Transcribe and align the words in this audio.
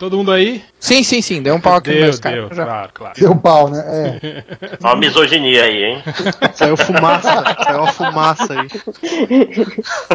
Todo 0.00 0.16
mundo 0.16 0.32
aí? 0.32 0.62
Sim, 0.80 1.02
sim, 1.02 1.20
sim. 1.20 1.42
Deu 1.42 1.54
um 1.54 1.60
pau 1.60 1.74
aqui 1.74 1.90
Deu, 1.90 2.00
meus 2.04 2.18
caras. 2.18 2.48
deu, 2.48 2.56
já. 2.56 2.64
claro, 2.64 2.90
claro. 2.94 3.14
Deu 3.20 3.36
pau, 3.36 3.68
né? 3.68 3.84
É. 3.86 4.44
Ó 4.82 4.88
a 4.88 4.96
misoginia 4.96 5.64
aí, 5.64 5.84
hein? 5.84 6.02
Saiu 6.54 6.74
fumaça, 6.74 7.44
saiu 7.62 7.78
uma 7.82 7.92
fumaça 7.92 8.54
aí. 8.54 8.68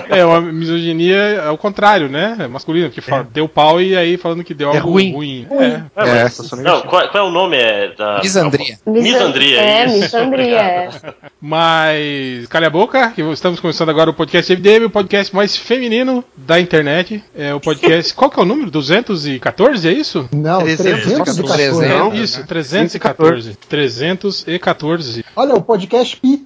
É, 0.09 0.25
uma 0.25 0.41
misoginia 0.41 1.15
é 1.15 1.49
o 1.51 1.57
contrário, 1.57 2.09
né? 2.09 2.35
É 2.39 2.47
masculino, 2.47 2.89
que 2.89 2.99
fala, 2.99 3.27
deu 3.31 3.47
pau 3.47 3.79
e 3.79 3.95
aí 3.95 4.17
falando 4.17 4.43
que 4.43 4.55
deu 4.55 4.71
É 4.71 4.77
algo 4.77 4.89
ruim. 4.89 5.13
ruim. 5.13 5.47
É, 5.51 5.65
É, 5.65 5.83
mas- 5.95 6.33
situação 6.33 6.63
não, 6.63 6.81
qual, 6.81 7.07
qual 7.09 7.25
é 7.25 7.27
o 7.27 7.31
nome? 7.31 7.55
É, 7.57 7.93
da, 7.95 8.19
Misandria. 8.23 8.79
Misandria, 8.87 9.61
É, 9.61 9.85
isso. 9.85 9.99
misandria. 9.99 10.59
é. 10.61 10.89
Mas, 11.39 12.47
calha 12.47 12.65
a 12.67 12.69
boca, 12.71 13.11
que 13.11 13.21
estamos 13.21 13.59
começando 13.59 13.89
agora 13.89 14.09
o 14.09 14.13
podcast 14.15 14.51
MDM, 14.51 14.85
o 14.85 14.89
podcast 14.89 15.35
mais 15.35 15.55
feminino 15.55 16.23
da 16.35 16.59
internet. 16.59 17.23
É 17.37 17.53
o 17.53 17.59
podcast. 17.59 18.15
qual 18.15 18.31
que 18.31 18.39
é 18.39 18.41
o 18.41 18.45
número? 18.45 18.71
214, 18.71 19.74
é 19.83 19.91
isso? 19.91 20.29
Não, 20.31 20.59
314. 20.61 21.43
314. 21.43 21.87
Não. 21.87 22.13
isso, 22.13 22.45
314. 22.45 23.57
314. 23.67 25.25
Olha, 25.35 25.55
o 25.55 25.61
podcast 25.61 26.15
Pi. 26.17 26.45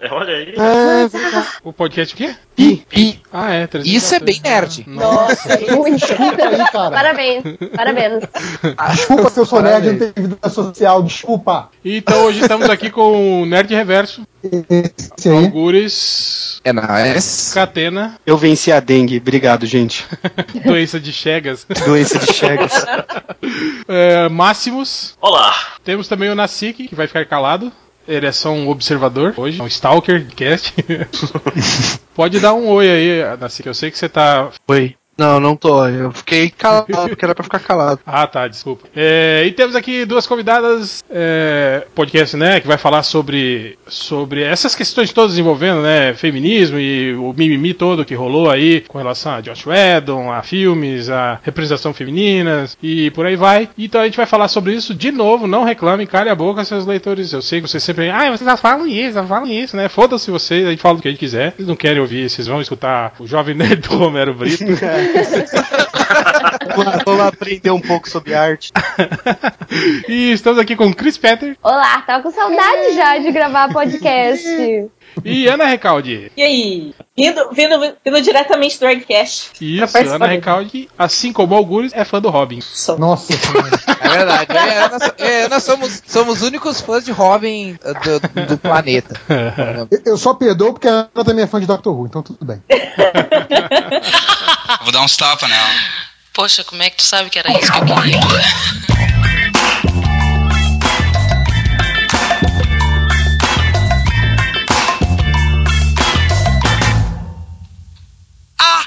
É, 0.00 0.12
Olha 0.12 0.34
aí. 0.34 0.54
O 1.62 1.72
podcast 1.72 2.14
o 2.14 2.16
quê? 2.16 2.34
Pi, 2.54 2.86
pi. 2.88 3.20
Ah, 3.32 3.50
é, 3.52 3.66
314. 3.66 3.96
Isso 3.96 4.14
é 4.14 4.20
bem 4.20 4.40
nerd. 4.42 4.84
Nossa, 4.86 5.48
muito. 5.74 6.06
Desculpa 6.06 6.42
aí, 6.44 6.56
cara. 6.70 6.90
Parabéns, 6.90 7.42
parabéns. 7.74 8.22
Desculpa 8.94 9.30
se 9.30 9.40
eu 9.40 9.46
sou 9.46 9.62
nerd 9.62 9.86
não 9.90 9.98
tenho 9.98 10.28
vida 10.28 10.50
social. 10.50 11.02
Desculpa. 11.02 11.70
Então 11.84 12.24
hoje 12.24 12.40
estamos 12.40 12.68
aqui 12.70 12.90
com 12.90 13.42
o 13.42 13.46
Nerd 13.46 13.74
Reverso, 13.74 14.22
Esse 15.16 15.28
aí. 15.28 15.44
Algures, 15.44 16.60
É 16.64 16.72
nóis. 16.72 17.52
Catena, 17.52 18.16
Eu 18.24 18.36
venci 18.36 18.70
a 18.70 18.78
dengue, 18.80 19.18
obrigado, 19.18 19.66
gente. 19.66 20.06
doença 20.64 21.00
de 21.00 21.12
Chegas, 21.12 21.66
Doença 21.84 22.18
de 22.18 22.32
Chagas. 22.32 22.84
é, 23.88 24.28
Máximos. 24.28 25.16
Olá. 25.20 25.54
Temos 25.82 26.06
também 26.08 26.30
o 26.30 26.34
Nasik, 26.34 26.86
que 26.88 26.94
vai 26.94 27.06
ficar 27.06 27.26
calado. 27.26 27.72
Ele 28.06 28.26
é 28.26 28.32
só 28.32 28.50
um 28.50 28.68
observador 28.68 29.34
hoje, 29.36 29.60
um 29.60 29.66
stalker 29.66 30.26
cast. 30.34 30.74
Pode 32.14 32.38
dar 32.38 32.54
um 32.54 32.68
oi 32.68 32.88
aí, 32.88 33.36
Nasik. 33.38 33.66
Eu 33.66 33.74
sei 33.74 33.90
que 33.90 33.98
você 33.98 34.08
tá. 34.08 34.50
Oi. 34.68 34.94
Não, 35.16 35.38
não 35.38 35.56
tô. 35.56 35.86
Eu 35.86 36.12
fiquei 36.12 36.50
calado 36.50 36.86
porque 37.08 37.24
era 37.24 37.34
pra 37.34 37.44
ficar 37.44 37.60
calado. 37.60 38.00
Ah, 38.16 38.26
tá, 38.28 38.46
desculpa. 38.46 38.86
É, 38.94 39.42
e 39.44 39.50
temos 39.52 39.74
aqui 39.74 40.04
duas 40.04 40.24
convidadas, 40.26 41.02
é, 41.10 41.84
podcast, 41.94 42.36
né, 42.36 42.60
que 42.60 42.66
vai 42.66 42.78
falar 42.78 43.02
sobre, 43.02 43.76
sobre 43.88 44.42
essas 44.42 44.74
questões 44.74 45.12
todas 45.12 45.36
envolvendo, 45.36 45.82
né, 45.82 46.14
feminismo 46.14 46.78
e 46.78 47.12
o 47.14 47.32
mimimi 47.36 47.74
todo 47.74 48.04
que 48.04 48.14
rolou 48.14 48.48
aí 48.48 48.82
com 48.82 48.98
relação 48.98 49.32
a 49.32 49.40
Josh 49.40 49.66
Whedon, 49.66 50.30
a 50.30 50.42
filmes, 50.42 51.10
a 51.10 51.40
representação 51.42 51.92
femininas 51.92 52.78
e 52.80 53.10
por 53.10 53.26
aí 53.26 53.34
vai. 53.34 53.68
Então 53.76 54.00
a 54.00 54.04
gente 54.04 54.16
vai 54.16 54.26
falar 54.26 54.46
sobre 54.46 54.74
isso 54.74 54.94
de 54.94 55.10
novo, 55.10 55.46
não 55.46 55.64
reclamem, 55.64 56.06
calem 56.06 56.30
a 56.30 56.36
boca, 56.36 56.64
seus 56.64 56.86
leitores. 56.86 57.32
Eu 57.32 57.42
sei 57.42 57.60
que 57.60 57.68
vocês 57.68 57.82
sempre, 57.82 58.10
ah, 58.10 58.30
vocês 58.30 58.48
já 58.48 58.56
falam 58.56 58.86
isso, 58.86 59.14
já 59.14 59.24
falam 59.24 59.48
isso, 59.48 59.76
né, 59.76 59.88
foda-se 59.88 60.30
vocês, 60.30 60.66
a 60.66 60.70
gente 60.70 60.80
fala 60.82 60.98
o 60.98 61.02
que 61.02 61.08
a 61.08 61.10
gente 61.10 61.20
quiser. 61.20 61.52
Vocês 61.56 61.66
não 61.66 61.76
querem 61.76 62.00
ouvir, 62.00 62.30
vocês 62.30 62.46
vão 62.46 62.60
escutar 62.60 63.14
o 63.18 63.26
Jovem 63.26 63.54
Nerd 63.56 63.88
do 63.88 63.96
Romero 63.96 64.34
Brito. 64.34 64.64
Vamos 67.04 67.20
aprender 67.20 67.70
um 67.70 67.80
pouco 67.80 68.08
sobre 68.08 68.34
arte. 68.34 68.72
e 70.08 70.32
estamos 70.32 70.58
aqui 70.58 70.74
com 70.76 70.92
Chris 70.92 71.18
Petter 71.18 71.56
Olá, 71.62 72.02
tava 72.02 72.22
com 72.22 72.30
saudade 72.30 72.94
já 72.94 73.18
de 73.18 73.32
gravar 73.32 73.72
podcast. 73.72 74.46
e 75.24 75.46
Ana 75.46 75.66
Recalde. 75.66 76.32
E 76.36 76.42
aí? 76.42 76.94
Vindo, 77.16 77.50
vindo, 77.52 77.96
vindo 78.04 78.20
diretamente 78.22 78.76
do 78.76 78.80
Dragcast. 78.80 79.50
Isso, 79.60 79.96
Ana 79.98 80.26
Recalde, 80.26 80.88
assim 80.98 81.32
como 81.32 81.54
Algures, 81.54 81.92
é 81.94 82.04
fã 82.04 82.20
do 82.20 82.28
Robin. 82.30 82.60
Sou. 82.60 82.98
Nossa. 82.98 83.32
É 84.04 84.08
verdade. 84.08 84.52
É, 84.56 84.88
nós, 84.88 85.02
é, 85.18 85.48
nós 85.48 85.62
somos, 85.62 86.02
somos 86.06 86.36
os 86.36 86.42
únicos 86.48 86.80
fãs 86.80 87.04
de 87.04 87.10
Robin 87.10 87.72
uh, 87.82 87.94
do, 88.04 88.46
do 88.46 88.58
planeta. 88.58 89.18
Eu- 89.90 90.02
Eu 90.12 90.16
só 90.18 90.34
perdoo 90.34 90.72
porque 90.74 90.86
a 90.86 91.08
Ana 91.14 91.24
também 91.24 91.44
é 91.44 91.46
fã 91.46 91.58
de 91.58 91.66
Doctor 91.66 91.98
Who, 91.98 92.06
então 92.06 92.22
tudo 92.22 92.44
bem. 92.44 92.62
Vou 94.82 94.92
dar 94.92 95.02
uns 95.02 95.16
tapas 95.16 95.48
nela. 95.48 95.68
Poxa, 96.32 96.64
como 96.64 96.82
é 96.82 96.90
que 96.90 96.96
tu 96.96 97.02
sabe 97.02 97.30
que 97.30 97.38
era 97.38 97.52
isso 97.58 97.70
que 97.72 97.78
eu 97.78 97.84
queria? 97.86 98.20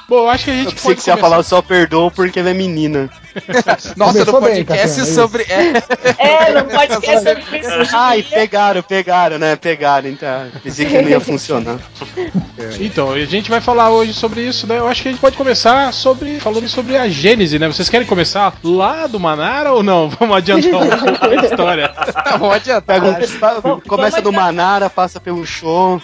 Bom, 0.08 0.20
eu 0.20 0.30
acho 0.30 0.46
que 0.46 0.52
a 0.52 0.54
gente 0.54 0.76
Eu 0.76 0.82
pode 0.82 0.96
que 0.96 1.02
você 1.02 1.10
ia 1.10 1.16
começar- 1.16 1.18
falar 1.30 1.44
só 1.44 1.62
perdoo 1.62 2.10
porque 2.10 2.40
ela 2.40 2.50
é 2.50 2.54
menina. 2.54 3.10
Nossa, 3.96 4.20
no 4.20 4.26
Começou 4.26 4.42
bem, 4.42 4.66
podcast 4.66 5.00
Cassiano, 5.00 5.10
sobre. 5.14 5.44
É, 5.44 5.74
É, 6.18 6.52
não 6.54 6.66
pode 6.66 6.94
esquecer 6.94 7.42
sobre 7.44 7.60
isso. 7.84 7.96
Ai, 7.96 8.24
pegaram, 8.24 8.82
pegaram, 8.84 9.38
né? 9.38 9.56
Pegaram, 9.56 10.10
então. 10.10 10.48
Pensei 10.64 10.86
que 10.86 11.02
não 11.02 11.10
ia 11.10 11.20
funcionar. 11.20 11.78
Então, 12.80 13.12
a 13.12 13.26
gente 13.26 13.50
vai 13.50 13.62
falar 13.62 13.90
hoje 13.90 14.14
sobre 14.14 14.42
isso, 14.42 14.68
né? 14.68 14.78
Eu 14.80 14.88
acho 14.88 15.02
que 15.02 15.10
a 15.10 15.12
gente 15.12 15.22
pode 15.22 15.38
começar 15.38 15.92
sobre 15.94 16.40
falando 16.40 16.68
sobre 16.68 16.98
a 16.98 17.08
Gênese, 17.08 17.60
né? 17.60 17.68
Vocês 17.68 17.90
querem 17.90 18.08
começar 18.08 18.54
lá 18.64 19.08
do 19.08 19.20
Manara 19.20 19.72
ou 19.74 19.84
não? 19.84 20.10
Vamos 20.20 20.36
adiantar 20.38 20.82
um 20.82 20.90
pouco 20.90 21.26
a 21.26 21.36
história. 21.46 21.92
não 22.40 22.52
adianta. 22.52 22.82
Pega 22.82 23.08
um- 23.68 23.80
começa 23.82 24.22
do 24.22 24.32
Manara, 24.32 24.90
passa 24.90 25.20
pelo 25.20 25.46
show. 25.46 26.02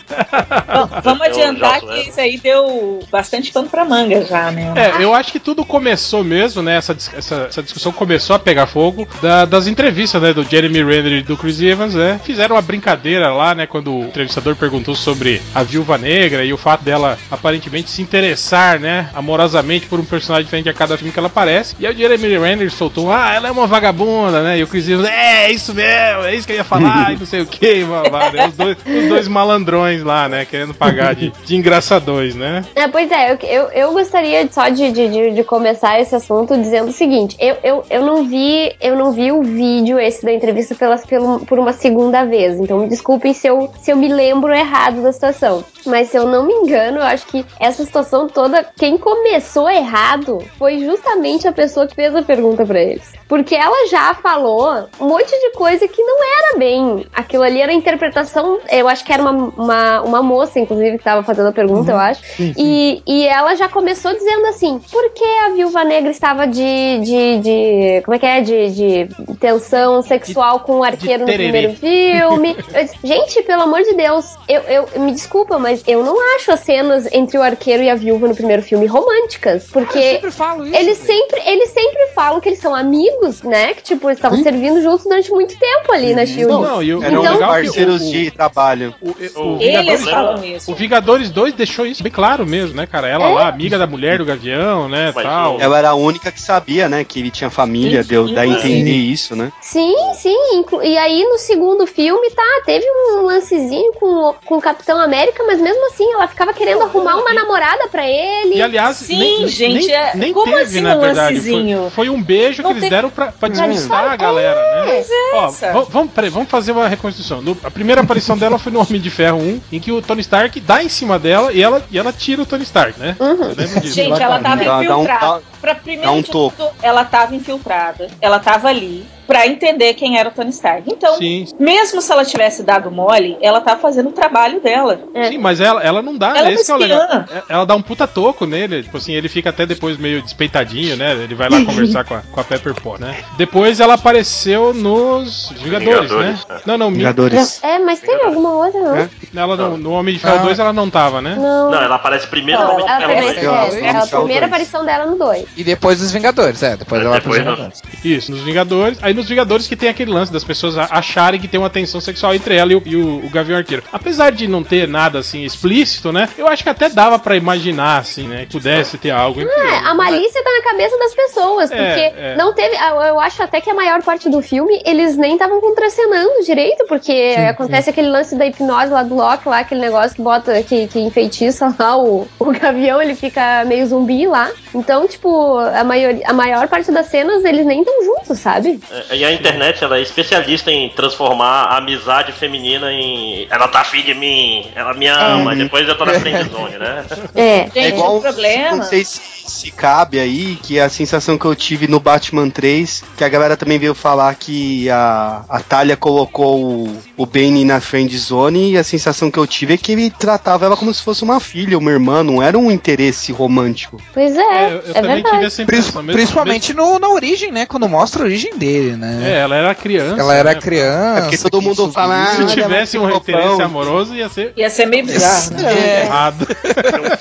Vamos- 0.68 1.04
Vamos 1.04 1.22
adiantar 1.28 1.80
que 1.82 2.10
isso 2.10 2.20
aí 2.20 2.38
deu 2.38 3.00
bastante 3.12 3.52
pano 3.52 3.70
pra 3.70 3.86
manga 3.86 4.24
já, 4.26 4.52
né? 4.52 4.74
É, 4.76 5.04
eu 5.04 5.14
acho 5.14 5.32
que 5.32 5.40
tudo 5.40 5.64
começou 5.66 6.24
mesmo, 6.24 6.62
né? 6.62 6.78
Essa, 6.78 6.96
essa, 7.24 7.46
essa 7.50 7.64
discussão 7.64 7.92
começou 7.92 8.36
a 8.36 8.40
pegar 8.40 8.68
fogo 8.68 9.08
da- 9.22 9.46
das 9.46 9.68
entrevistas, 9.68 10.22
né? 10.22 10.34
Do 10.34 10.44
Jeremy 10.44 10.84
Renner 10.84 11.14
e 11.14 11.22
do 11.24 11.38
Chris 11.38 11.62
Evans, 11.62 11.94
né? 11.96 12.20
Fizeram 12.24 12.56
uma 12.56 12.62
brincadeira 12.62 13.32
lá, 13.34 13.56
né? 13.56 13.66
Quando 13.66 13.94
o 13.94 14.04
entrevistador 14.06 14.56
perguntou 14.56 14.96
sobre 14.96 15.42
a 15.56 15.64
viúva 15.64 15.98
negra 15.98 16.44
e 16.44 16.54
o 16.54 16.58
fato 16.58 16.84
dela 16.84 17.18
aparentemente 17.32 17.90
se 17.90 18.02
interessar, 18.02 18.80
né? 18.80 19.10
Amorosamente 19.14 19.88
por 19.88 20.00
um 20.00 20.06
personagem 20.06 20.46
diferente 20.46 20.70
a 20.70 20.74
cada 20.74 20.98
filme 20.98 21.12
que 21.12 21.20
ela 21.20 21.28
aparece. 21.28 21.76
E 21.80 21.88
aí 21.88 21.94
o 21.94 21.98
Jeremy 21.98 22.38
Renner 22.38 22.72
soltou, 22.72 23.12
ah, 23.12 23.34
ela 23.34 23.48
é 23.48 23.52
uma 23.52 23.68
vagabunda, 23.68 24.42
né? 24.44 24.58
E 24.60 24.64
o 24.64 24.68
Chris 24.68 24.88
Evans, 24.90 25.08
é, 25.08 25.46
é 25.46 25.52
isso 25.52 25.74
mesmo, 25.74 26.24
é 26.24 26.36
isso 26.36 26.46
que 26.46 26.54
eu 26.54 26.58
ia 26.58 26.64
falar, 26.64 27.14
e 27.14 27.18
não 27.18 27.26
sei 27.26 27.42
o 27.42 27.46
que, 27.46 27.84
né? 27.84 28.48
Os 28.48 28.56
dois, 28.56 28.78
os 28.86 29.10
dois 29.10 29.28
malandrões 29.28 30.04
lá, 30.04 30.28
né? 30.28 30.46
Querendo 30.46 30.74
pagar 30.74 31.16
de, 31.16 31.32
de 31.46 31.56
engraçadões, 31.56 32.36
né? 32.36 32.64
É, 32.76 32.88
pois 32.88 33.10
é, 33.12 33.32
eu, 33.34 33.38
eu, 33.42 33.64
eu 33.72 33.94
gostaria 33.94 34.48
só 34.52 34.70
de, 34.70 34.92
de, 34.92 35.08
de, 35.10 35.32
de 35.32 35.44
começar 35.44 36.00
esse 36.00 36.16
assunto 36.16 36.58
dizendo 36.58 36.90
o 36.90 36.94
seguinte: 36.94 37.13
eu, 37.40 37.58
eu, 37.64 37.84
eu 37.90 38.06
não 38.06 38.24
vi 38.26 38.76
eu 38.82 38.96
não 38.96 39.12
vi 39.12 39.32
o 39.32 39.42
vídeo 39.42 40.00
esse 40.00 40.24
da 40.24 40.34
entrevista 40.34 40.76
pela, 40.76 40.98
pelo, 40.98 41.40
por 41.46 41.60
uma 41.60 41.74
segunda 41.74 42.26
vez. 42.26 42.60
Então 42.60 42.80
me 42.80 42.88
desculpem 42.88 43.34
se 43.34 43.48
eu, 43.48 43.70
se 43.82 43.92
eu 43.92 43.98
me 43.98 44.08
lembro 44.08 44.54
errado 44.54 45.02
da 45.02 45.12
situação. 45.12 45.64
Mas 45.86 46.10
se 46.10 46.18
eu 46.18 46.26
não 46.26 46.46
me 46.46 46.54
engano, 46.54 46.98
eu 46.98 47.04
acho 47.04 47.26
que 47.28 47.46
essa 47.60 47.84
situação 47.84 48.28
toda, 48.28 48.64
quem 48.78 48.98
começou 48.98 49.70
errado 49.70 50.40
foi 50.58 50.80
justamente 50.80 51.48
a 51.48 51.52
pessoa 51.52 51.88
que 51.88 51.96
fez 51.96 52.16
a 52.16 52.22
pergunta 52.22 52.66
pra 52.66 52.82
eles. 52.82 53.12
Porque 53.34 53.56
ela 53.56 53.88
já 53.88 54.14
falou 54.14 54.88
um 55.00 55.08
monte 55.08 55.32
de 55.32 55.54
coisa 55.58 55.88
que 55.88 56.04
não 56.04 56.20
era 56.24 56.60
bem. 56.60 57.08
Aquilo 57.12 57.42
ali 57.42 57.62
era 57.62 57.72
a 57.72 57.76
interpretação. 57.76 58.60
Eu 58.72 58.88
acho 58.88 59.04
que 59.04 59.12
era 59.12 59.24
uma, 59.24 59.32
uma, 59.32 60.02
uma 60.02 60.22
moça, 60.22 60.60
inclusive, 60.60 61.00
que 61.00 61.04
tava 61.04 61.24
fazendo 61.24 61.48
a 61.50 61.52
pergunta, 61.52 61.92
eu 61.92 61.98
acho. 61.98 62.22
Sim, 62.24 62.54
sim. 62.54 62.56
E, 62.56 63.02
e 63.08 63.26
ela 63.26 63.56
já 63.56 63.68
começou 63.68 64.14
dizendo 64.14 64.46
assim: 64.46 64.80
por 64.92 65.10
que 65.14 65.26
a 65.46 65.50
viúva 65.50 65.84
negra 65.84 66.12
estava 66.12 66.46
de. 66.46 67.00
de, 67.00 67.40
de 67.40 68.02
como 68.06 68.14
é 68.14 68.20
que 68.20 68.26
é? 68.28 68.42
De, 68.42 68.70
de 68.70 69.10
tensão 69.40 70.04
sexual 70.04 70.60
com 70.60 70.82
o 70.82 70.84
arqueiro 70.84 71.26
no 71.26 71.34
primeiro 71.34 71.74
filme. 71.74 72.56
Eu 72.72 72.84
disse, 72.84 72.98
Gente, 73.04 73.42
pelo 73.42 73.64
amor 73.64 73.82
de 73.82 73.96
Deus, 73.96 74.36
eu, 74.48 74.62
eu 74.62 75.00
me 75.00 75.12
desculpa, 75.12 75.58
mas 75.58 75.84
eu 75.88 76.04
não 76.04 76.36
acho 76.36 76.52
as 76.52 76.60
cenas 76.60 77.12
entre 77.12 77.36
o 77.38 77.42
arqueiro 77.42 77.82
e 77.82 77.90
a 77.90 77.96
viúva 77.96 78.28
no 78.28 78.36
primeiro 78.36 78.62
filme 78.62 78.86
românticas. 78.86 79.66
Eu 79.66 79.72
Porque 79.74 80.00
sempre 80.00 80.32
falo 80.32 80.68
isso. 80.68 80.76
eles 80.76 80.98
sempre, 81.00 81.42
eles 81.48 81.70
sempre 81.70 82.08
falam 82.14 82.40
que 82.40 82.50
eles 82.50 82.60
são 82.60 82.76
amigos, 82.76 83.23
né? 83.44 83.74
Que 83.74 83.84
tipo, 83.84 84.10
estavam 84.10 84.38
Sim. 84.38 84.44
servindo 84.44 84.82
juntos 84.82 85.04
durante 85.06 85.32
muito 85.32 85.58
tempo 85.58 85.92
ali 85.92 86.14
na 86.16 86.26
Shield. 86.26 86.52
Não, 86.52 86.82
e 86.84 86.94
o, 86.94 87.04
Eram 87.04 87.22
Então- 87.24 87.38
parceiros 87.40 88.02
o- 88.02 88.12
de 88.12 88.32
trabalho. 88.32 88.94
O, 89.02 89.10
o, 89.10 89.12
o 89.12 89.62
Eles 89.62 89.68
Vingadores, 90.02 90.10
falam 90.10 90.44
isso. 90.46 90.72
o 90.72 90.76
Vingadores 90.76 91.30
2 91.30 91.54
deixou 91.54 91.86
isso 91.86 92.02
bem 92.04 92.12
claro 92.12 92.46
mesmo, 92.46 92.76
né, 92.76 92.86
cara? 92.86 93.08
Ela 93.08 93.30
É? 93.30 93.34
lá, 93.34 93.48
amiga 93.48 93.78
da 93.78 93.88
mulher 93.88 94.18
do 94.18 94.26
Gavião, 94.26 94.88
né, 94.90 95.12
Mas 95.16 95.24
tal. 95.24 95.60
Ela 95.60 95.78
era 95.78 95.90
a 95.90 95.96
única 95.96 96.32
que 96.32 96.42
sabia, 96.42 96.88
né? 96.90 97.04
Que 97.04 97.20
ele 97.20 97.32
tinha 97.32 97.50
família, 97.50 98.04
Sim, 98.04 98.10
deu 98.10 98.34
dá 98.34 98.42
a 98.42 98.46
sim. 98.46 98.54
entender 98.54 98.92
isso, 98.96 99.36
né? 99.36 99.52
Sim, 99.62 99.96
sim. 100.16 100.66
E 100.84 100.98
aí 100.98 101.24
no 101.26 101.38
segundo 101.38 101.86
filme, 101.88 102.30
tá, 102.32 102.62
teve 102.66 102.86
um 102.90 103.22
lancezinho 103.26 103.94
com, 103.94 104.06
o- 104.30 104.34
com 104.46 104.58
o 104.58 104.62
Capitão 104.62 105.00
América, 105.00 105.44
mas 105.46 105.60
mesmo 105.62 105.86
assim 105.88 106.12
ela 106.14 106.28
ficava 106.28 106.54
querendo 106.54 106.82
arrumar 106.84 107.16
uma 107.18 107.34
namorada 107.34 107.88
pra 107.88 108.08
ele. 108.08 108.56
E 108.56 108.62
aliás, 108.62 108.98
Sim, 108.98 109.18
nem, 109.20 109.48
gente, 109.48 109.88
nem, 109.88 109.96
é- 109.96 110.12
nem 110.16 110.34
como 110.34 110.46
teve, 110.48 110.62
assim 110.62 110.82
na 110.82 110.96
um 110.96 111.00
verdade. 111.02 111.36
lancezinho? 111.36 111.78
Foi, 111.92 112.06
foi 112.06 112.10
um 112.10 112.22
beijo 112.22 112.62
Não 112.64 112.72
que 112.72 112.80
eles 112.80 112.90
deram 112.90 113.10
pra, 113.14 113.28
pra 113.32 113.48
despistar 113.50 114.06
a 114.12 114.16
galera, 114.16 114.60
né? 114.86 115.04
Ó, 115.34 115.46
essa. 115.48 115.72
v- 115.74 115.86
vamos, 115.90 116.12
peraí, 116.14 116.30
vamos 116.30 116.50
fazer 116.50 116.72
uma 116.72 116.88
reconstrução. 116.88 117.42
No- 117.42 117.58
a 117.64 117.72
primeira 117.72 118.02
aparição 118.02 118.38
dela 118.38 118.58
foi 118.60 118.72
no 118.72 118.80
Homem 118.82 119.00
de 119.00 119.10
Ferro 119.10 119.38
1, 119.40 119.62
em 119.72 119.80
que 119.80 119.92
o 119.92 120.02
Tony 120.02 120.22
Stark 120.22 120.60
dá 120.60 120.84
em 120.84 120.90
cima 120.90 121.18
dela 121.20 121.52
e 121.54 121.62
ela, 121.62 121.82
e 121.92 121.98
ela 121.98 122.12
tira 122.12 122.42
o 122.42 122.46
Tony 122.46 122.64
Stark, 122.64 123.00
né? 123.00 123.16
Disso. 123.56 123.88
Gente, 123.94 124.22
ela 124.22 124.40
tava 124.40 124.64
Dá- 124.64 124.66
dá 124.66 124.78
um- 124.78 124.84
infiltrada. 124.84 125.26
dá- 125.26 125.40
pra 125.62 125.76
primeiro 125.76 126.06
dá 126.06 126.12
um 126.12 126.22
de 126.22 126.30
toco. 126.32 126.56
tudo, 126.58 126.70
ela 126.82 127.06
tava 127.06 127.36
infiltrada. 127.36 128.08
Ela 128.20 128.40
tava 128.40 128.68
ali 128.68 129.06
pra 129.28 129.48
entender 129.48 129.94
quem 129.94 130.18
era 130.18 130.30
o 130.30 130.32
Tony 130.32 130.50
Stark. 130.50 130.84
Então, 130.92 131.18
Sim, 131.18 131.46
mesmo 131.60 132.02
se 132.02 132.12
ela 132.12 132.26
tivesse 132.26 132.64
dado 132.64 132.92
mole, 132.92 133.38
ela 133.42 133.62
tá 133.62 133.76
fazendo 133.78 134.10
o 134.10 134.12
trabalho 134.12 134.60
dela. 134.62 135.00
sim, 135.30 135.38
mas 135.38 135.60
ela, 135.60 135.82
ela 135.82 136.02
não 136.02 136.18
dá, 136.18 136.30
Ela 136.38 136.44
né? 136.50 136.54
Esse 136.54 136.66
que 136.66 136.72
é 136.72 136.76
o 136.76 136.78
é 136.78 136.80
legal. 136.80 137.02
espiã. 137.02 137.26
É- 137.50 137.54
Ela 137.54 137.66
dá 137.66 137.76
um 137.76 137.82
puta 137.82 138.08
toco 138.08 138.46
nele, 138.46 138.84
tipo 138.84 138.98
assim, 138.98 139.14
ele 139.14 139.30
fica 139.30 139.50
até 139.50 139.66
depois 139.66 139.98
meio 139.98 140.22
despeitadinho, 140.22 140.96
né? 140.98 141.14
Ele 141.14 141.36
vai 141.36 141.50
lá 141.50 141.58
conversar 141.66 142.04
com 142.06 142.16
a, 142.16 142.22
com 142.22 142.40
a 142.40 142.44
Pepper 142.44 142.74
Pot, 142.76 143.02
né? 143.02 143.16
Depois 143.38 143.80
ela 143.80 143.94
apareceu 143.96 144.74
nos 144.74 145.50
Vingadores, 145.62 146.10
Vingadores, 146.10 146.46
né? 146.46 146.58
é. 146.58 146.62
Não, 146.66 146.78
não, 146.78 146.92
mi- 146.92 146.98
Vingadores. 146.98 147.64
É, 147.64 147.80
mas 147.80 148.00
tem 148.00 148.16
alguma 148.24 148.52
outra, 148.66 148.80
não? 148.82 148.96
É? 148.96 149.10
ela 149.36 149.56
no, 149.56 149.78
no 149.78 149.92
Homem 149.92 150.14
de 150.14 150.20
Ferro 150.20 150.40
Ah. 150.40 150.44
2 150.44 150.60
ela 150.60 150.74
não 150.74 150.90
tava, 150.90 151.22
né? 151.22 151.36
Não. 151.38 151.72
Não, 151.72 151.82
ela 151.82 151.96
aparece 151.96 152.28
primeiro 152.28 152.62
Não, 152.62 152.68
no 152.68 152.74
Homem 152.84 152.86
de 152.86 152.92
Ferro 152.92 153.02
também, 153.02 153.24
dois. 153.24 153.38
Ela- 153.38 153.66
é, 153.76 153.80
ela- 153.90 153.98
é 154.00 154.02
a 154.04 154.08
primeira 154.08 154.46
aparição 154.46 154.86
dela 154.86 155.06
no 155.06 155.18
2. 155.18 155.46
E 155.58 155.64
depois 155.64 156.00
dos 156.00 156.12
Vingadores, 156.12 156.62
é. 156.64 156.78
Depois 156.78 157.02
É, 157.02 157.06
ela 157.06 157.16
depois 157.16 157.40
do- 157.40 157.44
Vingadores. 157.50 157.82
Isso, 158.04 158.32
nos 158.32 158.42
Vingadores. 158.42 158.98
Aí 159.02 159.13
nos 159.14 159.28
Vingadores 159.30 159.68
que 159.68 159.76
tem 159.76 159.90
aquele 159.90 160.12
lance 160.12 160.32
das 160.32 160.44
pessoas 160.44 160.78
acharem 160.78 161.40
que 161.40 161.48
tem 161.48 161.60
uma 161.60 161.70
tensão 161.70 162.00
sexual 162.02 162.34
entre 162.36 162.56
ela 162.56 162.72
e 162.72 162.76
o, 162.76 162.82
e 162.86 162.96
o- 162.96 163.26
o 163.26 163.30
Gavião 163.30 163.58
Arqueiro. 163.58 163.84
Apesar 163.92 164.32
de 164.32 164.48
não 164.48 164.64
ter 164.64 164.88
nada 164.88 165.20
assim 165.20 165.44
explícito, 165.44 166.12
né? 166.12 166.30
Eu 166.38 166.48
acho 166.48 166.64
que 166.64 166.70
até 166.70 166.90
dava 166.90 167.18
pra 167.20 167.36
imaginar, 167.36 168.00
assim, 168.00 168.28
né? 168.28 168.46
Que 168.46 168.52
pudesse 168.54 168.98
ter 168.98 169.12
algo 169.12 169.42
entre 169.42 169.54
É, 169.54 169.68
eles. 169.78 169.88
a 169.88 169.94
malícia 169.94 170.44
tá 170.44 170.50
na 170.52 170.64
cabeça 170.72 170.98
das 170.98 171.14
pessoas, 171.16 171.72
É, 171.72 171.76
porque 171.76 172.20
é. 172.20 172.36
não 172.36 172.54
teve. 172.54 172.76
Eu 172.76 173.20
acho 173.20 173.42
até 173.44 173.60
que 173.62 173.70
a 173.70 173.74
maior 173.74 174.02
parte 174.04 174.30
do 174.30 174.42
filme 174.42 174.82
eles 174.86 175.16
nem 175.18 175.34
estavam 175.34 175.60
contracenando 175.62 176.44
direito, 176.46 176.86
porque 176.88 177.36
acontece 177.50 177.90
aquele 177.90 178.10
lance 178.10 178.36
da 178.36 178.46
hipnose 178.46 178.92
lá 178.92 179.04
do 179.04 179.16
Loki, 179.16 179.48
lá, 179.48 179.60
aquele 179.60 179.82
negócio 179.82 180.16
que 180.16 180.22
bota, 180.22 180.62
que, 180.64 180.88
que 180.88 181.00
enfeitiça 181.00 181.74
lá 181.78 181.98
o, 181.98 182.28
o 182.40 182.46
gavião, 182.52 183.02
ele 183.02 183.16
fica 183.16 183.64
meio 183.66 183.86
zumbi 183.86 184.28
lá. 184.28 184.50
Então, 184.74 185.08
tipo, 185.08 185.58
a, 185.60 185.84
maior, 185.84 186.16
a 186.26 186.34
maior 186.34 186.68
parte 186.68 186.92
das 186.92 187.08
cenas 187.08 187.44
eles 187.46 187.66
nem 187.66 187.80
estão 187.82 188.04
juntos, 188.04 188.40
sabe? 188.40 188.80
É, 189.10 189.18
E 189.18 189.26
a 189.26 189.32
internet, 189.34 189.84
ela 189.84 189.98
é 189.98 190.02
especialista 190.02 190.72
em 190.72 190.90
transformar 190.90 191.64
a 191.66 191.78
amizade 191.78 192.32
feminina 192.32 192.92
em. 192.92 193.48
Ela 193.50 193.68
tá 193.68 193.82
afim 193.82 194.02
de 194.04 194.14
mim, 194.14 194.66
ela 194.76 194.94
me 194.94 195.08
ama, 195.08 195.54
e 195.54 195.58
depois 195.58 195.88
eu 195.88 195.96
tô 195.98 196.06
na 196.06 196.14
friend 196.20 196.50
zone, 196.50 196.78
né? 196.78 197.04
É. 197.36 197.64
Gente, 197.66 197.80
É 197.80 197.88
igual, 197.90 198.18
o 198.18 198.22
problema. 198.22 198.78
não 198.78 198.84
sei 198.84 199.04
se, 199.04 199.20
se 199.46 199.72
cabe 199.72 200.20
aí, 200.20 200.58
que 200.62 200.80
a 200.80 200.90
sensação 200.90 201.38
que 201.38 201.46
eu 201.46 201.56
tive 201.56 201.88
no 201.88 202.00
Batman 202.00 202.50
3, 202.50 203.04
que 203.18 203.24
a 203.24 203.30
galera 203.30 203.58
também 203.58 203.78
veio 203.80 203.94
falar 203.96 204.34
que 204.36 204.90
a, 204.90 205.44
a 205.50 205.60
Talia 205.60 205.98
colocou 205.98 206.64
o, 206.64 206.98
o 207.18 207.26
Bane 207.26 207.66
na 207.66 207.80
friend 207.82 208.16
zone, 208.18 208.72
e 208.72 208.78
a 208.78 208.84
sensação 208.84 209.30
que 209.32 209.38
eu 209.40 209.48
tive 209.48 209.74
é 209.74 209.78
que 209.78 209.92
ele 209.92 210.10
tratava 210.10 210.66
ela 210.66 210.78
como 210.78 210.94
se 210.94 211.02
fosse 211.02 211.24
uma 211.24 211.40
filha, 211.40 211.78
uma 211.78 211.92
irmã, 211.92 212.24
não 212.24 212.42
era 212.42 212.58
um 212.58 212.72
interesse 212.72 213.32
romântico. 213.32 214.02
Pois 214.14 214.36
é, 214.36 214.42
É, 214.42 214.44
é, 214.44 214.74
eu, 214.74 214.76
eu 214.78 214.94
também 214.94 215.02
tive 215.18 215.24
verdade. 215.24 215.46
essa 215.46 215.66
Pris- 215.66 215.80
impressão. 215.80 216.04
mesmo- 216.04 216.18
principalmente 216.18 216.74
no, 216.74 217.00
na 217.00 217.10
origem, 217.10 217.52
né? 217.52 217.66
Quando 217.66 217.88
mostra 217.90 218.22
a 218.24 218.26
origem 218.26 218.58
dele, 218.58 218.93
né? 218.96 219.20
É, 219.32 219.40
ela 219.40 219.56
era 219.56 219.76
criança. 219.76 220.20
Ela 220.22 220.34
era 220.36 220.54
né? 220.54 220.62
criança. 220.62 221.20
É 221.20 221.22
porque 221.22 221.38
todo 221.38 221.60
que 221.60 221.66
mundo 221.68 221.92
fala, 221.92 222.26
Se 222.28 222.42
Ah, 222.42 222.46
tivesse 222.46 222.98
um 222.98 223.04
ela 223.04 223.14
é 223.14 223.18
interesse 223.18 223.48
roupão. 223.48 223.62
amoroso, 223.66 224.16
ia 224.16 224.30
ser 224.30 224.54
Ia 224.56 224.70
ser 224.70 224.86
meio 224.86 225.06
bizarro, 225.06 225.52
né? 225.56 225.74
É. 225.74 226.02
errado. 226.06 226.48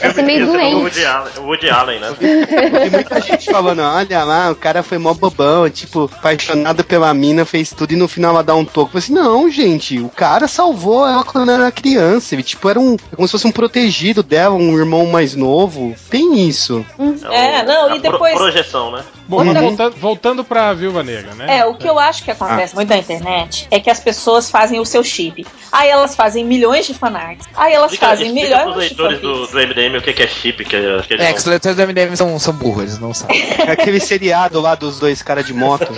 Ia 0.03 0.13
ser 0.15 0.23
meio 0.23 0.43
é 0.43 0.47
doente. 0.47 0.75
Woody 0.77 1.05
Allen, 1.05 1.33
o 1.39 1.43
Woody 1.43 1.71
Allen, 1.71 2.01
né? 2.01 2.13
Tem 2.19 2.91
muita 2.91 3.21
gente 3.21 3.51
falando, 3.51 3.81
olha 3.83 4.25
lá, 4.25 4.51
o 4.51 4.55
cara 4.57 4.83
foi 4.83 4.99
mó 4.99 5.15
bobão, 5.15 5.69
tipo, 5.71 6.11
apaixonado 6.13 6.85
pela 6.85 7.13
mina, 7.15 7.45
fez 7.45 7.71
tudo 7.71 7.93
e 7.93 7.97
no 7.97 8.09
final 8.09 8.33
ela 8.33 8.43
dá 8.43 8.55
um 8.55 8.65
toque. 8.65 8.97
Eu 8.97 9.01
falei 9.01 9.05
assim, 9.05 9.13
não, 9.15 9.51
gente, 9.51 9.99
o 10.01 10.09
cara 10.09 10.49
salvou 10.49 11.07
ela 11.07 11.25
quando 11.25 11.51
ela 11.51 11.63
era 11.65 11.73
criança. 11.73 12.35
Ele, 12.35 12.43
tipo, 12.43 12.69
era 12.69 12.79
um. 12.81 12.97
Como 13.15 13.27
se 13.29 13.33
fosse 13.33 13.47
um 13.47 13.53
protegido 13.53 14.23
dela, 14.23 14.55
um 14.55 14.77
irmão 14.79 15.07
mais 15.07 15.35
novo. 15.35 15.95
Tem 16.11 16.47
isso. 16.49 16.85
É, 17.31 17.63
não, 17.65 17.91
a 17.91 17.97
e 17.97 18.01
depois- 18.01 18.33
Pro, 18.35 18.43
projeção, 18.43 18.91
né? 18.93 19.03
Bom, 19.29 19.45
Outra- 19.47 19.61
voltando, 19.63 19.97
voltando 19.97 20.45
pra 20.45 20.73
Viúva 20.75 21.03
Negra, 21.03 21.35
né? 21.35 21.59
É, 21.59 21.62
o 21.67 21.75
que 21.75 21.89
eu 21.89 21.99
acho 21.99 22.23
que 22.25 22.31
acontece 22.31 22.75
muito 22.75 22.89
na 22.89 22.99
internet 22.99 23.67
é 23.71 23.79
que 23.81 23.91
as 23.91 24.01
pessoas 24.01 24.51
fazem 24.51 24.79
o 24.81 24.85
seu 24.85 25.03
chip. 25.03 25.47
Aí 25.71 25.89
elas 25.89 26.15
fazem 26.15 26.45
milhões 26.45 26.87
de 26.87 26.95
fanarts. 26.95 27.47
Aí 27.57 27.73
elas 27.73 27.93
Explica, 27.93 28.11
fazem 28.13 28.27
explica 28.29 28.47
milhões 28.65 28.73
de 28.75 28.79
leitores 28.79 29.21
do, 29.21 29.47
do 29.47 29.59
MDM 29.59 29.97
o 29.99 30.03
que 30.03 30.13
que 30.13 30.23
é 30.23 30.27
chip, 30.27 30.65
que, 30.65 30.71
que 30.71 30.77
eles 30.77 31.07
É, 31.11 31.17
não- 31.27 31.33
que 31.33 31.39
os 31.39 31.45
leitores 31.47 31.77
do 31.77 31.83
MDM 31.87 32.17
são, 32.17 32.39
são 32.39 32.53
burros, 32.55 32.83
eles 32.83 32.99
não 32.99 33.15
sabem. 33.15 33.43
É 33.67 33.73
aquele 33.73 34.01
seriado 34.01 34.61
lá 34.61 34.75
dos 34.75 34.99
dois 34.99 35.23
caras 35.23 35.45
de 35.47 35.55
moto. 35.55 35.87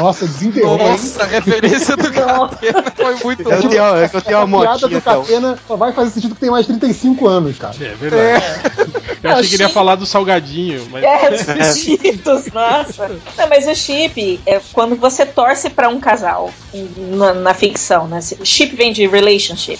Nossa, 0.00 0.26
desenterrou? 0.26 0.78
Nossa, 0.78 1.22
a 1.22 1.26
referência 1.26 1.96
do 1.96 2.10
Catena 2.12 2.84
foi 2.96 3.14
muito 3.22 3.42
Eu 3.50 3.68
tenho, 3.68 3.96
é 3.96 4.08
que 4.08 4.16
eu 4.16 4.22
tenho 4.22 4.44
uma 4.44 4.58
A 4.58 4.60
piada 4.62 4.72
motinha, 4.72 4.88
do 4.90 4.96
então. 4.96 5.22
Catena 5.22 5.58
só 5.68 5.76
vai 5.76 5.92
fazer 5.92 6.10
sentido 6.10 6.34
que 6.34 6.40
tem 6.40 6.50
mais 6.50 6.66
de 6.66 6.72
35 6.78 7.28
anos, 7.28 7.58
cara. 7.58 7.74
É 7.80 7.94
verdade. 7.94 8.44
Eu 9.22 9.30
Não, 9.30 9.36
achei 9.36 9.48
que 9.50 9.54
ele 9.56 9.62
ia 9.62 9.68
falar 9.68 9.94
do 9.94 10.04
salgadinho, 10.06 10.88
mas. 10.90 11.04
É, 11.04 11.30
os 11.70 11.76
cheetos, 11.78 12.46
nossa. 12.52 13.08
Não, 13.36 13.48
mas 13.52 13.68
o 13.68 13.74
chip 13.74 14.40
é 14.46 14.58
quando 14.72 14.96
você 14.96 15.26
torce 15.26 15.68
pra 15.68 15.86
um 15.86 16.00
casal 16.00 16.50
na, 16.96 17.34
na 17.34 17.52
ficção, 17.52 18.08
né? 18.08 18.18
Chip 18.42 18.74
vem 18.74 18.94
de 18.94 19.06
relationship. 19.06 19.78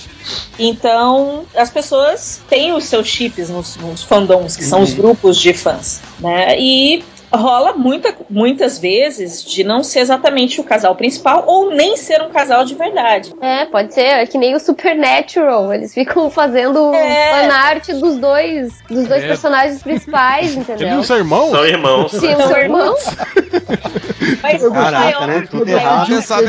Então, 0.58 1.46
as 1.56 1.70
pessoas 1.70 2.42
têm 2.50 2.74
os 2.74 2.84
seus 2.84 3.06
chips 3.08 3.48
nos, 3.48 3.76
nos 3.76 4.02
fandoms, 4.02 4.58
que 4.58 4.64
são 4.64 4.82
os 4.82 4.92
grupos 4.92 5.38
de 5.38 5.54
fãs, 5.54 6.02
né? 6.20 6.54
E 6.60 7.02
rola 7.34 7.72
muita, 7.74 8.14
muitas 8.28 8.78
vezes 8.78 9.42
de 9.44 9.64
não 9.64 9.82
ser 9.82 10.00
exatamente 10.00 10.60
o 10.60 10.64
casal 10.64 10.94
principal 10.94 11.44
ou 11.46 11.70
nem 11.74 11.96
ser 11.96 12.20
um 12.22 12.30
casal 12.30 12.64
de 12.64 12.74
verdade. 12.74 13.32
É, 13.40 13.64
pode 13.66 13.94
ser, 13.94 14.02
é 14.02 14.26
que 14.26 14.36
nem 14.38 14.54
o 14.54 14.60
Supernatural. 14.60 15.72
Eles 15.72 15.92
ficam 15.94 16.30
fazendo 16.30 16.92
É. 16.94 17.30
fanart 17.42 17.88
dos 17.90 18.18
dois, 18.18 18.72
dos 18.88 19.06
dois 19.06 19.22
É. 19.24 19.26
personagens 19.28 19.82
principais, 19.82 20.52
Eles 20.52 20.56
entendeu? 20.68 20.88
não 20.96 21.02
são 21.02 21.16
irmãos? 21.16 21.50
São 21.50 21.66
irmãos. 21.66 22.10
Sim, 22.12 22.36
são 22.36 22.56
irmãos. 22.58 23.00
Mas 24.42 24.62
Caraca, 24.62 24.90
maior- 25.20 25.26
né? 25.26 25.46
Tudo 25.50 25.62
o 25.64 25.66
maior- 25.66 25.80
errado. 25.80 26.08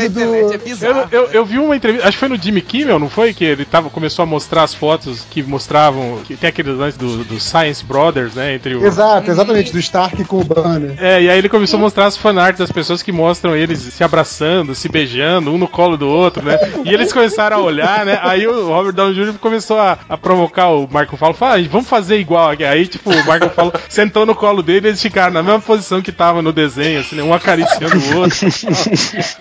Do- 0.09 0.19
é 0.19 0.87
Eu, 0.87 1.07
eu, 1.11 1.31
eu 1.31 1.45
vi 1.45 1.57
uma 1.59 1.75
entrevista, 1.75 2.07
acho 2.07 2.15
que 2.17 2.19
foi 2.19 2.29
no 2.29 2.37
Jimmy 2.41 2.61
Kimmel, 2.61 2.99
não 2.99 3.09
foi? 3.09 3.33
Que 3.33 3.43
ele 3.45 3.65
tava, 3.65 3.89
começou 3.89 4.23
a 4.23 4.25
mostrar 4.25 4.63
as 4.63 4.73
fotos 4.73 5.21
que 5.29 5.41
mostravam. 5.43 6.19
Que 6.23 6.35
tem 6.35 6.49
aqueles 6.49 6.75
lances 6.77 6.97
do, 6.97 7.23
do 7.23 7.39
Science 7.39 7.83
Brothers, 7.83 8.35
né? 8.35 8.53
Entre 8.55 8.75
o. 8.75 8.85
Exato, 8.85 9.29
exatamente, 9.29 9.71
do 9.71 9.79
Stark 9.79 10.23
com 10.25 10.37
o 10.39 10.43
Banner. 10.43 10.72
É, 10.99 11.21
e 11.21 11.29
aí 11.29 11.37
ele 11.37 11.49
começou 11.49 11.77
a 11.77 11.81
mostrar 11.81 12.05
as 12.05 12.17
fanarts 12.17 12.59
das 12.59 12.71
pessoas 12.71 13.01
que 13.01 13.11
mostram 13.11 13.55
eles 13.55 13.79
se 13.79 14.03
abraçando, 14.03 14.75
se 14.75 14.89
beijando, 14.89 15.51
um 15.51 15.57
no 15.57 15.67
colo 15.67 15.97
do 15.97 16.07
outro, 16.07 16.43
né? 16.43 16.57
E 16.85 16.93
eles 16.93 17.11
começaram 17.11 17.57
a 17.57 17.61
olhar, 17.61 18.05
né? 18.05 18.19
Aí 18.21 18.47
o 18.47 18.67
Robert 18.67 18.93
Downey 18.93 19.13
Jr. 19.13 19.33
começou 19.39 19.79
a, 19.79 19.97
a 20.07 20.17
provocar 20.17 20.69
o 20.69 20.87
Marco 20.89 21.17
Falo, 21.17 21.33
falou, 21.33 21.55
ah, 21.55 21.67
vamos 21.69 21.87
fazer 21.87 22.17
igual. 22.17 22.51
aqui." 22.51 22.63
Aí, 22.63 22.87
tipo, 22.87 23.11
o 23.11 23.25
Marco 23.25 23.49
Falo 23.49 23.73
sentou 23.89 24.25
no 24.25 24.35
colo 24.35 24.61
dele 24.61 24.87
e 24.87 24.89
eles 24.89 25.01
ficaram 25.01 25.33
na 25.33 25.43
mesma 25.43 25.59
posição 25.59 26.01
que 26.01 26.11
tava 26.11 26.41
no 26.41 26.51
desenho, 26.51 26.99
assim, 26.99 27.15
né? 27.15 27.23
Um 27.23 27.33
acariciando 27.33 27.97
o 27.97 28.17
outro. 28.17 28.37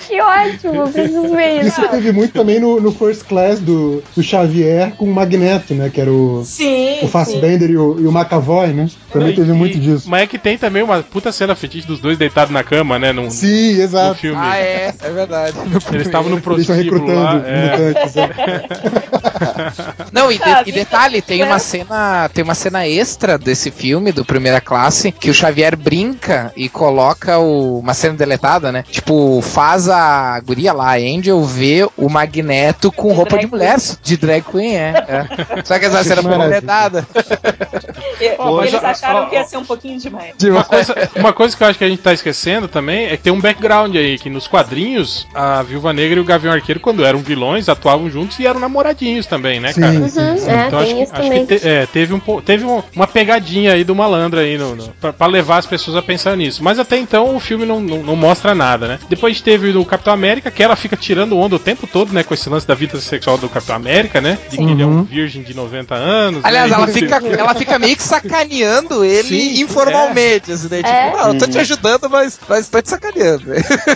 Que 0.09 0.21
ótimo, 0.21 0.89
preciso 0.91 1.35
ver 1.35 1.61
isso. 1.61 1.81
Isso 1.81 1.89
teve 1.89 2.13
muito 2.13 2.33
também 2.33 2.61
no, 2.61 2.81
no 2.81 2.93
First 2.93 3.25
Class 3.25 3.61
do, 3.61 4.03
do 4.15 4.23
Xavier 4.23 4.93
com 4.97 5.05
o 5.07 5.15
Magneto, 5.15 5.75
né? 5.75 5.91
Que 5.91 6.01
era 6.01 6.11
o, 6.11 6.43
Sim, 6.45 6.97
o 6.99 7.01
sim. 7.01 7.09
Fassbender 7.09 7.71
e 7.71 7.77
o, 7.77 7.99
e 8.01 8.07
o 8.07 8.11
McAvoy, 8.13 8.69
né? 8.69 8.89
Também 9.13 9.31
E- 9.33 9.37
teve 9.37 9.53
muito 9.53 9.79
disso. 9.79 10.09
Mas 10.09 10.23
é 10.23 10.27
que 10.27 10.39
tem 10.39 10.57
também 10.57 10.83
uma 10.83 11.03
puta 11.03 11.31
cena 11.33 11.55
fetiche 11.55 11.87
dos 11.87 12.01
dois 12.01 12.17
deitados 12.19 12.53
na 12.53 12.63
cama, 12.65 12.99
né? 12.99 13.13
Num, 13.13 13.31
Sim, 13.31 13.75
no 13.77 13.83
exato. 13.83 14.15
filme. 14.17 14.39
Ah, 14.41 14.57
é, 14.57 14.93
é 15.03 15.11
verdade. 15.11 15.57
Eles 15.93 16.07
estavam 16.07 16.31
no 16.31 16.37
Eles 16.37 16.59
estão 16.61 16.77
prostíbulo 16.77 17.15
lá. 17.15 17.33
recrutando 17.35 17.47
É. 17.49 17.89
mutantes. 17.89 18.17
é. 18.17 18.31
Não, 20.13 20.31
e, 20.31 20.37
de- 20.39 20.45
Ah, 20.45 20.63
e 20.67 20.73
detalhe, 20.73 21.21
tem 21.23 21.43
é. 21.43 21.45
uma 21.45 21.59
cena, 21.59 22.29
tem 22.33 22.45
uma 22.45 22.55
cena 22.55 22.87
extra 22.87 23.37
desse 23.39 23.71
filme 23.71 24.13
do 24.13 24.25
Primeira 24.25 24.61
Classe 24.61 25.11
que 25.13 25.31
o 25.31 25.35
Xavier 25.35 25.77
brinca 25.77 26.53
e 26.57 26.69
coloca 26.69 27.39
o- 27.39 27.79
uma 27.81 27.95
cena 27.95 28.15
deletada, 28.17 28.71
né? 28.71 28.85
Tipo, 28.91 29.41
faz 29.43 29.89
a 29.89 30.39
guria 30.41 30.73
lá, 30.73 30.93
a 30.93 30.97
Angel, 30.97 31.43
ver 31.45 31.89
o 31.97 32.09
Magneto 32.09 32.91
com 32.93 33.09
De 33.09 33.15
roupa 33.15 33.39
de 33.39 33.47
mulher, 33.47 33.77
de 34.03 34.17
drag 34.17 34.43
queen, 34.43 34.77
é. 34.77 34.93
é. 35.09 35.63
Só 35.65 35.79
que 35.79 35.87
essa 35.87 36.05
cena 36.05 36.23
foi 36.23 36.39
deletada. 36.39 37.07
Eles 38.21 38.75
a- 38.75 39.02
acharam 39.05 39.29
que 39.29 39.35
ia 39.35 39.45
ser 39.45 39.57
um 39.57 39.65
pouquinho 39.65 39.99
demais. 39.99 40.33
Uma 40.43 40.65
coisa, 40.65 40.95
uma 41.17 41.33
coisa 41.33 41.57
que 41.57 41.63
eu 41.63 41.67
acho 41.69 41.79
que 41.79 41.85
a 41.85 41.89
gente 41.89 42.03
tá 42.03 42.13
esquecendo 42.13 42.69
também 42.69 43.07
é 43.07 43.17
que 43.17 43.23
tem 43.25 43.33
um 43.33 43.41
background 43.41 43.95
aí, 43.97 44.19
que 44.19 44.29
nos 44.31 44.47
quadrinhos, 44.47 45.27
a 45.35 45.63
Viúva 45.63 45.93
Negra 45.93 46.19
e 46.19 46.21
o 46.23 46.25
Gavião 46.25 46.53
Arqueiro, 46.53 46.81
quando 46.81 47.05
eram 47.05 47.19
vilões, 47.21 47.69
atuavam 47.69 48.11
juntos 48.11 48.39
e 48.39 48.47
eram 48.47 48.61
namoradinhos 48.61 49.27
também, 49.27 49.61
né, 49.61 49.73
cara? 49.73 49.93
Sim, 49.93 50.09
sim. 50.09 50.21
Uhum, 50.21 50.51
é, 50.51 50.67
Então 50.67 50.79
acho, 50.79 50.87
tem 50.89 50.97
que- 50.97 51.03
isso 51.03 51.13
acho 51.13 51.23
também. 51.23 51.47
que 51.47 51.59
te- 51.59 51.69
é, 51.69 51.87
teve, 51.87 52.15
um, 52.15 52.21
teve 52.41 52.65
um- 52.65 52.83
uma 52.95 53.07
pegadinha 53.07 53.73
aí 53.73 53.85
do 53.85 53.95
malandro 53.95 54.41
aí 54.41 54.57
no, 54.59 54.75
no, 54.77 54.89
pra, 55.01 55.13
pra 55.13 55.27
levar 55.27 55.59
as 55.59 55.67
pessoas 55.67 55.97
a 55.97 56.03
pensar 56.03 56.37
nisso. 56.37 56.63
Mas 56.63 56.79
até 56.79 56.97
então 56.99 57.35
o 57.35 57.41
filme 57.41 57.65
não, 57.67 57.81
não, 57.81 57.99
não 58.03 58.17
mostra 58.17 58.55
nada, 58.55 58.87
né? 58.89 58.99
Depois 59.09 59.41
teve 59.41 59.73
no 59.73 59.85
Capitão 59.85 60.13
América, 60.13 60.51
que 60.51 60.63
ela 60.63 60.77
fica 60.77 60.97
tirando 60.97 61.39
onda 61.39 61.57
o 61.57 61.59
tempo 61.59 61.87
todo, 61.87 62.13
né? 62.13 62.23
Com 62.23 62.35
esse 62.35 62.49
lance 62.49 62.67
da 62.67 62.75
vida 62.75 63.01
sexual 63.01 63.37
do 63.39 63.49
Capitão 63.49 63.77
América, 63.77 64.21
né? 64.21 64.39
De 64.51 64.57
que 64.57 64.63
ele 64.63 64.83
é 64.83 64.87
um 64.87 65.03
virgem 65.03 65.43
de 65.43 65.55
90 65.55 65.95
anos. 65.95 66.45
Aliás, 66.45 66.71
né? 66.71 66.77
ela 66.77 66.87
fica, 66.89 67.17
ela 67.39 67.55
fica 67.55 67.79
meio 67.79 67.97
que 67.97 68.03
sacaneando 68.03 68.92
ele 69.05 69.29
Sim, 69.29 69.63
informalmente, 69.63 70.53
assim, 70.53 70.69
né? 70.69 70.79
Tipo, 70.79 70.89
É. 70.89 71.13
não, 71.13 71.29
eu 71.29 71.39
tô 71.39 71.47
te 71.47 71.59
ajudando, 71.59 72.11
mas, 72.11 72.39
mas 72.49 72.69
tô 72.69 72.83
te 72.83 72.91
sacaneando. 72.91 73.45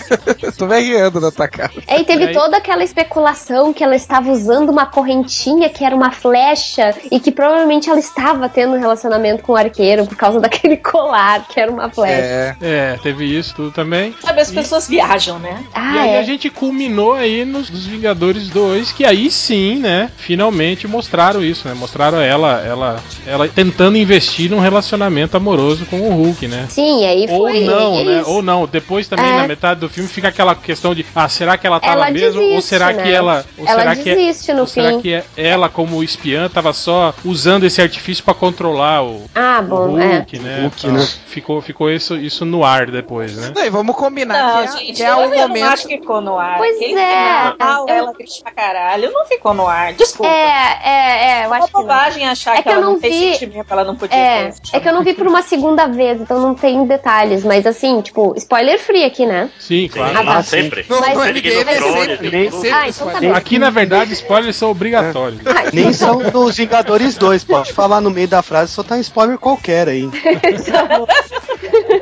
tô 0.57 0.65
me 0.65 0.79
rindo 0.79 1.19
na 1.19 1.31
tua 1.31 1.47
cara. 1.47 1.71
É, 1.87 1.99
e 2.01 2.05
teve 2.05 2.33
toda 2.33 2.57
aquela 2.57 2.83
especulação 2.83 3.73
que 3.73 3.83
ela 3.83 3.95
estava 3.95 4.31
usando 4.31 4.69
uma 4.69 4.85
correntinha 4.85 5.69
que 5.69 5.83
era 5.83 5.95
uma 5.95 6.11
flecha 6.11 6.95
e 7.11 7.19
que 7.19 7.31
provavelmente 7.31 7.89
ela 7.89 7.99
estava 7.99 8.49
tendo 8.49 8.75
um 8.75 8.79
relacionamento 8.79 9.43
com 9.43 9.53
o 9.53 9.55
arqueiro 9.55 10.05
por 10.05 10.15
causa 10.15 10.39
daquele 10.41 10.77
colar 10.77 11.47
que 11.47 11.59
era 11.59 11.71
uma 11.71 11.89
flecha. 11.89 12.21
É. 12.21 12.55
É, 12.61 12.99
teve 13.01 13.25
isso 13.25 13.53
tudo 13.55 13.71
também. 13.71 14.15
Sabe, 14.21 14.41
as 14.41 14.51
pessoas 14.51 14.87
viajam, 14.87 15.39
né? 15.39 15.63
Ah, 15.73 15.95
e 15.95 15.99
aí 15.99 16.09
é. 16.11 16.19
a 16.19 16.23
gente 16.23 16.49
culminou 16.49 17.13
aí 17.13 17.45
nos, 17.45 17.69
nos 17.69 17.85
Vingadores 17.85 18.49
2, 18.49 18.91
que 18.91 19.05
aí 19.05 19.29
sim, 19.29 19.77
né, 19.77 20.09
finalmente 20.17 20.87
mostraram 20.87 21.43
isso, 21.43 21.67
né? 21.67 21.73
Mostraram 21.73 22.19
ela, 22.19 22.61
ela, 22.61 23.03
ela 23.25 23.47
tentando 23.47 23.97
investir 23.97 24.49
num 24.49 24.59
relacionamento 24.59 24.86
amoroso 24.95 25.85
com 25.85 25.99
o 26.01 26.09
Hulk, 26.15 26.47
né? 26.47 26.65
Sim, 26.69 27.05
aí 27.05 27.25
Ou 27.29 27.41
foi. 27.49 27.61
não, 27.61 27.99
é 27.99 28.03
né? 28.03 28.23
Ou 28.25 28.41
não. 28.41 28.65
Depois 28.67 29.07
também, 29.07 29.25
É. 29.29 29.37
na 29.37 29.47
metade 29.47 29.79
do 29.79 29.89
filme, 29.89 30.09
fica 30.09 30.27
aquela 30.29 30.55
questão 30.55 30.93
de, 30.95 31.05
ah, 31.15 31.27
será 31.29 31.57
que 31.57 31.65
ela 31.67 31.79
tava 31.79 31.93
Ela 31.93 32.11
mesmo? 32.11 32.41
ou 32.41 32.47
desiste, 32.49 32.69
será 32.69 32.93
né? 32.93 33.03
que 33.03 33.11
ela. 33.11 33.45
Ou 33.57 33.65
Ela 33.67 33.79
será 33.79 33.95
que 33.95 34.09
é- 34.09 34.15
desiste 34.15 34.53
no 34.53 34.61
ou 34.61 34.67
será 34.67 34.89
fim. 34.91 35.01
que 35.01 35.13
é- 35.13 35.25
ela, 35.35 35.69
como 35.69 36.03
espiã, 36.03 36.49
tava 36.49 36.73
só 36.73 37.13
usando 37.25 37.65
esse 37.65 37.81
artifício 37.81 38.23
pra 38.23 38.33
controlar 38.33 39.03
o, 39.03 39.25
Ah, 39.35 39.59
o 39.61 39.63
bom, 39.67 39.99
é. 39.99 40.17
Hulk, 40.17 40.39
né? 40.39 40.59
Hulk, 40.61 40.87
Então, 40.87 40.91
né? 40.99 41.07
Ficou, 41.27 41.61
ficou 41.61 41.91
isso, 41.91 42.15
isso 42.15 42.45
no 42.45 42.63
ar 42.63 42.89
depois, 42.89 43.35
né? 43.35 43.51
Não, 43.55 43.63
e 43.65 43.69
vamos 43.69 43.95
combinar 43.95 44.33
Não, 44.41 44.57
que, 44.57 44.63
é, 44.63 44.71
gente, 44.79 44.93
que 44.97 45.03
é 45.03 45.13
o 45.15 45.29
não 45.29 45.37
momento. 45.47 45.63
acho 45.65 45.87
que 45.87 45.97
ficou 45.97 46.21
no 46.21 46.37
ar. 46.39 46.57
Pois 46.57 46.75
Aquele 46.77 46.99
é. 46.99 47.51
final, 47.51 47.85
Eu- 47.87 47.95
ela 47.95 48.13
grita 48.13 48.33
pra 48.43 48.51
caralho, 48.51 49.11
não 49.11 49.25
ficou 49.25 49.53
no 49.53 49.67
ar. 49.67 49.93
Desculpa. 49.93 50.31
É, 50.31 50.79
é, 50.83 51.29
é, 51.41 51.43
eu 51.43 51.47
uma 51.47 51.57
acho 51.57 51.67
que 51.67 51.73
não. 51.73 51.81
bobagem 51.81 52.27
achar 52.27 52.53
É 52.53 52.57
que, 52.57 52.63
que 52.63 52.69
eu 52.69 52.73
ela 52.73 52.81
não, 52.81 52.93
não 52.93 52.99
tem 52.99 53.11
vi- 53.11 53.33
sentimento, 53.37 53.65
ela 53.69 53.83
não 53.83 53.95
podia 53.95 54.17
É, 54.17 54.43
ter. 54.49 54.76
É 54.77 54.79
que 54.79 54.87
eu 54.89 54.93
não 54.93 55.03
vi 55.03 55.13
por 55.13 55.27
uma 55.27 55.41
segunda 55.41 55.87
vez, 55.87 56.21
então 56.21 56.39
não 56.39 56.53
tem 56.53 56.85
detalhes, 56.85 57.43
mas 57.43 57.65
assim, 57.65 58.01
tipo, 58.01 58.33
spoiler 58.37 58.79
free 58.79 59.03
aqui, 59.03 59.25
né? 59.25 59.49
Sim, 59.59 59.87
claro. 59.91 60.17
Ah, 60.17 60.23
tá. 60.23 60.37
Ah, 60.37 60.43
sempre. 60.43 60.85
Não, 60.89 60.99
Mas- 60.99 61.13
não 61.15 61.23
é 61.23 61.27
Sempre 61.27 61.41
ninguém, 61.41 61.51
Game 61.51 61.61
of 61.61 61.65
mas 61.65 61.77
Thrones, 61.77 62.09
sempre, 62.19 62.29
tem 62.31 62.51
sempre, 62.51 62.71
Ah, 62.71 62.89
então 62.89 63.07
tá 63.09 63.19
bem. 63.19 63.31
Aqui, 63.31 63.59
na 63.59 63.69
verdade, 63.69 64.13
spoilers 64.13 64.55
são 64.55 64.71
obrigatórios. 64.71 65.41
Nem 65.73 65.91
são 65.93 66.19
dos 66.19 66.55
Vingadores 66.57 67.15
2, 67.15 67.43
pode 67.43 67.73
falar 67.73 67.99
no 68.01 68.09
meio 68.09 68.27
da 68.27 68.41
frase, 68.41 68.71
só 68.71 68.83
tá 68.83 68.95
um 68.95 68.99
spoiler 69.01 69.37
qualquer 69.37 69.87
aí. 69.89 70.09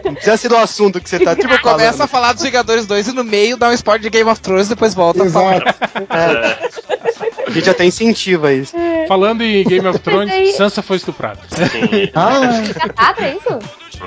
Não 0.03 0.13
precisa 0.13 0.37
ser 0.37 0.49
do 0.49 0.57
assunto 0.57 0.99
que 1.01 1.09
você 1.09 1.19
tá 1.19 1.35
tipo 1.35 1.59
Começa 1.61 2.03
a 2.03 2.07
falar 2.07 2.33
dos 2.33 2.43
Vingadores 2.43 2.85
2 2.85 3.07
e 3.09 3.11
no 3.13 3.23
meio 3.23 3.57
dá 3.57 3.69
um 3.69 3.73
spoiler 3.73 4.01
de 4.01 4.09
Game 4.09 4.29
of 4.29 4.39
Thrones 4.41 4.67
e 4.67 4.69
depois 4.69 4.93
volta 4.93 5.23
a 5.23 5.29
falar. 5.29 5.55
Exato. 5.55 6.75
A 7.47 7.51
gente 7.51 7.69
até 7.69 7.85
incentiva 7.85 8.51
isso. 8.53 8.75
Falando 9.07 9.41
em 9.43 9.63
Game 9.63 9.87
of 9.87 9.99
Thrones, 9.99 10.55
Sansa 10.55 10.81
foi 10.81 10.97
estuprada. 10.97 11.39
Sim. 11.49 12.09
Ah, 12.13 12.61
Engatado, 12.69 13.21
é 13.21 13.35
isso? 13.35 13.59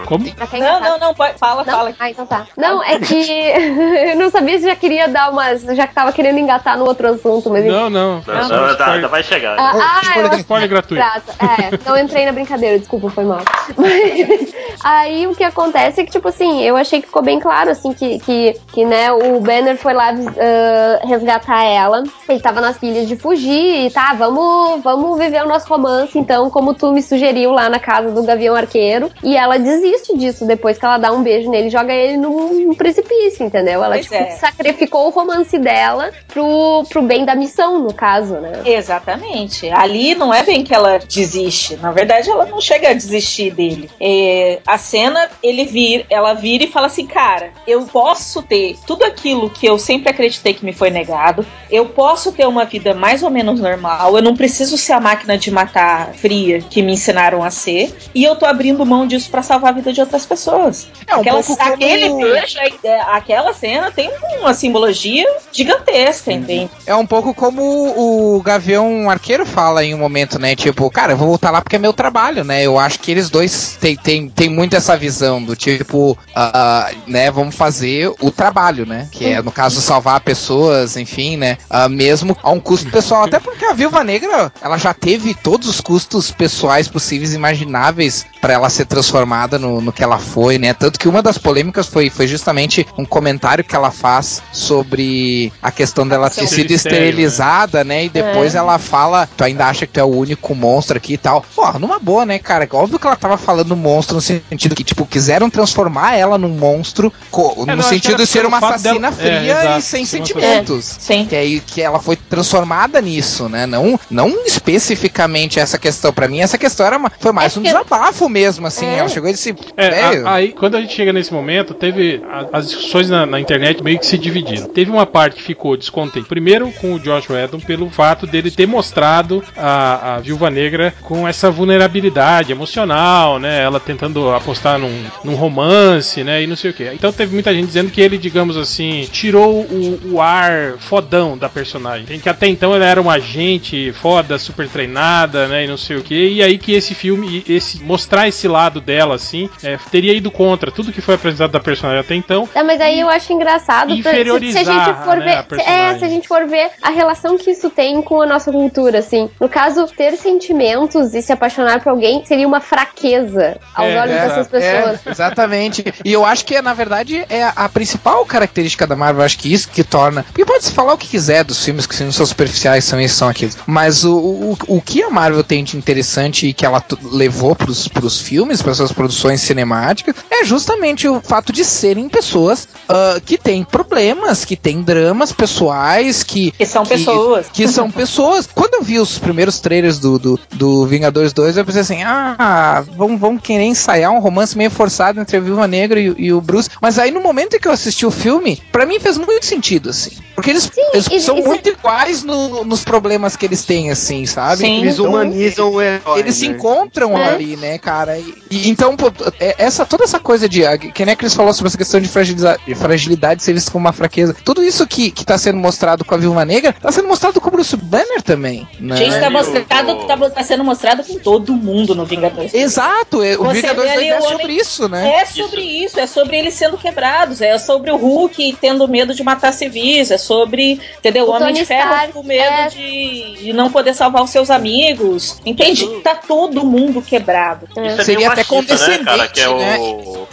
Como? 0.07 0.25
Não, 0.59 0.80
não, 0.80 0.99
não, 0.99 1.14
pode, 1.14 1.38
fala, 1.38 1.64
Não? 1.64 1.73
fala. 1.73 1.95
Ah, 1.99 2.11
então 2.11 2.26
tá. 2.26 2.47
Não, 2.57 2.83
é 2.83 2.99
que 2.99 3.14
eu 4.11 4.16
não 4.16 4.30
sabia 4.30 4.59
se 4.59 4.64
já 4.64 4.76
queria 4.76 5.09
dar 5.09 5.30
umas. 5.30 5.62
Já 5.62 5.87
que 5.87 5.95
tava 5.95 6.12
querendo 6.12 6.38
engatar 6.38 6.76
no 6.78 6.85
outro 6.85 7.09
assunto, 7.09 7.50
mas. 7.50 7.64
Não, 7.64 7.88
não. 7.90 8.23
Não, 8.26 8.35
não, 8.35 8.42
Spoiler- 8.42 8.76
tá, 8.76 8.92
ainda 8.92 9.09
vai 9.09 9.23
chegar. 9.23 9.57
Ah, 9.59 9.73
ah, 9.75 10.00
spoiler, 10.02 10.33
eu 10.33 10.38
spoiler 10.38 10.68
gratuito. 10.68 11.04
É, 11.04 11.88
não 11.88 11.99
entrei 11.99 12.26
na 12.26 12.33
brincadeira, 12.33 12.78
desculpa, 12.78 13.11
foi 13.11 13.25
mal. 13.25 13.40
Mas, 13.76 14.54
aí 14.83 15.26
o 15.26 15.35
que 15.35 15.45
acontece 15.45 16.00
é 16.00 16.04
que, 16.04 16.11
tipo 16.11 16.28
assim, 16.28 16.62
eu 16.62 16.76
achei 16.76 17.00
que 17.00 17.07
ficou 17.07 17.23
bem 17.23 17.38
claro, 17.38 17.71
assim, 17.71 17.92
que, 17.92 18.18
que, 18.21 18.54
que 18.73 18.85
né, 18.85 19.12
o 19.12 19.40
Banner 19.40 19.76
foi 19.76 19.92
lá 19.92 20.11
ah, 20.11 21.07
resgatar 21.07 21.64
ela. 21.64 22.02
Ele 22.28 22.40
tava 22.40 22.61
nas 22.61 22.78
pilhas 22.78 23.07
de 23.09 23.16
fugir 23.16 23.87
e 23.87 23.90
tá, 23.90 24.14
vamos, 24.14 24.83
vamos 24.83 25.18
viver 25.18 25.42
o 25.42 25.49
nosso 25.49 25.68
romance, 25.68 26.18
então, 26.18 26.50
como 26.50 26.75
tu 26.75 26.92
me 26.92 27.02
sugeriu 27.02 27.52
lá 27.52 27.68
na 27.68 27.78
casa 27.78 28.11
do 28.11 28.23
Gavião 28.23 28.54
Arqueiro. 28.54 29.11
E 29.23 29.37
ela 29.37 29.59
desiste 29.80 30.16
disso 30.16 30.47
depois 30.47 30.78
que 30.78 30.85
ela 30.85 30.99
dá 30.99 31.12
um 31.12 31.23
beijo 31.23 31.50
nele 31.50 31.70
joga 31.70 31.92
ele 31.92 32.16
num, 32.16 32.66
num 32.66 32.75
precipício, 32.75 33.44
entendeu? 33.44 33.82
Ela, 33.82 34.00
tipo, 34.00 34.14
é. 34.14 34.30
sacrificou 34.32 35.06
o 35.06 35.11
romance 35.11 35.58
dela 35.58 36.11
pro, 36.26 36.85
pro 36.88 37.02
bem 37.02 37.25
da 37.25 37.35
missão, 37.35 37.78
no 37.78 37.92
caso, 37.92 38.35
né? 38.35 38.62
Exatamente. 38.64 39.68
Ali 39.70 40.14
não 40.14 40.32
é 40.32 40.42
bem 40.42 40.64
que 40.64 40.75
ela 40.75 40.99
desiste. 40.99 41.76
Na 41.76 41.92
verdade, 41.92 42.30
ela 42.30 42.47
não 42.47 42.61
chega 42.61 42.90
a 42.90 42.92
desistir 42.92 43.50
dele. 43.50 43.90
É, 44.00 44.61
a 44.66 44.78
cena, 44.78 45.28
ele 45.42 45.64
vir, 45.64 46.06
ela 46.11 46.35
vira 46.35 46.64
e 46.64 46.70
fala 46.70 46.87
assim: 46.87 47.06
Cara, 47.06 47.50
eu 47.66 47.82
posso 47.87 48.42
ter 48.42 48.76
tudo 48.87 49.04
aquilo 49.04 49.50
que 49.50 49.66
eu 49.66 49.78
sempre 49.78 50.11
acreditei 50.11 50.54
que 50.54 50.64
me 50.64 50.73
foi 50.73 50.90
negado. 50.90 51.47
Eu 51.70 51.87
posso 51.87 52.32
ter 52.32 52.47
uma 52.47 52.64
vida 52.64 52.94
mais 52.94 53.23
ou 53.23 53.30
menos 53.30 53.61
normal. 53.61 54.16
Eu 54.16 54.23
não 54.23 54.37
preciso 54.37 54.76
ser 54.76 54.92
a 54.92 55.00
máquina 55.00 55.37
de 55.37 55.50
matar 55.50 56.12
fria 56.14 56.61
que 56.61 56.82
me 56.82 56.92
ensinaram 56.92 57.42
a 57.42 57.50
ser. 57.50 57.94
E 58.14 58.25
eu 58.25 58.37
tô 58.37 58.47
abrindo 58.47 58.85
mão 58.85 59.06
disso 59.06 59.30
pra 59.30 59.42
salvar 59.42 59.67
a 59.68 59.72
vida 59.72 59.92
de 59.92 60.00
outras 60.00 60.25
pessoas. 60.26 60.88
É 61.06 61.16
um 61.16 61.20
Aquela, 61.20 61.42
pouco 61.42 61.56
como- 61.56 61.75
aquele 61.75 62.08
beijo, 62.14 62.58
aí, 62.58 62.75
é, 62.84 63.00
aquela 63.00 63.52
cena 63.54 63.90
tem 63.90 64.10
uma 64.40 64.54
simbologia 64.54 65.26
gigantesca, 65.52 66.32
entende? 66.32 66.70
É 66.87 66.94
um 66.94 67.06
pouco 67.06 67.34
como 67.34 67.62
o 67.96 68.42
Gavião 68.42 69.10
Arqueiro 69.10 69.44
fala 69.44 69.84
em 69.84 69.94
um 69.94 69.98
momento, 69.98 70.38
né? 70.38 70.54
Tipo, 70.56 70.90
cara, 70.90 71.12
eu 71.12 71.16
vou 71.16 71.28
voltar 71.28 71.50
lá 71.50 71.60
porque 71.60 71.76
é 71.76 71.78
meu 71.78 71.92
trabalho, 71.92 72.44
né? 72.44 72.62
Eu 72.62 72.78
acho 72.78 72.98
que 73.00 73.10
eles 73.10 73.28
dois 73.30 73.76
têm 73.80 73.96
tem, 73.96 74.28
tem 74.28 74.48
muito 74.48 74.76
essa 74.76 74.96
visão 74.96 75.42
do 75.42 75.54
tipo, 75.56 76.16
ah, 76.34 76.90
né? 77.06 77.30
Vamos 77.30 77.54
fazer 77.54 78.12
o 78.20 78.30
trabalho, 78.30 78.87
né? 78.87 79.08
Que 79.10 79.26
é, 79.26 79.42
no 79.42 79.50
caso, 79.52 79.80
salvar 79.80 80.20
pessoas, 80.20 80.96
enfim, 80.96 81.37
né? 81.37 81.58
ah, 81.68 81.88
mesmo 81.88 82.37
a 82.42 82.50
um 82.50 82.60
custo 82.60 82.90
pessoal. 82.90 83.25
Até 83.25 83.38
porque 83.40 83.64
a 83.64 83.72
Viúva 83.72 84.02
Negra, 84.04 84.52
ela 84.62 84.78
já 84.78 84.94
teve 84.94 85.34
todos 85.34 85.68
os 85.68 85.80
custos 85.80 86.30
pessoais 86.30 86.88
possíveis 86.88 87.32
e 87.32 87.37
imagináveis 87.37 88.25
para 88.40 88.52
ela 88.54 88.70
ser 88.70 88.87
transformada 88.87 89.57
no, 89.58 89.80
no 89.80 89.92
que 89.92 90.02
ela 90.02 90.18
foi, 90.18 90.58
né? 90.58 90.72
Tanto 90.74 90.98
que 90.98 91.08
uma 91.08 91.22
das 91.22 91.38
polêmicas 91.38 91.86
foi, 91.86 92.08
foi 92.10 92.26
justamente 92.26 92.86
um 92.96 93.04
comentário 93.04 93.64
que 93.64 93.74
ela 93.74 93.90
faz 93.90 94.42
sobre 94.52 95.52
a 95.62 95.70
questão 95.70 96.06
dela 96.06 96.30
ter 96.30 96.46
Ser 96.46 96.56
sido 96.56 96.70
estéril, 96.70 96.98
esterilizada, 96.98 97.84
né? 97.84 98.04
E 98.04 98.08
depois 98.08 98.54
É. 98.54 98.58
ela 98.58 98.78
fala, 98.78 99.28
tu 99.36 99.44
ainda 99.44 99.66
acha 99.66 99.86
que 99.86 99.92
tu 99.94 100.00
é 100.00 100.04
o 100.04 100.06
único 100.06 100.54
monstro 100.54 100.96
aqui 100.96 101.14
e 101.14 101.18
tal. 101.18 101.44
Pô, 101.54 101.72
numa 101.78 101.98
boa, 101.98 102.24
né, 102.24 102.38
cara? 102.38 102.68
Óbvio 102.72 102.98
que 102.98 103.06
ela 103.06 103.16
tava 103.16 103.36
falando 103.36 103.76
monstro 103.76 104.16
no 104.16 104.20
sentido 104.20 104.74
que, 104.74 104.84
tipo, 104.84 105.04
quiseram 105.06 105.50
transformar 105.50 106.14
ela 106.16 106.38
num 106.38 106.48
monstro 106.48 107.12
co- 107.30 107.54
É, 107.56 107.60
no 107.60 107.66
não, 107.66 107.76
que 107.76 107.82
sentido 107.84 108.16
de 108.18 108.26
ser 108.26 108.46
uma 108.46 108.58
assassina 108.58 109.10
dela- 109.10 109.12
fria 109.12 109.54
é, 109.74 109.78
e 109.78 109.82
sem 109.82 110.04
sentimentos. 110.04 110.96
Sim. 110.98 111.26
Que 111.26 111.36
aí 111.36 111.60
que 111.60 111.80
ela 111.82 111.98
foi 112.00 112.16
transformada 112.16 113.00
nisso, 113.00 113.48
né? 113.48 113.66
Não, 113.66 113.98
não 114.10 114.28
especificamente 114.46 115.58
essa 115.60 115.78
questão. 115.78 116.12
Pra 116.12 116.28
mim, 116.28 116.40
essa 116.40 116.56
questão 116.58 116.86
era 116.86 116.96
uma, 116.96 117.10
foi 117.18 117.32
mais 117.32 117.56
É 117.56 117.60
um 117.60 117.62
desabafo 117.62 118.28
mesmo, 118.28 118.66
assim. 118.66 118.86
É. 118.86 118.98
Ela 118.98 119.08
chegou 119.08 119.28
e 119.28 119.32
disse, 119.32 119.47
É, 119.76 119.88
a- 120.24 120.34
aí, 120.34 120.52
quando 120.52 120.76
a 120.76 120.80
gente 120.80 120.94
chega 120.94 121.12
nesse 121.12 121.32
momento, 121.32 121.74
teve. 121.74 122.20
a- 122.30 122.46
as 122.58 122.66
discussões 122.68 123.08
na, 123.10 123.26
na 123.26 123.40
internet 123.40 123.82
meio 123.82 123.98
que 123.98 124.06
se 124.06 124.18
dividiram. 124.18 124.66
Teve 124.66 124.90
uma 124.90 125.06
parte 125.06 125.36
que 125.36 125.42
ficou 125.42 125.76
descontente. 125.76 126.26
Primeiro 126.28 126.70
com 126.72 126.94
o 126.94 126.98
Josh 127.00 127.28
Whedon, 127.30 127.60
pelo 127.60 127.88
fato 127.90 128.26
dele 128.26 128.50
ter 128.50 128.66
mostrado 128.66 129.42
a, 129.56 130.14
a 130.16 130.18
Viúva 130.20 130.50
Negra 130.50 130.94
com 131.02 131.26
essa 131.26 131.50
vulnerabilidade 131.50 132.52
emocional, 132.52 133.38
né? 133.38 133.62
Ela 133.62 133.78
tentando 133.80 134.30
apostar 134.30 134.78
num, 134.78 135.04
num 135.24 135.34
romance, 135.34 136.22
né? 136.24 136.42
E 136.42 136.46
não 136.46 136.56
sei 136.56 136.70
o 136.70 136.74
que. 136.74 136.84
Então 136.92 137.12
teve 137.12 137.32
muita 137.32 137.52
gente 137.54 137.66
dizendo 137.66 137.90
que 137.90 138.00
ele, 138.00 138.18
digamos 138.18 138.56
assim, 138.56 139.06
tirou 139.10 139.62
o, 139.62 140.14
o 140.14 140.20
ar 140.20 140.74
fodão 140.78 141.36
da 141.36 141.48
personagem. 141.48 142.06
Tem 142.06 142.18
que 142.20 142.28
até 142.28 142.46
então 142.48 142.74
ela 142.74 142.84
era 142.84 143.00
uma 143.00 143.14
agente 143.14 143.92
foda, 143.92 144.38
super 144.38 144.68
treinada, 144.68 145.46
né? 145.48 145.64
E 145.64 145.68
não 145.68 145.76
sei 145.76 145.96
o 145.96 146.02
que. 146.02 146.14
E 146.34 146.42
aí 146.42 146.58
que 146.58 146.72
esse 146.72 146.94
filme, 146.94 147.44
esse 147.48 147.82
mostrar 147.82 148.28
esse 148.28 148.46
lado 148.48 148.80
dela, 148.80 149.14
assim, 149.14 149.38
é, 149.62 149.78
teria 149.90 150.12
ido 150.14 150.30
contra 150.30 150.71
tudo 150.71 150.92
que 150.92 151.00
foi 151.00 151.14
apresentado 151.14 151.50
da 151.50 151.61
personagem 151.61 152.00
até 152.00 152.14
então. 152.14 152.49
É, 152.54 152.62
mas 152.62 152.80
aí 152.80 153.00
eu 153.00 153.09
acho 153.09 153.33
engraçado 153.33 153.88
pra- 153.88 153.97
se, 153.97 154.02
se 154.02 154.09
a 154.09 154.12
Inferiorizar, 154.12 154.64
gente 154.64 155.04
for 155.04 155.16
né, 155.18 155.45
ver. 155.49 155.61
é, 155.61 155.99
se 155.99 156.04
a 156.04 156.09
gente 156.09 156.26
for 156.28 156.47
ver 156.47 156.71
a 156.83 156.90
relação 156.90 157.37
que 157.37 157.50
isso 157.50 157.68
tem 157.71 158.00
com 158.02 158.21
a 158.23 158.26
nossa 158.26 158.50
cultura, 158.50 158.99
assim. 158.99 159.28
No 159.40 159.49
caso, 159.49 159.87
ter 159.97 160.16
sentimentos 160.16 161.14
e 161.14 161.23
se 161.23 161.33
apaixonar 161.33 161.83
por 161.83 161.90
alguém 161.90 162.25
seria 162.25 162.47
uma 162.47 162.61
fraqueza 162.61 163.59
aos 163.75 163.88
É, 163.88 164.00
olhos 164.00 164.14
é, 164.14 164.28
dessas 164.28 164.49
pessoas. 164.49 165.07
É, 165.07 165.11
exatamente. 165.11 165.85
E 166.04 166.12
eu 166.12 166.25
acho 166.25 166.45
que, 166.45 166.61
na 166.62 166.75
verdade, 166.75 167.25
é 167.28 167.45
a 167.54 167.68
principal 167.68 168.25
característica 168.25 168.87
da 168.87 168.97
Marvel. 168.97 169.21
Eu 169.23 169.26
acho 169.26 169.38
que 169.38 169.52
isso 169.52 169.68
que 169.68 169.85
torna. 169.85 170.23
Porque 170.25 170.45
pode 170.45 170.64
se 170.64 170.73
falar 170.73 170.95
o 170.95 170.99
que 170.99 171.09
quiser 171.09 171.45
dos 171.45 171.62
filmes, 171.64 171.87
que 171.87 172.02
não 172.02 172.12
são 172.12 172.25
superficiais, 172.26 172.85
são 172.85 173.00
isso, 173.00 173.16
são 173.16 173.28
aquilo. 173.28 173.52
Mas 173.66 174.04
o, 174.04 174.16
o, 174.16 174.59
o 174.68 174.80
que 174.80 175.02
a 175.02 175.11
Marvel 175.11 175.42
tem 175.45 175.62
de 175.64 175.76
interessante 175.76 176.47
e 176.49 176.52
que 176.52 176.64
ela 176.64 176.83
levou 177.12 177.54
pros, 177.54 177.88
pros 177.88 178.21
filmes, 178.21 178.62
para 178.62 178.75
suas 178.75 178.92
produções 178.92 179.27
adaptações 179.28 179.40
cinemáticas 179.40 180.14
é 180.30 180.44
justamente 180.44 181.06
o 181.06 181.20
fato 181.20 181.52
de 181.52 181.64
serem 181.64 182.08
pessoas 182.08 182.66
uh, 182.88 183.20
que 183.20 183.37
têm 183.37 183.62
problemas, 183.64 184.44
que 184.44 184.56
têm 184.56 184.82
dramas 184.82 185.32
pessoais, 185.32 186.23
que. 186.23 186.50
Que 186.52 186.66
são 186.66 186.82
que, 186.82 186.90
pessoas. 186.90 187.47
Que 187.52 187.68
são 187.68 187.90
pessoas. 187.92 188.49
Quando 188.52 188.75
eu 188.75 188.82
vi 188.82 188.99
os 188.99 189.18
primeiros 189.18 189.61
trailers 189.61 189.99
do, 189.99 190.18
do, 190.18 190.40
do 190.54 190.87
Vingadores 190.87 191.32
2, 191.32 191.56
eu 191.56 191.64
pensei 191.64 191.82
assim: 191.82 192.02
ah, 192.02 192.85
vamos, 192.97 193.20
vamos 193.20 193.42
querer 193.42 193.64
ensaiar 193.64 194.12
um 194.12 194.20
romance 194.20 194.56
meio 194.56 194.70
forçado 194.70 195.20
entre 195.20 195.37
a 195.37 195.40
Viúva 195.40 195.66
Negra 195.66 196.00
e, 196.00 196.14
e 196.16 196.32
o 196.32 196.40
Bruce. 196.40 196.70
Mas 196.80 196.99
aí 196.99 197.11
no 197.11 197.20
momento 197.20 197.56
em 197.56 197.61
que 197.61 197.68
eu 197.68 197.73
assisti 197.73 198.06
o 198.06 198.11
filme, 198.11 198.61
para 198.73 198.87
mim 198.87 198.99
fez 198.99 199.18
muito 199.18 199.44
sentido, 199.44 199.90
assim. 199.90 200.12
Porque 200.35 200.50
eles, 200.50 200.70
Sim, 200.73 200.82
eles 200.92 201.08
e, 201.11 201.20
são 201.20 201.38
e, 201.38 201.42
muito 201.42 201.68
iguais 201.68 202.23
no, 202.23 202.64
nos 202.64 202.85
problemas 202.85 203.35
que 203.35 203.44
eles 203.44 203.64
têm, 203.64 203.90
assim, 203.90 204.25
sabe? 204.25 204.58
Sim. 204.58 204.80
Eles 204.82 204.94
então, 204.94 205.06
humanizam 205.06 205.73
o 205.73 205.82
herói. 205.82 206.20
Eles 206.20 206.40
né? 206.40 206.47
se 206.47 206.52
encontram 206.52 207.18
é. 207.18 207.28
ali, 207.28 207.56
né, 207.56 207.76
cara? 207.76 208.16
E, 208.16 208.35
e, 208.49 208.70
então, 208.70 208.97
é, 209.40 209.54
essa, 209.58 209.84
toda 209.86 210.04
essa 210.04 210.18
coisa 210.20 210.48
de. 210.48 210.62
Que 210.92 211.04
nem 211.04 211.12
a 211.12 211.16
Cris 211.16 211.34
falou 211.34 211.52
sobre 211.52 211.68
essa 211.68 211.78
questão 211.78 212.00
de 212.00 212.08
fragilidade, 212.08 212.62
de 212.66 212.74
fragilidade 212.74 213.42
ser 213.42 213.52
visto 213.52 213.72
como 213.72 213.86
uma 213.86 213.92
fraqueza. 213.92 214.34
Tudo 214.44 214.62
isso 214.62 214.86
que, 214.86 215.10
que 215.10 215.24
tá 215.24 215.36
sendo 215.38 215.58
mostrado 215.58 216.04
com 216.04 216.14
a 216.14 216.18
Viúva 216.18 216.44
Negra, 216.44 216.72
tá 216.72 216.90
sendo 216.92 217.08
mostrado 217.08 217.40
com 217.40 217.48
o 217.48 217.52
Bruce 217.52 217.76
Banner 217.76 218.22
também. 218.22 218.68
Né? 218.78 218.96
Gente, 218.96 219.20
tá, 219.20 219.30
mostrado, 219.30 220.06
tá, 220.06 220.30
tá, 220.30 220.42
sendo 220.42 220.64
mostrado 220.64 221.04
com 221.04 221.18
todo 221.18 221.54
mundo 221.54 221.94
no 221.94 222.04
Vingadores. 222.04 222.54
Exato, 222.54 223.22
é, 223.22 223.36
o 223.36 223.48
Vingadores 223.50 223.90
é 223.92 224.20
sobre 224.20 224.52
isso, 224.52 224.88
né? 224.88 225.20
É 225.20 225.24
sobre 225.26 225.60
isso. 225.62 225.86
isso, 225.86 226.00
é 226.00 226.06
sobre 226.06 226.38
eles 226.38 226.54
sendo 226.54 226.76
quebrados, 226.76 227.40
é 227.40 227.58
sobre 227.58 227.90
o 227.90 227.96
Hulk 227.96 228.56
tendo 228.60 228.86
medo 228.88 229.14
de 229.14 229.22
matar 229.22 229.52
civis, 229.52 230.10
é 230.10 230.18
sobre, 230.18 230.80
entendeu? 230.98 231.26
O, 231.26 231.30
o 231.30 231.34
Homem 231.34 231.54
de 231.54 231.64
Ferro 231.64 232.12
com 232.12 232.22
medo 232.22 232.42
é... 232.42 232.68
de, 232.68 233.36
de 233.44 233.52
não 233.52 233.70
poder 233.70 233.94
salvar 233.94 234.22
os 234.22 234.30
seus 234.30 234.50
amigos. 234.50 235.38
Entende? 235.44 235.86
Tá 236.02 236.14
todo 236.14 236.64
mundo 236.64 237.02
quebrado. 237.02 237.68
É 237.76 238.02
Seria 238.02 238.30
até 238.30 238.44
condescendente, 238.44 238.97
né, 238.98 239.04
cara? 239.04 239.28
Que 239.28 239.40
é 239.40 239.48
o, 239.48 239.58
né? 239.58 239.74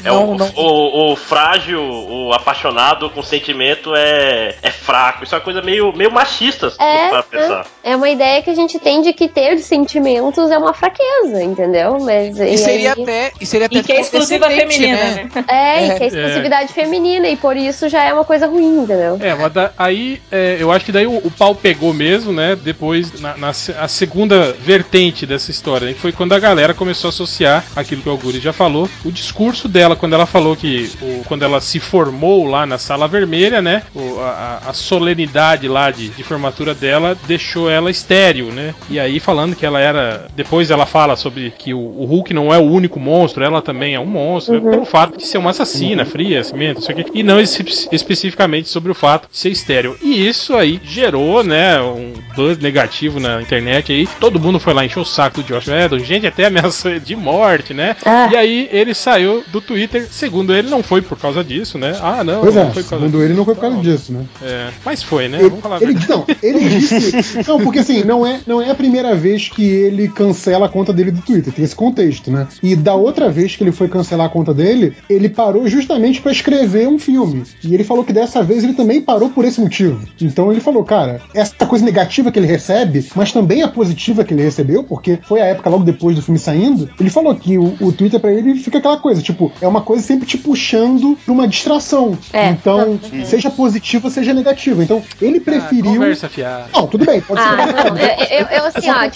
é 0.03 0.07
não, 0.09 0.29
o, 0.31 0.35
não. 0.35 0.51
O, 0.55 1.11
o, 1.13 1.15
frágil, 1.15 1.81
o 1.81 2.33
apaixonado 2.33 3.09
com 3.09 3.21
sentimento 3.23 3.93
é, 3.95 4.55
é 4.61 4.71
fraco. 4.71 5.23
Isso 5.23 5.35
é 5.35 5.37
uma 5.37 5.43
coisa 5.43 5.61
meio, 5.61 5.91
meio 5.95 6.11
machista, 6.11 6.73
é, 6.79 7.09
pra 7.09 7.23
pensar. 7.23 7.65
É, 7.83 7.91
é 7.91 7.95
uma 7.95 8.09
ideia 8.09 8.41
que 8.41 8.49
a 8.49 8.55
gente 8.55 8.79
tem 8.79 9.01
de 9.01 9.13
que 9.13 9.27
ter 9.27 9.57
sentimentos 9.59 10.51
é 10.51 10.57
uma 10.57 10.73
fraqueza, 10.73 11.43
entendeu? 11.43 11.97
Mas, 11.99 12.39
e, 12.39 12.53
e 12.53 12.57
seria 12.57 12.93
aí... 12.93 13.01
até. 13.01 13.31
E, 13.39 13.45
seria 13.45 13.67
até 13.67 13.77
e 13.77 13.83
que 13.83 13.91
é 13.91 14.01
exclusiva 14.01 14.47
feminina, 14.49 14.97
né? 14.97 15.29
né? 15.33 15.45
É, 15.47 15.87
e 15.87 15.97
que 15.97 16.03
é, 16.03 16.05
é 16.05 16.07
exclusividade 16.07 16.73
feminina, 16.73 17.27
e 17.27 17.35
por 17.35 17.55
isso 17.57 17.89
já 17.89 18.03
é 18.03 18.13
uma 18.13 18.25
coisa 18.25 18.47
ruim, 18.47 18.83
entendeu? 18.83 19.17
É, 19.21 19.33
mas 19.35 19.53
da, 19.53 19.71
aí 19.77 20.21
é, 20.31 20.57
eu 20.59 20.71
acho 20.71 20.85
que 20.85 20.91
daí 20.91 21.07
o, 21.07 21.17
o, 21.17 21.31
pau 21.31 21.55
pegou 21.55 21.93
mesmo, 21.93 22.31
né? 22.31 22.55
Depois, 22.55 23.19
na, 23.19 23.37
na 23.37 23.49
a 23.49 23.87
segunda 23.87 24.53
vertente 24.53 25.25
dessa 25.25 25.51
história, 25.51 25.93
que 25.93 25.99
foi 25.99 26.11
quando 26.11 26.33
a 26.33 26.39
galera 26.39 26.73
começou 26.73 27.07
a 27.07 27.09
associar 27.09 27.63
aquilo 27.75 28.01
que 28.01 28.09
o 28.09 28.17
Guri 28.17 28.39
já 28.39 28.53
falou, 28.55 28.89
o 29.03 29.11
discurso 29.11 29.67
dela, 29.67 29.95
quando 29.95 30.13
ela 30.13 30.25
falou 30.25 30.55
que 30.55 30.89
o, 31.01 31.23
quando 31.25 31.43
ela 31.43 31.61
se 31.61 31.79
formou 31.79 32.47
lá 32.47 32.65
na 32.65 32.77
sala 32.77 33.07
vermelha, 33.07 33.61
né? 33.61 33.83
O, 33.93 34.19
a, 34.19 34.61
a, 34.67 34.73
solenidade 34.73 35.67
lá 35.67 35.91
de, 35.91 36.09
de 36.09 36.23
formatura 36.23 36.73
dela 36.73 37.17
deixou 37.27 37.69
ela 37.69 37.91
estéreo, 37.91 38.51
né? 38.51 38.73
E 38.89 38.99
aí 38.99 39.19
falando 39.19 39.55
que 39.55 39.65
ela 39.65 39.79
era. 39.79 40.27
Depois 40.35 40.71
ela 40.71 40.85
fala 40.85 41.15
sobre 41.15 41.53
que 41.57 41.73
o, 41.73 41.79
o 41.79 42.05
Hulk 42.05 42.33
não 42.33 42.53
é 42.53 42.57
o 42.57 42.63
único 42.63 42.99
monstro, 42.99 43.43
ela 43.43 43.61
também 43.61 43.95
é 43.95 43.99
um 43.99 44.05
monstro, 44.05 44.55
uhum. 44.55 44.71
pelo 44.71 44.85
fato 44.85 45.17
de 45.17 45.27
ser 45.27 45.37
uma 45.37 45.49
assassina, 45.49 46.03
uhum. 46.03 46.09
fria, 46.09 46.43
cimento, 46.43 46.79
isso 46.79 46.91
aqui, 46.91 47.05
e 47.13 47.23
não 47.23 47.39
espe 47.39 47.71
especificamente 47.91 48.69
sobre 48.69 48.91
o 48.91 48.95
fato 48.95 49.27
de 49.29 49.37
ser 49.37 49.49
estéreo. 49.49 49.97
E 50.01 50.27
isso 50.27 50.55
aí 50.55 50.79
gerou, 50.83 51.43
né, 51.43 51.81
um 51.81 52.13
buzz 52.35 52.57
negativo 52.57 53.19
na 53.19 53.41
internet 53.41 53.91
aí. 53.91 54.07
Todo 54.19 54.39
mundo 54.39 54.59
foi 54.59 54.73
lá 54.73 54.85
encher 54.85 54.99
o 54.99 55.05
saco 55.05 55.41
do 55.41 55.43
Josh 55.43 55.67
Whedon, 55.67 55.99
gente 55.99 56.27
até 56.27 56.45
ameaçou 56.45 56.99
de 56.99 57.15
morte, 57.15 57.73
né? 57.73 57.95
Ah. 58.05 58.29
E 58.31 58.35
aí 58.37 58.44
ele 58.71 58.93
saiu 58.93 59.43
do 59.51 59.61
Twitter, 59.61 60.07
segundo 60.09 60.53
ele, 60.53 60.69
não 60.69 60.83
foi 60.83 61.01
por 61.01 61.17
causa 61.17 61.43
disso, 61.43 61.77
né? 61.77 61.97
Ah, 62.01 62.23
não, 62.23 62.41
pois 62.41 62.55
não 62.55 62.63
é, 62.63 62.65
foi 62.71 62.83
por 62.83 62.89
causa 62.89 63.05
segundo 63.05 63.11
disso. 63.11 63.23
ele 63.23 63.33
não 63.33 63.45
foi 63.45 63.55
por 63.55 63.61
causa 63.61 63.77
disso, 63.77 64.13
né? 64.13 64.25
É, 64.41 64.69
mas 64.83 65.03
foi, 65.03 65.27
né? 65.27 65.39
Ele, 65.39 65.49
Vamos 65.49 65.63
falar 65.63 65.81
ele, 65.81 65.95
Não, 66.07 66.25
ele 66.41 66.59
disse. 66.69 67.43
não, 67.47 67.59
porque 67.59 67.79
assim, 67.79 68.03
não 68.03 68.25
é, 68.25 68.39
não 68.45 68.61
é 68.61 68.69
a 68.69 68.75
primeira 68.75 69.15
vez 69.15 69.49
que 69.49 69.63
ele 69.63 70.07
cancela 70.07 70.65
a 70.65 70.69
conta 70.69 70.93
dele 70.93 71.11
do 71.11 71.21
Twitter, 71.21 71.53
tem 71.53 71.63
esse 71.63 71.75
contexto, 71.75 72.31
né? 72.31 72.47
E 72.61 72.75
da 72.75 72.95
outra 72.95 73.29
vez 73.29 73.55
que 73.55 73.63
ele 73.63 73.71
foi 73.71 73.87
cancelar 73.87 74.27
a 74.27 74.29
conta 74.29 74.53
dele, 74.53 74.95
ele 75.09 75.29
parou 75.29 75.67
justamente 75.67 76.21
para 76.21 76.31
escrever 76.31 76.87
um 76.87 76.99
filme. 76.99 77.43
E 77.63 77.73
ele 77.73 77.83
falou 77.83 78.03
que 78.03 78.13
dessa 78.13 78.43
vez 78.43 78.63
ele 78.63 78.73
também 78.73 79.01
parou 79.01 79.29
por 79.29 79.45
esse 79.45 79.59
motivo. 79.59 80.05
Então 80.21 80.51
ele 80.51 80.61
falou, 80.61 80.83
cara, 80.83 81.21
essa 81.33 81.65
coisa 81.65 81.85
negativa 81.85 82.31
que 82.31 82.39
ele 82.39 82.47
recebe, 82.47 83.05
mas 83.15 83.31
também 83.31 83.61
a 83.61 83.67
positiva 83.67 84.23
que 84.23 84.33
ele 84.33 84.43
recebeu, 84.43 84.83
porque 84.83 85.19
foi 85.23 85.41
a 85.41 85.45
época 85.45 85.69
logo 85.69 85.83
depois 85.83 86.15
do 86.15 86.21
filme 86.21 86.39
saindo, 86.39 86.89
ele 86.99 87.09
falou 87.09 87.35
que 87.35 87.57
o, 87.57 87.75
o 87.79 87.91
Twitter 87.91 88.19
para 88.19 88.33
ele 88.37 88.55
fica 88.55 88.77
aquela 88.77 88.97
coisa, 88.97 89.21
tipo, 89.21 89.51
é 89.61 89.67
uma 89.67 89.81
coisa 89.81 90.03
sempre 90.03 90.25
te 90.25 90.37
puxando 90.37 91.17
pra 91.23 91.33
uma 91.33 91.47
distração. 91.47 92.17
É. 92.31 92.49
Então, 92.49 92.99
uhum. 93.11 93.25
seja 93.25 93.49
positiva, 93.49 94.09
seja 94.09 94.33
negativa. 94.33 94.83
Então, 94.83 95.01
ele 95.21 95.37
ah, 95.37 95.41
preferiu. 95.41 95.91
Ah, 95.91 95.95
conversa 95.95 96.29
fiada. 96.29 96.65
Não, 96.73 96.87
tudo 96.87 97.05
bem, 97.05 97.21
pode 97.21 97.41
ah, 97.41 97.65
ser. 97.65 97.91
Não, 97.91 97.97
eu, 97.97 98.39
eu, 98.39 98.47
eu 98.47 98.65
assim, 98.65 98.89
ó, 98.89 99.09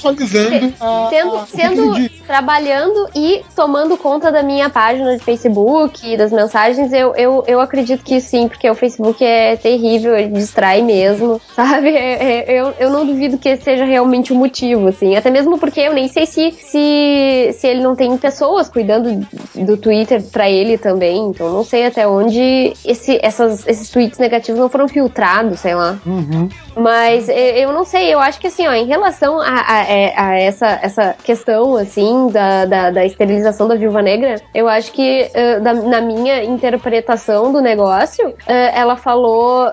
sendo, 1.09 1.47
sendo 1.47 2.09
trabalhando 2.25 3.09
e 3.15 3.43
tomando 3.55 3.97
conta 3.97 4.31
da 4.31 4.43
minha 4.43 4.69
página 4.69 5.17
de 5.17 5.23
Facebook 5.23 6.13
e 6.13 6.17
das 6.17 6.31
mensagens, 6.31 6.91
eu, 6.93 7.15
eu, 7.15 7.43
eu 7.47 7.59
acredito 7.59 8.03
que 8.03 8.19
sim, 8.21 8.47
porque 8.47 8.69
o 8.69 8.75
Facebook 8.75 9.23
é 9.23 9.55
terrível, 9.55 10.15
ele 10.17 10.29
distrai 10.29 10.81
mesmo, 10.81 11.41
sabe? 11.55 11.89
É, 11.89 12.23
é, 12.23 12.59
eu, 12.59 12.73
eu 12.79 12.89
não 12.89 13.05
duvido 13.05 13.37
que 13.37 13.49
esse 13.49 13.69
seja 13.69 13.85
realmente 13.85 14.33
o 14.33 14.35
motivo, 14.35 14.87
assim. 14.87 15.15
Até 15.15 15.29
mesmo 15.29 15.57
porque 15.57 15.79
eu 15.79 15.93
nem 15.93 16.07
sei 16.07 16.25
se, 16.25 16.51
se, 16.51 17.55
se 17.57 17.67
ele 17.67 17.81
não 17.81 17.95
tem 17.95 18.17
pessoas 18.17 18.69
cuidando 18.69 19.08
do 19.55 19.77
Twitter 19.77 20.21
pra 20.23 20.49
ele 20.49 20.77
também, 20.77 21.27
então 21.27 21.51
não 21.51 21.63
sei 21.63 21.85
até 21.85 22.07
onde 22.07 22.73
esse, 22.85 23.19
essas, 23.21 23.67
esses 23.67 23.89
tweets 23.89 24.19
negativos 24.19 24.59
não 24.59 24.69
foram 24.69 24.87
filtrados, 24.87 25.59
sei 25.59 25.75
lá. 25.75 25.97
Uhum. 26.05 26.49
Mas 26.75 27.27
eu 27.29 27.73
não 27.73 27.83
sei, 27.83 28.13
eu 28.13 28.19
acho 28.19 28.39
que 28.39 28.47
assim, 28.47 28.65
ó, 28.67 28.73
em 28.73 28.85
relação 28.85 29.39
a, 29.41 29.63
a, 29.67 29.83
é, 29.83 30.13
a 30.15 30.39
essa, 30.39 30.79
essa 30.81 31.15
questão, 31.23 31.75
assim, 31.75 32.29
da, 32.29 32.65
da, 32.65 32.91
da, 32.91 33.05
esterilização 33.05 33.67
da 33.67 33.75
viúva 33.75 34.01
negra, 34.01 34.35
eu 34.53 34.67
acho 34.67 34.91
que 34.91 35.29
uh, 35.29 35.61
da, 35.61 35.73
na 35.73 36.01
minha 36.01 36.43
interpretação 36.43 37.51
do 37.51 37.61
negócio, 37.61 38.29
uh, 38.29 38.35
ela 38.47 38.95
falou 38.95 39.67
uh, 39.67 39.71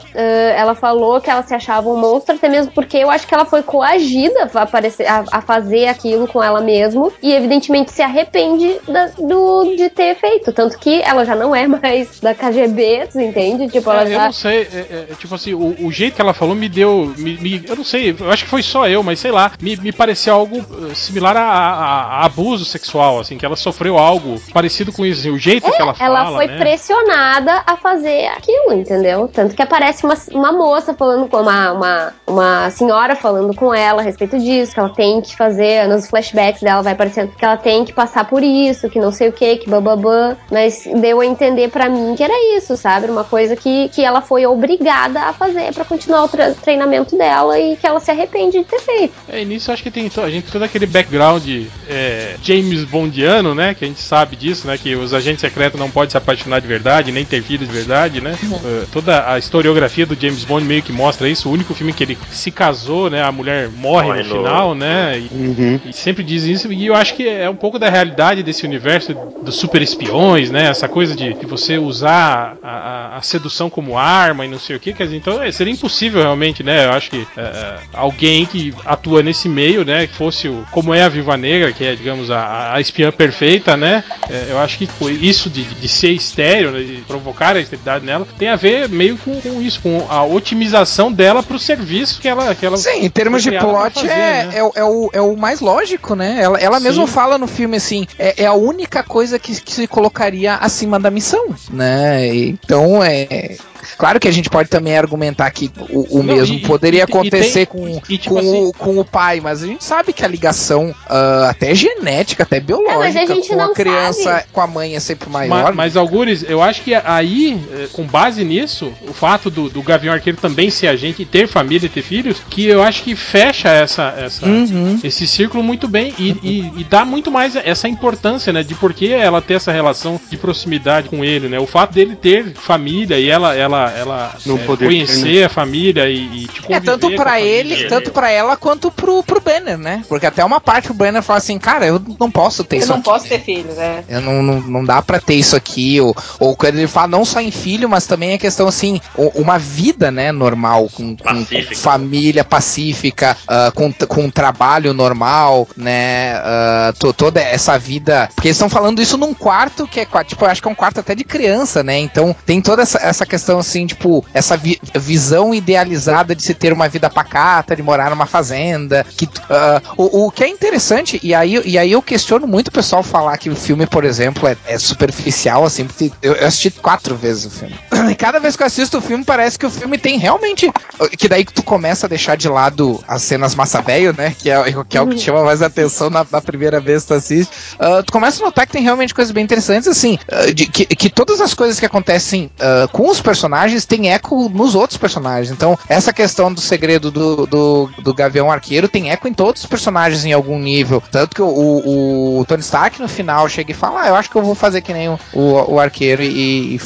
ela 0.56 0.74
falou 0.74 1.20
que 1.20 1.30
ela 1.30 1.42
se 1.42 1.54
achava 1.54 1.88
um 1.88 1.96
monstro, 1.96 2.34
até 2.34 2.48
mesmo 2.48 2.72
porque 2.72 2.96
eu 2.96 3.10
acho 3.10 3.26
que 3.26 3.34
ela 3.34 3.44
foi 3.44 3.62
coagida 3.62 4.50
a, 4.54 4.62
aparecer, 4.62 5.06
a, 5.06 5.24
a 5.30 5.40
fazer 5.40 5.86
aquilo 5.86 6.26
com 6.26 6.42
ela 6.42 6.60
mesmo 6.60 7.12
e 7.22 7.32
evidentemente 7.32 7.92
se 7.92 8.02
arrepende 8.02 8.80
da, 8.88 9.10
do, 9.26 9.74
de 9.76 9.90
ter 9.90 10.14
feito. 10.16 10.52
Tanto 10.52 10.78
que 10.78 11.00
ela 11.02 11.24
já 11.24 11.34
não 11.34 11.54
é 11.54 11.66
mais 11.66 12.20
da 12.20 12.34
KGB, 12.34 13.08
entende? 13.14 13.68
Tipo, 13.68 13.90
ela 13.90 14.02
é, 14.02 14.06
já... 14.06 14.14
Eu 14.14 14.24
não 14.26 14.32
sei, 14.32 14.60
é, 14.60 15.06
é, 15.10 15.14
tipo 15.18 15.34
assim, 15.34 15.54
o, 15.54 15.76
o, 15.86 15.92
jeito 15.92 16.14
que 16.14 16.20
ela 16.20 16.34
falou 16.34 16.54
me 16.54 16.68
deu. 16.68 17.12
Me, 17.16 17.36
me, 17.36 17.64
eu 17.68 17.76
não 17.76 17.84
sei, 17.84 18.14
eu 18.18 18.30
acho 18.30 18.44
que 18.44 18.50
foi 18.50 18.62
só 18.62 18.88
eu, 18.88 19.02
mas 19.02 19.20
sei 19.20 19.30
lá, 19.30 19.52
me, 19.60 19.76
me 19.76 19.92
pareceu 19.92 20.34
algo 20.34 20.58
eh, 20.58 20.94
similar 20.94 21.36
a, 21.36 21.42
a, 21.42 22.02
a, 22.20 22.24
abuso 22.24 22.64
sexual, 22.64 23.20
assim, 23.20 23.38
que 23.38 23.46
ela 23.46 23.56
sofreu 23.56 23.98
algo 23.98 24.40
parecido 24.52 24.92
com 24.92 25.04
isso, 25.04 25.20
assim, 25.20 25.30
o 25.30 25.38
jeito 25.38 25.66
é, 25.66 25.70
que 25.72 25.82
ela 25.82 25.94
fala. 25.94 26.20
Ela 26.20 26.32
foi 26.32 26.46
né? 26.46 26.58
pressionada 26.58 27.62
a 27.66 27.76
fazer 27.76 28.26
aquilo, 28.26 28.72
entendeu? 28.74 29.28
Tanto 29.32 29.54
que 29.54 29.62
aparece 29.62 30.04
uma, 30.04 30.14
uma 30.32 30.52
moça 30.52 30.94
falando 30.94 31.28
com 31.28 31.38
uma, 31.38 31.72
uma, 31.72 32.14
uma 32.26 32.70
senhora 32.70 33.16
falando 33.16 33.54
com 33.54 33.74
ela 33.74 34.00
a 34.00 34.04
respeito 34.04 34.38
disso, 34.38 34.72
que 34.72 34.80
ela 34.80 34.90
tem 34.90 35.20
que 35.20 35.36
fazer, 35.36 35.88
nos 35.88 36.08
flashbacks 36.08 36.62
dela 36.62 36.82
vai 36.82 36.92
aparecendo 36.92 37.32
que 37.32 37.44
ela 37.44 37.56
tem 37.56 37.84
que 37.84 37.92
passar 37.92 38.28
por 38.28 38.42
isso, 38.42 38.88
que 38.88 39.00
não 39.00 39.10
sei 39.16 39.28
o 39.28 39.32
que, 39.32 39.56
que 39.56 39.70
bababã. 39.70 40.36
Mas 40.50 40.86
deu 41.00 41.20
a 41.20 41.26
entender 41.26 41.68
para 41.68 41.88
mim 41.88 42.14
que 42.14 42.22
era 42.22 42.56
isso, 42.56 42.76
sabe? 42.76 43.06
Uma 43.08 43.24
coisa 43.24 43.56
que, 43.56 43.88
que 43.88 44.04
ela 44.04 44.20
foi 44.20 44.46
obrigada 44.46 45.20
a 45.20 45.32
fazer 45.32 45.72
para 45.74 45.84
continuar 45.84 46.24
o 46.24 46.28
treinamento 46.62 47.16
dela 47.16 47.58
e 47.58 47.76
que 47.76 47.86
ela 47.86 48.00
se 48.00 48.10
arrepende 48.10 48.58
de 48.58 48.64
ter 48.64 48.80
feito. 48.80 49.14
É, 49.28 49.42
início 49.42 49.72
acho 49.72 49.82
que 49.82 49.90
tem 49.90 50.10
a 50.16 50.30
gente 50.30 50.50
todo 50.50 50.62
aquele 50.62 50.86
background 50.86 51.46
é, 51.88 52.36
James 52.42 52.84
Bondiano, 52.84 53.54
né? 53.54 53.74
Que 53.74 53.84
a 53.84 53.88
gente 53.88 54.00
sabe 54.00 54.36
disso, 54.36 54.66
né? 54.66 54.78
Que 54.78 54.94
os 54.94 55.14
agentes 55.14 55.40
secretos 55.40 55.78
não 55.78 55.90
podem 55.90 56.10
se 56.10 56.16
apaixonar 56.16 56.60
de 56.60 56.66
verdade, 56.66 57.12
nem 57.12 57.24
ter 57.24 57.42
filhos 57.42 57.68
de 57.68 57.74
verdade, 57.74 58.20
né? 58.20 58.36
Uhum. 58.42 58.56
Uh, 58.56 58.86
toda 58.92 59.30
a 59.30 59.38
historiografia 59.38 60.06
do 60.06 60.18
James 60.18 60.44
Bond 60.44 60.64
meio 60.64 60.82
que 60.82 60.92
mostra 60.92 61.28
isso. 61.28 61.48
O 61.48 61.52
único 61.52 61.74
filme 61.74 61.92
que 61.92 62.02
ele 62.02 62.18
se 62.30 62.50
casou, 62.50 63.10
né? 63.10 63.22
A 63.22 63.32
mulher 63.32 63.68
morre 63.68 64.08
no, 64.08 64.16
no 64.16 64.36
final, 64.36 64.74
né? 64.74 65.18
E, 65.18 65.34
uhum. 65.34 65.80
e, 65.84 65.92
sempre 65.92 66.22
diz 66.22 66.44
isso. 66.44 66.72
E 66.72 66.86
eu 66.86 66.94
acho 66.94 67.14
que 67.14 67.28
é 67.28 67.48
um 67.48 67.56
pouco 67.56 67.78
da 67.78 67.88
realidade 67.88 68.42
desse 68.42 68.64
universo 68.64 69.05
dos 69.14 69.56
super 69.56 69.82
espiões, 69.82 70.50
né? 70.50 70.66
Essa 70.66 70.88
coisa 70.88 71.14
de, 71.14 71.34
de 71.34 71.46
você 71.46 71.78
usar 71.78 72.56
a, 72.62 72.68
a, 72.68 73.16
a, 73.16 73.22
sedução 73.22 73.68
como 73.68 73.98
arma 73.98 74.44
e 74.44 74.48
não 74.48 74.58
sei 74.58 74.76
o 74.76 74.80
que. 74.80 74.92
Quer 74.92 75.04
dizer, 75.04 75.16
então 75.16 75.42
é, 75.42 75.50
seria 75.52 75.72
impossível 75.72 76.22
realmente, 76.22 76.62
né? 76.62 76.86
Eu 76.86 76.92
acho 76.92 77.10
que 77.10 77.26
é, 77.36 77.40
é 77.40 77.78
alguém 77.92 78.46
que 78.46 78.74
atua 78.84 79.22
nesse 79.22 79.48
meio, 79.48 79.84
né? 79.84 80.06
Que 80.06 80.14
fosse 80.14 80.48
o, 80.48 80.64
como 80.70 80.94
é 80.94 81.02
a 81.02 81.08
Viva 81.08 81.36
Negra, 81.36 81.72
que 81.72 81.84
é, 81.84 81.94
digamos, 81.94 82.30
a, 82.30 82.74
a 82.74 82.80
espiã 82.80 83.10
perfeita, 83.12 83.76
né? 83.76 84.04
É, 84.28 84.48
eu 84.50 84.58
acho 84.58 84.78
que 84.78 84.88
isso 85.20 85.48
de, 85.50 85.64
de 85.64 85.88
ser 85.88 86.10
estéreo, 86.10 86.70
né, 86.70 86.80
de 86.80 87.02
provocar 87.06 87.56
a 87.56 87.60
esterilidade 87.60 88.04
nela, 88.04 88.26
tem 88.38 88.48
a 88.48 88.56
ver 88.56 88.88
meio 88.88 89.16
com, 89.18 89.40
com 89.40 89.60
isso, 89.60 89.80
com 89.80 90.06
a 90.08 90.24
otimização 90.24 91.12
dela 91.12 91.42
pro 91.42 91.58
serviço 91.58 92.20
que 92.20 92.28
ela. 92.28 92.54
Que 92.54 92.66
ela 92.66 92.76
Sim, 92.76 93.04
em 93.04 93.10
termos 93.10 93.42
de 93.42 93.50
plot 93.50 93.94
fazer, 93.94 94.08
é, 94.08 94.44
né? 94.44 94.50
é, 94.54 94.58
é, 94.58 94.84
o, 94.84 95.10
é 95.12 95.20
o 95.20 95.36
mais 95.36 95.60
lógico, 95.60 96.14
né? 96.14 96.38
Ela, 96.40 96.58
ela 96.58 96.80
mesma 96.80 97.06
fala 97.06 97.38
no 97.38 97.46
filme 97.46 97.76
assim: 97.76 98.06
é, 98.18 98.44
é 98.44 98.46
a 98.46 98.54
única 98.54 98.85
coisa 99.02 99.38
que, 99.38 99.60
que 99.60 99.72
se 99.72 99.86
colocaria 99.86 100.54
acima 100.54 100.98
da 100.98 101.10
missão, 101.10 101.54
né? 101.70 102.34
Então 102.34 103.02
é 103.02 103.56
Claro 103.98 104.20
que 104.20 104.28
a 104.28 104.32
gente 104.32 104.48
pode 104.48 104.68
também 104.68 104.96
argumentar 104.96 105.50
que 105.50 105.70
o, 105.90 106.18
o 106.18 106.22
não, 106.22 106.34
mesmo 106.34 106.56
e, 106.56 106.60
poderia 106.62 107.00
e, 107.00 107.02
acontecer 107.02 107.62
e 107.62 107.66
tem, 107.66 107.66
com, 107.66 108.00
tipo 108.00 108.30
com, 108.30 108.38
assim, 108.38 108.64
o, 108.64 108.72
com 108.72 108.98
o 108.98 109.04
pai, 109.04 109.40
mas 109.40 109.62
a 109.62 109.66
gente 109.66 109.84
sabe 109.84 110.12
que 110.12 110.24
a 110.24 110.28
ligação 110.28 110.90
uh, 110.90 111.44
até 111.48 111.74
genética, 111.74 112.42
até 112.42 112.60
biológica, 112.60 113.18
é, 113.18 113.22
a 113.22 113.56
com 113.56 113.62
a 113.62 113.74
criança, 113.74 114.22
sabe. 114.22 114.44
com 114.52 114.60
a 114.60 114.66
mãe 114.66 114.96
é 114.96 115.00
sempre 115.00 115.28
maior. 115.28 115.74
Mas, 115.74 115.74
mas 115.74 115.96
Algures, 115.96 116.44
eu 116.48 116.62
acho 116.62 116.82
que 116.82 116.94
aí, 116.94 117.60
eh, 117.72 117.88
com 117.92 118.04
base 118.04 118.44
nisso, 118.44 118.92
o 119.08 119.12
fato 119.12 119.50
do, 119.50 119.68
do 119.68 119.82
Gavião 119.82 120.14
Arqueiro 120.14 120.38
também 120.38 120.70
ser 120.70 120.86
agente 120.86 121.22
e 121.22 121.24
ter 121.24 121.48
família 121.48 121.86
e 121.86 121.88
ter 121.88 122.02
filhos, 122.02 122.40
que 122.48 122.66
eu 122.66 122.82
acho 122.82 123.02
que 123.02 123.16
fecha 123.16 123.68
essa, 123.68 124.14
essa 124.16 124.46
uhum. 124.46 125.00
esse 125.02 125.26
círculo 125.26 125.64
muito 125.64 125.88
bem 125.88 126.14
e, 126.18 126.30
uhum. 126.30 126.38
e, 126.42 126.80
e, 126.80 126.84
dá 126.84 127.04
muito 127.04 127.30
mais 127.30 127.56
essa 127.56 127.88
importância, 127.88 128.52
né, 128.52 128.62
de 128.62 128.74
por 128.74 128.94
que 128.94 129.12
ela 129.12 129.42
ter 129.42 129.54
essa 129.54 129.72
relação 129.72 130.20
de 130.30 130.36
proximidade 130.36 131.08
com 131.08 131.24
ele, 131.24 131.48
né? 131.48 131.58
O 131.58 131.66
fato 131.66 131.92
dele 131.92 132.14
ter 132.14 132.52
família 132.54 133.18
e 133.18 133.28
ela, 133.28 133.54
ela 133.54 133.75
ela, 133.76 133.92
ela 133.92 134.34
não 134.46 134.56
é, 134.56 134.64
poder 134.64 134.86
conhecer 134.86 135.22
ter, 135.22 135.40
né? 135.40 135.44
a 135.44 135.48
família 135.48 136.08
e, 136.08 136.44
e 136.44 136.48
tipo, 136.48 136.72
É 136.72 136.80
tanto 136.80 137.14
para 137.14 137.40
ele, 137.40 137.84
tanto 137.88 138.10
para 138.10 138.30
ela 138.30 138.56
quanto 138.56 138.90
pro, 138.90 139.22
pro 139.22 139.40
Banner, 139.40 139.78
né? 139.78 140.04
Porque 140.08 140.26
até 140.26 140.44
uma 140.44 140.60
parte 140.60 140.90
o 140.90 140.94
Banner 140.94 141.22
fala 141.22 141.38
assim, 141.38 141.58
cara, 141.58 141.86
eu 141.86 142.00
não 142.18 142.30
posso 142.30 142.64
ter 142.64 142.76
eu 142.76 142.80
isso. 142.80 142.92
Eu 142.92 142.94
não 142.94 143.00
aqui, 143.00 143.10
posso 143.10 143.28
ter 143.28 143.40
filho, 143.40 143.72
né? 143.74 144.04
Eu 144.08 144.20
não, 144.20 144.42
não, 144.42 144.60
não 144.60 144.84
dá 144.84 145.02
para 145.02 145.20
ter 145.20 145.34
isso 145.34 145.56
aqui. 145.56 146.00
Ou, 146.00 146.14
ou 146.38 146.56
quando 146.56 146.76
ele 146.76 146.86
fala 146.86 147.08
não 147.08 147.24
só 147.24 147.40
em 147.40 147.50
filho, 147.50 147.88
mas 147.88 148.06
também 148.06 148.34
a 148.34 148.38
questão 148.38 148.66
assim, 148.66 149.00
uma 149.34 149.58
vida, 149.58 150.10
né, 150.10 150.32
normal, 150.32 150.88
com, 150.92 151.16
com, 151.16 151.46
família 151.74 152.44
pacífica, 152.44 153.36
uh, 153.44 153.72
com, 153.72 153.92
com 153.92 154.30
trabalho 154.30 154.92
normal, 154.92 155.68
né? 155.76 156.38
Uh, 156.38 157.12
toda 157.12 157.40
essa 157.40 157.78
vida. 157.78 158.28
Porque 158.34 158.48
eles 158.48 158.56
estão 158.56 158.68
falando 158.68 159.00
isso 159.00 159.16
num 159.16 159.34
quarto 159.34 159.86
que 159.86 160.00
é, 160.00 160.06
tipo, 160.24 160.44
eu 160.44 160.48
acho 160.48 160.62
que 160.62 160.68
é 160.68 160.70
um 160.70 160.74
quarto 160.74 161.00
até 161.00 161.14
de 161.14 161.24
criança, 161.24 161.82
né? 161.82 161.98
Então 161.98 162.34
tem 162.44 162.60
toda 162.60 162.82
essa, 162.82 162.98
essa 162.98 163.26
questão 163.26 163.55
assim, 163.58 163.86
tipo, 163.86 164.24
essa 164.32 164.56
vi 164.56 164.80
visão 164.94 165.54
idealizada 165.54 166.34
de 166.34 166.42
se 166.42 166.54
ter 166.54 166.72
uma 166.72 166.88
vida 166.88 167.08
pacata, 167.10 167.76
de 167.76 167.82
morar 167.82 168.10
numa 168.10 168.26
fazenda. 168.26 169.04
Que, 169.16 169.24
uh, 169.24 169.94
o, 169.96 170.26
o, 170.26 170.30
que 170.30 170.44
é 170.44 170.48
interessante, 170.48 171.20
e 171.22 171.34
aí, 171.34 171.60
e 171.64 171.78
aí 171.78 171.92
eu 171.92 172.02
questiono 172.02 172.46
muito 172.46 172.68
o 172.68 172.72
pessoal 172.72 173.02
falar 173.02 173.36
que 173.38 173.50
o 173.50 173.56
filme, 173.56 173.86
por 173.86 174.04
exemplo, 174.04 174.48
é, 174.48 174.56
é 174.66 174.78
superficial, 174.78 175.64
assim, 175.64 175.86
porque 175.86 176.12
eu, 176.22 176.34
eu, 176.34 176.46
assisti 176.46 176.70
quatro 176.70 177.16
vezes 177.16 177.46
o 177.46 177.50
filme. 177.50 177.76
E 178.06 178.14
cada 178.14 178.38
vez 178.38 178.56
que 178.56 178.62
eu 178.62 178.66
assisto 178.68 178.98
o 178.98 179.00
filme, 179.00 179.24
parece 179.24 179.58
que 179.58 179.66
o 179.66 179.70
filme 179.70 179.98
tem 179.98 180.16
realmente. 180.16 180.70
Que 181.18 181.28
daí 181.28 181.44
que 181.44 181.52
tu 181.52 181.62
começa 181.62 182.06
a 182.06 182.08
deixar 182.08 182.36
de 182.36 182.48
lado 182.48 183.02
as 183.08 183.22
cenas 183.22 183.52
massa 183.52 183.82
velho, 183.82 184.14
né? 184.16 184.32
Que 184.38 184.48
é, 184.48 184.62
que 184.88 184.96
é 184.96 185.00
o 185.00 185.08
que 185.08 185.18
chama 185.18 185.42
mais 185.42 185.60
atenção 185.60 186.08
na, 186.08 186.24
na 186.30 186.40
primeira 186.40 186.80
vez 186.80 187.02
que 187.02 187.08
tu 187.08 187.14
assiste. 187.14 187.50
Uh, 187.74 188.04
tu 188.04 188.12
começa 188.12 188.40
a 188.40 188.46
notar 188.46 188.64
que 188.64 188.72
tem 188.72 188.82
realmente 188.82 189.12
coisas 189.12 189.32
bem 189.32 189.42
interessantes, 189.42 189.88
assim, 189.88 190.20
uh, 190.30 190.54
de, 190.54 190.66
que, 190.66 190.86
que 190.86 191.10
todas 191.10 191.40
as 191.40 191.52
coisas 191.52 191.80
que 191.80 191.86
acontecem 191.86 192.48
com 192.92 193.10
os 193.10 193.20
personagens 193.20 193.45
personagens 193.46 193.86
tem 193.86 194.10
eco 194.10 194.48
nos 194.48 194.74
outros 194.74 194.98
personagens. 194.98 195.50
Então, 195.50 195.78
essa 195.88 196.12
questão 196.12 196.52
do 196.52 196.60
segredo 196.60 197.10
do, 197.10 197.46
do, 197.46 197.90
do 198.02 198.14
Gavião 198.14 198.50
Arqueiro 198.50 198.88
tem 198.88 199.10
eco 199.10 199.28
em 199.28 199.32
todos 199.32 199.62
os 199.62 199.68
personagens 199.68 200.24
em 200.24 200.32
algum 200.32 200.58
nível. 200.58 201.02
Tanto 201.10 201.34
que 201.34 201.42
o, 201.42 201.46
o, 201.46 202.40
o 202.40 202.44
Tony 202.44 202.60
Stark 202.60 203.00
no 203.00 203.08
final 203.08 203.48
chega 203.48 203.70
e 203.70 203.74
fala: 203.74 204.02
Ah, 204.02 204.08
eu 204.08 204.16
acho 204.16 204.30
que 204.30 204.36
eu 204.36 204.42
vou 204.42 204.54
fazer 204.54 204.80
que 204.80 204.92
nem 204.92 205.08
o, 205.08 205.18
o, 205.32 205.74
o 205.74 205.80
arqueiro 205.80 206.22
e, 206.22 206.76
e, 206.76 206.80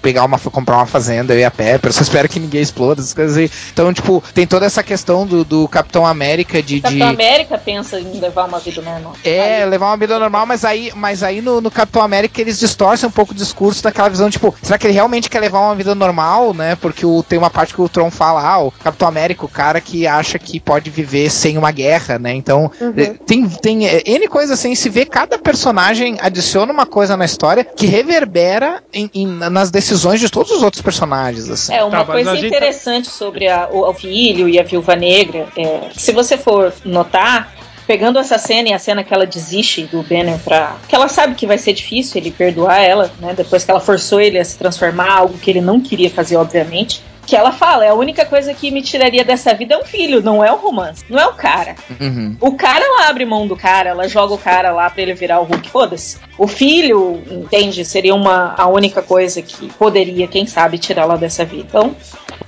pegar 0.00 0.24
uma, 0.24 0.38
comprar 0.38 0.76
uma 0.76 0.86
fazenda, 0.86 1.34
eu 1.34 1.38
e 1.38 1.44
a 1.44 1.50
Pepper. 1.50 1.92
Só 1.92 2.02
espero 2.02 2.28
que 2.28 2.40
ninguém 2.40 2.62
exploda, 2.62 3.00
essas 3.00 3.14
coisas 3.14 3.36
aí. 3.36 3.50
Então, 3.72 3.92
tipo, 3.92 4.22
tem 4.32 4.46
toda 4.46 4.64
essa 4.64 4.82
questão 4.82 5.26
do, 5.26 5.44
do 5.44 5.68
Capitão 5.68 6.06
América 6.06 6.62
de. 6.62 6.78
O 6.78 6.82
Capitão 6.82 7.08
de... 7.08 7.14
América 7.14 7.58
pensa 7.58 8.00
em 8.00 8.18
levar 8.18 8.46
uma 8.48 8.58
vida 8.58 8.80
normal. 8.80 9.12
É, 9.22 9.62
aí. 9.62 9.68
levar 9.68 9.86
uma 9.88 9.96
vida 9.96 10.18
normal, 10.18 10.46
mas 10.46 10.64
aí, 10.64 10.92
mas 10.94 11.22
aí 11.22 11.42
no, 11.42 11.60
no 11.60 11.70
Capitão 11.70 12.02
América 12.02 12.40
eles 12.40 12.58
distorcem 12.58 13.08
um 13.08 13.12
pouco 13.12 13.32
o 13.32 13.36
discurso 13.36 13.82
daquela 13.82 14.08
visão, 14.08 14.30
tipo, 14.30 14.54
será 14.62 14.78
que 14.78 14.86
ele 14.86 14.94
realmente 14.94 15.28
quer 15.28 15.40
levar 15.40 15.60
uma 15.60 15.74
vida 15.74 15.94
normal? 15.94 16.05
Né? 16.54 16.76
Porque 16.76 17.04
o, 17.04 17.22
tem 17.22 17.38
uma 17.38 17.50
parte 17.50 17.74
que 17.74 17.80
o 17.80 17.88
Tron 17.88 18.10
fala, 18.10 18.46
ah, 18.46 18.58
o 18.58 18.70
Capitão 18.70 19.08
América, 19.08 19.44
o 19.44 19.48
cara 19.48 19.80
que 19.80 20.06
acha 20.06 20.38
que 20.38 20.60
pode 20.60 20.90
viver 20.90 21.30
sem 21.30 21.56
uma 21.56 21.70
guerra, 21.70 22.18
né? 22.18 22.34
Então, 22.34 22.70
uhum. 22.80 22.94
Eh, 22.96 23.14
tem, 23.26 23.48
tem 23.48 23.86
é, 23.86 24.02
N 24.06 24.28
coisas 24.28 24.58
assim, 24.58 24.74
se 24.74 24.88
vê 24.88 25.04
cada 25.04 25.38
personagem 25.38 26.16
adiciona 26.20 26.72
uma 26.72 26.86
coisa 26.86 27.16
na 27.16 27.24
história 27.24 27.64
que 27.64 27.86
reverbera 27.86 28.82
em, 28.92 29.10
em, 29.14 29.26
nas 29.26 29.70
decisões 29.70 30.20
de 30.20 30.30
todos 30.30 30.52
os 30.52 30.62
outros 30.62 30.82
personagens, 30.82 31.48
assim. 31.48 31.74
É, 31.74 31.84
uma 31.84 32.04
tá, 32.04 32.12
coisa 32.12 32.36
interessante 32.36 33.06
tá... 33.06 33.10
sobre 33.10 33.48
a, 33.48 33.68
o, 33.70 33.88
o 33.88 33.94
filho 33.94 34.48
e 34.48 34.58
a 34.58 34.62
Viúva 34.62 34.96
Negra, 34.96 35.46
é, 35.56 35.90
se 35.96 36.12
você 36.12 36.36
for 36.36 36.72
notar, 36.84 37.52
pegando 37.86 38.18
essa 38.18 38.38
cena 38.38 38.70
e 38.70 38.72
a 38.72 38.78
cena 38.78 39.04
que 39.04 39.14
ela 39.14 39.26
desiste 39.26 39.84
do 39.84 40.02
Banner 40.02 40.38
pra. 40.40 40.76
que 40.88 40.94
ela 40.94 41.08
sabe 41.08 41.34
que 41.34 41.46
vai 41.46 41.58
ser 41.58 41.72
difícil 41.72 42.20
ele 42.20 42.30
perdoar 42.30 42.80
ela, 42.80 43.10
né? 43.20 43.34
Depois 43.34 43.64
que 43.64 43.70
ela 43.70 43.80
forçou 43.80 44.20
ele 44.20 44.38
a 44.38 44.44
se 44.44 44.58
transformar, 44.58 45.10
algo 45.12 45.38
que 45.38 45.50
ele 45.50 45.60
não 45.60 45.80
queria 45.80 46.10
fazer, 46.10 46.36
obviamente 46.36 47.02
que 47.26 47.34
ela 47.34 47.50
fala, 47.50 47.84
é 47.84 47.88
a 47.88 47.94
única 47.94 48.24
coisa 48.24 48.54
que 48.54 48.70
me 48.70 48.80
tiraria 48.80 49.24
dessa 49.24 49.52
vida 49.52 49.74
é 49.74 49.78
um 49.78 49.84
filho, 49.84 50.22
não 50.22 50.44
é 50.44 50.52
o 50.52 50.56
romance, 50.56 51.04
não 51.08 51.18
é 51.18 51.26
o 51.26 51.34
cara. 51.34 51.74
Uhum. 52.00 52.36
O 52.40 52.52
cara, 52.52 52.84
ela 52.84 53.08
abre 53.08 53.24
mão 53.24 53.46
do 53.48 53.56
cara, 53.56 53.90
ela 53.90 54.06
joga 54.06 54.34
o 54.34 54.38
cara 54.38 54.70
lá 54.70 54.88
pra 54.88 55.02
ele 55.02 55.14
virar 55.14 55.40
o 55.40 55.44
Hulk, 55.44 55.68
foda-se. 55.68 56.18
O 56.38 56.46
filho, 56.46 57.22
entende, 57.30 57.84
seria 57.84 58.14
uma, 58.14 58.54
a 58.56 58.68
única 58.68 59.02
coisa 59.02 59.42
que 59.42 59.68
poderia, 59.72 60.28
quem 60.28 60.46
sabe, 60.46 60.78
tirá-la 60.78 61.16
dessa 61.16 61.44
vida. 61.44 61.64
Então... 61.68 61.96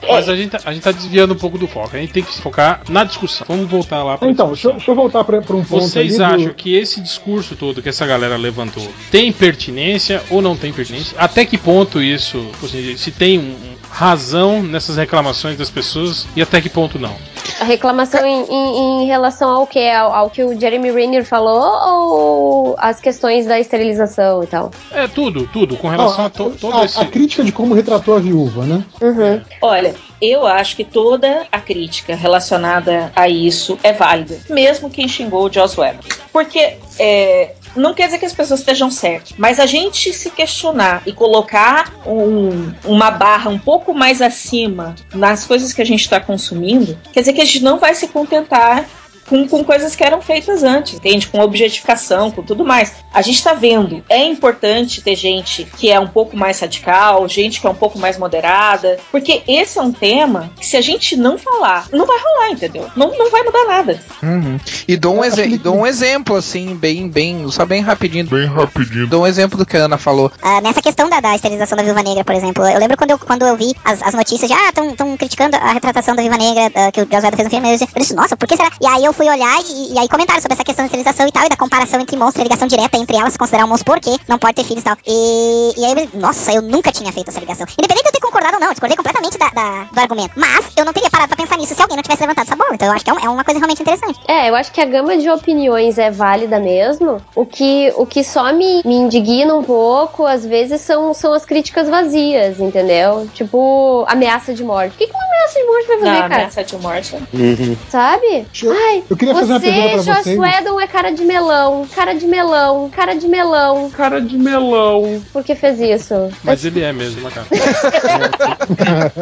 Mas 0.07 0.29
é. 0.29 0.33
a, 0.33 0.37
gente, 0.37 0.51
tá, 0.51 0.61
a 0.65 0.73
gente 0.73 0.83
tá 0.83 0.93
desviando 0.93 1.35
um 1.35 1.37
pouco 1.37 1.59
do 1.59 1.67
foco, 1.67 1.97
a 1.97 1.99
gente 1.99 2.13
tem 2.13 2.23
que 2.23 2.33
se 2.33 2.41
focar 2.41 2.83
na 2.89 3.03
discussão. 3.03 3.45
Vamos 3.49 3.69
voltar 3.69 4.05
lá 4.05 4.17
pra 4.17 4.31
Então, 4.31 4.49
deixa, 4.49 4.71
deixa, 4.71 4.91
eu 4.91 4.95
voltar 4.95 5.25
pra, 5.25 5.43
pra 5.43 5.57
um 5.57 5.65
ponto 5.65 5.83
Vocês 5.83 6.21
acham 6.21 6.49
do... 6.49 6.55
que 6.55 6.77
esse 6.77 7.01
discurso 7.01 7.57
todo 7.57 7.83
que 7.83 7.89
essa 7.89 8.07
galera 8.07 8.37
levantou 8.37 8.87
tem 9.11 9.33
pertinência 9.33 10.23
ou 10.31 10.41
não 10.41 10.57
tem 10.57 10.73
pertinência? 10.73 11.19
Até 11.19 11.45
que 11.45 11.59
ponto 11.59 12.01
isso, 12.01 12.47
assim, 12.63 12.97
se 12.97 13.11
tem 13.11 13.39
um, 13.39 13.68
razão 13.91 14.63
nessas 14.63 14.97
reclamações 14.97 15.57
das 15.57 15.71
pessoas 15.71 16.27
e 16.37 16.43
até 16.43 16.61
que 16.61 16.69
ponto 16.69 16.99
não? 16.99 17.15
A 17.61 17.65
reclamação 17.65 18.25
em, 18.25 18.45
em, 18.45 19.03
em 19.03 19.07
relação 19.07 19.51
ao 19.51 19.67
que? 19.67 19.91
Ao, 19.91 20.15
ao, 20.15 20.31
que 20.31 20.45
o 20.45 20.59
Jeremy 20.59 20.93
Renner 20.93 21.25
falou 21.25 21.61
ou 21.89 22.75
as 22.79 23.01
questões 23.01 23.47
da 23.47 23.59
esterilização 23.59 24.45
e 24.45 24.47
tal? 24.47 24.71
É, 24.93 25.09
tudo, 25.09 25.49
tudo, 25.53 25.77
com 25.77 25.89
relação 25.89 26.19
não, 26.19 26.25
a, 26.25 26.27
a 26.27 26.31
to, 26.31 26.51
todo 26.61 26.77
a, 26.77 26.85
esse... 26.85 27.01
A 27.01 27.05
crítica 27.05 27.43
de 27.43 27.51
como 27.51 27.75
retratou 27.75 28.17
a 28.17 28.21
viúva, 28.21 28.65
né? 28.65 28.85
Uhum. 29.01 29.23
É. 29.23 29.43
Olha, 29.61 29.95
eu 30.21 30.47
acho 30.47 30.77
que 30.77 30.85
toda 30.85 31.47
a 31.51 31.61
crítica 31.61 32.15
relacionada 32.15 33.13
a 33.17 33.29
isso 33.29 33.79
é 33.83 33.93
válida, 33.93 34.39
mesmo 34.49 34.91
quem 34.91 35.09
xingou 35.09 35.47
o 35.47 35.53
Joss 35.53 35.81
Whedon. 35.81 36.01
Porque 36.33 36.77
é, 36.99 37.55
não 37.77 37.95
quer 37.95 38.07
dizer 38.07 38.19
que 38.19 38.27
as 38.27 38.33
pessoas 38.33 38.61
estejam 38.61 38.91
certas, 38.91 39.35
mas 39.37 39.59
a 39.59 39.67
gente 39.67 40.13
se 40.13 40.31
questionar 40.31 41.03
e 41.07 41.13
colocar 41.13 41.93
um, 42.07 42.73
uma 42.85 43.11
barra 43.11 43.51
um 43.51 43.59
pouco 43.59 43.95
mais 43.95 44.21
acima 44.23 44.95
nas 45.15 45.47
coisas 45.47 45.73
que 45.73 45.83
a 45.83 45.87
gente 45.87 46.01
está 46.01 46.21
consumindo, 46.21 46.99
quer 47.13 47.21
dizer 47.21 47.33
que 47.33 47.41
a 47.41 47.45
gente 47.45 47.63
não 47.63 47.79
vai 47.79 47.95
se 47.95 48.09
contentar 48.09 48.87
com, 49.29 49.47
com 49.47 49.65
coisas 49.65 49.95
que 49.95 50.05
eram 50.05 50.21
feitas 50.21 50.63
antes, 50.63 50.95
entende? 50.95 51.27
Com 51.27 51.41
objetificação, 51.41 52.31
com 52.31 52.43
tudo 52.43 52.65
mais. 52.65 52.93
A 53.13 53.23
gente 53.23 53.43
tá 53.43 53.55
vendo, 53.55 54.03
é 54.09 54.25
importante 54.25 55.03
ter 55.03 55.15
gente 55.15 55.65
que 55.65 55.91
é 55.91 56.01
um 56.01 56.09
pouco 56.09 56.37
mais 56.37 56.59
radical, 56.61 57.29
gente 57.29 57.61
que 57.61 57.67
é 57.67 57.71
um 57.71 57.75
pouco 57.75 57.99
mais 57.99 58.19
moderada, 58.19 58.99
porque 59.11 59.43
esse 59.47 59.79
é 59.79 59.83
um 59.83 59.93
tema 59.93 60.51
que 60.59 60.67
se 60.67 60.77
a 60.77 60.81
gente 60.81 61.17
não 61.17 61.39
falar, 61.39 61.87
não 61.93 62.07
vai 62.07 62.19
rolar, 62.19 62.51
entendeu? 62.51 62.89
Não, 62.97 63.17
não 63.17 63.31
vai 63.31 63.43
mudar 63.43 63.65
nada. 63.67 64.01
Uhum. 64.23 64.59
E 64.87 64.97
dou 64.97 65.17
um, 65.17 65.25
exe 65.25 65.59
dou 65.59 65.77
um 65.77 65.87
exemplo, 65.87 66.37
assim, 66.37 66.75
bem, 66.75 67.09
bem, 67.09 67.51
só 67.51 67.65
bem 67.65 67.83
rapidinho. 67.83 68.27
Bem 68.27 68.47
rapidinho. 68.47 69.07
Dou 69.07 69.23
um 69.23 69.27
exemplo 69.27 69.59
do 69.59 69.67
que 69.67 69.77
a 69.77 69.85
Ana 69.85 69.99
falou. 69.99 70.33
Uh, 70.43 70.63
nessa 70.63 70.83
questão 70.83 71.09
da, 71.09 71.21
da, 71.21 71.35
esterilização 71.35 71.77
da 71.77 71.83
Viúva 71.83 72.03
Negra, 72.03 72.25
por 72.25 72.35
exemplo, 72.35 72.67
eu 72.67 72.79
lembro 72.79 72.97
quando 72.97 73.11
eu, 73.11 73.19
quando 73.19 73.47
eu 73.47 73.57
vi 73.57 73.75
as, 73.85 74.03
as 74.03 74.15
notícias 74.15 74.49
de, 74.49 74.55
ah, 74.55 74.69
estão 74.69 75.17
criticando 75.17 75.57
a 75.57 75.73
retratação 75.73 76.15
da 76.15 76.23
Viúva 76.23 76.39
Negra 76.39 76.89
uh, 76.89 76.93
que 76.93 77.03
o 77.03 77.09
Josué 77.11 77.31
fez 77.31 77.45
no 77.45 77.51
filme, 77.51 77.73
eu 77.73 77.79
disse, 77.97 78.15
nossa, 78.15 78.37
por 78.37 78.49
que 78.49 78.57
será? 78.57 78.71
E 78.81 78.87
aí 78.87 79.05
eu 79.05 79.13
fui 79.19 79.29
olhar 79.29 79.59
e, 79.69 79.95
e, 79.95 79.99
aí 79.99 80.09
comentaram 80.09 80.41
sobre 80.41 80.55
essa 80.55 80.63
questão 80.63 80.85
da 80.85 80.87
esterilização 80.87 81.27
e 81.27 81.33
tal, 81.33 81.45
e 81.45 81.49
da 81.49 81.57
comparação 81.57 82.01
entre 82.01 82.17
monstros 82.17 82.41
e 82.41 82.45
ligação 82.45 82.69
direta 82.69 82.97
entre 82.97 83.17
elas, 83.17 83.37
considerar 83.37 83.65
um 83.65 83.69
monstro 83.69 83.93
porque 83.93 84.17
não 84.29 84.39
pode 84.39 84.55
ter 84.55 84.65
filhos 84.65 84.83
e 84.83 84.85
tal. 84.85 84.97
E, 85.05 85.73
e 85.77 85.85
aí 85.85 86.09
nossa, 86.15 86.53
eu 86.53 86.63
nunca 86.63 86.93
tinha 86.93 87.13
feito 87.13 87.29
essa 87.29 87.41
ligação. 87.41 87.67
Independente 87.77 88.05
de 88.05 88.09
eu 88.09 88.13
ter 88.13 88.21
concordado 88.21 88.55
ou 88.55 88.61
não, 88.61 88.69
eu 88.69 88.75
discordei 88.75 88.97
completamente 88.97 89.37
da, 89.37 89.49
da, 89.49 89.85
do 89.91 89.99
argumento. 89.99 90.33
Mas 90.37 90.67
eu 90.77 90.85
não 90.85 90.93
teria 90.93 91.11
parado 91.11 91.35
pra 91.35 91.37
pensar 91.37 91.57
nisso 91.57 91.75
se 91.75 91.83
alguém 91.83 91.97
não 91.97 92.03
tivesse 92.03 92.23
levantado 92.23 92.47
essa 92.47 92.55
bola. 92.55 92.71
Então 92.75 92.87
eu 92.87 92.95
acho 92.95 93.05
que 93.05 93.11
é, 93.11 93.15
um, 93.15 93.19
é 93.19 93.29
uma 93.29 93.43
coisa 93.43 93.59
realmente 93.59 93.83
interessante. 93.83 94.21
É, 94.29 94.49
eu 94.49 94.55
acho 94.55 94.71
que 94.71 94.81
a 94.81 94.85
gama 94.85 95.17
de 95.17 95.29
opiniões 95.29 95.99
é 95.99 96.13
válida 96.13 96.61
mesmo. 96.61 97.21
O 97.35 97.45
que, 97.45 97.93
o 97.97 98.07
que 98.07 98.23
só 98.23 98.53
me, 98.53 98.83
me 98.85 98.95
indigna 98.95 99.53
um 99.55 99.65
pouco, 99.65 100.25
às 100.25 100.47
vezes, 100.47 100.81
são, 100.81 101.13
são 101.13 101.33
as 101.33 101.45
críticas 101.45 101.89
vazias, 101.89 102.61
entendeu? 102.61 103.29
Tipo, 103.35 104.05
ameaça 104.07 104.55
de 104.55 104.63
morte. 104.63 104.93
Por 104.93 104.99
que, 104.99 105.07
que 105.09 105.15
uma 105.17 105.28
ameaça 105.39 105.59
de 105.59 105.65
morte 105.67 105.87
vai 105.87 105.99
fazer, 105.99 106.11
Não, 106.11 106.21
cara? 106.21 106.35
ameaça 106.35 106.65
de 106.65 106.77
morte. 106.77 107.17
Uhum. 107.33 107.77
Sabe? 107.89 108.47
Eu, 108.63 108.73
Ai, 108.73 109.05
eu 109.09 109.17
queria 109.17 109.35
fazer 109.35 109.53
uma 109.53 109.61
pergunta 109.61 110.03
pra 110.03 110.15
vocês. 110.23 110.39
Whedon 110.39 110.81
é 110.81 110.87
cara 110.87 111.11
de 111.11 111.25
melão, 111.25 111.87
cara 111.95 112.13
de 112.15 112.27
melão, 112.27 112.91
cara 112.91 113.15
de 113.15 113.29
melão. 113.29 113.91
Cara 113.91 114.21
de 114.21 114.37
melão. 114.37 115.23
Por 115.33 115.45
que 115.45 115.55
fez 115.55 115.81
isso? 115.81 116.15
Mas 116.43 116.65
ele 116.65 116.83
é 116.83 116.93
mesmo, 116.93 117.23
né, 117.23 117.31
cara? 117.31 117.47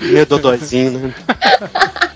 Meio 0.00 0.26
dodóizinho, 0.26 0.98
né? 0.98 1.14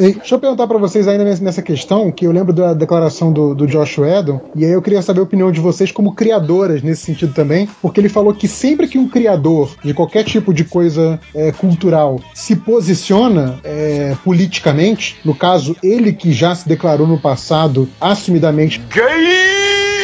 Ei, 0.00 0.14
Deixa 0.14 0.34
eu 0.34 0.38
perguntar 0.38 0.66
pra 0.66 0.78
vocês 0.78 1.06
ainda 1.06 1.24
nessa- 1.24 1.60
questão, 1.62 2.10
que 2.10 2.26
eu 2.26 2.32
lembro 2.32 2.52
da 2.54 2.72
declaração 2.72 3.30
do, 3.32 3.54
do 3.54 3.66
Josh 3.66 3.98
Whedon, 3.98 4.40
e 4.56 4.64
aí 4.64 4.70
eu 4.72 4.80
queria 4.80 5.02
saber 5.02 5.20
a 5.20 5.24
opinião 5.24 5.52
de 5.52 5.60
vocês 5.60 5.92
como 5.92 6.14
criadoras 6.14 6.82
nesse 6.82 7.02
sentido 7.02 7.34
também, 7.34 7.68
porque 7.82 8.00
ele 8.00 8.08
falou 8.08 8.32
que 8.32 8.48
sempre 8.48 8.88
que 8.88 8.98
um 8.98 9.06
criador 9.08 9.70
de 9.84 9.92
qualquer 9.92 10.24
tipo 10.24 10.54
de 10.54 10.64
coisa 10.64 11.20
é, 11.34 11.52
cultural 11.52 12.18
se 12.34 12.56
posiciona 12.56 13.58
é, 13.62 14.16
politicamente, 14.24 15.18
no 15.24 15.34
caso, 15.34 15.76
ele 15.82 16.12
que 16.14 16.32
já 16.32 16.54
se 16.54 16.66
declarou 16.66 17.06
no 17.06 17.18
passado 17.20 17.88
assumidamente 18.00 18.80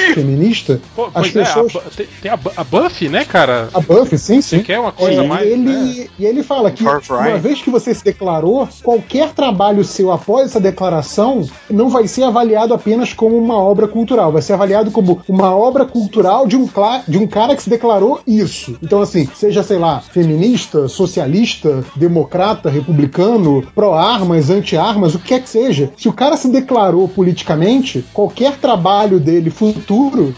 feminista, 0.14 0.80
Pô, 0.94 1.06
as 1.06 1.12
pois 1.12 1.36
é, 1.36 1.44
pessoas... 1.44 1.76
a 1.76 1.80
tem, 1.90 2.06
tem 2.22 2.30
a, 2.30 2.38
a 2.56 2.64
Buffy, 2.64 3.08
né, 3.08 3.24
cara? 3.24 3.68
A 3.72 3.80
Buffy, 3.80 4.18
sim, 4.18 4.40
sim. 4.40 4.58
Você 4.58 4.62
quer 4.64 4.78
uma 4.78 4.92
coisa 4.92 5.22
É, 5.22 5.26
mais. 5.26 5.46
ele, 5.46 5.58
né? 5.58 6.06
E 6.18 6.24
ele 6.24 6.42
fala 6.42 6.70
que 6.70 6.82
uma 6.82 7.38
vez 7.38 7.62
que 7.62 7.70
você 7.70 7.94
se 7.94 8.04
declarou, 8.04 8.68
qualquer 8.82 9.30
trabalho 9.32 9.84
seu 9.84 10.10
após 10.10 10.46
essa 10.46 10.60
declaração 10.60 11.46
não 11.70 11.88
vai 11.88 12.06
ser 12.08 12.24
avaliado 12.24 12.74
apenas 12.74 13.12
como 13.12 13.36
uma 13.36 13.56
obra 13.56 13.86
cultural, 13.88 14.32
vai 14.32 14.42
ser 14.42 14.54
avaliado 14.54 14.90
como 14.90 15.22
uma 15.28 15.54
obra 15.54 15.84
cultural 15.84 16.46
de 16.46 16.56
um, 16.56 16.68
de 17.06 17.18
um 17.18 17.26
cara 17.26 17.54
que 17.54 17.62
se 17.62 17.70
declarou 17.70 18.20
isso. 18.26 18.76
Então, 18.82 19.00
assim, 19.00 19.28
seja, 19.34 19.62
sei 19.62 19.78
lá, 19.78 20.00
feminista, 20.00 20.88
socialista, 20.88 21.84
democrata, 21.94 22.70
republicano, 22.70 23.62
pró-armas, 23.74 24.50
anti-armas, 24.50 25.14
o 25.14 25.18
que 25.18 25.28
quer 25.28 25.42
que 25.42 25.48
seja. 25.48 25.90
Se 25.96 26.08
o 26.08 26.12
cara 26.12 26.36
se 26.36 26.48
declarou 26.48 27.08
politicamente, 27.08 28.04
qualquer 28.12 28.56
trabalho 28.56 29.18
dele 29.18 29.50
futuro 29.50 29.95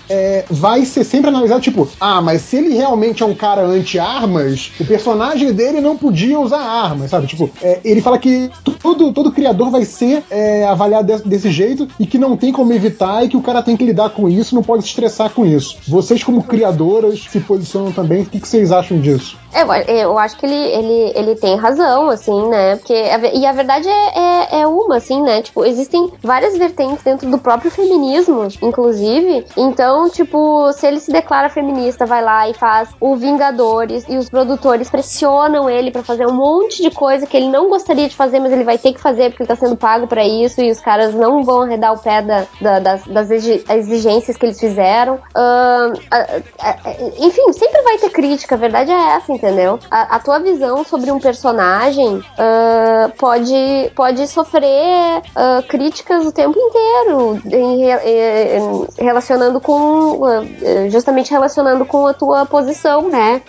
é, 0.08 0.44
vai 0.50 0.84
ser 0.84 1.04
sempre 1.04 1.28
analisado, 1.28 1.60
tipo, 1.60 1.88
ah, 2.00 2.20
mas 2.20 2.42
se 2.42 2.56
ele 2.56 2.74
realmente 2.74 3.22
é 3.22 3.26
um 3.26 3.34
cara 3.34 3.62
anti-armas, 3.62 4.72
o 4.80 4.84
personagem 4.84 5.52
dele 5.52 5.80
não 5.80 5.96
podia 5.96 6.38
usar 6.38 6.60
armas, 6.60 7.10
sabe? 7.10 7.26
Tipo, 7.26 7.50
é, 7.62 7.80
ele 7.84 8.00
fala 8.00 8.18
que 8.18 8.50
todo, 8.82 9.12
todo 9.12 9.32
criador 9.32 9.70
vai 9.70 9.84
ser 9.84 10.22
é, 10.30 10.64
avaliado 10.64 11.06
desse, 11.06 11.28
desse 11.28 11.50
jeito 11.50 11.88
e 11.98 12.06
que 12.06 12.18
não 12.18 12.36
tem 12.36 12.52
como 12.52 12.72
evitar 12.72 13.24
e 13.24 13.28
que 13.28 13.36
o 13.36 13.42
cara 13.42 13.62
tem 13.62 13.76
que 13.76 13.84
lidar 13.84 14.10
com 14.10 14.28
isso, 14.28 14.54
não 14.54 14.62
pode 14.62 14.82
se 14.82 14.88
estressar 14.88 15.30
com 15.30 15.44
isso. 15.44 15.76
Vocês, 15.86 16.22
como 16.22 16.42
criadoras, 16.42 17.26
se 17.30 17.40
posicionam 17.40 17.92
também, 17.92 18.22
o 18.22 18.26
que, 18.26 18.40
que 18.40 18.48
vocês 18.48 18.72
acham 18.72 19.00
disso? 19.00 19.36
É, 19.54 19.62
Eu, 19.62 19.96
eu 19.96 20.18
acho 20.18 20.36
que 20.36 20.44
ele, 20.46 20.54
ele, 20.54 21.12
ele 21.16 21.34
tem 21.36 21.56
razão, 21.56 22.08
assim, 22.10 22.48
né? 22.48 22.76
Porque 22.76 22.94
e 23.34 23.46
a 23.46 23.52
verdade 23.52 23.88
é, 23.88 24.18
é, 24.18 24.60
é 24.60 24.66
uma, 24.66 24.96
assim, 24.96 25.22
né? 25.22 25.42
Tipo, 25.42 25.64
existem 25.64 26.12
várias 26.22 26.56
vertentes 26.56 27.02
dentro 27.02 27.30
do 27.30 27.38
próprio 27.38 27.70
feminismo, 27.70 28.46
inclusive. 28.62 29.46
Então, 29.56 30.08
tipo, 30.10 30.70
se 30.72 30.86
ele 30.86 31.00
se 31.00 31.10
declara 31.10 31.48
feminista, 31.48 32.04
vai 32.06 32.22
lá 32.22 32.48
e 32.48 32.54
faz 32.54 32.90
o 33.00 33.16
Vingadores 33.16 34.04
e 34.08 34.16
os 34.16 34.28
produtores 34.28 34.90
pressionam 34.90 35.68
ele 35.68 35.90
pra 35.90 36.02
fazer 36.04 36.26
um 36.26 36.34
monte 36.34 36.82
de 36.82 36.90
coisa 36.90 37.26
que 37.26 37.36
ele 37.36 37.48
não 37.48 37.68
gostaria 37.70 38.08
de 38.08 38.14
fazer, 38.14 38.38
mas 38.40 38.52
ele 38.52 38.64
vai 38.64 38.78
ter 38.78 38.92
que 38.92 39.00
fazer 39.00 39.30
porque 39.30 39.42
ele 39.42 39.48
tá 39.48 39.56
sendo 39.56 39.76
pago 39.76 40.06
pra 40.06 40.24
isso 40.26 40.60
e 40.60 40.70
os 40.70 40.80
caras 40.80 41.14
não 41.14 41.42
vão 41.42 41.62
arredar 41.62 41.92
o 41.94 41.98
pé 41.98 42.22
da, 42.22 42.44
da- 42.60 42.78
das, 42.80 43.04
das 43.06 43.30
exi- 43.30 43.64
exigências 43.68 44.36
que 44.36 44.44
eles 44.46 44.60
fizeram. 44.60 45.18
A- 45.34 45.92
a- 46.10 46.26
a- 46.60 46.76
enfim, 47.18 47.52
sempre 47.52 47.82
vai 47.82 47.98
ter 47.98 48.10
crítica, 48.10 48.54
a 48.54 48.58
verdade 48.58 48.90
é 48.92 49.16
essa, 49.16 49.37
entendeu? 49.38 49.78
A, 49.90 50.16
a 50.16 50.18
tua 50.18 50.38
visão 50.40 50.84
sobre 50.84 51.10
um 51.10 51.18
personagem 51.18 52.22
ah, 52.36 53.10
pode, 53.16 53.90
pode 53.94 54.26
sofrer 54.26 55.22
ah, 55.34 55.62
críticas 55.68 56.26
o 56.26 56.32
tempo 56.32 56.58
inteiro, 56.58 57.40
em 57.46 57.78
re- 57.78 58.58
em- 58.58 59.04
relacionando 59.04 59.60
com. 59.60 60.20
ah, 60.24 60.88
justamente 60.90 61.30
relacionando 61.30 61.84
com 61.86 62.06
a 62.06 62.12
tua 62.14 62.44
posição, 62.44 63.08
né? 63.08 63.40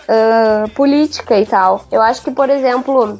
política 0.74 1.38
e 1.38 1.46
tal. 1.46 1.82
Eu 1.90 2.00
acho 2.02 2.22
que, 2.22 2.30
por 2.30 2.48
exemplo. 2.48 3.18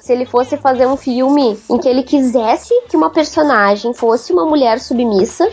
se 0.00 0.12
ele 0.12 0.26
fosse 0.26 0.56
fazer 0.56 0.86
um 0.86 0.96
filme 0.96 1.56
em 1.70 1.78
que 1.78 1.88
ele 1.88 2.02
quisesse 2.02 2.74
que 2.88 2.96
uma 2.96 3.10
personagem 3.10 3.94
fosse 3.94 4.32
uma 4.32 4.44
mulher 4.44 4.80
submissa, 4.80 5.48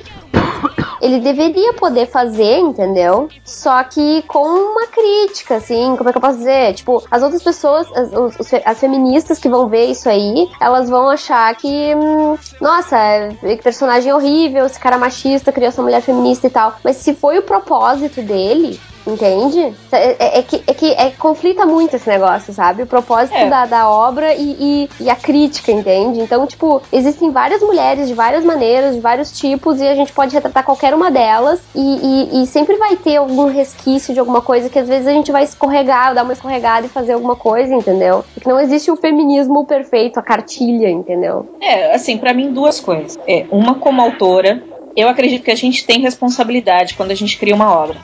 ele 1.03 1.19
deveria 1.19 1.73
poder 1.73 2.07
fazer, 2.07 2.59
entendeu? 2.59 3.27
Só 3.43 3.83
que 3.83 4.21
com 4.23 4.39
uma 4.47 4.87
crítica, 4.87 5.55
assim, 5.55 5.95
como 5.97 6.09
é 6.09 6.11
que 6.11 6.17
eu 6.17 6.21
posso 6.21 6.37
dizer? 6.37 6.73
Tipo, 6.73 7.03
as 7.11 7.21
outras 7.21 7.43
pessoas, 7.43 7.87
as, 7.95 8.11
os- 8.39 8.53
as 8.65 8.79
feministas 8.79 9.37
que 9.39 9.49
vão 9.49 9.67
ver 9.67 9.85
isso 9.85 10.07
aí, 10.07 10.47
elas 10.61 10.89
vão 10.89 11.09
achar 11.09 11.53
que, 11.55 11.93
hum, 11.95 12.37
nossa, 12.61 12.95
que 13.41 13.57
personagem 13.57 14.13
horrível, 14.13 14.65
esse 14.65 14.79
cara 14.79 14.97
machista 14.97 15.51
criou 15.51 15.67
essa 15.69 15.81
mulher 15.81 16.01
feminista 16.01 16.47
e 16.47 16.49
tal. 16.49 16.75
Mas 16.83 16.97
se 16.97 17.13
foi 17.13 17.37
o 17.37 17.43
propósito 17.43 18.21
dele, 18.21 18.79
Entende? 19.05 19.73
É, 19.91 20.11
é- 20.37 20.39
é 20.39 20.41
que, 20.41 20.63
é 20.65 20.73
que 20.73 20.91
é, 20.93 21.11
conflita 21.11 21.65
muito 21.65 21.95
esse 21.95 22.07
negócio, 22.07 22.53
sabe? 22.53 22.83
O 22.83 22.87
propósito 22.87 23.35
É. 23.35 23.49
da, 23.49 23.65
da 23.65 23.89
obra 23.89 24.33
e, 24.33 24.55
e- 24.59 24.89
e 25.01 25.09
a 25.09 25.15
crítica, 25.15 25.71
entende? 25.71 26.21
Então, 26.21 26.47
tipo, 26.47 26.81
existem 26.91 27.29
várias 27.31 27.61
mulheres 27.61 28.07
de 28.07 28.13
várias 28.13 28.45
maneiras, 28.45 28.95
de 28.95 29.01
vários 29.01 29.31
tipos, 29.31 29.81
e 29.81 29.87
a 29.87 29.95
gente 29.95 30.13
pode 30.13 30.33
retratar 30.33 30.63
qualquer 30.63 30.93
uma 30.93 31.11
delas, 31.11 31.61
e, 31.75 31.81
e- 31.81 32.43
e 32.43 32.47
sempre 32.47 32.77
vai 32.77 32.95
ter 32.95 33.17
algum 33.17 33.47
resquício 33.47 34.13
de 34.13 34.19
alguma 34.19 34.41
coisa 34.41 34.69
que 34.69 34.79
às 34.79 34.87
vezes 34.87 35.07
a 35.07 35.11
gente 35.11 35.31
vai 35.31 35.43
escorregar, 35.43 36.13
dar 36.15 36.23
uma 36.23 36.33
escorregada 36.33 36.85
e 36.85 36.89
fazer 36.89 37.13
alguma 37.13 37.35
coisa, 37.35 37.73
entendeu? 37.75 38.23
Porque 38.33 38.49
não 38.49 38.59
existe 38.59 38.89
o 38.89 38.95
feminismo 38.95 39.65
perfeito, 39.65 40.17
a 40.19 40.23
cartilha, 40.23 40.89
entendeu? 40.89 41.45
É, 41.61 41.93
assim, 41.93 42.17
pra 42.17 42.33
mim, 42.33 42.51
duas 42.51 42.79
coisas. 42.79 43.17
É, 43.27 43.45
uma 43.51 43.75
como 43.75 44.01
autora, 44.01 44.61
eu 44.95 45.08
acredito 45.10 45.43
que 45.43 45.51
a 45.51 45.56
gente 45.56 45.86
tem 45.86 46.01
responsabilidade 46.01 46.93
quando 46.93 47.12
a 47.12 47.15
gente 47.15 47.38
cria 47.38 47.56
uma 47.56 47.71
obra. 47.71 47.97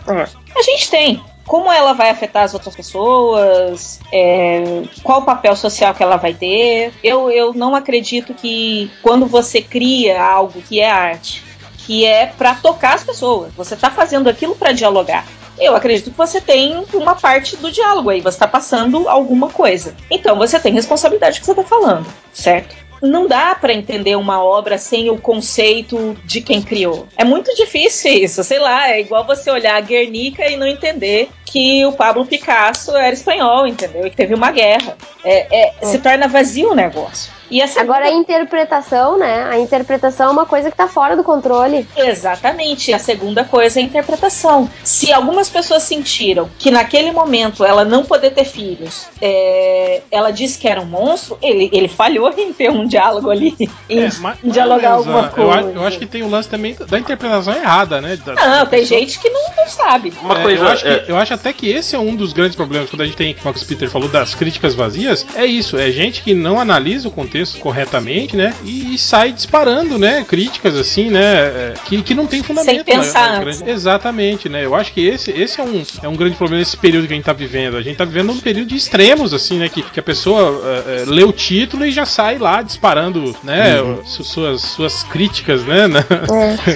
A 0.56 0.62
gente 0.62 0.90
tem. 0.90 1.22
Como 1.46 1.72
ela 1.72 1.94
vai 1.94 2.12
afetar 2.12 2.44
as 2.44 2.54
outras 2.54 2.76
pessoas? 2.76 4.00
É, 4.14 4.84
qual 5.02 5.22
o 5.22 5.26
papel 5.26 5.56
social 5.56 5.96
que 5.96 6.04
ela 6.04 6.18
vai 6.18 6.34
ter? 6.34 6.94
Eu, 7.04 7.32
eu 7.32 7.54
não 7.54 7.74
acredito 7.76 8.36
que 8.36 8.92
quando 9.02 9.26
você 9.26 9.62
cria 9.62 10.22
algo 10.22 10.62
que 10.62 10.80
é 10.80 10.90
arte, 10.90 11.44
que 11.78 12.06
é 12.06 12.28
pra 12.28 12.54
tocar 12.54 12.94
as 12.94 13.04
pessoas, 13.04 13.52
você 13.56 13.76
tá 13.76 13.90
fazendo 13.90 14.30
aquilo 14.30 14.56
pra 14.56 14.72
dialogar. 14.72 15.26
Eu 15.58 15.76
acredito 15.76 16.12
que 16.12 16.18
você 16.18 16.40
tem 16.40 16.86
uma 16.94 17.16
parte 17.16 17.58
do 17.58 17.72
diálogo 17.72 18.10
aí, 18.10 18.22
você 18.22 18.36
está 18.36 18.48
passando 18.48 19.10
alguma 19.10 19.50
coisa. 19.50 19.96
Então 20.10 20.38
você 20.38 20.60
tem 20.60 20.72
responsabilidade 20.72 21.40
que 21.40 21.46
você 21.46 21.52
está 21.52 21.64
falando, 21.64 22.06
certo? 22.32 22.76
Não 23.02 23.28
dá 23.28 23.56
para 23.56 23.74
entender 23.74 24.16
uma 24.16 24.44
obra 24.44 24.78
sem 24.78 25.10
o 25.10 25.18
conceito 25.18 26.18
de 26.26 26.42
quem 26.42 26.62
criou. 26.62 27.08
É 27.16 27.24
muito 27.24 27.54
difícil 27.56 28.12
isso, 28.12 28.44
sei 28.44 28.60
lá, 28.60 28.90
é 28.90 29.00
igual 29.00 29.26
você 29.26 29.50
olhar 29.50 29.82
Guernica 29.82 30.48
e 30.50 30.58
não 30.58 30.68
entender 30.68 31.30
que 31.52 31.86
o 31.86 31.92
Pablo 31.92 32.26
Picasso 32.26 32.96
era 32.96 33.12
espanhol, 33.14 33.66
entendeu? 33.66 34.06
E 34.06 34.10
que 34.10 34.16
teve 34.16 34.34
uma 34.36 34.52
guerra. 34.52 34.96
É, 35.24 35.80
é, 35.82 35.86
Se 35.86 35.98
torna 36.00 36.28
vazio 36.28 36.72
o 36.72 36.76
negócio. 36.76 37.32
E 37.52 37.64
a 37.64 37.68
segunda- 37.68 37.94
Agora 37.96 38.06
a 38.06 38.14
interpretação, 38.14 39.18
né? 39.18 39.46
A 39.50 39.58
interpretação 39.58 40.28
é 40.28 40.32
uma 40.32 40.46
coisa 40.46 40.70
que 40.70 40.78
tá 40.78 40.88
fora 40.88 41.16
do 41.18 41.24
controle. 41.24 41.88
Exatamente. 41.98 42.94
A 42.94 43.00
segunda 43.00 43.44
coisa 43.44 43.80
é 43.80 43.82
a 43.82 43.86
interpretação. 43.86 44.70
Se 44.84 45.12
algumas 45.12 45.50
pessoas 45.50 45.82
sentiram 45.82 46.48
que 46.60 46.70
naquele 46.70 47.12
momento 47.12 47.66
ela 47.66 47.84
não 47.84 48.06
poder 48.06 48.32
ter 48.32 48.46
filhos, 48.46 49.08
é, 49.20 50.02
ela 50.12 50.30
disse 50.32 50.60
que 50.60 50.68
era 50.68 50.80
um 50.80 50.86
monstro, 50.86 51.40
ele, 51.42 51.72
ele 51.74 51.88
falhou 51.88 52.30
em 52.38 52.54
ter 52.54 52.70
um 52.70 52.86
diálogo 52.86 53.32
ali, 53.32 53.56
em, 53.90 54.04
É, 54.06 54.10
mas- 54.20 54.38
em 54.44 54.50
dialogar 54.50 54.90
mas, 54.90 54.98
alguma 55.00 55.26
ah, 55.26 55.30
coisa. 55.30 55.50
Eu, 55.50 55.52
acho- 55.54 55.70
eu 55.80 55.88
acho 55.88 55.98
que 56.00 56.06
tem 56.06 56.22
o 56.22 56.30
lance 56.30 56.48
também 56.48 56.76
da 56.88 57.00
interpretação 57.00 57.54
errada, 57.56 58.00
né? 58.00 58.16
Da- 58.18 58.36
Não, 58.36 58.44
da 58.60 58.66
tem 58.68 58.82
pessoa. 58.82 59.00
gente 59.00 59.18
que 59.20 59.30
não, 59.30 59.42
não 59.58 59.68
sabe. 59.68 60.14
Uma 60.22 60.38
É, 60.40 60.44
coisa. 60.44 60.64
eu, 60.64 60.68
acho 60.70 60.88
é, 60.88 61.00
que, 61.00 61.12
eu 61.12 61.18
acho 61.18 61.34
até 61.40 61.54
que 61.54 61.70
esse 61.70 61.96
é 61.96 62.00
um 62.00 62.16
dos 62.16 62.34
grandes 62.34 62.56
problemas 62.56 62.90
quando 62.90 63.02
a 63.02 63.06
gente 63.06 63.16
tem, 63.18 63.34
como 63.34 63.56
o 63.56 63.66
Peter 63.66 63.90
falou, 63.90 64.10
das 64.10 64.36
críticas 64.36 64.76
vazias. 64.76 65.26
É 65.36 65.46
isso, 65.46 65.78
é 65.78 65.90
gente 65.92 66.22
que 66.22 66.34
não 66.34 66.60
analisa 66.60 67.08
o 67.08 67.12
contexto 67.12 67.60
corretamente, 67.60 68.36
né? 68.36 68.54
E, 68.64 68.98
sai 68.98 69.32
disparando, 69.32 69.98
né? 69.98 70.26
Críticas 70.28 70.76
assim, 70.78 71.10
né? 71.10 71.22
é, 71.24 71.74
Que, 71.86 72.02
que 72.02 72.14
não 72.14 72.28
tem 72.28 72.44
fundamento. 72.44 72.76
Sem 72.76 72.84
pensar 72.84 73.32
né, 73.32 73.38
antes. 73.46 73.60
grande- 73.60 73.72
Exatamente, 73.72 74.50
né? 74.50 74.66
Eu 74.66 74.76
acho 74.76 74.94
que 74.94 75.06
esse, 75.08 75.32
esse 75.32 75.60
é, 75.60 75.64
um, 75.64 75.84
é 76.04 76.08
um 76.08 76.16
grande 76.16 76.36
problema 76.36 76.60
nesse 76.60 76.78
período 76.78 77.08
que 77.08 77.14
a 77.14 77.16
gente 77.16 77.26
tá 77.26 77.34
vivendo. 77.34 77.78
A 77.78 77.82
gente 77.82 77.98
tá 77.98 78.06
vivendo 78.06 78.32
um 78.32 78.40
período 78.40 78.68
de 78.68 78.76
extremos, 78.76 79.34
assim, 79.34 79.58
né? 79.60 79.70
Que, 79.70 79.82
que 79.82 80.00
a 80.00 80.04
pessoa 80.04 80.62
é, 80.88 81.02
é, 81.02 81.06
lê 81.06 81.24
o 81.24 81.32
título 81.32 81.86
e 81.86 81.92
já 81.92 82.06
sai 82.06 82.38
lá 82.38 82.62
disparando, 82.62 83.36
né? 83.44 83.76
su- 84.06 84.24
Suas, 84.24 84.62
suas 84.62 85.04
críticas, 85.04 85.64
né? 85.64 85.88
na- 85.88 86.06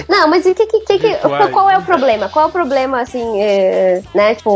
Não, 0.08 0.28
mas 0.28 0.44
o 0.46 0.54
que, 0.54 0.66
que, 0.66 0.80
que, 0.98 1.14
qual 1.52 1.70
é 1.70 1.74
né? 1.74 1.78
o 1.78 1.82
problema? 1.82 2.28
Qual 2.28 2.46
é 2.46 2.48
o 2.48 2.52
problema, 2.52 3.00
assim, 3.00 3.40
é, 3.40 4.02
né? 4.14 4.34
Tipo, 4.34 4.53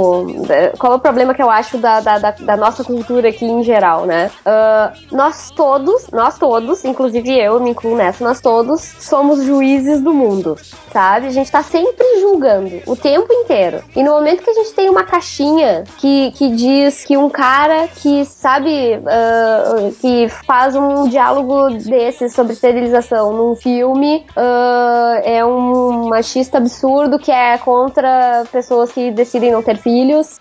qual 0.78 0.92
é 0.94 0.96
o 0.96 1.00
problema 1.00 1.34
que 1.34 1.42
eu 1.42 1.50
acho 1.50 1.78
da, 1.78 2.00
da, 2.00 2.18
da- 2.18 2.30
da 2.30 2.56
nossa 2.56 2.84
cultura 2.84 3.28
aqui 3.28 3.44
em 3.44 3.62
geral, 3.62 4.06
né? 4.06 4.30
Ah, 4.44 4.92
nós 5.12 5.50
todos 5.50 6.08
nós 6.12 6.38
todos, 6.38 6.84
inclusive 6.84 7.37
eu 7.38 7.61
me 7.61 7.70
incluo 7.70 7.96
nessa, 7.96 8.24
nós 8.24 8.40
todos 8.40 8.80
somos 9.00 9.42
juízes 9.44 10.00
do 10.00 10.12
mundo, 10.12 10.56
sabe? 10.92 11.26
A 11.26 11.30
gente 11.30 11.50
tá 11.50 11.62
sempre 11.62 12.04
julgando 12.20 12.80
o 12.87 12.96
tempo 12.96 13.32
inteiro. 13.32 13.82
E 13.96 14.02
no 14.02 14.12
momento 14.12 14.42
que 14.42 14.50
a 14.50 14.54
gente 14.54 14.72
tem 14.72 14.88
uma 14.88 15.04
caixinha 15.04 15.84
que, 15.98 16.30
que 16.32 16.50
diz 16.50 17.04
que 17.04 17.16
um 17.16 17.28
cara 17.30 17.88
que 17.88 18.24
sabe, 18.24 18.96
uh, 18.98 19.92
que 20.00 20.28
faz 20.46 20.74
um 20.76 21.08
diálogo 21.08 21.70
desse 21.70 22.28
sobre 22.28 22.52
esterilização 22.52 23.32
num 23.32 23.54
filme 23.56 24.26
uh, 24.37 25.20
é 25.24 25.44
um 25.44 26.08
machista 26.08 26.58
absurdo 26.58 27.18
que 27.18 27.30
é 27.30 27.58
contra 27.58 28.44
pessoas 28.52 28.92
que 28.92 29.11
decidem 29.11 29.52
não 29.52 29.62
ter 29.62 29.76
filhos, 29.76 29.88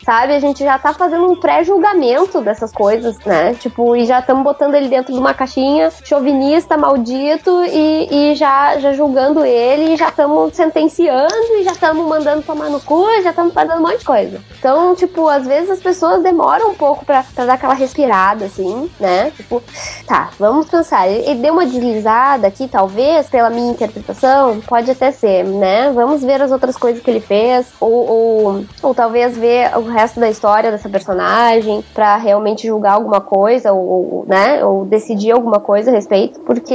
sabe? 0.04 0.34
A 0.34 0.40
gente 0.40 0.64
já 0.64 0.78
tá 0.78 0.94
fazendo 0.94 1.26
um 1.30 1.36
pré-julgamento 1.40 2.42
dessas 2.42 2.72
coisas, 2.72 3.18
né? 3.26 3.54
Tipo, 3.54 3.96
e 3.96 4.06
já 4.06 4.20
estamos 4.20 4.44
botando 4.44 4.76
ele 4.76 4.88
dentro 4.88 5.14
de 5.14 5.20
uma 5.20 5.34
caixinha 5.34 5.90
chauvinista, 6.04 6.78
maldito, 6.78 7.64
e, 7.66 8.32
e 8.32 8.36
já, 8.36 8.78
já 8.80 8.94
julgando 8.94 9.46
ele, 9.46 9.94
e 9.94 9.98
já 9.98 10.10
estamos 10.10 10.56
sentenciando, 10.56 11.34
e 11.60 11.64
já 11.64 11.72
estamos 11.72 12.06
mandando 12.08 12.42
tomar 12.42 12.70
no 12.70 12.82
cu, 12.82 13.06
já 13.24 13.30
estamos 13.30 13.54
fazendo 13.54 13.78
um 13.78 13.82
monte 13.82 14.00
de 14.00 14.06
coisa. 14.06 14.42
Então, 14.60 14.96
tipo, 14.96 15.28
às 15.28 15.46
vezes 15.46 15.70
as 15.70 15.80
pessoas 15.80 16.22
demoram 16.22 16.72
um 16.72 16.76
pouco 16.76 17.06
pra, 17.06 17.24
pra 17.34 17.46
dar 17.46 17.54
aquela 17.54 17.74
respirada, 17.74 18.46
assim, 18.46 18.90
né? 19.00 19.32
Tipo, 19.32 19.64
tá, 20.06 20.30
vamos 20.38 20.68
pensar. 20.68 21.08
Ele 21.08 21.42
deu 21.42 21.54
uma 21.54 21.66
deslizada 21.66 22.48
aqui, 22.48 22.68
talvez, 22.68 23.30
pela 23.30 23.50
minha 23.50 23.72
interpretação, 23.72 24.60
pode 24.62 24.92
até 24.92 25.12
ser, 25.12 25.46
né? 25.46 25.92
Vamos 25.92 26.24
ver 26.24 26.42
as 26.42 26.52
outras 26.52 26.76
coisas 26.76 27.02
que 27.02 27.10
ele 27.10 27.22
fez, 27.22 27.68
ou, 27.80 28.10
ou, 28.10 28.66
ou 28.82 28.96
talvez 28.96 29.37
ver 29.38 29.76
o 29.78 29.84
resto 29.84 30.20
da 30.20 30.30
história 30.30 30.72
dessa 30.72 30.90
personagem 30.90 31.84
para 31.94 32.18
realmente 32.18 32.68
julgar 32.68 32.94
alguma 32.94 33.22
coisa, 33.22 33.72
ou, 33.72 33.88
ou, 33.88 34.26
né? 34.28 34.64
Ou 34.64 34.86
decidir 34.86 35.32
alguma 35.32 35.60
coisa 35.60 35.92
a 35.92 35.94
respeito, 35.94 36.40
porque 36.42 36.74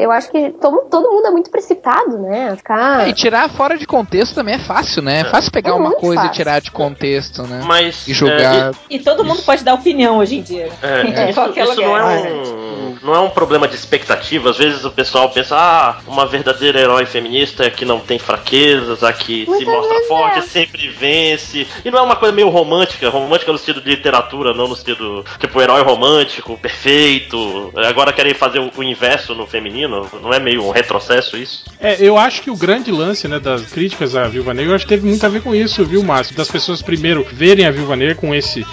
eu 0.00 0.10
acho 0.10 0.30
que 0.30 0.50
todo, 0.50 0.82
todo 0.90 1.10
mundo 1.10 1.26
é 1.26 1.30
muito 1.30 1.50
precipitado, 1.50 2.18
né? 2.18 2.54
Ficar... 2.56 3.06
É, 3.06 3.10
e 3.10 3.12
tirar 3.12 3.48
fora 3.50 3.76
de 3.76 3.86
contexto 3.86 4.34
também 4.34 4.54
é 4.54 4.58
fácil, 4.58 5.02
né? 5.02 5.20
É 5.20 5.24
fácil 5.24 5.52
pegar 5.52 5.70
é 5.70 5.74
uma 5.74 5.92
coisa 5.92 6.22
fácil. 6.22 6.30
e 6.30 6.36
tirar 6.36 6.60
de 6.60 6.70
contexto, 6.70 7.42
né? 7.42 7.62
Mas, 7.64 8.06
e 8.08 8.12
julgar. 8.12 8.70
É, 8.70 8.72
e, 8.90 8.96
e, 8.96 8.98
todo 8.98 9.24
mundo 9.24 9.42
pode 9.42 9.64
dar 9.64 9.74
opinião 9.74 10.18
hoje 10.18 10.36
em 10.36 10.42
dia. 10.42 10.68
É, 10.82 11.28
isso, 11.30 11.40
isso 11.40 11.80
não 11.80 11.96
é 11.96 12.04
um, 12.04 12.96
não 13.02 13.14
é 13.14 13.20
um 13.20 13.30
problema 13.30 13.68
de 13.68 13.74
expectativa. 13.74 14.50
Às 14.50 14.58
vezes 14.58 14.84
o 14.84 14.90
pessoal 14.90 15.30
pensa, 15.30 15.56
ah, 15.56 15.98
uma 16.06 16.26
verdadeira 16.26 16.80
herói 16.80 17.06
feminista 17.06 17.68
que 17.70 17.84
não 17.84 18.00
tem 18.00 18.18
fraquezas, 18.18 19.02
a 19.02 19.12
que 19.12 19.44
se 19.46 19.64
mostra 19.64 20.00
forte, 20.08 20.38
é. 20.38 20.42
sempre 20.42 20.88
vence. 20.88 21.66
E 21.84 21.90
não 21.90 21.98
é 21.98 22.02
uma 22.02 22.16
coisa 22.16 22.34
meio 22.34 22.48
romântica, 22.48 23.08
romântica 23.08 23.52
no 23.52 23.58
sentido 23.58 23.80
de 23.80 23.90
literatura, 23.90 24.54
não 24.54 24.68
no 24.68 24.76
sentido, 24.76 25.24
tipo, 25.38 25.60
herói 25.60 25.82
romântico, 25.82 26.56
perfeito. 26.58 27.72
Agora 27.76 28.12
querem 28.12 28.34
fazer 28.34 28.58
o, 28.60 28.82
inverso 28.82 29.34
no 29.34 29.46
feminino. 29.46 30.08
Não 30.22 30.32
é 30.32 30.40
meio 30.40 30.64
um 30.64 30.70
retrocesso 30.70 31.36
isso? 31.36 31.64
É, 31.80 31.96
eu 32.00 32.18
acho 32.18 32.42
que 32.42 32.50
o 32.50 32.56
grande 32.56 32.90
lance, 32.90 33.26
né, 33.28 33.38
das 33.38 33.62
críticas 33.72 34.14
à 34.14 34.24
Viúva 34.24 34.52
Negra, 34.52 34.72
eu 34.72 34.76
acho 34.76 34.84
que 34.84 34.94
teve 34.94 35.06
muito 35.06 35.24
a 35.24 35.28
ver 35.28 35.42
com 35.42 35.54
isso, 35.54 35.84
viu, 35.84 36.02
Márcio? 36.02 36.36
Das 36.36 36.48
pessoas 36.48 36.82
primeiro 36.82 37.26
verem 37.32 37.66
a 37.66 37.70
Viúva 37.70 37.96
Negra 37.96 38.14
com 38.14 38.34
esse, 38.34 38.66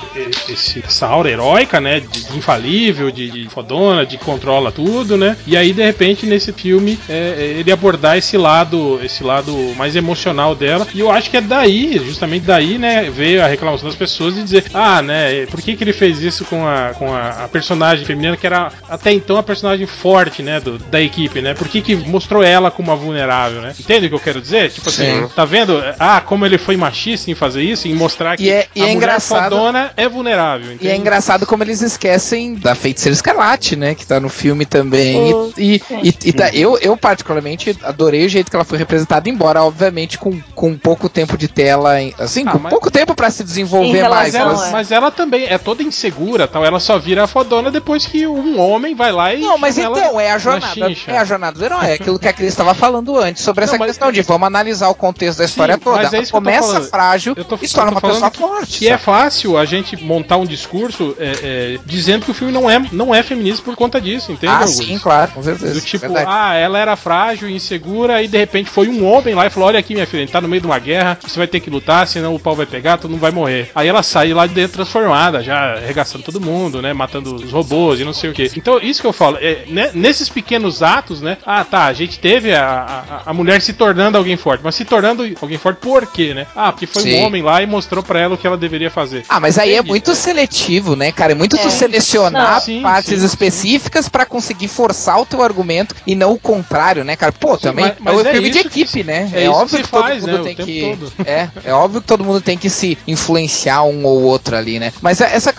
esse 0.47 0.83
essa 0.85 1.07
aura 1.07 1.29
heróica, 1.29 1.79
né, 1.79 1.99
de, 1.99 2.07
de 2.07 2.37
infalível, 2.37 3.11
de, 3.11 3.29
de, 3.29 3.49
fodona, 3.49 4.05
de 4.05 4.17
controla 4.17 4.71
tudo, 4.71 5.17
né? 5.17 5.37
E 5.47 5.55
aí, 5.55 5.73
de 5.73 5.83
repente, 5.83 6.25
nesse 6.25 6.51
filme, 6.51 6.99
é, 7.07 7.35
é, 7.37 7.43
ele 7.59 7.71
abordar 7.71 8.17
esse 8.17 8.37
lado, 8.37 8.99
esse 9.03 9.23
lado 9.23 9.55
mais 9.75 9.95
emocional 9.95 10.55
dela. 10.55 10.87
E 10.93 10.99
eu 10.99 11.09
acho 11.11 11.29
que 11.29 11.37
é 11.37 11.41
daí, 11.41 11.99
justamente 12.03 12.45
daí, 12.45 12.77
né, 12.77 12.98
veio 13.03 13.43
a 13.43 13.47
reclamação 13.47 13.87
das 13.87 13.97
pessoas 13.97 14.37
e 14.37 14.43
dizer, 14.43 14.65
ah, 14.73 15.01
né, 15.01 15.45
por 15.45 15.61
que, 15.61 15.75
que 15.75 15.83
ele 15.83 15.93
fez 15.93 16.19
isso 16.21 16.45
com 16.45 16.67
a, 16.67 16.93
com 16.97 17.13
a, 17.13 17.45
a 17.45 17.47
personagem 17.47 18.05
feminina 18.05 18.35
que 18.35 18.45
era 18.45 18.71
até 18.89 19.11
então 19.11 19.37
a 19.37 19.43
personagem 19.43 19.85
forte, 19.85 20.41
né, 20.41 20.59
do, 20.59 20.77
da 20.77 21.01
equipe, 21.01 21.41
né? 21.41 21.53
Por 21.53 21.67
que, 21.67 21.81
que 21.81 21.95
mostrou 21.95 22.43
ela 22.43 22.71
como 22.71 22.89
uma 22.89 22.95
vulnerável, 22.95 23.61
né? 23.61 23.73
Entende 23.79 24.07
o 24.07 24.09
que 24.09 24.15
eu 24.15 24.19
quero 24.19 24.41
dizer? 24.41 24.71
Tipo 24.71 24.89
assim, 24.89 25.21
Sim. 25.21 25.29
tá 25.35 25.45
vendo? 25.45 25.81
Ah, 25.99 26.21
como 26.21 26.45
ele 26.45 26.57
foi 26.57 26.75
machista 26.75 27.29
em 27.29 27.35
fazer 27.35 27.61
isso, 27.61 27.87
em 27.87 27.93
mostrar 27.93 28.37
que 28.37 28.49
é, 28.49 28.67
a 28.75 28.85
é 28.85 28.91
engraçado, 28.91 29.55
fodona 29.55 29.91
é 29.95 30.07
vulnerável. 30.07 30.73
Entende? 30.73 30.87
E 30.87 30.89
é 30.89 30.95
engraçado 30.95 31.45
como 31.45 31.63
eles 31.63 31.81
esquecem 31.81 32.55
da 32.55 32.75
Feiticeira 32.75 33.13
Escarlate, 33.13 33.75
né? 33.75 33.95
Que 33.95 34.05
tá 34.05 34.19
no 34.19 34.29
filme 34.29 34.65
também. 34.65 35.33
Oh, 35.33 35.51
e, 35.57 35.81
e, 36.03 36.13
e, 36.25 36.33
tá, 36.33 36.49
eu, 36.49 36.77
eu, 36.79 36.95
particularmente, 36.97 37.77
adorei 37.83 38.25
o 38.25 38.29
jeito 38.29 38.49
que 38.49 38.55
ela 38.55 38.65
foi 38.65 38.77
representada, 38.77 39.29
embora, 39.29 39.63
obviamente, 39.63 40.17
com, 40.17 40.39
com 40.55 40.77
pouco 40.77 41.09
tempo 41.09 41.37
de 41.37 41.47
tela, 41.47 41.95
assim, 42.17 42.43
ah, 42.45 42.51
com 42.51 42.59
mas... 42.59 42.69
pouco 42.89 42.91
tempo 42.91 43.15
para 43.15 43.29
se 43.29 43.43
desenvolver 43.43 44.09
mais. 44.09 44.33
Mas 44.33 44.35
ela, 44.35 44.71
mas 44.71 44.91
ela, 44.91 45.11
também 45.11 45.45
é 45.45 45.57
toda 45.57 45.83
insegura, 45.83 46.47
tal. 46.47 46.65
Ela 46.65 46.79
só 46.79 46.97
vira 46.97 47.27
fodona 47.27 47.71
depois 47.71 48.05
que 48.05 48.27
um 48.27 48.59
homem 48.59 48.95
vai 48.95 49.11
lá 49.11 49.33
e. 49.33 49.41
Não, 49.41 49.57
mas 49.57 49.77
então, 49.77 50.19
é 50.19 50.31
a 50.31 50.37
jornada. 50.37 50.91
É 51.07 51.17
a 51.17 51.23
jornada 51.23 51.57
do 51.57 51.63
herói. 51.63 51.85
É 51.85 51.93
aquilo 51.93 52.19
que 52.19 52.27
a 52.27 52.33
Cris 52.33 52.49
estava 52.49 52.73
falando 52.73 53.17
antes 53.17 53.43
sobre 53.43 53.63
essa 53.63 53.77
não, 53.77 53.85
questão 53.85 54.11
de 54.11 54.21
vamos 54.21 54.47
analisar 54.47 54.89
o 54.89 54.95
contexto 54.95 55.39
da 55.39 55.45
história 55.45 55.75
Sim, 55.75 55.81
toda. 55.81 56.17
É 56.17 56.25
começa 56.25 56.81
frágil 56.81 57.35
tô, 57.35 57.57
e 57.61 57.67
se 57.67 57.73
torna 57.73 57.91
uma 57.91 58.01
pessoa 58.01 58.31
forte. 58.31 58.83
E 58.83 58.87
é 58.87 58.97
fácil 58.97 59.57
a 59.57 59.65
gente 59.65 60.01
montar 60.03 60.37
um 60.37 60.45
discurso 60.45 61.15
é, 61.19 61.75
é, 61.75 61.79
dizendo 61.85 62.25
que 62.25 62.31
o 62.31 62.33
filme 62.33 62.51
não 62.51 62.69
é, 62.69 62.79
não 62.91 63.13
é 63.13 63.21
feminista 63.23 63.63
por 63.63 63.75
conta 63.75 64.01
disso, 64.01 64.31
entende? 64.31 64.53
Ah, 64.53 64.67
sim, 64.67 64.97
claro, 64.99 65.31
com 65.31 65.43
certeza. 65.43 65.73
Do 65.73 65.81
tipo, 65.81 66.01
Verdade. 66.01 66.25
ah, 66.29 66.55
ela 66.55 66.79
era 66.79 66.95
frágil, 66.95 67.49
insegura, 67.49 68.21
e 68.21 68.27
de 68.27 68.37
repente 68.37 68.69
foi 68.69 68.87
um 68.87 69.05
homem 69.05 69.35
lá 69.35 69.45
e 69.45 69.49
falou: 69.49 69.69
Olha 69.69 69.79
aqui, 69.79 69.93
minha 69.93 70.07
filha, 70.07 70.23
a 70.23 70.25
gente 70.25 70.33
tá 70.33 70.41
no 70.41 70.47
meio 70.47 70.61
de 70.61 70.67
uma 70.67 70.79
guerra, 70.79 71.17
você 71.21 71.37
vai 71.37 71.47
ter 71.47 71.59
que 71.59 71.69
lutar, 71.69 72.07
senão 72.07 72.35
o 72.35 72.39
pau 72.39 72.55
vai 72.55 72.65
pegar, 72.65 72.78
tu 72.97 73.07
não 73.07 73.17
vai 73.17 73.31
morrer. 73.31 73.69
Aí 73.75 73.87
ela 73.87 74.03
sai 74.03 74.33
lá 74.33 74.45
de 74.45 74.53
dentro 74.53 74.73
transformada, 74.73 75.41
já 75.43 75.75
arregaçando 75.75 76.23
todo 76.23 76.41
mundo, 76.41 76.81
né? 76.81 76.93
Matando 76.93 77.35
os 77.35 77.51
robôs 77.51 77.99
e 77.99 78.03
não 78.03 78.13
sei 78.13 78.29
o 78.29 78.33
que. 78.33 78.51
Então, 78.55 78.79
isso 78.79 79.01
que 79.01 79.07
eu 79.07 79.13
falo, 79.13 79.37
é, 79.41 79.63
né, 79.67 79.91
nesses 79.93 80.29
pequenos 80.29 80.81
atos, 80.81 81.21
né? 81.21 81.37
Ah, 81.45 81.63
tá, 81.63 81.85
a 81.85 81.93
gente 81.93 82.19
teve 82.19 82.53
a, 82.53 83.21
a, 83.25 83.29
a, 83.29 83.33
mulher 83.33 83.61
se 83.61 83.73
tornando 83.73 84.17
alguém 84.17 84.37
forte, 84.37 84.61
mas 84.63 84.75
se 84.75 84.85
tornando 84.85 85.23
alguém 85.41 85.57
forte 85.57 85.77
por 85.77 86.05
quê, 86.07 86.33
né? 86.33 86.47
Ah, 86.55 86.71
porque 86.71 86.85
foi 86.85 87.03
Sim. 87.03 87.15
um 87.15 87.25
homem 87.25 87.41
lá 87.41 87.61
e 87.61 87.67
mostrou 87.67 88.03
para 88.03 88.19
ela 88.19 88.35
o 88.35 88.37
que 88.37 88.47
ela 88.47 88.57
deveria 88.57 88.89
fazer. 88.89 89.25
Ah, 89.29 89.39
mas 89.39 89.57
aí 89.57 89.73
é 89.73 89.81
muito 89.81 90.15
seletivo, 90.15 90.95
né, 90.95 91.11
cara? 91.11 91.31
É 91.31 91.35
muito 91.35 91.55
é. 91.55 91.59
tu 91.59 91.69
selecionar 91.69 92.55
não, 92.55 92.61
sim, 92.61 92.81
partes 92.81 93.19
sim, 93.19 93.25
específicas 93.25 94.09
para 94.09 94.25
conseguir 94.25 94.67
forçar 94.67 95.19
o 95.19 95.25
teu 95.25 95.41
argumento 95.41 95.95
e 96.05 96.15
não 96.15 96.33
o 96.33 96.39
contrário, 96.39 97.03
né, 97.03 97.15
cara? 97.15 97.31
Pô, 97.31 97.57
também 97.57 97.85
mas, 97.85 97.95
mas 97.99 98.25
é 98.25 98.29
um 98.29 98.33
filme 98.33 98.49
de 98.49 98.59
equipe, 98.59 99.03
né? 99.03 99.29
É, 99.33 99.43
é 99.43 99.49
óbvio 99.49 99.77
que, 99.77 99.83
que 99.83 99.89
todo 99.89 100.01
faz, 100.01 100.21
mundo 100.21 100.37
né, 100.37 100.43
tem 100.43 100.55
que 100.55 100.97
é, 101.25 101.49
é 101.63 101.73
óbvio 101.73 102.01
que 102.01 102.07
todo 102.07 102.23
mundo 102.23 102.41
tem 102.41 102.57
que 102.59 102.69
se 102.69 102.97
influenciar 103.07 103.83
um 103.83 104.05
ou 104.05 104.23
outro 104.23 104.55
ali, 104.55 104.79
né? 104.79 104.93
Mas 105.01 105.21
essa 105.21 105.53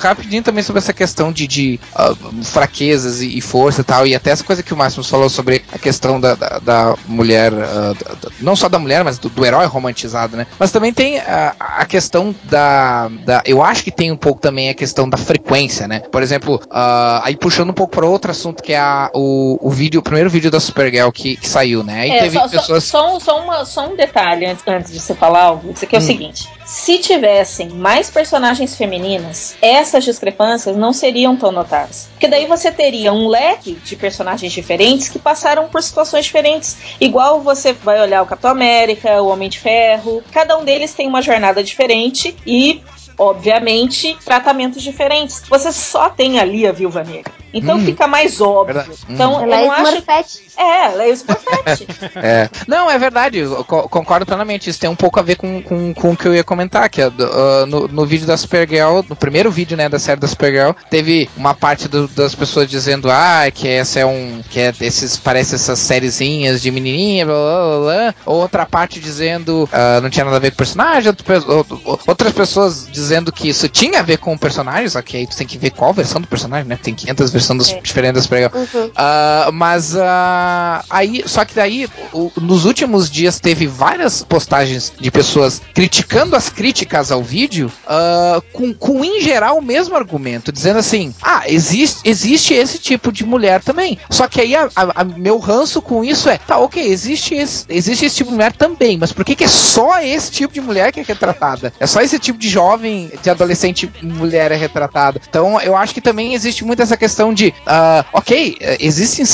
rapidinho 0.00 0.42
também 0.42 0.62
sobre 0.62 0.78
essa 0.78 0.92
questão 0.92 1.32
de, 1.32 1.46
de 1.46 1.80
uh, 1.94 2.44
fraquezas 2.44 3.20
e, 3.20 3.36
e, 3.36 3.40
força 3.40 3.80
e 3.80 3.84
tal, 3.84 4.06
e 4.06 4.14
até 4.14 4.30
essa 4.30 4.44
coisa 4.44 4.62
que 4.62 4.72
o 4.72 4.76
Máximo 4.76 5.04
falou 5.04 5.28
sobre 5.28 5.62
a 5.72 5.78
questão 5.78 6.20
da, 6.20 6.34
da, 6.34 6.58
da 6.58 6.94
mulher, 7.06 7.52
uh, 7.52 7.94
da, 7.94 8.30
não 8.40 8.56
só 8.56 8.68
da 8.68 8.78
mulher, 8.78 9.04
mas 9.04 9.18
do, 9.18 9.28
do, 9.28 9.44
herói 9.44 9.66
romantizado, 9.66 10.36
né? 10.36 10.46
Mas 10.58 10.70
também 10.70 10.92
tem 10.92 11.18
a, 11.18 11.54
a 11.58 11.84
questão 11.84 12.34
da. 12.44 13.10
Eu 13.44 13.62
acho 13.62 13.84
que 13.84 13.90
tem 13.90 14.10
um 14.10 14.16
pouco 14.16 14.40
também 14.40 14.68
a 14.68 14.74
questão 14.74 15.08
da 15.08 15.16
frequência, 15.16 15.86
né? 15.86 16.00
Por 16.00 16.22
exemplo, 16.22 16.56
uh, 16.66 17.20
aí 17.22 17.36
puxando 17.36 17.70
um 17.70 17.74
pouco 17.74 17.94
para 17.94 18.06
outro 18.06 18.30
assunto 18.30 18.62
que 18.62 18.72
é 18.72 18.78
a, 18.78 19.10
o, 19.14 19.58
o 19.60 19.70
vídeo, 19.70 20.00
o 20.00 20.02
primeiro 20.02 20.30
vídeo 20.30 20.50
da 20.50 20.60
Supergirl 20.60 21.10
que, 21.10 21.36
que 21.36 21.48
saiu, 21.48 21.82
né? 21.82 22.02
Aí 22.02 22.10
é, 22.10 22.20
teve 22.20 22.38
só, 22.38 22.48
pessoas. 22.48 22.84
Só, 22.84 23.20
só, 23.20 23.40
uma, 23.42 23.64
só 23.64 23.88
um 23.88 23.96
detalhe 23.96 24.46
antes, 24.46 24.62
antes 24.66 24.92
de 24.92 25.00
você 25.00 25.14
falar 25.14 25.42
algo. 25.42 25.72
Isso 25.72 25.84
aqui 25.84 25.96
é 25.96 25.98
hum. 25.98 26.02
o 26.02 26.04
se 26.64 26.98
tivessem 26.98 27.68
mais 27.68 28.10
personagens 28.10 28.76
femininas, 28.76 29.56
essas 29.60 30.04
discrepâncias 30.04 30.76
não 30.76 30.92
seriam 30.92 31.36
tão 31.36 31.50
notáveis. 31.50 32.08
Porque 32.12 32.28
daí 32.28 32.46
você 32.46 32.70
teria 32.70 33.12
um 33.12 33.28
leque 33.28 33.74
de 33.74 33.96
personagens 33.96 34.52
diferentes 34.52 35.08
que 35.08 35.18
passaram 35.18 35.68
por 35.68 35.82
situações 35.82 36.24
diferentes. 36.24 36.76
Igual 37.00 37.40
você 37.40 37.72
vai 37.72 38.00
olhar 38.00 38.22
o 38.22 38.26
Capitão 38.26 38.50
América, 38.50 39.22
o 39.22 39.28
Homem 39.28 39.48
de 39.48 39.58
Ferro, 39.58 40.22
cada 40.32 40.56
um 40.56 40.64
deles 40.64 40.94
tem 40.94 41.08
uma 41.08 41.22
jornada 41.22 41.62
diferente 41.62 42.36
e 42.46 42.82
obviamente, 43.20 44.16
tratamentos 44.24 44.82
diferentes. 44.82 45.42
Você 45.46 45.70
só 45.70 46.08
tem 46.08 46.40
ali 46.40 46.66
a 46.66 46.72
Viúva 46.72 47.04
Negra. 47.04 47.30
Então 47.52 47.76
hum, 47.76 47.84
fica 47.84 48.06
mais 48.06 48.40
óbvio. 48.40 48.84
Então, 49.08 49.34
hum. 49.34 49.42
ela 49.42 49.60
eu 49.60 49.66
não 49.66 49.74
é 49.74 49.80
acho... 49.80 50.40
É, 50.56 50.92
ela 50.92 51.04
é 51.04 51.08
Smurfette. 51.10 51.86
é. 52.16 52.48
Não, 52.66 52.90
é 52.90 52.98
verdade, 52.98 53.42
concordo 53.66 54.26
plenamente. 54.26 54.68
Isso 54.70 54.78
tem 54.78 54.90
um 54.90 54.96
pouco 54.96 55.18
a 55.18 55.22
ver 55.22 55.36
com, 55.36 55.62
com, 55.62 55.94
com 55.94 56.10
o 56.12 56.16
que 56.16 56.28
eu 56.28 56.34
ia 56.34 56.44
comentar, 56.44 56.88
que 56.88 57.02
uh, 57.02 57.10
no, 57.66 57.88
no 57.88 58.06
vídeo 58.06 58.26
da 58.26 58.36
Supergirl, 58.36 59.00
no 59.08 59.16
primeiro 59.16 59.50
vídeo, 59.50 59.76
né, 59.76 59.88
da 59.88 59.98
série 59.98 60.20
da 60.20 60.28
Supergirl, 60.28 60.72
teve 60.88 61.28
uma 61.36 61.54
parte 61.54 61.88
do, 61.88 62.06
das 62.08 62.34
pessoas 62.34 62.68
dizendo, 62.68 63.10
ah, 63.10 63.50
que 63.52 63.66
essa 63.66 64.00
é 64.00 64.06
um, 64.06 64.42
que 64.48 64.60
é 64.60 64.72
esses, 64.80 65.16
parece 65.16 65.54
essas 65.54 65.78
sériezinhas 65.78 66.60
de 66.60 66.70
menininha, 66.70 67.26
blá, 67.26 67.34
blá, 67.34 67.78
blá, 67.80 68.14
Outra 68.26 68.66
parte 68.66 69.00
dizendo, 69.00 69.64
uh, 69.64 70.00
não 70.02 70.10
tinha 70.10 70.24
nada 70.24 70.36
a 70.36 70.40
ver 70.40 70.50
com 70.50 70.54
o 70.54 70.58
personagem, 70.58 71.12
outras 72.06 72.32
pessoas 72.32 72.86
dizendo 72.90 73.32
que 73.32 73.48
isso 73.48 73.68
tinha 73.68 74.00
a 74.00 74.02
ver 74.02 74.18
com 74.18 74.34
o 74.34 74.38
personagem, 74.38 74.88
só 74.88 75.00
que 75.02 75.16
aí 75.16 75.26
tu 75.26 75.36
tem 75.36 75.46
que 75.46 75.58
ver 75.58 75.70
qual 75.70 75.92
versão 75.92 76.20
do 76.20 76.28
personagem, 76.28 76.68
né, 76.68 76.78
tem 76.80 76.94
500 76.94 77.30
versões 77.30 77.39
dos 77.56 77.70
É. 77.72 77.80
diferente 77.80 78.14
do 78.14 78.22
Supergirl. 78.22 78.54
Uhum. 78.56 78.90
Ah, 78.96 79.50
mas 79.52 79.94
ah, 79.96 80.84
aí, 80.90 81.22
só 81.26 81.44
que 81.44 81.54
daí, 81.54 81.88
o- 82.12 82.30
nos 82.40 82.64
últimos 82.64 83.10
dias 83.10 83.38
teve 83.40 83.66
várias 83.66 84.22
postagens 84.22 84.92
de 84.98 85.10
pessoas 85.10 85.60
criticando 85.74 86.36
as 86.36 86.48
críticas 86.48 87.10
ao 87.12 87.22
vídeo, 87.22 87.70
ah, 87.86 88.40
com, 88.52 88.72
com 88.74 89.04
em 89.04 89.20
geral 89.20 89.58
o 89.58 89.62
mesmo 89.62 89.96
argumento, 89.96 90.52
dizendo 90.52 90.78
assim: 90.78 91.14
ah, 91.22 91.42
existe, 91.46 92.00
existe 92.04 92.54
esse 92.54 92.78
tipo 92.78 93.10
de 93.12 93.24
mulher 93.24 93.62
também. 93.62 93.98
Só 94.10 94.26
que 94.28 94.40
aí 94.40 94.54
a, 94.56 94.68
a- 94.76 95.00
a- 95.00 95.04
meu 95.04 95.38
ranço 95.38 95.80
com 95.82 96.04
isso 96.04 96.28
é, 96.28 96.38
tá, 96.38 96.58
ok, 96.58 96.82
existe 96.82 97.34
esse, 97.34 97.64
existe 97.68 98.04
esse 98.06 98.16
tipo 98.16 98.30
de 98.30 98.36
mulher 98.36 98.52
também, 98.52 98.96
mas 98.98 99.12
por 99.12 99.24
que, 99.24 99.34
que 99.34 99.44
é 99.44 99.48
só 99.48 100.00
esse 100.00 100.30
tipo 100.30 100.52
de 100.52 100.60
mulher 100.60 100.92
que 100.92 101.00
é 101.00 101.02
retratada? 101.02 101.72
É 101.78 101.86
só 101.86 102.00
esse 102.00 102.18
tipo 102.18 102.38
de 102.38 102.48
jovem, 102.48 103.10
de 103.22 103.30
adolescente 103.30 103.90
mulher 104.02 104.52
é 104.52 104.56
retratada. 104.56 105.20
Então 105.28 105.60
eu 105.60 105.76
acho 105.76 105.94
que 105.94 106.00
também 106.00 106.34
existe 106.34 106.64
muito 106.64 106.82
essa 106.82 106.96
questão 106.96 107.29
de, 107.34 107.54
ah, 107.66 108.04
ok, 108.12 108.56
eh, 108.60 108.76
existem 108.80 109.24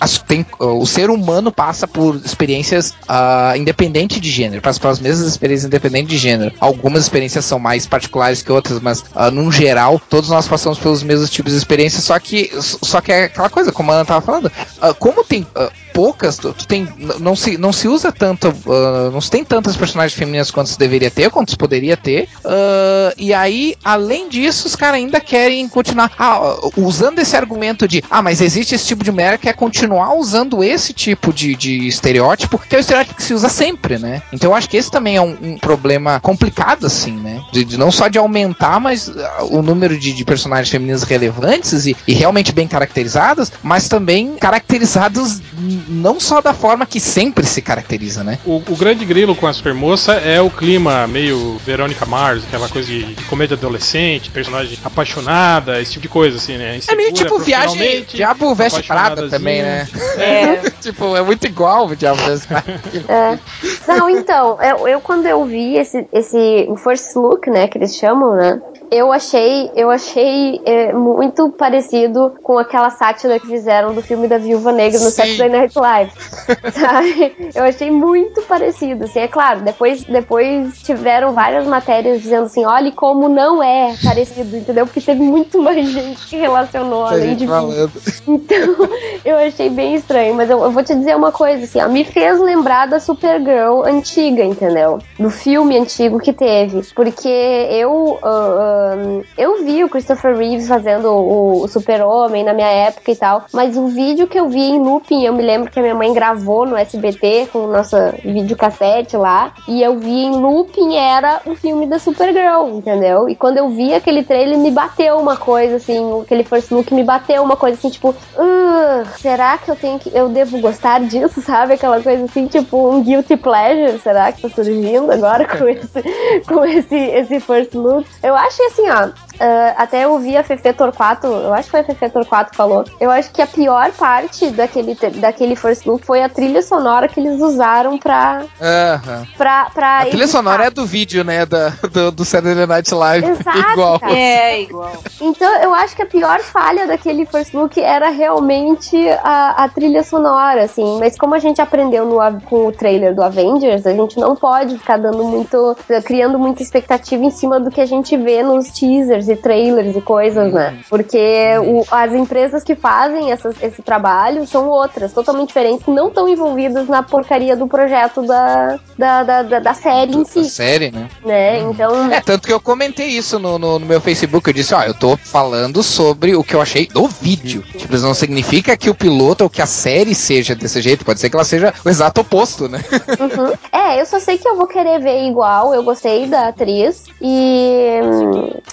as- 0.00 0.18
tem- 0.26 0.46
o 0.58 0.86
ser 0.86 1.10
humano 1.10 1.50
passa 1.52 1.86
por 1.86 2.16
experiências 2.16 2.94
ah, 3.08 3.54
independente 3.56 4.20
de 4.20 4.30
gênero, 4.30 4.60
passa 4.62 4.80
pelas 4.80 5.00
mesmas 5.00 5.26
experiências 5.28 5.66
independente 5.66 6.08
de 6.08 6.18
gênero. 6.18 6.54
Algumas 6.60 7.02
experiências 7.02 7.44
são 7.44 7.58
mais 7.58 7.86
particulares 7.86 8.42
que 8.42 8.52
outras, 8.52 8.80
mas 8.80 9.04
ah, 9.14 9.30
num 9.30 9.50
geral 9.50 10.00
todos 10.08 10.30
nós 10.30 10.46
passamos 10.46 10.78
pelos 10.78 11.02
mesmos 11.02 11.30
tipos 11.30 11.52
de 11.52 11.58
experiências, 11.58 12.04
só 12.04 12.18
que 12.18 12.50
só 12.60 13.00
que 13.00 13.12
é 13.12 13.24
aquela 13.24 13.48
coisa, 13.50 13.72
como 13.72 13.90
a 13.90 13.96
Ana 13.96 14.04
tava 14.04 14.20
falando, 14.24 14.50
ah, 14.80 14.94
como 14.94 15.24
tem 15.24 15.46
ah, 15.54 15.70
poucas, 15.98 16.36
tu, 16.36 16.52
tu 16.52 16.64
tem, 16.64 16.86
não 17.18 17.34
se, 17.34 17.58
não 17.58 17.72
se 17.72 17.88
usa 17.88 18.12
tanto, 18.12 18.54
ah, 18.68 19.10
não 19.12 19.20
se 19.20 19.28
tem 19.28 19.44
tantas 19.44 19.76
personagens 19.76 20.16
femininas 20.16 20.48
quanto 20.48 20.70
se 20.70 20.78
deveria 20.78 21.10
ter, 21.10 21.28
quanto 21.28 21.50
se 21.50 21.56
poderia 21.56 21.96
ter, 21.96 22.28
ah, 22.44 23.12
e 23.18 23.34
aí, 23.34 23.74
além 23.84 24.28
disso, 24.28 24.68
os 24.68 24.76
caras 24.76 24.94
ainda 25.00 25.18
querem 25.18 25.68
continuar 25.68 26.12
ah, 26.16 26.56
usando 26.76 27.18
esse 27.18 27.36
argumento 27.36 27.88
de, 27.88 28.04
ah, 28.08 28.22
mas 28.22 28.40
existe 28.40 28.76
esse 28.76 28.86
tipo 28.86 29.02
de 29.02 29.10
mulher 29.10 29.38
que 29.38 29.48
quer 29.48 29.54
continuar 29.54 30.14
usando 30.14 30.62
esse 30.62 30.92
tipo 30.92 31.32
de, 31.32 31.56
de 31.56 31.88
estereótipo, 31.88 32.60
que 32.60 32.76
é 32.76 32.78
o 32.78 32.80
estereótipo 32.80 33.16
que 33.16 33.22
se 33.24 33.34
usa 33.34 33.48
sempre, 33.48 33.98
né? 33.98 34.22
Então 34.32 34.50
eu 34.50 34.54
acho 34.54 34.70
que 34.70 34.76
esse 34.76 34.92
também 34.92 35.16
é 35.16 35.20
um, 35.20 35.36
um 35.42 35.58
problema 35.58 36.20
complicado, 36.20 36.86
assim, 36.86 37.10
né? 37.12 37.40
De, 37.52 37.64
de 37.64 37.76
não 37.76 37.90
só 37.90 38.06
de 38.06 38.18
aumentar, 38.18 38.78
mas 38.78 39.08
ah, 39.08 39.44
o 39.50 39.62
número 39.62 39.98
de, 39.98 40.12
de 40.12 40.24
personagens 40.24 40.68
femininas 40.70 41.02
relevantes 41.02 41.86
e, 41.86 41.96
e 42.06 42.12
realmente 42.12 42.52
bem 42.52 42.68
caracterizadas, 42.68 43.50
mas 43.64 43.88
também 43.88 44.36
caracterizadas 44.36 45.40
n- 45.58 45.87
não 45.88 46.20
só 46.20 46.40
da 46.40 46.52
forma 46.52 46.86
que 46.86 47.00
sempre 47.00 47.44
se 47.46 47.62
caracteriza, 47.62 48.22
né? 48.22 48.38
O, 48.44 48.56
o 48.56 48.76
grande 48.76 49.04
grilo 49.04 49.34
com 49.34 49.46
a 49.46 49.52
supermoça 49.52 50.14
é 50.14 50.40
o 50.40 50.50
clima 50.50 51.06
meio 51.06 51.58
Verônica 51.64 52.04
Mars, 52.06 52.44
aquela 52.44 52.68
coisa 52.68 52.88
de, 52.88 53.14
de 53.14 53.24
comédia 53.24 53.56
adolescente, 53.56 54.30
personagem 54.30 54.78
apaixonada, 54.84 55.80
esse 55.80 55.92
tipo 55.92 56.02
de 56.02 56.08
coisa, 56.08 56.36
assim, 56.36 56.56
né? 56.56 56.78
É 56.88 56.94
meio 56.94 57.12
Insegura 57.12 57.30
tipo 57.30 57.38
viagem. 57.38 58.04
Diabo 58.08 58.54
veste 58.54 58.82
prada 58.82 59.28
também, 59.28 59.62
né? 59.62 59.88
É. 60.16 60.70
tipo, 60.80 61.16
é 61.16 61.22
muito 61.22 61.46
igual 61.46 61.86
o 61.86 61.96
Diabo 61.96 62.20
veste 62.22 62.46
prada. 62.46 62.68
É. 63.08 63.38
Não, 63.86 64.10
então, 64.10 64.58
eu, 64.60 64.88
eu 64.88 65.00
quando 65.00 65.26
eu 65.26 65.44
vi 65.44 65.76
esse, 65.76 66.06
esse 66.12 66.68
first 66.82 67.14
look, 67.16 67.48
né, 67.48 67.68
que 67.68 67.78
eles 67.78 67.96
chamam, 67.96 68.34
né, 68.34 68.60
eu 68.90 69.12
achei, 69.12 69.70
eu 69.74 69.90
achei 69.90 70.60
é, 70.64 70.92
muito 70.92 71.50
parecido 71.50 72.34
com 72.42 72.58
aquela 72.58 72.90
sátira 72.90 73.38
que 73.38 73.46
fizeram 73.46 73.94
do 73.94 74.02
filme 74.02 74.26
da 74.26 74.38
Viúva 74.38 74.72
Negra 74.72 74.98
no 74.98 75.10
Sim. 75.10 75.22
Saturday 75.22 75.48
Night 75.48 75.77
Live, 75.78 76.12
sabe? 76.72 77.52
Eu 77.54 77.64
achei 77.64 77.90
muito 77.90 78.42
parecido, 78.42 79.04
assim, 79.04 79.20
é 79.20 79.28
claro, 79.28 79.60
depois, 79.60 80.04
depois 80.04 80.80
tiveram 80.82 81.32
várias 81.32 81.66
matérias 81.66 82.22
dizendo 82.22 82.44
assim, 82.44 82.64
olha 82.64 82.90
como 82.92 83.28
não 83.28 83.62
é 83.62 83.94
parecido, 84.02 84.56
entendeu? 84.56 84.86
Porque 84.86 85.00
teve 85.00 85.22
muito 85.22 85.60
mais 85.62 85.88
gente 85.88 86.26
que 86.26 86.36
relacionou 86.36 87.04
A 87.04 87.10
além 87.10 87.36
de 87.36 87.44
mim. 87.44 87.50
falando. 87.52 87.92
Então, 88.28 88.88
eu 89.24 89.36
achei 89.38 89.70
bem 89.70 89.94
estranho, 89.94 90.34
mas 90.34 90.50
eu, 90.50 90.62
eu 90.62 90.70
vou 90.70 90.82
te 90.84 90.94
dizer 90.94 91.16
uma 91.16 91.32
coisa, 91.32 91.64
assim, 91.64 91.80
ó, 91.80 91.88
me 91.88 92.04
fez 92.04 92.38
lembrar 92.38 92.86
da 92.86 93.00
Supergirl 93.00 93.82
antiga, 93.84 94.44
entendeu? 94.44 94.98
Do 95.18 95.30
filme 95.30 95.78
antigo 95.78 96.18
que 96.18 96.32
teve. 96.32 96.82
Porque 96.94 97.28
eu, 97.28 98.18
ah, 98.22 98.96
eu 99.36 99.64
vi 99.64 99.82
o 99.82 99.88
Christopher 99.88 100.36
Reeve 100.36 100.66
fazendo 100.66 101.08
o, 101.10 101.62
o 101.62 101.68
Super-Homem 101.68 102.44
na 102.44 102.52
minha 102.52 102.68
época 102.68 103.10
e 103.10 103.16
tal, 103.16 103.44
mas 103.52 103.76
o 103.78 103.86
vídeo 103.88 104.26
que 104.26 104.38
eu 104.38 104.48
vi 104.48 104.60
em 104.60 104.78
looping, 104.78 105.24
eu 105.24 105.32
me 105.32 105.42
lembro 105.42 105.57
que 105.66 105.78
a 105.78 105.82
minha 105.82 105.94
mãe 105.94 106.12
gravou 106.12 106.66
no 106.66 106.76
SBT 106.76 107.48
com 107.52 107.60
o 107.60 107.72
nosso 107.72 107.96
videocassete 108.24 109.16
lá, 109.16 109.52
e 109.66 109.82
eu 109.82 109.98
vi 109.98 110.24
em 110.24 110.30
looping 110.40 110.96
era 110.96 111.40
o 111.46 111.54
filme 111.54 111.86
da 111.86 111.98
Supergirl, 111.98 112.68
entendeu? 112.68 113.28
E 113.28 113.34
quando 113.34 113.58
eu 113.58 113.68
vi 113.70 113.94
aquele 113.94 114.22
trailer, 114.22 114.58
me 114.58 114.70
bateu 114.70 115.18
uma 115.18 115.36
coisa, 115.36 115.76
assim, 115.76 116.20
aquele 116.22 116.44
first 116.44 116.70
look 116.70 116.92
me 116.92 117.04
bateu 117.04 117.42
uma 117.42 117.56
coisa 117.56 117.76
assim, 117.76 117.90
tipo, 117.90 118.14
"Ah, 118.36 119.02
será 119.18 119.58
que 119.58 119.70
eu 119.70 119.76
tenho 119.76 119.98
que. 119.98 120.10
Eu 120.14 120.28
devo 120.28 120.58
gostar 120.60 121.00
disso, 121.00 121.40
sabe? 121.42 121.74
Aquela 121.74 122.00
coisa 122.02 122.24
assim, 122.24 122.46
tipo, 122.46 122.88
um 122.90 123.02
guilty 123.02 123.36
pleasure, 123.36 123.98
será 123.98 124.32
que 124.32 124.42
tá 124.42 124.48
surgindo 124.48 125.10
agora 125.10 125.46
com 125.46 125.66
esse, 125.68 126.02
com 126.46 126.64
esse, 126.64 126.96
esse 126.96 127.40
first 127.40 127.74
look? 127.74 128.06
Eu 128.22 128.34
acho 128.34 128.56
que 128.56 128.62
assim, 128.64 128.90
ó. 128.90 129.27
Ah, 129.40 129.74
até 129.76 130.04
eu 130.04 130.12
ouvi 130.12 130.36
a 130.36 130.42
Fefe 130.42 130.72
Torquato, 130.72 131.26
eu 131.26 131.52
acho 131.54 131.64
que 131.64 131.70
foi 131.70 131.80
a 131.80 131.84
Fefe 131.84 132.10
Torquato 132.10 132.50
que 132.50 132.56
falou. 132.56 132.84
Eu 133.00 133.10
acho 133.10 133.30
que 133.30 133.40
a 133.40 133.46
pior 133.46 133.90
parte 133.92 134.50
daquele, 134.50 134.94
daquele 134.94 135.54
first 135.54 135.86
look 135.86 136.04
foi 136.04 136.22
a 136.22 136.28
trilha 136.28 136.62
sonora 136.62 137.08
que 137.08 137.20
eles 137.20 137.40
usaram 137.40 137.98
pra. 137.98 138.44
Aham. 138.60 139.26
pra, 139.36 139.70
pra 139.72 139.98
A 140.00 140.06
trilha 140.06 140.26
sonora 140.26 140.66
é 140.66 140.70
do 140.70 140.84
vídeo, 140.84 141.22
né? 141.24 141.46
Da, 141.46 141.70
do, 141.92 142.10
do 142.10 142.24
Saturday 142.24 142.66
Night 142.66 142.92
Live. 142.92 143.26
Exato, 143.38 143.58
Igual. 143.72 144.00
cara. 144.00 144.12
É, 144.12 144.62
igual. 144.62 144.92
Então, 145.20 145.62
eu 145.62 145.74
acho 145.74 145.94
que 145.94 146.02
a 146.02 146.06
pior 146.06 146.40
falha 146.40 146.86
daquele 146.86 147.24
first 147.26 147.54
look 147.54 147.78
era 147.78 148.08
realmente 148.08 148.96
a, 149.22 149.64
a 149.64 149.68
trilha 149.68 150.02
sonora, 150.02 150.64
assim. 150.64 150.98
Mas 150.98 151.16
como 151.16 151.34
a 151.34 151.38
gente 151.38 151.60
aprendeu 151.60 152.04
no, 152.04 152.40
com 152.42 152.66
o 152.66 152.72
trailer 152.72 153.14
do 153.14 153.22
Avengers, 153.22 153.86
a 153.86 153.92
gente 153.92 154.18
não 154.18 154.34
pode 154.34 154.78
ficar 154.78 154.96
dando 154.96 155.24
muito. 155.24 155.76
criando 156.04 156.38
muita 156.38 156.62
expectativa 156.62 157.22
em 157.24 157.30
cima 157.30 157.60
do 157.60 157.70
que 157.70 157.80
a 157.80 157.86
gente 157.86 158.16
vê 158.16 158.42
nos 158.42 158.68
teasers 158.68 159.27
e 159.28 159.36
trailers 159.36 159.96
e 159.96 160.00
coisas, 160.00 160.52
né? 160.52 160.78
Porque 160.88 161.18
o- 161.62 161.84
as 161.90 162.12
empresas 162.12 162.62
que 162.62 162.74
fazem 162.74 163.30
essas- 163.32 163.56
esse 163.62 163.82
trabalho 163.82 164.46
são 164.46 164.68
outras, 164.68 165.12
totalmente 165.12 165.48
diferentes, 165.48 165.84
que 165.84 165.90
não 165.90 166.08
estão 166.08 166.28
envolvidas 166.28 166.88
na 166.88 167.02
porcaria 167.02 167.56
do 167.56 167.66
projeto 167.66 168.22
da, 168.22 168.78
da, 168.96 169.22
da, 169.22 169.42
da- 169.42 169.58
da 169.60 169.74
série 169.74 170.14
em 170.14 170.22
Da 170.22 170.28
si, 170.28 170.44
série, 170.50 170.90
né? 170.90 171.08
né? 171.24 171.60
Então. 171.60 172.12
É, 172.12 172.20
tanto 172.20 172.46
que 172.46 172.52
eu 172.52 172.60
comentei 172.60 173.06
isso 173.08 173.38
no, 173.38 173.58
no, 173.58 173.78
no 173.78 173.86
meu 173.86 174.00
Facebook. 174.00 174.48
Eu 174.48 174.54
disse, 174.54 174.74
ó, 174.74 174.82
eu 174.82 174.94
tô 174.94 175.16
falando 175.16 175.82
sobre 175.82 176.34
o 176.34 176.42
que 176.44 176.54
eu 176.54 176.60
achei 176.60 176.86
do 176.86 177.06
vídeo. 177.08 177.62
Tipo, 177.76 177.94
isso 177.94 178.04
não 178.04 178.14
significa 178.14 178.76
que 178.76 178.90
o 178.90 178.94
piloto 178.94 179.44
ou 179.44 179.50
que 179.50 179.60
a 179.62 179.66
série 179.66 180.14
seja 180.14 180.54
desse 180.54 180.80
jeito. 180.80 181.04
Pode 181.04 181.20
ser 181.20 181.30
que 181.30 181.36
ela 181.36 181.44
seja 181.44 181.72
o 181.84 181.88
exato 181.88 182.20
oposto, 182.20 182.68
né? 182.68 182.82
Uhum. 183.18 183.52
É, 183.72 184.00
eu 184.00 184.06
só 184.06 184.18
sei 184.18 184.38
que 184.38 184.48
eu 184.48 184.56
vou 184.56 184.66
querer 184.66 185.00
ver 185.00 185.26
igual. 185.28 185.74
Eu 185.74 185.82
gostei 185.82 186.26
da 186.26 186.48
atriz 186.48 187.04
e, 187.20 188.00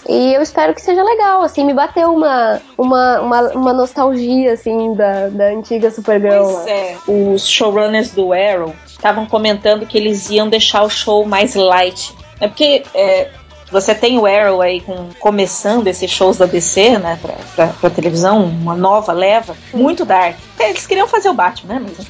e 0.08 0.34
eu 0.34 0.42
espero 0.46 0.74
que 0.74 0.82
seja 0.82 1.04
legal. 1.04 1.42
Assim, 1.42 1.66
me 1.66 1.74
bateu 1.74 2.14
uma, 2.14 2.62
uma, 2.78 3.20
uma, 3.20 3.42
uma 3.52 3.74
nostalgia 3.74 4.54
assim 4.54 4.94
da, 4.94 5.28
da 5.30 5.46
antiga 5.48 5.92
Supergirl. 5.92 6.46
Pois 6.46 6.68
é, 6.68 6.98
os 7.08 7.46
showrunners 7.48 8.12
do 8.12 8.32
Arrow 8.32 8.74
estavam 8.88 9.26
comentando 9.26 9.86
que 9.86 9.98
eles 9.98 10.30
iam 10.30 10.48
deixar 10.48 10.84
o 10.84 10.90
show 10.90 11.26
mais 11.26 11.56
light. 11.56 12.14
É 12.40 12.48
porque 12.48 12.84
é, 12.94 13.30
você 13.72 13.94
tem 13.96 14.18
o 14.18 14.26
Arrow 14.26 14.62
aí 14.62 14.82
com, 14.82 15.10
começando 15.20 15.88
esses 15.88 16.10
shows 16.12 16.38
da 16.38 16.46
DC, 16.46 16.98
né, 17.00 17.18
pra, 17.22 17.34
pra, 17.56 17.68
pra 17.68 17.90
televisão, 17.90 18.44
uma 18.46 18.76
nova 18.76 19.12
leva, 19.12 19.56
muito 19.74 20.06
dark. 20.06 20.36
É, 20.58 20.70
Eles 20.70 20.88
queriam 20.88 21.08
fazer 21.08 21.28
o 21.30 21.34
Batman, 21.34 21.80
né? 21.80 21.86
Mas, 21.98 22.08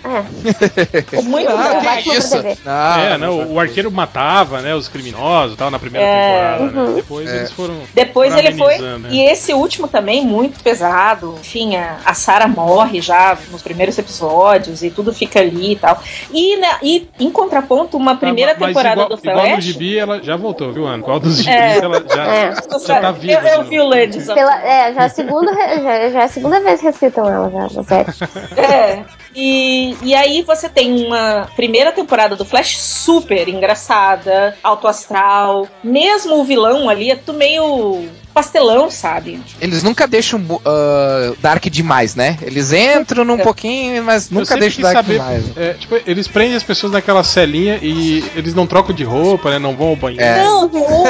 É, 1.16 1.22
muito 1.24 1.50
Ah, 1.50 1.56
dark. 1.56 1.84
Batman 1.84 2.04
pra 2.04 2.18
isso. 2.18 2.30
TV. 2.42 2.58
Ah, 2.66 3.02
é, 3.02 3.18
não, 3.18 3.54
o 3.54 3.60
arqueiro 3.60 3.92
matava, 3.92 4.62
né, 4.62 4.76
os 4.76 4.88
criminosos 4.88 5.56
e 5.56 5.58
tal 5.58 5.72
na 5.72 5.80
primeira 5.80 6.06
É. 6.06 6.28
temporada, 6.58 6.64
né? 6.72 6.82
Uhum. 6.90 6.96
Depois 6.96 7.30
É. 7.30 7.38
eles 7.38 7.52
foram. 7.52 7.76
Depois 7.94 8.34
foram 8.34 8.46
ele 8.48 8.58
foi. 8.58 8.78
né? 8.78 9.10
E 9.12 9.22
esse 9.22 9.54
último 9.54 9.88
também, 9.88 10.24
muito 10.26 10.62
pesado. 10.64 11.36
Enfim, 11.40 11.76
a, 11.76 11.98
a 12.06 12.14
Sarah 12.14 12.48
morre 12.48 13.02
já 13.02 13.36
nos 13.52 13.62
primeiros 13.64 13.98
episódios 13.98 14.84
e 14.84 14.90
tudo 14.92 15.12
fica 15.14 15.40
ali 15.40 15.72
e 15.72 15.76
tal. 15.78 16.00
E, 16.32 16.58
na- 16.58 16.78
e 16.84 17.08
em 17.20 17.32
contraponto, 17.32 17.98
uma 17.98 18.16
primeira 18.16 18.54
Tá, 18.54 18.60
mas 18.60 18.68
temporada 18.70 19.02
igual, 19.02 19.10
do 19.10 19.16
Igual 19.28 19.36
no 19.38 19.52
Flash. 19.54 19.64
gibi, 19.64 19.98
ela 19.98 20.22
já 20.22 20.36
voltou, 20.36 20.72
viu, 20.72 20.86
Ana? 20.86 20.98
Igual 21.00 21.20
dos 21.20 21.40
É. 21.50 21.78
ela 21.78 22.04
já, 22.08 22.26
É. 22.26 22.56
já 22.56 23.02
tá 23.02 23.12
viva. 23.12 23.42
eu, 23.42 23.48
eu 23.48 23.64
vi 23.64 23.80
o 23.80 23.88
of 23.88 24.34
Pela, 24.34 24.62
é, 24.62 24.94
já 24.94 25.02
é 25.02 25.06
a 25.06 25.10
segunda, 25.10 25.54
já, 25.54 26.10
já 26.10 26.22
é 26.22 26.24
a 26.24 26.28
segunda 26.28 26.60
vez 26.60 26.80
que 26.80 26.86
recitam 26.86 27.30
ela 27.30 27.50
já, 27.50 27.76
na 27.76 27.84
série. 27.84 28.12
É. 28.58 29.04
E, 29.36 29.98
e 30.02 30.16
aí 30.16 30.42
você 30.44 30.70
tem 30.70 31.06
uma 31.06 31.48
primeira 31.56 31.92
temporada 31.92 32.36
do 32.36 32.46
Flash 32.46 32.80
super 32.80 33.50
engraçada, 33.50 34.56
alto 34.64 34.88
astral. 34.88 35.68
Mesmo 35.84 36.40
o 36.40 36.44
vilão 36.46 36.90
ali 36.90 37.12
é 37.12 37.16
tudo 37.18 37.38
meio 37.38 38.08
pastelão, 38.36 38.92
sabe? 38.92 39.40
Eles 39.62 39.82
nunca 39.82 40.06
deixam 40.06 40.42
ah, 40.66 41.34
Dark 41.42 41.64
demais, 41.70 42.14
né? 42.16 42.38
Eles 42.42 42.74
entram 42.74 43.24
num 43.24 43.40
É. 43.40 43.44
pouquinem, 43.44 44.02
mas 44.02 44.30
nunca 44.30 44.58
deixam 44.58 44.82
Dark 44.84 44.98
saber, 44.98 45.14
demais. 45.14 45.58
é, 45.58 45.74
tipo, 45.74 45.96
eles 46.06 46.28
prendem 46.28 46.56
as 46.56 46.64
pessoas 46.64 46.92
naquela 46.92 47.24
celinha 47.24 47.80
e 47.82 48.24
eles 48.36 48.54
não 48.54 48.68
trocam 48.68 48.94
de 48.94 49.04
roupa, 49.06 49.50
né? 49.50 49.58
Não 49.58 49.74
vão 49.76 49.88
ao 49.88 49.96
banheiro. 49.96 50.24
É. 50.26 50.44
Não, 50.44 50.66
o, 50.68 50.78
o, 50.78 51.04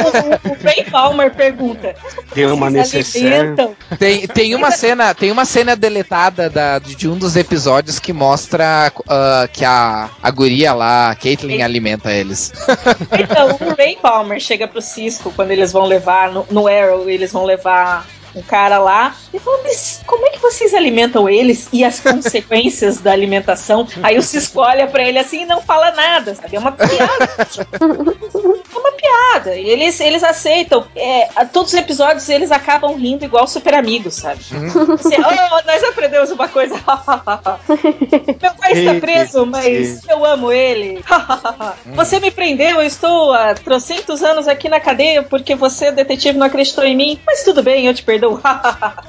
o 0.51 0.57
Ray 0.63 0.85
Palmer 0.89 1.33
pergunta: 1.33 1.95
Deu 2.35 2.53
uma 2.53 2.69
"Vocês 2.69 2.93
necessaire. 2.93 3.33
alimentam?" 3.35 3.75
Tem, 3.97 4.27
tem 4.27 4.53
uma 4.55 4.69
cena, 4.71 5.13
tem 5.15 5.31
uma 5.31 5.45
cena 5.45 5.75
deletada 5.75 6.47
da- 6.49 6.77
de 6.79 7.07
um 7.09 7.17
dos 7.17 7.35
episódios 7.35 7.97
que 7.97 8.13
mostra 8.13 8.91
ah, 9.09 9.49
que 9.51 9.65
a, 9.65 10.09
a 10.21 10.29
guria 10.31 10.73
lá, 10.73 11.09
a 11.09 11.15
Caitlyn, 11.15 11.63
alimenta 11.63 12.11
eles. 12.11 12.53
Então, 13.11 13.57
o 13.67 13.75
Ray 13.75 13.97
Palmer 14.01 14.39
chega 14.39 14.67
pro 14.67 14.81
Cisco 14.81 15.31
quando 15.35 15.51
eles 15.51 15.71
vão 15.71 15.85
levar, 15.85 16.31
no, 16.31 16.45
no 16.51 16.67
Arrow, 16.67 17.09
eles 17.15 17.31
vão 17.31 17.45
levar 17.45 18.05
um 18.35 18.41
cara 18.41 18.77
lá 18.77 19.15
e 19.33 19.39
fala, 19.39 19.59
mas 19.63 20.01
como 20.05 20.25
é 20.27 20.29
que 20.31 20.39
vocês 20.39 20.73
alimentam 20.73 21.29
eles 21.29 21.69
e 21.71 21.83
as 21.83 21.99
consequências 21.99 22.99
da 22.99 23.11
alimentação? 23.11 23.87
Aí 24.03 24.17
o 24.17 24.21
Cisco 24.21 24.59
olha 24.59 24.87
pra 24.87 25.03
ele 25.03 25.17
assim 25.17 25.43
e 25.43 25.45
não 25.45 25.61
fala 25.61 25.91
nada, 25.91 26.35
sabe? 26.35 26.55
É 26.55 26.59
uma 26.59 26.71
piada. 26.71 27.47
É 27.79 28.77
uma 28.77 28.91
piada. 28.91 29.55
E 29.55 29.69
eles, 29.69 29.99
eles 29.99 30.23
aceitam. 30.23 30.85
É, 30.95 31.27
todos 31.45 31.73
os 31.73 31.79
episódios 31.79 32.27
eles 32.29 32.51
acabam 32.51 32.95
rindo 32.95 33.23
igual 33.23 33.47
super 33.47 33.73
amigos, 33.73 34.15
sabe? 34.15 34.39
Assim, 34.39 35.15
oh, 35.15 35.65
nós 35.65 35.83
aprendemos 35.83 36.31
uma 36.31 36.47
coisa. 36.47 36.75
Meu 38.41 38.53
pai 38.55 38.73
está 38.73 38.95
preso, 38.99 39.45
mas 39.45 40.05
eu 40.07 40.25
amo 40.25 40.51
ele. 40.51 41.03
você 41.95 42.19
me 42.19 42.31
prendeu, 42.31 42.81
eu 42.81 42.87
estou 42.87 43.33
há 43.33 43.53
trocentos 43.53 44.23
anos 44.23 44.47
aqui 44.47 44.67
na 44.67 44.79
cadeia 44.79 45.23
porque 45.23 45.55
você, 45.55 45.91
detetive, 45.91 46.37
não 46.37 46.47
acreditou 46.47 46.83
em 46.83 46.95
mim. 46.95 47.19
Mas 47.25 47.43
tudo 47.43 47.63
bem, 47.63 47.87
eu 47.87 47.93
te 47.93 48.03
perdoo. 48.03 48.24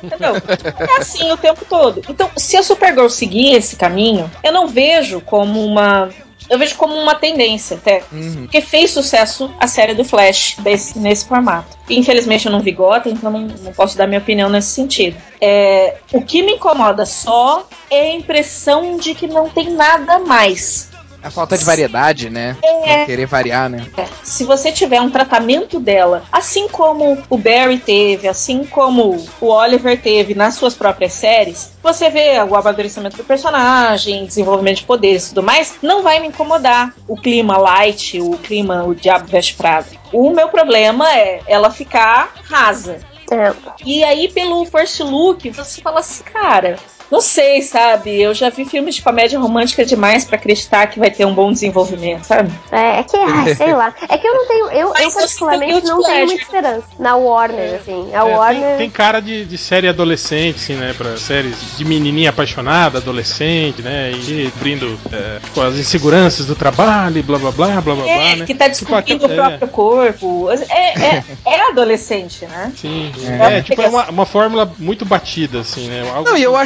Entendeu? 0.02 0.34
É 0.78 0.98
assim 1.00 1.30
o 1.32 1.36
tempo 1.36 1.64
todo. 1.68 2.02
Então, 2.08 2.30
se 2.36 2.56
a 2.56 2.62
Supergirl 2.62 3.08
seguir 3.08 3.54
esse 3.54 3.76
caminho, 3.76 4.30
eu 4.42 4.52
não 4.52 4.66
vejo 4.68 5.20
como 5.20 5.64
uma. 5.64 6.08
Eu 6.48 6.58
vejo 6.58 6.76
como 6.76 6.94
uma 6.94 7.14
tendência 7.16 7.76
até. 7.76 8.04
Porque 8.42 8.60
fez 8.60 8.92
sucesso 8.92 9.50
a 9.58 9.66
série 9.66 9.94
do 9.94 10.04
Flash 10.04 10.54
desse- 10.60 10.96
nesse 10.98 11.26
formato. 11.26 11.76
Infelizmente 11.90 12.46
eu 12.46 12.52
não 12.52 12.60
vi 12.60 12.70
Gotham, 12.70 13.10
então 13.12 13.30
não, 13.32 13.40
não 13.40 13.72
posso 13.72 13.96
dar 13.98 14.06
minha 14.06 14.20
opinião 14.20 14.48
nesse 14.48 14.68
sentido. 14.70 15.16
É, 15.40 15.96
o 16.12 16.22
que 16.22 16.42
me 16.42 16.52
incomoda 16.52 17.04
só 17.04 17.66
é 17.90 18.00
a 18.12 18.14
impressão 18.14 18.96
de 18.96 19.12
que 19.14 19.26
não 19.26 19.48
tem 19.48 19.70
nada 19.70 20.20
mais. 20.20 20.90
A 21.26 21.30
falta 21.30 21.58
de 21.58 21.64
variedade, 21.64 22.30
né? 22.30 22.56
É. 22.62 22.98
Não 22.98 23.06
querer 23.06 23.26
variar, 23.26 23.68
né? 23.68 23.84
Se 24.22 24.44
você 24.44 24.70
tiver 24.70 25.00
um 25.00 25.10
tratamento 25.10 25.80
dela, 25.80 26.22
assim 26.30 26.68
como 26.68 27.18
o 27.28 27.36
Barry 27.36 27.78
teve, 27.78 28.28
assim 28.28 28.64
como 28.64 29.26
o 29.40 29.48
Oliver 29.48 30.00
teve 30.00 30.36
nas 30.36 30.54
suas 30.54 30.72
próprias 30.72 31.14
séries, 31.14 31.72
você 31.82 32.08
vê 32.08 32.40
o 32.48 32.54
amadurecimento 32.54 33.16
do 33.16 33.24
personagem, 33.24 34.24
desenvolvimento 34.24 34.78
de 34.78 34.84
poderes 34.84 35.26
e 35.26 35.28
tudo 35.30 35.42
mais, 35.42 35.74
não 35.82 36.04
vai 36.04 36.20
me 36.20 36.28
incomodar 36.28 36.94
o 37.08 37.16
clima 37.16 37.58
light, 37.58 38.20
o 38.20 38.38
clima 38.38 38.84
o 38.84 38.94
diabo 38.94 39.26
veste 39.26 39.54
prado. 39.54 39.86
O 40.12 40.30
meu 40.30 40.48
problema 40.48 41.12
é 41.12 41.40
ela 41.48 41.72
ficar 41.72 42.34
rasa. 42.44 43.00
É. 43.32 43.52
E 43.84 44.04
aí, 44.04 44.28
pelo 44.28 44.64
first 44.64 45.00
look, 45.00 45.50
você 45.50 45.80
fala 45.80 45.98
assim, 45.98 46.22
cara, 46.22 46.78
não 47.10 47.20
sei, 47.20 47.62
sabe? 47.62 48.20
Eu 48.20 48.34
já 48.34 48.50
vi 48.50 48.64
filmes 48.64 48.96
de 48.96 49.02
comédia 49.02 49.38
romântica 49.38 49.84
demais 49.84 50.24
pra 50.24 50.36
acreditar 50.36 50.86
que 50.88 50.98
vai 50.98 51.10
ter 51.10 51.24
um 51.24 51.34
bom 51.34 51.52
desenvolvimento, 51.52 52.24
sabe? 52.24 52.50
É, 52.72 52.98
é 52.98 53.02
que, 53.02 53.16
ai, 53.16 53.54
sei 53.56 53.72
lá. 53.74 53.94
É 54.08 54.18
que 54.18 54.26
eu 54.26 54.34
não 54.34 54.46
tenho, 54.48 54.66
eu, 54.70 54.94
eu 54.96 55.10
particularmente 55.12 55.80
tem 55.82 55.90
não 55.90 56.02
tenho 56.02 56.26
muita 56.26 56.42
esperança 56.42 56.86
na 56.98 57.16
Warner, 57.16 57.74
assim. 57.80 58.10
A 58.14 58.18
É, 58.18 58.22
tem- 58.24 58.34
Warner. 58.34 58.76
tem, 58.78 58.90
cara 58.90 59.20
de, 59.20 59.44
de 59.44 59.58
série 59.58 59.88
adolescente, 59.88 60.56
assim, 60.56 60.74
né? 60.74 60.94
Pra 60.96 61.16
séries 61.16 61.76
de 61.76 61.84
menininha 61.84 62.30
apaixonada, 62.30 62.98
adolescente, 62.98 63.82
né? 63.82 64.10
E 64.12 64.52
abrindo 64.56 64.98
é, 65.12 65.38
tipo, 65.42 65.60
as 65.60 65.76
inseguranças 65.76 66.46
do 66.46 66.54
trabalho, 66.56 67.18
e 67.18 67.22
blá 67.22 67.38
blá 67.38 67.50
blá, 67.50 67.66
blá 67.80 67.80
blá 67.80 67.94
blá, 67.94 68.08
É, 68.08 68.36
né? 68.36 68.46
que 68.46 68.54
tá 68.54 68.68
Tipo, 68.70 68.86
descobrindo 68.96 69.26
o 69.26 69.32
é. 69.32 69.34
próprio 69.36 69.68
corpo. 69.68 70.48
É, 70.50 71.16
é, 71.18 71.24
é 71.46 71.68
adolescente, 71.70 72.44
né? 72.46 72.72
Sim, 72.76 73.12
É. 73.40 73.58
é, 73.58 73.62
tipo, 73.62 73.80
é 73.80 73.88
uma, 73.88 74.08
uma 74.10 74.26
fórmula 74.26 74.70
muito 74.78 75.04
batida, 75.04 75.60
assim, 75.60 75.88
né? 75.88 76.02
Algo 76.14 76.28
Não, 76.28 76.36
e 76.36 76.42
eu 76.42 76.52
que- 76.52 76.58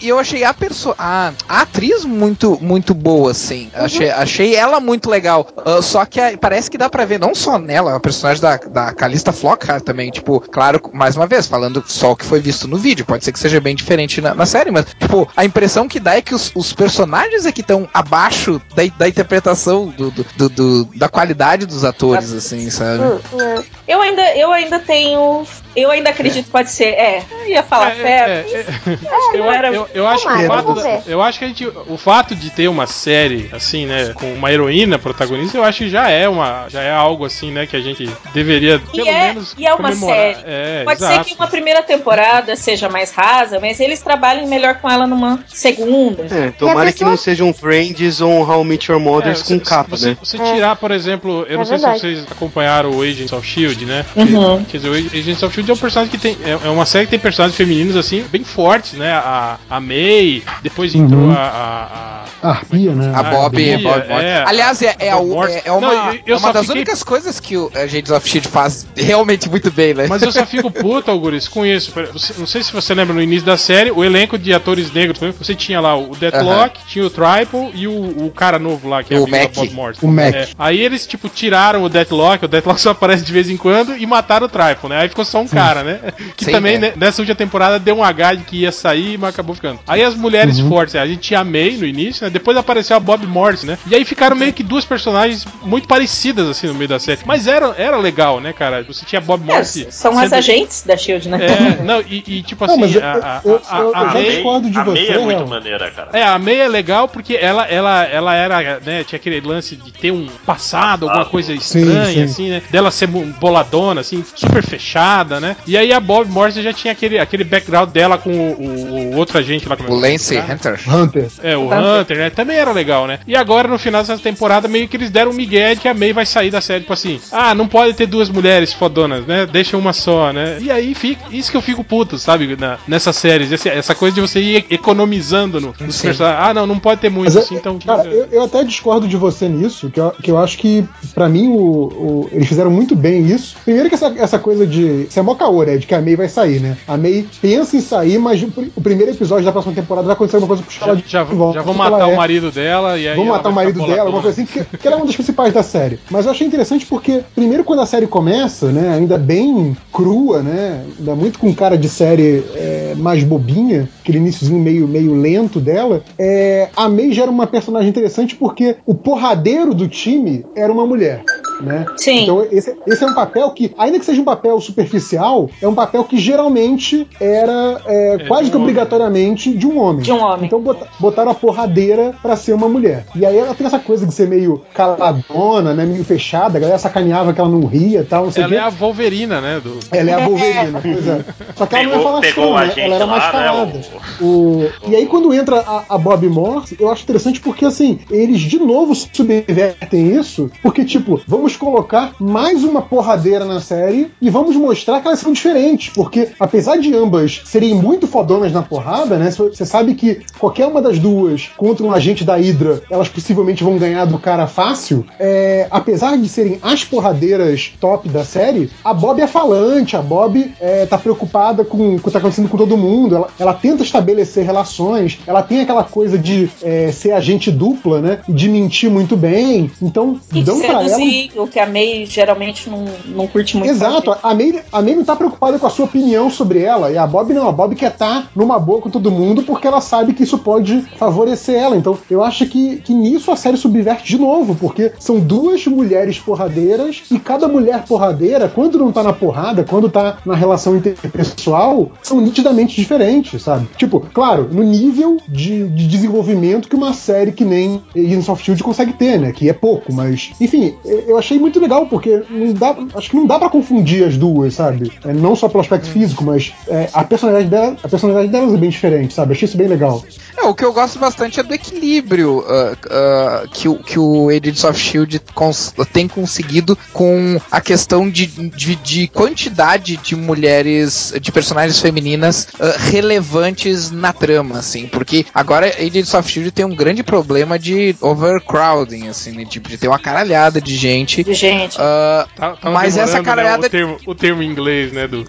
e 0.00 0.08
eu 0.08 0.18
achei 0.18 0.44
a 0.44 0.52
pessoa, 0.54 0.94
a, 0.98 1.32
a 1.48 1.62
atriz 1.62 2.04
muito, 2.04 2.58
muito 2.60 2.94
boa, 2.94 3.30
assim. 3.30 3.70
Uhum. 3.76 3.84
Achei, 3.84 4.10
achei 4.10 4.54
ela 4.56 4.80
muito 4.80 5.08
legal. 5.10 5.46
Ah, 5.64 5.80
só 5.82 6.04
que 6.04 6.20
a- 6.20 6.36
parece 6.38 6.70
que 6.70 6.78
dá 6.78 6.88
pra 6.88 7.04
ver 7.04 7.18
não 7.18 7.34
só 7.34 7.58
nela, 7.58 7.96
a 7.96 8.00
personagem 8.00 8.40
da, 8.42 8.56
da 8.56 8.92
Calista 8.92 9.32
Flockhart 9.32 9.82
também, 9.84 10.10
tipo, 10.10 10.40
claro, 10.40 10.80
mais 10.92 11.16
uma 11.16 11.26
vez, 11.26 11.46
falando 11.46 11.82
só 11.86 12.12
o 12.12 12.16
que 12.16 12.24
foi 12.24 12.40
visto 12.40 12.66
no 12.68 12.76
vídeo, 12.76 13.04
pode 13.06 13.24
ser 13.24 13.32
que 13.32 13.38
seja 13.38 13.60
bem 13.60 13.74
diferente 13.74 14.20
na, 14.20 14.34
na 14.34 14.46
série, 14.46 14.70
mas, 14.70 14.86
tipo, 14.98 15.28
a 15.36 15.44
impressão 15.44 15.88
que 15.88 16.00
dá 16.00 16.16
é 16.16 16.22
que 16.22 16.34
os, 16.34 16.50
os 16.54 16.72
personagens 16.72 17.46
é 17.46 17.52
que 17.52 17.60
estão 17.60 17.88
abaixo 17.92 18.60
da, 18.74 18.82
da 18.98 19.08
interpretação 19.08 19.86
do, 19.88 20.10
do- 20.10 20.48
do- 20.48 20.84
da 20.96 21.08
qualidade 21.08 21.66
dos 21.66 21.84
atores, 21.84 22.32
assim, 22.32 22.68
sabe? 22.70 23.02
Hum, 23.02 23.40
é. 23.40 23.62
Eu 23.86 24.00
ainda, 24.02 24.36
eu 24.36 24.52
ainda 24.52 24.78
tenho. 24.78 25.46
Eu 25.80 25.90
ainda 25.90 26.10
acredito 26.10 26.46
que 26.46 26.50
pode 26.50 26.70
ser. 26.70 26.86
É, 26.88 27.22
eu 27.42 27.48
ia 27.48 27.62
falar 27.62 27.90
É, 27.92 27.94
fé. 27.94 28.08
é, 28.08 28.56
é, 28.60 28.98
eu 29.34 29.44
eu, 29.44 29.50
era- 29.50 29.68
eu, 29.72 29.88
eu 29.94 30.06
acho 30.06 30.26
que 30.26 30.32
o 30.34 30.46
fato, 30.46 30.74
ver. 30.74 31.02
eu 31.06 31.22
acho 31.22 31.38
que 31.38 31.44
a 31.44 31.48
gente, 31.48 31.66
o 31.66 31.96
fato 31.96 32.34
de 32.34 32.50
ter 32.50 32.68
uma 32.68 32.86
série 32.86 33.48
assim, 33.52 33.86
né, 33.86 34.12
com 34.14 34.32
uma 34.34 34.52
heroína 34.52 34.98
protagonista, 34.98 35.56
eu 35.58 35.64
acho 35.64 35.78
que 35.78 35.90
já 35.90 36.08
é 36.10 36.28
uma, 36.28 36.66
já 36.68 36.82
é 36.82 36.90
algo 36.92 37.24
assim, 37.24 37.50
né, 37.50 37.66
que 37.66 37.76
a 37.76 37.80
gente 37.80 38.08
deveria 38.32 38.80
E 38.92 38.96
pelo 38.96 39.08
é, 39.08 39.28
menos 39.28 39.54
e 39.58 39.66
é 39.66 39.74
uma 39.74 39.76
comemorar. 39.90 40.16
série. 40.16 40.38
É, 40.46 40.82
Pode 40.84 40.98
exato. 41.02 41.24
ser 41.24 41.30
que 41.30 41.34
uma 41.34 41.46
primeira 41.48 41.82
temporada 41.82 42.54
seja 42.56 42.88
mais 42.88 43.10
rasa, 43.12 43.58
mas 43.60 43.80
eles 43.80 44.00
trabalhem 44.00 44.46
melhor 44.46 44.76
com 44.76 44.90
ela 44.90 45.06
numa 45.06 45.40
segunda. 45.48 46.24
É, 46.30 46.50
tomara 46.50 46.92
que 46.92 47.04
não 47.04 47.16
seja 47.16 47.44
um 47.44 47.52
Friends 47.52 48.20
ou 48.20 48.30
um 48.30 48.42
How 48.50 48.62
I 48.62 48.64
Met 48.66 48.90
Your 48.90 49.00
Mothers 49.00 49.42
É, 49.50 49.54
com 49.54 49.60
capa, 49.60 49.96
se 49.96 50.02
você, 50.02 50.08
né? 50.10 50.16
você 50.22 50.38
tirar, 50.38 50.76
por 50.76 50.90
exemplo, 50.90 51.44
eu 51.48 51.54
É 51.54 51.56
não 51.56 51.64
sei 51.64 51.76
verdade. 51.78 52.00
se 52.00 52.06
vocês 52.06 52.26
acompanharam 52.30 52.90
o 52.90 53.02
Agents 53.02 53.32
of 53.32 53.46
Shield, 53.46 53.84
né? 53.84 54.04
Uhum. 54.16 54.64
Quer 54.64 54.78
dizer, 54.78 54.88
o 54.88 54.94
Agents 54.94 55.42
of 55.42 55.54
Shield 55.54 55.67
é 55.70 55.74
um 55.74 55.78
personagem 55.78 56.10
que 56.10 56.18
tem. 56.18 56.36
É 56.44 56.58
é 56.66 56.70
uma 56.70 56.84
série 56.86 57.04
que 57.06 57.10
tem 57.10 57.18
personagens 57.18 57.56
femininos 57.56 57.96
assim, 57.96 58.24
bem 58.30 58.44
fortes, 58.44 58.92
né? 58.94 59.10
A, 59.12 59.56
a 59.70 59.80
May, 59.80 60.42
depois 60.62 60.94
entrou 60.94 61.20
Uhum. 61.22 61.32
a. 61.32 61.36
a- 61.36 62.24
a- 62.40 62.48
Arpia, 62.50 62.92
né? 62.94 63.10
A 63.14 63.22
Bob, 63.24 63.56
Bia, 63.56 63.78
Bob 63.78 64.06
Morse. 64.08 64.24
é, 64.24 64.44
Aliás, 64.46 64.80
é, 64.80 64.94
é, 65.00 65.10
a- 65.10 65.16
Bob 65.16 65.50
é- 65.50 65.62
é 65.64 65.72
uma, 65.72 65.80
Não, 65.92 66.12
eu- 66.12 66.20
eu 66.24 66.36
é 66.36 66.38
uma 66.38 66.52
das 66.52 66.62
fiquei- 66.66 66.76
únicas 66.82 67.02
coisas 67.02 67.40
que 67.40 67.56
o 67.56 67.68
Agents 67.74 68.12
of 68.12 68.28
Shield 68.28 68.46
faz 68.46 68.86
realmente 68.96 69.48
muito 69.50 69.72
bem, 69.72 69.92
né? 69.92 70.06
Mas 70.08 70.22
eu 70.22 70.30
só 70.30 70.46
fico 70.46 70.70
puto, 70.70 71.10
Auguris, 71.10 71.48
com 71.48 71.66
isso. 71.66 71.92
Não 72.38 72.46
sei 72.46 72.62
se 72.62 72.72
você 72.72 72.94
lembra 72.94 73.12
no 73.12 73.20
início 73.20 73.44
da 73.44 73.56
série, 73.56 73.90
o 73.90 74.04
elenco 74.04 74.38
de 74.38 74.54
atores 74.54 74.92
negros, 74.92 75.18
você 75.36 75.52
tinha 75.52 75.80
lá 75.80 75.96
o 75.98 76.14
Deathlock, 76.14 76.78
tinha 76.86 77.04
o 77.04 77.10
Triple 77.10 77.70
e 77.74 77.88
o, 77.88 78.26
o 78.26 78.30
cara 78.30 78.56
novo 78.58 78.88
lá, 78.88 79.02
que 79.02 79.14
é 79.14 79.18
O 79.18 79.26
Mac. 79.28 79.52
Bob 79.54 79.70
Morse. 79.72 79.98
O 80.04 80.06
Mac. 80.08 80.32
É, 80.32 80.48
aí 80.56 80.78
eles, 80.80 81.08
tipo, 81.08 81.28
tiraram 81.28 81.82
o 81.82 81.88
Deathlock, 81.88 82.44
o 82.44 82.48
Deathlock 82.48 82.78
só 82.80 82.90
aparece 82.90 83.24
de 83.24 83.32
vez 83.32 83.50
em 83.50 83.56
quando 83.56 83.96
e 83.96 84.06
mataram 84.06 84.46
o 84.46 84.48
Triple, 84.48 84.90
né? 84.90 84.98
Aí 85.00 85.08
ficou 85.08 85.24
só 85.24 85.40
um 85.42 85.47
cara, 85.48 85.82
né? 85.82 86.00
Que 86.36 86.44
Sim, 86.44 86.52
também, 86.52 86.74
é. 86.76 86.78
né, 86.78 86.92
nessa 86.96 87.20
última 87.22 87.34
temporada, 87.36 87.78
deu 87.78 87.96
um 87.96 88.04
H 88.04 88.34
de 88.34 88.44
que 88.44 88.56
ia 88.58 88.70
sair, 88.72 89.18
mas 89.18 89.30
acabou 89.30 89.54
ficando. 89.54 89.80
Aí 89.86 90.02
as 90.02 90.14
mulheres 90.14 90.58
fortes, 90.60 90.94
a 90.94 91.06
gente 91.06 91.20
tinha 91.20 91.40
a 91.40 91.44
May 91.44 91.76
no 91.76 91.84
início, 91.86 92.24
né? 92.24 92.30
Depois 92.30 92.56
apareceu 92.56 92.96
a 92.96 93.00
Bob 93.00 93.26
Morse, 93.26 93.66
né? 93.66 93.78
E 93.86 93.94
aí 93.94 94.04
ficaram 94.04 94.36
meio 94.36 94.52
que 94.52 94.62
duas 94.62 94.84
personagens 94.84 95.46
muito 95.62 95.88
parecidas, 95.88 96.48
assim, 96.48 96.66
no 96.68 96.74
meio 96.74 96.88
da 96.88 96.98
série. 96.98 97.20
Mas 97.24 97.46
era, 97.46 97.74
era 97.76 97.96
legal, 97.96 98.40
né, 98.40 98.52
cara? 98.52 98.82
Você 98.84 99.04
tinha 99.04 99.18
a 99.20 99.22
Bob 99.22 99.42
É, 99.48 99.54
Morse. 99.54 99.86
são 99.90 100.18
as 100.18 100.32
agentes 100.32 100.82
da 100.86 100.96
Shield, 100.96 101.28
né? 101.28 101.38
É, 101.44 101.82
não, 101.82 102.00
e, 102.00 102.22
e, 102.26 102.42
tipo 102.42 102.66
Não, 102.66 102.74
assim, 102.84 102.94
eu- 102.94 103.02
a, 103.04 103.12
a, 103.12 103.40
eu- 103.44 103.60
a- 103.68 103.78
eu- 103.80 103.96
a 103.96 104.06
já 104.08 104.14
May- 104.14 104.24
discordo 104.24 104.70
de 104.70 104.78
a 104.78 104.84
você, 104.84 104.92
May 105.00 105.08
é 105.10 105.18
muito 105.18 105.46
maneira, 105.46 105.90
cara. 105.90 106.10
é, 106.12 106.22
a 106.22 106.38
May 106.38 106.60
é 106.60 106.68
legal 106.68 107.08
porque 107.08 107.34
ela, 107.40 107.64
ela, 107.66 108.04
ela 108.04 108.34
era, 108.34 108.80
né, 108.80 109.04
tinha 109.04 109.16
aquele 109.18 109.40
lance 109.40 109.76
de 109.76 109.90
ter 109.92 110.10
um 110.12 110.26
passado, 110.46 111.06
alguma 111.08 111.24
coisa 111.26 111.52
estranha, 111.52 112.12
sim. 112.12 112.22
assim, 112.22 112.50
né? 112.50 112.62
Dela 112.70 112.90
ser 112.90 113.06
boladona, 113.06 114.00
assim, 114.00 114.24
super 114.34 114.62
fechada, 114.62 115.37
né? 115.40 115.56
E 115.66 115.76
aí 115.76 115.92
a 115.92 116.00
Bob 116.00 116.28
Morse 116.30 116.62
já 116.62 116.72
tinha 116.72 116.92
aquele, 116.92 117.18
aquele 117.18 117.44
background 117.44 117.90
dela 117.90 118.18
com 118.18 118.30
o, 118.30 118.52
o- 118.60 119.14
o 119.14 119.16
outro 119.16 119.38
agente 119.38 119.68
lá. 119.68 119.76
como 119.76 119.88
é 119.88 119.92
O 119.92 120.04
é 120.04 120.10
Lance 120.12 120.36
cara? 120.36 120.54
Hunter. 120.54 120.80
Hunter. 120.94 121.26
É, 121.42 121.56
o 121.56 121.64
Hunter. 121.66 121.78
Hunter, 122.00 122.16
né? 122.18 122.30
Também 122.30 122.56
era 122.56 122.72
legal, 122.72 123.06
né? 123.06 123.20
E 123.26 123.34
agora, 123.36 123.68
no 123.68 123.78
final 123.78 124.02
dessa 124.02 124.18
temporada, 124.22 124.68
meio 124.68 124.88
que 124.88 124.96
eles 124.96 125.10
deram 125.10 125.30
um 125.30 125.34
migué 125.34 125.74
de 125.74 125.80
que 125.80 125.88
a 125.88 125.94
May 125.94 126.12
vai 126.12 126.26
sair 126.26 126.50
da 126.50 126.60
série, 126.60 126.80
tipo 126.80 126.92
assim, 126.92 127.20
ah, 127.32 127.54
não 127.54 127.66
pode 127.68 127.94
ter 127.94 128.06
duas 128.06 128.28
mulheres 128.28 128.72
fodonas, 128.72 129.26
né? 129.26 129.46
Deixa 129.46 129.76
uma 129.76 129.92
só, 129.92 130.32
né? 130.32 130.58
E 130.60 130.70
aí, 130.70 130.94
fica, 130.94 131.22
isso 131.30 131.50
que 131.50 131.56
eu 131.56 131.62
fico 131.62 131.82
puto, 131.84 132.18
sabe? 132.18 132.56
Na, 132.56 132.78
nessas 132.86 133.16
séries, 133.16 133.50
esse- 133.52 133.68
essa 133.68 133.94
coisa 133.94 134.14
de 134.14 134.20
você 134.20 134.40
ir 134.40 134.66
economizando 134.70 135.60
no, 135.60 135.74
nos 135.80 136.00
personagens. 136.00 136.48
Ah, 136.48 136.54
não, 136.54 136.66
não 136.66 136.78
pode 136.78 137.00
ter 137.00 137.10
muito, 137.10 137.26
Mas, 137.26 137.36
é- 137.36 137.40
assim, 137.40 137.54
então... 137.56 137.78
cara, 137.78 138.08
eu, 138.08 138.26
eu 138.32 138.42
até 138.44 138.64
discordo 138.64 139.06
de 139.06 139.16
você 139.16 139.48
nisso, 139.48 139.90
que 139.90 140.00
eu, 140.00 140.10
que 140.22 140.30
eu 140.30 140.38
acho 140.38 140.58
que, 140.58 140.84
pra 141.14 141.28
mim, 141.28 141.48
o, 141.48 141.54
o- 141.56 142.28
eles 142.32 142.48
fizeram 142.48 142.70
muito 142.70 142.94
bem 142.96 143.26
isso. 143.26 143.56
Primeiro 143.64 143.88
que 143.88 143.94
essa, 143.94 144.12
essa 144.18 144.38
coisa 144.38 144.66
de. 144.66 145.06
É 145.14 145.20
mó 145.28 145.34
caô, 145.34 145.62
né? 145.62 145.76
De 145.76 145.86
que 145.86 145.94
a 145.94 146.00
May 146.00 146.16
vai 146.16 146.28
sair, 146.28 146.60
né? 146.60 146.76
A 146.86 146.96
May 146.96 147.26
pensa 147.40 147.76
em 147.76 147.80
sair, 147.80 148.18
mas 148.18 148.42
o, 148.42 148.48
pr- 148.48 148.68
o 148.74 148.80
primeiro 148.80 149.12
episódio 149.12 149.44
da 149.44 149.52
próxima 149.52 149.74
temporada 149.74 150.06
vai 150.06 150.14
acontecer 150.14 150.36
alguma 150.36 150.56
coisa 150.56 150.62
com 150.78 150.84
ela 150.84 150.94
Já, 150.96 151.02
de 151.02 151.10
já, 151.10 151.24
volta, 151.24 151.58
já 151.58 151.62
vão 151.62 151.74
que 151.74 151.78
matar 151.78 152.08
é. 152.08 152.12
o 152.12 152.16
marido 152.16 152.50
dela 152.50 152.98
e 152.98 153.08
aí. 153.08 153.16
Vão 153.16 153.26
matar 153.26 153.48
o 153.48 153.52
marido 153.52 153.78
dela, 153.86 154.02
alguma 154.02 154.22
coisa 154.22 154.40
assim, 154.40 154.46
porque, 154.46 154.64
porque 154.64 154.86
ela 154.86 154.96
é 154.96 154.98
uma 154.98 155.06
das 155.06 155.14
principais 155.14 155.52
da 155.52 155.62
série. 155.62 155.98
Mas 156.10 156.24
eu 156.24 156.30
achei 156.32 156.46
interessante 156.46 156.86
porque, 156.86 157.22
primeiro, 157.34 157.64
quando 157.64 157.80
a 157.82 157.86
série 157.86 158.06
começa, 158.06 158.70
né, 158.72 158.94
ainda 158.94 159.18
bem 159.18 159.76
crua, 159.92 160.42
né, 160.42 160.84
ainda 160.98 161.14
muito 161.14 161.38
com 161.38 161.52
cara 161.54 161.76
de 161.76 161.88
série 161.88 162.44
é, 162.54 162.94
mais 162.96 163.22
bobinha, 163.24 163.88
aquele 164.00 164.18
iníciozinho 164.18 164.58
meio, 164.60 164.86
meio 164.88 165.14
lento 165.14 165.60
dela, 165.60 166.02
é, 166.18 166.68
a 166.76 166.88
May 166.88 167.12
já 167.12 167.22
era 167.22 167.30
uma 167.30 167.46
personagem 167.46 167.88
interessante 167.88 168.34
porque 168.36 168.76
o 168.86 168.94
porradeiro 168.94 169.74
do 169.74 169.88
time 169.88 170.44
era 170.56 170.72
uma 170.72 170.86
mulher. 170.86 171.22
Né? 171.60 171.86
Sim. 171.96 172.22
Então 172.22 172.46
esse, 172.50 172.76
esse 172.86 173.04
é 173.04 173.06
um 173.06 173.14
papel 173.14 173.50
que, 173.50 173.74
ainda 173.78 173.98
que 173.98 174.04
seja 174.04 174.20
um 174.20 174.24
papel 174.24 174.60
superficial, 174.60 175.48
é 175.60 175.66
um 175.68 175.74
papel 175.74 176.04
que 176.04 176.18
geralmente 176.18 177.06
era 177.20 177.80
é, 177.86 178.24
quase 178.26 178.44
de 178.44 178.50
que 178.50 178.56
um 178.56 178.60
homem. 178.60 178.70
obrigatoriamente 178.70 179.56
de 179.56 179.66
um 179.66 179.78
homem. 179.80 180.02
De 180.02 180.12
um 180.12 180.22
homem. 180.22 180.46
Então 180.46 180.60
bota- 180.60 180.86
botaram 180.98 181.30
a 181.30 181.34
porradeira 181.34 182.14
pra 182.22 182.36
ser 182.36 182.52
uma 182.52 182.68
mulher. 182.68 183.06
E 183.14 183.24
aí 183.24 183.36
ela 183.36 183.54
tem 183.54 183.66
essa 183.66 183.78
coisa 183.78 184.06
de 184.06 184.12
ser 184.14 184.28
meio 184.28 184.62
caladona, 184.74 185.74
né? 185.74 185.84
Meio 185.84 186.04
fechada, 186.04 186.58
a 186.58 186.60
galera 186.60 186.78
sacaneava 186.78 187.32
que 187.32 187.40
ela 187.40 187.48
não 187.48 187.66
ria 187.66 188.00
e 188.00 188.04
tal, 188.04 188.24
não 188.24 188.32
sei 188.32 188.42
o 188.42 188.44
Ela 188.44 188.52
quê. 188.52 188.56
é 188.56 188.60
a 188.60 188.68
Wolverina, 188.68 189.40
né? 189.40 189.60
Do... 189.62 189.78
Ela 189.90 190.10
é 190.10 190.14
a 190.14 190.26
Wolverina, 190.26 190.80
pois 190.80 191.06
é. 191.06 191.24
Só 191.56 191.66
que 191.66 191.76
ela 191.76 191.84
não 191.84 191.92
é 191.92 192.16
a 192.16 192.20
né? 192.20 192.72
ela 192.76 192.94
era 192.96 193.06
mais 193.06 193.22
lá, 193.24 193.32
né, 193.32 193.46
calada. 193.46 193.80
O... 194.20 194.68
E 194.86 194.96
aí, 194.96 195.06
quando 195.06 195.32
entra 195.32 195.60
a, 195.60 195.84
a 195.94 195.98
Bob 195.98 196.28
Morse, 196.28 196.76
eu 196.78 196.90
acho 196.90 197.02
interessante 197.02 197.40
porque, 197.40 197.64
assim, 197.64 197.98
eles 198.10 198.40
de 198.40 198.58
novo 198.58 198.94
subvertem 198.94 200.14
isso, 200.16 200.50
porque, 200.62 200.84
tipo, 200.84 201.20
vamos 201.26 201.47
colocar 201.56 202.12
mais 202.18 202.64
uma 202.64 202.82
porradeira 202.82 203.44
na 203.44 203.60
série 203.60 204.10
e 204.20 204.30
vamos 204.30 204.56
mostrar 204.56 205.00
que 205.00 205.08
elas 205.08 205.20
são 205.20 205.32
diferentes, 205.32 205.92
porque 205.94 206.28
apesar 206.38 206.76
de 206.78 206.94
ambas 206.94 207.42
serem 207.44 207.74
muito 207.74 208.06
fodonas 208.06 208.52
na 208.52 208.62
porrada, 208.62 209.16
né? 209.16 209.30
Você 209.30 209.64
sabe 209.64 209.94
que 209.94 210.20
qualquer 210.38 210.66
uma 210.66 210.82
das 210.82 210.98
duas 210.98 211.48
contra 211.56 211.84
um 211.84 211.92
agente 211.92 212.24
da 212.24 212.36
Hydra, 212.36 212.82
elas 212.90 213.08
possivelmente 213.08 213.64
vão 213.64 213.78
ganhar 213.78 214.04
do 214.04 214.18
cara 214.18 214.46
fácil. 214.46 215.04
É, 215.18 215.66
apesar 215.70 216.16
de 216.16 216.28
serem 216.28 216.58
as 216.62 216.84
porradeiras 216.84 217.72
top 217.80 218.08
da 218.08 218.24
série, 218.24 218.70
a 218.84 218.92
Bob 218.92 219.20
é 219.20 219.26
falante, 219.26 219.96
a 219.96 220.02
Bob 220.02 220.52
é, 220.60 220.86
tá 220.86 220.98
preocupada 220.98 221.64
com 221.64 221.96
o 221.96 222.00
que 222.00 222.10
tá 222.10 222.18
acontecendo 222.18 222.48
com 222.48 222.56
todo 222.56 222.76
mundo, 222.76 223.16
ela, 223.16 223.28
ela 223.38 223.54
tenta 223.54 223.82
estabelecer 223.82 224.44
relações, 224.44 225.18
ela 225.26 225.42
tem 225.42 225.60
aquela 225.60 225.84
coisa 225.84 226.18
de 226.18 226.50
é, 226.62 226.90
ser 226.92 227.12
agente 227.12 227.50
dupla, 227.50 228.00
né? 228.00 228.20
De 228.28 228.48
mentir 228.48 228.90
muito 228.90 229.16
bem. 229.16 229.70
Então, 229.80 230.20
E 230.32 230.42
dão 230.42 230.60
pra 230.60 230.82
ela. 230.82 230.98
O 231.42 231.48
que 231.48 231.58
a 231.58 231.66
May 231.66 232.06
geralmente 232.06 232.68
não, 232.68 232.84
não 233.06 233.26
curte 233.26 233.56
muito. 233.56 233.70
Exato, 233.70 234.16
a 234.22 234.34
May, 234.34 234.62
a 234.72 234.82
May 234.82 234.94
não 234.94 235.04
tá 235.04 235.16
preocupada 235.16 235.58
com 235.58 235.66
a 235.66 235.70
sua 235.70 235.84
opinião 235.84 236.30
sobre 236.30 236.62
ela, 236.62 236.90
e 236.90 236.98
a 236.98 237.06
Bob 237.06 237.32
não, 237.32 237.48
a 237.48 237.52
Bob 237.52 237.74
quer 237.74 237.92
estar 237.92 238.30
numa 238.34 238.58
boa 238.58 238.80
com 238.80 238.90
todo 238.90 239.10
mundo 239.10 239.42
porque 239.42 239.66
ela 239.66 239.80
sabe 239.80 240.12
que 240.14 240.22
isso 240.22 240.38
pode 240.38 240.82
favorecer 240.96 241.54
ela. 241.54 241.76
Então 241.76 241.98
eu 242.10 242.22
acho 242.22 242.46
que, 242.46 242.76
que 242.76 242.92
nisso 242.92 243.30
a 243.30 243.36
série 243.36 243.56
subverte 243.56 244.04
de 244.04 244.18
novo, 244.18 244.54
porque 244.54 244.92
são 244.98 245.18
duas 245.20 245.66
mulheres 245.66 246.18
porradeiras 246.18 247.02
e 247.10 247.18
cada 247.18 247.48
mulher 247.48 247.84
porradeira, 247.84 248.48
quando 248.48 248.78
não 248.78 248.92
tá 248.92 249.02
na 249.02 249.12
porrada, 249.12 249.64
quando 249.64 249.88
tá 249.88 250.18
na 250.24 250.34
relação 250.34 250.76
interpessoal, 250.76 251.90
são 252.02 252.20
nitidamente 252.20 252.76
diferentes, 252.76 253.42
sabe? 253.42 253.68
Tipo, 253.76 254.00
claro, 254.12 254.48
no 254.50 254.62
nível 254.62 255.18
de, 255.28 255.68
de 255.68 255.86
desenvolvimento 255.86 256.68
que 256.68 256.76
uma 256.76 256.92
série 256.92 257.32
que 257.32 257.44
nem 257.44 257.82
Agents 257.96 258.28
of 258.28 258.42
Shield 258.42 258.62
consegue 258.62 258.92
ter, 258.92 259.18
né? 259.18 259.32
Que 259.32 259.48
é 259.48 259.52
pouco, 259.52 259.92
mas 259.92 260.32
enfim, 260.40 260.74
eu 260.84 261.18
achei 261.28 261.38
muito 261.38 261.60
legal 261.60 261.86
porque 261.86 262.22
não 262.30 262.52
dá, 262.54 262.74
acho 262.94 263.10
que 263.10 263.16
não 263.16 263.26
dá 263.26 263.38
pra 263.38 263.50
confundir 263.50 264.04
as 264.04 264.16
duas, 264.16 264.54
sabe? 264.54 264.90
É, 265.04 265.12
não 265.12 265.36
só 265.36 265.48
pelo 265.48 265.60
aspecto 265.60 265.86
físico, 265.88 266.24
mas 266.24 266.52
é, 266.66 266.88
a 266.92 267.04
personalidade 267.04 267.50
dela, 267.50 267.76
a 267.82 267.88
personalidade 267.88 268.28
delas 268.32 268.54
é 268.54 268.56
bem 268.56 268.70
diferente, 268.70 269.12
sabe? 269.12 269.32
Achei 269.32 269.46
isso 269.46 269.56
bem 269.56 269.68
legal. 269.68 270.02
É, 270.36 270.42
o 270.42 270.54
que 270.54 270.64
eu 270.64 270.72
gosto 270.72 270.98
bastante 270.98 271.38
é 271.38 271.42
do 271.42 271.52
equilíbrio 271.52 272.44
ah, 272.48 272.76
ah, 272.90 273.44
que, 273.52 273.72
que 273.84 273.98
o 273.98 274.28
Agents 274.30 274.64
of 274.64 274.78
Shield 274.78 275.20
cons- 275.34 275.74
tem 275.92 276.08
conseguido 276.08 276.78
com 276.92 277.38
a 277.50 277.60
questão 277.60 278.08
de, 278.08 278.26
de, 278.26 278.76
de 278.76 279.08
quantidade 279.08 279.96
de 279.96 280.16
mulheres, 280.16 281.12
de 281.20 281.30
personagens 281.32 281.78
femininas 281.80 282.48
ah, 282.58 282.74
relevantes 282.78 283.90
na 283.90 284.12
trama, 284.12 284.58
assim, 284.58 284.86
porque 284.86 285.26
agora 285.34 285.66
Agents 285.78 286.14
of 286.14 286.30
Shield 286.30 286.50
tem 286.52 286.64
um 286.64 286.74
grande 286.74 287.02
problema 287.02 287.58
de 287.58 287.94
overcrowding, 288.00 289.08
assim, 289.08 289.32
né? 289.32 289.44
Tipo, 289.44 289.68
de 289.68 289.76
ter 289.76 289.88
uma 289.88 289.98
caralhada 289.98 290.60
de 290.60 290.76
gente. 290.76 291.07
De 291.16 291.34
gente. 291.34 291.76
ah, 291.80 292.26
Tá- 292.36 292.56
Mas 292.70 292.96
essa 292.96 293.20
demorando, 293.20 293.24
caralhada- 293.24 293.58
Né, 293.62 293.66
o, 293.66 293.70
termo, 293.70 293.96
o 294.06 294.14
termo 294.14 294.42
em 294.42 294.50
inglês, 294.50 294.92
né? 294.92 295.06
Do... 295.08 295.24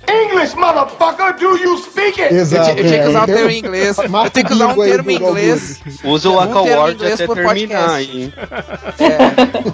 eu, 2.29 2.37
Exato. 2.37 2.63
tinha- 2.65 2.77
eu 2.77 2.87
tinha 2.87 3.01
que 3.03 3.09
usar 3.09 3.19
é, 3.19 3.23
um 3.23 3.25
termo 3.25 3.49
em 3.51 3.57
inglês. 3.59 3.97
Eu 4.29 4.29
tenho 4.31 4.45
que 4.45 4.53
usar 4.53 4.67
um 4.67 4.75
termo 4.75 5.03
do 5.03 5.11
em 5.11 5.15
inglês. 5.15 5.81
Usa 6.03 6.29
o 6.29 6.33
Um 6.33 6.35
Waka 6.35 6.91
inglês 6.91 7.13
até 7.13 7.25
por 7.25 7.35
terminar 7.35 7.89
aí. 7.91 8.33
É, 8.99 9.17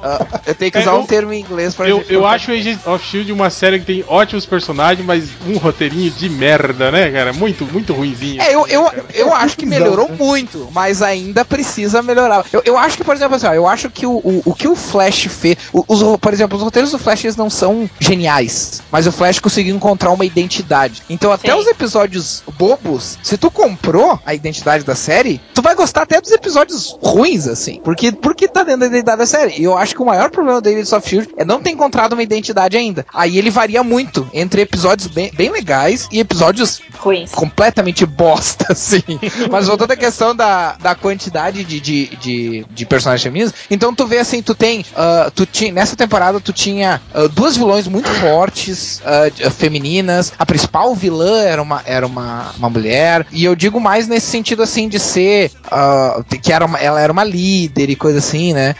ah, 0.04 0.26
eu 0.46 0.56
tenho 0.56 0.72
que 0.72 0.78
É, 0.78 0.82
usar 0.82 0.92
eu- 0.92 1.00
um 1.00 1.06
termo 1.06 1.34
em 1.34 1.40
inglês 1.42 1.74
pra 1.74 1.88
Eu, 1.90 1.98
gente 2.00 2.14
eu 2.14 2.26
acho 2.26 2.52
Agents 2.52 2.86
of 2.86 3.06
Shield 3.06 3.32
uma 3.32 3.50
série 3.50 3.80
que 3.80 3.86
tem 3.86 4.06
ótimos 4.08 4.46
personagens, 4.46 5.06
mas 5.06 5.30
um 5.48 5.58
roteirinho 5.58 6.12
de 6.12 6.30
merda, 6.30 6.92
né, 6.92 7.12
cara? 7.12 7.34
Muito, 7.34 7.66
muito 7.66 7.94
ruimzinho. 7.94 8.42
É, 8.42 8.54
eu, 8.54 8.68
eu, 8.68 8.84
né, 8.84 8.92
eu 9.14 9.34
acho 9.34 9.58
que 9.58 9.66
melhorou 9.66 10.10
muito, 10.10 10.70
mas 10.74 11.02
ainda 11.02 11.44
precisa 11.46 12.02
melhorar. 12.02 12.46
Eu, 12.52 12.62
eu 12.66 12.78
acho 12.78 12.98
que, 12.98 13.04
por 13.04 13.16
exemplo, 13.16 13.36
assim, 13.36 13.48
ó, 13.48 13.54
eu 13.54 13.68
acho 13.68 13.90
que 13.90 14.06
o, 14.06 14.12
o, 14.18 14.42
o 14.46 14.54
que 14.54 14.68
o 14.68 14.76
Flash 14.76 15.26
fez. 15.26 15.58
o- 15.74 15.86
Os, 16.02 16.18
por 16.18 16.34
exemplo, 16.34 16.58
os 16.58 16.64
roteiros 16.64 16.92
do 16.92 17.00
Flash 17.00 17.24
eles 17.24 17.36
não 17.36 17.50
são 17.50 17.90
geniais, 18.00 18.82
mas 18.92 19.08
o 19.08 19.12
Flash 19.12 19.40
conseguiu 19.40 19.76
encontrar 19.76 20.12
uma 20.12 20.26
identidade. 20.26 21.04
Então, 21.10 21.32
até 21.32 21.52
Sim. 21.52 21.60
os 21.60 21.68
episódios 21.68 22.44
bobos, 22.58 23.18
se 23.24 23.38
tu 23.38 23.50
comprou 23.50 24.20
a 24.26 24.34
identidade 24.34 24.84
da 24.84 24.96
série, 24.96 25.40
tu 25.54 25.62
vai 25.62 25.76
gostar 25.76 26.04
até 26.04 26.20
dos 26.20 26.32
episódios 26.32 26.98
ruins, 27.02 27.48
assim. 27.48 27.80
Porque, 27.84 28.12
porque 28.12 28.48
tá 28.48 28.64
dentro 28.64 28.82
da 28.82 28.88
identidade 28.88 29.18
da 29.18 29.26
série. 29.26 29.60
E 29.60 29.64
eu 29.64 29.78
acho 29.78 29.96
que 29.96 30.02
o 30.02 30.06
maior 30.06 30.30
problema 30.30 30.62
do 30.62 30.70
Agents 30.70 30.94
of 30.94 31.08
Shield 31.08 31.30
é 31.38 31.46
não 31.46 31.62
ter 31.62 31.72
encontrado 31.72 32.14
uma 32.14 32.24
identidade 32.24 32.78
ainda. 32.78 33.06
Aí 33.14 33.38
ele 33.38 33.50
varia 33.50 33.84
muito 33.84 34.28
entre 34.34 34.62
episódios 34.62 35.08
bem, 35.08 35.32
bem 35.34 35.50
legais 35.50 36.08
e 36.12 36.20
episódios 36.20 36.82
Ruins. 36.98 37.32
completamente 37.32 38.06
bosta, 38.06 38.68
assim. 38.72 39.04
Mas 39.50 39.68
voltando 39.68 39.92
à 39.92 39.96
questão 39.96 40.36
da, 40.36 40.74
da 40.74 40.96
quantidade 40.96 41.64
de, 41.64 41.80
de, 41.80 42.16
de, 42.18 42.66
de 42.70 42.86
personagens 42.86 43.24
femininos, 43.24 43.54
então 43.70 43.94
tu 43.94 44.06
vê 44.06 44.18
assim, 44.20 44.42
tu 44.42 44.54
tem. 44.56 44.86
ah, 44.96 45.32
tu 45.34 45.46
tinha, 45.46 45.72
nessa 45.86 45.96
temporada 45.96 46.40
tu 46.42 46.52
tinha 46.52 47.00
ah, 47.14 47.28
duas 47.28 47.56
vilões 47.56 47.88
muito 47.88 48.10
fortes, 48.10 49.02
ah, 49.06 49.30
femininas. 49.52 50.34
A 50.38 50.46
principal 50.46 50.96
vilã 50.96 51.44
era 51.44 51.62
uma, 51.62 51.82
era 51.86 52.06
uma, 52.08 52.52
uma 52.58 52.70
mulher. 52.70 53.26
E 53.32 53.46
eu 53.46 53.56
digo 53.56 53.80
mais 53.80 54.08
nesse 54.08 54.26
sentido 54.28 54.64
assim 54.64 54.90
de 54.90 55.00
ser. 55.00 55.52
ah, 55.72 56.24
que 56.42 56.52
era 56.52 56.66
uma, 56.66 56.80
ela 56.80 57.00
era 57.00 57.14
uma 57.14 57.24
líder 57.24 57.90
e 57.90 57.96
coisa 57.96 58.18
assim, 58.20 58.52
né? 58.54 58.76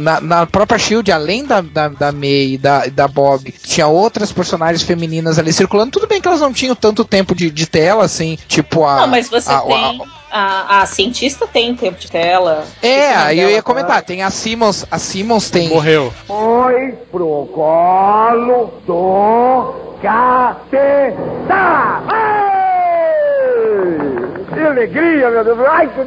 Na, 0.00 0.20
na 0.20 0.46
própria 0.46 0.78
Shield, 0.78 1.10
além 1.12 1.44
da, 1.44 1.60
da, 1.60 1.88
da 1.88 2.12
May 2.12 2.52
e 2.54 2.58
da, 2.58 2.86
da 2.86 3.06
Bob, 3.08 3.52
tinha 3.62 3.86
outras 3.86 4.32
personagens 4.32 4.82
femininas 4.82 5.38
ali 5.38 5.52
circulando. 5.52 5.90
Tudo 5.90 6.06
bem 6.06 6.20
que 6.20 6.28
elas 6.28 6.40
não 6.40 6.52
tinham 6.52 6.74
tanto 6.74 7.04
tempo 7.04 7.34
de, 7.34 7.50
de 7.50 7.66
tela, 7.66 8.04
assim, 8.04 8.38
tipo 8.48 8.84
a. 8.86 9.00
Não, 9.00 9.06
mas 9.08 9.28
você 9.28 9.50
a- 9.50 9.58
a- 9.58 9.62
tem. 9.62 10.02
A, 10.30 10.82
a 10.82 10.86
cientista 10.86 11.46
tem 11.46 11.74
tempo 11.74 11.98
de 11.98 12.10
tela. 12.10 12.64
é, 12.82 13.14
aí 13.14 13.40
eu 13.40 13.50
ia 13.50 13.62
comentar, 13.62 14.02
tem 14.02 14.22
a 14.22 14.30
Simmons, 14.30 14.84
a 14.90 14.98
Simmons 14.98 15.50
tem. 15.50 15.68
Morreu. 15.68 16.12
Foi 16.26 16.92
pro 17.10 17.48
colo 17.54 18.72
do 18.86 19.74
capeta! 20.02 22.02
Ei! 22.12 24.17
Que 24.58 24.64
alegria, 24.64 25.30
meu 25.30 25.44
Deus! 25.44 25.58
Ai, 25.70 25.86
que... 25.88 26.00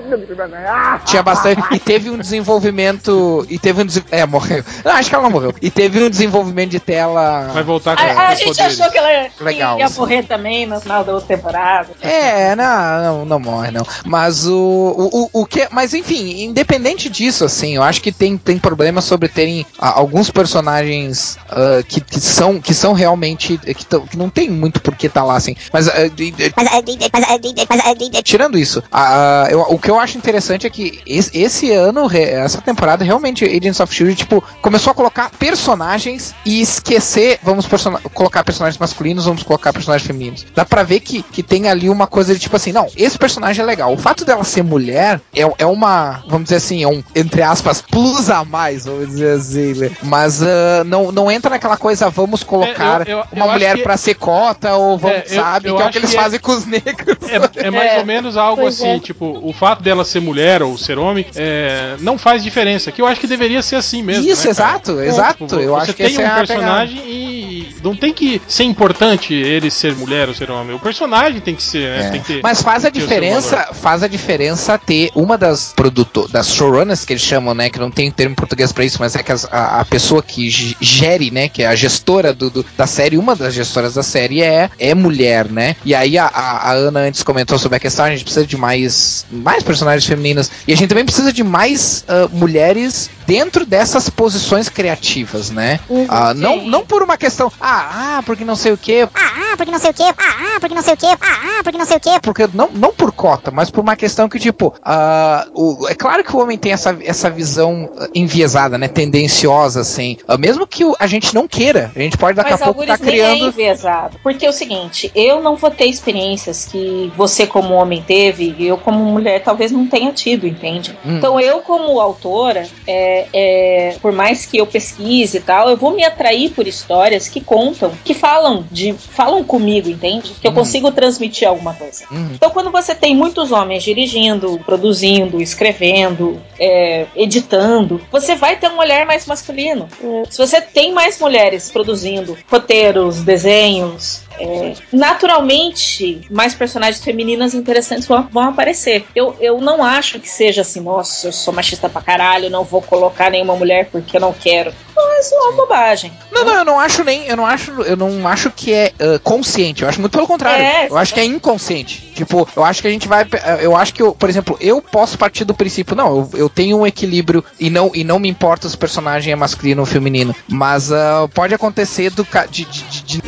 Ah! 0.68 0.99
Tinha 1.06 1.24
bastante. 1.24 1.62
E 1.72 1.80
teve 1.80 2.10
um 2.10 2.18
desenvolvimento. 2.18 3.45
E 3.49 3.58
teve 3.58 3.82
um. 3.82 3.86
desen- 3.86 4.04
É, 4.12 4.26
morreu. 4.26 4.62
Não, 4.84 4.91
acho 4.91 5.08
que 5.10 5.16
ela 5.16 5.24
não 5.24 5.32
morreu. 5.32 5.54
E 5.62 5.70
teve 5.72 6.04
um 6.04 6.10
desenvolvimento 6.10 6.72
de 6.72 6.80
tela. 6.80 7.49
Vai 7.54 7.64
voltar 7.64 7.95
com, 7.95 8.04
A, 8.04 8.06
a 8.06 8.30
com 8.32 8.36
gente 8.36 8.47
poderes. 8.49 8.80
achou 8.80 8.91
que 8.91 8.97
ela 8.97 9.12
ia, 9.12 9.32
Legal, 9.39 9.80
ia 9.80 9.86
assim. 9.86 9.99
morrer 9.99 10.24
também 10.24 10.66
no 10.66 10.80
final 10.82 11.04
da 11.04 11.14
outra 11.14 11.28
temporada. 11.36 11.89
É, 12.02 12.54
não, 12.56 13.02
não, 13.02 13.26
não 13.26 13.39
morre, 13.39 13.72
não. 13.72 13.86
Mas 14.06 14.45
o, 14.45 14.54
o, 14.54 15.22
o, 15.34 15.41
o 15.41 15.45
que. 15.45 15.68
Mas 15.72 15.93
enfim, 15.93 16.43
independente 16.43 17.10
disso, 17.10 17.45
assim, 17.45 17.76
eu 17.78 17.84
acho 17.84 18.02
que 18.02 18.12
tem, 18.12 18.38
tem 18.38 18.58
problema 18.60 18.99
sobre 19.02 19.30
terem 19.30 19.66
ah, 19.80 19.97
alguns 19.97 20.30
personagens 20.30 21.38
ah, 21.49 21.82
que, 21.88 22.02
que, 22.02 22.20
são, 22.20 22.60
que 22.60 22.74
são 22.74 22.91
realmente. 22.93 23.58
Que, 23.58 23.86
tão- 23.86 24.06
que 24.06 24.18
não 24.18 24.30
tem 24.30 24.49
muito 24.49 24.82
por 24.82 24.95
que 24.95 25.08
tá 25.08 25.24
lá, 25.24 25.36
assim. 25.38 25.56
Mas. 25.72 25.86
de- 26.14 26.32
de- 26.32 26.54
Mas, 26.56 26.70
de- 26.84 26.95
de- 26.97 27.10
mas, 27.14 27.39
de- 27.41 27.54
de- 27.54 27.68
mas, 27.70 27.97
de- 27.97 28.10
de- 28.10 28.22
Tirando 28.42 28.58
isso, 28.58 28.82
a- 28.92 29.44
a- 29.44 29.52
eu- 29.52 29.62
o 29.70 29.78
que 29.78 29.92
eu 29.92 30.00
acho 30.00 30.18
interessante 30.18 30.66
é 30.66 30.70
que 30.72 31.00
esse, 31.06 31.38
esse 31.38 31.72
ano, 31.72 32.08
re- 32.08 32.24
essa 32.24 32.60
temporada, 32.60 33.04
realmente, 33.06 33.46
Agents 33.46 33.80
of 33.80 33.94
Shield, 33.94 34.16
tipo, 34.16 34.44
começou 34.64 34.89
a 34.89 34.96
colocar 34.96 35.30
personagens 35.38 36.34
e 36.44 36.60
esquecer, 36.60 37.38
vamos 37.44 37.68
persona- 37.68 38.00
colocar 38.16 38.44
personagens 38.44 38.80
masculinos, 38.80 39.26
vamos 39.26 39.44
colocar 39.44 39.72
personagens 39.72 40.08
femininos. 40.08 40.44
Dá 40.56 40.66
pra 40.66 40.82
ver 40.82 41.02
que, 41.02 41.22
que 41.22 41.44
tem 41.44 41.70
ali 41.70 41.88
uma 41.88 42.08
coisa 42.08 42.34
de 42.34 42.39
tipo 42.39 42.56
assim, 42.56 42.72
não, 42.72 42.88
esse 42.98 43.16
personagem 43.16 43.62
é 43.62 43.66
legal. 43.66 43.94
O 43.94 43.98
fato 43.98 44.26
dela 44.26 44.44
ser 44.44 44.64
mulher 44.64 45.22
é, 45.36 45.44
é 45.60 45.66
uma, 45.68 46.24
vamos 46.28 46.46
dizer 46.46 46.56
assim, 46.56 46.82
é 46.84 46.88
um, 46.88 47.04
entre 47.16 47.44
aspas, 47.44 47.80
plus 47.80 48.32
a 48.32 48.44
mais, 48.44 48.86
vamos 48.86 49.08
dizer 49.10 49.36
assim, 49.38 49.74
né? 49.76 49.92
Mas 50.02 50.42
ah, 50.42 50.84
não, 50.84 51.12
não 51.12 51.30
entra 51.30 51.52
naquela 51.52 51.78
coisa, 51.78 52.10
vamos 52.10 52.42
colocar 52.44 53.08
É, 53.08 53.14
eu- 53.14 53.18
eu- 53.20 53.24
uma 53.34 53.46
eu 53.46 53.52
mulher 53.52 53.76
que- 53.76 53.84
pra 53.84 53.98
ser 53.98 54.16
cota, 54.16 54.76
ou 54.76 54.98
vamos, 54.98 55.18
É, 55.18 55.26
eu- 55.30 55.36
sabe, 55.36 55.70
eu 55.70 55.76
que 55.76 55.82
é 55.84 55.86
o 55.86 55.89
que 55.92 55.98
eles 56.00 56.10
que 56.10 56.18
é- 56.18 56.20
fazem 56.20 56.39
com 56.39 56.52
os 56.54 56.66
negros. 56.66 57.18
É, 57.30 57.68
é 57.68 57.72
mais 57.72 57.92
É. 57.94 58.00
ou 58.00 58.06
menos 58.06 58.21
algo 58.38 58.62
Pois 58.62 58.76
assim, 58.76 58.88
é. 58.90 59.00
tipo, 59.00 59.40
o 59.44 59.54
fato 59.54 59.82
dela 59.84 60.04
ser 60.06 60.20
mulher 60.20 60.62
ou 60.64 60.78
ser 60.78 60.98
homem 60.98 61.26
é, 61.36 61.96
não 62.00 62.18
faz 62.18 62.44
diferença. 62.44 62.92
Que 62.92 63.02
eu 63.02 63.06
acho 63.08 63.20
que 63.20 63.28
deveria 63.28 63.62
ser 63.62 63.76
assim 63.76 64.02
mesmo. 64.04 64.28
Isso, 64.30 64.48
né, 64.48 64.54
cara? 64.56 64.70
exato, 64.72 65.00
exato. 65.02 65.46
Tipo, 65.48 65.60
eu 65.62 65.74
você 65.76 65.82
acho 65.82 65.94
que 65.94 66.04
tem 66.04 66.18
um 66.18 66.22
é 66.22 66.36
personagem 66.36 67.00
e 67.06 67.76
não 67.84 67.96
tem 67.96 68.14
que 68.14 68.42
ser 68.48 68.64
importante 68.64 69.34
ele 69.34 69.70
ser 69.72 69.96
mulher 69.96 70.28
ou 70.28 70.34
ser 70.36 70.50
homem. 70.52 70.76
O 70.76 70.80
personagem 70.80 71.40
tem 71.42 71.56
que 71.56 71.64
ser, 71.64 71.90
né? 71.90 72.08
É. 72.08 72.10
Tem 72.12 72.22
que 72.22 72.28
ter- 72.28 72.40
Mas 72.44 72.62
faz 72.62 72.86
a 72.86 72.90
diferença, 72.90 73.70
faz 73.74 74.04
a 74.04 74.08
diferença 74.08 74.78
ter 74.78 75.10
uma 75.16 75.38
das 75.38 75.74
produtor, 75.76 76.28
das 76.30 76.54
showrunners 76.54 77.06
que 77.06 77.14
eles 77.14 77.22
chamam, 77.24 77.54
né, 77.54 77.70
que 77.70 77.80
não 77.80 77.90
tem 77.92 78.10
termo 78.12 78.34
em 78.34 78.36
português 78.36 78.72
pra 78.72 78.84
isso, 78.84 78.98
mas 79.00 79.16
é 79.16 79.24
que 79.24 79.32
as- 79.32 79.46
a, 79.52 79.80
a 79.82 79.86
pessoa 79.86 80.22
que 80.22 80.50
gere, 80.80 81.32
né, 81.32 81.48
que 81.50 81.64
é 81.64 81.68
a 81.68 81.76
gestora 81.76 82.34
do, 82.34 82.50
do- 82.50 82.66
da 82.78 82.86
série, 82.88 83.18
uma 83.18 83.36
das 83.36 83.54
gestoras 83.54 83.94
da 83.96 84.04
série 84.04 84.42
é, 84.42 84.70
é 84.80 84.94
mulher, 84.94 85.50
né? 85.50 85.76
E 85.86 85.94
aí 85.96 86.18
a, 86.18 86.26
a- 86.26 86.70
a 86.70 86.74
Ana 86.74 87.02
antes 87.02 87.24
comentou 87.24 87.58
sobre 87.58 87.78
a 87.78 87.80
questão, 87.80 88.06
a 88.12 88.16
gente 88.16 88.24
precisa 88.26 88.45
de 88.45 88.57
mais 88.57 89.26
mais 89.32 89.64
personagens 89.64 90.05
femininas 90.05 90.51
e 90.68 90.74
a 90.74 90.76
gente 90.78 90.89
também 90.89 91.05
precisa 91.05 91.32
de 91.34 91.43
mais 91.43 92.03
ah, 92.07 92.28
mulheres 92.32 93.09
dentro 93.26 93.66
dessas 93.66 94.09
posições 94.09 94.68
criativas, 94.70 95.49
né? 95.51 95.80
Ah, 96.09 96.34
não, 96.34 96.66
não 96.66 96.86
por 96.86 97.01
uma 97.01 97.18
questão, 97.18 97.51
ah, 97.62 98.18
ah, 98.18 98.24
porque 98.26 98.43
não 98.43 98.55
sei 98.55 98.72
o 98.74 98.78
que, 98.78 99.03
Ah, 99.03 99.09
ah, 99.53 99.57
porque 99.57 99.72
não 99.72 99.80
sei 99.80 99.91
o 99.91 99.93
que. 99.93 100.03
Ah, 100.03 100.16
ah, 100.18 100.59
porque 100.59 100.76
não 100.76 100.82
sei 100.82 100.93
o 100.93 100.97
que. 100.97 101.05
Ah, 101.05 101.18
ah, 101.22 101.64
porque 101.64 101.78
não 101.78 101.86
sei 101.86 101.97
o 101.97 101.99
que. 101.99 102.20
porque 102.22 102.49
não, 102.53 102.70
não 102.74 102.93
por 102.93 103.12
cota, 103.12 103.51
mas 103.51 103.70
por 103.70 103.82
uma 103.82 103.95
questão 103.95 104.28
que, 104.28 104.39
tipo, 104.39 104.74
ah, 104.84 105.45
o- 105.53 105.88
é 105.88 105.95
claro 105.95 106.24
que 106.24 106.36
o 106.36 106.39
homem 106.39 106.57
tem 106.57 106.72
essa, 106.72 106.97
essa 107.03 107.30
visão 107.30 107.89
enviesada, 108.14 108.78
né? 108.78 108.88
Tendenciosa, 108.88 109.82
assim. 109.82 110.18
Ah, 110.28 110.38
mesmo 110.38 110.66
que 110.68 110.84
o- 110.84 110.95
a 110.99 111.07
gente 111.07 111.34
não 111.34 111.47
queira, 111.47 111.91
a 111.95 111.99
gente 111.99 112.18
pode 112.18 112.36
daqui 112.36 112.51
Mas 112.51 112.62
a 112.62 112.66
pouco 112.66 112.82
estar 112.82 112.97
nem 112.99 113.07
é 113.07 113.18
criando. 113.18 113.47
enviesado. 113.47 114.18
Porque 114.24 114.45
é 114.45 114.49
o 114.49 114.53
seguinte, 114.53 115.12
eu 115.16 115.41
não 115.41 115.55
vou 115.55 115.70
ter 115.72 115.86
experiências 115.86 116.66
que 116.72 117.12
você 117.16 117.45
como 117.47 117.74
homem 117.74 118.01
teve 118.02 118.56
e 118.58 118.68
eu 118.68 118.78
como 118.78 119.04
mulher 119.04 119.41
talvez 119.43 119.72
não 119.72 119.88
tenha 119.88 120.12
tido, 120.12 120.47
entende? 120.47 120.97
Hum. 121.06 121.18
Então 121.18 121.39
eu 121.39 121.62
como 121.62 121.99
autora, 121.99 122.68
é, 122.88 123.28
é, 123.34 123.95
por 124.02 124.12
mais 124.12 124.45
que 124.45 124.58
eu 124.58 124.66
pesquise 124.68 125.38
e 125.38 125.41
tal, 125.41 125.70
eu 125.70 125.78
vou 125.78 125.91
me 125.91 126.04
atrair 126.04 126.52
por 126.52 126.68
histórias 126.68 127.28
que 127.28 127.41
contam, 127.41 127.91
que 128.04 128.14
falam 128.14 128.66
de, 128.72 128.93
falam 128.93 129.43
comigo, 129.43 129.89
entende? 129.89 130.34
Que 130.41 130.47
eu 130.47 130.52
Hum. 130.52 130.56
consigo 130.56 130.91
transmitir 130.91 131.47
alguma 131.47 131.74
coisa. 131.74 132.04
Uhum. 132.12 132.32
Então, 132.34 132.49
quando 132.49 132.72
você 132.72 132.93
tem 132.95 133.16
muitos 133.16 133.52
homens 133.52 133.84
dirigindo, 133.84 134.60
produzindo, 134.66 135.41
escrevendo, 135.41 136.41
é, 136.60 137.06
editando, 137.16 138.02
você 138.12 138.36
vai 138.36 138.56
ter 138.58 138.70
um 138.70 138.78
olhar 138.78 139.06
mais 139.06 139.26
masculino. 139.26 139.88
Se 140.30 140.38
você 140.38 140.62
tem 140.62 140.91
mais 140.93 141.20
mulheres 141.20 141.70
produzindo 141.72 142.38
roteiros, 142.49 143.22
desenhos, 143.24 144.22
é, 144.40 144.74
naturalmente 144.92 146.22
mais 146.30 146.54
personagens 146.54 147.04
femininas 147.04 147.54
interessantes 147.54 148.08
vão, 148.08 148.28
vão 148.32 148.44
aparecer. 148.50 149.06
Eu, 149.16 149.36
eu 149.40 149.60
não 149.62 149.84
acho 149.84 150.20
que 150.20 150.30
seja 150.30 150.62
assim, 150.62 150.80
nossa, 150.80 151.28
eu 151.28 151.32
sou 151.32 151.54
machista 151.54 151.90
pra 151.90 152.02
caralho, 152.02 152.50
não 152.50 152.64
vou 152.64 152.82
colocar 152.82 153.30
nenhuma 153.30 153.56
mulher 153.56 153.90
porque 153.92 154.18
eu 154.18 154.22
não 154.22 154.34
quero. 154.34 154.74
Mas 154.96 155.32
é 155.32 155.36
uma 155.36 155.52
bobagem. 155.54 156.12
Não, 156.32 156.44
não, 156.46 156.54
eu 156.58 156.66
não 156.66 156.80
acho 156.80 157.04
nem. 157.04 157.26
Eu 157.28 157.36
não 157.36 157.46
acho, 157.46 157.72
eu 157.84 157.96
não 157.96 158.28
acho 158.28 158.52
que 158.52 158.72
é 158.74 158.92
ah, 159.00 159.20
consciente. 159.24 159.82
Eu 159.84 159.90
acho 159.90 160.00
muito 160.00 160.14
pelo 160.14 160.28
contrário. 160.28 160.64
É, 160.64 160.88
eu 160.90 160.98
acho 160.98 161.14
que 161.14 161.20
é 161.20 161.26
inconsciente. 161.26 162.12
Tipo, 162.16 162.48
eu 162.56 162.64
acho 162.64 162.82
que 162.82 162.88
a 162.88 162.92
gente 162.92 163.08
vai. 163.08 163.26
Eu 163.62 163.76
acho 163.76 163.94
que, 163.94 164.02
eu, 164.02 164.14
por 164.14 164.30
exemplo, 164.30 164.58
eu 164.60 164.82
posso 164.82 165.18
partir 165.18 165.44
do 165.44 165.54
princípio, 165.54 165.96
não, 165.96 166.18
eu, 166.18 166.30
eu 166.34 166.50
tenho 166.50 166.78
um 166.78 166.86
equilíbrio 166.86 167.44
e 167.60 167.70
não, 167.70 167.92
e 167.96 168.04
não 168.04 168.20
me 168.20 168.30
importa 168.30 168.68
se 168.70 168.76
o 168.76 168.78
personagem 168.80 169.34
é 169.34 169.36
masculino 169.36 169.82
ou 169.82 169.86
feminino. 169.88 170.36
Mas 170.48 170.92
ah, 170.92 171.28
pode 171.34 171.54
acontecer 171.54 172.10
do. 172.12 172.24
ca- 172.26 172.46
De, 172.46 172.66
de, 172.66 172.84
de- 173.04 173.22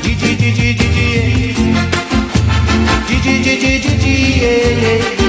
de- 3.24 5.23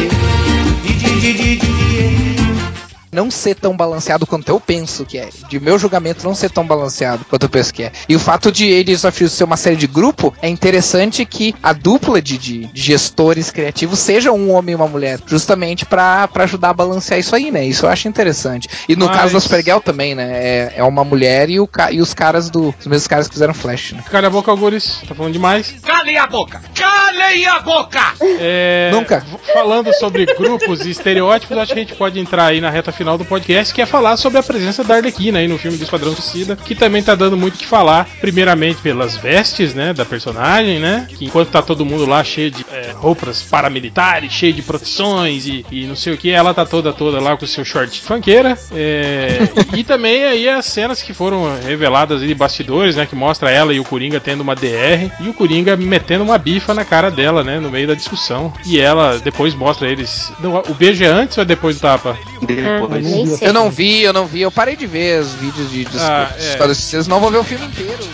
não 3.14 3.30
ser 3.30 3.54
tão 3.54 3.76
balanceado 3.76 4.26
quanto 4.26 4.48
eu 4.48 4.60
penso 4.60 5.04
que 5.06 5.16
é. 5.18 5.28
De 5.48 5.58
meu 5.60 5.78
julgamento 5.78 6.24
não 6.24 6.34
ser 6.34 6.50
tão 6.50 6.66
balanceado 6.66 7.24
quanto 7.24 7.44
eu 7.44 7.48
penso 7.48 7.72
que 7.72 7.84
é. 7.84 7.92
E 8.08 8.14
o 8.16 8.18
fato 8.20 8.50
de 8.52 8.72
Agents 8.78 9.04
of 9.04 9.28
ser 9.28 9.44
uma 9.44 9.56
série 9.56 9.76
de 9.76 9.86
grupo 9.86 10.34
é 10.42 10.48
interessante 10.48 11.24
que 11.24 11.54
a 11.62 11.72
dupla 11.72 12.20
de, 12.20 12.36
de- 12.36 12.66
de 12.66 12.80
gestores 12.82 13.50
criativos 13.50 13.98
seja 13.98 14.32
um 14.32 14.50
homem 14.52 14.72
e 14.72 14.76
uma 14.76 14.88
mulher, 14.88 15.18
justamente 15.26 15.86
pra 15.86 16.26
pra 16.28 16.44
ajudar 16.44 16.70
a 16.70 16.74
balancear 16.74 17.20
isso 17.20 17.34
aí, 17.36 17.50
né? 17.50 17.64
Isso 17.64 17.86
eu 17.86 17.90
acho 17.90 18.08
interessante. 18.08 18.68
E 18.88 18.96
no 18.96 19.06
Mas- 19.06 19.16
caso 19.16 19.34
da 19.34 19.40
Supergirl 19.40 19.78
também, 19.78 20.14
né? 20.14 20.24
É, 20.34 20.72
é 20.78 20.84
uma 20.84 21.04
mulher 21.04 21.48
e, 21.48 21.60
o, 21.60 21.68
e 21.92 22.00
os 22.00 22.12
caras 22.12 22.50
do. 22.50 22.74
Os 22.78 22.86
mesmos 22.86 23.06
caras 23.06 23.28
que 23.28 23.34
fizeram 23.34 23.54
Flash, 23.54 23.92
né? 23.92 24.02
Calha 24.10 24.26
a 24.26 24.30
boca, 24.30 24.50
Algures. 24.50 25.00
Tá 25.06 25.14
falando 25.14 25.32
demais. 25.32 25.74
Calem 25.82 26.16
a 26.18 26.26
boca! 26.26 26.60
Calem 26.74 27.46
a 27.46 27.60
boca! 27.60 28.00
É, 28.20 28.90
Nunca. 28.92 29.24
Falando 29.52 29.92
sobre 29.94 30.24
grupos 30.26 30.84
e 30.86 30.90
estereótipos, 30.90 31.56
acho 31.58 31.72
que 31.72 31.78
a 31.78 31.82
gente 31.82 31.94
pode 31.94 32.18
entrar 32.18 32.46
aí 32.46 32.60
na 32.60 32.70
reta 32.70 32.90
final 32.92 33.03
do 33.04 33.24
podcast, 33.24 33.72
que 33.72 33.82
é 33.82 33.86
falar 33.86 34.16
sobre 34.16 34.38
a 34.38 34.42
presença 34.42 34.82
da 34.82 34.96
Arlequina 34.96 35.38
aí 35.38 35.46
no 35.46 35.58
filme 35.58 35.76
do 35.76 35.84
Esquadrão 35.84 36.14
Suicida, 36.14 36.56
que 36.56 36.74
também 36.74 37.02
tá 37.02 37.14
dando 37.14 37.36
muito 37.36 37.54
o 37.54 37.58
que 37.58 37.66
falar, 37.66 38.08
primeiramente 38.20 38.80
pelas 38.80 39.16
vestes, 39.16 39.74
né, 39.74 39.92
da 39.92 40.04
personagem, 40.04 40.78
né, 40.78 41.06
que 41.08 41.24
enquanto 41.24 41.50
tá 41.50 41.60
todo 41.60 41.84
mundo 41.84 42.06
lá 42.06 42.24
cheio 42.24 42.50
de 42.50 42.64
é, 42.72 42.92
roupas 42.92 43.42
paramilitares, 43.42 44.32
cheio 44.32 44.52
de 44.52 44.62
proteções 44.62 45.46
e, 45.46 45.64
e 45.70 45.84
não 45.84 45.94
sei 45.94 46.14
o 46.14 46.18
que, 46.18 46.30
ela 46.30 46.54
tá 46.54 46.64
toda 46.64 46.92
toda 46.92 47.20
lá 47.20 47.36
com 47.36 47.44
o 47.44 47.48
seu 47.48 47.64
short 47.64 48.00
fanqueira, 48.00 48.58
é, 48.72 49.38
e 49.76 49.84
também 49.84 50.24
aí 50.24 50.48
as 50.48 50.64
cenas 50.64 51.02
que 51.02 51.12
foram 51.12 51.44
reveladas 51.62 52.22
de 52.22 52.34
bastidores, 52.34 52.96
né, 52.96 53.06
que 53.06 53.14
mostra 53.14 53.50
ela 53.50 53.74
e 53.74 53.78
o 53.78 53.84
Coringa 53.84 54.18
tendo 54.18 54.40
uma 54.40 54.54
DR, 54.54 55.10
e 55.20 55.28
o 55.28 55.34
Coringa 55.34 55.76
metendo 55.76 56.24
uma 56.24 56.38
bifa 56.38 56.72
na 56.72 56.84
cara 56.84 57.10
dela, 57.10 57.44
né, 57.44 57.60
no 57.60 57.70
meio 57.70 57.86
da 57.86 57.94
discussão, 57.94 58.52
e 58.64 58.80
ela 58.80 59.18
depois 59.18 59.54
mostra 59.54 59.88
eles, 59.88 60.32
não, 60.40 60.62
o 60.68 60.74
beijo 60.74 61.04
é 61.04 61.08
antes 61.08 61.36
ou 61.36 61.42
é 61.42 61.44
depois 61.44 61.76
do 61.76 61.80
tapa? 61.80 62.16
Depois. 62.40 62.93
Nem 63.02 63.26
sei. 63.36 63.48
Eu 63.48 63.52
não 63.52 63.70
vi, 63.70 64.02
eu 64.02 64.12
não 64.12 64.26
vi, 64.26 64.40
eu 64.42 64.50
parei 64.50 64.76
de 64.76 64.86
ver 64.86 65.20
os 65.20 65.32
vídeos 65.34 65.70
de 65.70 65.84
dos 65.84 66.00
Ah, 66.00 66.34
é. 66.38 66.50
Esquadrão 66.50 66.74
Suicida, 66.74 67.04
não 67.08 67.20
vou 67.20 67.30
ver 67.30 67.38
o 67.38 67.44
filme 67.44 67.66
inteiro. 67.66 68.04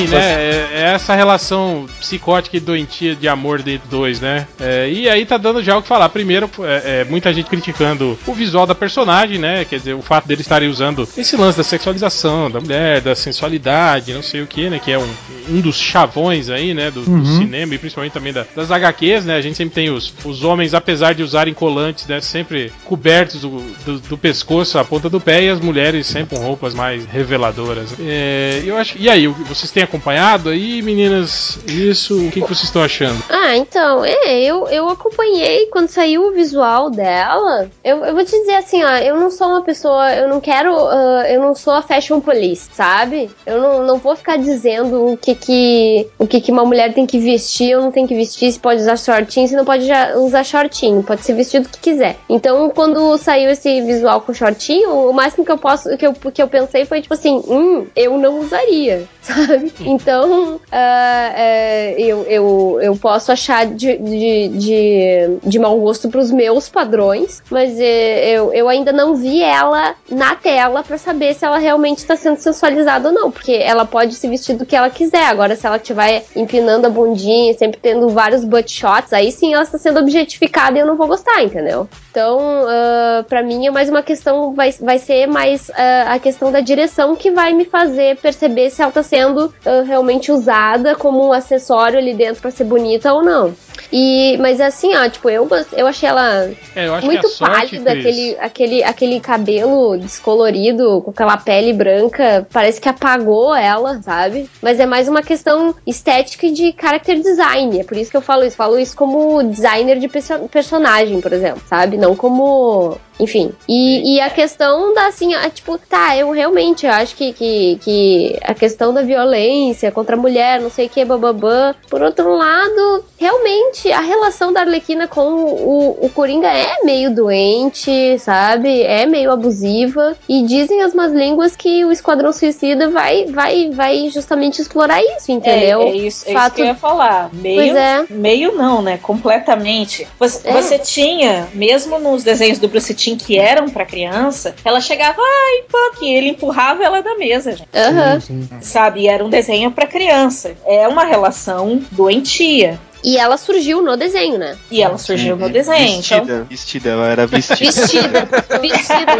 Enfim, 0.00 0.08
né? 0.08 0.18
É, 0.20 0.68
é 0.74 0.82
essa 0.94 1.14
relação 1.14 1.86
psicótica 2.00 2.56
e 2.56 2.60
doentia 2.60 3.14
de 3.14 3.28
amor 3.28 3.62
de 3.62 3.78
dois, 3.90 4.20
né? 4.20 4.46
É, 4.60 4.88
e 4.90 5.08
aí 5.08 5.24
tá 5.24 5.36
dando 5.36 5.62
já 5.62 5.76
o 5.76 5.82
que 5.82 5.88
falar. 5.88 6.08
Primeiro, 6.08 6.50
é, 6.60 7.00
é, 7.00 7.04
muita 7.04 7.32
gente 7.32 7.48
criticando 7.48 8.18
o 8.26 8.34
visual 8.34 8.66
da 8.66 8.74
personagem, 8.74 9.38
né? 9.38 9.64
Quer 9.64 9.76
dizer, 9.78 9.94
o 9.94 10.02
fato 10.02 10.26
deles 10.28 10.44
estarem 10.44 10.68
usando 10.68 11.08
esse 11.16 11.36
lance 11.36 11.56
da 11.58 11.64
sexualização 11.64 12.50
da 12.50 12.60
mulher, 12.60 13.00
da 13.00 13.14
sensualidade, 13.14 14.12
não 14.12 14.22
sei 14.22 14.42
o 14.42 14.46
que, 14.46 14.68
né? 14.70 14.80
Que 14.82 14.92
é 14.92 14.98
um, 14.98 15.08
um 15.50 15.60
dos 15.60 15.76
chavões 15.78 16.48
aí, 16.50 16.74
né? 16.74 16.90
Do, 16.90 17.02
do 17.02 17.26
cinema 17.26 17.74
e 17.74 17.78
principalmente 17.78 18.12
também 18.12 18.32
da- 18.32 18.46
das 18.54 18.70
HQs, 18.70 19.24
né? 19.24 19.36
A 19.36 19.40
gente 19.40 19.56
sempre 19.56 19.74
tem 19.74 19.90
os, 19.90 20.12
os 20.24 20.44
homens, 20.44 20.74
apesar 20.74 21.14
de 21.14 21.22
usarem 21.22 21.54
colantes, 21.54 22.06
né? 22.06 22.20
Sempre 22.20 22.72
cobertos 22.84 23.40
do, 23.40 23.60
do, 23.84 23.98
do 24.00 24.18
pescoço 24.18 24.78
à 24.78 24.84
ponta 24.84 25.08
do 25.08 25.20
pé 25.20 25.44
e 25.44 25.48
as 25.48 25.60
mulheres 25.60 26.06
sempre 26.06 26.36
com 26.36 26.42
roupas 26.44 26.74
mais 26.74 27.04
reveladoras. 27.06 27.94
É, 28.00 28.62
eu 28.64 28.76
acho. 28.76 28.96
E 28.98 29.08
aí, 29.08 29.26
vocês 29.26 29.70
têm 29.70 29.81
acompanhado 29.82 30.48
aí, 30.48 30.82
meninas? 30.82 31.58
Isso, 31.66 32.26
o 32.26 32.30
que, 32.30 32.40
que 32.40 32.48
vocês 32.48 32.64
estão 32.64 32.82
achando? 32.82 33.22
Ah, 33.28 33.56
então, 33.56 34.04
é, 34.04 34.40
eu, 34.40 34.68
eu 34.68 34.88
acompanhei 34.88 35.66
quando 35.66 35.88
saiu 35.88 36.28
o 36.28 36.32
visual 36.32 36.90
dela. 36.90 37.68
Eu, 37.82 38.04
eu 38.04 38.14
vou 38.14 38.24
te 38.24 38.38
dizer 38.38 38.54
assim, 38.54 38.82
ó, 38.82 38.96
eu 38.98 39.18
não 39.18 39.30
sou 39.30 39.48
uma 39.48 39.62
pessoa, 39.62 40.12
eu 40.14 40.28
não 40.28 40.40
quero, 40.40 40.74
ah, 40.74 41.24
eu 41.28 41.40
não 41.40 41.54
sou 41.54 41.72
a 41.72 41.82
fashion 41.82 42.20
police, 42.20 42.68
sabe? 42.72 43.30
Eu 43.46 43.60
não, 43.60 43.86
não 43.86 43.98
vou 43.98 44.16
ficar 44.16 44.36
dizendo 44.36 45.12
o 45.12 45.16
que 45.16 45.34
que, 45.34 46.08
o 46.18 46.26
que 46.26 46.40
que 46.40 46.52
uma 46.52 46.64
mulher 46.64 46.92
tem 46.94 47.06
que 47.06 47.18
vestir 47.18 47.76
ou 47.76 47.82
não 47.82 47.92
tem 47.92 48.06
que 48.06 48.14
vestir, 48.14 48.52
se 48.52 48.58
pode 48.58 48.80
usar 48.80 48.96
shortinho, 48.96 49.48
se 49.48 49.56
não 49.56 49.64
pode 49.64 49.88
usar 50.16 50.44
shortinho, 50.44 51.02
pode 51.02 51.22
ser 51.22 51.34
vestido 51.34 51.66
o 51.66 51.68
que 51.68 51.78
quiser. 51.78 52.16
Então, 52.28 52.70
quando 52.70 53.16
saiu 53.18 53.50
esse 53.50 53.80
visual 53.82 54.20
com 54.20 54.34
shortinho, 54.34 54.90
o 55.08 55.12
máximo 55.12 55.44
que 55.44 55.52
eu 55.52 55.58
posso, 55.58 55.96
que 55.96 56.06
eu, 56.06 56.12
que 56.12 56.42
eu 56.42 56.48
pensei 56.48 56.84
foi 56.84 57.00
tipo 57.00 57.14
assim, 57.14 57.42
hum, 57.46 57.86
eu 57.94 58.16
não 58.18 58.40
usaria, 58.40 59.04
sabe? 59.22 59.71
Então, 59.92 60.60
ah, 60.70 61.32
é, 61.34 61.94
eu, 61.98 62.22
eu, 62.22 62.78
eu 62.80 62.96
posso 62.96 63.30
achar 63.30 63.66
de, 63.66 63.98
de, 63.98 64.48
de, 64.48 65.38
de 65.42 65.58
mau 65.58 65.78
gosto 65.80 66.08
pros 66.08 66.30
meus 66.30 66.68
padrões, 66.68 67.42
mas 67.50 67.78
é, 67.78 68.30
eu, 68.30 68.52
eu 68.52 68.68
ainda 68.68 68.92
não 68.92 69.14
vi 69.14 69.42
ela 69.42 69.94
na 70.10 70.34
tela 70.34 70.82
pra 70.82 70.96
saber 70.96 71.34
se 71.34 71.44
ela 71.44 71.58
realmente 71.58 72.04
tá 72.04 72.16
sendo 72.16 72.38
sensualizada 72.38 73.08
ou 73.08 73.14
não, 73.14 73.30
porque 73.30 73.52
ela 73.52 73.84
pode 73.84 74.14
se 74.14 74.28
vestir 74.28 74.56
do 74.56 74.64
que 74.64 74.76
ela 74.76 74.88
quiser. 74.88 75.26
Agora, 75.26 75.56
se 75.56 75.66
ela 75.66 75.76
estiver 75.76 76.24
empinando 76.34 76.86
a 76.86 76.90
bundinha, 76.90 77.52
sempre 77.54 77.78
tendo 77.80 78.08
vários 78.08 78.44
butt 78.44 78.70
shots, 78.70 79.12
aí 79.12 79.30
sim 79.30 79.52
ela 79.52 79.62
está 79.62 79.78
sendo 79.78 80.00
objetificada 80.00 80.78
e 80.78 80.80
eu 80.80 80.86
não 80.86 80.96
vou 80.96 81.06
gostar, 81.06 81.42
entendeu? 81.42 81.88
Então, 82.12 82.66
ah, 82.68 83.24
pra 83.26 83.42
mim 83.42 83.66
é 83.66 83.70
mais 83.70 83.88
uma 83.88 84.02
questão, 84.02 84.52
vai, 84.52 84.70
vai 84.72 84.98
ser 84.98 85.26
mais 85.26 85.70
ah, 85.70 86.12
a 86.12 86.18
questão 86.18 86.52
da 86.52 86.60
direção 86.60 87.16
que 87.16 87.30
vai 87.30 87.54
me 87.54 87.64
fazer 87.64 88.18
perceber 88.18 88.68
se 88.68 88.82
ela 88.82 88.92
tá 88.92 89.02
sendo 89.02 89.52
ah, 89.64 89.82
realmente 89.82 90.30
usada 90.30 90.94
como 90.94 91.26
um 91.26 91.32
acessório 91.32 91.98
ali 91.98 92.12
dentro 92.12 92.42
pra 92.42 92.50
ser 92.50 92.64
bonita 92.64 93.14
ou 93.14 93.22
não. 93.24 93.54
E, 93.92 94.36
mas 94.38 94.60
assim, 94.60 94.94
ó, 94.96 95.08
tipo, 95.08 95.28
eu, 95.28 95.48
eu 95.72 95.86
achei 95.86 96.08
ela 96.08 96.50
É, 96.74 96.88
eu 96.88 97.02
muito 97.02 97.28
sorte, 97.28 97.76
pálida, 97.78 97.90
Cris, 97.92 98.06
aquele, 98.06 98.36
aquele, 98.40 98.84
aquele 98.84 99.20
cabelo 99.20 99.98
descolorido, 99.98 101.02
com 101.02 101.10
aquela 101.10 101.36
pele 101.36 101.72
branca, 101.72 102.46
parece 102.52 102.80
que 102.80 102.88
apagou 102.88 103.54
ela, 103.54 104.00
sabe? 104.02 104.48
Mas 104.62 104.80
é 104.80 104.86
mais 104.86 105.08
uma 105.08 105.22
questão 105.22 105.74
estética 105.86 106.46
e 106.46 106.52
de 106.52 106.74
character 106.78 107.20
design. 107.20 107.80
É 107.80 107.84
por 107.84 107.96
isso 107.96 108.10
que 108.10 108.16
eu 108.16 108.22
falo 108.22 108.44
isso. 108.44 108.56
Falo 108.56 108.78
isso 108.78 108.96
como 108.96 109.42
designer 109.42 109.98
de 109.98 110.08
perso- 110.08 110.48
personagem, 110.50 111.20
por 111.20 111.32
exemplo, 111.32 111.62
sabe? 111.68 111.96
Não 111.96 112.14
como. 112.16 112.96
Enfim. 113.22 113.52
E, 113.68 114.16
e 114.16 114.20
a 114.20 114.28
questão 114.30 114.92
da, 114.94 115.06
assim, 115.06 115.34
a, 115.34 115.48
tipo, 115.48 115.78
tá, 115.78 116.16
eu 116.16 116.30
realmente 116.30 116.86
acho 116.86 117.14
que, 117.16 117.32
que, 117.32 117.78
que 117.82 118.38
a 118.42 118.52
questão 118.54 118.92
da 118.92 119.02
violência 119.02 119.90
contra 119.92 120.16
a 120.16 120.18
mulher, 120.18 120.60
não 120.60 120.70
sei 120.70 120.86
o 120.86 120.88
que, 120.88 121.04
bababã. 121.04 121.74
Por 121.88 122.02
outro 122.02 122.34
lado, 122.36 123.04
realmente, 123.18 123.90
a 123.92 124.00
relação 124.00 124.52
da 124.52 124.60
Arlequina 124.60 125.06
com 125.06 125.20
o, 125.22 125.98
o 126.04 126.08
Coringa 126.10 126.48
é 126.48 126.82
meio 126.84 127.14
doente, 127.14 128.18
sabe? 128.18 128.82
É 128.82 129.06
meio 129.06 129.30
abusiva. 129.30 130.16
E 130.28 130.42
dizem 130.42 130.82
as 130.82 130.94
más 130.94 131.12
línguas 131.12 131.54
que 131.56 131.84
o 131.84 131.92
Esquadrão 131.92 132.32
Suicida 132.32 132.88
vai, 132.90 133.26
vai, 133.26 133.70
vai 133.70 134.08
justamente 134.10 134.60
explorar 134.60 135.00
isso, 135.02 135.30
entendeu? 135.30 135.82
É, 135.82 135.88
é 135.90 135.94
isso, 135.96 136.24
é 136.26 136.30
isso 136.30 136.32
Fato- 136.32 136.54
que 136.54 136.62
eu 136.62 136.66
ia 136.66 136.74
falar. 136.74 137.30
Meio, 137.32 137.56
Pois 137.60 137.76
é. 137.76 138.04
meio 138.10 138.52
não, 138.52 138.82
né? 138.82 138.98
Completamente. 139.00 140.06
Você, 140.18 140.48
É. 140.48 140.52
você 140.52 140.78
tinha, 140.78 141.48
mesmo 141.54 141.98
nos 141.98 142.22
desenhos 142.24 142.58
do 142.58 142.68
Bruce 142.68 142.94
Timm 142.94 143.11
que 143.16 143.38
eram 143.38 143.68
pra 143.68 143.84
criança, 143.84 144.54
ela 144.64 144.80
chegava, 144.80 145.20
ai, 145.20 145.64
Puck, 145.68 146.04
ele 146.06 146.28
empurrava 146.28 146.82
ela 146.84 147.02
da 147.02 147.16
mesa, 147.16 147.56
gente. 147.56 147.68
Aham. 147.74 148.20
Sabe? 148.60 149.02
E 149.02 149.08
era 149.08 149.24
um 149.24 149.30
desenho 149.30 149.70
pra 149.70 149.86
criança. 149.86 150.54
É 150.66 150.86
uma 150.88 151.04
relação 151.04 151.82
doentia. 151.90 152.78
E 153.04 153.16
ela 153.16 153.36
surgiu 153.36 153.82
no 153.82 153.96
desenho, 153.96 154.38
né? 154.38 154.56
E 154.70 154.82
ela 154.82 154.96
surgiu 154.98 155.36
no 155.36 155.48
desenho. 155.48 156.00
Então, 156.00 156.18
Vestida, 156.24 156.46
vestida, 156.48 156.88
ela 156.90 157.06
era 157.08 157.26
vestida. 157.26 157.58
Vestida. 157.70 158.28
Vestida 158.62 159.16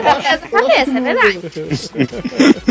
com 0.51 0.57
cabeça, 0.59 0.99
é 0.99 1.01
verdade. 1.01 1.41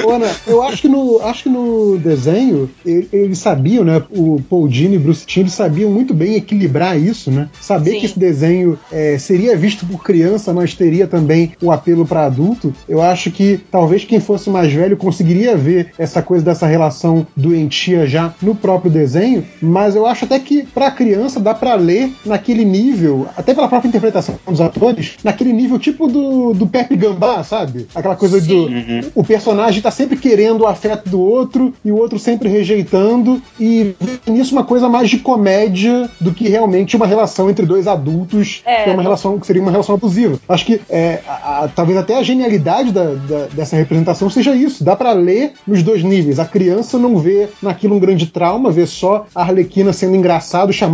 Ô, 0.06 0.12
Ana, 0.12 0.28
eu 0.48 0.62
acho 0.64 0.82
que 0.82 0.88
no, 0.88 1.20
acho 1.22 1.44
que 1.44 1.50
no 1.50 1.98
desenho 1.98 2.70
ele- 2.86 3.10
eles 3.12 3.38
sabiam, 3.40 3.84
né? 3.84 4.02
O 4.10 4.42
Paul 4.50 4.68
Dini 4.68 4.96
e 4.96 5.00
Bruce 5.00 5.26
Timm 5.26 5.42
eles 5.42 5.54
sabiam 5.54 5.90
muito 5.92 6.14
bem 6.14 6.36
equilibrar 6.36 6.98
isso, 7.00 7.32
né? 7.32 7.50
Saber 7.60 7.92
Sim. 7.92 8.00
que 8.00 8.06
esse 8.06 8.20
desenho 8.20 8.78
é, 8.92 9.18
seria 9.18 9.56
visto 9.58 9.86
por 9.86 10.04
criança, 10.04 10.54
mas 10.54 10.74
teria 10.76 11.08
também 11.08 11.54
o 11.62 11.72
apelo 11.72 12.06
para 12.06 12.26
adulto. 12.26 12.74
Eu 12.88 13.02
acho 13.02 13.32
que 13.32 13.60
talvez 13.72 14.06
quem 14.06 14.20
fosse 14.20 14.50
mais 14.50 14.72
velho 14.72 14.96
conseguiria 14.96 15.58
ver 15.58 15.92
essa 15.98 16.22
coisa 16.22 16.44
dessa 16.46 16.68
relação 16.68 17.26
doentia 17.36 18.06
já 18.06 18.34
no 18.42 18.56
próprio 18.56 18.92
desenho, 18.92 19.46
mas 19.62 19.96
eu 19.96 20.06
acho 20.06 20.26
até 20.26 20.40
que 20.40 20.64
para 20.64 20.92
criança 21.02 21.40
dá 21.40 21.54
para 21.54 21.74
ler 21.76 22.12
naquele 22.26 22.64
nível, 22.64 23.28
até 23.36 23.54
pela 23.54 23.68
própria 23.68 23.90
interpretação 23.90 24.36
dos 24.48 24.62
atores, 24.62 25.14
naquele 25.24 25.52
nível 25.52 25.80
tipo 25.80 26.08
do, 26.08 26.54
do 26.54 26.68
Pepe 26.68 26.96
Gambá, 26.96 27.44
sabe? 27.44 27.88
Aquela 27.96 28.16
coisa 28.16 28.40
do 28.40 28.68
o 29.16 29.24
personagem 29.24 29.82
tá 29.82 29.90
sempre 29.90 30.18
querendo 30.18 30.62
o 30.62 30.68
afeto 30.68 31.10
do 31.10 31.20
outro 31.20 31.74
e 31.84 31.92
o 31.92 31.98
outro 31.98 32.20
sempre 32.20 32.50
rejeitando 32.50 33.42
e 33.60 33.96
vê 34.00 34.32
nisso 34.32 34.54
uma 34.54 34.64
coisa 34.64 34.88
mais 34.88 35.10
de 35.10 35.18
comédia 35.20 36.10
do 36.20 36.32
que 36.32 36.48
realmente 36.48 36.96
uma 36.96 37.08
relação 37.08 37.50
entre 37.50 37.66
dois 37.66 37.88
adultos 37.88 38.62
É, 38.66 38.84
que 38.84 38.90
é 38.90 38.94
uma 38.94 39.02
relação 39.02 39.40
que 39.40 39.48
seria 39.48 39.62
uma 39.62 39.72
relação 39.72 39.96
abusiva. 39.96 40.38
Acho 40.48 40.66
que 40.66 40.82
é, 40.90 41.20
a- 41.28 41.64
a- 41.64 41.68
talvez 41.68 41.98
até 41.98 42.18
a 42.18 42.24
genialidade 42.24 42.92
da- 42.92 43.14
da- 43.16 43.48
dessa 43.54 43.76
representação 43.76 44.30
seja 44.30 44.54
isso. 44.56 44.84
Dá 44.84 44.96
pra 44.96 45.14
ler 45.14 45.54
nos 45.66 45.82
dois 45.82 46.04
níveis. 46.04 46.38
A 46.40 46.46
criança 46.46 46.98
não 47.00 47.18
vê 47.18 47.48
naquilo 47.62 47.96
um 47.96 48.00
grande 48.00 48.28
trauma, 48.28 48.70
vê 48.72 48.86
só 48.86 49.26
a 49.34 49.42
Arlequina 49.42 49.92
sendo 49.94 50.16
engraçado, 50.16 50.72
chamando 50.74 50.91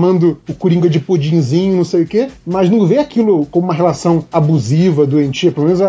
o 0.50 0.54
Coringa 0.54 0.90
de 0.90 1.00
pudinzinho, 1.00 1.76
não 1.78 1.84
sei 1.84 2.04
o 2.04 2.08
quê, 2.08 2.28
mas 2.46 2.70
não 2.70 2.86
vê 2.86 2.98
aquilo 3.00 3.46
como 3.48 3.66
uma 3.66 3.74
relação 3.74 4.26
abusiva, 4.32 5.06
doentia. 5.06 5.52
Pelo 5.52 5.66
menos 5.68 5.82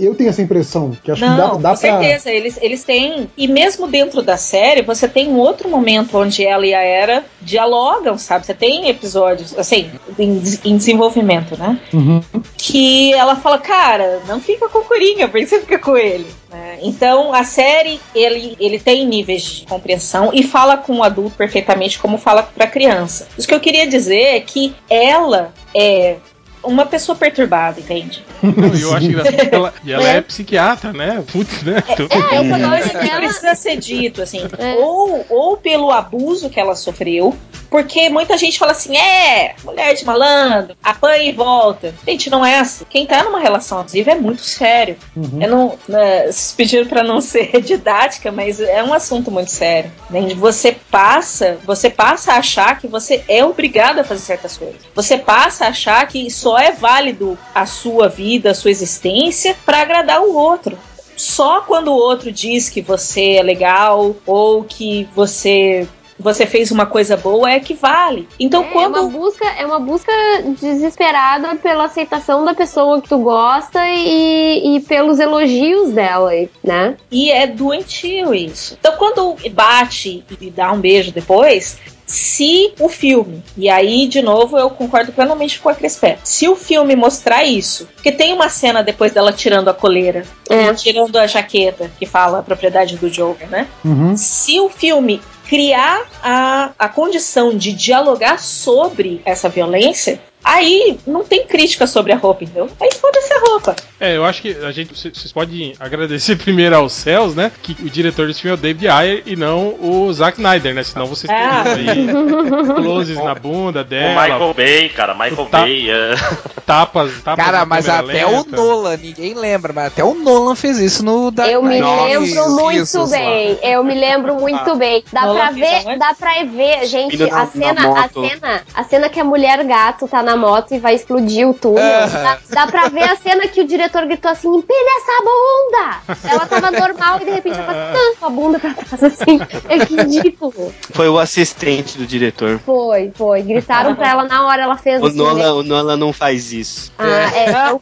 eu- 0.00 0.14
tenho 0.14 0.30
essa 0.30 0.42
impressão. 0.42 0.92
Que 1.02 1.10
acho 1.10 1.20
Não, 1.24 1.32
que 1.32 1.36
dá, 1.36 1.46
dá 1.46 1.52
com 1.54 1.60
pra. 1.60 1.76
certeza. 1.76 2.30
Eles, 2.30 2.58
eles 2.60 2.84
têm. 2.84 3.28
E 3.36 3.48
mesmo 3.48 3.86
dentro 3.88 4.22
da 4.22 4.36
série, 4.36 4.82
você 4.82 5.08
tem 5.08 5.28
um 5.28 5.38
outro 5.38 5.68
momento 5.68 6.16
onde 6.18 6.44
ela 6.44 6.66
e 6.66 6.74
a 6.74 6.82
Era 6.82 7.24
dialogam, 7.40 8.16
sabe? 8.18 8.46
Você 8.46 8.54
tem 8.54 8.88
episódios, 8.88 9.56
assim, 9.58 9.90
em, 10.18 10.42
em 10.64 10.76
desenvolvimento, 10.76 11.56
né? 11.58 11.78
Uhum. 11.92 12.20
Que 12.56 13.12
ela 13.14 13.36
fala, 13.36 13.58
cara, 13.58 14.20
não 14.28 14.40
fica 14.40 14.68
com 14.68 14.78
o 14.80 14.84
Coringa, 14.84 15.28
por 15.28 15.38
que 15.40 15.46
você 15.46 15.60
fica 15.60 15.78
com 15.78 15.96
ele? 15.96 16.26
né? 16.50 16.78
Então, 16.82 17.32
a 17.32 17.44
série, 17.44 17.98
ele, 18.14 18.54
ele 18.60 18.78
tem 18.78 19.06
níveis 19.06 19.42
de 19.42 19.66
compreensão 19.66 20.30
e 20.34 20.42
fala 20.42 20.76
com 20.76 20.98
o 20.98 21.02
adulto 21.02 21.34
perfeitamente 21.36 21.98
como 21.98 22.18
fala 22.18 22.42
pra 22.42 22.66
criança. 22.66 23.26
Isso 23.38 23.48
que 23.52 23.56
eu 23.56 23.60
queria 23.60 23.86
dizer 23.86 24.36
é 24.36 24.40
que 24.40 24.74
ela 24.88 25.52
é 25.74 26.16
uma 26.62 26.86
pessoa 26.86 27.16
perturbada, 27.16 27.80
entende? 27.80 28.24
Não, 28.42 28.74
e 28.74 28.82
eu 28.82 28.94
acho 28.94 29.06
engraçado 29.06 29.36
que 29.36 29.48
ela, 29.54 29.74
e 29.84 29.92
ela 29.92 30.08
é. 30.08 30.16
É. 30.16 30.20
psiquiatra, 30.20 30.92
né? 30.92 31.22
Putz, 31.32 31.62
né? 31.62 31.82
É, 31.88 32.02
o 32.02 32.42
Uhum. 32.42 32.82
que 32.82 32.98
dela- 32.98 33.16
precisa 33.18 33.54
ser 33.54 33.76
dito, 33.76 34.22
assim, 34.22 34.40
É. 34.58 34.74
ou, 34.74 35.24
ou 35.28 35.56
pelo 35.56 35.90
abuso 35.90 36.48
que 36.50 36.58
ela 36.60 36.74
sofreu, 36.74 37.36
porque 37.70 38.10
muita 38.10 38.36
gente 38.36 38.58
fala 38.58 38.72
assim, 38.72 38.94
é, 38.96 39.54
mulher 39.64 39.94
de 39.94 40.04
malandro, 40.04 40.76
apanha 40.82 41.22
e 41.22 41.32
volta. 41.32 41.94
Gente, 42.06 42.28
não 42.28 42.44
é 42.44 42.58
assim. 42.58 42.84
Quem 42.90 43.06
tá 43.06 43.22
numa 43.24 43.40
relação 43.40 43.78
abusiva 43.80 44.10
é 44.10 44.14
muito 44.14 44.42
sério. 44.42 44.96
Uhum. 45.16 45.38
Eu 45.40 45.48
não, 45.48 45.78
né, 45.88 46.24
vocês 46.26 46.52
pediram 46.54 46.86
pra 46.86 47.02
não 47.02 47.20
ser 47.22 47.62
didática, 47.62 48.30
mas 48.30 48.60
é 48.60 48.82
um 48.84 48.92
assunto 48.92 49.30
muito 49.30 49.50
sério. 49.50 49.90
Né? 50.10 50.34
Você 50.34 50.76
passa, 50.90 51.56
você 51.64 51.88
passa 51.88 52.32
a 52.32 52.36
achar 52.36 52.78
que 52.78 52.86
você 52.86 53.24
é 53.26 53.42
obrigado 53.42 54.00
a 54.00 54.04
fazer 54.04 54.20
certas 54.20 54.58
coisas. 54.58 54.76
Você 54.94 55.16
passa 55.16 55.64
a 55.64 55.68
achar 55.68 56.06
que 56.06 56.30
só 56.30 56.51
é 56.58 56.72
válido 56.72 57.38
a 57.54 57.66
sua 57.66 58.08
vida, 58.08 58.50
a 58.50 58.54
sua 58.54 58.70
existência 58.70 59.56
pra 59.64 59.82
agradar 59.82 60.22
o 60.22 60.34
outro. 60.34 60.78
Só 61.16 61.60
quando 61.60 61.88
o 61.88 61.96
outro 61.96 62.32
diz 62.32 62.68
que 62.68 62.80
você 62.80 63.34
é 63.34 63.42
legal 63.42 64.16
ou 64.26 64.64
que 64.64 65.08
você 65.14 65.86
você 66.22 66.46
fez 66.46 66.70
uma 66.70 66.86
coisa 66.86 67.16
boa 67.16 67.50
é 67.50 67.58
que 67.58 67.74
vale. 67.74 68.28
Então 68.38 68.62
É 68.62 68.68
quando 68.68 69.00
uma 69.00 69.10
busca, 69.10 69.44
é 69.44 69.66
uma 69.66 69.80
busca 69.80 70.12
desesperada 70.60 71.56
pela 71.56 71.84
aceitação 71.84 72.44
da 72.44 72.54
pessoa 72.54 73.00
que 73.02 73.08
tu 73.08 73.18
gosta 73.18 73.80
e, 73.88 74.76
e 74.76 74.80
pelos 74.80 75.18
elogios 75.18 75.90
dela, 75.90 76.30
né? 76.62 76.96
E 77.10 77.30
é 77.30 77.46
doentio 77.46 78.32
isso. 78.34 78.76
Então, 78.78 78.96
quando 78.96 79.36
bate 79.50 80.24
e 80.40 80.50
dá 80.50 80.72
um 80.72 80.80
beijo 80.80 81.12
depois, 81.12 81.78
se 82.12 82.74
o 82.78 82.90
filme, 82.90 83.42
e 83.56 83.70
aí 83.70 84.06
de 84.06 84.20
novo 84.20 84.58
eu 84.58 84.68
concordo 84.68 85.12
plenamente 85.12 85.58
com 85.58 85.70
a 85.70 85.74
Crespé, 85.74 86.18
se 86.22 86.46
o 86.46 86.54
filme 86.54 86.94
mostrar 86.94 87.42
isso, 87.44 87.88
porque 87.94 88.12
tem 88.12 88.34
uma 88.34 88.50
cena 88.50 88.82
depois 88.82 89.12
dela 89.12 89.32
tirando 89.32 89.68
a 89.68 89.74
coleira, 89.74 90.22
É. 90.50 90.74
tirando 90.74 91.16
a 91.16 91.26
jaqueta, 91.26 91.90
que 91.98 92.04
fala 92.04 92.40
a 92.40 92.42
propriedade 92.42 92.96
do 92.96 93.08
Joker, 93.10 93.48
né? 93.48 93.66
Uhum. 93.82 94.14
Se 94.14 94.60
o 94.60 94.68
filme 94.68 95.22
criar 95.48 96.02
a, 96.22 96.70
a 96.78 96.88
condição 96.88 97.56
de 97.56 97.72
dialogar 97.72 98.38
sobre 98.38 99.20
essa 99.24 99.48
violência, 99.48 100.20
aí 100.44 100.98
não 101.06 101.22
tem 101.22 101.46
crítica 101.46 101.86
sobre 101.86 102.12
a 102.12 102.16
roupa, 102.16 102.42
entendeu? 102.44 102.68
Aí 102.80 102.90
foda-se 102.92 103.32
a 103.32 103.40
roupa. 103.40 103.76
É, 104.00 104.16
eu 104.16 104.24
acho 104.24 104.42
que 104.42 104.56
a 104.64 104.72
gente, 104.72 104.92
vocês 104.98 105.30
podem 105.32 105.74
agradecer 105.78 106.34
primeiro 106.42 106.74
aos 106.76 106.92
céus, 106.92 107.34
né? 107.36 107.52
Que 107.62 107.76
o 107.80 107.88
diretor 107.88 108.26
desse 108.26 108.40
filme 108.40 108.56
é 108.56 108.58
o 108.58 108.60
David 108.60 108.88
Ayer 108.88 109.22
e 109.24 109.36
não 109.36 109.76
o 109.80 110.12
Zack 110.12 110.38
Snyder, 110.38 110.74
né? 110.74 110.82
Senão 110.82 111.06
vocês 111.06 111.30
Ah. 111.30 111.62
teriam 111.64 111.92
aí 111.92 112.74
closes 112.74 113.16
na 113.18 113.34
bunda 113.36 113.82
O 113.82 113.84
dela, 113.84 114.20
Michael 114.22 114.54
Bay, 114.54 114.88
cara, 114.88 115.14
Michael 115.14 115.46
Tá. 115.46 115.60
Bay. 115.60 115.88
é. 115.90 116.14
tapas, 116.66 117.12
tapas 117.22 117.44
Cara, 117.44 117.58
na 117.58 117.64
mas 117.66 117.88
até 117.88 118.24
lenta. 118.26 118.50
o 118.50 118.56
Nolan, 118.56 118.96
ninguém 118.96 119.34
lembra, 119.34 119.72
mas 119.72 119.86
até 119.88 120.02
o 120.02 120.14
Nolan 120.14 120.54
fez 120.56 120.78
isso 120.78 121.04
no 121.04 121.30
Dark 121.30 121.50
Eu 121.50 121.62
me 121.62 121.80
lembro 121.80 122.50
muito 122.50 122.98
lá. 122.98 123.06
bem. 123.06 123.58
Eu 123.62 123.84
me 123.84 123.94
lembro 123.94 124.34
muito 124.36 124.74
bem. 124.76 125.04
Dá 125.34 125.50
Nolan 125.50 125.58
pra 125.58 125.80
ver, 125.82 125.98
dá 125.98 126.14
pra 126.14 126.44
ver, 126.44 126.86
gente, 126.86 127.22
a 127.24 127.26
na 127.26 127.46
cena, 127.46 128.00
a 128.04 128.08
cena, 128.08 128.62
a 128.74 128.84
cena 128.84 129.08
que 129.08 129.20
a 129.20 129.24
mulher 129.24 129.64
gato 129.64 130.06
tá 130.08 130.22
na 130.22 130.36
moto 130.36 130.74
e 130.74 130.78
vai 130.78 130.94
explodir 130.94 131.48
o 131.48 131.54
túnel. 131.54 131.82
Aham. 131.82 132.22
Dá, 132.22 132.38
dá 132.50 132.66
pra 132.66 132.88
ver 132.88 133.04
a 133.04 133.16
cena 133.16 133.46
que 133.48 133.60
o 133.60 133.66
diretor 133.66 134.06
gritou 134.06 134.30
assim: 134.30 134.48
"Empina 134.48 134.90
essa 134.98 135.22
bunda!" 135.22 136.28
Ela 136.30 136.46
tava 136.46 136.70
normal 136.70 137.18
e 137.20 137.24
de 137.24 137.30
repente 137.30 137.58
ela 137.58 137.66
faz 137.66 137.92
tanto 137.98 138.26
a 138.26 138.30
bunda 138.30 138.58
pra 138.58 138.74
trás 138.74 139.02
assim. 139.04 139.40
É 139.68 139.84
que 139.84 139.94
ridículo. 139.96 140.72
Foi 140.92 141.08
o 141.08 141.18
assistente 141.18 141.96
do 141.98 142.06
diretor. 142.06 142.58
Foi, 142.64 143.10
foi. 143.14 143.42
Gritaram 143.42 143.94
pra 143.94 144.10
ela 144.10 144.24
na 144.24 144.46
hora, 144.46 144.62
ela 144.62 144.76
fez 144.76 145.00
O 145.02 145.06
assim. 145.06 145.16
Nolan, 145.16 145.34
né? 145.42 145.50
o 145.50 145.62
Nolan 145.62 145.96
não 145.96 146.12
faz 146.12 146.52
isso. 146.52 146.92
Ah, 146.98 147.06
é, 147.34 147.48
então, 147.50 147.80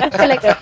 muito 0.00 0.20
elegante. 0.20 0.58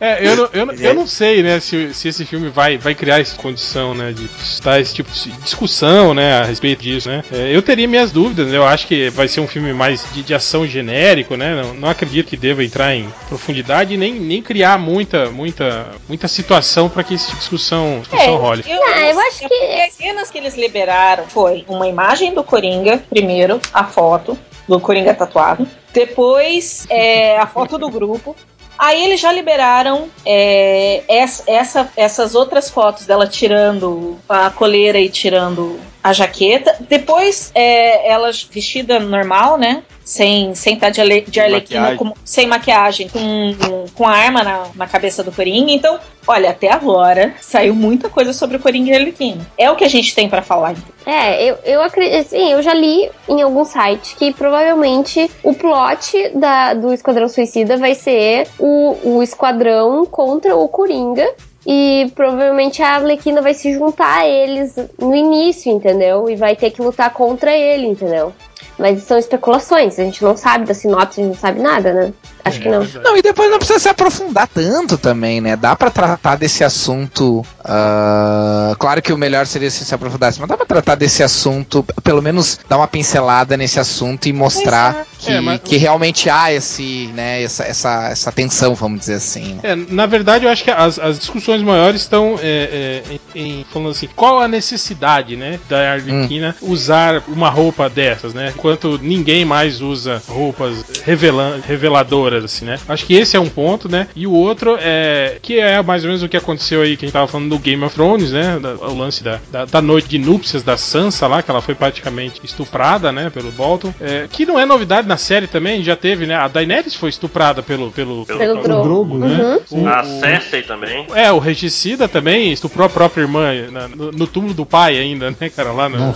É, 0.00 0.26
eu 0.26 0.36
não, 0.36 0.48
eu, 0.52 0.66
não- 0.66 0.74
eu 0.74 0.94
não 0.94 1.06
sei, 1.06 1.42
né, 1.42 1.60
se, 1.60 1.92
se 1.94 2.08
esse 2.08 2.24
filme 2.24 2.48
vai, 2.48 2.78
vai 2.78 2.94
criar 2.94 3.20
essa 3.20 3.36
condição, 3.36 3.94
né, 3.94 4.12
de 4.12 4.26
suscitar 4.28 4.80
esse 4.80 4.94
tipo 4.94 5.10
de 5.10 5.32
discussão, 5.64 6.14
né, 6.14 6.38
a 6.40 6.44
respeito 6.44 6.82
disso, 6.82 7.08
né. 7.08 7.22
É, 7.32 7.54
eu 7.54 7.60
teria 7.60 7.86
minhas 7.86 8.10
dúvidas, 8.10 8.48
né, 8.48 8.56
eu 8.56 8.64
acho 8.64 8.86
que 8.86 9.10
vai 9.10 9.28
ser 9.28 9.40
um 9.40 9.46
filme 9.46 9.72
mais 9.72 10.06
de, 10.12 10.22
de 10.22 10.34
ação 10.34 10.66
genérico, 10.66 11.36
né, 11.36 11.54
não, 11.62 11.74
não 11.74 11.88
acredito 11.88 12.28
que 12.28 12.36
deva 12.36 12.64
entrar 12.64 12.94
em 12.94 13.06
profundidade 13.28 13.96
nem, 13.96 14.14
nem 14.14 14.40
criar 14.42 14.78
muita, 14.78 15.30
muita, 15.30 15.88
muita 16.08 16.26
situação 16.28 16.88
para 16.88 17.04
que 17.04 17.14
essa 17.14 17.34
discussão, 17.36 18.00
discussão 18.00 18.36
role. 18.36 18.64
eu, 18.66 18.80
Ah, 18.84 19.10
eu 19.10 19.20
acho 19.20 19.44
é 19.44 19.48
que- 19.48 19.82
as 19.82 19.92
cenas 19.92 20.30
que 20.30 20.38
eles 20.38 20.56
liberaram 20.56 21.24
foi 21.28 21.64
uma 21.68 21.86
imagem 21.86 22.32
do 22.34 22.42
Coringa, 22.42 23.02
primeiro, 23.10 23.60
a 23.72 23.84
foto. 23.84 24.38
do 24.68 24.78
Coringa 24.78 25.12
tatuado. 25.12 25.66
Depois, 25.92 26.86
é, 26.88 27.36
a 27.38 27.46
foto 27.46 27.76
do 27.76 27.90
grupo. 27.90 28.36
Aí 28.78 29.04
eles 29.04 29.20
já 29.20 29.30
liberaram 29.32 30.08
é, 30.24 31.02
essa, 31.08 31.44
essa- 31.46 31.92
essas 31.96 32.34
outras 32.34 32.70
fotos 32.70 33.06
dela 33.06 33.26
tirando 33.26 34.18
a 34.28 34.50
coleira 34.50 34.98
e 34.98 35.08
tirando 35.08 35.78
a 36.02 36.12
jaqueta. 36.12 36.76
Depois, 36.88 37.50
é, 37.54 38.10
ela 38.10 38.30
vestida 38.50 38.98
normal, 38.98 39.58
né? 39.58 39.82
Sem, 40.04 40.56
sem 40.56 40.74
estar 40.74 40.90
de, 40.90 41.00
ale- 41.00 41.20
de 41.20 41.38
arlequina, 41.38 41.80
maquiagem. 41.82 41.96
com- 41.98 42.14
sem 42.24 42.46
maquiagem, 42.48 43.08
com, 43.08 43.84
com 43.94 44.08
a 44.08 44.10
arma 44.10 44.42
na, 44.42 44.66
na 44.74 44.86
cabeça 44.88 45.22
do 45.22 45.30
Coringa. 45.30 45.70
Então, 45.70 46.00
olha, 46.26 46.50
até 46.50 46.72
agora 46.72 47.34
saiu 47.40 47.76
muita 47.76 48.08
coisa 48.08 48.32
sobre 48.32 48.56
o 48.56 48.60
Coringa 48.60 48.90
e 48.90 48.94
Arlequina. 48.96 49.46
É 49.56 49.70
o 49.70 49.76
que 49.76 49.84
a 49.84 49.88
gente 49.88 50.12
tem 50.12 50.28
pra 50.28 50.42
falar. 50.42 50.72
então. 50.72 50.82
É, 51.06 51.44
eu, 51.44 51.58
eu 51.64 51.82
acredito. 51.82 52.16
Assim, 52.26 52.50
eu 52.50 52.60
já 52.60 52.74
li 52.74 53.08
em 53.28 53.40
algum 53.40 53.64
site 53.64 54.16
que 54.16 54.32
provavelmente 54.32 55.30
o 55.44 55.54
plot 55.54 56.30
da, 56.34 56.74
do 56.74 56.92
Esquadrão 56.92 57.28
Suicida 57.28 57.76
vai 57.76 57.94
ser 57.94 58.48
o, 58.58 58.96
o 59.04 59.22
Esquadrão 59.22 60.04
contra 60.06 60.56
o 60.56 60.66
Coringa. 60.66 61.28
E 61.66 62.10
provavelmente 62.14 62.82
a 62.82 62.94
Arlequina 62.94 63.42
vai 63.42 63.52
se 63.52 63.72
juntar 63.74 64.20
a 64.20 64.26
eles 64.26 64.74
no 64.98 65.14
início, 65.14 65.70
entendeu? 65.70 66.28
E 66.28 66.36
vai 66.36 66.56
ter 66.56 66.70
que 66.70 66.80
lutar 66.80 67.12
contra 67.12 67.52
ele, 67.52 67.86
entendeu? 67.86 68.32
Mas 68.78 69.02
são 69.02 69.18
especulações, 69.18 69.98
a 69.98 70.04
gente 70.04 70.24
não 70.24 70.36
sabe 70.36 70.64
da 70.64 70.72
sinopse, 70.72 71.20
a 71.20 71.24
gente 71.24 71.34
não 71.34 71.40
sabe 71.40 71.60
nada, 71.60 71.92
né? 71.92 72.12
Acho 72.44 72.60
que 72.60 72.68
não. 72.68 72.86
Não, 73.04 73.16
e 73.16 73.22
depois 73.22 73.50
não 73.50 73.58
precisa 73.58 73.78
se 73.78 73.88
aprofundar 73.88 74.48
tanto 74.48 74.96
também, 74.98 75.40
né? 75.40 75.56
Dá 75.56 75.74
pra 75.76 75.90
tratar 75.90 76.36
desse 76.36 76.64
assunto. 76.64 77.44
ah, 77.64 78.74
claro 78.78 79.00
que 79.02 79.12
o 79.12 79.18
melhor 79.18 79.46
seria 79.46 79.70
se 79.70 79.84
se 79.84 79.94
aprofundasse, 79.94 80.38
mas 80.40 80.48
dá 80.48 80.56
pra 80.56 80.66
tratar 80.66 80.94
desse 80.94 81.22
assunto, 81.22 81.84
pelo 82.02 82.20
menos 82.22 82.58
dar 82.68 82.76
uma 82.76 82.86
pincelada 82.88 83.56
nesse 83.56 83.78
assunto 83.80 84.26
e 84.26 84.32
mostrar 84.32 85.06
que, 85.18 85.32
É, 85.32 85.40
mas- 85.40 85.60
que 85.62 85.76
realmente 85.76 86.28
há 86.30 86.52
esse, 86.52 87.10
né, 87.14 87.42
essa, 87.42 87.64
essa, 87.64 88.08
essa 88.10 88.32
tensão, 88.32 88.74
vamos 88.74 89.00
dizer 89.00 89.14
assim. 89.14 89.54
né? 89.54 89.60
É, 89.62 89.76
na 89.76 90.06
verdade, 90.06 90.44
eu 90.44 90.50
acho 90.50 90.62
que 90.64 90.70
as, 90.70 90.98
as 90.98 91.18
discussões 91.18 91.62
maiores 91.62 92.02
estão 92.02 92.38
é, 92.42 93.02
é, 93.02 93.18
em, 93.34 93.60
em- 93.60 93.66
falando 93.72 93.90
assim, 93.90 94.08
qual 94.14 94.40
a 94.40 94.48
necessidade, 94.48 95.36
né, 95.36 95.58
da 95.68 95.92
Arlequina 95.92 96.54
usar 96.62 97.22
uma 97.28 97.48
roupa 97.48 97.88
dessas, 97.88 98.32
né? 98.34 98.52
Enquanto 98.56 98.98
ninguém 99.02 99.44
mais 99.44 99.80
usa 99.80 100.22
roupas 100.28 100.84
revelan- 101.04 101.60
reveladoras, 101.66 102.20
assim, 102.38 102.64
né? 102.64 102.78
Acho 102.88 103.04
que 103.06 103.14
esse 103.14 103.36
é 103.36 103.40
um 103.40 103.48
ponto, 103.48 103.88
né? 103.90 104.08
E 104.14 104.26
o 104.26 104.32
outro 104.32 104.76
é 104.80 105.36
que 105.42 105.58
é 105.58 105.82
mais 105.82 106.02
ou 106.02 106.08
menos 106.08 106.22
o 106.22 106.28
que 106.28 106.36
aconteceu 106.36 106.82
aí 106.82 106.96
que 106.96 107.04
a 107.04 107.06
gente 107.08 107.12
tava 107.12 107.26
falando 107.26 107.48
do 107.50 107.58
Game 107.58 107.82
of 107.84 107.94
Thrones, 107.94 108.32
né? 108.32 108.58
Da- 108.60 108.74
o 108.74 108.96
lance 108.96 109.22
da, 109.22 109.38
da, 109.50 109.64
da 109.64 109.82
noite 109.82 110.08
de 110.08 110.18
núpcias 110.18 110.62
da 110.62 110.76
Sansa 110.76 111.26
lá, 111.26 111.42
que 111.42 111.50
ela 111.50 111.60
foi 111.60 111.74
praticamente 111.74 112.40
estuprada, 112.44 113.12
né, 113.12 113.30
pelo 113.30 113.50
Bolton. 113.52 113.92
É, 114.00 114.26
que 114.30 114.44
não 114.46 114.58
é 114.58 114.64
novidade 114.66 115.06
na 115.08 115.16
série 115.16 115.46
também, 115.46 115.82
já 115.82 115.96
teve, 115.96 116.26
né? 116.26 116.34
A 116.34 116.48
Daenerys 116.48 116.94
foi 116.94 117.08
estuprada 117.10 117.62
pelo 117.62 117.90
pelo, 117.90 118.24
Pelo 118.26 118.58
O 118.58 118.62
Drogo. 118.62 118.82
Drogo, 118.82 119.18
né? 119.18 119.60
Uhum. 119.70 119.82
o- 119.84 119.88
A 119.88 120.02
Cersei 120.04 120.62
também. 120.62 121.06
é, 121.14 121.30
o 121.32 121.38
regicida 121.38 122.08
também 122.08 122.52
estuprou 122.52 122.86
a 122.86 122.88
própria 122.90 123.22
irmã 123.22 123.50
na- 123.70 123.88
no, 123.88 124.10
no 124.12 124.26
túmulo 124.26 124.54
do 124.54 124.64
pai 124.66 124.98
ainda, 124.98 125.30
né, 125.30 125.48
cara? 125.48 125.72
Lá 125.72 125.88
no. 125.88 126.14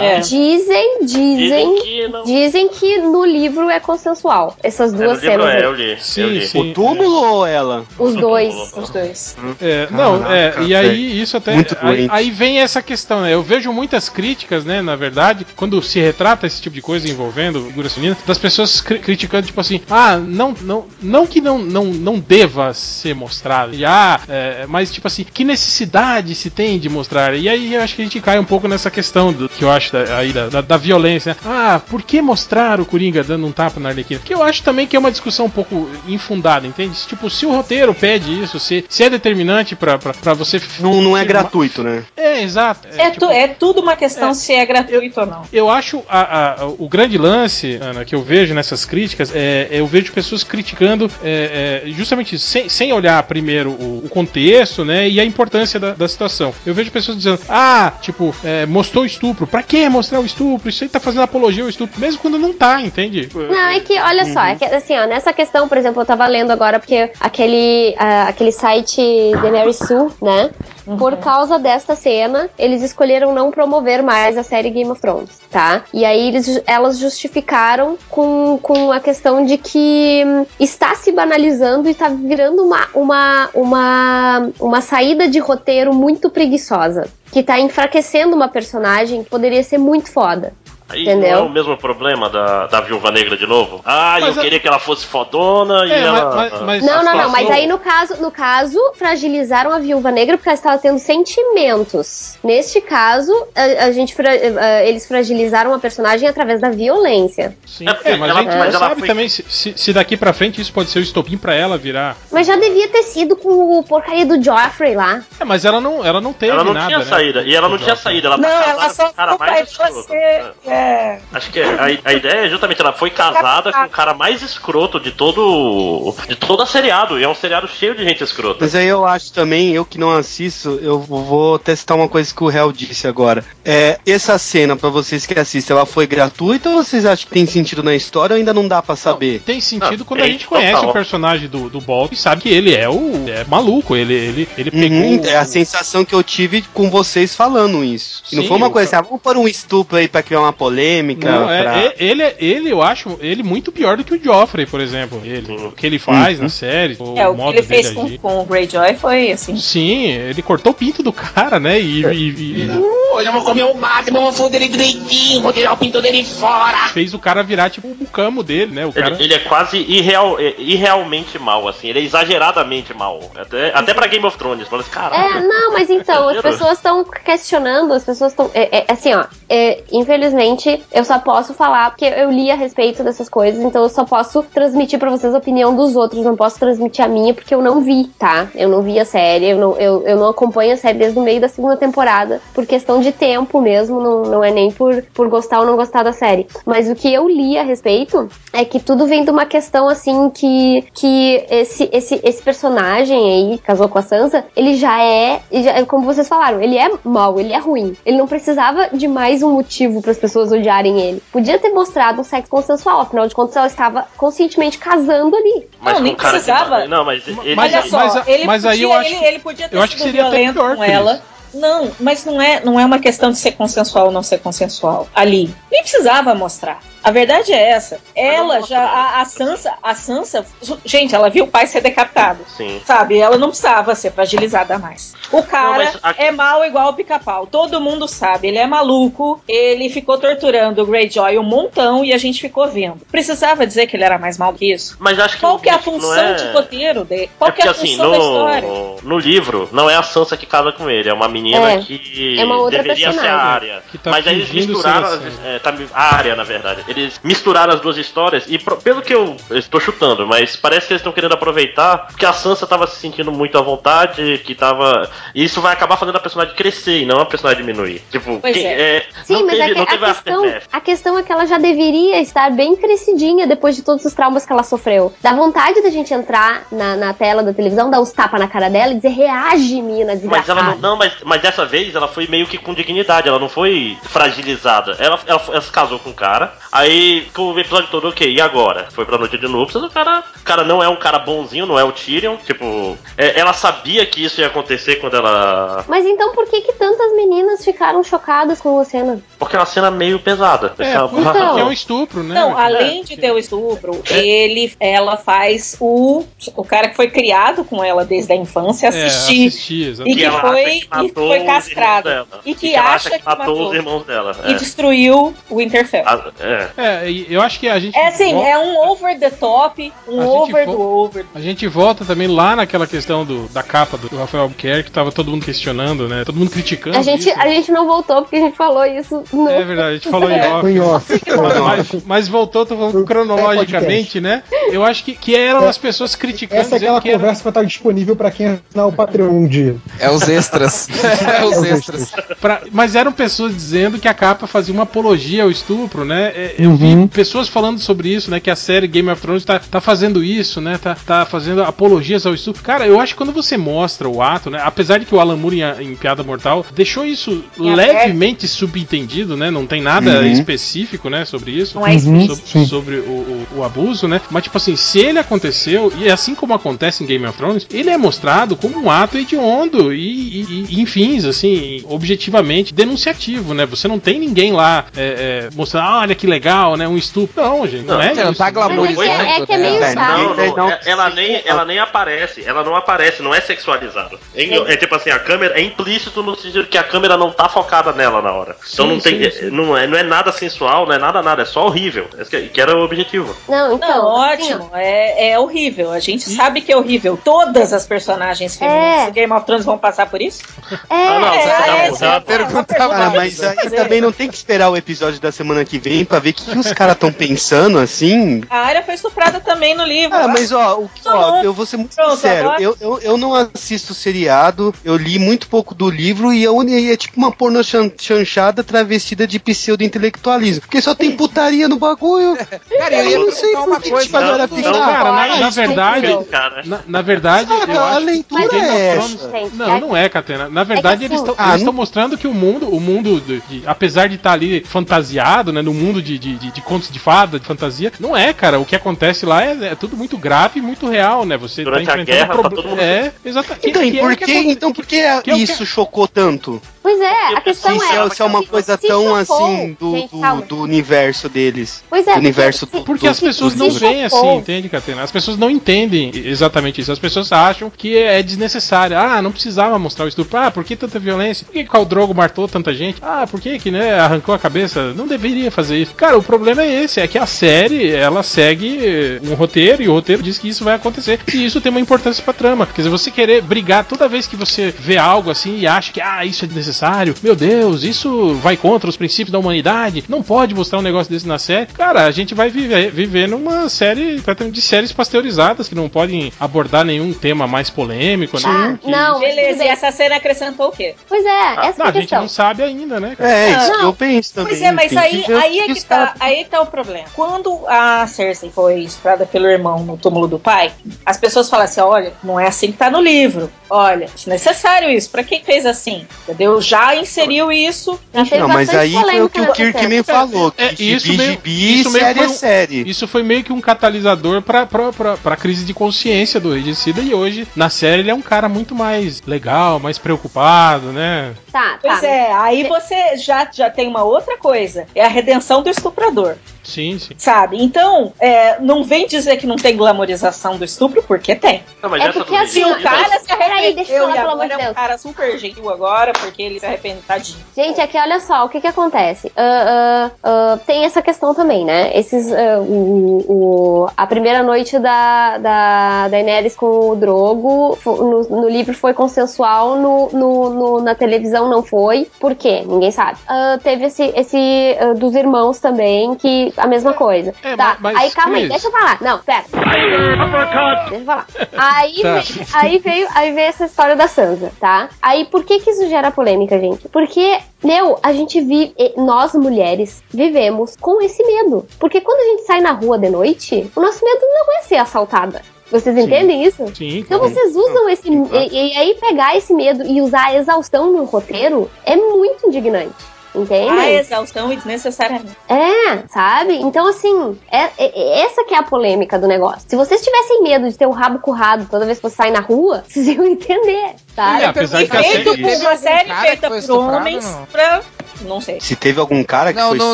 É. 0.00 0.20
Dizem, 0.20 0.98
Dizem 1.02 1.36
dizem, 1.36 1.82
que 1.82 2.08
não. 2.08 2.24
dizem 2.24 2.68
que 2.68 2.98
no 2.98 3.24
livro 3.24 3.68
é 3.70 3.78
consensual. 3.80 4.56
Essas 4.62 4.92
É, 4.92 4.96
duas 4.96 5.22
no 5.22 5.28
livro 5.28 5.43
cenas. 5.46 5.62
é, 5.62 5.66
eu 5.66 5.72
li. 5.74 5.96
Sim, 6.00 6.20
eu 6.22 6.28
li. 6.30 6.46
sim. 6.46 6.70
O 6.70 6.74
túmulo 6.74 7.22
ou 7.32 7.46
ela? 7.46 7.84
Os 7.98 8.14
dois. 8.14 8.54
Os 8.76 8.90
dois. 8.90 9.36
É, 9.60 9.88
não, 9.90 10.30
é, 10.30 10.54
e 10.66 10.74
aí 10.74 11.20
isso 11.20 11.36
até. 11.36 11.54
Aí, 11.80 12.08
aí 12.10 12.30
vem 12.30 12.60
essa 12.60 12.82
questão, 12.82 13.22
né? 13.22 13.34
Eu 13.34 13.42
vejo 13.42 13.72
muitas 13.72 14.08
críticas, 14.08 14.64
né, 14.64 14.80
na 14.82 14.96
verdade, 14.96 15.46
quando 15.56 15.80
se 15.82 16.00
retrata 16.00 16.46
esse 16.46 16.60
tipo 16.60 16.74
de 16.74 16.82
coisa 16.82 17.08
envolvendo 17.08 17.64
figuras 17.66 17.92
femininas, 17.94 18.18
das 18.26 18.38
pessoas 18.38 18.80
cri- 18.80 18.98
criticando, 18.98 19.46
tipo 19.46 19.60
assim, 19.60 19.80
ah, 19.90 20.16
não, 20.16 20.54
não, 20.62 20.86
não 21.02 21.26
que 21.26 21.40
não, 21.40 21.58
não, 21.58 21.84
não 21.86 22.18
deva 22.18 22.72
ser 22.74 23.14
mostrado, 23.14 23.74
e, 23.74 23.84
ah, 23.84 24.20
é, 24.28 24.64
mas 24.68 24.92
tipo 24.92 25.06
assim, 25.06 25.24
que 25.24 25.44
necessidade 25.44 26.34
se 26.34 26.50
tem 26.50 26.78
de 26.78 26.88
mostrar? 26.88 27.34
E 27.34 27.48
aí 27.48 27.74
eu 27.74 27.82
acho 27.82 27.94
que 27.96 28.02
a 28.02 28.04
gente 28.04 28.20
cai 28.20 28.38
um 28.38 28.44
pouco 28.44 28.68
nessa 28.68 28.90
questão 28.90 29.32
do 29.32 29.48
que 29.48 29.64
eu 29.64 29.70
acho 29.70 29.92
da, 29.92 30.18
aí 30.18 30.32
da, 30.32 30.48
da, 30.48 30.60
da 30.60 30.76
violência, 30.76 31.32
né? 31.32 31.36
Ah, 31.44 31.80
por 31.88 32.02
que 32.02 32.20
mostrar 32.22 32.80
o 32.80 32.84
Coringa 32.86 33.22
dando 33.24 33.46
um 33.46 33.52
tapa 33.52 33.80
na 33.80 33.88
Arlequina? 33.88 34.20
Que 34.24 34.32
eu 34.34 34.42
acho 34.42 34.62
também 34.62 34.86
que 34.86 34.94
é 34.96 34.98
uma 34.98 35.10
discussão 35.10 35.33
um 35.42 35.50
pouco 35.50 35.88
infundada, 36.06 36.66
entende? 36.66 36.96
Tipo, 37.06 37.28
se 37.30 37.46
o 37.46 37.50
roteiro 37.52 37.94
pede 37.94 38.42
isso, 38.42 38.58
se, 38.60 38.84
se 38.88 39.02
é 39.04 39.10
determinante 39.10 39.74
pra 39.76 39.98
você. 40.34 40.60
Não, 40.80 41.00
não 41.02 41.16
é 41.16 41.24
gratuito, 41.24 41.82
né? 41.82 42.04
É, 42.16 42.42
exato. 42.42 42.88
É, 42.96 43.10
tipo, 43.10 43.26
tu- 43.26 43.30
é 43.32 43.48
tudo 43.48 43.80
uma 43.80 43.96
questão 43.96 44.34
se 44.34 44.52
é 44.52 44.64
gratuito 44.66 45.20
ou 45.20 45.26
não. 45.26 45.42
eu 45.52 45.68
acho 45.70 46.02
a- 46.08 46.62
a- 46.62 46.66
o 46.66 46.88
grande 46.88 47.18
lance, 47.18 47.78
Ana, 47.80 48.04
que 48.04 48.14
eu 48.14 48.22
vejo 48.22 48.54
nessas 48.54 48.84
críticas, 48.84 49.30
é, 49.34 49.68
eu 49.70 49.86
vejo 49.86 50.12
pessoas 50.12 50.42
criticando 50.44 51.10
é, 51.22 51.82
é, 51.86 51.90
justamente 51.92 52.38
sem, 52.38 52.68
sem 52.68 52.92
olhar 52.92 53.22
primeiro 53.24 53.70
o, 53.70 54.02
o 54.04 54.08
contexto, 54.08 54.84
né, 54.84 55.08
e 55.08 55.20
a 55.20 55.24
importância 55.24 55.78
da, 55.80 55.92
da 55.92 56.08
situação. 56.08 56.52
Eu 56.66 56.74
vejo 56.74 56.90
pessoas 56.90 57.16
dizendo, 57.16 57.38
ah, 57.48 57.92
tipo, 58.00 58.34
é, 58.44 58.66
mostrou 58.66 59.04
estupro. 59.04 59.46
Pra 59.46 59.62
que 59.62 59.88
mostrar 59.88 60.20
o 60.20 60.24
estupro? 60.24 60.68
Isso 60.68 60.84
aí 60.84 60.90
tá 60.90 61.00
fazendo 61.00 61.22
apologia 61.22 61.62
ao 61.62 61.68
estupro, 61.68 62.00
mesmo 62.00 62.20
quando 62.20 62.38
não 62.38 62.52
tá, 62.52 62.80
entende? 62.82 63.28
Não, 63.34 63.68
é 63.70 63.80
que, 63.80 63.98
olha 64.00 64.32
só, 64.32 64.40
é 64.44 64.54
que 64.56 64.64
assim, 64.64 64.96
ó, 64.96 65.06
nessa 65.06 65.23
questão, 65.32 65.68
por 65.68 65.78
exemplo, 65.78 66.02
eu 66.02 66.06
tava 66.06 66.26
lendo 66.26 66.50
agora, 66.50 66.78
porque 66.78 67.10
aquele, 67.20 67.94
ah, 67.98 68.28
aquele 68.28 68.52
site 68.52 69.00
The 69.42 69.50
Mary 69.50 69.74
Sue, 69.74 70.10
né? 70.20 70.50
Por 70.98 71.16
causa 71.16 71.58
desta 71.58 71.96
cena, 71.96 72.50
eles 72.58 72.82
escolheram 72.82 73.34
não 73.34 73.50
promover 73.50 74.02
mais 74.02 74.36
a 74.36 74.42
série 74.42 74.68
Game 74.68 74.90
of 74.90 75.00
Thrones, 75.00 75.40
tá? 75.50 75.82
E 75.94 76.04
aí 76.04 76.28
eles, 76.28 76.62
elas 76.66 76.98
justificaram 76.98 77.96
com, 78.10 78.58
com 78.60 78.92
a 78.92 79.00
questão 79.00 79.44
de 79.44 79.56
que 79.56 80.22
hum, 80.26 80.44
está 80.60 80.94
se 80.94 81.10
banalizando 81.10 81.88
e 81.88 81.92
está 81.92 82.08
virando 82.08 82.62
uma, 82.62 82.88
uma, 82.94 83.50
uma, 83.54 84.50
uma 84.60 84.80
saída 84.82 85.26
de 85.26 85.38
roteiro 85.38 85.94
muito 85.94 86.28
preguiçosa. 86.28 87.08
Que 87.32 87.42
tá 87.42 87.58
enfraquecendo 87.58 88.36
uma 88.36 88.46
personagem 88.46 89.24
que 89.24 89.30
poderia 89.30 89.62
ser 89.64 89.78
muito 89.78 90.12
foda. 90.12 90.52
Aí 90.88 91.02
Entendeu? 91.02 91.30
não 91.30 91.38
é 91.38 91.40
o 91.42 91.48
mesmo 91.48 91.76
problema 91.78 92.28
da, 92.28 92.66
da 92.66 92.80
Viúva 92.80 93.10
Negra 93.10 93.36
de 93.38 93.46
novo? 93.46 93.80
Ah, 93.86 94.18
Mas 94.20 94.34
eu 94.36 94.40
a- 94.40 94.44
queria 94.44 94.60
que 94.60 94.68
ela 94.68 94.78
fosse 94.78 95.06
fodona 95.06 95.86
e 95.86 95.90
É, 95.92 96.10
mas- 96.10 96.18
ela. 96.20 96.34
mas- 96.34 96.60
mas- 96.60 96.84
Não, 96.84 97.02
não, 97.02 97.16
não, 97.16 97.30
mas 97.30 97.50
aí 97.50 97.66
no 97.66 97.78
caso, 97.78 98.20
no 98.20 98.30
caso, 98.30 98.78
fragilizaram 98.94 99.72
a 99.72 99.78
viúva 99.78 100.10
negra 100.10 100.36
porque 100.36 100.48
ela 100.50 100.56
estava 100.56 100.76
tendo 100.78 100.98
sentimentos. 100.98 102.36
Neste 102.44 102.80
caso, 102.80 103.32
a, 103.54 103.84
a 103.86 103.92
gente 103.92 104.14
a- 104.20 104.84
eles 104.84 105.06
fragilizaram 105.06 105.72
a 105.72 105.78
personagem 105.78 106.28
através 106.28 106.60
da 106.60 106.70
violência. 106.70 107.56
Sim. 107.66 107.86
É, 107.88 108.12
É, 108.12 108.16
mas 108.16 108.30
ela- 108.30 108.40
a 108.40 108.42
gente 108.42 108.56
mas 108.56 108.74
sabe 108.74 108.98
foi- 109.00 109.08
também 109.08 109.28
se, 109.28 109.44
se, 109.48 109.72
se 109.76 109.92
daqui 109.92 110.16
pra 110.16 110.32
frente 110.32 110.60
isso 110.60 110.72
pode 110.72 110.90
ser 110.90 110.98
o 110.98 111.02
estopim 111.02 111.36
pra 111.36 111.54
ela 111.54 111.78
virar. 111.78 112.16
Mas 112.30 112.46
já 112.46 112.56
devia 112.56 112.88
ter 112.88 113.02
sido 113.04 113.36
com 113.36 113.78
o 113.78 113.82
porcaria 113.82 114.26
do 114.26 114.42
Joffrey 114.42 114.94
lá. 114.94 115.22
É, 115.40 115.44
mas 115.44 115.64
ela 115.64 115.80
não, 115.80 116.04
ela 116.04 116.20
não 116.20 116.32
teve 116.32 116.52
Ela 116.52 116.64
não 116.64 116.74
nada, 116.74 116.86
tinha 116.86 116.98
né? 116.98 117.04
saída. 117.04 117.42
E 117.42 117.54
ela 117.54 117.68
não 117.68 117.78
tinha 117.78 117.96
saída. 117.96 118.28
Ela 118.28 118.36
Não, 118.36 118.48
ela 118.48 118.90
só 118.90 119.10
cara 119.12 119.36
mais 119.38 119.72
você. 119.76 120.44
É. 120.74 120.94
É. 121.04 121.20
Acho 121.32 121.50
que 121.50 121.60
a, 121.60 121.84
a 122.04 122.12
ideia 122.12 122.46
é 122.46 122.48
justamente 122.48 122.80
ela 122.80 122.92
foi 122.92 123.10
casada 123.10 123.72
com 123.72 123.84
o 123.84 123.88
cara 123.90 124.14
mais 124.14 124.42
escroto 124.42 124.98
de 124.98 125.10
todo 125.10 126.14
de 126.28 126.36
toda 126.36 126.62
a 126.62 126.66
seriado. 126.66 127.18
E 127.18 127.24
é 127.24 127.28
um 127.28 127.34
seriado 127.34 127.68
cheio 127.68 127.94
de 127.94 128.04
gente 128.04 128.22
escrota. 128.22 128.58
Mas 128.60 128.74
aí 128.74 128.86
eu 128.86 129.04
acho 129.06 129.32
também, 129.32 129.72
eu 129.72 129.84
que 129.84 129.98
não 129.98 130.12
assisto, 130.12 130.78
eu 130.82 130.98
vou 130.98 131.58
testar 131.58 131.94
uma 131.94 132.08
coisa 132.08 132.34
que 132.34 132.42
o 132.42 132.50
Hell 132.50 132.72
disse 132.72 133.06
agora. 133.06 133.44
É, 133.64 133.98
essa 134.06 134.38
cena, 134.38 134.76
pra 134.76 134.88
vocês 134.88 135.26
que 135.26 135.38
assistem, 135.38 135.76
ela 135.76 135.86
foi 135.86 136.06
gratuita 136.06 136.70
ou 136.70 136.76
vocês 136.82 137.04
acham 137.04 137.26
que 137.26 137.32
tem 137.32 137.46
sentido 137.46 137.82
na 137.82 137.94
história 137.94 138.34
ou 138.34 138.38
ainda 138.38 138.54
não 138.54 138.66
dá 138.66 138.82
pra 138.82 138.96
saber? 138.96 139.40
Tem 139.40 139.60
sentido 139.60 140.02
Ah, 140.02 140.06
quando 140.06 140.20
a 140.20 140.24
tem, 140.24 140.32
gente 140.32 140.46
conhece 140.46 140.74
total. 140.74 140.90
o 140.90 140.92
personagem 140.92 141.48
do, 141.48 141.68
do 141.68 141.80
Bolt 141.80 142.12
e 142.12 142.16
sabe 142.16 142.42
que 142.42 142.48
ele 142.48 142.74
é 142.74 142.88
o 142.88 143.28
é 143.28 143.44
maluco, 143.44 143.96
ele, 143.96 144.14
ele, 144.14 144.48
ele 144.56 144.70
pegou. 144.70 144.98
Uhum, 144.98 145.20
é 145.24 145.36
a 145.36 145.44
sensação 145.44 146.04
que 146.04 146.14
eu 146.14 146.22
tive 146.22 146.62
com 146.72 146.90
vocês 146.90 147.34
falando 147.34 147.84
isso. 147.84 148.22
E 148.32 148.36
não 148.36 148.42
Sim, 148.42 148.48
foi 148.48 148.56
uma 148.56 148.70
coisa 148.70 148.88
assim, 148.88 148.96
ah, 148.96 149.02
vamos 149.02 149.22
pôr 149.22 149.36
um 149.36 149.48
estupro 149.48 149.96
aí 149.96 150.08
pra 150.08 150.22
criar 150.22 150.40
uma 150.40 150.52
polêmica. 150.64 151.30
Não, 151.30 151.50
é, 151.50 151.62
pra- 151.62 151.78
é- 151.78 151.94
ele, 151.98 152.22
é- 152.22 152.36
ele, 152.38 152.70
eu 152.72 152.82
acho 152.82 153.18
ele 153.20 153.42
muito 153.42 153.70
pior 153.70 153.96
do 153.96 154.04
que 154.04 154.14
o 154.14 154.22
Joffrey, 154.22 154.66
por 154.66 154.80
exemplo. 154.80 155.20
Ele, 155.24 155.52
o 155.66 155.72
que 155.72 155.86
ele 155.86 155.98
faz 155.98 156.40
na 156.40 156.48
série, 156.48 156.96
o, 156.98 157.18
É, 157.18 157.28
o 157.28 157.32
que 157.32 157.36
modo 157.38 157.58
ele 157.58 157.62
dele 157.66 157.82
fez 157.82 157.90
com, 157.94 158.18
com 158.18 158.40
o 158.40 158.44
Greyjoy 158.44 158.94
foi 158.96 159.32
assim. 159.32 159.56
Sim, 159.56 160.06
ele 160.06 160.42
cortou 160.42 160.72
o 160.72 160.74
pinto 160.74 161.02
do 161.02 161.12
cara, 161.12 161.58
né? 161.60 161.80
E, 161.80 162.02
e- 162.02 162.64
e 162.64 162.94
Hoje 163.14 163.28
eu 163.28 163.32
vou 163.32 163.42
comer 163.42 163.62
o 163.62 163.74
máximo, 163.76 164.20
vou 164.20 164.32
foder 164.32 164.60
ele 164.60 164.70
direitinho, 164.72 165.40
vou 165.40 165.52
tirar 165.52 165.72
o 165.72 165.76
pinto 165.76 166.02
dele 166.02 166.24
fora. 166.24 166.88
fez 166.88 167.14
o 167.14 167.18
cara 167.18 167.42
virar 167.44 167.70
tipo 167.70 167.86
o 167.88 167.94
bucamo 167.94 168.42
dele, 168.42 168.72
né? 168.74 168.84
O 168.86 168.92
cara. 168.92 169.14
Ele, 169.14 169.24
ele 169.24 169.34
é 169.34 169.38
quase 169.38 169.76
irreal, 169.78 170.36
é, 170.40 170.54
irrealmente 170.58 171.38
mal, 171.38 171.68
assim. 171.68 171.88
Ele 171.88 172.00
é 172.00 172.02
exageradamente 172.02 172.92
mal. 172.92 173.20
Até, 173.36 173.70
até 173.72 173.94
pra 173.94 174.06
Game 174.08 174.24
of 174.26 174.36
Thrones. 174.36 174.66
Fala 174.66 174.82
assim, 174.82 174.90
É, 174.90 174.94
caralho. 174.94 175.48
não, 175.48 175.72
mas 175.72 175.90
então, 175.90 176.28
as 176.28 176.40
pessoas 176.42 176.72
estão 176.78 177.04
questionando, 177.04 177.92
as 177.92 178.02
pessoas 178.04 178.32
estão. 178.32 178.50
É, 178.52 178.78
é, 178.78 178.84
assim, 178.88 179.14
ó, 179.14 179.24
é, 179.48 179.82
infelizmente, 179.92 180.53
eu 180.92 181.04
só 181.04 181.18
posso 181.18 181.54
falar 181.54 181.90
porque 181.90 182.04
eu 182.04 182.30
li 182.30 182.50
a 182.50 182.54
respeito 182.54 183.02
dessas 183.02 183.28
coisas, 183.28 183.62
então 183.62 183.82
eu 183.82 183.88
só 183.88 184.04
posso 184.04 184.42
transmitir 184.42 184.98
pra 184.98 185.10
vocês 185.10 185.34
a 185.34 185.38
opinião 185.38 185.74
dos 185.74 185.96
outros, 185.96 186.24
não 186.24 186.36
posso 186.36 186.58
transmitir 186.58 187.04
a 187.04 187.08
minha 187.08 187.34
porque 187.34 187.54
eu 187.54 187.62
não 187.62 187.80
vi, 187.80 188.04
tá? 188.18 188.48
Eu 188.54 188.68
não 188.68 188.82
vi 188.82 188.98
a 188.98 189.04
série, 189.04 189.50
eu 189.50 189.58
não, 189.58 189.76
eu, 189.76 190.02
eu 190.06 190.16
não 190.16 190.28
acompanho 190.28 190.74
a 190.74 190.76
série 190.76 190.98
desde 190.98 191.18
o 191.18 191.22
meio 191.22 191.40
da 191.40 191.48
segunda 191.48 191.76
temporada 191.76 192.40
por 192.52 192.66
questão 192.66 193.00
de 193.00 193.12
tempo 193.12 193.60
mesmo, 193.60 194.00
não, 194.00 194.22
não 194.22 194.44
é 194.44 194.50
nem 194.50 194.70
por, 194.70 195.02
por 195.14 195.28
gostar 195.28 195.60
ou 195.60 195.66
não 195.66 195.76
gostar 195.76 196.02
da 196.02 196.12
série. 196.12 196.46
Mas 196.64 196.88
o 196.88 196.94
que 196.94 197.12
eu 197.12 197.28
li 197.28 197.58
a 197.58 197.62
respeito 197.62 198.28
é 198.52 198.64
que 198.64 198.80
tudo 198.80 199.06
vem 199.06 199.24
de 199.24 199.30
uma 199.30 199.46
questão 199.46 199.88
assim 199.88 200.30
que, 200.30 200.84
que 200.92 201.44
esse, 201.50 201.88
esse, 201.92 202.20
esse 202.22 202.42
personagem 202.42 203.18
aí, 203.18 203.58
casou 203.58 203.88
com 203.88 203.98
a 203.98 204.02
Sansa, 204.02 204.44
ele 204.56 204.76
já 204.76 205.02
é, 205.02 205.40
já, 205.52 205.84
como 205.86 206.04
vocês 206.04 206.28
falaram, 206.28 206.60
ele 206.60 206.76
é 206.76 206.90
mau, 207.04 207.38
ele 207.38 207.52
é 207.52 207.58
ruim. 207.58 207.96
Ele 208.04 208.18
não 208.18 208.26
precisava 208.26 208.88
de 208.92 209.06
mais 209.08 209.42
um 209.42 209.52
motivo 209.52 210.00
para 210.00 210.10
as 210.10 210.18
pessoas 210.18 210.43
odiarem 210.52 211.00
ele. 211.00 211.22
Podia 211.32 211.58
ter 211.58 211.70
mostrado 211.70 212.20
um 212.20 212.24
sexo 212.24 212.50
consensual, 212.50 213.00
afinal 213.00 213.26
de 213.26 213.34
contas 213.34 213.56
ela 213.56 213.66
estava 213.66 214.06
conscientemente 214.16 214.78
casando 214.78 215.34
ali. 215.36 215.66
Mas 215.80 215.94
Não, 215.94 216.00
nem 216.02 216.14
cara 216.14 216.38
que- 216.38 216.44
precisava. 216.44 216.86
Não, 216.86 217.04
mas 217.04 217.26
ele. 217.26 217.54
Mas- 217.54 217.72
Olha 217.72 217.82
só, 217.88 217.98
mas- 217.98 218.28
ele, 218.28 218.44
mas 218.46 218.64
aí 218.64 218.72
podia, 218.80 218.86
eu 218.86 218.92
acho 218.92 219.08
ele, 219.10 219.18
que- 219.18 219.24
ele 219.24 219.38
podia 219.38 219.68
ter 219.68 219.76
eu 219.76 219.82
acho 219.82 219.96
que 219.96 220.02
seria 220.02 220.22
até 220.26 220.36
violento 220.36 220.54
pior, 220.54 220.76
com 220.76 220.84
ela. 220.84 221.22
Não, 221.54 221.90
mas 222.00 222.24
não 222.24 222.40
é, 222.40 222.60
não 222.64 222.78
é 222.78 222.84
uma 222.84 222.98
questão 222.98 223.30
de 223.30 223.38
ser 223.38 223.52
consensual 223.52 224.06
ou 224.06 224.12
não 224.12 224.22
ser 224.22 224.38
consensual. 224.38 225.08
Ali. 225.14 225.54
Nem 225.70 225.82
precisava 225.82 226.34
mostrar. 226.34 226.80
A 227.04 227.10
verdade 227.10 227.52
é 227.52 227.68
essa. 227.68 228.00
Ela 228.14 228.62
já. 228.62 228.80
A, 228.82 229.20
a 229.20 229.24
Sansa. 229.26 229.74
A 229.82 229.94
Sansa. 229.94 230.46
Gente, 230.86 231.14
ela 231.14 231.28
viu 231.28 231.44
o 231.44 231.46
pai 231.46 231.66
ser 231.66 231.82
decapitado. 231.82 232.40
Sim. 232.56 232.80
Sabe? 232.82 233.18
Ela 233.18 233.36
não 233.36 233.48
precisava 233.48 233.94
ser 233.94 234.10
fragilizada 234.10 234.78
mais. 234.78 235.12
O 235.30 235.42
cara 235.42 235.92
Não, 236.02 236.14
é 236.16 236.30
mal 236.30 236.64
igual 236.64 236.88
o 236.88 236.94
pica-pau. 236.94 237.46
Todo 237.46 237.78
mundo 237.78 238.08
sabe. 238.08 238.48
Ele 238.48 238.56
é 238.56 238.66
maluco. 238.66 239.42
Ele 239.46 239.90
ficou 239.90 240.16
torturando 240.16 240.82
o 240.82 240.86
Greyjoy 240.86 241.38
um 241.38 241.42
montão 241.42 242.02
e 242.02 242.10
a 242.10 242.16
gente 242.16 242.40
ficou 242.40 242.68
vendo. 242.68 243.04
Precisava 243.10 243.66
dizer 243.66 243.86
que 243.86 243.96
ele 243.96 244.04
era 244.04 244.18
mais 244.18 244.38
mal 244.38 244.54
que 244.54 244.72
isso? 244.72 244.96
Mas 244.98 245.18
acho 245.18 245.34
que 245.34 245.40
Qual 245.42 245.58
que 245.58 245.68
é 245.68 245.74
a 245.74 245.78
função 245.78 246.16
é- 246.16 246.34
de 246.34 246.52
roteiro 246.52 247.04
dele? 247.04 247.30
Qual 247.38 247.50
é 247.50 247.52
que 247.52 247.60
é 247.60 247.66
porque 247.66 247.68
a 247.68 247.82
assim, 247.82 247.96
função 247.96 248.10
da 248.12 248.18
história? 248.18 248.68
no, 248.68 248.96
no 249.02 249.18
livro, 249.18 249.68
não 249.72 249.90
é 249.90 249.96
a 249.96 250.02
Sansa 250.02 250.38
que 250.38 250.46
casa 250.46 250.72
com 250.72 250.88
ele, 250.88 251.10
é 251.10 251.12
uma 251.12 251.28
menina 251.28 251.43
É. 251.52 251.78
que 251.78 252.38
É 252.38 252.44
uma 252.44 252.56
outra 252.58 252.82
deveria 252.82 253.12
ser 253.12 253.18
a 253.18 253.22
personagem. 253.22 253.46
área. 253.70 253.82
Tá 254.02 254.10
Mas 254.10 254.26
aí 254.26 254.34
eles 254.36 254.50
misturaram 254.50 255.06
a 255.06 255.08
as, 255.14 255.44
é, 255.44 255.58
tá, 255.58 255.74
a 255.92 256.14
área, 256.16 256.36
na 256.36 256.44
verdade. 256.44 256.82
Eles 256.88 257.20
misturaram 257.24 257.72
as 257.74 257.80
duas 257.80 257.96
histórias 257.96 258.44
e 258.48 258.58
pro- 258.58 258.76
pelo 258.76 259.02
que 259.02 259.14
eu 259.14 259.36
estou 259.50 259.80
chutando, 259.80 260.26
mas 260.26 260.56
parece 260.56 260.86
que 260.86 260.92
eles 260.92 261.00
estão 261.00 261.12
querendo 261.12 261.32
aproveitar 261.34 262.08
que 262.16 262.24
a 262.24 262.32
Sansa 262.32 262.66
tava 262.66 262.86
se 262.86 262.96
sentindo 262.96 263.32
muito 263.32 263.58
à 263.58 263.62
vontade, 263.62 264.40
que 264.44 264.54
tava. 264.54 265.10
E 265.34 265.44
isso 265.44 265.60
vai 265.60 265.72
acabar 265.72 265.96
fazendo 265.96 266.16
a 266.16 266.20
personagem 266.20 266.54
crescer 266.54 267.00
e 267.02 267.06
não 267.06 267.20
a 267.20 267.26
personagem 267.26 267.64
diminuir. 267.64 268.00
Tipo, 268.10 268.38
Pois 268.40 268.54
quem- 268.54 268.66
é. 268.66 268.96
é, 268.98 269.06
Sim, 269.24 269.34
não 269.34 269.46
mas 269.46 269.56
teve, 269.58 269.62
é 269.62 269.66
teve 269.66 269.80
a, 269.80 269.86
questão, 269.86 270.10
aftermath. 270.44 270.62
a 270.72 270.80
questão 270.80 271.18
é 271.18 271.22
que 271.22 271.32
ela 271.32 271.46
já 271.46 271.58
deveria 271.58 272.20
estar 272.20 272.50
bem 272.50 272.76
crescidinha 272.76 273.46
depois 273.46 273.74
de 273.76 273.82
todos 273.82 274.04
os 274.04 274.12
traumas 274.14 274.44
que 274.46 274.52
ela 274.52 274.62
sofreu. 274.62 275.12
Dá 275.20 275.32
vontade 275.32 275.82
da 275.82 275.90
gente 275.90 276.12
entrar 276.14 276.66
na, 276.70 276.96
na 276.96 277.12
tela 277.14 277.42
da 277.42 277.52
televisão, 277.52 277.90
dar 277.90 278.00
uns 278.00 278.12
tapas 278.12 278.38
na 278.40 278.48
cara 278.48 278.68
dela 278.68 278.92
e 278.92 278.96
dizer 278.96 279.08
reage, 279.08 279.80
mina 279.82 280.12
Mas 280.12 280.20
desgraçada. 280.20 280.60
ela 280.60 280.70
não, 280.74 280.78
não 280.90 280.96
mas, 280.96 281.12
mas 281.24 281.33
dessa 281.40 281.64
vez 281.64 281.94
ela 281.94 282.08
foi 282.08 282.26
meio 282.26 282.46
que 282.46 282.58
com 282.58 282.74
dignidade, 282.74 283.28
ela 283.28 283.38
não 283.38 283.48
foi 283.48 283.96
fragilizada. 284.04 284.96
Ela, 284.98 285.18
ela, 285.26 285.42
ela 285.48 285.60
se 285.60 285.70
casou 285.70 285.98
com 285.98 286.10
um 286.10 286.14
cara, 286.14 286.54
aí 286.72 287.26
com 287.34 287.52
o 287.52 287.58
episódio 287.58 287.88
todo, 287.90 288.08
ok, 288.08 288.30
e 288.32 288.40
agora? 288.40 288.86
Foi 288.92 289.04
pra 289.04 289.18
noite 289.18 289.38
de 289.38 289.46
núpcias, 289.48 289.82
o 289.82 289.90
cara, 289.90 290.22
o 290.40 290.44
cara 290.44 290.64
não 290.64 290.82
é 290.82 290.88
um 290.88 290.96
cara 290.96 291.18
bonzinho, 291.18 291.66
não 291.66 291.78
é 291.78 291.84
o 291.84 291.92
Tyrion, 291.92 292.36
tipo, 292.44 292.96
é, 293.16 293.38
ela 293.38 293.52
sabia 293.52 294.04
que 294.06 294.24
isso 294.24 294.40
ia 294.40 294.46
acontecer 294.46 294.96
quando 294.96 295.16
ela. 295.16 295.84
Mas 295.88 296.04
então 296.04 296.34
por 296.34 296.48
que 296.48 296.60
que 296.62 296.72
tantas 296.74 297.14
meninas 297.14 297.64
ficaram 297.64 298.02
chocadas 298.02 298.60
com 298.60 298.78
a 298.78 298.84
cena? 298.84 299.20
Porque 299.38 299.56
é 299.56 299.58
uma 299.58 299.66
cena 299.66 299.90
meio 299.90 300.18
pesada. 300.18 300.74
É, 300.78 300.98
porque 300.98 301.20
Então. 301.20 301.58
é 301.58 301.64
um 301.64 301.72
estupro, 301.72 302.22
né? 302.22 302.34
Não, 302.34 302.58
É. 302.58 302.64
além 302.64 303.04
de 303.04 303.16
ter 303.16 303.30
o 303.32 303.38
estupro, 303.38 304.02
ele, 304.10 304.72
ela 304.80 305.16
faz 305.16 305.76
o, 305.80 306.24
o 306.56 306.64
cara 306.64 306.88
que 306.88 306.96
foi 306.96 307.08
criado 307.08 307.64
com 307.64 307.82
ela 307.82 308.04
desde 308.04 308.32
a 308.32 308.36
infância 308.36 308.86
É, 308.86 308.88
assistir. 308.88 309.48
assistir, 309.48 309.74
e 309.74 309.88
exatamente. 309.88 310.16
que 310.18 310.24
ela 310.24 310.40
foi, 310.40 311.04
e 311.04 311.12
matou 311.14 311.28
foi 311.28 311.44
castrado. 311.44 312.08
irmãos 312.08 312.26
dela. 312.28 312.40
E 312.44 312.54
que, 312.54 312.74
acha 312.76 313.10
que, 313.10 313.24
matou, 313.24 313.38
matou. 313.54 313.68
os 313.68 313.74
irmãos 313.74 314.04
dela. 314.04 314.36
E 314.46 314.50
é. 314.52 314.54
destruiu 314.54 315.34
o 315.48 315.56
Winterfell. 315.56 316.02
Ah, 316.06 316.30
é. 316.40 316.68
É, 317.04 317.10
e 317.10 317.26
eu 317.32 317.40
acho 317.40 317.58
que 317.60 317.68
a 317.68 317.78
gente. 317.78 317.96
É 317.96 318.08
assim, 318.08 318.32
volta- 318.32 318.48
é 318.48 318.58
um 318.58 318.78
over 318.90 319.18
the 319.18 319.30
top, 319.30 319.92
um 320.08 320.20
A 320.20 320.22
gente 320.24 320.32
over 320.52 320.66
vo- 320.66 320.72
do 320.72 320.80
over. 320.80 321.26
A 321.34 321.40
gente 321.40 321.66
volta 321.66 322.04
também 322.04 322.28
lá 322.28 322.56
naquela 322.56 322.86
questão 322.86 323.24
do, 323.24 323.48
da 323.48 323.62
capa 323.62 323.96
do 323.96 324.08
Rafael 324.16 324.44
Albuquerque, 324.44 324.84
que 324.84 324.90
tava 324.90 325.10
todo 325.12 325.30
mundo 325.30 325.44
questionando, 325.44 326.08
né? 326.08 326.24
Todo 326.24 326.36
mundo 326.38 326.50
criticando. 326.50 326.96
A 326.98 327.02
gente, 327.02 327.28
isso. 327.28 327.40
a 327.40 327.48
gente 327.48 327.70
não 327.72 327.86
voltou 327.86 328.22
porque 328.22 328.36
a 328.36 328.40
gente 328.40 328.56
falou 328.56 328.84
isso 328.84 329.24
no. 329.32 329.48
É 329.48 329.64
verdade, 329.64 329.88
a 329.88 329.94
gente 329.94 330.08
falou 330.10 330.30
em 330.30 330.34
É. 330.38 330.48
off. 330.48 330.60
Foi 330.60 330.72
em 330.72 330.80
off. 330.80 331.04
Mas, 331.64 332.04
mas 332.04 332.28
voltou, 332.28 332.64
tô 332.66 332.76
falando 332.76 333.04
cronologicamente, 333.04 334.20
né? 334.20 334.42
Eu 334.70 334.84
acho 334.84 335.04
que, 335.04 335.14
que 335.14 335.34
eram 335.34 335.66
as 335.68 335.78
pessoas 335.78 336.14
criticando. 336.14 336.60
Essa 336.60 336.74
é 336.74 336.78
aquela 336.78 337.00
que 337.00 337.08
era- 337.08 337.18
conversa 337.18 337.40
que 337.40 337.44
vai 337.44 337.50
estar 337.50 337.62
disponível 337.64 338.16
pra 338.16 338.30
quem 338.30 338.46
assinar 338.46 338.86
o 338.88 338.92
Patreon 338.92 339.28
um 339.30 339.46
dia. 339.46 339.76
É 339.98 340.10
os 340.10 340.28
extras. 340.28 340.88
é 341.04 341.44
os 341.44 341.62
extras. 341.64 342.12
pra- 342.40 342.62
mas 342.72 342.94
eram 342.94 343.12
pessoas 343.12 343.54
dizendo 343.54 343.98
que 343.98 344.08
a 344.08 344.14
capa 344.14 344.46
fazia 344.46 344.72
uma 344.74 344.82
apologia 344.84 345.42
ao 345.44 345.50
estupro, 345.50 346.04
né? 346.04 346.32
É, 346.34 346.54
Eu 346.58 346.70
Uhum. 346.70 347.02
vi 347.02 347.08
pessoas 347.08 347.48
falando 347.48 347.78
sobre 347.78 348.08
isso, 348.14 348.30
né? 348.30 348.40
Que 348.40 348.50
a 348.50 348.56
série 348.56 348.86
Game 348.86 349.08
of 349.10 349.20
Thrones 349.20 349.44
tá, 349.44 349.58
tá 349.58 349.80
fazendo 349.80 350.22
isso, 350.22 350.60
né? 350.60 350.78
Tá, 350.78 350.94
tá 350.94 351.24
fazendo 351.26 351.62
apologias 351.62 352.26
ao 352.26 352.34
estupro. 352.34 352.62
Cara, 352.62 352.86
eu 352.86 353.00
acho 353.00 353.12
que 353.14 353.18
quando 353.18 353.32
você 353.32 353.56
mostra 353.56 354.08
o 354.08 354.22
ato, 354.22 354.50
né? 354.50 354.60
Apesar 354.62 354.98
de 354.98 355.06
que 355.06 355.14
o 355.14 355.20
Alan 355.20 355.36
Moore 355.36 355.60
em, 355.60 355.92
em 355.92 355.94
Piada 355.96 356.22
Mortal 356.22 356.64
deixou 356.74 357.04
isso 357.04 357.44
Em 357.58 357.74
levemente 357.74 358.46
subentendido, 358.48 359.36
né? 359.36 359.50
Não 359.50 359.66
tem 359.66 359.80
nada 359.82 360.20
Uhum. 360.20 360.26
específico, 360.26 361.08
né? 361.10 361.24
Sobre 361.24 361.50
isso. 361.52 361.78
Não 361.78 361.86
é 361.86 361.92
Uhum. 361.94 362.26
sobre, 362.28 362.66
sobre 362.66 362.94
o, 362.96 363.10
o- 363.10 363.46
o 363.58 363.64
abuso, 363.64 364.06
né? 364.08 364.20
Mas, 364.30 364.44
tipo 364.44 364.56
assim, 364.56 364.76
se 364.76 364.98
ele 364.98 365.18
aconteceu, 365.18 365.92
e 365.98 366.08
assim 366.10 366.34
como 366.34 366.54
acontece 366.54 367.02
em 367.02 367.06
Game 367.06 367.26
of 367.26 367.36
Thrones, 367.36 367.66
ele 367.72 367.90
é 367.90 367.96
mostrado 367.98 368.56
como 368.56 368.78
um 368.80 368.90
ato 368.90 369.18
hediondo 369.18 369.92
e, 369.92 369.98
e, 370.00 370.66
e, 370.70 370.82
enfim, 370.94 371.28
assim, 371.28 371.84
objetivamente 371.88 372.72
denunciativo, 372.72 373.52
né? 373.52 373.66
Você 373.66 373.88
não 373.88 373.98
tem 373.98 374.18
ninguém 374.20 374.52
lá 374.52 374.84
é, 374.96 375.46
é, 375.46 375.48
mostrando, 375.54 375.88
ah, 375.88 375.98
olha 376.02 376.14
que 376.14 376.26
legal, 376.26 376.76
né? 376.76 376.86
Um 376.86 376.96
estupro. 376.96 377.42
Não, 377.42 377.66
gente, 377.66 377.84
não, 377.84 377.94
Não, 377.94 378.02
é 378.02 378.14
Você 378.14 378.22
não 378.22 378.30
isso. 378.30 378.38
tá 378.38 378.44
Mas 378.44 378.54
glamorizando. 378.54 379.02
é, 379.02 379.38
é 379.40 379.46
que 379.46 379.52
é 379.52 379.56
né? 379.58 379.70
meio 379.70 379.82
É, 379.82 379.92
chato. 379.92 380.18
Não, 380.18 380.34
não, 380.36 380.56
Não, 380.56 380.70
é- 380.70 380.80
ela, 380.86 381.10
nem, 381.10 381.42
ela 381.44 381.64
nem 381.64 381.78
aparece, 381.80 382.44
ela 382.46 382.62
não 382.62 382.76
aparece, 382.76 383.22
não 383.22 383.34
é 383.34 383.40
sexualizado. 383.40 384.18
É, 384.34 384.44
é 384.72 384.76
tipo 384.76 384.94
assim, 384.94 385.10
a 385.10 385.18
câmera 385.18 385.58
é 385.58 385.62
implícito 385.62 386.22
no 386.22 386.36
sentido 386.36 386.66
que 386.66 386.78
a 386.78 386.84
câmera 386.84 387.16
não 387.16 387.32
tá 387.32 387.48
focada 387.48 387.92
nela 387.92 388.22
na 388.22 388.30
hora. 388.32 388.56
Então 388.72 388.86
Sim, 388.86 388.92
não 388.92 389.00
tem, 389.00 389.30
sim, 389.32 389.38
sim. 389.40 389.50
Não, 389.50 389.76
é, 389.76 389.86
não 389.88 389.98
é 389.98 390.02
nada 390.04 390.30
sensual, 390.30 390.86
não 390.86 390.94
é 390.94 390.98
nada 390.98 391.22
nada, 391.22 391.42
é 391.42 391.44
só 391.44 391.66
horrível. 391.66 392.06
Esse 392.18 392.48
que, 392.48 392.60
era 392.60 392.76
o 392.76 392.84
objetivo. 392.84 393.34
Não, 393.48 393.74
então. 393.74 393.88
Não, 393.88 394.04
ótimo. 394.06 394.70
é, 394.74 395.30
é 395.32 395.38
horrível. 395.38 395.90
A 395.90 395.98
gente 395.98 396.24
sabe 396.30 396.60
que 396.60 396.72
é 396.72 396.76
horrível. 396.76 397.18
Todas 397.22 397.72
as 397.72 397.86
personagens 397.86 398.56
femininas 398.56 399.02
É. 399.02 399.06
do 399.06 399.12
Game 399.12 399.32
of 399.32 399.44
Thrones 399.46 399.64
vão 399.64 399.76
passar 399.78 400.08
por 400.10 400.20
isso? 400.22 400.44
É, 400.90 400.94
Ah, 400.94 401.18
não, 401.20 401.28
é, 401.28 401.40
você 401.40 401.48
tá 401.48 401.66
é, 401.66 401.90
mudando. 401.90 402.12
é, 402.14 402.20
Pergunta 402.20 402.74
Cara, 402.74 403.10
mas 403.10 403.42
aí 403.42 403.70
também 403.70 404.00
não 404.00 404.12
tem 404.12 404.28
que 404.28 404.34
esperar 404.36 404.70
o 404.70 404.76
episódio 404.76 405.20
da 405.20 405.30
semana 405.32 405.64
que 405.64 405.78
vem 405.78 406.04
pra 406.04 406.18
ver 406.18 406.30
o 406.30 406.34
que, 406.34 406.44
que 406.50 406.58
os 406.58 406.72
caras 406.72 406.94
estão 406.94 407.12
pensando 407.12 407.78
assim. 407.78 408.42
A 408.50 408.58
área 408.58 408.82
foi 408.82 408.94
estuprada 408.94 409.40
também 409.40 409.74
no 409.74 409.84
livro. 409.84 410.16
Ah, 410.16 410.28
mas 410.28 410.52
ó, 410.52 410.78
o, 410.80 410.90
ó, 411.06 411.10
Não. 411.32 411.44
eu 411.44 411.52
vou 411.52 411.66
ser 411.66 411.76
muito 411.76 411.94
Pronto, 411.94 412.14
sincero, 412.16 412.48
agora- 412.48 412.62
eu, 412.62 412.76
eu, 412.80 412.98
eu 413.00 413.16
não 413.18 413.34
assisto 413.34 413.94
seriado, 413.94 414.74
eu 414.84 414.96
li 414.96 415.18
muito 415.18 415.48
pouco 415.48 415.74
do 415.74 415.88
livro 415.90 416.32
e, 416.32 416.42
eu, 416.42 416.62
e 416.68 416.90
é 416.92 416.96
tipo 416.96 417.18
uma 417.18 417.30
porno 417.32 417.62
chan- 417.62 417.90
chanchada 417.98 418.62
travestida 418.64 419.26
de 419.26 419.38
pseudo-intelectualismo. 419.38 420.62
Porque 420.62 420.80
só 420.80 420.94
tem 420.94 421.10
putaria 421.16 421.68
no 421.68 421.78
bagulho. 421.78 422.36
Cara, 422.78 422.94
eu 423.04 423.10
Eu 423.14 423.26
não 423.26 423.32
sei 423.32 423.52
por 423.52 423.80
que 423.80 423.90
tipo, 424.00 424.20
Não, 424.20 424.48
fica. 424.48 424.70
não, 424.70 424.82
ah, 424.82 424.86
cara, 424.86 425.12
na, 425.12 425.22
ah, 425.22 425.36
na 425.38 425.46
é 425.46 425.50
verdade, 425.50 426.18
na, 426.66 426.80
na 426.86 427.02
verdade, 427.02 427.48
Saca, 427.48 427.72
eu 427.72 427.80
a 427.80 427.88
acho 427.90 427.98
que 428.00 428.04
leitura 428.06 428.44
of 428.46 428.56
é 428.56 428.86
essa. 428.96 429.08
gente, 429.30 429.54
Não, 429.56 429.76
é- 429.76 429.80
não 429.80 429.96
é, 429.96 430.08
Catena. 430.08 430.48
Na 430.48 430.64
verdade, 430.64 430.73
É 430.78 430.96
que 430.96 431.04
eles 431.04 431.20
assim- 431.20 431.30
estão 431.30 431.34
Ah, 431.38 431.58
não- 431.58 431.72
mostrando 431.72 432.16
que 432.18 432.26
o 432.26 432.34
mundo, 432.34 432.68
o 432.68 432.80
mundo, 432.80 433.20
de, 433.20 433.40
de- 433.48 433.66
apesar 433.66 434.08
de 434.08 434.14
estar 434.16 434.32
ali 434.32 434.62
fantasiado, 434.64 435.52
né, 435.52 435.62
no 435.62 435.74
mundo 435.74 436.00
de, 436.02 436.18
de, 436.18 436.36
de- 436.36 436.50
de 436.50 436.60
contos 436.60 436.90
de 436.90 436.98
fada, 436.98 437.38
de 437.38 437.46
fantasia, 437.46 437.92
não 438.00 438.16
é, 438.16 438.32
cara. 438.32 438.58
O 438.58 438.64
que 438.64 438.76
acontece 438.76 439.24
lá 439.26 439.44
é, 439.44 439.68
é 439.72 439.74
tudo 439.74 439.96
muito 439.96 440.16
grave 440.18 440.58
e 440.58 440.62
muito 440.62 440.88
real, 440.88 441.24
né? 441.24 441.36
Você 441.36 441.64
Durante 441.64 441.86
tá 441.86 441.92
a 441.92 441.94
enfrentando 441.94 442.16
guerra, 442.18 442.26
tá 442.34 442.40
proble- 442.40 442.56
todo 442.56 442.68
mundo- 442.70 442.80
É, 442.80 443.12
exatamente. 443.24 443.68
Então, 443.68 443.82
e 443.82 443.98
por 443.98 444.16
que, 444.16 444.32
então 444.32 444.72
por 444.72 444.86
que, 444.86 444.96
que 444.96 445.02
é 445.02 445.18
o 445.18 445.22
que- 445.22 445.32
isso 445.32 445.64
chocou 445.66 446.06
tanto? 446.06 446.60
Pois 446.82 447.00
é, 447.00 447.34
a 447.34 447.40
questão 447.40 447.78
Se, 447.80 447.86
é. 447.86 448.10
se 448.10 448.20
é 448.20 448.24
uma 448.26 448.40
se- 448.40 448.46
coisa 448.46 448.76
se 448.76 448.86
tão 448.86 449.02
chocou- 449.18 449.46
assim 449.46 449.76
do, 449.80 449.92
Gente, 449.96 450.10
do, 450.10 450.42
do 450.46 450.58
universo 450.62 451.30
deles. 451.30 451.82
Pois 451.88 452.06
é, 452.06 452.12
do 452.12 452.18
universo 452.18 452.66
porque- 452.66 452.78
do, 452.78 452.84
Porque 452.84 453.06
do- 453.06 453.10
as 453.10 453.20
pessoas 453.20 453.54
não 453.54 453.70
veem 453.70 454.04
assim, 454.04 454.34
entende, 454.36 454.68
Catena? 454.68 455.02
As 455.02 455.10
pessoas 455.10 455.38
não 455.38 455.48
entendem 455.48 456.10
exatamente 456.14 456.82
isso. 456.82 456.92
As 456.92 456.98
pessoas 456.98 457.32
acham 457.32 457.70
que 457.74 457.96
é 457.96 458.22
desnecessário. 458.22 458.98
Ah, 458.98 459.22
não 459.22 459.32
precisava 459.32 459.78
mostrar 459.78 460.04
o 460.04 460.08
estupro. 460.08 460.36
Ah, 460.38 460.50
por 460.64 460.68
que 460.68 460.76
tanta 460.76 460.98
violência? 460.98 461.44
Por 461.44 461.52
que 461.52 461.76
o 461.76 461.84
Drogo 461.84 462.14
matou 462.14 462.48
tanta 462.48 462.72
gente? 462.72 462.98
Ah, 463.02 463.26
por 463.30 463.38
que 463.38 463.58
que, 463.58 463.70
né, 463.70 464.00
arrancou 464.00 464.34
a 464.34 464.38
cabeça? 464.38 464.94
Não 464.94 465.06
deveria 465.06 465.50
fazer 465.50 465.76
isso. 465.76 465.94
Cara, 465.94 466.16
o 466.16 466.22
problema 466.22 466.62
é 466.62 466.82
esse, 466.82 467.00
é 467.00 467.06
que 467.06 467.18
a 467.18 467.26
série, 467.26 467.90
ela 467.90 468.22
segue 468.22 469.20
um 469.22 469.34
roteiro 469.34 469.82
e 469.82 469.88
o 469.88 469.92
roteiro 469.92 470.22
diz 470.22 470.38
que 470.38 470.48
isso 470.48 470.64
vai 470.64 470.74
acontecer. 470.74 471.20
E 471.32 471.44
isso 471.44 471.60
tem 471.60 471.70
uma 471.70 471.80
importância 471.80 472.24
pra 472.24 472.32
trama. 472.32 472.66
Quer 472.66 472.80
dizer, 472.80 472.88
você 472.88 473.10
querer 473.10 473.42
brigar 473.42 473.84
toda 473.84 474.08
vez 474.08 474.26
que 474.26 474.36
você 474.36 474.74
vê 474.78 474.96
algo 474.96 475.30
assim 475.30 475.58
e 475.58 475.66
acha 475.66 475.92
que, 475.92 476.00
ah, 476.00 476.24
isso 476.24 476.44
é 476.44 476.48
desnecessário. 476.48 477.14
Meu 477.22 477.36
Deus, 477.36 477.82
isso 477.82 478.34
vai 478.36 478.56
contra 478.56 478.88
os 478.88 478.96
princípios 478.96 479.32
da 479.32 479.38
humanidade. 479.38 480.04
Não 480.08 480.22
pode 480.22 480.54
mostrar 480.54 480.78
um 480.78 480.82
negócio 480.82 481.12
desse 481.12 481.28
na 481.28 481.38
série. 481.38 481.66
Cara, 481.66 482.06
a 482.06 482.10
gente 482.10 482.34
vai 482.34 482.48
viver, 482.48 482.90
viver 482.90 483.28
numa 483.28 483.68
série 483.68 484.22
de 484.50 484.60
séries 484.62 484.92
pasteurizadas 484.92 485.68
que 485.68 485.74
não 485.74 485.90
podem 485.90 486.32
abordar 486.40 486.84
nenhum 486.84 487.12
tema 487.12 487.46
mais 487.46 487.68
polêmico, 487.68 488.38
né? 488.38 488.44
Ah, 488.46 488.78
não, 488.88 489.20
Beleza, 489.20 489.64
e 489.64 489.68
essa 489.68 489.90
cena 489.90 490.20
o 490.62 490.70
quê? 490.72 490.94
Pois 491.08 491.24
é, 491.24 491.66
essa 491.66 491.78
Não, 491.78 491.86
é 491.86 491.88
a 491.88 491.90
a 491.90 491.92
gente 491.92 492.00
questão. 492.02 492.20
não 492.22 492.28
sabe 492.28 492.62
ainda, 492.62 493.00
né? 493.00 493.14
cara? 493.16 493.30
É, 493.30 493.50
isso 493.50 493.68
Não. 493.72 493.78
que 493.80 493.84
eu 493.86 493.92
penso 493.94 494.34
também. 494.34 494.48
Pois 494.50 494.62
é, 494.62 494.72
mas 494.72 494.96
aí, 494.96 495.22
que 495.22 495.28
ver 495.28 495.34
o 495.34 495.40
aí, 495.40 495.58
é 495.60 495.66
que 495.74 495.84
tá, 495.84 496.14
aí 496.20 496.44
tá 496.44 496.60
o 496.60 496.66
problema. 496.66 497.06
Quando 497.14 497.60
a 497.66 498.06
Cersei 498.06 498.50
foi 498.50 498.80
estuprada 498.80 499.26
pelo 499.26 499.46
irmão 499.46 499.82
no 499.84 499.96
túmulo 499.96 500.28
do 500.28 500.38
pai, 500.38 500.72
as 501.04 501.16
pessoas 501.16 501.48
falam 501.50 501.64
assim: 501.64 501.80
olha, 501.80 502.12
não 502.22 502.38
é 502.38 502.46
assim 502.48 502.70
que 502.72 502.78
tá 502.78 502.90
no 502.90 503.00
livro. 503.00 503.50
Olha, 503.70 504.06
desnecessário 504.14 504.90
isso. 504.90 505.10
Pra 505.10 505.24
quem 505.24 505.42
fez 505.42 505.66
assim? 505.66 506.06
Entendeu? 506.22 506.60
Já 506.60 506.94
inseriu 506.94 507.50
isso. 507.50 507.98
Já 508.12 508.38
Não, 508.38 508.48
mas 508.48 508.68
aí 508.70 508.92
foi 508.92 509.20
o 509.22 509.28
que 509.28 509.40
o 509.40 509.52
Kirkman 509.52 509.88
série. 509.90 510.02
falou, 510.04 510.50
que 510.52 510.62
É, 510.62 510.68
gibi, 510.70 510.94
isso 510.94 511.08
meio- 511.16 511.30
gibi, 511.32 511.80
isso 511.80 511.90
meio 511.90 512.04
série 512.04 512.20
é 512.20 512.26
um- 512.26 512.28
série. 512.28 512.88
Isso 512.88 513.08
foi 513.08 513.22
meio 513.22 513.42
que 513.42 513.52
um 513.52 513.60
catalisador 513.60 514.42
pra, 514.42 514.66
pra, 514.66 514.92
pra, 514.92 515.16
pra 515.16 515.36
crise 515.36 515.64
de 515.64 515.74
consciência 515.74 516.38
do 516.38 516.52
Regicida 516.54 517.00
e 517.00 517.14
hoje, 517.14 517.48
na 517.56 517.68
série, 517.70 518.02
ele 518.02 518.10
é 518.10 518.14
um 518.14 518.20
cara 518.22 518.48
muito 518.48 518.74
mais 518.74 519.22
legal, 519.26 519.78
mais 519.80 519.98
preocupado, 519.98 520.43
né? 520.92 521.34
Tá, 521.52 521.78
Pois 521.80 522.00
tá. 522.00 522.06
é, 522.06 522.32
aí 522.32 522.64
você 522.68 523.16
já, 523.16 523.48
já 523.52 523.70
tem 523.70 523.88
uma 523.88 524.02
outra 524.02 524.36
coisa. 524.38 524.86
É 524.94 525.04
a 525.04 525.08
redenção 525.08 525.62
do 525.62 525.70
estuprador. 525.70 526.36
Sim, 526.64 526.98
sim. 526.98 527.12
Sabe? 527.18 527.62
Então, 527.62 528.12
é, 528.18 528.58
não 528.58 528.82
vem 528.82 529.06
dizer 529.06 529.36
que 529.36 529.46
não 529.46 529.56
tem 529.56 529.76
glamorização 529.76 530.56
do 530.56 530.64
estupro, 530.64 531.02
porque 531.02 531.34
tem. 531.36 531.62
Não, 531.82 531.90
mas 531.90 532.00
É 532.02 532.06
essa 532.08 532.18
porque 532.20 532.34
assim, 532.34 532.64
o 532.64 532.80
cara 532.82 533.18
se 533.20 533.26
Peraí, 533.36 533.74
deixa 533.74 533.92
eu 533.92 534.04
arrependeu 534.06 534.08
falar, 534.08 534.14
e 534.14 534.18
pelo 534.18 534.30
amor 534.30 534.44
agora 534.44 534.46
de 534.48 534.52
é 534.54 534.56
um 534.56 534.60
Deus. 534.60 534.74
cara 534.74 534.98
super 534.98 535.38
gentil 535.38 535.68
agora, 535.70 536.12
porque 536.14 536.42
ele 536.42 536.58
se 536.58 536.64
arrepende, 536.64 537.00
tadinho. 537.06 537.38
Gente, 537.54 537.80
aqui 537.82 537.98
olha 537.98 538.18
só, 538.20 538.46
o 538.46 538.48
que 538.48 538.60
que 538.62 538.66
acontece? 538.66 539.30
Ah, 539.36 540.10
ah, 540.24 540.54
ah, 540.54 540.58
tem 540.66 540.84
essa 540.86 541.02
questão 541.02 541.34
também, 541.34 541.66
né? 541.66 541.90
Esses, 541.94 542.28
o, 542.66 543.24
o- 543.28 543.88
a 543.94 544.06
primeira 544.06 544.42
noite 544.42 544.78
da, 544.78 545.36
da 545.38 546.08
Daenerys 546.08 546.56
com 546.56 546.90
o 546.90 546.96
Drogo 546.96 547.78
no, 547.84 548.22
no 548.42 548.48
livro 548.48 548.72
foi 548.74 548.94
consensual, 548.94 549.76
no, 549.76 550.08
no- 550.12 550.23
no- 550.50 550.80
na 550.80 550.94
televisão 550.94 551.48
não 551.48 551.62
foi. 551.62 552.08
Por 552.20 552.34
quê? 552.34 552.62
Ninguém 552.66 552.90
sabe. 552.90 553.18
Ah, 553.26 553.58
teve 553.62 553.84
esse, 553.86 554.02
esse 554.16 554.76
ah, 554.80 554.94
dos 554.94 555.14
irmãos 555.14 555.58
também, 555.60 556.14
que 556.14 556.52
a 556.56 556.66
mesma 556.66 556.92
coisa. 556.94 557.34
É, 557.42 557.56
tá, 557.56 557.76
mas- 557.80 557.96
aí 557.96 558.10
calma 558.10 558.36
aí, 558.36 558.48
deixa 558.48 558.68
eu 558.68 558.72
falar. 558.72 558.98
Não, 559.00 559.18
pera. 559.18 559.44
Deixa 559.52 560.94
eu 560.94 561.04
falar. 561.04 561.26
Aí, 561.56 562.02
Tá. 562.02 562.14
ve- 562.18 562.44
aí, 562.54 562.78
veio, 562.78 563.06
aí 563.14 563.32
veio 563.32 563.46
essa 563.48 563.64
história 563.66 563.96
da 563.96 564.06
Sansa, 564.08 564.52
tá? 564.60 564.88
Aí 565.00 565.24
por 565.26 565.44
que 565.44 565.60
que 565.60 565.70
isso 565.70 565.88
gera 565.88 566.10
polêmica, 566.10 566.58
gente? 566.58 566.88
Porque, 566.88 567.38
meu, 567.62 567.98
a 568.02 568.12
gente 568.12 568.40
vive, 568.40 568.74
nós 568.96 569.34
mulheres 569.34 570.02
vivemos 570.12 570.76
com 570.76 571.00
esse 571.02 571.22
medo. 571.24 571.66
Porque 571.78 572.00
quando 572.00 572.20
a 572.20 572.24
gente 572.36 572.46
sai 572.46 572.60
na 572.60 572.72
rua 572.72 572.98
de 572.98 573.08
noite, 573.10 573.70
o 573.74 573.80
nosso 573.80 574.04
medo 574.04 574.20
não 574.22 574.58
é 574.58 574.62
ser 574.62 574.76
assaltada. 574.76 575.42
Vocês 575.70 575.96
entendem 575.96 576.44
isso? 576.44 576.64
Sim, 576.74 576.98
Então 576.98 577.18
claro. 577.18 577.34
vocês 577.34 577.56
usam 577.56 577.88
esse. 577.88 578.08
E, 578.08 578.72
e 578.72 578.76
aí 578.76 578.94
pegar 579.00 579.36
esse 579.36 579.52
medo 579.54 579.84
e 579.84 580.00
usar 580.00 580.26
a 580.26 580.36
exaustão 580.36 580.92
no 580.92 581.04
roteiro 581.04 581.70
é 581.84 581.96
muito 581.96 582.46
indignante. 582.46 582.94
Entende? 583.34 583.68
A 583.70 583.90
exaustão 583.90 584.52
e 584.52 584.56
desnecessariamente. 584.56 585.36
É, 585.48 586.06
sabe? 586.08 586.54
Então, 586.54 586.86
assim, 586.86 587.36
é, 587.50 587.62
é- 587.64 587.70
é 587.78 588.20
essa 588.20 588.44
que 588.44 588.54
é 588.54 588.58
a 588.58 588.62
polêmica 588.62 589.18
do 589.18 589.26
negócio. 589.26 589.62
Se 589.68 589.74
vocês 589.74 590.00
tivessem 590.04 590.40
medo 590.44 590.68
de 590.68 590.78
ter 590.78 590.86
o 590.86 590.92
rabo 590.92 591.18
currado 591.18 591.66
toda 591.68 591.84
vez 591.84 591.98
que 591.98 592.08
você 592.08 592.14
sai 592.14 592.30
na 592.30 592.38
rua, 592.38 592.84
vocês 592.88 593.08
iam 593.08 593.24
entender, 593.26 593.96
sabe? 594.14 594.42
É, 594.42 594.46
apesar 594.46 594.82
E 594.82 594.88
que 594.88 594.96
a 594.96 595.02
feito 595.02 595.12
série- 595.12 595.24
por 595.42 595.48
Teve 595.50 595.66
uma 595.66 595.76
série 595.76 596.14
feita 596.14 596.50
por 596.50 596.70
homens 596.70 597.24
não? 597.24 597.46
pra. 597.46 597.80
Não 598.22 598.40
sei. 598.40 598.60
Se 598.60 598.76
teve 598.76 599.00
algum 599.00 599.24
cara 599.24 599.52
que 599.52 599.58
Não, 599.58 599.70
foi 599.70 599.78
no, 599.78 599.92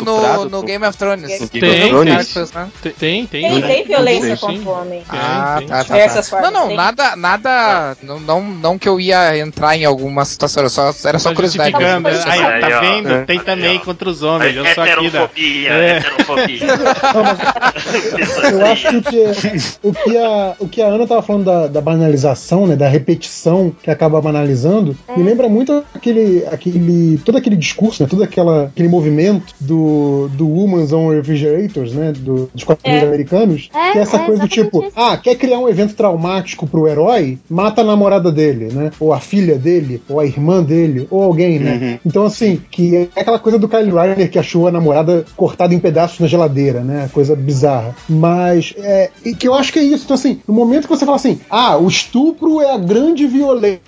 no, 0.01 0.11
estuprado... 0.15 0.43
no 0.45 0.49
pô. 0.59 0.61
Game 0.61 0.85
of 0.85 0.95
Thrones. 0.95 1.41
No 1.41 1.47
Game 1.49 1.59
Tem, 1.59 1.81
of 1.83 1.89
Thrones? 1.89 2.33
Tem, 2.81 2.91
tem, 2.93 3.25
tem. 3.25 3.41
Tem, 3.51 3.61
tem 3.63 3.83
violência 3.83 4.37
contra 4.37 4.69
o 4.69 4.73
homem. 4.73 5.03
Tem, 5.09 5.19
Ah, 5.19 5.55
tem. 5.57 5.67
tá, 5.67 5.77
tá, 5.77 5.83
Diversas 5.83 6.29
tá. 6.29 6.37
formas, 6.37 6.53
Não, 6.53 6.59
não, 6.61 6.67
tem. 6.67 6.77
nada, 6.77 7.15
nada. 7.15 7.97
Não, 8.03 8.19
não, 8.19 8.41
não 8.43 8.77
que 8.77 8.87
eu 8.87 8.99
ia 8.99 9.35
entrar 9.39 9.75
em 9.75 9.85
alguma 9.85 10.23
situação, 10.23 10.61
era 10.61 10.69
só, 10.69 10.93
era 11.03 11.17
só 11.17 11.29
Tá 11.29 11.35
curiosidade. 11.35 11.73
né? 11.75 11.95
Aí, 12.27 12.45
aí, 12.45 12.61
tá 12.61 12.79
vendo? 12.79 13.11
É. 13.11 13.25
Tem 13.25 13.39
Aí, 13.39 13.43
também 13.43 13.77
ó. 13.81 13.85
contra 13.85 14.07
os 14.07 14.21
homens. 14.21 14.55
Eu 14.55 14.65
sou 14.67 14.83
aqui 14.83 15.09
da. 15.09 15.23
Heterofobia, 15.23 15.69
É. 15.71 15.99
eu 18.51 18.65
acho 18.65 18.87
que 18.89 18.95
o 18.97 19.01
que, 19.01 19.23
o 19.83 19.93
que, 19.93 20.17
a, 20.17 20.55
o 20.59 20.67
que 20.67 20.81
a 20.81 20.87
Ana 20.87 21.07
tava 21.07 21.21
falando 21.21 21.45
da, 21.45 21.67
da 21.67 21.81
banalização, 21.81 22.67
né, 22.67 22.75
da 22.75 22.87
repetição 22.87 23.73
que 23.81 23.89
acaba 23.89 24.10
banalizando, 24.19 24.95
me 25.15 25.23
lembra 25.23 25.47
muito 25.47 25.83
aquele, 25.93 26.43
aquele, 26.51 27.19
todo 27.23 27.37
aquele 27.37 27.55
discurso, 27.55 28.01
né, 28.01 28.09
todo 28.09 28.23
aquela, 28.23 28.63
aquele 28.63 28.89
movimento 28.89 29.53
do, 29.59 30.27
do 30.33 30.47
Women's 30.47 30.91
on 30.91 31.09
Refrigerators, 31.09 31.93
né, 31.93 32.11
do, 32.11 32.49
dos 32.53 32.63
quadrinhos 32.63 33.03
É. 33.03 33.05
americanos, 33.07 33.69
É, 33.73 33.91
que 33.91 33.97
é 33.99 34.01
essa 34.01 34.17
é 34.17 34.25
coisa 34.25 34.41
do 34.41 34.47
tipo, 34.47 34.81
isso. 34.83 34.91
ah, 34.95 35.15
quer 35.17 35.35
criar 35.35 35.59
um 35.59 35.69
evento 35.69 35.93
traumático 35.95 36.65
pro 36.67 36.87
herói, 36.87 37.37
mata 37.49 37.81
a 37.81 37.83
namorada 37.85 38.31
dele, 38.31 38.69
né, 38.73 38.91
ou 38.99 39.13
a 39.13 39.19
filha 39.19 39.57
dele, 39.57 40.01
ou 40.09 40.19
a 40.19 40.25
irmã 40.25 40.63
dele, 40.63 41.07
ou 41.11 41.21
alguém, 41.23 41.59
né. 41.59 41.79
Uhum. 41.81 41.99
Então, 42.05 42.23
assim, 42.25 42.59
que 42.71 42.95
é 42.95 43.07
aquela 43.15 43.39
coisa 43.39 43.59
do 43.59 43.67
Kyle 43.69 43.91
Ryder 43.91 44.29
que 44.31 44.39
achou 44.39 44.67
a 44.67 44.71
namorada 44.71 45.25
cortada 45.35 45.73
em 45.73 45.79
pedaços 45.79 46.19
na 46.19 46.27
geladeira, 46.27 46.81
né? 46.81 47.09
Coisa 47.13 47.35
bizarra. 47.35 47.95
Mas, 48.09 48.73
é, 48.77 49.09
e 49.25 49.35
que 49.35 49.47
eu 49.47 49.53
acho 49.53 49.71
que 49.73 49.79
é 49.79 49.83
isso. 49.83 50.05
Então, 50.05 50.15
assim, 50.15 50.39
no 50.47 50.53
momento 50.53 50.83
que 50.87 50.89
você 50.95 51.05
fala 51.05 51.17
assim, 51.17 51.39
ah, 51.49 51.77
o 51.77 51.87
estupro 51.87 52.61
é 52.61 52.73
a 52.73 52.77
grande 52.77 53.27
violência 53.27 53.81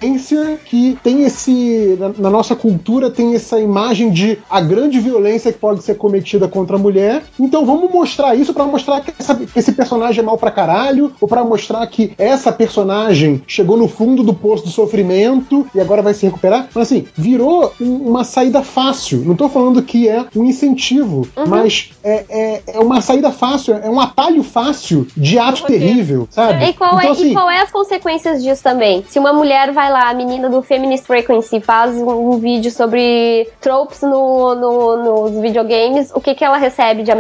que 0.66 0.98
tem 1.04 1.24
esse. 1.24 1.98
Na, 2.00 2.10
na 2.18 2.30
nossa 2.30 2.56
cultura 2.56 3.10
tem 3.10 3.36
essa 3.36 3.60
imagem 3.60 4.10
de 4.12 4.38
a 4.50 4.60
grande 4.62 5.00
violência 5.00 5.52
que 5.52 5.60
pode 5.60 5.84
ser 5.84 5.96
cometida 5.96 6.48
contra 6.48 6.76
a 6.76 6.80
mulher. 6.80 7.24
Então 7.40 7.66
vamos 7.66 7.92
mostrar 7.92 8.36
isso 8.36 8.54
pra 8.54 8.66
mostrar 8.66 9.02
que, 9.02 9.14
essa- 9.20 9.36
que 9.36 9.60
esse 9.60 9.72
personagem 9.72 10.22
é 10.22 10.24
mal 10.26 10.38
pra 10.38 10.52
caralho, 10.52 11.12
ou 11.20 11.28
pra 11.28 11.44
mostrar 11.44 11.86
que 11.88 12.14
essa 12.18 12.52
personagem 12.52 13.42
chegou 13.48 13.78
no 13.78 13.88
fundo 13.88 14.24
do 14.24 14.34
poço 14.34 14.64
do 14.64 14.70
sofrimento 14.70 15.66
e 15.74 15.80
agora 15.80 16.02
vai 16.02 16.14
se 16.14 16.26
recuperar. 16.26 16.68
Mas 16.74 16.88
assim, 16.88 17.06
virou 17.16 17.72
um- 17.80 18.10
uma 18.10 18.24
saída 18.24 18.62
fácil. 18.62 19.20
Não 19.26 19.36
tô 19.36 19.50
falando 19.50 19.82
que 19.82 20.08
é 20.08 20.26
um 20.36 20.44
incentivo, 20.44 21.28
mas 21.48 21.92
é, 22.04 22.26
é, 22.30 22.62
é 22.76 22.80
uma 22.80 23.02
saída 23.02 23.32
fácil, 23.32 23.76
é 23.76 23.90
um 23.90 24.00
atalho 24.00 24.44
fácil 24.44 25.08
de 25.16 25.38
ato 25.40 25.64
terrível, 25.66 26.28
sabe? 26.30 26.66
E 26.66 26.74
qual, 26.74 26.98
então, 26.98 27.10
é, 27.10 27.12
assim, 27.12 27.30
e 27.32 27.34
qual 27.34 27.50
é 27.50 27.62
as 27.62 27.72
consequências 27.72 28.44
disso 28.44 28.64
também? 28.64 29.04
Se 29.08 29.20
uma 29.20 29.34
mulher 29.34 29.72
vai 29.72 29.92
lá, 29.92 30.03
a 30.10 30.14
menina 30.14 30.50
do 30.50 30.62
Feminist 30.62 31.06
Frequency, 31.06 31.60
faz 31.62 31.96
um, 31.96 32.32
um 32.34 32.38
vídeo 32.40 32.72
sobre 32.72 33.50
tropes 33.62 34.02
no, 34.02 34.56
no- 34.56 34.98
nos 35.32 35.42
videogames, 35.42 36.12
o 36.14 36.22
que, 36.22 36.36
que 36.36 36.44
ela 36.44 36.58
recebe 36.58 37.04
de 37.04 37.12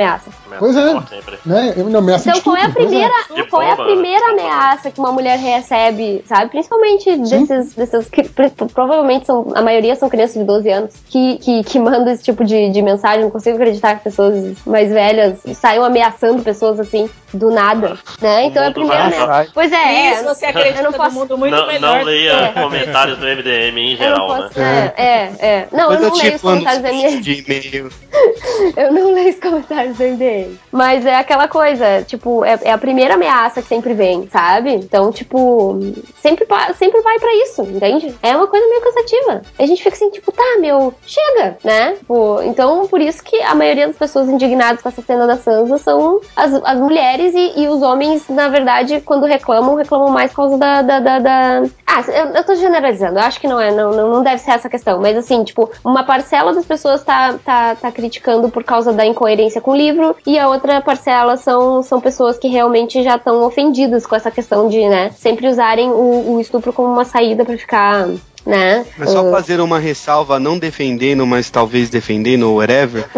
ameaça? 0.58 0.60
Pois 0.60 0.76
é. 0.78 1.16
Sempre. 1.16 1.40
né? 1.46 1.74
Eu 1.76 1.90
não 1.90 2.00
ameaça 2.00 2.30
Então, 2.30 2.34
de 2.40 2.42
qual 2.44 2.56
é 2.56 2.62
a 2.62 2.70
pois 2.70 2.86
primeira, 2.88 3.14
qual 3.50 3.62
é 3.62 3.72
a 3.72 3.76
primeira 3.76 4.26
ameaça 4.32 4.92
que 4.92 5.00
uma 5.00 5.12
mulher 5.12 5.38
recebe, 5.38 6.24
sabe? 6.28 6.50
Principalmente 6.52 7.16
desses, 7.18 7.74
desses 7.74 8.10
que 8.10 8.24
pr- 8.24 8.50
provavelmente 8.74 9.26
são, 9.26 9.52
a 9.56 9.62
maioria 9.62 9.96
são 9.96 10.10
crianças 10.10 10.36
de 10.36 10.44
12 10.44 10.70
anos 10.70 10.94
que, 11.10 11.38
que, 11.38 11.64
que 11.64 11.80
mandam 11.80 12.12
esse 12.14 12.24
tipo 12.24 12.44
de, 12.44 12.70
de 12.70 12.82
mensagem. 12.82 13.22
Não 13.22 13.30
consigo 13.32 13.56
acreditar 13.58 13.96
que 13.98 14.04
pessoas 14.04 14.58
mais 14.66 14.92
velhas 14.92 15.40
saiam 15.56 15.84
ameaçando 15.84 16.42
pessoas 16.44 16.80
assim 16.80 17.10
do 17.34 17.50
nada, 17.50 17.98
né? 18.22 18.46
Então 18.46 18.62
é 18.64 18.68
a 18.68 18.72
primeira 18.72 19.06
ameaça. 19.06 19.52
Pois 19.54 19.72
é, 19.72 20.12
Isso 20.14 20.22
é, 20.22 20.24
você 20.34 20.46
acredita 20.46 20.80
eu 20.80 20.84
não 20.84 20.92
no 20.92 20.98
posso- 20.98 21.16
mundo 21.16 21.38
muito 21.38 21.56
não, 21.56 21.66
melhor. 21.68 21.98
não 21.98 22.04
leia 22.06 22.32
É. 22.32 22.48
comentários 22.62 23.18
do 23.18 23.26
MDM 23.26 23.78
em 23.80 23.92
eu 23.94 23.98
geral, 23.98 24.28
não 24.28 24.36
né? 24.36 24.42
posso, 24.44 24.60
é, 24.62 24.94
é, 24.98 25.32
é. 25.40 25.68
Não, 25.72 25.80
eu 25.82 25.88
Coisa 25.88 26.10
não 26.10 26.16
leio 26.16 26.36
os 26.36 26.42
comentários 26.42 27.24
de 27.24 27.44
e-mail. 27.48 27.90
eu 28.78 28.94
não 28.94 29.14
leio 29.14 29.30
os 29.30 29.40
comentários 29.40 29.98
do 29.98 30.04
MDM. 30.04 30.43
Mas 30.72 31.06
é 31.06 31.16
aquela 31.16 31.48
coisa, 31.48 32.04
tipo, 32.06 32.44
é, 32.46 32.60
é 32.64 32.72
a 32.72 32.78
primeira 32.78 33.14
ameaça 33.16 33.62
que 33.62 33.68
sempre 33.68 33.94
vem, 33.94 34.28
sabe? 34.32 34.74
Então, 34.76 35.12
tipo, 35.12 35.80
sempre, 36.22 36.46
sempre 36.78 37.02
vai 37.02 37.20
pra 37.20 37.34
isso, 37.44 37.62
entende? 37.64 38.14
É 38.22 38.36
uma 38.36 38.48
coisa 38.48 38.66
meio 38.68 38.82
cansativa. 38.82 39.42
A 39.60 39.66
gente 39.66 39.84
fica 39.84 39.96
assim, 39.96 40.10
tipo, 40.10 40.32
tá, 40.32 40.58
meu, 40.60 40.94
chega, 41.06 41.58
né? 41.64 41.94
Tipo, 41.94 42.42
então, 42.44 42.88
por 42.88 43.02
isso 43.02 43.24
que 43.24 43.42
a 43.42 43.56
maioria 43.56 43.88
das 43.88 43.98
pessoas 43.98 44.28
indignadas 44.30 44.82
com 44.82 44.90
essa 44.90 45.02
cena 45.02 45.28
da 45.28 45.38
Sansa 45.38 45.78
são 45.78 46.20
as, 46.36 46.54
as 46.64 46.80
mulheres 46.80 47.34
e, 47.36 47.62
e 47.62 47.68
os 47.68 47.82
homens, 47.82 48.28
na 48.30 48.48
verdade, 48.48 49.02
quando 49.02 49.26
reclamam, 49.26 49.76
reclamam 49.76 50.10
mais 50.10 50.32
por 50.32 50.38
causa 50.38 50.58
da. 50.58 50.82
da, 50.82 51.00
da- 51.00 51.20
da- 51.20 51.64
Ah, 51.86 52.04
eu, 52.08 52.26
eu 52.36 52.44
tô 52.44 52.56
generalizando, 52.56 53.20
eu 53.20 53.24
acho 53.24 53.40
que 53.40 53.48
não 53.48 53.60
é, 53.60 53.72
não, 53.72 53.92
não, 53.92 54.24
deve 54.24 54.40
ser 54.40 54.52
essa 54.52 54.70
questão, 54.70 55.00
mas 55.00 55.16
assim, 55.18 55.44
tipo, 55.44 55.70
uma 55.84 56.04
parcela 56.04 56.54
das 56.54 56.66
pessoas 56.66 57.04
tá, 57.04 57.36
tá, 57.46 57.76
tá 57.76 57.92
criticando 57.92 58.50
por 58.50 58.64
causa 58.64 58.92
da 58.92 59.06
incoerência 59.06 59.62
com 59.62 59.72
o 59.72 59.76
livro, 59.76 60.16
e 60.26 60.33
a 60.38 60.50
outra 60.50 60.82
parcela 60.82 61.38
são, 61.38 61.82
são 61.82 62.00
pessoas 62.00 62.38
que 62.38 62.48
realmente 62.48 63.02
já 63.04 63.16
estão 63.16 63.44
ofendidas 63.44 64.06
com 64.06 64.16
essa 64.16 64.32
questão 64.32 64.68
de, 64.68 64.88
né, 64.88 65.12
sempre 65.12 65.48
usarem 65.48 65.90
o, 65.92 66.34
o 66.34 66.40
estupro 66.40 66.74
como 66.74 66.92
uma 66.92 67.06
saída 67.06 67.44
pra 67.46 67.58
ficar 67.58 68.08
né? 68.46 68.86
Mas 68.98 69.10
só 69.10 69.24
Uh, 69.24 69.32
fazer 69.32 69.60
uma 69.62 69.80
ressalva, 69.80 70.40
não 70.40 70.58
defendendo, 70.60 71.26
mas 71.26 71.50
talvez 71.50 71.90
defendendo, 71.90 72.44
ou 72.50 72.58
whatever. 72.58 73.06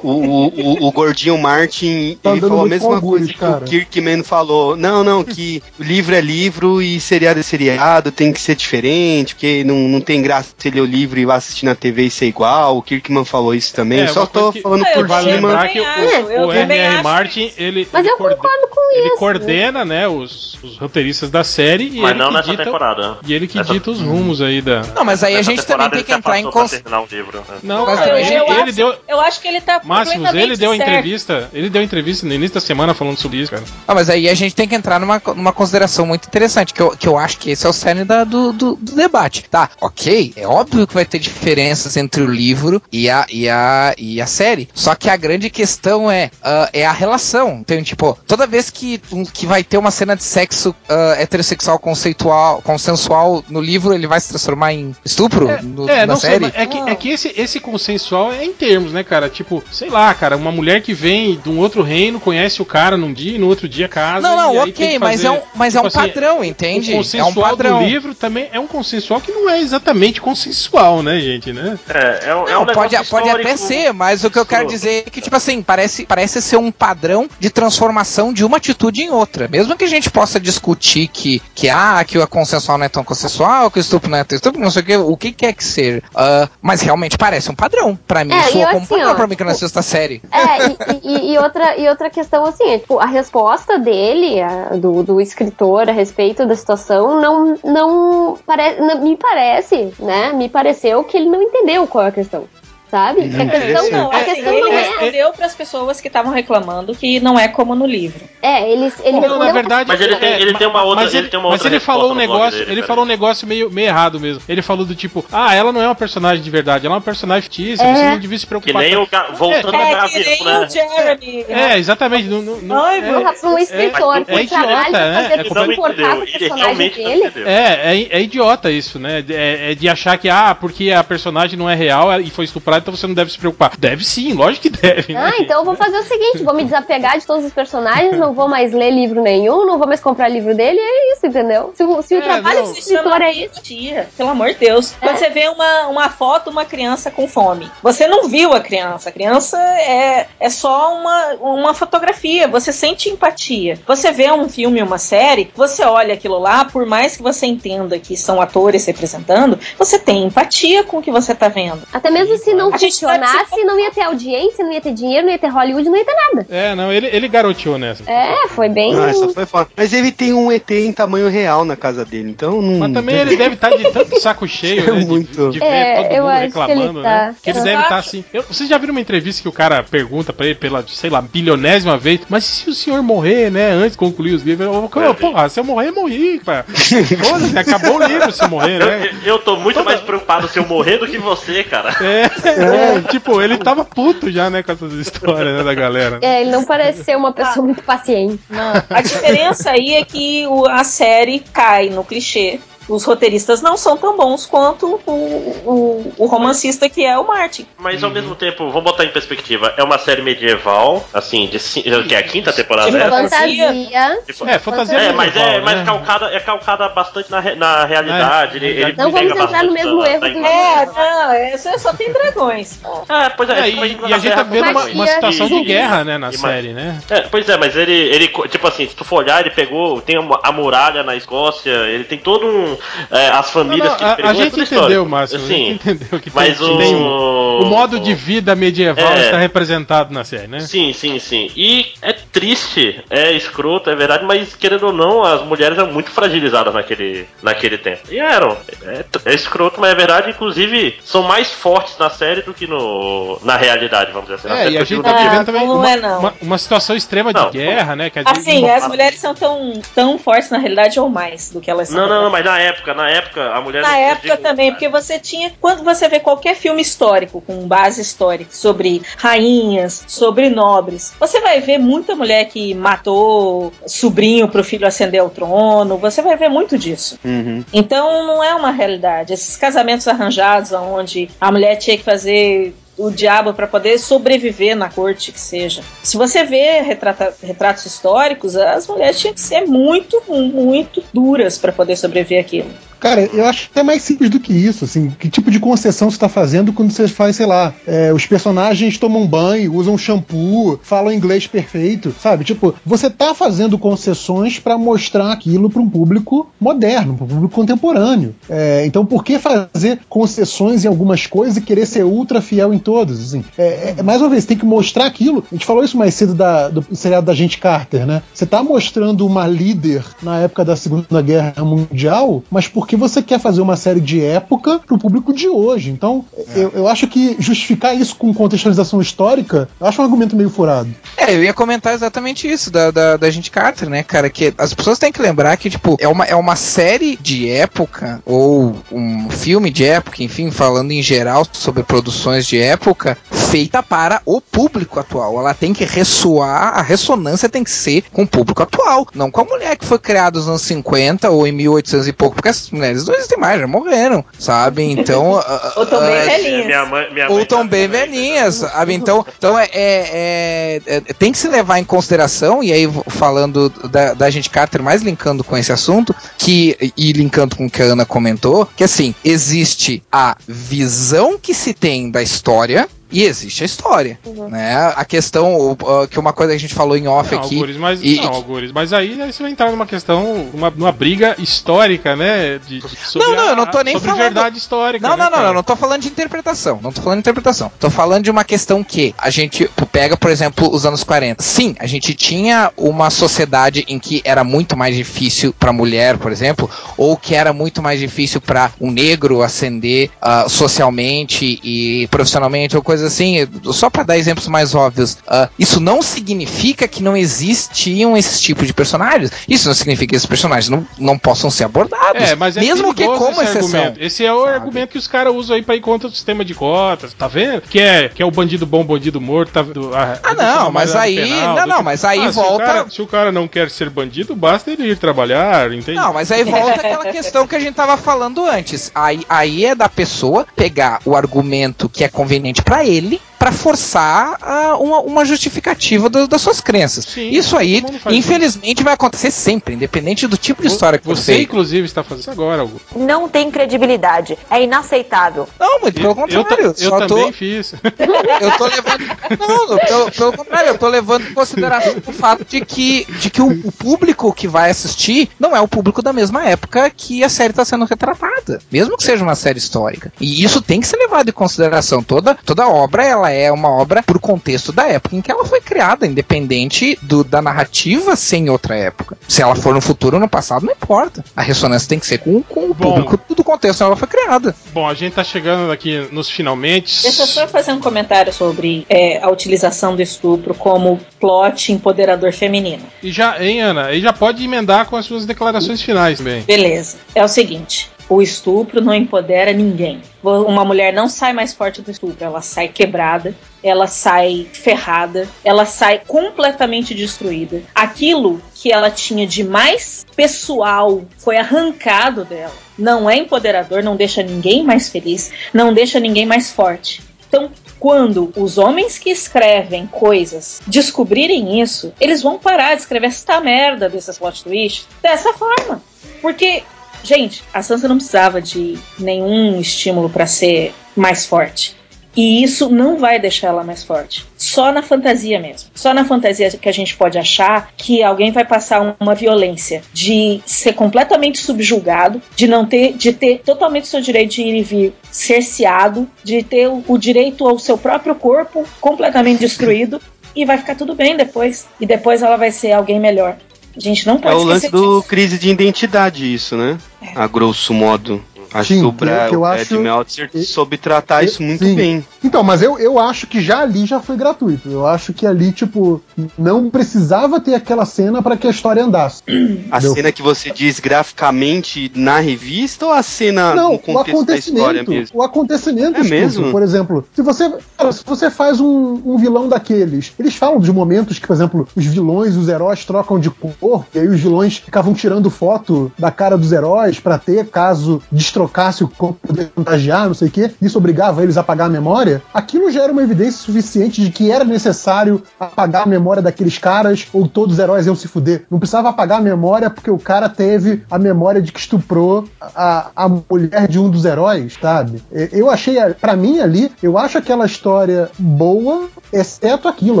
o, 0.02 0.10
o, 0.10 0.46
o, 0.48 0.88
o 0.88 0.92
gordinho 0.92 1.36
Martin, 1.38 2.18
Tá 2.22 2.32
ele 2.32 2.40
falou 2.40 2.64
a 2.64 2.66
mesma 2.68 2.88
orgulho, 2.88 3.18
coisa 3.18 3.32
que 3.32 3.38
cara. 3.38 3.64
o 3.64 3.68
Kirkman 3.68 4.22
falou. 4.22 4.76
Não, 4.76 5.04
não, 5.04 5.22
que 5.22 5.62
livro 5.78 6.14
é 6.14 6.20
livro 6.20 6.80
e 6.80 6.98
seriado 7.00 7.40
é 7.40 7.42
seriado, 7.42 8.10
tem 8.10 8.32
que 8.32 8.40
ser 8.40 8.54
diferente, 8.54 9.34
porque 9.34 9.62
não, 9.64 9.76
não 9.88 10.00
tem 10.00 10.22
graça 10.22 10.54
se 10.56 10.70
ler 10.70 10.80
o 10.80 10.84
livro 10.86 11.18
e 11.20 11.26
vai 11.26 11.36
assistir 11.36 11.66
na 11.66 11.74
TV 11.74 12.04
e 12.04 12.10
ser 12.10 12.26
igual. 12.26 12.78
O 12.78 12.82
Kirkman 12.82 13.24
falou 13.24 13.54
isso 13.54 13.74
também. 13.74 14.00
É, 14.00 14.06
Só 14.06 14.24
tô 14.26 14.52
que- 14.52 14.60
falando 14.62 14.84
Ah, 14.86 14.92
por 14.94 15.06
Vale 15.06 15.32
cima. 15.32 15.68
que 15.68 15.80
o, 15.80 16.46
o, 16.46 16.52
R.R. 16.52 17.02
Martin, 17.02 17.52
ele, 17.58 17.86
Mas 17.92 18.04
ele, 18.04 18.12
eu 18.14 18.16
concordo 18.16 18.68
com 18.70 18.80
ele 18.96 19.08
isso. 19.08 19.16
coordena, 19.18 19.84
né, 19.84 20.08
os, 20.08 20.58
os 20.62 20.78
roteiristas 20.78 21.30
da 21.30 21.44
série 21.44 21.88
e 21.88 22.00
Mas 22.00 22.10
ele 22.10 22.18
não 22.18 22.28
que 22.28 22.34
nessa 22.34 22.50
dita, 22.50 22.64
temporada. 22.64 23.18
e 23.26 23.32
ele 23.34 23.46
que 23.46 23.58
Essa- 23.58 23.72
dita 23.72 23.90
os 23.90 24.00
rumos 24.00 24.40
aí 24.40 24.60
da... 24.62 24.69
Não, 24.94 25.04
mas 25.04 25.22
aí 25.24 25.36
a 25.36 25.42
gente 25.42 25.64
também 25.64 25.90
tem 25.90 26.02
que 26.02 26.12
se 26.12 26.18
entrar 26.18 26.38
em 26.38 26.50
cons... 26.50 26.72
o 26.72 27.06
livro. 27.10 27.38
né? 27.38 27.58
Não, 27.62 27.86
Mas 27.86 27.98
cara, 27.98 28.08
também 28.10 28.26
ele, 28.26 28.34
eu, 28.36 28.44
ele 28.46 28.62
acho, 28.62 28.72
deu... 28.72 28.94
eu 29.08 29.20
acho 29.20 29.40
que 29.40 29.48
ele 29.48 29.60
tá 29.60 29.80
Máximos, 29.84 30.32
ele 30.34 30.56
deu 30.56 30.70
certo. 30.74 30.82
entrevista, 30.88 31.50
ele 31.52 31.70
deu 31.70 31.82
entrevista 31.82 32.26
no 32.26 32.32
início 32.34 32.54
da 32.54 32.60
semana 32.60 32.94
falando 32.94 33.18
sobre 33.18 33.38
isso, 33.38 33.50
cara. 33.50 33.62
Ah, 33.86 33.94
mas 33.94 34.08
aí 34.10 34.28
a 34.28 34.34
gente 34.34 34.54
tem 34.54 34.68
que 34.68 34.74
entrar 34.74 34.98
numa, 35.00 35.20
numa 35.34 35.52
consideração 35.52 36.06
muito 36.06 36.26
interessante, 36.26 36.72
que 36.74 36.80
eu, 36.82 36.90
que 36.96 37.08
eu 37.08 37.16
acho 37.18 37.38
que 37.38 37.50
esse 37.50 37.66
é 37.66 37.68
o 37.68 37.72
cerne 37.72 38.04
da- 38.04 38.24
do, 38.24 38.52
do, 38.52 38.76
do 38.76 38.94
debate. 38.94 39.44
Tá, 39.50 39.70
ok, 39.80 40.32
é 40.36 40.46
óbvio 40.46 40.86
que 40.86 40.94
vai 40.94 41.04
ter 41.04 41.18
diferenças 41.18 41.96
entre 41.96 42.22
o 42.22 42.26
livro 42.30 42.82
e 42.92 43.08
a, 43.10 43.26
e 43.30 43.48
a, 43.48 43.94
e 43.98 44.20
a 44.20 44.26
série. 44.26 44.68
Só 44.74 44.94
que 44.94 45.08
a 45.10 45.16
grande 45.16 45.50
questão 45.50 46.10
é, 46.10 46.30
ah, 46.42 46.68
é 46.72 46.86
a 46.86 46.92
relação. 46.92 47.58
Então, 47.60 47.82
tipo, 47.82 48.16
toda 48.26 48.46
vez 48.46 48.70
que, 48.70 49.00
um- 49.12 49.24
que 49.24 49.46
vai 49.46 49.64
ter 49.64 49.78
uma 49.78 49.90
cena 49.90 50.14
de 50.16 50.22
sexo 50.22 50.74
ah, 50.88 51.14
heterossexual 51.18 51.78
conceitual, 51.78 52.60
consensual 52.62 53.44
no 53.48 53.60
livro, 53.60 53.92
ele 53.94 54.06
vai 54.06 54.20
se 54.20 54.28
transformar 54.28 54.59
em 54.72 54.94
estupro 55.04 55.46
no- 55.62 55.88
É, 55.88 56.00
na 56.00 56.06
não 56.08 56.16
sei, 56.16 56.30
série? 56.30 56.44
mas 56.44 56.52
é 56.54 56.66
que, 56.66 56.78
é 56.78 56.94
que 56.94 57.08
esse, 57.10 57.32
esse 57.36 57.60
consensual 57.60 58.32
é 58.32 58.44
em 58.44 58.52
termos, 58.52 58.92
né, 58.92 59.02
cara? 59.02 59.28
Tipo, 59.28 59.62
sei 59.70 59.88
lá, 59.90 60.12
cara, 60.14 60.36
uma 60.36 60.52
mulher 60.52 60.82
que 60.82 60.92
vem 60.92 61.38
de 61.38 61.48
um 61.48 61.58
outro 61.58 61.82
reino, 61.82 62.20
conhece 62.20 62.60
o 62.60 62.64
cara 62.64 62.96
num 62.96 63.12
dia 63.12 63.36
e 63.36 63.38
no 63.38 63.46
outro 63.48 63.68
dia 63.68 63.88
casa. 63.88 64.20
Não, 64.26 64.36
não, 64.36 64.54
e 64.54 64.58
ok, 64.58 64.72
que 64.72 64.98
mas 64.98 65.22
fazer- 65.22 65.26
é 65.28 65.30
um, 65.30 65.40
mas 65.54 65.74
é 65.74 65.78
tipo 65.78 65.84
um 65.84 65.86
assim, 65.88 65.98
padrão, 66.12 66.44
entende? 66.44 66.90
O 66.90 66.92
É 66.92 66.94
um 66.94 66.98
consensual 66.98 67.32
padrão. 67.50 67.78
do 67.78 67.84
livro 67.84 68.14
também 68.14 68.48
é 68.52 68.58
um 68.60 68.66
consensual 68.66 69.20
que 69.20 69.32
não 69.32 69.48
é 69.48 69.60
exatamente 69.60 70.20
consensual, 70.20 71.02
né, 71.02 71.18
gente, 71.20 71.52
né? 71.52 71.78
É, 71.88 72.30
é, 72.30 72.34
um- 72.34 72.48
é 72.48 72.52
Não, 72.52 72.62
um 72.62 72.66
pode, 72.66 72.92
negócio 72.92 73.10
pode 73.10 73.30
até 73.30 73.56
ser, 73.56 73.92
mas 73.92 74.24
o 74.24 74.30
que 74.30 74.38
eu 74.38 74.46
quero 74.46 74.66
dizer 74.66 75.04
é 75.06 75.10
que, 75.10 75.20
tipo 75.20 75.36
assim, 75.36 75.62
parece, 75.62 76.04
parece 76.04 76.40
ser 76.42 76.56
um 76.56 76.70
padrão 76.72 77.28
de 77.38 77.50
transformação 77.50 78.32
de 78.32 78.44
uma 78.44 78.56
atitude 78.56 79.02
em 79.02 79.10
outra. 79.10 79.48
Mesmo 79.48 79.76
que 79.76 79.84
a 79.84 79.88
gente 79.88 80.10
possa 80.10 80.40
discutir 80.40 81.06
que, 81.08 81.40
que, 81.54 81.68
ah, 81.68 82.02
que 82.06 82.18
o 82.18 82.26
consensual 82.26 82.78
não 82.78 82.86
é 82.86 82.88
tão 82.88 83.04
consensual, 83.04 83.70
que 83.70 83.78
o 83.78 83.80
estupro 83.80 84.10
não 84.10 84.18
é 84.18 84.24
tão 84.24 84.34
estupro, 84.36 84.49
não 84.58 84.70
sei 84.70 84.82
o 84.82 84.84
que, 84.84 84.96
o 84.96 85.16
que 85.16 85.32
quer 85.32 85.52
que 85.52 85.64
seja. 85.64 86.02
Ah, 86.14 86.48
mas 86.60 86.80
realmente 86.80 87.16
parece 87.18 87.50
um 87.50 87.54
padrão. 87.54 87.98
Pra 88.06 88.24
mim, 88.24 88.32
É, 88.34 88.42
soa 88.44 88.66
como 88.66 88.78
assim, 88.78 88.86
padrão 88.94 89.10
ó, 89.12 89.14
pra 89.14 89.26
mim 89.26 89.36
que 89.36 89.42
eu 89.42 89.46
não 89.46 89.52
tipo, 89.52 89.64
assisto 89.64 89.78
a 89.78 89.82
série. 89.82 90.22
É, 90.32 90.96
e, 91.02 91.14
e- 91.14 91.32
e 91.34 91.38
outra, 91.38 91.76
e 91.76 91.88
outra 91.88 92.10
questão 92.10 92.44
assim, 92.44 92.64
é, 92.70 92.78
tipo, 92.78 92.98
a 92.98 93.06
resposta 93.06 93.78
dele, 93.78 94.40
a- 94.40 94.76
do, 94.76 95.02
do 95.02 95.20
escritor 95.20 95.88
a 95.88 95.92
respeito 95.92 96.46
da 96.46 96.56
situação, 96.56 97.20
não, 97.20 97.54
não, 97.64 98.38
pare, 98.46 98.80
não- 98.80 99.00
me 99.02 99.16
parece, 99.16 99.92
né? 99.98 100.32
Me 100.32 100.48
pareceu 100.48 101.02
que 101.04 101.16
ele 101.16 101.28
não 101.28 101.42
entendeu 101.42 101.86
qual 101.86 102.04
é 102.04 102.08
a 102.08 102.12
questão. 102.12 102.44
Sabe? 102.90 103.28
Que 103.28 103.40
a 103.40 103.46
questão, 103.46 103.90
Não, 103.90 104.10
a 104.10 104.16
assim, 104.16 104.24
questão 104.34 104.52
ele 104.52 104.60
não 104.62 104.72
é. 104.72 104.82
respondeu 104.82 105.32
para 105.32 105.46
as 105.46 105.54
pessoas 105.54 106.00
que 106.00 106.08
estavam 106.08 106.32
reclamando 106.32 106.92
que 106.94 107.20
não 107.20 107.38
é 107.38 107.46
como 107.46 107.74
no 107.76 107.86
livro. 107.86 108.20
É, 108.42 108.68
ele, 108.68 108.92
ele 109.04 109.12
Não, 109.12 109.20
respondeu 109.20 109.38
na 109.38 109.52
verdade, 109.52 109.84
Mas 109.88 110.00
ele 110.00 110.16
tem- 110.16 110.28
é, 110.28 110.40
ele 110.42 110.54
tem 110.54 110.66
uma 110.66 110.82
outra- 110.82 111.04
mas 111.04 111.14
ele 111.14 111.28
tem 111.28 111.38
uma 111.38 111.50
mas 111.50 111.60
outra 111.60 111.68
ele 111.68 111.78
falou 111.80 112.10
um 112.10 112.14
negócio, 112.16 112.58
dele, 112.58 112.72
ele 112.72 112.82
falou 112.82 113.04
um 113.04 113.06
negócio 113.06 113.46
meio, 113.46 113.70
meio 113.70 113.86
errado 113.86 114.18
mesmo. 114.18 114.42
Ele 114.48 114.60
falou 114.60 114.84
do 114.84 114.94
tipo, 114.96 115.24
ah, 115.30 115.54
ela 115.54 115.72
não 115.72 115.80
é 115.80 115.86
uma 115.86 115.94
personagem 115.94 116.42
de 116.42 116.50
verdade, 116.50 116.84
ela 116.84 116.94
é 116.94 116.98
uma 116.98 117.00
personagem 117.02 117.42
fictícia, 117.42 117.84
É. 117.84 117.94
você 117.94 118.10
não 118.10 118.18
devia 118.18 118.38
se 118.38 118.44
Que 118.44 118.48
preocupar. 118.48 118.82
nem 118.82 118.96
o 118.96 119.06
tanto." 119.06 119.10
ga- 119.10 119.34
voltando 119.36 119.74
É, 119.76 119.94
a 119.94 120.04
É, 120.06 120.08
que 120.08 120.44
né? 120.44 120.58
o 120.58 120.68
Jeremy. 120.68 121.44
É, 121.48 121.78
exatamente. 121.78 122.28
Não, 122.28 122.42
não, 122.42 122.56
não- 122.60 122.84
Ai, 122.84 122.98
é, 123.00 123.46
um 123.46 123.58
escritor 123.58 124.16
É, 124.16 124.24
por 124.24 124.38
é 124.38 124.42
idiota, 124.42 124.90
né? 124.90 125.28
É 125.32 125.44
se 125.44 125.50
Ele 125.50 125.54
não 125.54 125.72
importar 125.72 125.92
entendeu. 125.92 126.10
com 126.16 126.20
o 126.20 126.22
Ele 126.24 126.38
personagem 126.38 126.74
não 126.74 127.04
dele. 127.30 127.32
É, 127.46 127.94
é, 127.94 128.08
é 128.10 128.20
idiota 128.20 128.70
isso, 128.70 128.98
né? 128.98 129.24
É, 129.30 129.72
é 129.72 129.74
de 129.76 129.88
achar 129.88 130.18
que, 130.18 130.28
ah, 130.28 130.56
porque 130.58 130.90
a 130.90 131.04
personagem 131.04 131.58
não 131.58 131.68
é 131.70 131.74
real 131.74 132.20
e 132.20 132.30
foi 132.30 132.44
estuprada, 132.44 132.79
então 132.80 132.94
você 132.94 133.06
não 133.06 133.14
deve 133.14 133.30
se 133.30 133.38
preocupar. 133.38 133.76
Deve 133.78 134.04
sim, 134.04 134.32
lógico 134.32 134.62
que 134.62 134.70
deve. 134.70 135.12
né? 135.14 135.32
Ah, 135.32 135.40
então 135.42 135.60
eu 135.60 135.64
vou 135.64 135.74
fazer 135.76 135.98
o 135.98 136.02
seguinte: 136.04 136.42
vou 136.42 136.54
me 136.54 136.64
desapegar 136.64 137.18
de 137.18 137.26
todos 137.26 137.44
os 137.44 137.52
personagens, 137.52 138.16
não 138.18 138.32
vou 138.32 138.48
mais 138.48 138.72
ler 138.72 138.90
livro 138.90 139.20
nenhum, 139.22 139.64
não 139.66 139.78
vou 139.78 139.86
mais 139.86 140.00
comprar 140.00 140.28
livro 140.28 140.54
dele, 140.54 140.78
e 140.78 140.82
é 140.82 141.12
isso, 141.14 141.26
entendeu? 141.26 141.72
Se, 141.74 141.84
o- 141.84 142.02
se 142.02 142.14
o 142.14 142.18
É, 142.18 142.22
trabalho 142.22 142.62
não. 142.64 142.72
do 142.72 142.78
escritor 142.78 143.22
é 143.22 143.32
isso. 143.32 143.62
Tia, 143.62 144.08
pelo 144.16 144.30
amor 144.30 144.48
de 144.48 144.54
Deus. 144.56 144.92
Quando 145.00 145.16
você 145.16 145.30
vê 145.30 145.48
uma, 145.48 145.86
uma 145.88 146.08
foto 146.08 146.44
de 146.44 146.50
uma 146.50 146.64
criança 146.64 147.10
com 147.10 147.26
fome, 147.28 147.70
você 147.82 148.06
não 148.06 148.28
viu 148.28 148.52
a 148.52 148.60
criança. 148.60 149.08
A 149.08 149.12
criança 149.12 149.58
é, 149.58 150.26
é 150.38 150.50
só 150.50 150.94
uma, 150.94 151.34
uma 151.40 151.74
fotografia. 151.74 152.48
Você 152.48 152.72
sente 152.72 153.08
empatia. 153.08 153.78
Você 153.86 154.10
vê 154.10 154.30
um 154.30 154.48
filme, 154.48 154.82
uma 154.82 154.98
série, 154.98 155.50
você 155.54 155.84
olha 155.84 156.14
aquilo 156.14 156.38
lá, 156.38 156.64
por 156.64 156.86
mais 156.86 157.16
que 157.16 157.22
você 157.22 157.46
entenda 157.46 157.98
que 157.98 158.16
são 158.16 158.40
atores 158.40 158.84
representando, 158.86 159.58
você 159.78 159.98
tem 159.98 160.24
empatia 160.24 160.84
com 160.84 160.98
o 160.98 161.02
que 161.02 161.10
você 161.10 161.34
tá 161.34 161.48
vendo. 161.48 161.82
Até 161.92 162.10
mesmo 162.10 162.36
se 162.38 162.52
não 162.54 162.69
A 162.72 162.78
gente 162.78 162.94
sabe 162.94 163.18
funcionasse, 163.24 163.64
não 163.64 163.78
ia 163.78 163.90
ter 163.90 164.02
audiência, 164.02 164.64
não 164.64 164.72
ia 164.72 164.80
ter 164.80 164.92
dinheiro, 164.92 165.24
não 165.26 165.32
ia 165.32 165.38
ter 165.38 165.48
Hollywood, 165.48 165.88
não 165.88 165.96
ia 165.96 166.04
ter 166.04 166.14
nada. 166.14 166.46
É, 166.50 166.74
não, 166.74 166.92
ele, 166.92 167.06
ele 167.12 167.28
garoteou 167.28 167.78
nessa. 167.78 168.02
É, 168.10 168.48
foi 168.48 168.68
bem. 168.68 168.98
Ah, 168.98 169.10
essa 169.10 169.28
foi 169.28 169.46
foda. 169.46 169.68
Mas 169.76 169.92
ele 169.92 170.10
tem 170.12 170.32
um 170.32 170.50
ET 170.50 170.70
em 170.70 170.92
tamanho 170.92 171.28
real 171.28 171.64
na 171.64 171.76
casa 171.76 172.04
dele, 172.04 172.30
então 172.30 172.60
não. 172.62 172.78
Mas 172.78 172.92
também 172.92 173.16
ele 173.16 173.36
deve 173.36 173.54
estar 173.54 173.70
de 173.70 173.90
tanto 173.90 174.20
saco 174.20 174.46
cheio, 174.48 174.80
É 174.88 174.92
né? 174.92 175.00
de- 175.00 175.06
muito. 175.06 175.50
De, 175.50 175.58
ver 175.58 175.64
É, 175.64 176.02
todo 176.02 176.12
eu 176.12 176.22
mundo 176.22 176.30
acho 176.32 176.40
que 176.52 176.58
ele 176.58 176.66
reclamando, 176.68 177.02
tá. 177.02 177.08
né? 177.08 177.36
Que 177.42 177.50
ele 177.50 177.58
Eu 177.58 177.64
deve 177.64 177.82
estar 177.82 177.96
acho. 177.96 178.08
assim. 178.08 178.24
Eu- 178.32 178.42
vocês 178.42 178.68
já 178.68 178.78
viram 178.78 178.92
uma 178.92 179.00
entrevista 179.00 179.42
que 179.42 179.48
o 179.48 179.52
cara 179.52 179.82
pergunta 179.82 180.32
pra 180.32 180.46
ele 180.46 180.54
pela, 180.54 180.84
sei 180.86 181.10
lá, 181.10 181.20
bilionésima 181.20 181.96
vez, 181.98 182.20
mas 182.28 182.44
se 182.44 182.68
o 182.70 182.74
senhor 182.74 183.02
morrer, 183.02 183.50
né? 183.50 183.70
Antes 183.72 183.92
de 183.92 183.98
concluir 183.98 184.34
os 184.34 184.42
livros? 184.42 184.66
Eu, 184.66 185.02
eu, 185.02 185.14
porra, 185.14 185.48
se 185.48 185.58
eu 185.60 185.64
morrer, 185.64 185.90
morri. 185.90 186.40
Foda-se, 186.44 187.58
acabou 187.58 187.96
o 187.98 188.06
livro 188.06 188.30
se 188.32 188.42
eu 188.42 188.48
morrer, 188.48 188.78
né? 188.78 189.10
eu- 189.24 189.34
eu 189.34 189.38
tô 189.38 189.56
muito 189.56 189.82
mais 189.84 190.00
preocupado 190.00 190.48
se 190.48 190.58
eu 190.58 190.66
morrer 190.66 190.98
do 190.98 191.06
que 191.06 191.18
você, 191.18 191.62
cara. 191.64 191.90
É, 192.00 192.59
é, 192.62 193.00
tipo, 193.10 193.40
ele 193.40 193.58
tava 193.58 193.84
puto 193.84 194.30
já, 194.30 194.48
né, 194.50 194.62
com 194.62 194.72
essas 194.72 194.92
histórias 194.94 195.58
né, 195.58 195.62
da 195.64 195.74
galera. 195.74 196.18
É, 196.22 196.40
ele 196.42 196.50
não 196.50 196.64
parece 196.64 197.04
ser 197.04 197.16
uma 197.16 197.32
pessoa 197.32 197.64
muito 197.64 197.82
paciente. 197.82 198.40
A 198.88 199.00
diferença 199.02 199.70
aí 199.70 199.94
é 199.94 200.04
que 200.04 200.46
o- 200.46 200.66
a 200.68 200.84
série 200.84 201.40
cai 201.52 201.88
no 201.90 202.04
clichê. 202.04 202.60
Os 202.90 203.04
roteiristas 203.04 203.62
não 203.62 203.76
são 203.76 203.96
tão 203.96 204.16
bons 204.16 204.46
quanto 204.46 205.00
o, 205.06 205.12
o, 205.12 206.12
o 206.18 206.26
romancista 206.26 206.88
que 206.88 207.04
é 207.04 207.16
o 207.16 207.26
Martin. 207.26 207.66
Mas 207.78 208.02
ao 208.02 208.10
mesmo 208.10 208.34
tempo, 208.34 208.68
vamos 208.68 208.82
botar 208.82 209.04
em 209.04 209.10
perspectiva, 209.10 209.72
é 209.76 209.82
uma 209.84 209.96
série 209.96 210.22
medieval, 210.22 211.04
assim, 211.14 211.46
de 211.46 211.58
que 211.58 212.14
é 212.14 212.18
a 212.18 212.22
quinta 212.22 212.52
temporada, 212.52 212.90
De 212.90 212.96
né? 212.96 213.08
fantasia. 213.08 214.18
Tipo, 214.26 214.46
É, 214.48 214.58
fantasia 214.58 214.98
É, 214.98 215.12
mas 215.12 215.36
é, 215.36 215.38
medieval, 215.40 215.64
mas 215.64 215.78
né? 215.78 215.84
calcada, 215.84 216.26
é 216.34 216.40
calcada 216.40 216.88
bastante 216.88 217.30
na, 217.30 217.40
na 217.54 217.84
realidade. 217.84 218.56
ele, 218.56 218.66
ele 218.66 218.94
Não 218.96 219.10
vamos 219.12 219.30
entrar 219.30 219.62
no 219.64 219.72
mesmo 219.72 220.04
erro 220.04 220.20
do- 220.20 220.44
É, 220.44 220.86
não, 220.86 221.32
é, 221.32 221.56
só, 221.78 221.92
tem 221.92 222.12
dragões. 222.12 222.80
É, 223.08 223.28
pois 223.30 223.48
é, 223.50 223.58
É, 223.60 223.62
tipo, 223.70 223.84
e, 223.84 223.98
e 224.08 224.14
a 224.14 224.18
gente 224.18 224.34
tá 224.34 224.42
vendo 224.42 224.70
uma, 224.70 224.84
uma 224.84 225.06
situação 225.06 225.46
de 225.46 225.62
guerra, 225.64 226.04
né, 226.04 226.18
na 226.18 226.30
E 226.30 226.38
série, 226.38 226.72
né? 226.72 226.98
É, 227.10 227.20
pois 227.22 227.48
é, 227.48 227.56
mas 227.56 227.76
ele, 227.76 227.92
ele, 227.92 228.28
tipo 228.48 228.66
assim, 228.66 228.88
se 228.88 228.94
tu 228.96 229.04
for 229.04 229.16
olhar, 229.18 229.40
ele 229.40 229.50
pegou, 229.50 230.00
tem 230.00 230.16
a 230.42 230.52
muralha 230.52 231.02
na 231.02 231.14
Escócia, 231.16 231.70
ele 231.70 232.04
tem 232.04 232.18
todo 232.18 232.46
um. 232.46 232.76
É, 233.10 233.28
as 233.28 233.36
Não, 233.46 233.52
famílias 233.52 233.88
não, 233.90 233.96
que 233.96 234.04
ele 234.04 234.22
a, 234.22 234.26
a 234.28 234.30
é 234.30 234.34
gente 234.34 234.50
tudo 234.50 234.62
entendeu. 234.62 235.06
Márcio. 235.06 235.36
A 235.36 235.40
Sim, 235.40 235.46
gente 235.48 235.72
entendeu 235.88 236.20
que 236.20 236.30
mas 236.34 236.58
tem, 236.58 236.66
o, 236.74 236.78
tem 236.78 236.96
um- 236.96 237.60
o 237.62 237.66
modo 237.66 237.98
de 238.00 238.14
vida 238.14 238.54
medieval 238.54 239.12
É. 239.12 239.20
está 239.26 239.38
representado 239.38 240.12
na 240.12 240.24
série, 240.24 240.46
né? 240.46 240.60
Sim, 240.60 240.92
sim, 240.92 241.18
sim. 241.18 241.50
E 241.56 241.92
é 242.02 242.12
triste, 242.12 243.02
é 243.10 243.32
escroto, 243.32 243.90
é 243.90 243.94
verdade, 243.94 244.24
mas 244.24 244.54
querendo 244.54 244.86
ou 244.86 244.92
não, 244.92 245.22
as 245.22 245.42
mulheres 245.42 245.76
eram 245.78 245.92
muito 245.92 246.10
fragilizadas 246.10 246.72
naquele, 246.74 247.26
naquele 247.42 247.78
tempo. 247.78 248.00
E 248.10 248.18
eram. 248.18 248.56
É, 248.84 249.04
é 249.26 249.34
escroto, 249.34 249.80
mas 249.80 249.90
é 249.90 249.94
verdade, 249.94 250.30
inclusive, 250.30 250.96
são 251.04 251.22
mais 251.22 251.50
fortes 251.52 251.96
na 251.98 252.08
série 252.10 252.42
do 252.42 252.54
que 252.54 252.66
no, 252.66 253.38
na 253.42 253.56
realidade, 253.56 254.12
vamos 254.12 254.28
dizer 254.28 254.36
assim. 254.40 254.48
É, 254.48 254.64
série 254.64 254.74
e 254.74 254.78
a 254.78 254.84
gente 254.84 255.02
tá 255.02 255.12
vivendo 255.12 255.44
também 255.46 255.66
não 255.66 255.76
uma, 255.76 255.90
é, 255.90 255.96
não. 255.96 256.18
uma- 256.20 256.34
uma 256.40 256.58
situação 256.58 256.96
extrema 256.96 257.32
de 257.32 257.40
Não. 257.40 257.50
guerra, 257.50 257.96
né? 257.96 258.10
Que 258.10 258.20
Assim, 258.24 258.62
não- 258.62 258.74
as 258.74 258.86
mulheres 258.88 259.18
são 259.18 259.34
tão, 259.34 259.80
tão 259.94 260.18
fortes 260.18 260.50
na 260.50 260.58
realidade 260.58 260.98
ou 261.00 261.08
mais 261.08 261.50
do 261.50 261.60
que 261.60 261.70
elas 261.70 261.88
são. 261.88 262.00
Não, 262.00 262.08
não, 262.08 262.22
não, 262.24 262.30
mas 262.30 262.44
na 262.44 262.58
época, 262.60 262.94
na 262.94 263.08
época, 263.10 263.50
a 263.52 263.60
mulher. 263.60 263.82
Na 263.82 263.96
época 263.96 264.36
digo- 264.36 264.42
também, 264.42 264.70
porque 264.70 264.88
você 264.88 265.18
tinha. 265.18 265.52
Quando 265.60 265.82
você 265.82 266.08
vê 266.08 266.20
qualquer 266.20 266.54
filme 266.54 266.80
histórico, 266.82 267.40
com 267.40 267.66
base 267.66 268.00
histórica, 268.00 268.50
sobre 268.52 269.02
rainhas, 269.16 270.04
sobre 270.06 270.48
nobres, 270.50 271.12
você 271.18 271.40
vai 271.40 271.60
ver 271.60 271.78
muita 271.78 272.14
mulher 272.14 272.46
que 272.46 272.74
matou 272.74 273.72
sobrinho 273.86 274.48
pro 274.48 274.64
filho 274.64 274.86
ascender 274.86 275.20
ao 275.20 275.30
trono, 275.30 275.96
você 275.96 276.22
vai 276.22 276.36
ver 276.36 276.48
muito 276.48 276.76
disso. 276.78 277.18
Uhum. 277.24 277.64
Então 277.72 278.26
não 278.26 278.42
é 278.42 278.54
uma 278.54 278.70
realidade. 278.70 279.32
Esses 279.32 279.56
casamentos 279.56 280.06
arranjados, 280.08 280.72
onde 280.72 281.30
a 281.40 281.50
mulher 281.50 281.76
tinha 281.76 281.96
que 281.96 282.04
fazer 282.04 282.74
o 283.00 283.10
diabo 283.10 283.54
para 283.54 283.66
poder 283.66 283.98
sobreviver 283.98 284.76
na 284.76 284.90
corte 284.90 285.32
que 285.32 285.40
seja. 285.40 285.82
Se 286.02 286.16
você 286.16 286.44
vê 286.44 286.80
retrata- 286.82 287.34
retratos 287.42 287.86
históricos, 287.86 288.56
as 288.56 288.86
mulheres 288.86 289.18
tinham 289.18 289.34
que 289.34 289.40
ser 289.40 289.62
muito, 289.66 290.22
muito 290.28 291.02
duras 291.12 291.56
para 291.56 291.72
poder 291.72 291.96
sobreviver 291.96 292.40
aquilo. 292.40 292.70
Cara, 293.00 293.22
eu 293.32 293.46
acho 293.46 293.68
até 293.70 293.82
mais 293.82 294.02
simples 294.02 294.30
do 294.30 294.38
que 294.38 294.52
isso, 294.52 294.84
assim. 294.84 295.10
Que 295.18 295.28
tipo 295.28 295.50
de 295.50 295.58
concessão 295.58 296.10
você 296.10 296.18
tá 296.18 296.28
fazendo 296.28 296.72
quando 296.72 296.90
você 296.92 297.08
faz, 297.08 297.36
sei 297.36 297.46
lá, 297.46 297.74
é, 297.86 298.12
os 298.12 298.26
personagens 298.26 298.98
tomam 298.98 299.26
banho, 299.26 299.74
usam 299.74 299.96
shampoo, 299.96 300.78
falam 300.82 301.12
inglês 301.12 301.46
perfeito, 301.46 302.14
sabe? 302.20 302.44
Tipo, 302.44 302.74
você 302.84 303.08
tá 303.08 303.34
fazendo 303.34 303.78
concessões 303.78 304.58
para 304.58 304.76
mostrar 304.76 305.32
aquilo 305.32 305.70
para 305.70 305.80
um 305.80 305.88
público 305.88 306.48
moderno, 306.60 307.14
para 307.14 307.24
um 307.24 307.28
público 307.28 307.54
contemporâneo. 307.54 308.34
É, 308.48 308.84
então, 308.84 309.06
por 309.06 309.24
que 309.24 309.38
fazer 309.38 310.00
concessões 310.08 310.84
em 310.84 310.88
algumas 310.88 311.26
coisas 311.26 311.56
e 311.56 311.62
querer 311.62 311.86
ser 311.86 312.04
ultra 312.04 312.40
fiel 312.40 312.74
em 312.74 312.78
todas? 312.78 313.20
Assim? 313.20 313.44
É, 313.56 313.94
é, 313.98 314.02
mais 314.02 314.20
uma 314.20 314.28
vez, 314.28 314.44
tem 314.44 314.56
que 314.56 314.66
mostrar 314.66 315.06
aquilo. 315.06 315.42
A 315.50 315.54
gente 315.54 315.64
falou 315.66 315.82
isso 315.82 315.96
mais 315.96 316.14
cedo 316.14 316.34
da, 316.34 316.68
do 316.68 316.84
seriado 316.94 317.26
da 317.26 317.34
gente 317.34 317.58
Carter, 317.58 318.06
né? 318.06 318.22
Você 318.34 318.44
tá 318.44 318.62
mostrando 318.62 319.26
uma 319.26 319.46
líder 319.46 320.04
na 320.22 320.38
época 320.40 320.64
da 320.64 320.76
Segunda 320.76 321.22
Guerra 321.22 321.64
Mundial, 321.64 322.42
mas 322.50 322.68
porque 322.90 322.96
você 322.96 323.22
quer 323.22 323.38
fazer 323.38 323.60
uma 323.60 323.76
série 323.76 324.00
de 324.00 324.20
época 324.20 324.80
pro 324.84 324.98
público 324.98 325.32
de 325.32 325.48
hoje. 325.48 325.90
Então, 325.90 326.24
eu, 326.56 326.72
eu 326.74 326.88
acho 326.88 327.06
que 327.06 327.36
justificar 327.38 327.94
isso 327.94 328.16
com 328.16 328.34
contextualização 328.34 329.00
histórica, 329.00 329.68
eu 329.78 329.86
acho 329.86 330.00
um 330.02 330.04
argumento 330.04 330.34
meio 330.34 330.50
furado. 330.50 330.88
É, 331.16 331.32
eu 331.32 331.44
ia 331.44 331.54
comentar 331.54 331.94
exatamente 331.94 332.50
isso 332.50 332.68
da, 332.68 332.90
da, 332.90 333.16
da 333.16 333.30
gente 333.30 333.48
Carter, 333.48 333.88
né, 333.88 334.02
cara? 334.02 334.28
Que 334.28 334.52
as 334.58 334.74
pessoas 334.74 334.98
têm 334.98 335.12
que 335.12 335.22
lembrar 335.22 335.56
que, 335.56 335.70
tipo, 335.70 335.96
é 336.00 336.08
uma, 336.08 336.24
é 336.24 336.34
uma 336.34 336.56
série 336.56 337.16
de 337.16 337.48
época, 337.48 338.20
ou 338.26 338.74
um 338.90 339.30
filme 339.30 339.70
de 339.70 339.84
época, 339.84 340.24
enfim, 340.24 340.50
falando 340.50 340.90
em 340.90 341.00
geral 341.02 341.46
sobre 341.52 341.84
produções 341.84 342.44
de 342.44 342.58
época, 342.58 343.16
feita 343.30 343.84
para 343.84 344.20
o 344.26 344.40
público 344.40 344.98
atual. 344.98 345.38
Ela 345.38 345.54
tem 345.54 345.72
que 345.72 345.84
ressoar, 345.84 346.76
a 346.76 346.82
ressonância 346.82 347.48
tem 347.48 347.62
que 347.62 347.70
ser 347.70 348.02
com 348.12 348.22
o 348.22 348.26
público 348.26 348.64
atual, 348.64 349.06
não 349.14 349.30
com 349.30 349.42
a 349.42 349.44
mulher 349.44 349.76
que 349.76 349.86
foi 349.86 349.98
criada 349.98 350.38
nos 350.38 350.48
anos 350.48 350.62
50 350.62 351.30
ou 351.30 351.46
em 351.46 351.52
1800 351.52 352.08
e 352.08 352.12
pouco, 352.12 352.34
porque 352.34 352.48
mulheres 352.80 353.06
não 353.06 353.14
existem 353.14 353.38
mais, 353.38 353.60
já 353.60 353.66
morreram, 353.66 354.24
sabe? 354.38 354.82
Então. 354.82 355.40
Ou 355.76 355.86
tão 355.86 356.00
bem 356.00 356.16
ah, 356.16 356.24
velhinhas. 356.24 356.66
Minha 356.66 356.86
mãe, 356.86 357.12
minha 357.12 357.30
ou 357.30 357.46
tão 357.46 357.66
bem 357.66 357.88
velhinhas, 357.88 358.56
sabe? 358.56 358.94
Então, 358.94 359.24
então 359.38 359.58
é, 359.58 359.68
é- 359.72 360.80
é- 360.86 360.96
é- 360.96 361.00
tem 361.00 361.32
que 361.32 361.38
se 361.38 361.48
levar 361.48 361.78
em 361.78 361.84
consideração, 361.84 362.62
e 362.62 362.72
aí 362.72 362.88
falando 363.08 363.68
da, 363.90 364.14
da 364.14 364.30
gente 364.30 364.50
Carter, 364.50 364.82
mais 364.82 365.02
linkando 365.02 365.44
com 365.44 365.56
esse 365.56 365.72
assunto, 365.72 366.14
que 366.38 366.92
e 366.96 367.12
linkando 367.12 367.56
com 367.56 367.66
o 367.66 367.70
que 367.70 367.82
a 367.82 367.86
Ana 367.86 368.04
comentou, 368.04 368.68
que 368.76 368.84
assim, 368.84 369.14
existe 369.24 370.02
a 370.10 370.36
visão 370.46 371.38
que 371.38 371.54
se 371.54 371.72
tem 371.72 372.10
da 372.10 372.22
história. 372.22 372.88
E 373.10 373.22
existe 373.24 373.62
a 373.62 373.66
história, 373.66 374.18
né? 374.48 374.92
A 374.96 375.04
questão, 375.04 375.72
uh, 375.72 376.08
que 376.08 376.18
uma 376.18 376.32
coisa 376.32 376.52
que 376.52 376.56
a 376.56 376.60
gente 376.60 376.74
falou 376.74 376.96
em 376.96 377.06
off 377.08 377.34
Não, 377.34 377.42
aqui. 377.42 377.54
Algures, 377.56 377.76
mas, 377.76 378.00
e- 378.02 378.16
não, 378.20 378.28
Algures, 378.32 378.72
mas 378.72 378.92
aí, 378.92 379.20
aí 379.20 379.32
você 379.32 379.42
vai 379.42 379.52
entrar 379.52 379.70
numa 379.70 379.86
questão, 379.86 380.48
uma, 380.54 380.70
numa 380.70 380.92
briga 380.92 381.34
histórica, 381.38 382.14
né? 382.16 382.58
De, 382.66 382.80
de- 382.80 382.96
sobre 382.96 383.26
Não, 383.28 383.34
não, 383.36 383.42
a- 383.48 383.50
eu 383.50 383.56
não 383.56 383.66
tô 383.66 383.80
nem 383.82 383.94
sobre 383.94 384.08
falando- 384.10 384.22
verdade 384.22 384.58
histórica. 384.58 385.08
Não, 385.08 385.16
né, 385.16 385.24
não, 385.24 385.30
não, 385.30 385.46
não, 385.48 385.54
não 385.54 385.62
tô 385.62 385.76
falando 385.76 386.02
de 386.02 386.08
interpretação. 386.08 386.78
Não 386.82 386.92
tô 386.92 387.00
falando 387.02 387.16
de 387.18 387.20
interpretação. 387.20 387.70
Tô 387.78 387.90
falando 387.90 388.24
de 388.24 388.30
uma 388.30 388.44
questão 388.44 388.82
que 388.84 389.14
a 389.18 389.30
gente 389.30 389.68
pega, 389.92 390.16
por 390.16 390.30
exemplo, 390.30 390.72
os 390.72 390.86
anos 390.86 391.02
40. 391.04 391.42
Sim, 391.42 391.74
a 391.78 391.86
gente 391.86 392.14
tinha 392.14 392.72
uma 392.76 393.10
sociedade 393.10 393.84
em 393.88 393.98
que 393.98 394.22
era 394.24 394.44
muito 394.44 394.76
mais 394.76 394.94
difícil 394.94 395.52
pra 395.58 395.72
mulher, 395.72 396.16
por 396.18 396.30
exemplo, 396.32 396.70
ou 396.96 397.16
que 397.16 397.34
era 397.34 397.52
muito 397.52 397.82
mais 397.82 397.98
difícil 398.00 398.40
pra 398.40 398.70
um 398.80 398.90
negro 398.90 399.42
ascender 399.42 400.10
ah, 400.22 400.48
socialmente 400.48 401.60
e 401.62 402.06
profissionalmente 402.10 402.76
ou 402.76 402.82
coisa 402.82 402.99
assim. 403.02 403.46
Só 403.72 403.88
pra 403.90 404.02
dar 404.02 404.16
exemplos 404.18 404.48
mais 404.48 404.74
óbvios, 404.74 405.18
ah, 405.26 405.48
isso 405.58 405.80
não 405.80 406.02
significa 406.02 406.86
que 406.88 407.02
não 407.02 407.16
existiam 407.16 408.16
esses 408.16 408.40
tipos 408.40 408.66
de 408.66 408.72
personagens. 408.72 409.30
Isso 409.48 409.68
não 409.68 409.74
significa 409.74 410.10
que 410.10 410.16
esses 410.16 410.26
personagens 410.26 410.68
não, 410.68 410.86
não 410.98 411.18
possam 411.18 411.50
ser 411.50 411.64
abordados. 411.64 412.22
É, 412.22 412.34
mas 412.34 412.56
é 412.56 412.60
mesmo 412.60 412.94
que 412.94 413.04
como 413.04 413.30
esse 413.42 413.58
exceção. 413.58 413.80
argumento. 413.80 414.02
Esse 414.02 414.24
é 414.24 414.32
o 414.32 414.44
argumento 414.44 414.90
que 414.90 414.98
os 414.98 415.06
caras 415.06 415.34
usam 415.34 415.56
aí 415.56 415.62
pra 415.62 415.76
ir 415.76 415.80
contra 415.80 416.08
o 416.08 416.10
sistema 416.10 416.44
de 416.44 416.54
cotas, 416.54 417.12
tá 417.14 417.26
vendo? 417.28 417.62
Que 417.62 417.80
é, 417.80 418.08
que 418.08 418.22
é 418.22 418.26
o 418.26 418.30
bandido 418.30 418.66
bom, 418.66 418.84
bandido 418.84 419.20
morto. 419.20 419.52
Tá, 419.52 419.62
do, 419.62 419.94
a, 419.94 420.18
Ah, 420.22 420.34
não, 420.34 420.70
mas 420.70 420.94
aí- 420.94 421.30
não, 421.30 421.66
não, 421.66 421.82
mas 421.82 422.04
aí 422.04 422.20
se 422.20 422.28
o 422.28 422.32
volta- 422.32 422.64
cara- 422.64 422.86
Se 422.90 423.02
o, 423.02 423.06
cara, 423.06 423.32
não 423.32 423.46
quer 423.48 423.70
ser 423.70 423.88
bandido, 423.90 424.34
basta 424.36 424.70
ele 424.70 424.90
ir 424.90 424.96
trabalhar, 424.98 425.72
entende? 425.72 425.98
Não, 425.98 426.12
mas 426.12 426.30
aí 426.30 426.44
volta 426.44 426.80
aquela 426.80 427.06
questão 427.06 427.46
que 427.46 427.54
a 427.56 427.60
gente 427.60 427.74
tava 427.74 427.96
falando 427.96 428.44
antes. 428.46 428.90
Aí, 428.94 429.22
aí 429.28 429.64
é 429.64 429.74
da 429.74 429.88
pessoa 429.88 430.46
pegar 430.56 431.00
o 431.04 431.14
argumento 431.16 431.88
que 431.88 432.04
é 432.04 432.08
conveniente 432.08 432.62
pra 432.62 432.84
ele 432.84 432.89
ele 432.90 433.29
pra 433.40 433.50
forçar 433.52 434.36
uma, 434.78 435.00
uma 435.00 435.24
justificativa 435.24 436.10
do- 436.10 436.28
das 436.28 436.42
suas 436.42 436.60
crenças. 436.60 437.06
Sim, 437.06 437.30
isso 437.30 437.56
aí, 437.56 437.80
mundo 437.80 437.98
faz 437.98 438.14
infelizmente, 438.14 438.82
vai 438.84 438.92
acontecer 438.92 439.30
sempre, 439.30 439.74
independente 439.74 440.26
do 440.26 440.36
tipo 440.36 440.60
de 440.60 440.68
história 440.68 440.98
que 440.98 441.06
Você, 441.06 441.32
você. 441.36 441.42
inclusive, 441.42 441.86
está 441.86 442.04
fazendo 442.04 442.20
isso 442.20 442.30
agora, 442.30 442.62
Hugo. 442.64 442.78
Não 442.94 443.28
tem 443.30 443.50
credibilidade. 443.50 444.36
É 444.50 444.62
inaceitável. 444.62 445.48
Não, 445.58 445.80
muito 445.80 445.94
pelo 445.94 446.08
Eu, 446.10 446.14
contrário. 446.14 446.74
ta- 446.74 446.82
eu 446.84 446.90
só 446.90 447.00
tô- 447.06 447.14
também 447.16 447.32
fiz. 447.32 447.72
eu 447.82 448.50
tô 448.58 448.66
levando. 448.66 449.00
Não, 449.40 449.78
pelo, 449.78 450.10
pelo 450.12 450.32
contrário, 450.36 450.68
eu 450.68 450.78
tô 450.78 450.88
levando 450.88 451.26
em 451.30 451.32
consideração 451.34 451.94
o 452.06 452.12
fato 452.12 452.44
de 452.44 452.60
que, 452.62 453.06
de 453.18 453.30
que 453.30 453.40
o, 453.40 453.48
o 453.64 453.72
público 453.72 454.32
que 454.34 454.46
vai 454.46 454.70
assistir 454.70 455.30
não 455.40 455.56
é 455.56 455.60
o 455.62 455.66
público 455.68 456.02
da 456.02 456.12
mesma 456.12 456.44
época 456.44 456.90
que 456.90 457.24
a 457.24 457.28
série 457.30 457.54
tá 457.54 457.64
sendo 457.64 457.86
retratada. 457.86 458.60
Mesmo 458.70 458.96
que 458.98 459.02
seja 459.04 459.24
uma 459.24 459.34
série 459.34 459.58
histórica. 459.58 460.12
E 460.20 460.44
isso 460.44 460.60
tem 460.60 460.80
que 460.80 460.86
ser 460.86 460.96
levado 460.98 461.30
em 461.30 461.32
consideração. 461.32 462.02
Toda, 462.02 462.34
toda 462.44 462.68
obra 462.68 463.04
ela 463.06 463.29
é 463.30 463.50
uma 463.50 463.68
obra 463.68 464.02
por 464.02 464.18
contexto 464.18 464.72
da 464.72 464.86
época 464.86 465.16
em 465.16 465.20
que 465.20 465.30
ela 465.30 465.44
foi 465.44 465.60
criada, 465.60 466.06
independente 466.06 466.98
do, 467.02 467.24
da 467.24 467.40
narrativa 467.40 468.16
ser 468.16 468.36
em 468.36 468.50
outra 468.50 468.76
época. 468.76 469.16
Se 469.28 469.42
ela 469.42 469.54
for 469.54 469.74
no 469.74 469.80
futuro 469.80 470.16
ou 470.16 470.20
no 470.20 470.28
passado, 470.28 470.66
não 470.66 470.72
importa. 470.72 471.24
A 471.36 471.42
ressonância 471.42 471.88
tem 471.88 471.98
que 471.98 472.06
ser 472.06 472.18
com, 472.18 472.42
com 472.42 472.70
o 472.70 472.74
Bom. 472.74 473.02
público 473.02 473.34
do 473.34 473.44
contexto 473.44 473.80
onde 473.82 473.88
ela 473.88 473.96
foi 473.96 474.08
criada. 474.08 474.54
Bom, 474.72 474.88
a 474.88 474.94
gente 474.94 475.14
tá 475.14 475.24
chegando 475.24 475.70
aqui 475.70 476.08
nos 476.12 476.30
finalmente. 476.30 477.02
Deixa 477.02 477.22
eu 477.22 477.26
só 477.26 477.48
fazer 477.48 477.72
um 477.72 477.80
comentário 477.80 478.32
sobre 478.32 478.86
é, 478.88 479.22
a 479.22 479.30
utilização 479.30 479.96
do 479.96 480.02
estupro 480.02 480.54
como 480.54 481.00
plot 481.18 481.72
empoderador 481.72 482.32
feminino. 482.32 482.82
E 483.02 483.10
já, 483.10 483.42
hein, 483.42 483.60
Ana? 483.60 483.86
Aí 483.86 484.00
já 484.00 484.12
pode 484.12 484.44
emendar 484.44 484.86
com 484.86 484.96
as 484.96 485.06
suas 485.06 485.26
declarações 485.26 485.82
finais 485.82 486.18
também. 486.18 486.42
Beleza. 486.42 486.98
É 487.14 487.24
o 487.24 487.28
seguinte: 487.28 487.90
o 488.10 488.20
estupro 488.20 488.80
não 488.80 488.92
empodera 488.92 489.52
ninguém. 489.52 490.02
Uma 490.22 490.64
mulher 490.64 490.92
não 490.92 491.08
sai 491.08 491.32
mais 491.32 491.54
forte 491.54 491.80
do 491.80 491.92
estupro, 491.92 492.16
ela 492.22 492.42
sai 492.42 492.66
quebrada, 492.66 493.34
ela 493.62 493.86
sai 493.86 494.48
ferrada, 494.52 495.28
ela 495.44 495.64
sai 495.64 496.00
completamente 496.04 496.92
destruída. 496.92 497.62
Aquilo 497.72 498.42
que 498.52 498.72
ela 498.72 498.90
tinha 498.90 499.24
de 499.26 499.44
mais 499.44 500.04
pessoal 500.16 501.02
foi 501.18 501.36
arrancado 501.36 502.24
dela. 502.24 502.52
Não 502.76 503.08
é 503.08 503.16
empoderador, 503.16 503.80
não 503.80 503.94
deixa 503.94 504.24
ninguém 504.24 504.64
mais 504.64 504.88
feliz, 504.88 505.30
não 505.54 505.72
deixa 505.72 506.00
ninguém 506.00 506.26
mais 506.26 506.50
forte. 506.50 507.00
Então, 507.28 507.48
quando 507.78 508.32
os 508.36 508.58
homens 508.58 508.98
que 508.98 509.08
escrevem 509.10 509.86
coisas 509.86 510.60
descobrirem 510.66 511.60
isso, 511.60 511.92
eles 512.00 512.22
vão 512.22 512.40
parar 512.40 512.74
de 512.74 512.80
escrever 512.80 513.06
esta 513.06 513.40
merda 513.40 513.88
desses 513.88 514.18
plot 514.18 514.42
twists 514.42 514.88
dessa 515.00 515.32
forma. 515.32 515.80
Porque, 516.20 516.64
gente, 517.02 517.42
a 517.52 517.62
Sansa 517.62 517.88
não 517.88 517.96
precisava 517.96 518.40
de 518.40 518.78
nenhum 518.98 519.60
estímulo 519.60 520.08
para 520.08 520.26
ser 520.26 520.74
mais 520.96 521.26
forte. 521.26 521.80
E 522.16 522.42
isso 522.42 522.68
não 522.68 522.96
vai 522.96 523.18
deixar 523.20 523.48
ela 523.48 523.62
mais 523.62 523.84
forte. 523.84 524.26
Só 524.36 524.72
na 524.72 524.82
fantasia 524.82 525.38
mesmo. 525.38 525.70
Só 525.74 525.94
na 525.94 526.04
fantasia 526.04 526.50
que 526.50 526.68
a 526.68 526.72
gente 526.72 526.96
pode 526.96 527.18
achar 527.18 527.72
que 527.76 528.02
alguém 528.02 528.32
vai 528.32 528.44
passar 528.44 528.96
uma 528.98 529.14
violência 529.14 529.82
de 529.92 530.40
ser 530.44 530.72
completamente 530.72 531.38
subjugado, 531.38 532.20
de 532.34 532.48
não 532.48 532.66
ter, 532.66 532.94
de 532.94 533.12
ter 533.12 533.40
totalmente 533.40 533.86
seu 533.86 534.00
direito 534.00 534.32
de 534.32 534.42
ir 534.42 534.56
e 534.56 534.62
vir 534.62 534.94
cerceado, 535.10 536.08
de 536.24 536.42
ter 536.42 536.68
o, 536.68 536.82
o 536.86 536.98
direito 536.98 537.46
ao 537.46 537.58
seu 537.58 537.78
próprio 537.78 538.14
corpo 538.14 538.66
completamente 538.80 539.40
destruído 539.40 540.00
e 540.34 540.44
vai 540.44 540.58
ficar 540.58 540.74
tudo 540.74 540.94
bem 540.94 541.16
depois. 541.16 541.66
E 541.80 541.86
depois 541.86 542.22
ela 542.22 542.36
vai 542.36 542.50
ser 542.50 542.72
alguém 542.72 542.98
melhor. 542.98 543.36
A 543.76 543.80
gente 543.80 544.06
não 544.06 544.16
É 544.16 544.18
pode 544.18 544.34
o 544.36 544.42
lance 544.44 544.68
do 544.68 544.96
disso. 544.98 545.08
crise 545.08 545.38
de 545.38 545.48
identidade, 545.48 546.32
isso, 546.32 546.56
né? 546.56 546.78
A 547.14 547.26
grosso 547.26 547.72
modo. 547.72 548.22
Acho 548.52 548.74
Sim, 548.74 548.80
que 548.80 548.86
o, 548.86 548.92
que- 548.92 549.04
Bra 549.04 549.28
eu 549.30 549.40
o 549.42 549.54
Ed 549.54 549.78
Meltzer 549.78 550.30
soube 550.44 550.76
tratar 550.76 551.22
isso 551.22 551.42
muito 551.42 551.64
Sim. 551.64 551.74
bem. 551.74 552.06
Então, 552.22 552.42
mas 552.42 552.62
eu, 552.62 552.78
eu 552.78 552.98
acho 552.98 553.26
que 553.26 553.40
já 553.40 553.60
ali 553.60 553.86
já 553.86 554.00
foi 554.00 554.16
gratuito. 554.16 554.68
Eu 554.68 554.86
acho 554.86 555.12
que 555.12 555.26
ali, 555.26 555.52
tipo, 555.52 556.02
não 556.38 556.68
precisava 556.68 557.40
ter 557.40 557.54
aquela 557.54 557.84
cena 557.84 558.22
para 558.22 558.36
que 558.36 558.46
a 558.46 558.50
história 558.50 558.84
andasse. 558.84 559.22
A 559.70 559.78
Entendeu? 559.78 559.94
cena 559.94 560.12
que 560.12 560.20
você 560.22 560.50
diz 560.50 560.80
graficamente 560.80 561.90
na 561.94 562.18
revista 562.18 562.86
ou 562.86 562.92
a 562.92 563.02
cena 563.02 563.54
Não, 563.54 563.70
no 563.70 563.74
o 563.74 563.78
contexto 563.78 564.24
da 564.24 564.36
história 564.36 564.80
acontecimento. 564.82 564.90
mesmo? 564.90 565.18
O 565.18 565.22
acontecimento 565.22 566.00
É 566.00 566.04
mesmo? 566.04 566.50
por 566.50 566.62
exemplo. 566.62 567.04
Se 567.14 567.22
você, 567.22 567.52
cara, 567.76 567.92
se 567.92 568.02
você 568.04 568.30
faz 568.30 568.60
um, 568.60 569.00
um 569.04 569.16
vilão 569.16 569.48
daqueles, 569.48 570.12
eles 570.18 570.34
falam 570.34 570.58
de 570.60 570.72
momentos 570.72 571.18
que, 571.18 571.26
por 571.26 571.32
exemplo, 571.34 571.68
os 571.76 571.84
vilões 571.86 572.36
os 572.36 572.48
heróis 572.48 572.84
trocam 572.84 573.18
de 573.18 573.30
cor, 573.30 573.84
e 573.94 573.98
aí 573.98 574.08
os 574.08 574.20
vilões 574.20 574.56
ficavam 574.58 574.92
tirando 574.94 575.30
foto 575.30 575.90
da 575.98 576.10
cara 576.10 576.36
dos 576.36 576.52
heróis 576.52 576.98
pra 576.98 577.18
ter, 577.18 577.46
caso 577.48 578.02
destrocasse 578.40 578.82
o 578.82 578.88
corpo 578.88 579.26
poder 579.26 579.50
contagiar, 579.54 580.06
não 580.06 580.14
sei 580.14 580.28
o 580.28 580.30
quê, 580.30 580.50
isso 580.60 580.78
obrigava 580.78 581.22
eles 581.22 581.36
a 581.36 581.40
apagar 581.42 581.66
a 581.66 581.70
memória. 581.70 582.22
Aquilo 582.32 582.70
já 582.70 582.84
era 582.84 582.92
uma 582.92 583.02
evidência 583.02 583.40
suficiente 583.40 584.00
de 584.00 584.10
que 584.10 584.30
era 584.30 584.44
necessário 584.44 585.22
apagar 585.38 585.82
a 585.82 585.86
memória 585.86 586.22
daqueles 586.22 586.58
caras 586.58 587.06
ou 587.12 587.28
todos 587.28 587.54
os 587.54 587.58
heróis 587.58 587.86
iam 587.86 587.94
se 587.94 588.08
fuder. 588.08 588.44
Não 588.50 588.58
precisava 588.58 588.88
apagar 588.88 589.18
a 589.18 589.22
memória 589.22 589.68
porque 589.68 589.90
o 589.90 589.98
cara 589.98 590.28
teve 590.28 590.82
a 590.90 590.98
memória 590.98 591.42
de 591.42 591.52
que 591.52 591.60
estuprou 591.60 592.26
a, 592.40 592.90
a 592.96 593.08
mulher 593.08 593.68
de 593.68 593.78
um 593.78 593.90
dos 593.90 594.04
heróis, 594.04 594.56
sabe? 594.60 595.02
Eu 595.32 595.50
achei, 595.50 595.76
para 596.00 596.16
mim 596.16 596.40
ali, 596.40 596.72
eu 596.82 596.96
acho 596.96 597.18
aquela 597.18 597.44
história 597.44 598.10
boa, 598.18 598.88
exceto 599.12 599.68
aquilo. 599.68 600.00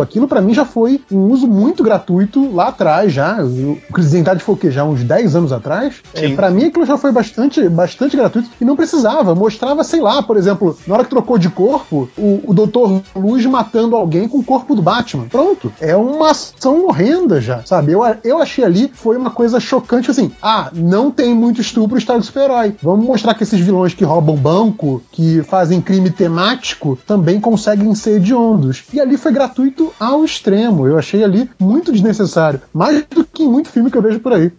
Aquilo 0.00 0.28
para 0.28 0.40
mim 0.40 0.54
já 0.54 0.64
foi 0.64 1.00
um 1.10 1.26
uso 1.26 1.46
muito 1.46 1.82
gratuito 1.82 2.52
lá 2.54 2.68
atrás 2.68 3.12
já. 3.12 3.42
O 3.42 3.78
Crise 3.92 4.22
foi 4.38 4.54
o 4.54 4.58
quê? 4.58 4.70
Já 4.70 4.84
uns 4.84 5.02
10 5.02 5.36
anos 5.36 5.52
atrás? 5.52 5.96
É, 6.14 6.28
para 6.34 6.50
mim 6.50 6.64
aquilo 6.64 6.86
já 6.86 6.96
foi 6.96 7.12
bastante, 7.12 7.68
bastante 7.68 8.16
gratuito 8.16 8.48
e 8.60 8.64
não 8.64 8.76
precisava. 8.76 9.34
Mostrava, 9.34 9.82
sei 9.84 10.00
lá, 10.00 10.22
por 10.22 10.36
exemplo, 10.36 10.76
na 10.86 10.94
hora 10.94 11.04
que 11.04 11.10
trocou 11.10 11.38
de 11.38 11.48
corpo, 11.48 12.08
o, 12.16 12.40
o 12.46 12.54
Doutor 12.54 13.02
Luz 13.14 13.44
matando 13.46 13.96
alguém 13.96 14.28
com 14.28 14.38
o 14.38 14.44
corpo 14.44 14.74
do 14.74 14.82
Batman. 14.82 15.26
Pronto. 15.28 15.72
É 15.80 15.96
uma 15.96 16.30
ação 16.30 16.86
horrenda 16.86 17.40
já, 17.40 17.62
sabe? 17.64 17.92
Eu, 17.92 18.02
eu 18.24 18.40
achei 18.40 18.64
ali, 18.64 18.90
foi 18.92 19.16
uma 19.16 19.30
coisa 19.30 19.58
chocante 19.58 20.10
assim. 20.10 20.32
Ah, 20.42 20.70
não 20.74 21.10
tem 21.10 21.34
muito 21.34 21.60
estupro 21.60 21.92
no 21.92 21.98
estado 21.98 22.22
super-herói. 22.22 22.74
Vamos 22.82 23.06
mostrar 23.06 23.34
que 23.34 23.42
esses 23.42 23.60
vilões 23.60 23.94
que 23.94 24.04
roubam 24.04 24.36
banco, 24.36 25.02
que 25.10 25.42
fazem 25.42 25.80
crime 25.80 26.10
temático, 26.10 26.98
também 27.06 27.40
conseguem 27.40 27.94
ser 27.94 28.16
hediondos. 28.16 28.84
E 28.92 28.99
ali 29.00 29.16
foi 29.16 29.32
gratuito 29.32 29.92
ao 29.98 30.24
extremo. 30.24 30.86
Eu 30.86 30.98
achei 30.98 31.24
ali 31.24 31.48
muito 31.58 31.92
desnecessário. 31.92 32.60
Mais 32.72 33.04
do 33.08 33.24
que 33.24 33.42
em 33.42 33.48
muito 33.48 33.68
filme 33.68 33.90
que 33.90 33.96
eu 33.96 34.02
vejo 34.02 34.20
por 34.20 34.32
aí. 34.32 34.52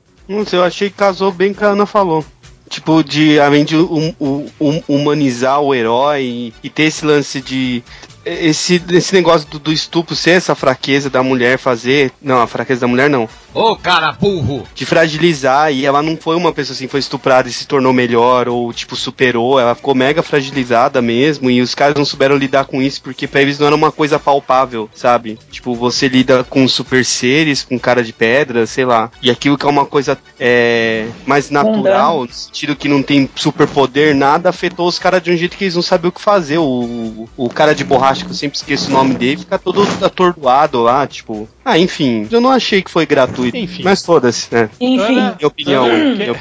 Sei, 0.47 0.59
eu 0.59 0.63
achei 0.63 0.89
que 0.89 0.95
casou 0.95 1.31
bem 1.31 1.53
com 1.53 1.65
a 1.65 1.69
Ana 1.69 1.85
falou 1.85 2.25
tipo, 2.71 3.03
de 3.03 3.37
além 3.37 3.65
de 3.65 3.75
um, 3.75 4.15
um, 4.19 4.45
um, 4.59 4.81
humanizar 4.87 5.59
o 5.59 5.75
herói 5.75 6.23
e, 6.23 6.53
e, 6.63 6.69
ter 6.69 6.83
esse 6.83 7.05
lance 7.05 7.41
de 7.41 7.83
esse, 8.25 8.81
esse 8.91 9.13
negócio 9.13 9.47
do, 9.49 9.59
do, 9.59 9.73
estupro 9.73 10.15
ser 10.15 10.31
essa 10.31 10.55
fraqueza 10.55 11.09
da 11.09 11.23
mulher 11.23 11.57
fazer. 11.57 12.11
Não, 12.21 12.41
a 12.41 12.47
fraqueza 12.47 12.81
da 12.81 12.87
mulher 12.87 13.09
não. 13.09 13.27
Ô, 13.53 13.75
cara 13.75 14.11
burro! 14.13 14.65
De 14.73 14.85
fragilizar, 14.85 15.73
e 15.73 15.85
ela 15.85 16.01
não 16.01 16.15
foi 16.15 16.35
uma 16.35 16.53
pessoa 16.53 16.73
assim, 16.73 16.87
foi 16.87 16.99
estuprada 16.99 17.49
e 17.49 17.51
se 17.51 17.67
tornou 17.67 17.91
melhor, 17.91 18.47
ou 18.47 18.71
tipo, 18.71 18.95
superou, 18.95 19.59
ela 19.59 19.75
ficou 19.75 19.93
mega 19.93 20.23
fragilizada 20.23 21.01
mesmo, 21.01 21.49
e 21.49 21.61
os 21.61 21.75
caras 21.75 21.95
não 21.95 22.05
souberam 22.05 22.37
lidar 22.37 22.65
com 22.65 22.81
isso, 22.81 23.01
porque 23.01 23.27
pra 23.27 23.41
eles 23.41 23.59
não 23.59 23.67
era 23.67 23.75
uma 23.75 23.91
coisa 23.91 24.17
palpável, 24.17 24.89
sabe? 24.93 25.37
Tipo, 25.51 25.75
você 25.75 26.07
lida 26.07 26.43
com 26.45 26.65
super 26.67 27.03
seres, 27.03 27.63
com 27.63 27.77
cara 27.77 28.03
de 28.03 28.13
pedra, 28.13 28.65
sei 28.65 28.85
lá. 28.85 29.11
E 29.21 29.29
aquilo 29.29 29.57
que 29.57 29.65
é 29.65 29.69
uma 29.69 29.85
coisa 29.85 30.17
é, 30.39 31.07
mais 31.25 31.49
natural, 31.49 32.25
no 32.25 32.31
sentido 32.31 32.75
que 32.75 32.87
não 32.87 33.03
tem 33.03 33.29
super 33.35 33.67
poder, 33.67 34.15
nada 34.15 34.49
afetou 34.49 34.87
os 34.87 34.97
caras 34.97 35.21
de 35.21 35.31
um 35.31 35.35
jeito 35.35 35.57
que 35.57 35.65
eles 35.65 35.75
não 35.75 35.81
sabiam 35.81 36.09
o 36.09 36.13
que 36.13 36.21
fazer. 36.21 36.57
O, 36.57 37.27
o 37.35 37.49
cara 37.49 37.75
de 37.75 37.83
borracha 37.83 38.10
acho 38.11 38.25
que 38.25 38.31
eu 38.31 38.35
sempre 38.35 38.57
esqueço 38.57 38.89
o 38.89 38.93
nome 38.93 39.15
dele, 39.15 39.41
fica 39.41 39.57
todo 39.57 39.81
atordoado 40.03 40.81
lá, 40.81 41.07
tipo. 41.07 41.47
Ah, 41.63 41.77
enfim, 41.77 42.27
eu 42.31 42.41
não 42.41 42.51
achei 42.51 42.81
que 42.81 42.91
foi 42.91 43.05
gratuito. 43.05 43.57
Enfim. 43.57 43.83
Mas 43.83 44.05
foda-se, 44.05 44.47
né? 44.53 44.69
Enfim. 44.79 45.13
Minha 45.15 45.47
opinião. 45.47 45.85
Ana, 45.85 46.39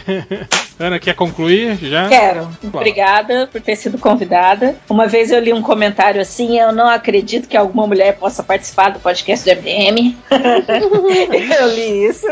Ana, 0.81 0.99
quer 0.99 1.15
concluir 1.15 1.77
já? 1.77 2.09
Quero. 2.09 2.49
Obrigada 2.73 3.47
por 3.47 3.61
ter 3.61 3.77
sido 3.77 3.99
convidada. 3.99 4.77
Uma 4.89 5.07
vez 5.07 5.31
eu 5.31 5.39
li 5.39 5.53
um 5.53 5.61
comentário 5.61 6.19
assim: 6.19 6.59
eu 6.59 6.73
não 6.73 6.89
acredito 6.89 7.47
que 7.47 7.57
alguma 7.57 7.87
mulher 7.87 8.17
possa 8.17 8.43
participar 8.43 8.89
do 8.89 8.99
podcast 8.99 9.45
do 9.45 9.61
MDM. 9.61 10.17
eu 11.61 11.69
li 11.69 12.07
isso. 12.07 12.27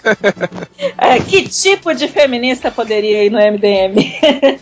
é, 0.96 1.20
que 1.20 1.46
tipo 1.46 1.94
de 1.94 2.08
feminista 2.08 2.70
poderia 2.70 3.24
ir 3.24 3.30
no 3.30 3.36
MDM? 3.36 4.14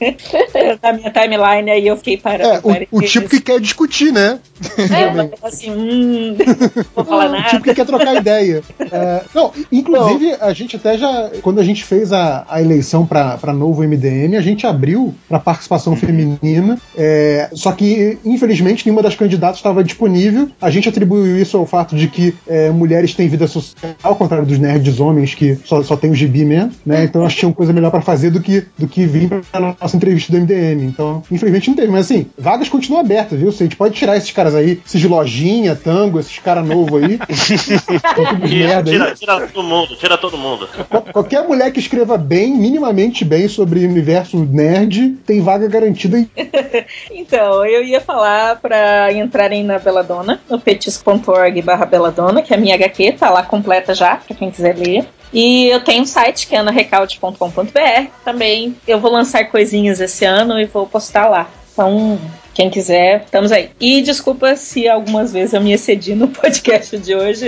Na 0.82 0.92
minha 0.92 1.12
timeline 1.12 1.70
aí 1.70 1.86
eu 1.86 1.96
fiquei 1.96 2.16
parando. 2.16 2.72
É, 2.72 2.88
o, 2.90 2.98
o 2.98 3.02
tipo 3.02 3.28
que 3.28 3.40
quer 3.40 3.60
discutir, 3.60 4.12
né? 4.12 4.40
É, 4.78 5.46
assim, 5.46 5.70
hum, 5.70 6.36
não 6.36 6.84
vou 6.94 7.04
falar 7.04 7.28
nada. 7.28 7.46
O 7.46 7.50
tipo 7.50 7.62
que 7.62 7.74
quer 7.74 7.86
trocar 7.86 8.16
ideia. 8.16 8.64
É, 8.80 9.22
não, 9.32 9.52
inclusive, 9.70 10.36
a 10.40 10.52
gente 10.52 10.74
até 10.74 10.98
já, 10.98 11.30
quando 11.42 11.60
a 11.60 11.64
gente 11.64 11.84
fez 11.84 12.12
a, 12.12 12.44
a 12.48 12.60
eleição 12.60 12.95
para 13.04 13.52
novo 13.52 13.82
MDM, 13.82 14.36
a 14.36 14.40
gente 14.40 14.66
abriu 14.66 15.14
para 15.28 15.38
participação 15.38 15.92
uhum. 15.92 15.98
feminina, 15.98 16.78
é, 16.96 17.50
só 17.52 17.72
que, 17.72 18.18
infelizmente, 18.24 18.86
nenhuma 18.86 19.02
das 19.02 19.14
candidatas 19.14 19.56
estava 19.56 19.82
disponível. 19.82 20.48
A 20.60 20.70
gente 20.70 20.88
atribuiu 20.88 21.38
isso 21.38 21.56
ao 21.56 21.66
fato 21.66 21.96
de 21.96 22.08
que 22.08 22.34
é, 22.46 22.70
mulheres 22.70 23.14
têm 23.14 23.28
vida 23.28 23.46
social, 23.46 23.94
ao 24.02 24.14
contrário 24.14 24.46
dos 24.46 24.58
nerds 24.58 25.00
homens 25.00 25.34
que 25.34 25.58
só, 25.64 25.82
só 25.82 25.96
tem 25.96 26.10
o 26.10 26.14
gibi 26.14 26.44
mesmo, 26.44 26.72
né? 26.84 27.04
Então 27.04 27.24
acho 27.24 27.34
que 27.34 27.40
tinha 27.40 27.48
uma 27.48 27.54
coisa 27.54 27.72
melhor 27.72 27.90
para 27.90 28.00
fazer 28.00 28.30
do 28.30 28.40
que, 28.40 28.64
do 28.78 28.86
que 28.86 29.06
vir 29.06 29.28
para 29.50 29.74
nossa 29.80 29.96
entrevista 29.96 30.32
do 30.32 30.38
MDM. 30.38 30.84
Então, 30.84 31.22
infelizmente 31.30 31.68
não 31.68 31.76
teve, 31.76 31.90
mas 31.90 32.06
assim, 32.06 32.26
vagas 32.38 32.68
continuam 32.68 33.00
abertas, 33.00 33.38
viu? 33.38 33.48
A 33.48 33.52
gente 33.52 33.76
pode 33.76 33.94
tirar 33.94 34.16
esses 34.16 34.30
caras 34.30 34.54
aí, 34.54 34.80
esses 34.86 35.02
lojinha, 35.04 35.74
tango, 35.74 36.20
esses 36.20 36.38
caras 36.38 36.66
novos 36.66 37.02
aí. 37.02 37.18
tira, 38.46 38.82
tira, 38.82 39.14
tira, 39.14 39.46
todo 39.46 39.62
mundo, 39.62 39.96
tira 39.96 40.18
todo 40.18 40.36
mundo. 40.36 40.68
Qualquer 41.12 41.46
mulher 41.46 41.72
que 41.72 41.80
escreva 41.80 42.16
bem, 42.18 42.54
minimamente 42.54 42.85
bem 43.24 43.48
sobre 43.48 43.86
universo 43.86 44.38
nerd, 44.44 45.16
tem 45.26 45.40
vaga 45.40 45.68
garantida 45.68 46.16
aí. 46.16 46.28
então, 47.10 47.64
eu 47.64 47.84
ia 47.84 48.00
falar 48.00 48.56
para 48.56 49.12
entrarem 49.12 49.64
na 49.64 49.78
Beladona, 49.78 50.40
no 50.48 50.58
petis.org 50.58 51.62
barra 51.62 51.86
Beladona, 51.86 52.42
que 52.42 52.52
é 52.52 52.56
a 52.56 52.60
minha 52.60 52.74
HQ, 52.74 53.12
tá 53.12 53.30
lá 53.30 53.42
completa 53.42 53.94
já, 53.94 54.16
para 54.16 54.36
quem 54.36 54.50
quiser 54.50 54.76
ler. 54.76 55.06
E 55.32 55.66
eu 55.68 55.80
tenho 55.80 56.02
um 56.02 56.06
site 56.06 56.46
que 56.46 56.54
é 56.54 56.58
anarecalde.com.br. 56.58 58.10
Também 58.24 58.76
eu 58.86 59.00
vou 59.00 59.10
lançar 59.10 59.44
coisinhas 59.50 60.00
esse 60.00 60.24
ano 60.24 60.58
e 60.60 60.64
vou 60.64 60.86
postar 60.86 61.28
lá. 61.28 61.50
Então, 61.72 62.18
quem 62.56 62.70
quiser, 62.70 63.24
estamos 63.26 63.52
aí. 63.52 63.68
E 63.78 64.00
desculpa 64.00 64.56
se 64.56 64.88
algumas 64.88 65.30
vezes 65.30 65.52
eu 65.52 65.60
me 65.60 65.72
excedi 65.72 66.14
no 66.14 66.26
podcast 66.32 66.96
de 66.96 67.14
hoje. 67.14 67.46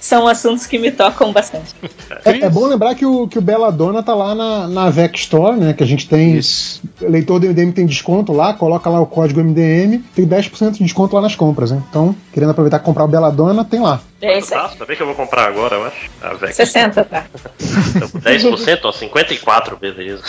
São 0.00 0.26
assuntos 0.26 0.66
que 0.66 0.80
me 0.80 0.90
tocam 0.90 1.32
bastante. 1.32 1.72
É, 2.24 2.30
é 2.46 2.50
bom 2.50 2.66
lembrar 2.66 2.96
que 2.96 3.06
o, 3.06 3.28
que 3.28 3.38
o 3.38 3.40
Bela 3.40 3.70
Dona 3.70 4.02
tá 4.02 4.12
lá 4.12 4.34
na, 4.34 4.66
na 4.66 4.90
VEC 4.90 5.16
Store, 5.16 5.56
né? 5.56 5.72
Que 5.72 5.84
a 5.84 5.86
gente 5.86 6.08
tem. 6.08 6.34
Isso. 6.36 6.82
Leitor 7.00 7.38
do 7.38 7.46
MDM 7.46 7.70
tem 7.70 7.86
desconto 7.86 8.32
lá, 8.32 8.52
coloca 8.52 8.90
lá 8.90 9.00
o 9.00 9.06
código 9.06 9.40
MDM, 9.40 10.02
tem 10.12 10.26
10% 10.26 10.72
de 10.72 10.82
desconto 10.82 11.14
lá 11.14 11.22
nas 11.22 11.36
compras, 11.36 11.70
né? 11.70 11.80
Então, 11.88 12.12
querendo 12.32 12.50
aproveitar 12.50 12.78
e 12.78 12.80
comprar 12.80 13.04
o 13.04 13.08
Bela 13.08 13.30
Dona, 13.30 13.64
tem 13.64 13.78
lá. 13.78 14.00
É 14.22 14.38
isso 14.38 14.54
aí. 14.54 14.76
Também 14.76 14.96
que 14.96 15.02
eu 15.02 15.06
vou 15.06 15.16
comprar 15.16 15.48
agora, 15.48 15.74
eu 15.74 15.84
acho. 15.84 16.08
A 16.22 16.34
VEC. 16.34 16.54
60, 16.54 17.04
tá? 17.04 17.24
10%, 17.58 18.80
ó, 18.84 18.92
54, 18.92 19.76
beleza. 19.76 20.22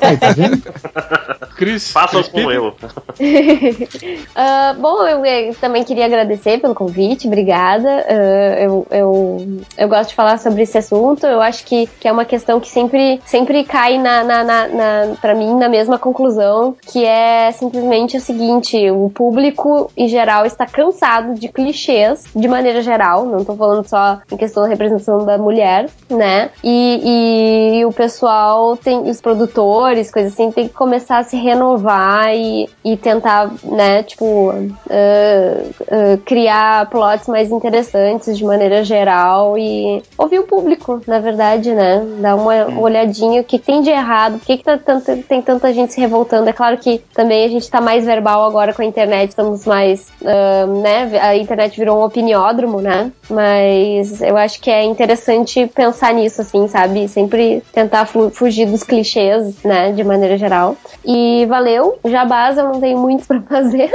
Aí, 0.00 0.18
tá 0.18 0.32
vendo? 0.32 0.60
Cris. 1.56 1.90
Façam 1.90 2.22
como 2.24 2.50
eu. 2.50 2.68
uh, 2.68 2.74
bom, 4.80 5.06
eu, 5.06 5.24
eu, 5.24 5.54
também 5.54 5.84
queria 5.84 6.06
agradecer 6.06 6.60
pelo 6.60 6.74
convite, 6.74 7.26
obrigada. 7.26 8.06
Uh, 8.08 8.58
eu, 8.58 8.86
eu, 8.90 9.62
eu 9.78 9.88
gosto 9.88 10.10
de 10.10 10.14
falar 10.14 10.38
sobre 10.38 10.62
esse 10.62 10.76
assunto. 10.76 11.26
Eu 11.26 11.40
acho 11.40 11.64
que, 11.64 11.86
que 12.00 12.08
é 12.08 12.12
uma 12.12 12.24
questão 12.24 12.60
que 12.60 12.68
sempre, 12.68 13.20
sempre 13.24 13.64
cai 13.64 13.96
na, 13.96 14.24
na, 14.24 14.44
na, 14.44 14.68
na 14.68 15.14
para 15.20 15.34
mim 15.34 15.54
na 15.54 15.68
mesma 15.68 15.98
conclusão, 15.98 16.76
que 16.90 17.04
é 17.04 17.52
simplesmente 17.52 18.16
o 18.16 18.20
seguinte: 18.20 18.90
o 18.90 19.10
público 19.10 19.90
em 19.96 20.08
geral 20.08 20.44
está 20.44 20.66
cansado 20.66 21.34
de 21.34 21.48
clichês, 21.48 22.24
de 22.34 22.48
maneira 22.48 22.82
geral. 22.82 23.21
Não 23.26 23.44
tô 23.44 23.54
falando 23.54 23.86
só 23.86 24.20
em 24.30 24.36
questão 24.36 24.62
da 24.62 24.68
representação 24.68 25.24
da 25.24 25.38
mulher, 25.38 25.88
né? 26.10 26.50
E, 26.62 27.00
e, 27.02 27.78
e 27.78 27.84
o 27.84 27.92
pessoal 27.92 28.76
tem, 28.76 28.98
os 28.98 29.20
produtores, 29.20 30.10
coisas 30.10 30.32
assim, 30.32 30.50
tem 30.50 30.68
que 30.68 30.74
começar 30.74 31.18
a 31.18 31.22
se 31.22 31.36
renovar 31.36 32.34
e, 32.34 32.68
e 32.84 32.96
tentar, 32.96 33.52
né, 33.64 34.02
tipo, 34.02 34.24
uh, 34.24 34.52
uh, 34.52 36.18
criar 36.24 36.88
plots 36.90 37.28
mais 37.28 37.50
interessantes 37.50 38.36
de 38.36 38.44
maneira 38.44 38.84
geral 38.84 39.56
e 39.56 40.02
ouvir 40.16 40.38
o 40.38 40.46
público, 40.46 41.00
na 41.06 41.18
verdade, 41.18 41.72
né? 41.72 42.04
Dar 42.20 42.36
uma 42.36 42.80
olhadinha 42.80 43.40
o 43.40 43.44
que 43.44 43.58
tem 43.58 43.82
de 43.82 43.90
errado, 43.90 44.38
por 44.38 44.46
que, 44.46 44.58
que 44.58 44.64
tá 44.64 44.78
tanto, 44.78 45.22
tem 45.22 45.42
tanta 45.42 45.72
gente 45.72 45.92
se 45.92 46.00
revoltando. 46.00 46.48
É 46.48 46.52
claro 46.52 46.78
que 46.78 46.98
também 47.14 47.44
a 47.44 47.48
gente 47.48 47.70
tá 47.70 47.80
mais 47.80 48.04
verbal 48.04 48.44
agora 48.44 48.72
com 48.72 48.82
a 48.82 48.84
internet, 48.84 49.30
estamos 49.30 49.66
mais, 49.66 50.08
uh, 50.22 50.80
né? 50.80 51.10
A 51.20 51.36
internet 51.36 51.78
virou 51.78 52.00
um 52.00 52.04
opiniódromo, 52.04 52.80
né? 52.80 53.11
Mas 53.28 54.20
eu 54.20 54.36
acho 54.36 54.60
que 54.60 54.70
é 54.70 54.84
interessante 54.84 55.66
pensar 55.74 56.12
nisso, 56.14 56.40
assim, 56.40 56.66
sabe? 56.68 57.08
Sempre 57.08 57.62
tentar 57.72 58.06
fugir 58.06 58.66
dos 58.66 58.82
clichês, 58.82 59.54
né? 59.64 59.92
De 59.92 60.04
maneira 60.04 60.36
geral. 60.36 60.76
E 61.04 61.46
valeu. 61.46 61.98
Jabás, 62.04 62.58
eu 62.58 62.64
não 62.64 62.80
tenho 62.80 62.98
muito 62.98 63.24
pra 63.28 63.40
fazer. 63.42 63.90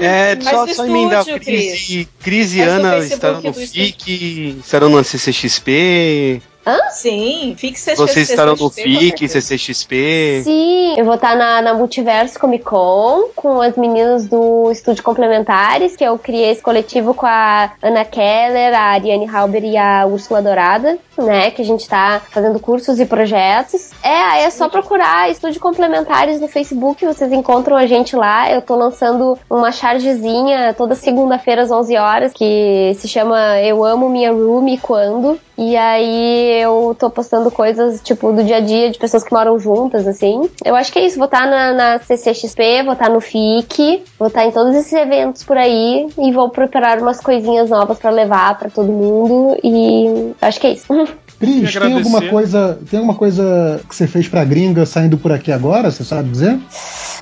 É, 0.00 0.40
só, 0.40 0.66
só 0.66 0.86
emendar. 0.86 1.24
Cris, 1.24 2.06
Cris 2.20 2.54
e 2.54 2.60
Ana 2.60 2.98
estarão 2.98 3.40
no 3.40 3.52
FIC, 3.52 4.58
estarão 4.60 4.88
no 4.88 5.02
CCXP. 5.02 6.42
Hã? 6.64 6.78
Sim, 6.90 7.54
FIC 7.56 7.78
CCXP. 7.78 7.96
Vocês 7.96 8.30
estarão 8.30 8.54
no 8.54 8.70
FIC. 8.70 9.28
CCXP. 9.28 10.42
Sim, 10.44 10.94
eu 10.96 11.04
vou 11.04 11.14
estar 11.14 11.34
na, 11.36 11.60
na 11.60 11.74
Multiverso 11.74 12.38
Comic 12.38 12.64
Con 12.64 13.30
com 13.34 13.60
as 13.60 13.76
meninas 13.76 14.26
do 14.28 14.70
Estúdio 14.70 15.02
Complementares, 15.02 15.96
que 15.96 16.04
eu 16.04 16.16
criei 16.18 16.50
esse 16.50 16.62
coletivo 16.62 17.14
com 17.14 17.26
a 17.26 17.72
Ana 17.82 18.04
Keller, 18.04 18.74
a 18.74 18.92
Ariane 18.92 19.28
Halber 19.28 19.64
e 19.64 19.76
a 19.76 20.06
Úrsula 20.06 20.40
Dourada, 20.40 20.98
né? 21.18 21.50
Que 21.50 21.62
a 21.62 21.64
gente 21.64 21.88
tá 21.88 22.22
fazendo 22.30 22.60
cursos 22.60 23.00
e 23.00 23.06
projetos. 23.06 23.90
É, 24.02 24.08
aí 24.08 24.44
é 24.44 24.50
só 24.50 24.68
procurar 24.68 25.30
Estúdio 25.30 25.60
Complementares 25.60 26.40
no 26.40 26.46
Facebook, 26.46 27.04
vocês 27.04 27.32
encontram 27.32 27.76
a 27.76 27.86
gente 27.86 28.14
lá. 28.14 28.50
Eu 28.52 28.62
tô 28.62 28.76
lançando 28.76 29.36
uma 29.50 29.72
chargezinha 29.72 30.74
toda 30.74 30.94
segunda-feira 30.94 31.62
às 31.62 31.72
11 31.72 31.96
horas, 31.96 32.32
que 32.32 32.92
se 32.98 33.08
chama 33.08 33.60
Eu 33.60 33.84
Amo 33.84 34.08
Minha 34.08 34.30
Room 34.30 34.68
e 34.68 34.78
Quando. 34.78 35.40
E 35.56 35.76
aí 35.76 36.51
eu 36.52 36.96
tô 36.98 37.10
postando 37.10 37.50
coisas, 37.50 38.00
tipo, 38.02 38.32
do 38.32 38.44
dia 38.44 38.56
a 38.56 38.60
dia 38.60 38.90
de 38.90 38.98
pessoas 38.98 39.24
que 39.24 39.32
moram 39.32 39.58
juntas, 39.58 40.06
assim. 40.06 40.48
Eu 40.64 40.74
acho 40.74 40.92
que 40.92 40.98
é 40.98 41.06
isso, 41.06 41.16
vou 41.16 41.26
estar 41.26 41.46
na, 41.46 41.72
na 41.72 41.98
CCXP, 41.98 42.82
vou 42.84 42.92
estar 42.92 43.08
no 43.08 43.20
FIC, 43.20 44.04
vou 44.18 44.28
estar 44.28 44.44
em 44.44 44.50
todos 44.50 44.74
esses 44.74 44.92
eventos 44.92 45.44
por 45.44 45.56
aí 45.56 46.06
e 46.18 46.32
vou 46.32 46.48
preparar 46.50 47.00
umas 47.00 47.20
coisinhas 47.20 47.70
novas 47.70 47.98
pra 47.98 48.10
levar 48.10 48.58
pra 48.58 48.70
todo 48.70 48.92
mundo 48.92 49.56
e 49.62 50.34
acho 50.40 50.60
que 50.60 50.66
é 50.66 50.72
isso. 50.72 50.86
Cris, 51.42 51.74
tem 51.74 51.94
alguma 51.94 52.22
coisa, 52.22 52.78
tem 52.88 52.98
alguma 52.98 53.16
coisa 53.16 53.80
que 53.88 53.94
você 53.94 54.06
fez 54.06 54.28
pra 54.28 54.44
gringa 54.44 54.86
saindo 54.86 55.18
por 55.18 55.32
aqui 55.32 55.50
agora? 55.50 55.90
Você 55.90 56.04
sabe 56.04 56.30
dizer? 56.30 56.58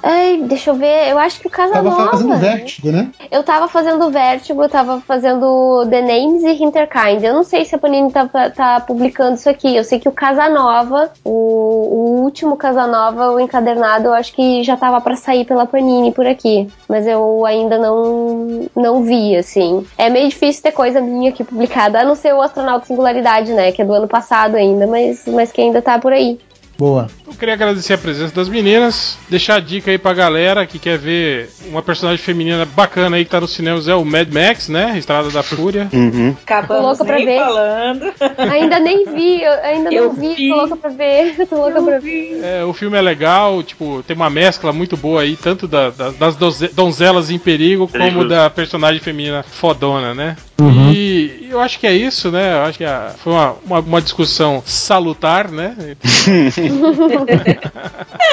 Ai, 0.03 0.43
deixa 0.47 0.71
eu 0.71 0.75
ver, 0.75 1.11
eu 1.11 1.19
acho 1.19 1.41
que 1.41 1.47
o 1.47 1.51
Tava 1.51 1.73
Casanova. 1.73 2.11
fazendo 2.11 2.37
vértigo, 2.37 2.93
né? 2.93 3.11
Eu 3.31 3.43
tava 3.43 3.69
fazendo 3.69 4.11
Vertigo, 4.11 4.63
eu 4.63 4.69
tava 4.69 5.01
fazendo 5.01 5.87
The 5.89 6.01
Names 6.01 6.43
e 6.43 6.63
Hinterkind. 6.63 7.23
Eu 7.23 7.33
não 7.33 7.45
sei 7.45 7.65
se 7.65 7.75
a 7.75 7.79
Panini 7.79 8.11
tá, 8.11 8.27
tá 8.51 8.81
publicando 8.81 9.35
isso 9.35 9.49
aqui. 9.49 9.75
Eu 9.75 9.85
sei 9.85 9.99
que 9.99 10.09
o 10.09 10.13
Casanova, 10.13 11.11
o, 11.25 11.31
o 11.31 12.23
último 12.23 12.57
Casanova, 12.57 13.31
o 13.31 13.41
encadernado, 13.41 14.09
eu 14.09 14.15
acho 14.15 14.33
que 14.33 14.63
já 14.63 14.77
tava 14.77 15.01
pra 15.01 15.17
sair 15.17 15.45
pela 15.45 15.67
Panini 15.67 16.13
por 16.13 16.27
aqui. 16.27 16.69
Mas 16.89 17.07
eu 17.07 17.47
ainda 17.47 17.79
não, 17.79 18.69
não 18.75 19.03
vi, 19.05 19.37
assim. 19.37 19.87
É 19.97 20.11
meio 20.11 20.29
difícil 20.29 20.63
ter 20.63 20.73
coisa 20.73 21.01
minha 21.01 21.31
aqui 21.31 21.45
publicada, 21.45 22.01
a 22.01 22.05
não 22.05 22.15
ser 22.15 22.35
o 22.35 22.43
Astronauta 22.43 22.87
Singularidade, 22.87 23.53
né? 23.53 23.73
Que 23.73 23.83
é 23.83 23.85
do 23.85 23.93
ano 23.93 24.09
passado 24.11 24.57
ainda, 24.57 24.87
mas, 24.87 25.23
mas 25.27 25.51
que 25.53 25.61
ainda 25.61 25.81
tá 25.81 25.99
por 25.99 26.13
aí. 26.13 26.39
Boa. 26.79 27.09
Eu 27.27 27.35
queria 27.35 27.53
agradecer 27.53 27.93
a 27.93 27.99
presença 27.99 28.35
das 28.35 28.49
meninas, 28.49 29.19
deixar 29.29 29.57
a 29.57 29.61
dica 29.61 29.91
aí 29.91 29.99
pra 29.99 30.15
galera 30.15 30.65
que 30.67 30.79
quer 30.79 30.97
ver 30.97 31.51
uma 31.67 31.83
personagem 31.83 32.17
feminina 32.25 32.65
bacana 32.65 33.17
aí 33.19 33.25
que 33.27 33.31
tá 33.31 33.39
nos 33.39 33.53
cinemas 33.53 33.87
é 33.87 33.95
o 33.95 34.03
Mad 34.03 34.33
Max, 34.33 34.71
né? 34.71 34.95
Estrada 34.97 35.29
da 35.29 35.43
Fúria. 35.43 35.91
Uhum. 35.93 36.35
Acabamos 36.43 36.97
Tô 36.97 37.05
louca 37.05 37.05
pra 37.05 37.17
nem 37.17 37.27
ver. 37.27 37.39
falando. 37.39 38.13
Ainda 38.51 38.81
nem 38.81 39.05
vi, 39.15 39.45
ainda 39.45 39.93
Eu 39.93 40.05
não 40.07 40.13
vi, 40.15 40.35
vi. 40.35 40.49
tô 40.49 40.57
louca 40.57 40.77
pra 40.77 40.89
ver. 40.91 41.35
Tô 41.47 41.57
louca 41.57 41.83
pra 41.83 41.99
ver. 41.99 42.41
É, 42.43 42.65
o 42.65 42.73
filme 42.73 42.97
é 42.97 43.03
legal, 43.03 43.63
tipo, 43.63 44.03
tem 44.07 44.17
uma 44.17 44.31
mescla 44.31 44.73
muito 44.73 44.97
boa 44.97 45.21
aí, 45.21 45.37
tanto 45.37 45.69
da- 45.69 45.91
da- 45.91 46.13
das 46.13 46.35
donzelas 46.73 47.31
em 47.31 47.39
perigo, 47.39 47.89
como 47.89 48.27
da 48.27 48.49
personagem 48.49 49.01
feminina 49.03 49.43
fodona, 49.43 50.15
né? 50.15 50.35
Uhum. 50.59 50.93
E 50.93 51.20
eu 51.51 51.61
acho 51.61 51.79
que 51.79 51.87
é 51.87 51.93
isso, 51.93 52.31
né? 52.31 52.55
Eu 52.55 52.63
acho 52.63 52.79
que 52.79 52.85
a- 52.85 53.15
foi 53.23 53.33
uma, 53.33 53.57
uma, 53.65 53.79
uma 53.81 54.03
discussão 54.03 54.63
salutar, 54.67 55.51
né? 55.51 55.75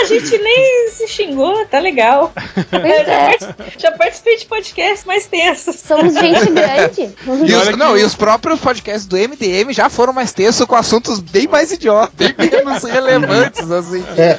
a 0.01 0.03
gente 0.05 0.37
nem 0.37 0.89
se 0.89 1.07
xingou, 1.07 1.65
tá 1.65 1.79
legal. 1.79 2.31
Eu 2.71 3.05
já, 3.05 3.13
é. 3.13 3.25
partic- 3.37 3.55
já 3.79 3.91
participei 3.91 4.37
de 4.37 4.45
podcasts 4.45 5.05
mais 5.05 5.25
tensos. 5.27 5.75
Somos 5.79 6.13
gente 6.13 6.51
grande. 6.51 7.15
E 7.45 7.53
os, 7.55 7.77
não, 7.77 7.97
e 7.97 8.03
os 8.03 8.15
próprios 8.15 8.59
podcasts 8.59 9.05
do 9.05 9.17
MDM 9.17 9.71
já 9.71 9.89
foram 9.89 10.13
mais 10.13 10.33
tensos 10.33 10.65
com 10.65 10.75
assuntos 10.75 11.19
bem 11.19 11.47
mais 11.47 11.71
idiotas, 11.71 12.11
bem 12.31 12.49
menos 12.49 12.83
relevantes, 12.89 13.69
assim. 13.71 14.03
É, 14.17 14.33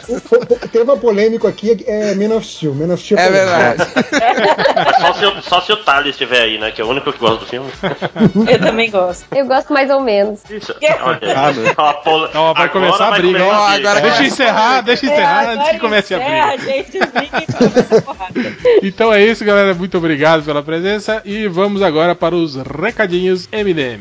teve 0.71 0.85
uma 0.85 0.97
polêmico 0.97 1.47
aqui, 1.47 1.85
é 1.87 2.15
Man 2.15 2.35
of 2.37 2.47
Steel. 2.47 2.75
Man 2.75 2.93
of 2.95 3.03
Steel 3.03 3.19
É 3.19 3.31
verdade. 3.31 3.83
Só 5.01 5.13
se, 5.15 5.25
o- 5.27 5.43
só 5.43 5.61
se 5.61 5.73
o 5.73 5.77
Thales 5.79 6.11
estiver 6.11 6.43
aí, 6.43 6.59
né? 6.59 6.71
Que 6.71 6.81
é 6.81 6.85
o 6.85 6.89
único 6.89 7.13
que 7.13 7.19
gosta 7.19 7.39
do 7.39 7.47
filme. 7.47 7.71
Eu 8.49 8.59
também 8.61 8.91
gosto. 8.91 9.27
Eu 9.35 9.47
gosto 9.47 9.73
mais 9.73 9.91
ou 9.91 10.01
menos. 10.01 10.41
Isso. 10.51 10.75
Olha, 11.03 11.19
Ah, 11.37 11.53
meu. 11.53 11.73
ó, 11.77 11.93
pol- 11.95 12.29
Ó, 12.35 12.55
vai 12.55 12.67
agora 12.67 12.69
começar 12.71 13.07
a 13.07 13.11
vai 13.11 13.21
briga, 13.21 13.45
ó, 13.45 13.51
a 13.53 13.71
agora 13.73 14.01
Deixa 14.01 14.23
eu 14.23 14.27
encerrar, 14.27 14.81
deixa 14.83 15.07
eu 15.07 15.13
encerrar 15.13 15.41
antes 15.45 15.55
agora 15.59 15.75
que 15.75 15.81
comece 15.81 16.15
a 16.15 16.19
encerra, 16.19 16.57
briga. 16.57 16.65
gente, 16.73 16.91
desliga 16.93 17.43
e 17.43 17.47
começa 17.53 17.99
a 17.99 18.03
porrada. 18.03 18.33
Então 18.83 19.13
é 19.13 19.25
isso, 19.25 19.45
galera. 19.45 19.75
Muito 19.75 19.99
obrigado 19.99 20.45
pela 20.45 20.63
presença 20.63 21.21
e 21.25 21.47
vamos 21.49 21.83
agora 21.83 22.15
para 22.15 22.35
os 22.35 22.57
recadinhos 22.57 23.49
MDM. 23.53 24.01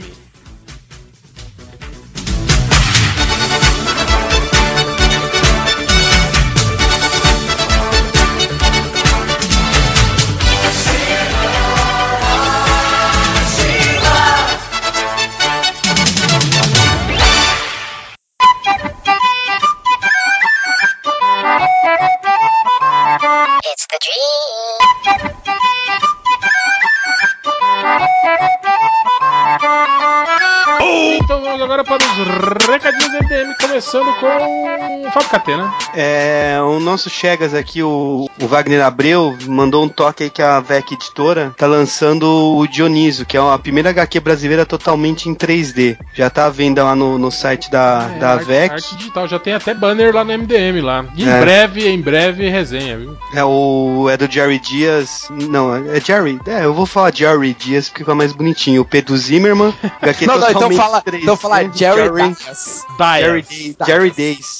Então 31.24 31.42
vamos 31.42 31.62
agora 31.62 31.84
para 31.84 31.98
os 31.98 32.66
recadinhos 32.68 33.12
MDM, 33.12 33.56
começando 33.78 34.12
com 34.20 35.08
o 35.08 35.12
Fábio 35.12 35.30
Catena. 35.30 35.74
É, 35.96 36.58
o 36.64 36.80
nosso 36.80 37.12
Chegas 37.12 37.54
aqui, 37.54 37.84
o, 37.84 38.28
o 38.42 38.48
Wagner 38.48 38.84
Abreu, 38.84 39.38
mandou 39.46 39.84
um 39.84 39.88
toque 39.90 40.24
aí 40.24 40.30
que 40.32 40.42
a 40.42 40.60
VEC 40.60 40.94
Editora 40.96 41.54
tá 41.56 41.68
lançando 41.68 42.26
o 42.58 42.66
Dioniso, 42.68 43.24
que 43.24 43.38
é 43.38 43.40
a 43.40 43.58
primeira 43.60 43.92
HQ 43.92 44.20
brasileira 44.20 44.66
totalmente 44.66 45.30
em 45.30 45.36
3D. 45.36 45.96
Já 46.16 46.28
tá 46.28 46.48
à 46.48 46.50
venda 46.50 46.84
lá 46.84 46.96
no, 46.96 47.20
no 47.20 47.30
site 47.30 47.70
da, 47.70 48.10
É, 48.16 48.20
da 48.20 48.30
arte- 48.32 48.46
VEC. 48.46 48.74
Arte 48.74 48.96
digital, 48.96 49.28
já 49.28 49.38
tem 49.38 49.54
até 49.54 49.76
banner 49.76 50.14
lá 50.16 50.24
no 50.24 50.34
MDM 50.34 50.82
lá. 50.82 51.06
E 51.16 51.24
em 51.24 51.30
É. 51.30 51.40
breve, 51.40 51.88
em 51.88 52.02
breve, 52.02 52.50
resenha, 52.50 52.98
viu? 52.98 53.16
É 53.36 53.44
o. 53.46 54.08
É 54.10 54.18
do 54.18 54.26
Jerry 54.32 54.58
Dias. 54.60 55.28
Não, 55.30 55.76
é 55.76 56.00
Jerry. 56.02 56.40
É, 56.48 56.66
eu 56.66 56.74
vou 56.74 56.88
falar 56.88 57.14
Jerry 57.14 57.54
Dias 57.54 57.90
porque 57.90 58.04
fica 58.04 58.16
mais 58.16 58.34
bonitinho. 58.34 58.82
O 58.82 58.86
Pedro 58.86 59.16
Zimmerman. 59.16 59.72
HQ 60.02 60.26
Não, 60.26 60.34
não, 60.40 60.50
então 60.50 60.54
totalmente 60.54 60.78
fala, 60.78 61.02
3D, 61.04 61.20
então 61.22 61.38
fala 61.38 61.58
Jerry 61.64 61.78
Jerry, 61.78 62.34
Dias. 62.34 62.84
Jerry, 63.20 63.42
Day- 63.44 63.67
Jerry 63.86 64.12
Days. 64.12 64.60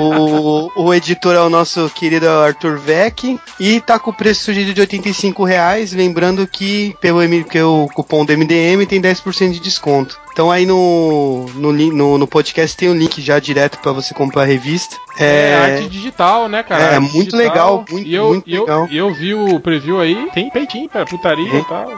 o, 0.00 0.70
o 0.76 0.94
editor 0.94 1.34
é 1.34 1.40
o 1.40 1.50
nosso 1.50 1.90
querido 1.90 2.28
Arthur 2.28 2.78
Vec 2.78 3.38
e 3.58 3.80
tá 3.80 3.98
com 3.98 4.10
o 4.10 4.14
preço 4.14 4.44
sugerido 4.44 4.74
de 4.74 4.80
85 4.80 5.44
reais. 5.44 5.92
Lembrando 5.92 6.46
que 6.46 6.96
pelo 7.00 7.20
que 7.44 7.60
o 7.60 7.88
cupom 7.88 8.24
do 8.24 8.36
MDM 8.36 8.86
tem 8.86 9.00
10% 9.00 9.52
de 9.52 9.60
desconto. 9.60 10.23
Então 10.34 10.50
aí 10.50 10.66
no, 10.66 11.46
no, 11.54 11.72
no, 11.72 12.18
no 12.18 12.26
podcast 12.26 12.76
tem 12.76 12.88
o 12.88 12.94
link 12.94 13.22
já 13.22 13.38
direto 13.38 13.78
pra 13.78 13.92
você 13.92 14.12
comprar 14.12 14.42
a 14.42 14.44
revista. 14.44 14.96
É, 15.16 15.54
arte 15.76 15.88
digital, 15.88 16.48
né, 16.48 16.64
cara? 16.64 16.82
É, 16.82 16.96
Arte 16.96 17.14
muito 17.14 17.30
digital. 17.36 17.38
legal, 17.38 17.84
muito, 17.88 18.08
e 18.08 18.14
eu, 18.16 18.28
muito 18.30 18.50
e 18.50 18.54
eu, 18.56 18.62
legal. 18.62 18.88
E 18.90 18.96
eu 18.96 19.14
vi 19.14 19.32
o 19.32 19.60
preview 19.60 20.00
aí, 20.00 20.28
tem 20.34 20.50
peitinho, 20.50 20.88
cara, 20.88 21.04
putaria 21.06 21.48
É. 21.54 21.58
e 21.60 21.64
tal. 21.64 21.92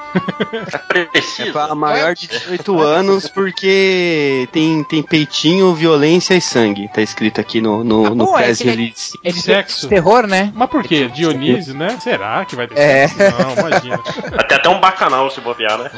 É 1.40 1.50
pra 1.50 1.74
maior 1.74 2.14
de 2.14 2.26
18 2.26 2.78
anos, 2.78 3.26
porque 3.28 4.46
tem, 4.52 4.84
tem 4.84 5.02
peitinho, 5.02 5.72
violência 5.74 6.34
e 6.34 6.40
sangue. 6.42 6.88
Tá 6.92 7.00
escrito 7.00 7.40
aqui 7.40 7.62
no, 7.62 7.82
no, 7.82 8.14
no 8.14 8.26
bom, 8.26 8.38
é 8.38 8.42
press 8.44 8.60
ele- 8.60 8.70
release. 8.70 9.12
É 9.24 9.32
de 9.32 9.40
Sexo. 9.40 9.88
terror, 9.88 10.26
né? 10.26 10.52
Mas 10.54 10.68
por 10.68 10.82
quê? 10.82 11.08
Dionísio, 11.08 11.72
né? 11.72 11.96
Será 12.00 12.44
que 12.44 12.54
vai 12.54 12.66
ter 12.68 12.78
É. 12.78 13.08
sexo? 13.08 13.42
Não, 13.42 13.52
imagina. 13.66 14.00
Até 14.36 14.56
até 14.56 14.68
um 14.68 14.78
bacanal 14.80 15.30
se 15.30 15.40
bobear, 15.40 15.78
né? 15.78 15.90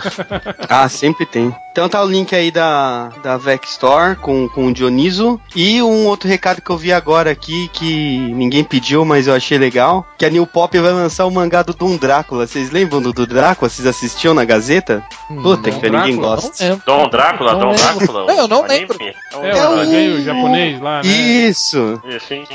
Ah, 0.68 0.88
sempre 0.88 1.26
tem. 1.26 1.52
Então 1.72 1.88
tá 1.88 2.02
o 2.02 2.06
link 2.08 2.27
aí 2.34 2.50
da, 2.50 3.10
da 3.22 3.36
Vec 3.36 3.64
Store 3.66 4.16
com, 4.16 4.48
com 4.48 4.66
o 4.66 4.72
Dioniso. 4.72 5.40
E 5.54 5.82
um 5.82 6.06
outro 6.06 6.28
recado 6.28 6.60
que 6.62 6.70
eu 6.70 6.76
vi 6.76 6.92
agora 6.92 7.30
aqui, 7.30 7.68
que 7.72 8.18
ninguém 8.34 8.64
pediu, 8.64 9.04
mas 9.04 9.26
eu 9.26 9.34
achei 9.34 9.58
legal, 9.58 10.06
que 10.18 10.24
a 10.24 10.30
New 10.30 10.46
Pop 10.46 10.76
vai 10.78 10.92
lançar 10.92 11.26
o 11.26 11.30
mangá 11.30 11.62
do 11.62 11.72
Dom 11.74 11.96
Drácula. 11.96 12.46
Vocês 12.46 12.70
lembram 12.70 13.00
do, 13.00 13.12
do 13.12 13.26
Drácula? 13.26 13.68
Vocês 13.68 13.86
assistiam 13.86 14.34
na 14.34 14.44
Gazeta? 14.44 15.02
Puta, 15.28 15.70
Dom 15.70 15.80
que 15.80 15.90
ninguém 15.90 16.16
Drácula? 16.16 16.36
gosta. 16.36 16.64
Não 16.64 16.70
lembro. 16.70 16.82
Dom 16.86 17.08
Drácula, 17.08 17.52
Não 17.54 17.60
Dom. 17.60 17.74
Drácula. 17.74 18.26
Não, 18.26 18.38
eu 18.38 18.48
não 18.48 18.64
anime. 18.64 18.78
lembro. 18.80 18.98
É, 19.02 19.50
É 19.58 19.66
o 19.68 19.72
o- 19.72 19.76
desenho 19.78 20.24
japonês 20.24 20.80
lá, 20.80 21.02
né? 21.02 21.08
Isso! 21.08 22.00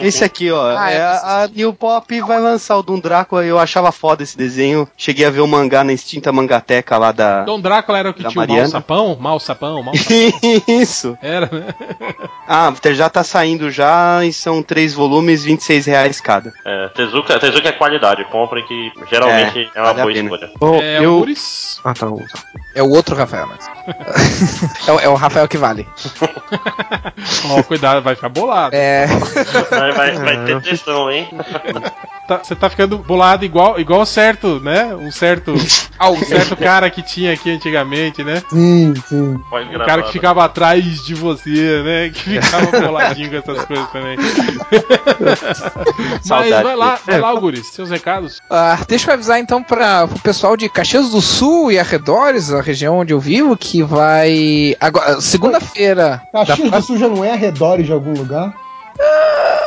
Esse 0.02 0.24
aqui, 0.24 0.52
ó, 0.52 0.76
Ah, 0.78 0.92
é 0.92 0.98
eu 0.98 1.04
a, 1.04 1.44
a 1.44 1.48
New 1.48 1.74
Pop 1.74 2.22
vai 2.22 2.40
lançar 2.40 2.78
o 2.78 2.84
Doom 2.84 3.00
Drácula. 3.00 3.44
Eu 3.46 3.60
achava 3.60 3.92
foda 3.92 4.24
esse 4.24 4.38
desenho. 4.38 4.88
Cheguei 4.98 5.26
a 5.26 5.30
ver 5.30 5.42
o 5.42 5.48
mangá 5.48 5.84
na 5.84 5.94
extinta 5.94 6.32
mangateca 6.32 6.98
lá 6.98 7.12
da. 7.12 7.44
Dom 7.44 7.60
Drácula 7.60 7.98
era 8.00 8.10
o 8.10 8.14
que 8.14 8.24
tinha 8.24 8.44
o 8.44 8.48
mal 8.48 8.68
sapão? 8.68 9.18
Mal 9.20 9.40
sapão? 9.40 9.63
Sapão, 9.64 9.82
mal 9.84 9.94
Isso. 10.68 11.18
Era, 11.22 11.50
né? 11.52 11.68
Ah, 12.46 12.74
já 12.92 13.10
tá 13.10 13.24
saindo 13.24 13.72
já 13.72 14.24
e 14.26 14.34
são 14.34 14.62
três 14.62 14.94
volumes, 14.94 15.46
26 15.46 15.86
reais 15.86 16.20
cada. 16.20 16.54
É, 16.66 16.90
Tezuka, 16.90 17.40
Tezuka 17.40 17.70
é 17.70 17.72
qualidade, 17.72 18.26
comprem 18.26 18.66
que 18.66 18.92
geralmente 19.10 19.72
é, 19.74 19.80
uma 19.82 19.94
vale 19.94 20.22
boa 20.22 20.38
escolha. 20.38 20.52
Bom, 20.60 20.80
É, 20.82 20.98
eu... 21.04 21.14
Algures? 21.14 21.80
Ah, 21.86 21.94
tá. 21.94 22.08
É 22.76 22.84
o 22.84 22.90
outro 22.90 23.16
Rafael, 23.16 23.48
mas. 23.48 23.70
é, 24.88 24.92
o, 24.92 25.00
é 25.00 25.10
o 25.10 25.16
Rafael 25.16 25.48
que 25.48 25.58
vale. 25.58 25.88
Ó, 27.50 27.64
cuidado, 27.64 28.02
vai 28.02 28.16
ficar 28.16 28.30
bolado. 28.30 28.76
É. 28.76 29.06
Vai, 29.70 29.92
vai, 29.94 30.12
vai 30.18 30.46
ter 30.46 30.62
pressão, 30.62 31.10
hein? 31.10 31.30
Tá- 32.28 32.40
Você 32.44 32.56
tá 32.56 32.70
ficando 32.70 32.98
bolado 32.98 33.46
igual, 33.46 33.80
igual 33.80 34.06
certo, 34.06 34.60
né? 34.60 34.96
Um 34.96 35.12
certo, 35.12 35.54
um 35.54 36.26
certo 36.26 36.56
cara 36.58 36.90
que 36.90 37.02
tinha 37.02 37.34
aqui 37.34 37.52
antigamente, 37.52 38.24
né? 38.24 38.42
Sim, 38.50 38.94
sim. 39.08 39.40
Pode 39.54 39.76
O 39.76 39.86
cara 39.86 40.02
que 40.02 40.12
ficava 40.12 40.44
atrás 40.44 40.84
de 41.06 41.14
você, 41.14 41.84
né? 41.84 42.10
Que 42.10 42.42
ficava 42.42 42.72
boladinho 42.82 43.30
com 43.30 43.36
essas 43.52 43.66
coisas 43.66 43.88
também. 43.92 44.18
Mas 45.20 46.26
Saudade 46.26 46.64
vai 46.64 46.76
lá, 46.76 47.00
vai 47.06 47.20
lá, 47.20 47.28
Algures, 47.28 47.68
seus 47.68 47.90
recados. 47.92 48.42
Ah, 48.50 48.80
deixa 48.88 49.10
eu 49.10 49.14
avisar 49.14 49.40
então 49.40 49.62
para 49.62 50.06
o 50.06 50.20
pessoal 50.22 50.58
de 50.58 50.68
Caxias 50.70 51.10
do 51.12 51.22
Sul 51.22 51.72
e 51.72 51.78
arredores, 51.78 52.52
a 52.52 52.62
região 52.62 52.98
onde 52.98 53.14
eu 53.14 53.20
vivo, 53.20 53.56
que 53.56 53.84
vai. 53.84 54.76
Agora, 54.80 55.22
segunda-feira. 55.22 56.22
da 56.34 56.40
Caxias 56.46 56.58
do 56.58 56.70
próxima- 56.72 56.82
Sul 56.82 56.98
já 56.98 57.08
não 57.08 57.24
é 57.24 57.32
arredores 57.34 57.86
de 57.86 57.92
algum 57.92 58.14
lugar? 58.14 58.54
Ah, 59.00 59.66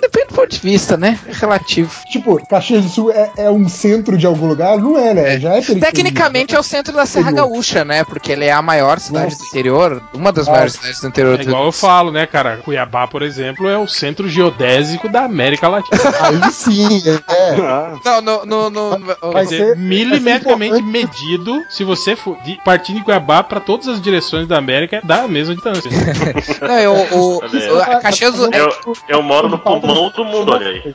depende 0.00 0.26
do 0.28 0.34
ponto 0.34 0.48
de 0.48 0.58
vista, 0.58 0.96
né? 0.96 1.18
É 1.26 1.32
relativo. 1.32 1.90
Tipo, 2.10 2.44
Caxias 2.46 2.82
do 2.84 2.88
Sul 2.90 3.10
é, 3.12 3.30
é 3.36 3.50
um 3.50 3.68
centro 3.68 4.16
de 4.16 4.26
algum 4.26 4.46
lugar? 4.46 4.78
Não 4.78 4.98
é, 4.98 5.12
né? 5.14 5.38
Já 5.40 5.50
é 5.50 5.52
periferia. 5.54 5.82
Tecnicamente 5.82 6.54
é 6.54 6.58
o 6.58 6.62
centro 6.62 6.92
da 6.92 7.06
Serra 7.06 7.30
Interior. 7.30 7.48
Gaúcha, 7.50 7.84
né? 7.84 8.04
Porque 8.04 8.32
ele 8.32 8.44
é 8.44 8.52
a 8.52 8.62
maior 8.62 8.98
cidade 8.98 9.32
Nossa. 9.32 9.38
do 9.38 9.46
interior, 9.48 10.02
uma 10.14 10.32
das 10.32 10.46
Nossa. 10.46 10.52
maiores 10.52 10.72
cidades 10.74 11.00
do 11.00 11.08
interior 11.08 11.34
É 11.34 11.36
do 11.38 11.48
igual 11.48 11.64
eu 11.66 11.72
falo, 11.72 12.10
né, 12.12 12.26
cara? 12.26 12.58
Cuiabá, 12.58 13.06
por 13.06 13.22
exemplo, 13.22 13.68
é 13.68 13.76
o 13.78 13.86
centro 13.88 14.28
geodésico 14.28 15.08
da 15.08 15.24
América 15.24 15.68
Latina. 15.68 16.00
Aí 16.20 16.52
sim, 16.52 17.02
é. 17.28 18.00
Não, 18.04 18.20
no. 18.20 18.46
no, 18.46 18.70
no, 18.70 18.98
no- 18.98 19.32
Vai 19.32 19.46
ser- 19.46 19.76
milimetricamente 19.76 20.72
vai 20.72 20.80
ser 20.80 20.86
medido, 20.86 21.62
se 21.68 21.84
você 21.84 22.14
for 22.16 22.36
de, 22.42 22.58
partindo 22.64 22.96
de 22.98 23.04
Cuiabá 23.04 23.42
para 23.42 23.60
todas 23.60 23.88
as 23.88 24.00
direções 24.00 24.46
da 24.46 24.58
América, 24.58 25.00
dá 25.04 25.22
a 25.22 25.28
mesma 25.28 25.54
distância. 25.54 25.90
não, 26.60 26.78
eu, 26.78 26.92
o, 27.12 27.36
o- 27.38 27.80
a 27.82 28.00
Caxias 28.00 28.34
do. 28.34 28.52
Eu, 28.54 28.68
eu 29.08 29.22
moro 29.22 29.48
no 29.48 29.58
pulmão 29.82 30.10
do 30.10 30.24
mundo, 30.24 30.52
olha 30.52 30.68
aí. 30.68 30.94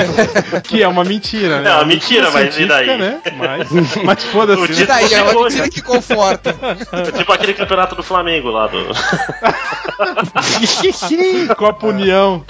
que 0.64 0.82
é 0.82 0.88
uma 0.88 1.04
mentira, 1.04 1.60
né? 1.60 1.70
É 1.70 1.74
uma 1.74 1.84
mentira, 1.84 2.30
mas 2.30 2.58
e 2.58 2.66
daí? 2.66 2.86
Né? 2.98 3.20
Mas, 3.36 3.68
mas 4.04 4.24
foda-se. 4.24 4.60
Né? 4.62 4.66
título 4.68 4.86
Daí, 4.86 5.14
é 5.14 5.22
uma 5.22 5.42
mentira 5.44 5.68
que 5.68 5.82
conforta. 5.82 6.56
É 6.92 7.10
tipo 7.12 7.32
aquele 7.32 7.54
campeonato 7.54 7.94
do 7.94 8.02
Flamengo 8.02 8.48
lá 8.50 8.66
do. 8.66 8.78
Copa 11.56 11.86
União. 11.86 12.44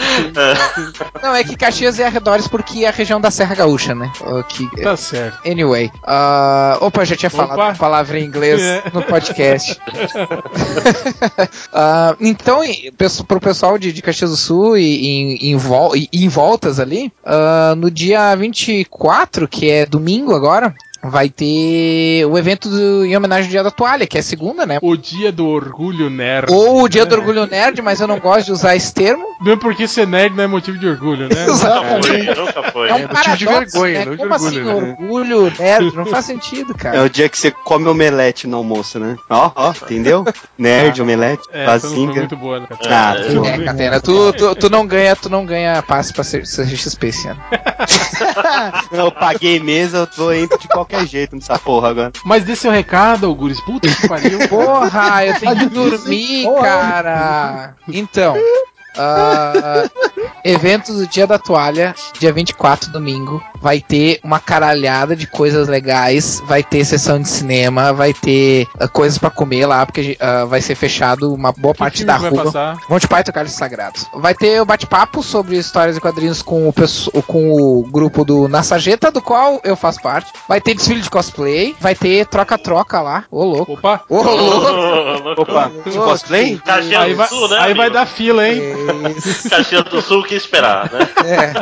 Não, 1.22 1.34
é 1.34 1.44
que 1.44 1.56
Caxias 1.56 1.98
é 1.98 2.06
arredores 2.06 2.46
porque 2.48 2.84
é 2.84 2.88
a 2.88 2.92
região 2.92 3.20
da 3.20 3.30
Serra 3.30 3.54
Gaúcha, 3.54 3.94
né? 3.94 4.10
Que, 4.48 4.68
Tá 4.82 4.96
certo. 4.96 5.38
Anyway. 5.46 5.90
ah, 6.06 6.78
opa, 6.80 7.04
já 7.04 7.16
tinha 7.16 7.30
falado 7.30 7.58
Opa. 7.58 7.74
palavra 7.74 8.18
em 8.18 8.24
inglês 8.24 8.60
É. 8.60 8.82
no 8.92 9.02
podcast. 9.02 9.78
Ah, 11.72 12.14
então, 12.20 12.62
e- 12.64 12.92
pro 13.26 13.40
pessoal 13.40 13.78
de, 13.78 13.92
de 13.92 14.02
Caxias 14.02 14.30
do 14.30 14.36
Sul 14.36 14.76
e, 14.76 15.06
em- 15.06 15.36
em 15.50 15.56
vol- 15.72 15.92
em 16.12 16.28
voltas 16.28 16.78
ali, 16.78 17.10
ah, 17.24 17.74
no 17.76 17.90
dia 17.90 18.34
24, 18.34 19.48
que 19.48 19.70
é 19.70 19.86
domingo 19.86 20.34
agora, 20.34 20.74
vai 21.04 21.28
ter 21.28 22.24
o 22.26 22.38
evento 22.38 22.68
do- 22.68 23.04
em 23.04 23.16
homenagem 23.16 23.46
ao 23.46 23.50
Dia 23.50 23.62
da 23.64 23.70
Toalha, 23.70 24.06
que 24.06 24.16
é 24.18 24.22
segunda, 24.22 24.64
né? 24.64 24.78
O 24.82 24.96
dia 24.96 25.32
do 25.32 25.46
orgulho 25.48 26.08
nerd. 26.08 26.52
Ou 26.52 26.82
o 26.82 26.88
Dia 26.88 27.04
do 27.04 27.14
Orgulho 27.14 27.46
Nerd, 27.46 27.80
mas 27.82 28.00
eu 28.00 28.06
não 28.06 28.18
gosto 28.18 28.46
de 28.46 28.52
usar 28.52 28.76
esse 28.76 28.92
termo. 28.94 29.24
Mesmo 29.42 29.58
porque 29.60 29.88
ser 29.88 30.06
nerd 30.06 30.36
não 30.36 30.44
é 30.44 30.46
motivo 30.46 30.78
de 30.78 30.86
orgulho, 30.86 31.28
né? 31.28 31.44
Exatamente. 31.44 32.06
Foi, 32.06 32.34
nunca 32.44 32.62
foi. 32.70 32.88
É 32.88 32.94
um 32.94 32.98
motivo 33.00 33.36
de 33.36 33.44
paradoxo, 33.46 33.80
vergonha, 33.80 33.98
né? 33.98 34.04
não 34.04 34.12
de 34.12 34.18
Como 34.22 34.34
orgulho, 34.34 34.60
assim, 34.60 34.64
né? 34.86 34.96
orgulho 35.00 35.52
nerd? 35.58 35.96
Não 35.96 36.06
faz 36.06 36.24
sentido, 36.26 36.72
É 36.78 36.78
cara. 36.78 37.02
o 37.02 37.08
dia 37.10 37.28
que 37.28 37.36
você 37.36 37.50
come 37.50 37.88
omelete 37.88 38.46
no 38.46 38.58
almoço, 38.58 39.00
né? 39.00 39.16
Ó, 39.28 39.50
ó, 39.56 39.70
entendeu? 39.70 40.24
Nerd, 40.56 41.02
omelete, 41.02 41.42
É, 41.52 41.66
não 41.66 41.80
foi 41.80 41.90
bazinga. 41.90 42.12
muito 42.14 42.36
boa, 42.36 42.60
né? 42.60 42.66
Ah, 42.86 43.14
É, 43.18 43.22
tudo 43.24 43.46
É, 43.46 43.56
bem. 43.56 43.66
Catena, 43.66 44.00
tu, 44.00 44.32
tu, 44.34 44.54
tu 44.54 44.70
não 44.70 44.86
ganha, 44.86 45.16
tu 45.16 45.28
não 45.28 45.44
ganha 45.44 45.82
passe 45.82 46.12
pra 46.12 46.22
ser 46.22 46.42
CXP 46.46 47.06
esse 47.08 47.26
ano. 47.26 47.40
eu 48.92 49.10
paguei 49.10 49.58
mesa, 49.58 49.98
eu 49.98 50.06
tô 50.06 50.32
indo 50.32 50.56
de 50.58 50.68
qualquer 50.68 50.91
jeito 51.06 51.36
nessa 51.36 51.58
porra 51.58 51.90
agora. 51.90 52.12
Mas 52.24 52.44
dê 52.44 52.54
seu 52.54 52.70
recado, 52.70 53.26
Auguris. 53.26 53.60
Puta 53.60 53.88
que 53.88 54.08
pariu. 54.08 54.48
Porra, 54.48 55.24
eu 55.26 55.38
tenho 55.38 55.56
que 55.58 55.66
dormir, 55.66 56.44
cara. 56.60 57.74
Então, 57.88 58.36
evento 60.44 60.92
do 60.92 61.06
Dia 61.06 61.26
da 61.26 61.38
Toalha, 61.38 61.94
dia 62.18 62.32
24, 62.32 62.90
domingo. 62.90 63.42
Vai 63.60 63.80
ter 63.80 64.18
uma 64.24 64.40
caralhada 64.40 65.14
de 65.14 65.26
coisas 65.26 65.68
legais. 65.68 66.42
Vai 66.46 66.62
ter 66.62 66.84
sessão 66.84 67.20
de 67.20 67.28
cinema, 67.28 67.92
vai 67.92 68.12
ter 68.12 68.66
ah, 68.78 68.88
coisas 68.88 69.18
pra 69.18 69.30
comer 69.30 69.66
lá, 69.66 69.86
porque 69.86 70.16
ah, 70.20 70.44
vai 70.46 70.60
ser 70.60 70.74
fechado 70.74 71.32
uma 71.32 71.52
boa 71.52 71.72
Que 71.72 71.78
parte 71.78 72.04
da 72.04 72.16
rua. 72.16 72.44
passar? 72.44 72.76
Monty 72.88 73.06
Python 73.06 73.30
e 73.30 73.32
Cálice 73.32 73.56
Sagrado. 73.56 74.00
Vai 74.14 74.34
ter 74.34 74.60
o 74.60 74.64
bate-papo 74.64 75.22
sobre 75.22 75.56
histórias 75.56 75.96
e 75.96 76.00
quadrinhos 76.00 76.42
com 76.42 76.68
o, 76.68 76.74
com 77.22 77.52
o 77.52 77.82
grupo 77.84 78.24
do 78.24 78.48
Na 78.48 78.62
do 79.12 79.22
qual 79.22 79.60
eu 79.62 79.76
faço 79.76 80.00
parte. 80.02 80.32
Vai 80.48 80.60
ter 80.60 80.74
desfile 80.74 81.00
de 81.00 81.10
cosplay. 81.10 81.76
Vai 81.80 81.94
ter 81.94 82.26
troca-troca 82.26 83.00
lá. 83.00 83.24
Ô, 83.30 83.44
louco. 83.44 83.74
Opa. 83.74 84.02
Ô, 84.08 84.22
louco. 84.22 84.62
Opa, 85.42 85.70
de 85.86 85.98
cosplay? 85.98 86.60
Caxias 86.64 87.02
Aí 87.02 87.14
vai, 87.14 87.28
Sul, 87.28 87.48
né? 87.48 87.58
aí 87.58 87.74
vai 87.74 87.90
dar 87.90 88.06
fila, 88.06 88.48
hein? 88.48 88.81
Caxias 89.48 89.84
do 89.84 90.00
Sul, 90.02 90.20
o 90.20 90.24
que 90.24 90.34
esperar, 90.34 90.90
né? 90.92 91.08
É. 91.24 91.52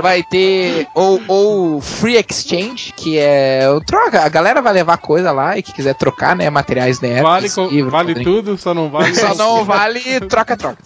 vai 0.00 0.22
ter 0.22 0.86
ou, 0.94 1.20
ou 1.26 1.80
Free 1.80 2.16
Exchange, 2.16 2.92
que 2.96 3.18
é 3.18 3.68
o 3.70 3.80
troca. 3.80 4.22
A 4.24 4.28
galera 4.28 4.60
vai 4.62 4.72
levar 4.72 4.96
coisa 4.98 5.32
lá 5.32 5.56
e 5.56 5.62
que 5.62 5.72
quiser 5.72 5.94
trocar, 5.94 6.36
né? 6.36 6.48
Materiais 6.50 7.00
nerds. 7.00 7.22
Vale, 7.22 7.48
vale 7.90 8.22
tudo, 8.22 8.56
só 8.58 8.74
não 8.74 8.88
vale. 8.90 9.14
Só 9.14 9.34
não 9.34 9.64
vale 9.66 10.20
troca-troca. 10.20 10.78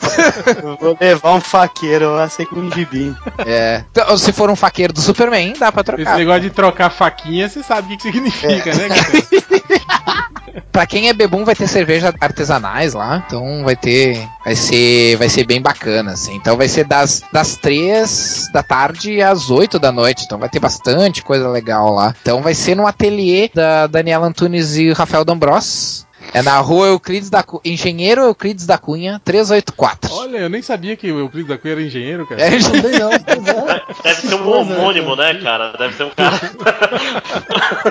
Vou 0.81 0.97
levar 1.01 1.35
um 1.35 1.41
faqueiro 1.41 2.15
lá, 2.15 2.29
sei 2.29 2.47
com 2.47 2.57
um 2.57 2.71
gibi. 2.71 3.15
É. 3.47 3.85
Então, 3.91 4.17
se 4.17 4.33
for 4.33 4.51
um 4.51 4.57
faqueiro 4.57 4.93
do 4.93 5.01
Superman, 5.01 5.55
dá 5.59 5.71
pra 5.73 5.83
Esse 5.83 5.93
trocar. 5.97 6.19
negócio 6.19 6.43
de 6.43 6.51
trocar 6.51 6.91
faquinha, 6.91 7.49
você 7.49 7.63
sabe 7.63 7.87
o 7.87 7.91
que, 7.91 7.97
que 7.97 8.13
significa, 8.13 8.75
né, 8.75 8.89
cara? 8.89 9.83
Pra 10.73 10.87
quem 10.87 11.09
é 11.09 11.13
bebum, 11.13 11.45
vai 11.45 11.55
ter 11.55 11.69
cerveja 11.69 12.15
artesanais 12.19 12.95
lá. 12.95 13.23
Então 13.27 13.63
vai 13.63 13.77
ter. 13.77 14.27
Vai 14.43 14.57
ser. 14.57 15.17
Vai 15.17 15.29
ser 15.29 15.45
bem 15.45 15.61
bacana, 15.61 16.13
assim. 16.13 16.35
Então 16.35 16.57
vai 16.57 16.67
ser 16.67 16.85
das, 16.85 17.23
das 17.31 17.57
3 17.57 18.49
da 18.53 18.63
tarde 18.63 19.21
às 19.21 19.51
8 19.51 19.79
da 19.79 19.93
noite. 19.93 20.25
Então 20.25 20.39
vai 20.39 20.49
ter 20.49 20.61
bastante 20.61 21.23
coisa 21.23 21.47
legal 21.49 21.93
lá. 21.93 22.15
Então 22.23 22.41
vai 22.41 22.55
ser 22.55 22.75
no 22.75 22.87
ateliê 22.87 23.51
da 23.53 23.87
Daniela 23.87 24.27
Antunes 24.27 24.77
e 24.77 24.93
Rafael 24.93 25.25
D'Ambros. 25.25 26.07
É 26.35 26.43
na 26.43 26.59
rua 26.59 26.87
Euclides 26.89 27.29
da 27.29 27.43
Cu... 27.43 27.61
Engenheiro 27.65 28.23
Euclides 28.23 28.67
da 28.67 28.79
Cunha, 28.79 29.21
384. 29.25 30.13
Olha, 30.15 30.39
eu 30.39 30.49
nem 30.49 30.63
sabia 30.63 30.97
que 30.97 31.11
o 31.13 31.19
Euclides 31.19 31.49
da 31.49 31.59
Cunha 31.59 31.73
era 31.73 31.83
engenheiro, 31.83 32.27
cara. 32.27 32.41
É, 32.41 32.51
Também 32.59 32.99
não, 32.99 33.11
pois 33.11 33.49
é. 33.49 33.83
Deve 34.03 34.21
ser 34.23 34.35
um 34.35 34.39
coisa, 34.39 34.59
homônimo, 34.59 35.17
né, 35.17 35.35
cara? 35.35 35.73
Deve 35.79 35.95
ser 35.95 36.05
um 36.05 36.11
cara. 36.11 36.41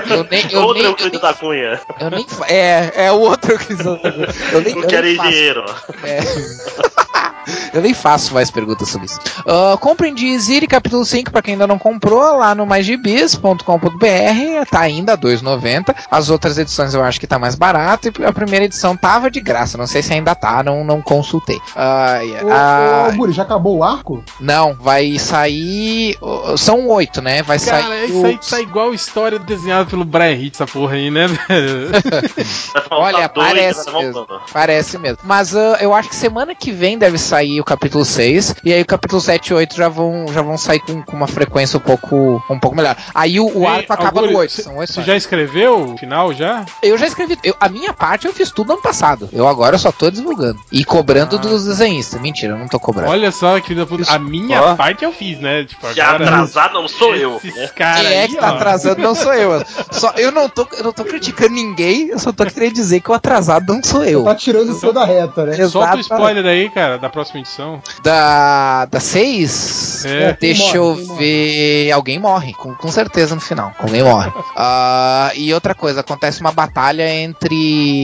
eu 0.10 0.24
nem, 0.30 0.52
eu 0.52 0.62
Outro 0.62 0.74
nem, 0.82 0.86
Euclides 0.86 1.22
da 1.22 1.34
Cunha. 1.34 1.80
eu 2.00 2.10
nem 2.10 2.26
é, 2.48 2.92
é 3.06 3.12
o 3.12 3.20
outro 3.20 3.52
Euclides 3.52 3.86
da 3.86 3.98
Cunha. 3.98 4.28
Eu 4.52 4.62
nem, 4.62 4.76
Não 4.76 4.82
eu 4.82 4.88
quero 4.88 5.08
nem 5.08 5.16
faço. 5.16 5.30
engenheiro. 5.30 5.66
É. 6.04 6.20
Eu 7.74 7.82
nem 7.82 7.94
faço 7.94 8.34
mais 8.34 8.52
perguntas 8.52 8.90
sobre 8.90 9.08
isso. 9.08 9.20
Ah, 9.48 9.76
comprem 9.78 10.14
de 10.14 10.38
Ziri 10.40 10.68
capítulo 10.68 11.04
5 11.04 11.32
para 11.32 11.42
quem 11.42 11.54
ainda 11.54 11.66
não 11.66 11.80
comprou 11.80 12.38
lá 12.38 12.54
no 12.54 12.66
maisgibis.com.br, 12.66 14.70
tá 14.70 14.80
ainda 14.80 15.18
2,90. 15.18 15.96
As 16.10 16.30
outras 16.30 16.58
edições 16.58 16.94
eu 16.94 17.04
acho 17.04 17.20
que 17.20 17.28
tá 17.28 17.40
mais 17.40 17.56
barato 17.56 18.08
e 18.08 18.12
a 18.32 18.34
primeira 18.34 18.66
edição 18.66 18.96
tava 18.98 19.30
de 19.30 19.40
graça, 19.40 19.78
não 19.78 19.88
sei 19.88 20.02
se 20.02 20.14
ainda 20.14 20.34
tá, 20.36 20.64
não, 20.64 20.84
não 20.84 21.02
consultei. 21.02 21.60
Ah, 21.76 22.20
Ô, 22.44 22.48
ah, 22.52 23.10
ô, 23.12 23.16
Guri, 23.18 23.32
já 23.32 23.44
acabou 23.44 23.78
o 23.78 23.84
arco? 23.84 24.24
não, 24.40 24.74
vai 24.74 25.18
sair. 25.20 26.18
São 26.58 26.88
oito, 26.90 27.22
né? 27.22 27.42
Vai 27.44 27.60
Cara, 27.60 27.84
sair. 27.84 28.10
isso 28.10 28.26
aí 28.26 28.38
tá 28.38 28.60
igual 28.62 28.94
história 28.94 29.38
desenhada 29.40 29.90
pelo 29.90 30.04
Brian 30.06 30.34
Hitch, 30.34 30.56
essa 30.56 30.66
porra 30.68 30.96
aí, 30.96 31.10
né, 31.12 31.28
faltar 32.74 33.00
Olha, 33.00 33.28
dois, 33.28 33.48
parece 33.48 33.92
né, 33.92 34.00
mesmo. 34.02 34.28
Parece 34.52 34.98
mesmo. 34.98 35.18
Mas 35.24 35.56
ah, 35.56 35.78
eu 35.82 35.94
acho 35.94 36.10
que 36.10 36.16
semana 36.16 36.54
que 36.56 36.72
vem 36.72 36.98
deve 36.98 37.18
sair 37.18 37.60
o 37.60 37.64
capítulo 37.64 38.04
6, 38.06 38.56
e 38.64 38.74
aí 38.74 38.82
o 38.82 38.86
capítulo 38.86 39.22
7 39.22 39.48
e 39.50 39.54
8 39.54 39.76
já 39.76 39.88
vão, 39.90 40.26
já 40.32 40.42
vão 40.42 40.58
sair 40.58 40.80
com, 40.80 41.02
com 41.02 41.16
uma 41.16 41.28
frequência 41.28 41.78
um 41.78 41.82
pouco, 41.82 42.44
um 42.50 42.60
pouco 42.60 42.76
melhor. 42.76 42.96
Aí 43.14 43.40
o, 43.40 43.46
o 43.58 43.62
Ei, 43.62 43.66
arco 43.68 43.94
acaba 43.94 44.22
no 44.22 44.38
8. 44.38 44.52
cê- 44.52 44.64
São 44.64 44.78
8 44.78 44.94
Você 44.94 45.04
já 45.04 45.16
escreveu 45.16 45.94
o 45.94 45.98
final 45.98 46.34
já? 46.34 46.66
Eu 46.82 46.98
já 46.98 47.08
escrevi. 47.08 47.38
eu- 47.44 47.56
a 47.60 47.70
minha 47.70 47.94
parte 47.94 48.21
eu 48.28 48.34
fiz 48.34 48.52
tudo 48.52 48.74
ano 48.74 48.82
passado. 48.82 49.30
Eu 49.32 49.48
agora 49.48 49.78
só 49.78 49.92
tô 49.92 50.10
divulgando. 50.10 50.60
E 50.72 50.84
cobrando 50.84 51.38
dos 51.38 51.66
desenhistas. 51.66 52.20
Mentira, 52.22 52.54
eu 52.54 52.58
não 52.60 52.68
tô 52.68 52.80
cobrando. 52.80 53.10
Olha 53.12 53.32
só, 53.32 53.60
que 53.60 53.74
da 53.76 53.86
puta. 53.86 54.12
A 54.12 54.20
minha 54.20 54.62
Ó. 54.62 54.76
parte 54.76 55.04
eu 55.04 55.12
fiz, 55.12 55.40
né? 55.40 55.64
Tipo, 55.64 55.92
Se 55.94 56.00
agora. 56.02 56.24
atrasar 56.26 56.74
não 56.74 56.88
sou 56.88 57.16
eu. 57.16 57.38
Esses 57.44 57.72
Quem 57.72 57.86
é 57.86 58.22
aí, 58.24 58.28
que 58.28 58.36
tá 58.38 58.52
ó. 58.52 58.56
atrasando 58.56 59.02
não 59.02 59.16
sou 59.16 59.34
eu. 59.34 59.64
Só, 59.92 60.12
eu, 60.18 60.32
não 60.32 60.48
tô, 60.50 60.68
eu 60.78 60.84
não 60.84 60.94
tô 60.94 61.04
criticando 61.04 61.54
ninguém, 61.54 62.08
eu 62.10 62.20
só 62.20 62.32
tô 62.32 62.46
querendo 62.46 62.74
dizer 62.74 63.00
que 63.02 63.12
o 63.12 63.14
atrasado 63.14 63.74
não 63.74 63.84
sou 63.84 64.04
eu. 64.04 64.24
Tá 64.24 64.36
tirando 64.36 64.70
o 64.70 64.80
seu 64.80 64.92
da 64.94 65.06
reta, 65.06 65.46
né? 65.46 65.68
Solta 65.68 65.98
o 65.98 66.00
spoiler 66.00 66.46
aí, 66.46 66.70
cara, 66.70 66.98
da 66.98 67.10
próxima 67.10 67.40
edição. 67.40 67.82
Da, 68.04 68.86
da 68.86 69.00
6, 69.00 70.06
É. 70.06 70.38
deixa 70.40 70.78
eu 70.78 70.96
morre, 70.96 71.06
quem 71.06 71.16
ver. 71.18 71.92
Alguém 71.92 72.20
morre, 72.20 72.54
com, 72.54 72.74
com 72.76 72.92
certeza 72.92 73.36
no 73.36 73.42
final. 73.42 73.72
Alguém 73.80 74.04
morre. 74.04 74.32
Ah, 74.64 75.32
e 75.36 75.54
outra 75.54 75.74
coisa, 75.74 76.02
acontece 76.02 76.40
uma 76.42 76.52
batalha 76.52 77.10
entre. 77.10 78.01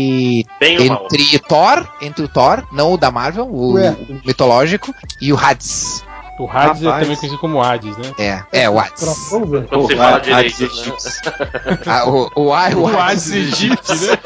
Bem 0.59 0.87
mal? 0.89 1.05
Entre 1.11 1.39
Thor, 1.39 1.87
entre 2.01 2.23
o 2.23 2.27
Thor, 2.27 2.63
não 2.71 2.93
o 2.93 2.97
da 2.97 3.11
Marvel, 3.11 3.45
o, 3.45 3.75
o 3.77 4.21
mitológico, 4.25 4.93
e 5.21 5.31
o 5.33 5.37
Hades. 5.37 6.03
O 6.39 6.43
Hades 6.47 6.83
é 6.83 6.85
Rapaz. 6.85 7.01
também 7.03 7.17
conhecido 7.17 7.39
como 7.39 7.59
Hades, 7.63 7.97
né? 7.97 8.11
É, 8.51 8.61
é 8.61 8.69
o 8.69 8.77
Hades. 8.79 9.27
Quando 9.27 9.47
você 9.47 9.75
O 9.75 9.97
fala 9.97 10.17
Hades 10.17 10.55
direito, 10.55 10.89
né? 10.91 11.77
Ah, 11.87 12.07
o, 12.07 12.29
o, 12.35 12.53
Hades- 12.53 12.77
o 12.77 12.81
O 12.81 12.87
Hades. 12.87 12.99
Hades 12.99 13.31
egípcio, 13.31 13.95
né? 13.95 14.17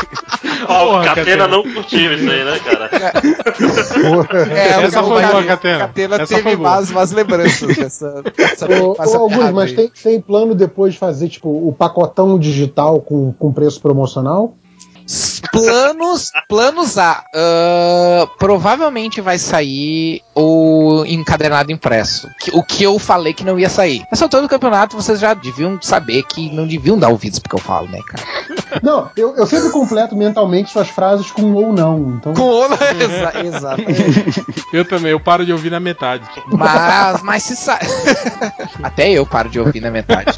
Ó, 0.66 0.84
Porra, 0.86 1.04
Catena 1.04 1.24
Catena. 1.26 1.48
não 1.48 1.62
curtiu 1.62 2.14
isso 2.14 2.30
aí, 2.30 2.44
né, 2.44 2.58
cara? 2.60 2.90
É, 4.50 4.68
Essa 4.84 5.02
foi 5.02 5.22
boa, 5.22 5.44
Catena- 5.44 5.78
Catena. 5.78 6.16
Essa 6.16 6.34
teve 6.36 6.56
mais 6.56 6.90
umas 6.90 7.12
lembranças 7.12 7.76
dessa. 7.76 8.22
dessa 8.36 8.66
Ô, 8.66 8.90
ô, 8.90 8.94
passa 8.94 9.16
Augusto, 9.18 9.38
piada 9.38 9.52
mas 9.52 9.72
tem, 9.72 9.88
tem 10.02 10.20
plano 10.20 10.54
depois 10.54 10.94
de 10.94 10.98
fazer, 10.98 11.28
tipo, 11.28 11.48
o 11.50 11.72
pacotão 11.72 12.38
digital 12.38 13.00
com, 13.00 13.32
com 13.32 13.52
preço 13.52 13.80
promocional? 13.80 14.54
Planos, 15.50 16.30
planos 16.48 16.98
A. 16.98 17.24
Ah, 17.34 18.28
provavelmente 18.38 19.20
vai 19.20 19.38
sair 19.38 20.22
o 20.34 21.02
encadernado 21.06 21.72
impresso. 21.72 22.28
que- 22.38 22.50
o 22.54 22.62
que 22.62 22.82
eu 22.84 22.98
falei 22.98 23.32
que 23.32 23.44
não 23.44 23.58
ia 23.58 23.68
sair. 23.68 24.04
Essa 24.12 24.24
altura 24.26 24.42
do 24.42 24.48
campeonato 24.48 24.94
vocês 24.96 25.18
já 25.18 25.34
deviam 25.34 25.78
saber 25.80 26.22
que 26.24 26.50
não 26.54 26.66
deviam 26.66 26.98
dar 26.98 27.08
ouvidos 27.08 27.38
porque 27.38 27.56
eu 27.56 27.60
falo, 27.60 27.88
né, 27.88 27.98
cara? 28.06 28.80
Não, 28.82 29.10
eu, 29.16 29.34
eu 29.36 29.46
sempre 29.46 29.70
completo 29.70 30.14
mentalmente 30.14 30.70
suas 30.70 30.88
frases 30.88 31.30
com 31.30 31.52
ou 31.54 31.72
não. 31.72 32.16
Então, 32.18 32.34
Com 32.34 32.42
o 32.42 32.64
Exa 33.00 33.32
exatamente. 33.44 34.44
Eu 34.72 34.84
também, 34.84 35.10
eu 35.12 35.20
paro 35.20 35.44
de 35.46 35.52
ouvir 35.52 35.70
na 35.70 35.80
metade. 35.80 36.24
Mas, 36.52 37.22
mas 37.22 37.42
se 37.42 37.56
sai. 37.56 37.80
Até 38.82 39.10
eu 39.10 39.24
paro 39.26 39.48
de 39.48 39.58
ouvir 39.58 39.80
na 39.80 39.90
metade. 39.90 40.36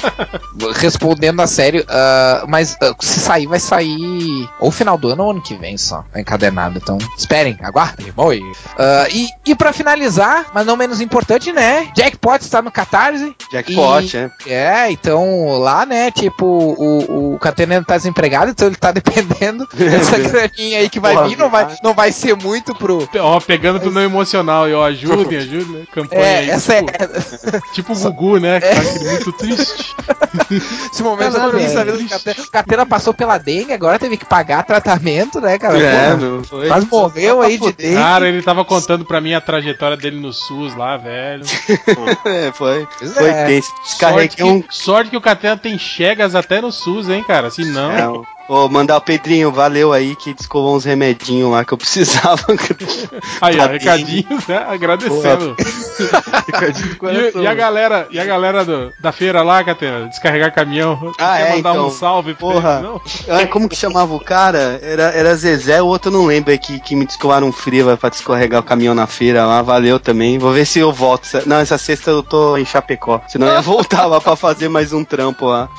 Respondendo 0.75 1.41
a 1.41 1.47
sério, 1.47 1.85
ah, 1.89 2.45
mas 2.47 2.77
ah, 2.81 2.93
se 2.99 3.19
sair, 3.19 3.47
vai 3.47 3.59
sair 3.59 4.49
ou 4.61 4.71
final 4.71 4.97
do 4.97 5.09
ano 5.09 5.23
ou 5.23 5.31
ano 5.31 5.41
que 5.41 5.55
vem 5.55 5.77
só, 5.77 6.05
encadernado. 6.15 6.77
Então, 6.81 6.97
esperem, 7.17 7.57
aguardem. 7.61 8.13
Oi. 8.15 8.39
Ah, 8.77 9.07
e, 9.11 9.27
e 9.45 9.55
pra 9.55 9.73
finalizar, 9.73 10.45
mas 10.53 10.65
não 10.65 10.77
menos 10.77 11.01
importante, 11.01 11.51
né? 11.51 11.89
Jackpot 11.95 12.39
está 12.41 12.61
no 12.61 12.71
Catarse. 12.71 13.35
Jackpot, 13.51 14.15
E- 14.15 14.17
é. 14.17 14.31
É, 14.85 14.91
então 14.91 15.57
lá, 15.59 15.85
né, 15.85 16.11
tipo, 16.11 16.45
o, 16.45 17.33
o 17.35 17.39
Catena 17.39 17.83
tá 17.83 17.97
desempregado, 17.97 18.51
então 18.51 18.67
ele 18.67 18.75
tá 18.75 18.91
dependendo 18.93 19.67
dessa 19.73 20.17
graninha 20.21 20.79
aí 20.79 20.89
que 20.89 20.99
vai 20.99 21.13
Porra, 21.15 21.27
vir, 21.27 21.37
não 21.37 21.49
vai, 21.49 21.75
não 21.83 21.93
vai 21.93 22.11
ser 22.11 22.35
muito 22.35 22.75
pro. 22.75 23.09
Ó, 23.19 23.39
pegando 23.39 23.79
tudo 23.79 23.93
no 23.95 24.01
emocional 24.01 24.69
e 24.69 24.73
ó, 24.73 24.85
ajudem, 24.85 25.37
ajudem, 25.39 25.79
né? 25.79 25.85
Campanha 25.93 26.21
É, 26.21 26.37
aí, 26.39 26.49
essa 26.51 26.75
tipo, 26.83 26.91
é. 26.91 27.61
tipo 27.73 27.93
o 27.93 27.95
Gugu, 27.99 28.39
né? 28.39 28.59
Que 28.61 28.67
tá 28.75 29.03
muito 29.09 29.31
triste. 29.33 29.95
Esse 30.91 31.01
momento 31.03 31.33
fiquei 31.33 31.65
é. 31.65 32.05
o 32.05 32.09
Catena- 32.09 32.43
o 32.45 32.51
Catena 32.51 32.85
passou 32.85 33.13
pela 33.13 33.37
dengue, 33.37 33.73
agora 33.73 33.97
teve 33.99 34.17
que 34.17 34.25
pagar 34.25 34.50
tratamento, 34.63 35.39
né, 35.39 35.57
cara? 35.57 35.79
É, 35.79 36.15
meu. 36.15 36.43
Foi. 36.43 36.67
Quase 36.67 36.87
morreu 36.89 37.41
aí 37.41 37.57
de 37.57 37.71
dengue. 37.71 37.95
Cara, 37.95 38.27
ele 38.27 38.41
tava 38.41 38.65
contando 38.65 39.05
pra 39.05 39.21
mim 39.21 39.33
a 39.33 39.41
trajetória 39.41 39.95
dele 39.95 40.19
no 40.19 40.33
SUS 40.33 40.75
lá, 40.75 40.97
velho. 40.97 41.43
É, 42.25 42.51
foi. 42.51 42.87
Foi 43.13 43.29
é. 43.29 43.45
tenso. 43.45 43.73
Sorte 43.83 44.43
um. 44.43 44.61
que, 44.61 44.75
sorte 44.75 45.09
que 45.09 45.17
o 45.17 45.21
Catena 45.21 45.57
tem 45.57 45.77
chegas 45.77 46.35
até 46.35 46.61
no 46.61 46.71
SUS, 46.71 47.09
hein, 47.09 47.23
cara? 47.23 47.49
Se 47.49 47.63
não. 47.65 47.91
Não. 47.95 48.25
Vou 48.47 48.67
mandar 48.69 48.97
o 48.97 49.01
Pedrinho, 49.01 49.51
valeu 49.51 49.93
aí 49.93 50.15
que 50.15 50.33
descolou 50.33 50.75
uns 50.75 50.83
remedinhos 50.83 51.49
lá 51.51 51.63
que 51.63 51.73
eu 51.73 51.77
precisava. 51.77 52.41
Aí, 53.41 53.57
ó, 53.59 53.67
recadinhos, 53.67 54.45
né? 54.47 54.65
Agradecendo. 54.67 55.55
E, 57.35 57.41
e 57.41 57.47
a 57.47 57.53
galera, 57.53 58.07
e 58.11 58.19
a 58.19 58.25
galera 58.25 58.65
do- 58.65 58.91
da 58.99 59.11
feira 59.11 59.41
lá, 59.43 59.63
Catena, 59.63 60.07
descarregar 60.07 60.53
caminhão. 60.53 61.11
Ah, 61.17 61.37
quer 61.37 61.41
é, 61.51 61.55
mandar 61.55 61.71
então. 61.71 61.87
um 61.87 61.91
salve 61.91 62.33
Porra. 62.33 62.83
Ah, 63.29 63.45
como 63.47 63.69
que 63.69 63.75
chamava 63.75 64.13
o 64.13 64.19
cara? 64.19 64.79
Era, 64.81 65.03
era 65.11 65.35
Zezé, 65.35 65.81
o 65.81 65.85
outro 65.87 66.09
não 66.11 66.25
lembro, 66.25 66.51
é 66.51 66.57
que, 66.57 66.79
que 66.79 66.95
me 66.95 67.05
descolaram 67.05 67.47
um 67.47 67.51
freeva 67.51 67.95
pra 67.97 68.09
descorregar 68.09 68.59
o 68.61 68.63
caminhão 68.63 68.95
na 68.95 69.07
feira 69.07 69.45
lá, 69.45 69.61
valeu 69.61 69.99
também. 69.99 70.37
Vou 70.39 70.51
ver 70.51 70.65
se 70.65 70.79
eu 70.79 70.91
volto. 70.91 71.27
Não, 71.45 71.57
essa 71.57 71.77
sexta 71.77 72.09
eu 72.11 72.23
tô 72.23 72.57
em 72.57 72.65
Chapecó, 72.65 73.21
senão 73.27 73.47
eu 73.47 73.53
ia 73.53 73.61
voltar 73.61 74.05
lá 74.05 74.19
pra 74.19 74.35
fazer 74.35 74.69
mais 74.69 74.91
um 74.93 75.03
trampo 75.03 75.45
lá. 75.45 75.69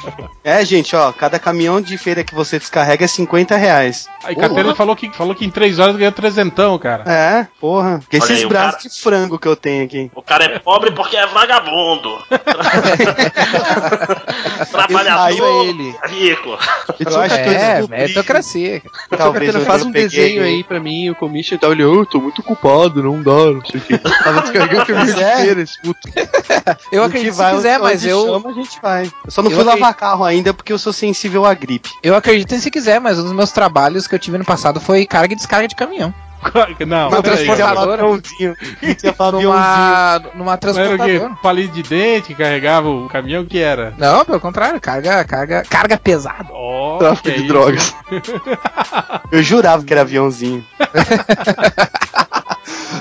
É, 0.44 0.64
gente, 0.64 0.94
ó, 0.94 1.12
cada 1.12 1.38
caminhão 1.38 1.80
de 1.80 1.96
feira 1.98 2.22
que 2.24 2.34
você 2.34 2.51
descarrega 2.58 3.04
é 3.04 3.08
50 3.08 3.56
reais. 3.56 4.08
Aí 4.24 4.34
Catena 4.36 4.74
falou 4.74 4.94
que, 4.96 5.10
falou 5.10 5.34
que 5.34 5.44
em 5.44 5.50
três 5.50 5.78
horas 5.78 5.96
ganha 5.96 6.12
trezentão, 6.12 6.78
cara. 6.78 7.04
É, 7.10 7.46
porra. 7.60 8.00
Que 8.08 8.16
esses 8.18 8.40
aí, 8.42 8.46
braços 8.46 8.82
cara- 8.82 8.88
de 8.88 9.00
frango 9.00 9.38
que 9.38 9.48
eu 9.48 9.56
tenho 9.56 9.84
aqui. 9.84 10.10
O 10.14 10.22
cara 10.22 10.44
é 10.44 10.58
pobre 10.58 10.92
porque 10.92 11.16
é 11.16 11.26
vagabundo. 11.26 12.18
Trabalhador, 14.70 15.64
ele. 15.66 15.94
rico. 16.08 16.58
Eu 16.98 17.20
acho 17.20 17.34
que 17.34 17.40
É, 17.50 17.86
meritocracia. 17.88 18.82
Talvez 19.16 19.46
Catena, 19.52 19.64
faz 19.64 19.82
um 19.82 19.92
peguei 19.92 20.08
desenho 20.08 20.42
aí 20.42 20.64
pra 20.64 20.80
mim, 20.80 21.10
o 21.10 21.14
commission 21.14 21.56
e 21.56 21.58
tal. 21.58 21.72
Ele, 21.72 21.82
eu 21.82 22.04
tô 22.06 22.20
muito 22.20 22.42
culpado, 22.42 23.02
não 23.02 23.22
dá, 23.22 23.32
não 23.52 23.64
sei 23.64 23.80
o 23.80 23.82
que. 23.84 23.98
Tava 23.98 24.40
descarregando 24.42 24.82
o 24.82 25.06
de 25.06 25.22
É. 25.22 25.36
feira, 25.36 25.62
esse 25.62 25.80
puto. 25.80 26.00
Eu 26.92 27.02
acredito 27.04 27.32
se 27.32 27.38
vai 27.38 27.54
quiser, 27.54 27.74
onde 27.76 27.82
mas 27.82 28.04
eu, 28.04 28.24
chama, 28.26 28.50
a 28.50 28.52
gente 28.52 28.80
vai. 28.82 29.10
Eu 29.24 29.30
só 29.30 29.42
não 29.42 29.50
Eu 29.50 29.56
fui 29.56 29.62
acredito- 29.62 29.80
lavar 29.82 29.94
carro 29.94 30.24
ainda 30.24 30.52
porque 30.54 30.72
eu 30.72 30.78
sou 30.78 30.92
sensível 30.92 31.44
à 31.46 31.54
gripe. 31.54 31.90
eu 32.02 32.14
acredito 32.14 32.41
se 32.48 32.70
quiser, 32.70 33.00
mas 33.00 33.18
um 33.18 33.22
dos 33.24 33.32
meus 33.32 33.50
trabalhos 33.52 34.06
que 34.06 34.14
eu 34.14 34.18
tive 34.18 34.38
no 34.38 34.44
passado 34.44 34.80
foi 34.80 35.04
carga 35.06 35.32
e 35.34 35.36
descarga 35.36 35.68
de 35.68 35.74
caminhão. 35.74 36.12
Não, 36.86 37.08
Uma 37.08 37.22
transportadora. 37.22 38.02
Numa, 38.02 38.20
numa 40.34 40.34
Não 40.34 40.46
era 40.50 40.56
o 40.56 40.58
transportadora. 40.58 41.20
quê? 41.20 41.30
Palito 41.40 41.72
de 41.74 41.82
dente 41.84 42.26
que 42.28 42.34
carregava 42.34 42.88
o 42.88 43.08
caminhão, 43.08 43.44
o 43.44 43.46
que 43.46 43.60
era? 43.60 43.94
Não, 43.96 44.24
pelo 44.24 44.40
contrário, 44.40 44.80
carga, 44.80 45.24
carga, 45.24 45.62
carga 45.70 45.96
pesada. 45.96 46.46
Ó, 46.50 46.98
Tráfico 46.98 47.28
é 47.28 47.32
de 47.32 47.38
isso? 47.38 47.46
drogas. 47.48 47.94
Eu 49.30 49.40
jurava 49.42 49.84
que 49.84 49.92
era 49.92 50.00
aviãozinho. 50.02 50.64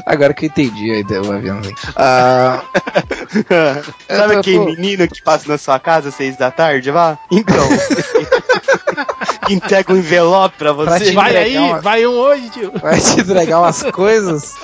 Agora 0.05 0.33
que 0.33 0.45
eu 0.45 0.49
entendi 0.49 0.91
a 0.91 0.97
ideia 0.99 1.21
do 1.21 1.31
aviãozinho. 1.31 1.75
Ah, 1.95 2.61
Sabe 4.09 4.35
aquele 4.35 4.57
pô, 4.59 4.65
menino 4.65 5.07
que 5.07 5.21
passa 5.21 5.47
na 5.47 5.57
sua 5.57 5.79
casa 5.79 6.09
às 6.09 6.15
seis 6.15 6.37
da 6.37 6.51
tarde, 6.51 6.91
vá? 6.91 7.17
Então. 7.31 7.67
entrega 9.49 9.91
um 9.93 9.97
envelope 9.97 10.55
pra 10.57 10.73
Pra 10.73 10.85
você. 10.97 11.05
te- 11.05 11.11
Vai 11.11 11.35
aí, 11.35 11.57
ó. 11.57 11.79
vai 11.81 12.05
um 12.05 12.11
hoje, 12.11 12.49
tio. 12.51 12.71
Vai 12.81 12.99
te 12.99 13.19
entregar 13.19 13.59
umas 13.59 13.83
coisas. 13.91 14.55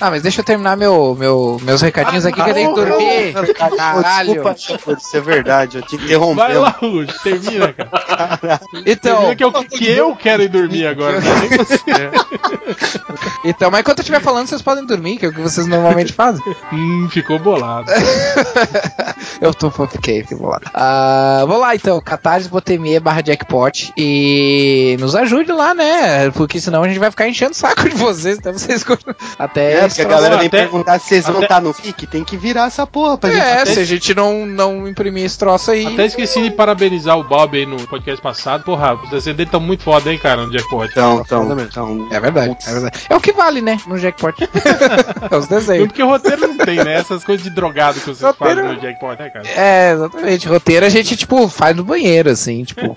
Ah, 0.00 0.10
mas 0.10 0.22
deixa 0.22 0.40
eu 0.40 0.44
terminar 0.44 0.76
meu, 0.76 1.16
meu, 1.18 1.58
meus 1.62 1.80
recadinhos 1.82 2.24
aqui 2.26 2.40
que 2.42 2.50
eu 2.50 2.54
tenho 2.54 2.74
que 2.74 2.84
dormir. 2.84 3.54
Caralho. 3.54 4.44
Desculpa, 4.54 4.92
isso 5.00 5.16
é 5.16 5.20
verdade, 5.20 5.78
eu 5.78 5.82
te 5.82 5.96
interrompi. 5.96 6.36
Vai 6.36 6.54
lá, 6.54 6.68
Rude, 6.80 7.12
termina, 7.22 7.72
cara. 7.72 8.60
Então, 8.84 9.16
Termina 9.16 9.36
que 9.36 9.44
eu, 9.44 9.52
que 9.52 9.88
eu 9.88 10.16
quero 10.16 10.42
ir 10.42 10.48
dormir 10.48 10.86
agora, 10.86 11.16
é 11.18 11.20
nem 11.48 11.58
você. 11.58 11.80
então, 13.44 13.70
mas 13.70 13.80
enquanto 13.80 13.98
eu 13.98 14.02
estiver 14.02 14.20
falando, 14.20 14.46
vocês 14.46 14.62
podem 14.62 14.86
dormir, 14.86 15.16
que 15.16 15.26
é 15.26 15.28
o 15.28 15.32
que 15.32 15.40
vocês 15.40 15.66
normalmente 15.66 16.12
fazem. 16.12 16.42
Hum, 16.72 17.08
ficou 17.10 17.38
bolado. 17.38 17.90
Eu 19.40 19.52
tô, 19.52 19.70
fiquei, 19.70 20.22
fiquei 20.22 20.36
bolado. 20.36 20.64
Ah, 20.72 21.44
vou 21.46 21.58
lá 21.58 21.74
então, 21.74 22.00
catarse.me 22.00 22.98
barra 23.00 23.22
jackpot 23.22 23.92
e 23.96 24.96
nos 24.98 25.14
ajude 25.14 25.52
lá, 25.52 25.74
né? 25.74 26.30
Porque 26.30 26.60
senão 26.60 26.82
a 26.82 26.88
gente 26.88 26.98
vai 26.98 27.10
ficar 27.10 27.28
enchendo 27.28 27.52
o 27.52 27.54
saco 27.54 27.88
de 27.88 27.94
vocês, 27.96 28.38
até 28.38 28.52
vocês 28.52 28.84
até 29.38 29.72
É, 29.84 29.88
porque 29.88 30.02
a 30.02 30.04
galera 30.04 30.36
vem 30.38 30.46
até- 30.46 30.62
perguntar 30.62 30.98
se 30.98 31.08
vocês 31.08 31.26
vão 31.26 31.36
até- 31.36 31.44
estar 31.46 31.60
no 31.60 31.72
FIC, 31.72 32.06
tem 32.06 32.24
que 32.24 32.36
virar 32.36 32.66
essa 32.66 32.86
porra 32.86 33.18
pra 33.18 33.30
gente. 33.30 33.40
É, 33.42 33.52
até- 33.62 33.72
se 33.74 33.80
a 33.80 33.84
gente 33.84 34.14
não, 34.14 34.46
não 34.46 34.88
imprimir 34.88 35.24
esse 35.24 35.38
troço 35.38 35.70
aí. 35.70 35.86
Até 35.86 36.06
esqueci 36.06 36.42
de 36.42 36.50
parabenizar 36.50 37.18
o 37.18 37.24
Bob 37.24 37.56
aí 37.56 37.66
no 37.66 37.76
podcast 37.86 38.22
passado. 38.22 38.64
Porra, 38.64 38.94
os 38.94 39.10
desenhos 39.10 39.36
dele 39.36 39.48
estão 39.48 39.60
muito 39.60 39.82
foda, 39.82 40.10
hein, 40.12 40.18
cara, 40.18 40.46
no 40.46 40.52
Jackpot. 40.52 40.88
Então, 40.90 41.22
então, 41.24 41.60
então. 41.60 42.08
É 42.10 42.20
verdade, 42.20 42.56
é 42.66 42.72
verdade. 42.72 42.98
É 43.10 43.14
o 43.16 43.20
que 43.20 43.32
vale, 43.32 43.60
né? 43.60 43.78
No 43.86 43.98
jackpot. 43.98 44.34
é 45.30 45.36
os 45.36 45.46
desenhos. 45.46 45.86
Porque 45.88 46.02
o 46.02 46.06
roteiro 46.08 46.46
não 46.48 46.56
tem, 46.56 46.76
né? 46.82 46.94
Essas 46.94 47.24
coisas 47.24 47.42
de 47.44 47.50
drogado 47.50 48.00
que 48.12 48.16
vocês 48.16 48.20
Roteiro- 48.22 48.60
fazem 48.62 48.76
no 48.76 48.80
Jackpot, 48.82 49.18
né, 49.22 49.30
cara? 49.30 49.48
É, 49.48 49.92
exatamente. 49.92 50.48
Roteiro 50.48 50.86
a 50.86 50.88
gente, 50.88 51.16
tipo, 51.16 51.48
faz 51.48 51.76
no 51.76 51.84
banheiro, 51.84 52.30
assim, 52.30 52.64
tipo. 52.64 52.96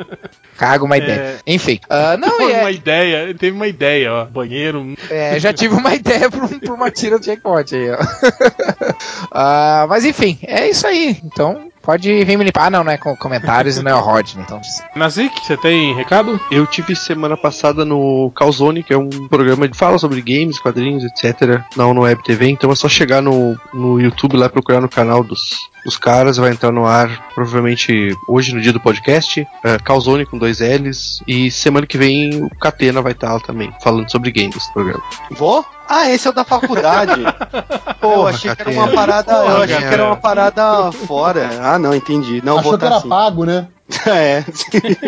Caga 0.56 0.84
uma 0.84 0.96
É. 0.96 0.98
ideia. 0.98 1.36
Enfim. 1.46 1.80
ah, 1.88 2.16
não, 2.18 2.48
e 2.48 2.52
é- 2.52 2.60
uma 2.60 2.70
ideia, 2.70 3.34
teve 3.34 3.56
uma 3.56 3.66
ideia, 3.66 4.12
ó. 4.12 4.24
Banheiro. 4.26 4.94
É, 5.10 5.38
já 5.40 5.52
tive 5.52 5.74
uma 5.74 5.94
ideia 5.94 6.30
pra, 6.30 6.44
um- 6.44 6.58
pra 6.58 6.74
uma 6.74 6.90
tira 6.90 7.18
do 7.18 7.24
checkpoint 7.24 7.74
aí, 7.74 7.90
ó. 7.90 7.96
Ah, 9.32 9.86
mas 9.88 10.04
enfim, 10.04 10.38
é 10.42 10.68
isso 10.68 10.86
aí. 10.86 11.16
Então, 11.24 11.69
pode 11.82 12.24
vir 12.24 12.36
me 12.36 12.44
limpar. 12.44 12.66
Ah, 12.66 12.70
não, 12.70 12.84
não 12.84 12.92
é 12.92 12.98
com 12.98 13.16
comentários 13.16 13.76
e 13.76 13.82
não 13.82 13.90
é 13.90 13.94
o 13.94 14.00
Rodney. 14.00 14.44
Então, 14.44 14.60
Nazik, 14.94 15.44
você 15.44 15.56
tem 15.56 15.94
recado? 15.94 16.38
Eu 16.50 16.66
tive 16.66 16.94
semana 16.94 17.36
passada 17.36 17.84
no 17.84 18.30
Calzone, 18.34 18.82
que 18.82 18.92
é 18.92 18.98
um 18.98 19.08
programa 19.28 19.68
que 19.68 19.76
fala 19.76 19.98
sobre 19.98 20.20
games, 20.20 20.58
quadrinhos, 20.58 21.04
etc. 21.04 21.62
na 21.76 21.90
no 21.92 22.02
Web 22.02 22.22
TV. 22.22 22.48
Então 22.48 22.70
é 22.70 22.74
só 22.74 22.88
chegar 22.88 23.20
no, 23.20 23.58
no 23.72 24.00
YouTube 24.00 24.36
lá 24.36 24.48
procurar 24.48 24.80
no 24.80 24.88
canal 24.88 25.24
dos, 25.24 25.40
dos 25.84 25.96
caras. 25.96 26.36
Vai 26.36 26.52
entrar 26.52 26.70
no 26.70 26.86
ar 26.86 27.30
provavelmente 27.34 28.14
hoje 28.28 28.54
no 28.54 28.60
dia 28.60 28.72
do 28.72 28.80
podcast. 28.80 29.46
É, 29.64 29.78
Calzone 29.78 30.26
com 30.26 30.38
dois 30.38 30.60
L's. 30.60 31.20
E 31.26 31.50
semana 31.50 31.86
que 31.86 31.98
vem 31.98 32.44
o 32.44 32.50
Catena 32.56 33.02
vai 33.02 33.12
estar 33.12 33.32
lá 33.32 33.40
também, 33.40 33.72
falando 33.82 34.10
sobre 34.10 34.30
games 34.30 34.66
no 34.68 34.72
programa. 34.72 35.02
Vou? 35.30 35.64
Ah, 35.92 36.08
esse 36.08 36.28
é 36.28 36.30
o 36.30 36.32
da 36.32 36.44
faculdade. 36.44 37.20
Pô, 38.00 38.12
eu 38.12 38.26
achei 38.28 38.54
que 38.54 38.62
era 38.62 38.70
uma 38.70 38.88
parada. 38.88 39.32
eu 39.32 39.42
Porra, 39.42 39.64
achei 39.64 39.76
que 39.76 39.84
era 39.84 40.04
uma 40.06 40.16
parada 40.16 40.92
fora. 40.92 41.50
Ah, 41.60 41.78
não, 41.80 41.92
entendi. 41.92 42.40
Não, 42.44 42.58
Achou 42.58 42.70
vou 42.70 42.78
que 42.78 42.84
era 42.86 42.96
assim. 42.98 43.08
pago, 43.08 43.44
né? 43.44 43.66
É. 44.06 44.44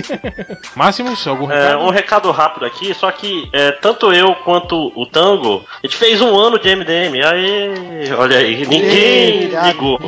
Máximos, 0.77 1.27
algum 1.27 1.51
É, 1.51 1.55
recado? 1.69 1.83
um 1.85 1.91
recado 1.91 2.31
rápido 2.31 2.67
aqui, 2.67 2.95
só 2.95 3.11
que 3.11 3.49
é, 3.53 3.73
tanto 3.73 4.13
eu 4.13 4.35
quanto 4.45 4.93
o 4.95 5.07
Tango, 5.07 5.65
a 5.83 5.87
gente 5.87 5.97
fez 5.97 6.21
um 6.21 6.39
ano 6.39 6.59
de 6.59 6.75
MDM. 6.75 7.23
Aí, 7.25 8.13
olha 8.17 8.39
aí, 8.39 8.67
ninguém 8.67 8.83
Ei, 8.83 9.53
ligou. 9.67 9.99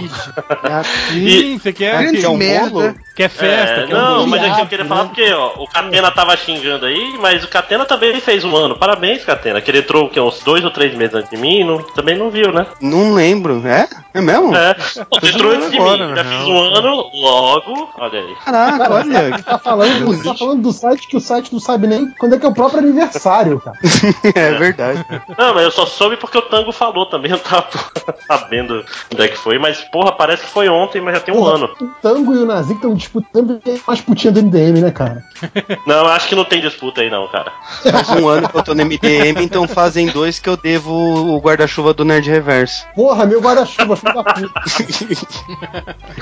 Sim, 1.10 1.58
você 1.62 1.72
quer, 1.72 2.02
Grande 2.02 2.20
quer, 2.20 2.30
merda. 2.36 2.94
quer 3.14 3.28
festa? 3.28 3.80
É, 3.82 3.86
quer 3.86 3.92
não, 3.94 4.24
um 4.24 4.26
mas 4.26 4.42
é 4.42 4.50
que 4.54 4.60
eu 4.60 4.66
queria 4.66 4.84
né? 4.84 4.88
falar 4.88 5.04
porque 5.04 5.32
ó, 5.32 5.52
o 5.58 5.66
Catena 5.68 6.10
tava 6.10 6.36
xingando 6.36 6.86
aí, 6.86 7.16
mas 7.20 7.44
o 7.44 7.48
Catena 7.48 7.84
também 7.84 8.20
fez 8.20 8.44
um 8.44 8.54
ano. 8.56 8.76
Parabéns, 8.76 9.24
Catena. 9.24 9.60
Que 9.60 9.70
ele 9.70 9.78
entrou 9.78 10.04
o 10.06 10.10
quê, 10.10 10.20
uns 10.20 10.40
dois 10.40 10.64
ou 10.64 10.70
três 10.70 10.94
meses 10.94 11.14
antes 11.14 11.30
de 11.30 11.36
mim, 11.36 11.64
não, 11.64 11.78
também 11.78 12.16
não 12.16 12.30
viu, 12.30 12.52
né? 12.52 12.66
Não 12.80 13.14
lembro. 13.14 13.62
É? 13.66 13.88
É 14.12 14.20
mesmo? 14.20 14.54
É. 14.54 14.74
Você 14.74 15.30
entrou 15.30 15.52
antes 15.52 15.70
de 15.70 15.78
agora, 15.78 16.08
mim, 16.08 16.16
já 16.16 16.22
na 16.24 16.30
fiz 16.30 16.46
um 16.46 16.58
ano, 16.58 17.10
logo, 17.14 17.90
olha 17.98 18.20
aí. 18.20 18.34
Caraca, 18.44 18.63
olha. 18.90 19.42
Tá 19.42 19.58
falando, 19.58 20.06
você 20.06 20.24
tá 20.24 20.34
falando 20.34 20.62
do 20.62 20.72
site 20.72 21.08
que 21.08 21.16
o 21.16 21.20
site 21.20 21.52
não 21.52 21.60
sabe 21.60 21.86
nem 21.86 22.10
quando 22.12 22.34
é 22.34 22.38
que 22.38 22.46
é 22.46 22.48
o 22.48 22.54
próprio 22.54 22.80
aniversário, 22.80 23.60
cara. 23.60 23.78
É 24.34 24.52
verdade. 24.52 25.04
Não, 25.38 25.54
mas 25.54 25.64
eu 25.64 25.70
só 25.70 25.86
soube 25.86 26.16
porque 26.16 26.38
o 26.38 26.42
Tango 26.42 26.72
falou 26.72 27.06
também, 27.06 27.30
eu 27.30 27.38
tava 27.38 27.68
sabendo 28.26 28.84
onde 29.12 29.22
é 29.22 29.28
que 29.28 29.36
foi, 29.36 29.58
mas 29.58 29.80
porra, 29.82 30.12
parece 30.12 30.44
que 30.44 30.50
foi 30.50 30.68
ontem, 30.68 31.00
mas 31.00 31.14
já 31.14 31.20
tem 31.20 31.34
um 31.34 31.38
Porra, 31.38 31.54
ano. 31.56 31.70
O 31.80 31.86
Tango 32.02 32.34
e 32.34 32.38
o 32.38 32.46
Nazik 32.46 32.74
estão 32.74 32.94
disputando 32.94 33.60
mais 33.86 34.00
putinha 34.00 34.32
do 34.32 34.42
MDM, 34.42 34.80
né, 34.80 34.90
cara? 34.90 35.24
Não, 35.86 36.06
acho 36.06 36.28
que 36.28 36.34
não 36.34 36.44
tem 36.44 36.60
disputa 36.60 37.00
aí 37.00 37.10
não, 37.10 37.28
cara. 37.28 37.52
Faz 37.82 38.08
um 38.10 38.28
ano 38.28 38.48
que 38.48 38.56
eu 38.56 38.62
tô 38.62 38.74
no 38.74 38.84
MDM, 38.84 39.42
então 39.42 39.68
fazem 39.68 40.06
dois 40.06 40.38
que 40.38 40.48
eu 40.48 40.56
devo 40.56 40.92
o 40.92 41.38
guarda-chuva 41.38 41.92
do 41.92 42.04
Nerd 42.04 42.28
Reverso. 42.28 42.86
Porra, 42.94 43.26
meu 43.26 43.40
guarda-chuva, 43.40 43.96
filho 43.96 44.14
da 44.14 44.24
puta. 44.24 44.60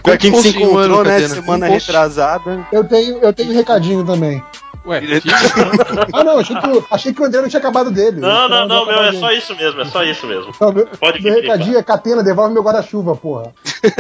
Que 0.02 0.10
a 0.10 0.19
gente 0.19 0.39
se 0.40 0.48
encontrou, 0.48 1.05
né, 1.05 1.28
semana 1.28 1.70
Um 1.70 1.78
Eu 2.73 2.85
tenho, 2.85 3.19
eu 3.19 3.33
tenho 3.33 3.51
um 3.53 3.55
recadinho 3.55 4.05
também. 4.05 4.43
Ué, 4.85 5.01
Ah, 6.13 6.25
não, 6.25 6.39
achei 6.41 6.57
que, 6.57 6.67
o- 6.69 6.85
achei 6.91 7.13
que 7.15 7.23
o 7.23 7.25
André 7.25 7.41
não 7.41 7.49
tinha 7.49 7.61
acabado 7.61 7.91
dele. 7.91 8.21
Não, 8.21 8.49
não, 8.49 8.63
Eu 8.63 8.67
não, 8.69 8.87
meu, 8.87 9.03
é 9.05 9.13
só 9.13 9.31
isso 9.31 9.55
mesmo, 9.55 9.81
é 9.81 9.85
só 9.85 10.03
isso 10.03 10.27
mesmo. 10.27 10.53
Não, 10.61 10.73
meu, 10.73 10.87
Pode 10.87 11.23
meu 11.23 11.35
vir, 11.35 11.43
recadinho 11.43 11.79
é 11.79 11.83
Catena, 11.85 12.23
devolve 12.23 12.53
meu 12.53 12.63
guarda-chuva, 12.65 13.15
porra. 13.15 13.53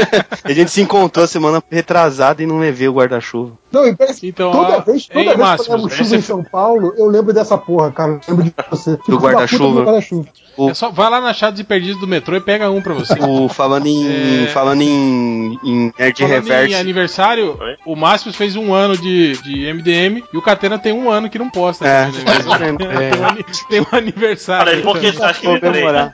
A 0.42 0.52
gente 0.52 0.70
se 0.72 0.80
encontrou 0.80 1.24
semana 1.28 1.62
retrasada 1.70 2.42
e 2.42 2.46
não 2.46 2.58
levei 2.58 2.88
o 2.88 2.92
guarda-chuva. 2.94 3.52
Não, 3.72 3.86
e 3.86 3.94
parece 3.96 4.20
que 4.20 4.28
Então, 4.28 4.50
toda 4.52 4.76
ó, 4.78 4.80
vez, 4.80 5.06
toda 5.06 5.24
vez 5.24 5.34
que 5.34 5.40
eu 5.40 5.44
Máximos, 5.44 5.68
levo 5.82 5.90
chuva 5.90 6.02
esse- 6.02 6.16
em 6.16 6.20
São 6.20 6.44
Paulo, 6.44 6.94
eu 6.96 7.06
lembro 7.06 7.32
dessa 7.32 7.56
porra, 7.56 7.90
cara. 7.90 8.20
Eu 8.28 8.36
lembro 8.36 8.44
de 8.44 8.54
você. 8.70 8.96
Fico 8.98 9.12
da 9.12 9.18
guarda-chuva. 9.18 9.80
do 9.80 9.84
guarda-chuva. 9.84 10.28
É 10.68 10.74
só, 10.74 10.90
vai 10.90 11.08
lá 11.08 11.18
na 11.18 11.32
chave 11.32 11.56
de 11.56 11.64
perdidos 11.64 11.98
do 11.98 12.06
metrô 12.06 12.36
e 12.36 12.40
pega 12.40 12.70
um 12.70 12.82
pra 12.82 12.92
você. 12.92 13.14
O, 13.22 13.48
falando 13.48 13.86
em. 13.86 14.44
É. 14.44 14.46
Falando 14.48 14.82
em, 14.82 15.58
em 15.64 15.92
Nerd 15.98 16.18
Falando 16.18 16.32
em 16.32 16.50
Reverso. 16.50 16.76
aniversário, 16.76 17.56
Oi? 17.58 17.76
o 17.86 17.96
Máximos 17.96 18.36
fez 18.36 18.54
um 18.56 18.74
ano 18.74 18.96
de, 18.98 19.32
de 19.42 19.72
MDM 19.72 20.22
e 20.32 20.36
o 20.36 20.42
Catena 20.42 20.78
tem 20.78 20.92
um 20.92 21.10
ano 21.10 21.30
que 21.30 21.38
não 21.38 21.48
posta. 21.48 21.86
É, 21.86 22.06
né? 22.06 22.12
menos. 22.60 23.64
Tem, 23.68 23.80
um, 23.80 23.84
um 23.84 23.96
aniversário. 23.96 24.68
Olha 24.72 24.76
aí, 24.78 24.82
por 24.82 24.98
que 25.00 25.12
você 25.12 25.22
acha 25.22 25.40
que 25.40 25.46
eu? 25.46 25.58
Comemorar. 25.60 26.12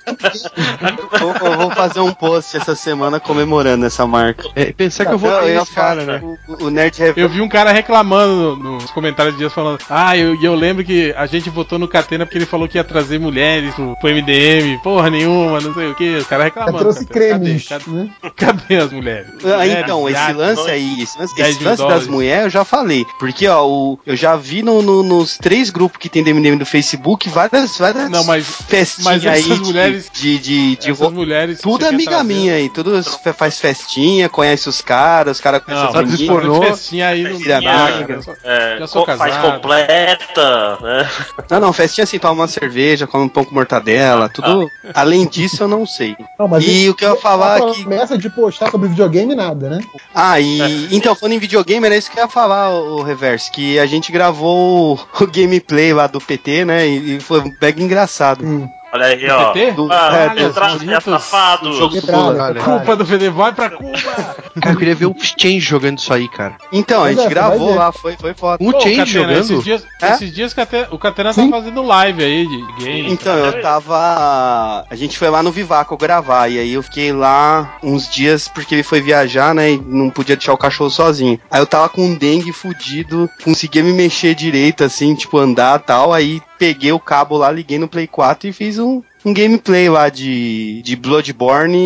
eu, 1.20 1.56
vou 1.56 1.70
fazer 1.70 2.00
um 2.00 2.12
post 2.12 2.56
essa 2.56 2.74
semana 2.76 3.18
comemorando 3.18 3.86
essa 3.86 4.06
marca. 4.06 4.48
É, 4.54 4.72
pensar 4.72 5.06
que 5.06 5.14
eu 5.14 5.18
vou 5.18 5.30
ter 5.40 5.56
esse 5.60 5.72
cara, 5.72 6.04
né? 6.04 6.20
O, 6.48 6.66
o 6.66 6.70
Nerd 6.70 6.96
Reverso. 6.98 7.20
Eu 7.20 7.28
vi 7.28 7.40
um 7.40 7.47
cara 7.48 7.72
reclamando 7.72 8.56
no- 8.56 8.74
nos 8.78 8.90
comentários 8.90 9.36
dias 9.36 9.52
falando: 9.52 9.78
Ah, 9.88 10.16
eu, 10.16 10.34
e 10.34 10.44
eu 10.44 10.54
lembro 10.54 10.84
que 10.84 11.12
a 11.16 11.26
gente 11.26 11.50
votou 11.50 11.78
no 11.78 11.88
Catena 11.88 12.24
porque 12.24 12.38
ele 12.38 12.46
falou 12.46 12.68
que 12.68 12.78
ia 12.78 12.84
trazer 12.84 13.18
mulheres 13.18 13.74
pro, 13.74 13.96
pro 14.00 14.08
MDM, 14.10 14.78
porra 14.82 15.10
nenhuma, 15.10 15.60
não 15.60 15.74
sei 15.74 15.88
o 15.88 15.94
que. 15.94 16.16
Os 16.16 16.26
caras 16.26 16.46
Eu 16.46 16.50
reclamando. 16.50 16.78
trouxe 16.78 17.06
cremes, 17.06 17.66
Cadê, 17.68 17.84
cadê, 17.84 17.96
né? 17.96 18.10
cadê 18.36 18.76
as 18.76 18.92
mulheres? 18.92 19.28
Ah, 19.44 19.58
Mulheres, 19.58 19.78
então, 19.84 20.08
esse 20.08 20.32
lance 20.32 20.70
aí, 20.70 21.02
esse 21.02 21.18
lance, 21.18 21.34
10 21.36 21.48
esse 21.56 21.64
lance 21.64 21.86
das 21.88 22.06
mulheres 22.06 22.44
eu 22.44 22.50
já 22.50 22.64
falei. 22.64 23.04
Porque, 23.18 23.46
ó, 23.48 23.66
o- 23.66 23.98
eu 24.06 24.16
já 24.16 24.36
vi 24.36 24.62
no- 24.62 24.82
no- 24.82 25.02
nos 25.02 25.36
três 25.38 25.70
grupos 25.70 25.98
que 25.98 26.08
tem 26.08 26.22
do 26.22 26.30
MDM 26.30 26.56
do 26.58 26.66
Facebook 26.66 27.28
várias, 27.28 27.76
várias 27.78 28.08
Não, 28.10 28.24
mas- 28.24 28.46
festinhas 28.68 29.04
mas 29.04 29.26
aí 29.26 29.40
essas 29.40 29.58
de- 29.58 29.64
mulheres- 29.64 30.10
de, 30.12 30.38
de, 30.38 30.76
de, 30.76 30.90
Essas 30.90 31.00
ro- 31.00 31.10
mulheres. 31.10 31.60
Tudo 31.60 31.84
é 31.84 31.88
amiga 31.88 32.10
trazer- 32.10 32.24
minha 32.24 32.54
aí, 32.54 32.68
tudo 32.70 33.02
faz 33.36 33.58
festinha, 33.60 34.28
conhece 34.28 34.68
os 34.68 34.80
caras, 34.80 35.36
os 35.38 35.40
caras 35.42 35.62
conhecem 35.62 35.86
as 35.88 35.94
mas 35.94 36.10
meninas. 36.10 36.28
pornô, 36.28 36.62
festinha 36.62 37.08
aí 37.08 37.22
não 37.22 37.37
nada, 37.46 38.20
É, 38.44 38.76
Já 38.80 38.86
sou 38.86 39.04
co- 39.04 39.16
faz 39.16 39.34
casado. 39.34 39.52
completa, 39.54 40.78
né? 40.82 41.10
Não, 41.50 41.60
não, 41.60 41.72
festinha 41.72 42.04
assim, 42.04 42.18
toma 42.18 42.34
uma 42.42 42.48
cerveja, 42.48 43.06
come 43.06 43.24
um 43.24 43.28
pão 43.28 43.44
com 43.44 43.54
mortadela, 43.54 44.28
tudo. 44.28 44.70
Além 44.94 45.26
disso, 45.26 45.62
eu 45.62 45.68
não 45.68 45.86
sei. 45.86 46.16
Não, 46.38 46.48
mas 46.48 46.64
E 46.64 46.82
isso- 46.82 46.90
o 46.90 46.94
que 46.94 47.04
eu 47.04 47.10
ia 47.10 47.16
falar 47.16 47.54
a 47.54 47.68
é 47.68 47.72
que. 47.72 47.80
promessa 47.82 48.18
de 48.18 48.30
postar 48.30 48.70
sobre 48.70 48.88
videogame, 48.88 49.34
nada, 49.34 49.68
né? 49.68 49.80
Ah, 50.14 50.40
e 50.40 50.88
então, 50.94 51.14
falando 51.14 51.34
em 51.34 51.38
videogame, 51.38 51.86
era 51.86 51.96
isso 51.96 52.10
que 52.10 52.18
eu 52.18 52.22
ia 52.24 52.28
falar, 52.28 52.70
o 52.70 53.02
Reverso, 53.02 53.50
que 53.52 53.78
a 53.78 53.86
gente 53.86 54.10
gravou 54.12 54.98
o, 55.20 55.26
gameplay 55.26 55.92
lá 55.92 56.06
do 56.06 56.20
PT, 56.20 56.64
né? 56.64 56.86
E, 56.86 57.16
e 57.16 57.20
foi 57.20 57.42
mega 57.60 57.82
engraçado. 57.82 58.44
Hum. 58.44 58.68
Olha 58.92 59.06
aí, 59.06 59.28
ó. 59.30 59.52
PT? 59.52 59.72
Do- 59.72 59.88
Ah, 59.92 60.34
é, 60.36 60.46
os 60.46 60.56
é 60.56 61.00
safado. 61.00 61.72
jogo 61.72 61.94
do 61.94 62.00
Petralha, 62.00 62.26
petralha. 62.54 62.60
Culpa 62.62 62.96
do 62.96 63.04
vai 63.32 63.52
pra 63.52 63.70
Cuba! 63.70 63.98
Cara, 64.60 64.74
eu 64.74 64.76
queria 64.78 64.94
ver 64.94 65.06
o 65.06 65.14
Change 65.20 65.60
jogando 65.60 65.98
isso 65.98 66.12
aí, 66.12 66.28
cara. 66.28 66.56
Então, 66.72 67.04
a 67.04 67.12
gente 67.12 67.24
é, 67.26 67.28
gravou 67.28 67.74
lá, 67.74 67.92
foi, 67.92 68.16
foi 68.16 68.34
foda. 68.34 68.58
Pô, 68.58 68.72
Change 68.80 68.96
Catena, 68.96 69.06
jogando. 69.06 69.38
Esses 69.40 69.64
dias, 69.64 69.86
É? 70.02 70.10
esses 70.12 70.32
dias 70.34 70.54
que 70.54 70.60
até, 70.60 70.88
o 70.90 70.98
Catena 70.98 71.32
tá 71.34 71.46
fazendo 71.48 71.82
live 71.82 72.24
aí 72.24 72.46
de 72.46 72.84
game. 72.84 73.12
Então, 73.12 73.36
eu 73.36 73.60
tava. 73.62 74.84
A 74.90 74.94
gente 74.96 75.18
foi 75.18 75.28
lá 75.30 75.42
no 75.42 75.52
Vivaco 75.52 75.96
gravar, 75.96 76.48
e 76.48 76.58
aí 76.58 76.72
eu 76.72 76.82
fiquei 76.82 77.12
lá 77.12 77.76
uns 77.82 78.08
dias 78.08 78.48
porque 78.48 78.74
ele 78.74 78.82
foi 78.82 79.00
viajar, 79.00 79.54
né? 79.54 79.72
E 79.72 79.76
não 79.78 80.10
podia 80.10 80.36
deixar 80.36 80.52
o 80.52 80.58
cachorro 80.58 80.90
sozinho. 80.90 81.38
Aí 81.50 81.60
eu 81.60 81.66
tava 81.66 81.88
com 81.88 82.02
um 82.04 82.14
dengue 82.14 82.52
fudido, 82.52 83.28
conseguia 83.44 83.82
me 83.82 83.92
mexer 83.92 84.34
direito, 84.34 84.82
assim, 84.84 85.14
tipo, 85.14 85.38
andar 85.38 85.78
e 85.78 85.82
tal. 85.82 86.12
Aí 86.12 86.42
peguei 86.58 86.92
o 86.92 87.00
cabo 87.00 87.36
lá, 87.36 87.50
liguei 87.50 87.78
no 87.78 87.88
Play 87.88 88.06
4 88.06 88.48
e 88.48 88.52
fiz 88.52 88.78
um, 88.78 89.02
um 89.24 89.32
gameplay 89.32 89.88
lá 89.88 90.08
de, 90.08 90.82
de 90.82 90.96
Bloodborne 90.96 91.76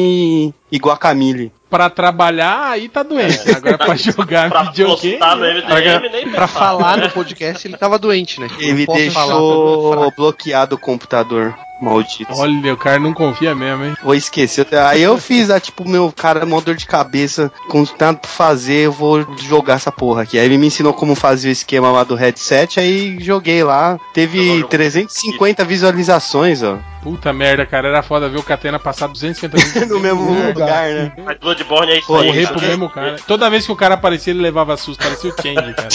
e, 0.71 0.77
e 0.77 0.79
Guacamole. 0.79 1.53
Pra 1.71 1.89
trabalhar, 1.89 2.71
aí 2.71 2.89
tá 2.89 3.03
doente. 3.03 3.51
Agora 3.51 3.79
pra 3.79 3.95
jogar 3.97 4.51
Pra 4.51 4.65
videogame. 4.65 5.19
no 5.19 5.37
MDM, 5.37 6.13
nem 6.13 6.29
Pra 6.31 6.47
pensar. 6.47 6.49
falar 6.49 6.97
no 6.99 7.11
podcast, 7.11 7.67
ele 7.67 7.77
tava 7.79 7.99
doente, 7.99 8.39
né? 8.41 8.49
Ele 8.59 8.85
falar, 8.85 8.99
deixou 8.99 9.93
fraco. 9.93 10.13
bloqueado 10.17 10.77
o 10.77 10.79
computador. 10.79 11.55
Maldito. 11.85 12.33
Olha, 12.35 12.73
o 12.73 12.77
cara 12.77 12.99
não 12.99 13.13
confia 13.13 13.55
mesmo, 13.55 13.85
hein? 13.85 13.95
Vou 14.03 14.15
esquecer. 14.15 14.67
Aí 14.87 15.03
eu 15.03 15.19
fiz, 15.19 15.51
ah, 15.51 15.61
tipo, 15.61 15.89
meu 15.89 16.13
cara, 16.15 16.45
mó 16.47 16.61
dor 16.61 16.77
de 16.77 16.87
cabeça, 16.87 17.51
com 17.69 17.85
tanto 17.85 18.21
pra 18.21 18.31
fazer, 18.31 18.87
eu 18.87 18.93
vou 18.93 19.27
jogar 19.39 19.75
essa 19.75 19.91
porra 19.93 20.23
aqui. 20.23 20.39
Aí 20.39 20.45
ele 20.45 20.59
me 20.59 20.67
ensinou 20.69 20.93
como 20.95 21.15
fazer 21.15 21.49
o 21.49 21.53
esquema 21.53 21.91
lá 21.91 22.05
do 22.05 22.15
headset, 22.15 22.79
aí 22.81 23.17
joguei 23.21 23.63
lá. 23.65 23.99
Teve 24.15 24.55
Jogou. 24.61 24.69
350 24.69 25.65
visualizações, 25.65 26.63
ó. 26.63 26.79
Puta 27.03 27.33
merda, 27.33 27.67
cara. 27.67 27.89
Era 27.89 28.01
foda 28.01 28.29
ver 28.29 28.39
o 28.39 28.45
Catena 28.45 28.79
passar 28.79 29.09
250 29.09 29.57
vezes 29.57 29.89
No 29.91 29.99
mesmo 29.99 30.23
lugar. 30.25 30.55
lugar, 30.55 30.89
né? 30.91 31.13
Mas 31.25 31.37
Bloodborne 31.39 31.91
é 31.91 31.99
isso 31.99 32.07
Pô, 32.07 32.17
aí. 32.17 32.27
Correr 32.29 32.43
isso 32.43 32.53
pro 32.53 32.63
mesmo 32.63 32.89
cara. 32.89 33.17
Toda 33.27 33.51
vez 33.51 33.67
que 33.67 33.73
o 33.73 33.77
cara 33.77 33.95
aparecia, 33.95 34.33
ele 34.33 34.41
levava 34.41 34.77
susto. 34.77 35.03
Parecia 35.03 35.31
o 35.31 35.35
Change, 35.43 35.75
cara. 35.75 35.89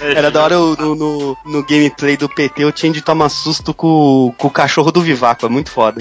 Era 0.16 0.30
da 0.30 0.42
hora 0.42 0.54
eu- 0.54 0.74
no, 0.78 0.94
no, 0.94 1.36
no 1.44 1.62
gameplay 1.66 2.16
do 2.16 2.26
PT, 2.26 2.64
eu 2.64 2.72
tinha 2.72 2.90
de 2.90 3.02
tomar 3.02 3.28
susto 3.28 3.74
com, 3.74 4.34
com 4.38 4.48
o 4.48 4.50
cachorro 4.50 4.90
do 4.94 5.02
Vivaco, 5.02 5.44
é 5.44 5.48
muito 5.48 5.70
foda. 5.70 6.00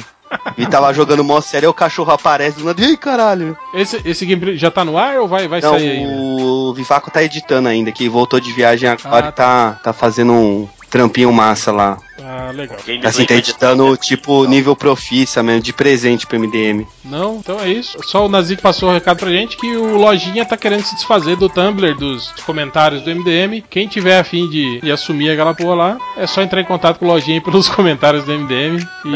E 0.58 0.66
tava 0.66 0.94
jogando 0.94 1.24
mó 1.24 1.42
sério, 1.42 1.68
aí 1.68 1.70
o 1.70 1.74
cachorro 1.74 2.12
aparece 2.12 2.58
do 2.58 2.66
nada, 2.66 2.82
aí, 2.84 2.96
caralho. 2.98 3.58
Esse, 3.74 4.02
esse 4.06 4.26
gameplay 4.26 4.58
já 4.58 4.72
tá 4.72 4.84
no 4.86 4.98
ar 4.98 5.18
ou 5.20 5.28
vai, 5.28 5.48
vai 5.48 5.62
Não, 5.62 5.72
sair 5.72 5.90
ainda? 5.90 6.12
o 6.14 6.74
Vivaco 6.74 7.12
tá 7.12 7.24
editando 7.24 7.68
ainda, 7.70 7.92
que 7.92 8.08
voltou 8.10 8.40
de 8.40 8.52
viagem 8.52 8.90
agora 8.90 9.28
Ah, 9.28 9.30
e 9.30 9.32
tá, 9.32 9.80
tá 9.84 9.94
fazendo 9.94 10.32
um, 10.34 10.68
trampinho 10.94 11.34
massa 11.34 11.72
lá. 11.72 11.98
Ah, 12.24 12.52
legal. 12.54 12.78
Assim, 13.04 13.26
tá 13.26 13.34
editando 13.34 13.98
tipo 13.98 14.46
nível 14.46 14.76
profissa 14.76 15.42
mesmo, 15.42 15.62
de 15.62 15.74
presente 15.74 16.26
pro 16.28 16.40
MDM. 16.40 16.86
Não, 17.04 17.38
então 17.38 17.60
é 17.60 17.68
isso. 17.70 17.98
Só 18.04 18.26
o 18.26 18.30
Nazik 18.30 18.62
passou 18.62 18.90
o 18.90 18.94
recado 18.94 19.18
pra 19.18 19.30
gente 19.32 19.58
que 19.58 19.76
o 19.76 19.98
Lojinha 19.98 20.46
tá 20.46 20.56
querendo 20.56 20.84
se 20.84 20.94
desfazer 20.96 21.36
do 21.36 21.50
Tumblr, 21.50 21.96
dos 21.98 22.32
comentários 22.46 23.02
do 23.02 23.10
MDM. 23.14 23.64
Quem 23.68 23.88
tiver 23.88 24.20
afim 24.20 24.48
de, 24.48 24.80
de 24.82 24.92
assumir 24.92 25.32
aquela 25.32 25.54
porra 25.56 25.74
lá, 25.76 25.98
é 26.16 26.28
só 26.28 26.44
entrar 26.44 26.62
em 26.62 26.66
contato 26.66 27.00
com 27.00 27.06
o 27.06 27.08
Lojinha 27.08 27.42
pelos 27.42 27.68
comentários 27.74 28.24
do 28.24 28.32
MDM. 28.32 28.78
E, 29.06 29.10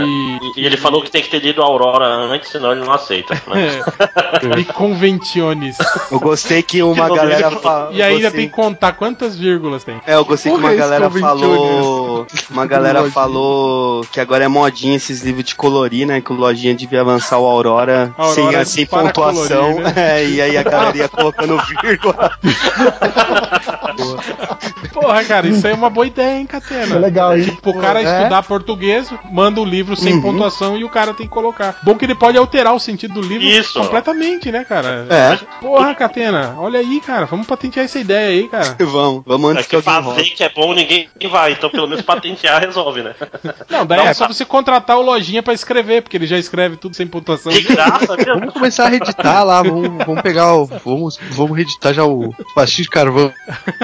E, 0.58 0.62
e 0.62 0.66
ele 0.66 0.76
falou 0.78 1.02
que 1.04 1.12
tem 1.12 1.22
que 1.22 1.30
ter 1.30 1.40
lido 1.40 1.62
a 1.62 1.66
Aurora 1.66 2.06
antes, 2.08 2.50
senão 2.50 2.72
ele 2.72 2.84
não 2.84 2.92
aceita. 2.92 3.36
Né? 3.48 3.80
e 4.58 4.66
convenciones. 4.66 5.78
Eu 6.12 6.20
gostei 6.20 6.64
que 6.64 6.82
uma 6.82 7.08
Que 7.10 7.16
galera 7.16 7.52
fa- 7.52 7.90
E 7.92 8.02
ainda 8.02 8.24
gostei- 8.24 8.40
tem 8.42 8.50
que 8.50 8.56
contar 8.56 8.94
quantas 8.94 9.38
vírgulas 9.38 9.84
tem. 9.84 10.02
É, 10.08 10.16
eu 10.16 10.26
gostei 10.26 10.52
que 10.52 10.58
uma 10.58 10.74
galera 10.74 11.06
convenciones. 11.10 11.67
Falou. 11.68 12.28
Uma 12.50 12.66
galera 12.66 13.12
falou 13.12 14.02
que 14.12 14.20
agora 14.20 14.46
é 14.46 14.48
modinha 14.48 14.96
esses 14.96 15.22
livros 15.22 15.46
de 15.46 15.56
colorir, 15.56 16.08
né? 16.08 16.22
Que 16.22 16.32
o 16.32 16.36
Lojinha 16.36 16.74
devia 16.74 17.04
lançar 17.04 17.38
o 17.40 17.46
Aurora, 17.46 18.14
Aurora 18.18 18.66
sem, 18.66 18.86
sem 18.86 18.86
pontuação. 18.86 19.74
colorir, 19.74 19.84
né? 19.84 19.94
É, 20.08 20.26
e 20.26 20.42
aí 20.42 20.58
a 20.58 20.64
galera 20.64 20.98
ia 20.98 21.10
colocando 21.10 21.58
vírgula. 21.82 22.32
Porra, 24.94 25.24
cara, 25.26 25.48
isso 25.48 25.66
aí 25.66 25.74
é 25.74 25.76
uma 25.76 25.90
boa 25.90 26.08
ideia, 26.08 26.38
hein, 26.40 26.46
Catena? 26.46 26.96
É 26.96 27.00
legal, 27.00 27.38
hein? 27.38 27.44
Tipo, 27.46 27.72
o 27.72 27.80
cara 27.80 28.02
É. 28.02 28.18
estudar 28.20 28.44
português, 28.44 29.10
manda 29.32 29.60
o 29.62 29.66
livro 29.66 29.96
sem 29.96 30.14
Uhum. 30.14 30.22
pontuação 30.22 30.78
e 30.78 30.84
o 30.84 30.90
cara 30.90 31.14
tem 31.14 31.28
que 31.28 31.34
colocar. 31.34 31.78
Bom 31.84 31.96
que 31.96 32.06
ele 32.06 32.16
pode 32.16 32.38
alterar 32.38 32.74
o 32.74 32.80
sentido 32.80 33.16
do 33.16 33.22
livro 33.22 33.46
Isso. 33.46 33.80
completamente, 33.80 34.52
né, 34.52 34.64
cara? 34.64 35.06
É. 35.10 35.38
Porra, 35.62 35.94
Catena, 35.96 36.56
olha 36.58 36.80
aí, 36.80 37.00
cara. 37.02 37.26
Vamos 37.26 37.48
patentear 37.48 37.86
essa 37.86 38.00
ideia 38.00 38.30
aí, 38.30 38.48
cara. 38.48 38.76
Vamos, 38.80 39.24
vamos 39.26 39.50
É 39.50 39.54
antes 39.54 39.66
que 39.66 39.70
que 39.72 39.76
alguém 39.90 39.94
fazer 40.04 40.16
roube. 40.22 40.30
que 40.32 40.44
é 40.44 40.50
bom 40.50 40.74
ninguém 40.74 41.10
vai, 41.30 41.52
então 41.54 41.70
pelo 41.70 41.88
menos 41.88 42.04
patentear 42.04 42.62
resolve, 42.62 43.02
né? 43.04 43.14
Não, 43.70 43.86
daí 43.86 44.00
Não, 44.00 44.08
é 44.08 44.14
só 44.14 44.28
tá. 44.28 44.34
você 44.34 44.46
contratar 44.46 44.98
o 44.98 45.02
Lojinha 45.02 45.44
pra 45.44 45.54
escrever, 45.54 46.02
porque 46.02 46.18
ele 46.18 46.28
já 46.28 46.38
escreve 46.38 46.78
tudo 46.78 46.96
sem 46.96 47.06
pontuação. 47.08 47.52
De 47.52 47.62
graça, 47.62 48.16
viu? 48.18 48.40
Vamos 48.40 48.54
começar 48.54 48.86
a 48.86 48.90
reeditar 48.90 49.44
lá, 49.46 49.62
vamos, 49.62 50.06
vamos 50.06 50.22
pegar 50.22 50.54
o. 50.56 50.66
Vamos, 50.86 51.20
vamos 51.32 51.56
reeditar 51.58 51.94
já 51.94 52.04
o 52.06 52.34
pastinho 52.56 52.84
de 52.86 52.90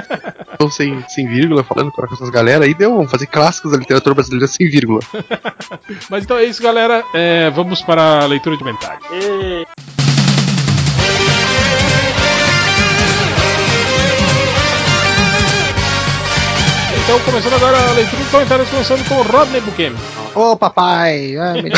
carvão 0.04 0.70
sem, 0.72 1.04
sem 1.08 1.28
vírgula, 1.28 1.64
falando 1.64 1.92
com 1.92 2.06
essas 2.14 2.30
galera. 2.30 2.66
Aí 2.66 2.74
deu, 2.74 2.94
vamos 2.96 3.12
fazer 3.12 3.28
clássicos 3.28 3.72
da 3.72 3.78
literatura 3.78 4.16
brasileira 4.16 4.48
sem 4.48 4.70
vírgula. 4.70 5.00
Mas 6.10 6.24
então 6.24 6.38
é 6.38 6.44
isso, 6.46 6.62
galera. 6.62 7.04
É, 7.14 7.50
vamos 7.52 7.82
para 7.82 8.24
a 8.24 8.26
leitura 8.26 8.58
de. 8.58 8.64
E- 9.14 9.66
Então, 17.04 17.20
começando 17.20 17.54
agora 17.56 17.78
a 17.78 17.92
leitura 17.94 18.24
de 18.24 18.30
comentários, 18.30 18.70
começando 18.70 19.08
com 19.10 19.16
Rodney 19.24 19.60
Buquemi. 19.62 19.98
Ô, 20.36 20.56
papai! 20.58 21.38
ai, 21.38 21.62
me- 21.62 21.72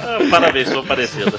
Ah, 0.00 0.18
Parabéns, 0.30 0.68
sou 0.68 0.82
parecido. 0.84 1.32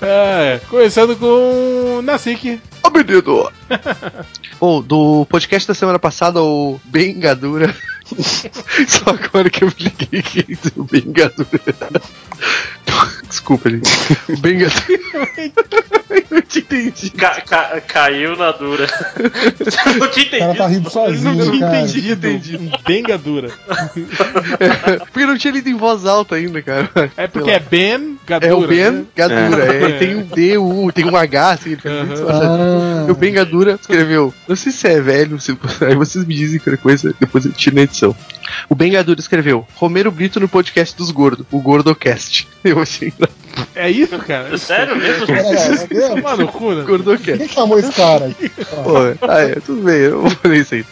É, 0.00 0.60
começando 0.68 1.16
com 1.16 2.00
Nasik. 2.02 2.60
Ô 2.84 2.90
menino! 2.90 3.50
Bom, 4.60 4.80
do 4.82 5.26
podcast 5.28 5.66
da 5.68 5.74
semana 5.74 5.98
passada, 5.98 6.40
o 6.42 6.80
Bengadura. 6.84 7.74
Só 8.88 9.10
agora 9.10 9.50
que 9.50 9.62
eu 9.64 9.68
me 9.68 9.74
liguei 9.78 10.22
que 10.22 10.40
é 10.52 10.80
o 10.80 10.84
Bengadura. 10.84 11.48
Desculpa, 13.28 13.68
gente. 13.68 13.90
O 14.28 14.36
Bengadura. 14.38 14.98
eu 16.30 16.42
te 16.42 16.60
entendi. 16.60 17.10
Ca- 17.10 17.40
ca- 17.42 17.80
caiu 17.86 18.36
na 18.36 18.50
dura. 18.52 18.86
não 19.98 20.08
tinha 20.10 20.26
O 20.26 20.30
cara 20.38 20.54
tá 20.54 20.64
entendido. 20.64 20.66
rindo 20.68 20.90
sozinho, 20.90 21.60
cara. 21.60 21.80
Entendi, 21.80 22.12
entendi. 22.12 22.70
Bengadura. 22.86 23.50
Porque 25.12 25.20
eu 25.20 25.26
não 25.26 25.36
tinha 25.38 25.52
lido 25.52 25.68
em 25.68 25.76
voz 25.76 26.06
alta 26.06 26.36
ainda, 26.36 26.62
cara. 26.62 26.90
É 27.16 27.26
porque 27.26 27.50
é 27.50 27.58
Ben 27.60 28.18
Gadura. 28.26 28.50
É 28.50 28.54
o 28.54 28.66
Ben 28.66 28.90
né? 28.90 29.04
Gadura. 29.14 29.74
É. 29.74 29.82
É. 29.90 29.98
Tem 29.98 30.16
um 30.16 30.22
D, 30.22 30.58
um 30.58 30.84
U, 30.86 30.92
tem 30.92 31.04
um 31.04 31.16
H, 31.16 31.50
assim, 31.50 31.70
ele. 31.72 31.80
Ah, 32.28 33.06
O 33.10 33.14
Ben 33.14 33.32
Gadura 33.32 33.78
escreveu, 33.80 34.32
não 34.48 34.56
sei 34.56 34.72
se 34.72 34.86
é 34.88 35.00
velho, 35.00 35.38
se- 35.40 35.56
aí 35.86 35.94
vocês 35.94 36.24
me 36.24 36.34
dizem 36.34 36.58
qualquer 36.58 36.80
coisa, 36.80 37.14
depois 37.20 37.44
eu 37.44 37.52
tiro 37.52 37.76
na 37.76 37.82
edição. 37.82 37.97
O 38.68 38.74
Ben 38.74 38.92
Gadura 38.92 39.20
escreveu, 39.20 39.66
Romero 39.74 40.10
Brito 40.10 40.40
no 40.40 40.48
podcast 40.48 40.96
dos 40.96 41.10
gordos, 41.10 41.46
o 41.50 41.60
Gordocast. 41.60 42.48
Eu 42.64 42.80
achei 42.80 43.08
engraçado. 43.08 43.38
É 43.74 43.90
isso, 43.90 44.18
cara? 44.18 44.56
Sério 44.56 44.96
mesmo? 44.96 45.26
é, 45.34 46.18
é, 46.18 46.20
Mano, 46.20 46.48
cu, 46.48 46.74
né? 46.74 46.84
Gordocast. 46.84 47.38
Quem 47.38 47.48
chamou 47.48 47.78
esse 47.78 47.92
cara? 47.92 48.34
Pô, 48.84 49.26
ah, 49.26 49.40
é, 49.40 49.54
tudo 49.56 49.82
bem, 49.82 49.96
eu 49.96 50.22
vou 50.22 50.30
fazer 50.30 50.56
isso 50.56 50.74
aí. 50.74 50.84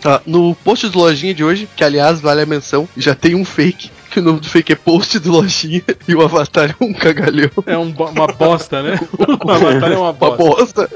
Tá, 0.00 0.20
no 0.26 0.54
post 0.54 0.88
do 0.88 0.98
Lojinha 0.98 1.34
de 1.34 1.42
hoje, 1.42 1.68
que 1.74 1.82
aliás 1.82 2.20
vale 2.20 2.42
a 2.42 2.46
menção, 2.46 2.88
já 2.96 3.14
tem 3.14 3.34
um 3.34 3.44
fake, 3.44 3.90
que 4.10 4.20
o 4.20 4.22
nome 4.22 4.40
do 4.40 4.48
fake 4.48 4.72
é 4.72 4.76
post 4.76 5.18
do 5.18 5.30
Lojinha 5.32 5.82
e 6.06 6.14
o 6.14 6.22
avatar 6.22 6.74
é 6.78 6.84
um 6.84 6.92
cagalhão. 6.92 7.50
É 7.66 7.76
um 7.76 7.90
bo- 7.90 8.08
uma 8.10 8.26
bosta, 8.26 8.82
né? 8.82 8.98
O 9.44 9.50
avatar 9.50 9.92
é 9.92 9.96
uma 9.96 10.10
Uma 10.10 10.12
bosta. 10.12 10.88
bosta. 10.88 10.90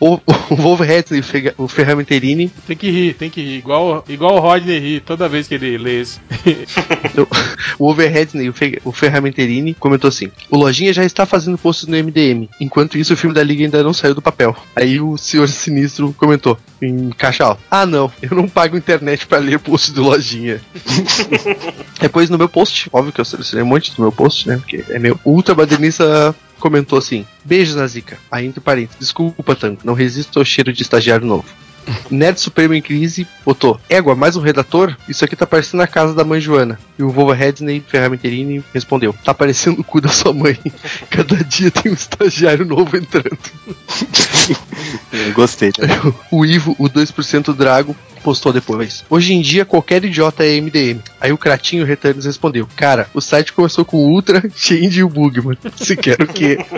O, 0.00 0.18
o 0.50 0.56
Wolverhampton 0.56 1.14
e 1.14 1.20
o 1.20 1.22
Fe- 1.22 1.54
o 1.56 1.68
Ferramenterini 1.68 2.50
Tem 2.66 2.76
que 2.76 2.90
rir, 2.90 3.14
tem 3.14 3.30
que 3.30 3.40
rir. 3.40 3.58
Igual, 3.58 4.04
igual 4.08 4.36
o 4.36 4.40
Rodney 4.40 4.78
ri 4.78 5.00
toda 5.00 5.28
vez 5.28 5.46
que 5.48 5.54
ele 5.54 5.78
lê 5.78 6.00
esse. 6.00 6.20
Então, 7.12 7.26
o 7.78 7.90
Overhead 7.90 8.30
e 8.38 8.48
o, 8.48 8.54
o 8.84 8.92
Ferramenterini 8.92 9.74
comentou 9.74 10.08
assim: 10.08 10.30
O 10.50 10.56
Lojinha 10.56 10.92
já 10.92 11.04
está 11.04 11.26
fazendo 11.26 11.58
posts 11.58 11.86
no 11.86 11.96
MDM, 11.96 12.48
enquanto 12.60 12.96
isso 12.96 13.12
o 13.12 13.16
filme 13.16 13.34
da 13.34 13.42
Liga 13.42 13.64
ainda 13.64 13.82
não 13.82 13.92
saiu 13.92 14.14
do 14.14 14.22
papel. 14.22 14.56
Aí 14.74 14.98
o 15.00 15.16
Senhor 15.18 15.46
Sinistro 15.48 16.14
comentou, 16.16 16.56
em 16.80 17.10
caixa 17.10 17.44
alta: 17.44 17.60
Ah, 17.70 17.84
não, 17.84 18.10
eu 18.22 18.34
não 18.36 18.48
pago 18.48 18.76
internet 18.76 19.26
para 19.26 19.38
ler 19.38 19.58
posts 19.58 19.92
do 19.92 20.02
Lojinha. 20.04 20.60
Depois 22.00 22.30
no 22.30 22.38
meu 22.38 22.48
post, 22.52 22.88
óbvio 22.92 23.12
que 23.12 23.20
eu 23.20 23.24
selecionei 23.24 23.64
um 23.64 23.68
monte 23.68 23.94
do 23.94 24.02
meu 24.02 24.12
post, 24.12 24.46
né? 24.48 24.56
Porque 24.56 24.84
é 24.88 24.98
meu. 24.98 25.18
O 25.24 25.30
Ultra 25.30 25.54
Badernista 25.54 26.34
comentou 26.58 26.98
assim: 26.98 27.26
Beijos 27.44 27.74
na 27.74 27.86
zica. 27.86 28.18
Aí 28.30 28.46
entre 28.46 28.60
parênteses, 28.60 28.98
desculpa, 28.98 29.56
Tango, 29.56 29.80
não 29.84 29.94
resisto 29.94 30.38
ao 30.38 30.44
cheiro 30.44 30.72
de 30.72 30.82
estagiário 30.82 31.26
novo. 31.26 31.44
Nerd 32.10 32.40
Supremo 32.40 32.74
em 32.74 32.82
crise 32.82 33.26
botou: 33.44 33.80
Égua, 33.88 34.14
mais 34.14 34.36
um 34.36 34.40
redator? 34.40 34.96
Isso 35.08 35.24
aqui 35.24 35.34
tá 35.34 35.46
parecendo 35.46 35.82
a 35.82 35.86
casa 35.86 36.14
da 36.14 36.24
mãe 36.24 36.40
Joana. 36.40 36.78
E 36.98 37.02
o 37.02 37.10
Vova 37.10 37.34
Redney 37.34 37.82
Ferramenterini 37.86 38.62
respondeu: 38.72 39.14
Tá 39.24 39.34
parecendo 39.34 39.80
o 39.80 39.84
cu 39.84 40.00
da 40.00 40.08
sua 40.08 40.32
mãe. 40.32 40.58
Cada 41.10 41.36
dia 41.44 41.70
tem 41.70 41.90
um 41.90 41.94
estagiário 41.94 42.64
novo 42.64 42.96
entrando. 42.96 43.38
Eu 45.12 45.32
gostei. 45.34 45.72
Tá? 45.72 45.86
O 46.30 46.44
Ivo, 46.44 46.76
o 46.78 46.88
2% 46.88 47.54
Drago, 47.54 47.96
postou 48.22 48.52
depois. 48.52 49.04
Hoje 49.10 49.34
em 49.34 49.40
dia, 49.40 49.64
qualquer 49.64 50.04
idiota 50.04 50.44
é 50.44 50.60
MDM. 50.60 51.00
Aí 51.20 51.32
o 51.32 51.38
Cratinho 51.38 51.84
Returns 51.84 52.24
respondeu: 52.24 52.68
Cara, 52.76 53.08
o 53.12 53.20
site 53.20 53.52
começou 53.52 53.84
com 53.84 53.98
o 53.98 54.10
Ultra, 54.10 54.42
Change 54.54 55.00
e 55.00 55.04
o 55.04 55.08
Bugman. 55.08 55.58
Se 55.76 55.96
quer 55.96 56.20
o 56.22 56.26
quê? 56.26 56.58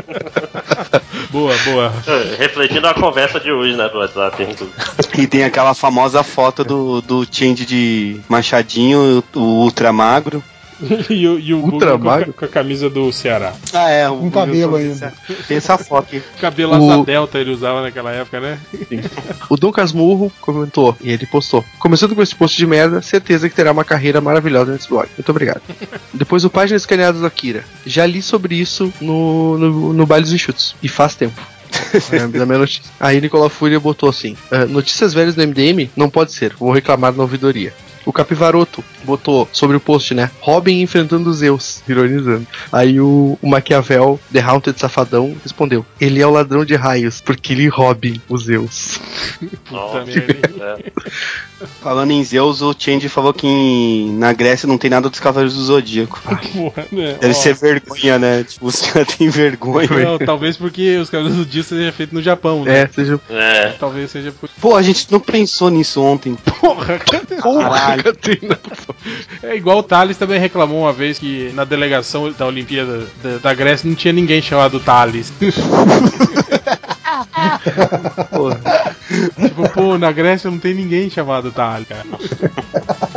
Boa, 1.31 1.53
boa. 1.65 1.93
É, 2.07 2.37
Refletindo 2.37 2.87
a 2.87 2.95
conversa 2.95 3.41
de 3.41 3.51
hoje, 3.51 3.77
né, 3.77 3.89
do 3.89 3.99
WhatsApp. 3.99 4.47
E 5.19 5.27
tem 5.27 5.43
aquela 5.43 5.75
famosa 5.75 6.23
foto 6.23 6.62
do, 6.62 7.01
do 7.01 7.27
change 7.29 7.66
de 7.66 8.21
Machadinho, 8.29 9.23
o 9.35 9.41
Ultra 9.41 9.93
Magro. 9.93 10.43
e 11.11 11.27
o, 11.28 11.39
e 11.39 11.55
o 11.55 11.59
Ultra 11.59 11.93
Google 11.97 12.24
com 12.24 12.31
a, 12.31 12.32
com 12.32 12.44
a 12.44 12.48
camisa 12.48 12.89
do 12.90 13.12
Ceará. 13.12 13.52
Ah, 13.73 13.90
é. 13.90 14.09
Com 14.09 14.31
cabelo 14.31 14.77
ainda. 14.77 15.12
Tem 15.48 15.56
essa 15.56 15.77
foto 15.78 16.05
aqui. 16.06 16.23
Cabelo 16.40 16.73
O- 16.78 16.93
asa 16.93 17.05
delta 17.05 17.39
ele 17.39 17.51
usava 17.51 17.82
naquela 17.82 18.11
época, 18.12 18.40
né? 18.40 18.59
O 19.48 19.56
Dom 19.56 19.73
Casmurro 19.73 20.32
comentou 20.40 20.97
e 21.01 21.11
ele 21.11 21.27
postou. 21.27 21.65
Começando 21.78 22.15
com 22.15 22.23
esse 22.23 22.35
post 22.35 22.56
de 22.56 22.66
merda, 22.66 23.01
certeza 23.02 23.48
que 23.48 23.55
terá 23.55 23.73
uma 23.73 23.85
carreira 23.85 24.20
maravilhosa 24.20 24.73
nesse 24.73 24.89
blog. 24.89 25.09
Muito 25.16 25.28
obrigado. 25.31 25.62
Depois 26.12 26.44
o 26.44 26.51
Página 26.51 26.77
Escaneada 26.77 27.19
do 27.19 27.27
Akira. 27.27 27.65
Já 27.86 28.06
li 28.06 28.20
sobre 28.23 28.55
isso 28.56 28.93
no, 29.01 29.59
no, 29.59 29.93
no 29.93 30.06
Bailes 30.06 30.31
e 30.31 30.39
Chutes. 30.39 30.74
E 30.82 30.89
faz 30.89 31.15
tempo. 31.15 31.40
É, 32.12 32.27
da 32.28 32.47
minha 32.47 32.59
notícia. 32.59 32.85
Aí 33.01 33.20
Nicolau 33.20 33.48
Fúria 33.48 33.81
botou 33.81 34.09
assim: 34.09 34.36
"Ah, 34.51 34.65
Notícias 34.65 35.12
velhas 35.12 35.35
do 35.35 35.43
MDM? 35.43 35.90
Não 35.97 36.09
pode 36.09 36.32
ser, 36.32 36.55
vou 36.55 36.70
reclamar 36.70 37.12
na 37.12 37.23
ouvidoria. 37.23 37.74
O 38.06 38.12
Capivaroto 38.12 38.85
botou 39.05 39.48
sobre 39.52 39.76
o 39.76 39.81
post, 39.81 40.14
né? 40.14 40.31
Robin 40.40 40.81
enfrentando 40.81 41.31
os 41.31 41.39
Zeus, 41.39 41.82
ironizando. 41.89 42.47
Aí 42.70 43.01
o, 43.01 43.39
o 43.40 43.48
Maquiavel, 43.48 44.20
The 44.32 44.40
Haunted 44.40 44.78
Safadão, 44.78 45.36
respondeu: 45.43 45.85
Ele 46.01 46.20
é 46.20 46.26
o 46.26 46.31
ladrão 46.31 46.64
de 46.64 46.74
raios, 46.74 47.20
porque 47.20 47.52
ele 47.52 47.68
Robin 47.68 48.20
os 48.28 48.44
Zeus. 48.44 49.01
Puta 49.39 49.70
Nossa, 49.70 50.05
merda. 50.05 50.78
Falando 51.82 52.11
em 52.12 52.23
Zeus, 52.24 52.62
o 52.62 52.74
Change 52.78 53.09
falou 53.09 53.32
que 53.32 53.47
em- 53.47 54.12
na 54.16 54.32
Grécia 54.32 54.66
não 54.66 54.78
tem 54.78 54.91
nada 54.91 55.09
dos 55.09 55.20
Cavaleiros 55.20 55.55
do 55.55 55.62
Zodíaco. 55.65 56.20
Porra, 56.55 56.86
né? 56.93 57.16
Deve 57.20 57.32
Ó, 57.35 57.36
ser 57.36 57.55
vergonha, 57.55 58.19
né? 58.19 58.45
Tipo, 58.45 58.66
os 58.66 58.81
caras 58.82 59.09
têm 59.15 59.28
vergonha. 59.28 59.89
Não, 59.89 60.19
talvez 60.19 60.57
porque 60.57 60.97
os 60.99 61.11
cabelos 61.11 61.35
do 61.36 61.45
dia 61.47 61.62
seja 61.62 61.93
feito 61.93 62.15
no 62.15 62.23
Japão, 62.23 62.65
né? 62.65 62.81
É, 62.82 62.86
seja. 62.89 63.20
É. 63.31 63.69
Talvez 63.78 64.11
seja 64.11 64.32
por. 64.32 64.49
Pô, 64.61 64.77
a 64.77 64.82
gente 64.82 65.11
não 65.11 65.20
pensou 65.20 65.70
nisso 65.70 66.03
ontem. 66.03 66.36
Porra, 66.61 66.99
Caralho. 66.99 68.05
Catarina. 68.05 68.59
É 69.43 69.57
igual 69.57 69.78
o 69.78 69.82
Thales 69.82 70.16
também 70.16 70.39
reclamou 70.41 70.81
uma 70.82 70.93
vez 70.93 71.19
que 71.19 71.51
na 71.55 71.65
delegação 71.65 72.32
da 72.32 72.47
Olimpíada 72.47 73.07
da, 73.23 73.39
da 73.39 73.55
Grécia 73.55 73.89
não 73.89 73.95
tinha 73.97 74.12
ninguém 74.12 74.41
chamado 74.41 74.81
Thales. 74.81 75.32
Tipo, 79.41 79.69
pô, 79.70 79.99
na 79.99 80.11
Grécia 80.11 80.51
não 80.51 80.59
tem 80.59 80.74
ninguém 80.74 81.11
chamado 81.11 81.53
Talha. 81.53 82.05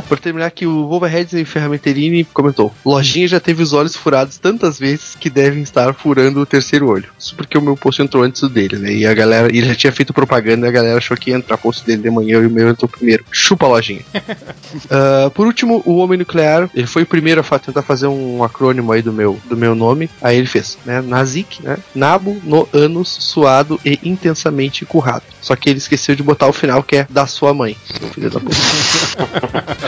Por 0.07 0.19
terminar 0.19 0.45
aqui, 0.45 0.65
o 0.65 0.87
Wolverheads 0.87 1.33
e 1.33 1.43
Ferramenterini 1.43 2.23
comentou: 2.23 2.73
Lojinha 2.85 3.27
já 3.27 3.39
teve 3.39 3.61
os 3.61 3.73
olhos 3.73 3.95
furados 3.95 4.37
tantas 4.37 4.79
vezes 4.79 5.15
que 5.15 5.29
devem 5.29 5.61
estar 5.61 5.93
furando 5.93 6.39
o 6.39 6.45
terceiro 6.45 6.89
olho. 6.89 7.09
Isso 7.19 7.35
porque 7.35 7.57
o 7.57 7.61
meu 7.61 7.75
post 7.75 8.01
entrou 8.01 8.23
antes 8.23 8.41
do 8.41 8.49
dele, 8.49 8.77
né? 8.77 8.93
E 8.93 9.05
a 9.05 9.13
galera, 9.13 9.47
ele 9.49 9.67
já 9.67 9.75
tinha 9.75 9.91
feito 9.91 10.13
propaganda 10.13 10.65
e 10.65 10.69
a 10.69 10.71
galera 10.71 10.97
achou 10.97 11.17
que 11.17 11.31
ia 11.31 11.37
entrar 11.37 11.57
post 11.57 11.85
dele 11.85 12.01
de 12.01 12.09
manhã 12.09 12.41
e 12.41 12.45
o 12.45 12.49
meu 12.49 12.69
entrou 12.69 12.87
primeiro. 12.87 13.25
Chupa 13.31 13.65
a 13.65 13.69
lojinha. 13.69 14.01
uh, 14.15 15.29
por 15.35 15.45
último, 15.45 15.81
o 15.85 15.97
Homem 15.97 16.19
Nuclear, 16.19 16.69
ele 16.73 16.87
foi 16.87 17.03
o 17.03 17.05
primeiro 17.05 17.45
a 17.49 17.59
tentar 17.59 17.81
fazer 17.81 18.07
um 18.07 18.43
acrônimo 18.43 18.91
aí 18.91 19.01
do 19.01 19.11
meu, 19.11 19.37
do 19.49 19.57
meu 19.57 19.75
nome. 19.75 20.09
Aí 20.21 20.37
ele 20.37 20.47
fez, 20.47 20.77
né? 20.85 21.01
Nazik, 21.01 21.63
né? 21.63 21.77
Nabo, 21.93 22.37
no 22.43 22.67
anos, 22.71 23.09
suado 23.09 23.79
e 23.87 23.99
intensamente 24.03 24.85
currado. 24.85 25.23
Só 25.41 25.55
que 25.55 25.69
ele 25.69 25.77
esqueceu 25.77 26.15
de 26.15 26.21
botar 26.21 26.47
o 26.47 26.53
final 26.53 26.83
que 26.83 26.97
é 26.97 27.07
da 27.09 27.25
sua 27.25 27.53
mãe. 27.53 27.77
Filho 28.13 28.29
da 28.29 28.39
puta. 28.39 28.55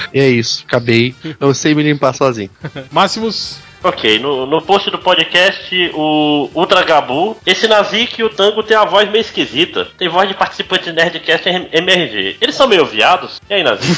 e 0.13 0.19
é 0.19 0.29
isso, 0.29 0.63
acabei. 0.65 1.13
Não 1.39 1.53
sei 1.53 1.75
me 1.75 1.83
limpar 1.83 2.13
sozinho. 2.13 2.49
Máximos. 2.91 3.57
Ok, 3.81 4.19
no, 4.19 4.45
no 4.45 4.61
post 4.61 4.91
do 4.91 4.99
podcast, 4.99 5.91
o 5.93 6.49
Ultra 6.53 6.83
Gabu, 6.83 7.37
esse 7.45 7.65
Nazik 7.65 8.19
e 8.19 8.23
o 8.25 8.29
Tango 8.29 8.61
tem 8.61 8.75
a 8.75 8.83
voz 8.83 9.09
meio 9.09 9.21
esquisita. 9.21 9.87
Tem 9.97 10.09
voz 10.09 10.27
de 10.27 10.35
participante 10.35 10.85
de 10.85 10.91
Nerdcast 10.91 11.47
MRG. 11.47 12.37
Eles 12.41 12.55
são 12.55 12.67
meio 12.67 12.85
viados? 12.85 13.39
E 13.49 13.53
aí, 13.53 13.63
Nazik? 13.63 13.97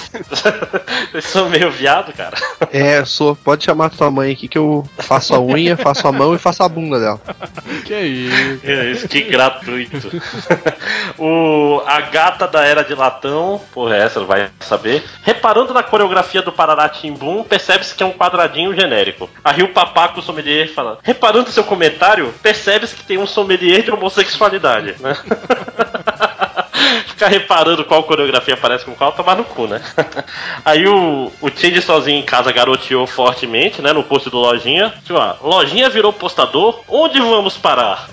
Eles 1.12 1.26
são 1.26 1.50
meio 1.50 1.72
viados, 1.72 2.14
cara? 2.16 2.38
É, 2.72 3.04
sou. 3.06 3.36
Pode 3.36 3.64
chamar 3.64 3.90
tua 3.90 4.12
mãe 4.12 4.32
aqui 4.32 4.48
que 4.48 4.58
eu 4.58 4.88
faço 5.00 5.34
a 5.34 5.40
unha, 5.40 5.76
faço 5.76 6.08
a 6.08 6.12
mão 6.12 6.36
e 6.36 6.38
faço 6.38 6.62
a 6.62 6.70
bunda 6.70 7.00
dela. 7.00 7.22
Que 7.84 8.00
isso? 8.00 8.60
É 8.64 8.92
isso, 8.92 9.08
que 9.08 9.22
gratuito. 9.22 10.12
o, 11.18 11.82
a 11.88 12.02
gata 12.02 12.48
da 12.48 12.64
Era 12.64 12.84
de 12.84 12.94
Latão, 12.94 13.60
porra, 13.74 13.96
essa 13.96 14.20
não 14.20 14.28
vai 14.28 14.50
saber. 14.60 15.04
Reparando 15.24 15.74
na 15.74 15.82
coreografia 15.82 16.42
do 16.44 16.52
Parará 16.52 16.88
Timbum, 16.88 17.44
percebe-se 17.44 17.96
que 17.96 18.04
é 18.04 18.06
um 18.06 18.14
quadradinho 18.14 18.76
genérico. 18.76 19.30
A 19.44 19.52
Rio 19.52 19.71
Papaco 19.72 20.22
sommelier 20.22 20.74
falando. 20.74 21.00
Reparando 21.04 21.50
seu 21.50 21.64
comentário, 21.64 22.34
percebe-se 22.42 22.96
que 22.96 23.04
tem 23.04 23.18
um 23.18 23.28
sommelier 23.28 23.84
de 23.84 23.92
homossexualidade, 23.92 24.96
né? 25.00 25.16
Ficar 27.22 27.30
reparando 27.30 27.86
qual 27.86 28.02
coreografia 28.02 28.56
aparece 28.56 28.84
com 28.84 28.96
qual, 28.96 29.12
tomar 29.12 29.36
no 29.36 29.44
cu, 29.44 29.68
né? 29.68 29.80
Aí 30.66 30.88
o, 30.88 31.32
o 31.40 31.50
Change 31.56 31.80
sozinho 31.80 32.18
em 32.18 32.24
casa 32.24 32.52
garoteou 32.52 33.06
fortemente, 33.06 33.80
né? 33.80 33.94
No 33.94 34.04
post 34.04 34.28
do 34.32 34.40
Lojinha. 34.40 34.92
Tipo, 35.06 35.20
ó, 35.20 35.36
Lojinha 35.40 35.88
virou 35.88 36.12
postador? 36.12 36.80
Onde 36.88 37.20
vamos 37.20 37.60
parar? 37.60 38.10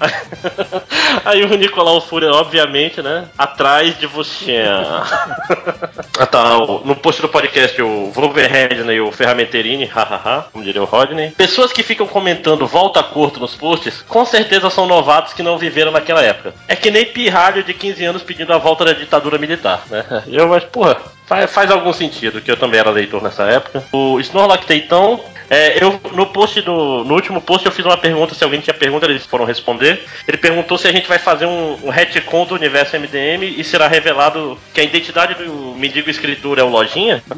Aí 1.24 1.43
o 1.43 1.56
Nicolau 1.56 2.02
Fúria, 2.02 2.30
obviamente, 2.32 3.01
né? 3.01 3.24
Atrás 3.39 3.98
de 3.98 4.06
você. 4.06 4.64
ah, 6.18 6.26
tá. 6.26 6.59
No 6.85 6.94
post 6.94 7.22
do 7.22 7.30
podcast, 7.30 7.80
o 7.80 8.12
Wolverhampton 8.14 8.93
e 8.93 9.01
o 9.01 9.10
Ferramenterini, 9.10 9.86
hahaha, 9.86 10.48
como 10.52 10.62
diria 10.62 10.82
o 10.82 10.85
Rodney. 10.85 11.30
Pessoas 11.30 11.72
que 11.72 11.82
ficam 11.82 12.06
comentando 12.06 12.66
volta 12.66 13.02
curto 13.02 13.40
nos 13.40 13.55
posts, 13.55 14.05
com 14.06 14.26
certeza 14.26 14.68
são 14.68 14.86
novatos 14.86 15.32
que 15.32 15.43
não 15.43 15.56
viveram 15.56 15.93
naquela 15.93 16.22
época. 16.22 16.52
É 16.68 16.76
que 16.76 16.90
nem 16.90 17.06
pirralho 17.06 17.64
de 17.64 17.72
15 17.72 18.05
anos 18.05 18.22
pedindo 18.22 18.52
a 18.52 18.59
volta 18.59 18.85
da 18.85 18.98
ditadura 18.99 19.39
militar, 19.39 19.83
né? 19.91 20.05
Eu 20.29 20.53
acho, 20.53 20.66
porra, 20.66 20.97
faz, 21.27 21.51
faz 21.51 21.70
algum 21.70 21.93
sentido, 21.93 22.41
que 22.41 22.51
eu 22.51 22.57
também 22.57 22.81
era 22.81 22.91
leitor 22.91 23.23
nessa 23.23 23.45
época. 23.45 23.85
O 23.93 24.19
Snorlax 24.20 24.66
Teitão 24.66 25.20
é, 25.51 25.83
eu 25.83 25.99
no 26.12 26.27
post 26.27 26.61
do. 26.61 27.05
No 27.05 27.15
último 27.15 27.41
post 27.41 27.65
eu 27.65 27.73
fiz 27.73 27.85
uma 27.85 27.97
pergunta, 27.97 28.35
se 28.35 28.45
alguém 28.45 28.61
tinha 28.61 28.75
pergunta, 28.75 29.07
eles 29.07 29.25
foram 29.25 29.47
responder. 29.47 30.05
Ele 30.27 30.37
perguntou 30.37 30.77
se 30.77 30.87
a 30.87 30.93
gente 30.93 31.09
vai 31.09 31.19
fazer 31.19 31.47
um, 31.47 31.79
um 31.85 31.89
retcon 31.89 32.45
do 32.45 32.55
universo 32.55 32.99
MDM 32.99 33.45
e 33.57 33.65
será 33.65 33.89
revelado 33.89 34.59
que 34.75 34.81
a 34.81 34.85
identidade 34.85 35.35
do 35.35 35.75
mendigo 35.75 36.11
escritor 36.11 36.59
é 36.59 36.62
o 36.62 36.69
Lojinha. 36.69 37.23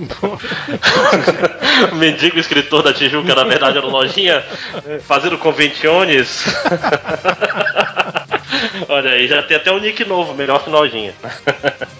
o 1.92 1.94
mendigo 1.94 2.38
escritor 2.38 2.82
da 2.82 2.92
Tijuca, 2.92 3.32
na 3.34 3.44
verdade, 3.44 3.78
era 3.78 3.86
o 3.86 3.90
Lojinha, 3.90 4.44
fazendo 5.06 5.38
convenciones. 5.38 6.44
Olha 8.88 9.10
aí, 9.12 9.26
já 9.28 9.42
tem 9.42 9.56
até 9.56 9.70
um 9.72 9.78
nick 9.78 10.04
novo, 10.04 10.34
melhor 10.34 10.62
que 10.62 10.70
Lojinha. 10.70 11.12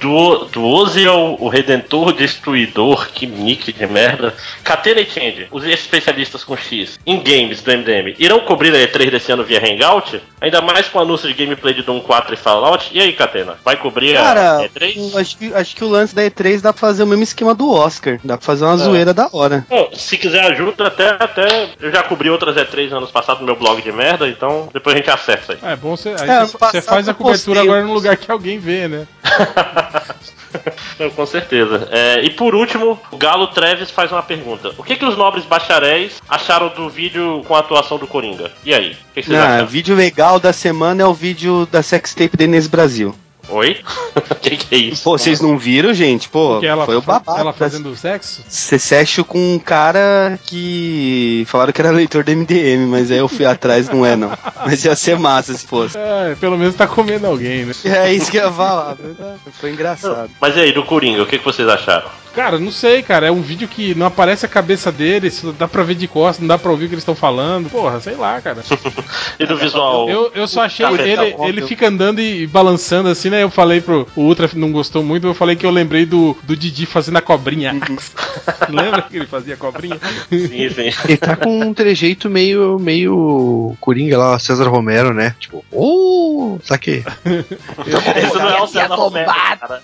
Do, 0.01 0.45
do 0.47 0.65
Oziel, 0.65 1.37
o 1.39 1.49
Redentor 1.49 2.13
Destruidor, 2.13 3.09
que 3.13 3.27
nick 3.27 3.73
de 3.73 3.87
merda. 3.87 4.35
Catena 4.65 5.01
e 5.01 5.07
Change, 5.11 5.47
os 5.51 5.65
especialistas 5.65 6.43
com 6.45 6.57
X 6.57 6.99
em 7.07 7.19
games 7.21 7.63
do 7.63 7.71
MDM 7.71 8.15
irão 8.19 8.41
cobrir 8.41 8.75
a 8.75 8.79
E3 8.79 9.11
desse 9.11 9.33
ano 9.33 9.45
via 9.45 9.61
Hangout? 9.61 10.21
Ainda 10.41 10.61
mais 10.61 10.89
com 10.89 10.99
o 10.99 11.03
anúncio 11.03 11.29
de 11.29 11.35
gameplay 11.35 11.75
de 11.75 11.83
Doom 11.83 12.01
4 12.01 12.35
e 12.35 12.37
Fallout. 12.37 12.89
E 12.93 13.01
aí, 13.01 13.13
Catena? 13.13 13.57
Vai 13.65 13.77
cobrir 13.77 14.15
Cara, 14.15 14.59
a 14.59 14.69
E3? 14.69 15.13
eu 15.13 15.19
acho, 15.19 15.37
que, 15.37 15.55
acho 15.55 15.77
que 15.77 15.85
o 15.85 15.89
lance 15.89 16.15
da 16.15 16.23
E3 16.23 16.61
dá 16.63 16.73
pra 16.73 16.81
fazer 16.81 17.03
o 17.03 17.07
mesmo 17.07 17.23
esquema 17.25 17.55
do 17.55 17.71
Oscar. 17.71 18.19
Dá 18.25 18.37
pra 18.39 18.47
fazer 18.47 18.65
uma 18.65 18.77
zoeira 18.77 19.13
da 19.13 19.29
hora. 19.33 19.67
Bom, 19.69 19.91
se 19.93 20.17
quiser 20.17 20.41
ajuda, 20.53 20.87
até, 20.87 21.09
até. 21.11 21.69
Eu 21.81 21.93
já 21.93 22.03
cobri 22.03 22.31
outras 22.31 22.57
E3 22.57 22.91
anos 22.93 23.11
passados 23.11 23.41
no 23.41 23.47
meu 23.47 23.57
blog 23.57 23.83
de 23.83 23.93
merda, 23.93 24.27
então 24.29 24.69
depois 24.73 24.95
a 24.95 24.99
gente 24.99 25.11
acessa 25.11 25.53
aí. 25.53 25.59
É 25.63 25.77
bom 25.77 25.97
você. 25.97 26.15
Aí 26.19 26.31
É, 26.31 26.41
você, 26.45 26.50
você 26.59 26.83
faz 26.83 27.09
a 27.09 27.15
cobertura 27.15 27.61
agora 27.63 27.85
no 27.85 27.93
lugar 27.93 28.17
que 28.17 28.31
alguém 28.31 28.59
vê, 28.59 28.89
né? 28.89 29.07
Não, 30.99 31.11
com 31.11 31.25
certeza. 31.25 31.89
É, 31.91 32.23
e 32.23 32.31
por 32.31 32.55
último, 32.55 33.01
o 33.11 33.17
Galo 33.17 33.47
Treves 33.49 33.91
faz 33.91 34.11
uma 34.11 34.23
pergunta: 34.23 34.73
O 34.77 34.83
que, 34.83 34.97
que 34.97 35.05
os 35.05 35.17
nobres 35.17 35.45
bacharéis 35.45 36.21
acharam 36.29 36.69
do 36.69 36.89
vídeo 36.89 37.45
com 37.47 37.55
a 37.55 37.61
atuação 37.61 37.99
do 37.99 38.07
Coringa? 38.07 38.51
E 38.65 38.75
aí? 38.75 38.93
O 38.93 39.15
que, 39.15 39.23
que 39.23 39.29
vocês 39.29 39.39
acharam? 39.39 39.65
o 39.65 39.69
vídeo 39.69 39.95
legal 39.95 40.41
da 40.41 40.53
semana 40.53 41.03
é 41.03 41.07
o 41.07 41.15
vídeo 41.15 41.67
da 41.71 41.83
sextape 41.83 42.37
da 42.37 42.45
Inês 42.45 42.67
Brasil. 42.67 43.15
Oi? 43.51 43.81
O 44.17 44.35
que, 44.41 44.57
que 44.57 44.75
é 44.75 44.79
isso? 44.79 45.03
Pô, 45.03 45.19
vocês 45.19 45.41
não 45.41 45.59
viram, 45.59 45.93
gente? 45.93 46.29
Pô, 46.29 46.63
ela, 46.63 46.87
foi 46.87 46.97
o 46.97 47.03
babado. 47.03 47.39
ela 47.39 47.53
fazendo 47.53 47.95
sexo? 47.97 48.43
Você 48.49 48.79
sexo 48.79 49.25
com 49.25 49.55
um 49.55 49.59
cara 49.59 50.39
que 50.47 51.45
falaram 51.49 51.73
que 51.73 51.81
era 51.81 51.91
leitor 51.91 52.25
do 52.25 52.31
MDM, 52.31 52.87
mas 52.87 53.11
aí 53.11 53.19
eu 53.19 53.29
fui 53.29 53.45
atrás, 53.45 53.89
não 53.89 54.07
é 54.07 54.17
não. 54.17 54.31
Mas 54.65 54.85
ia 54.85 54.95
ser 54.95 55.19
massa 55.19 55.55
se 55.55 55.67
fosse. 55.67 55.99
É, 55.99 56.35
pelo 56.39 56.57
menos 56.57 56.75
tá 56.75 56.87
comendo 56.87 57.27
alguém, 57.27 57.65
né? 57.65 57.73
É 57.85 58.13
isso 58.13 58.31
que 58.31 58.37
eu 58.37 58.45
ia 58.45 58.53
falar. 58.53 58.97
Foi 59.61 59.71
engraçado. 59.71 60.31
Mas 60.41 60.57
e 60.57 60.61
aí, 60.61 60.73
do 60.73 60.85
Coringa, 60.85 61.23
o 61.23 61.27
que, 61.27 61.39
que 61.39 61.45
vocês 61.45 61.69
acharam? 61.69 62.09
Cara, 62.35 62.59
não 62.59 62.71
sei, 62.71 63.03
cara. 63.03 63.27
É 63.27 63.31
um 63.31 63.43
vídeo 63.43 63.67
que 63.69 63.95
não 63.95 64.07
aparece 64.07 64.47
a 64.47 64.49
cabeça 64.49 64.93
dele, 64.93 65.31
só 65.31 65.53
dá 65.53 65.67
pra 65.67 65.83
ver 65.83 65.95
de 65.95 66.07
costas, 66.07 66.41
não 66.41 66.49
dá 66.49 66.59
pra 66.59 66.71
ouvir 66.71 66.85
o 66.85 66.89
que 66.89 66.95
eles 66.95 67.03
estão 67.03 67.15
falando. 67.15 67.71
Porra, 67.71 68.01
sei 68.01 68.15
lá, 68.15 68.41
cara. 68.41 68.63
E 69.39 69.47
do 69.47 69.57
visual? 69.57 70.09
Eu, 70.09 70.31
eu 70.35 70.47
só 70.47 70.63
achei 70.63 70.85
Cafetão, 70.85 71.25
ele, 71.25 71.35
óbvio. 71.35 71.49
ele 71.49 71.63
fica 71.63 71.89
andando 71.89 72.21
e 72.21 72.47
balançando 72.47 73.09
assim, 73.09 73.31
né? 73.31 73.43
Eu 73.43 73.51
falei 73.51 73.81
pro 73.81 74.07
o 74.15 74.23
Ultra 74.23 74.51
não 74.55 74.71
gostou 74.71 75.03
muito, 75.03 75.27
eu 75.27 75.35
falei 75.35 75.57
que 75.57 75.65
eu 75.65 75.71
lembrei 75.71 76.05
do, 76.05 76.37
do 76.43 76.55
Didi 76.55 76.85
fazendo 76.85 77.17
a 77.17 77.23
cobrinha. 77.23 77.73
Lembra 78.69 79.03
que 79.03 79.17
ele 79.17 79.27
fazia 79.27 79.55
a 79.55 79.57
cobrinha? 79.57 79.99
Sim, 80.29 80.71
sim. 80.71 80.91
Ele 81.05 81.17
tá 81.17 81.37
com 81.37 81.61
um 81.61 81.73
trejeito 81.73 82.29
meio, 82.29 82.79
meio 82.79 83.75
Coringa 83.81 84.19
lá, 84.19 84.39
César 84.39 84.69
Romero, 84.69 85.15
né? 85.15 85.35
Tipo, 85.39 85.65
oh, 85.73 86.59
saque. 86.63 87.03
Esse 88.17 88.35
não 88.35 88.51
é 88.51 88.61
o 88.61 88.67
César 88.67 88.95
Romero, 88.95 89.27
cara. 89.27 89.81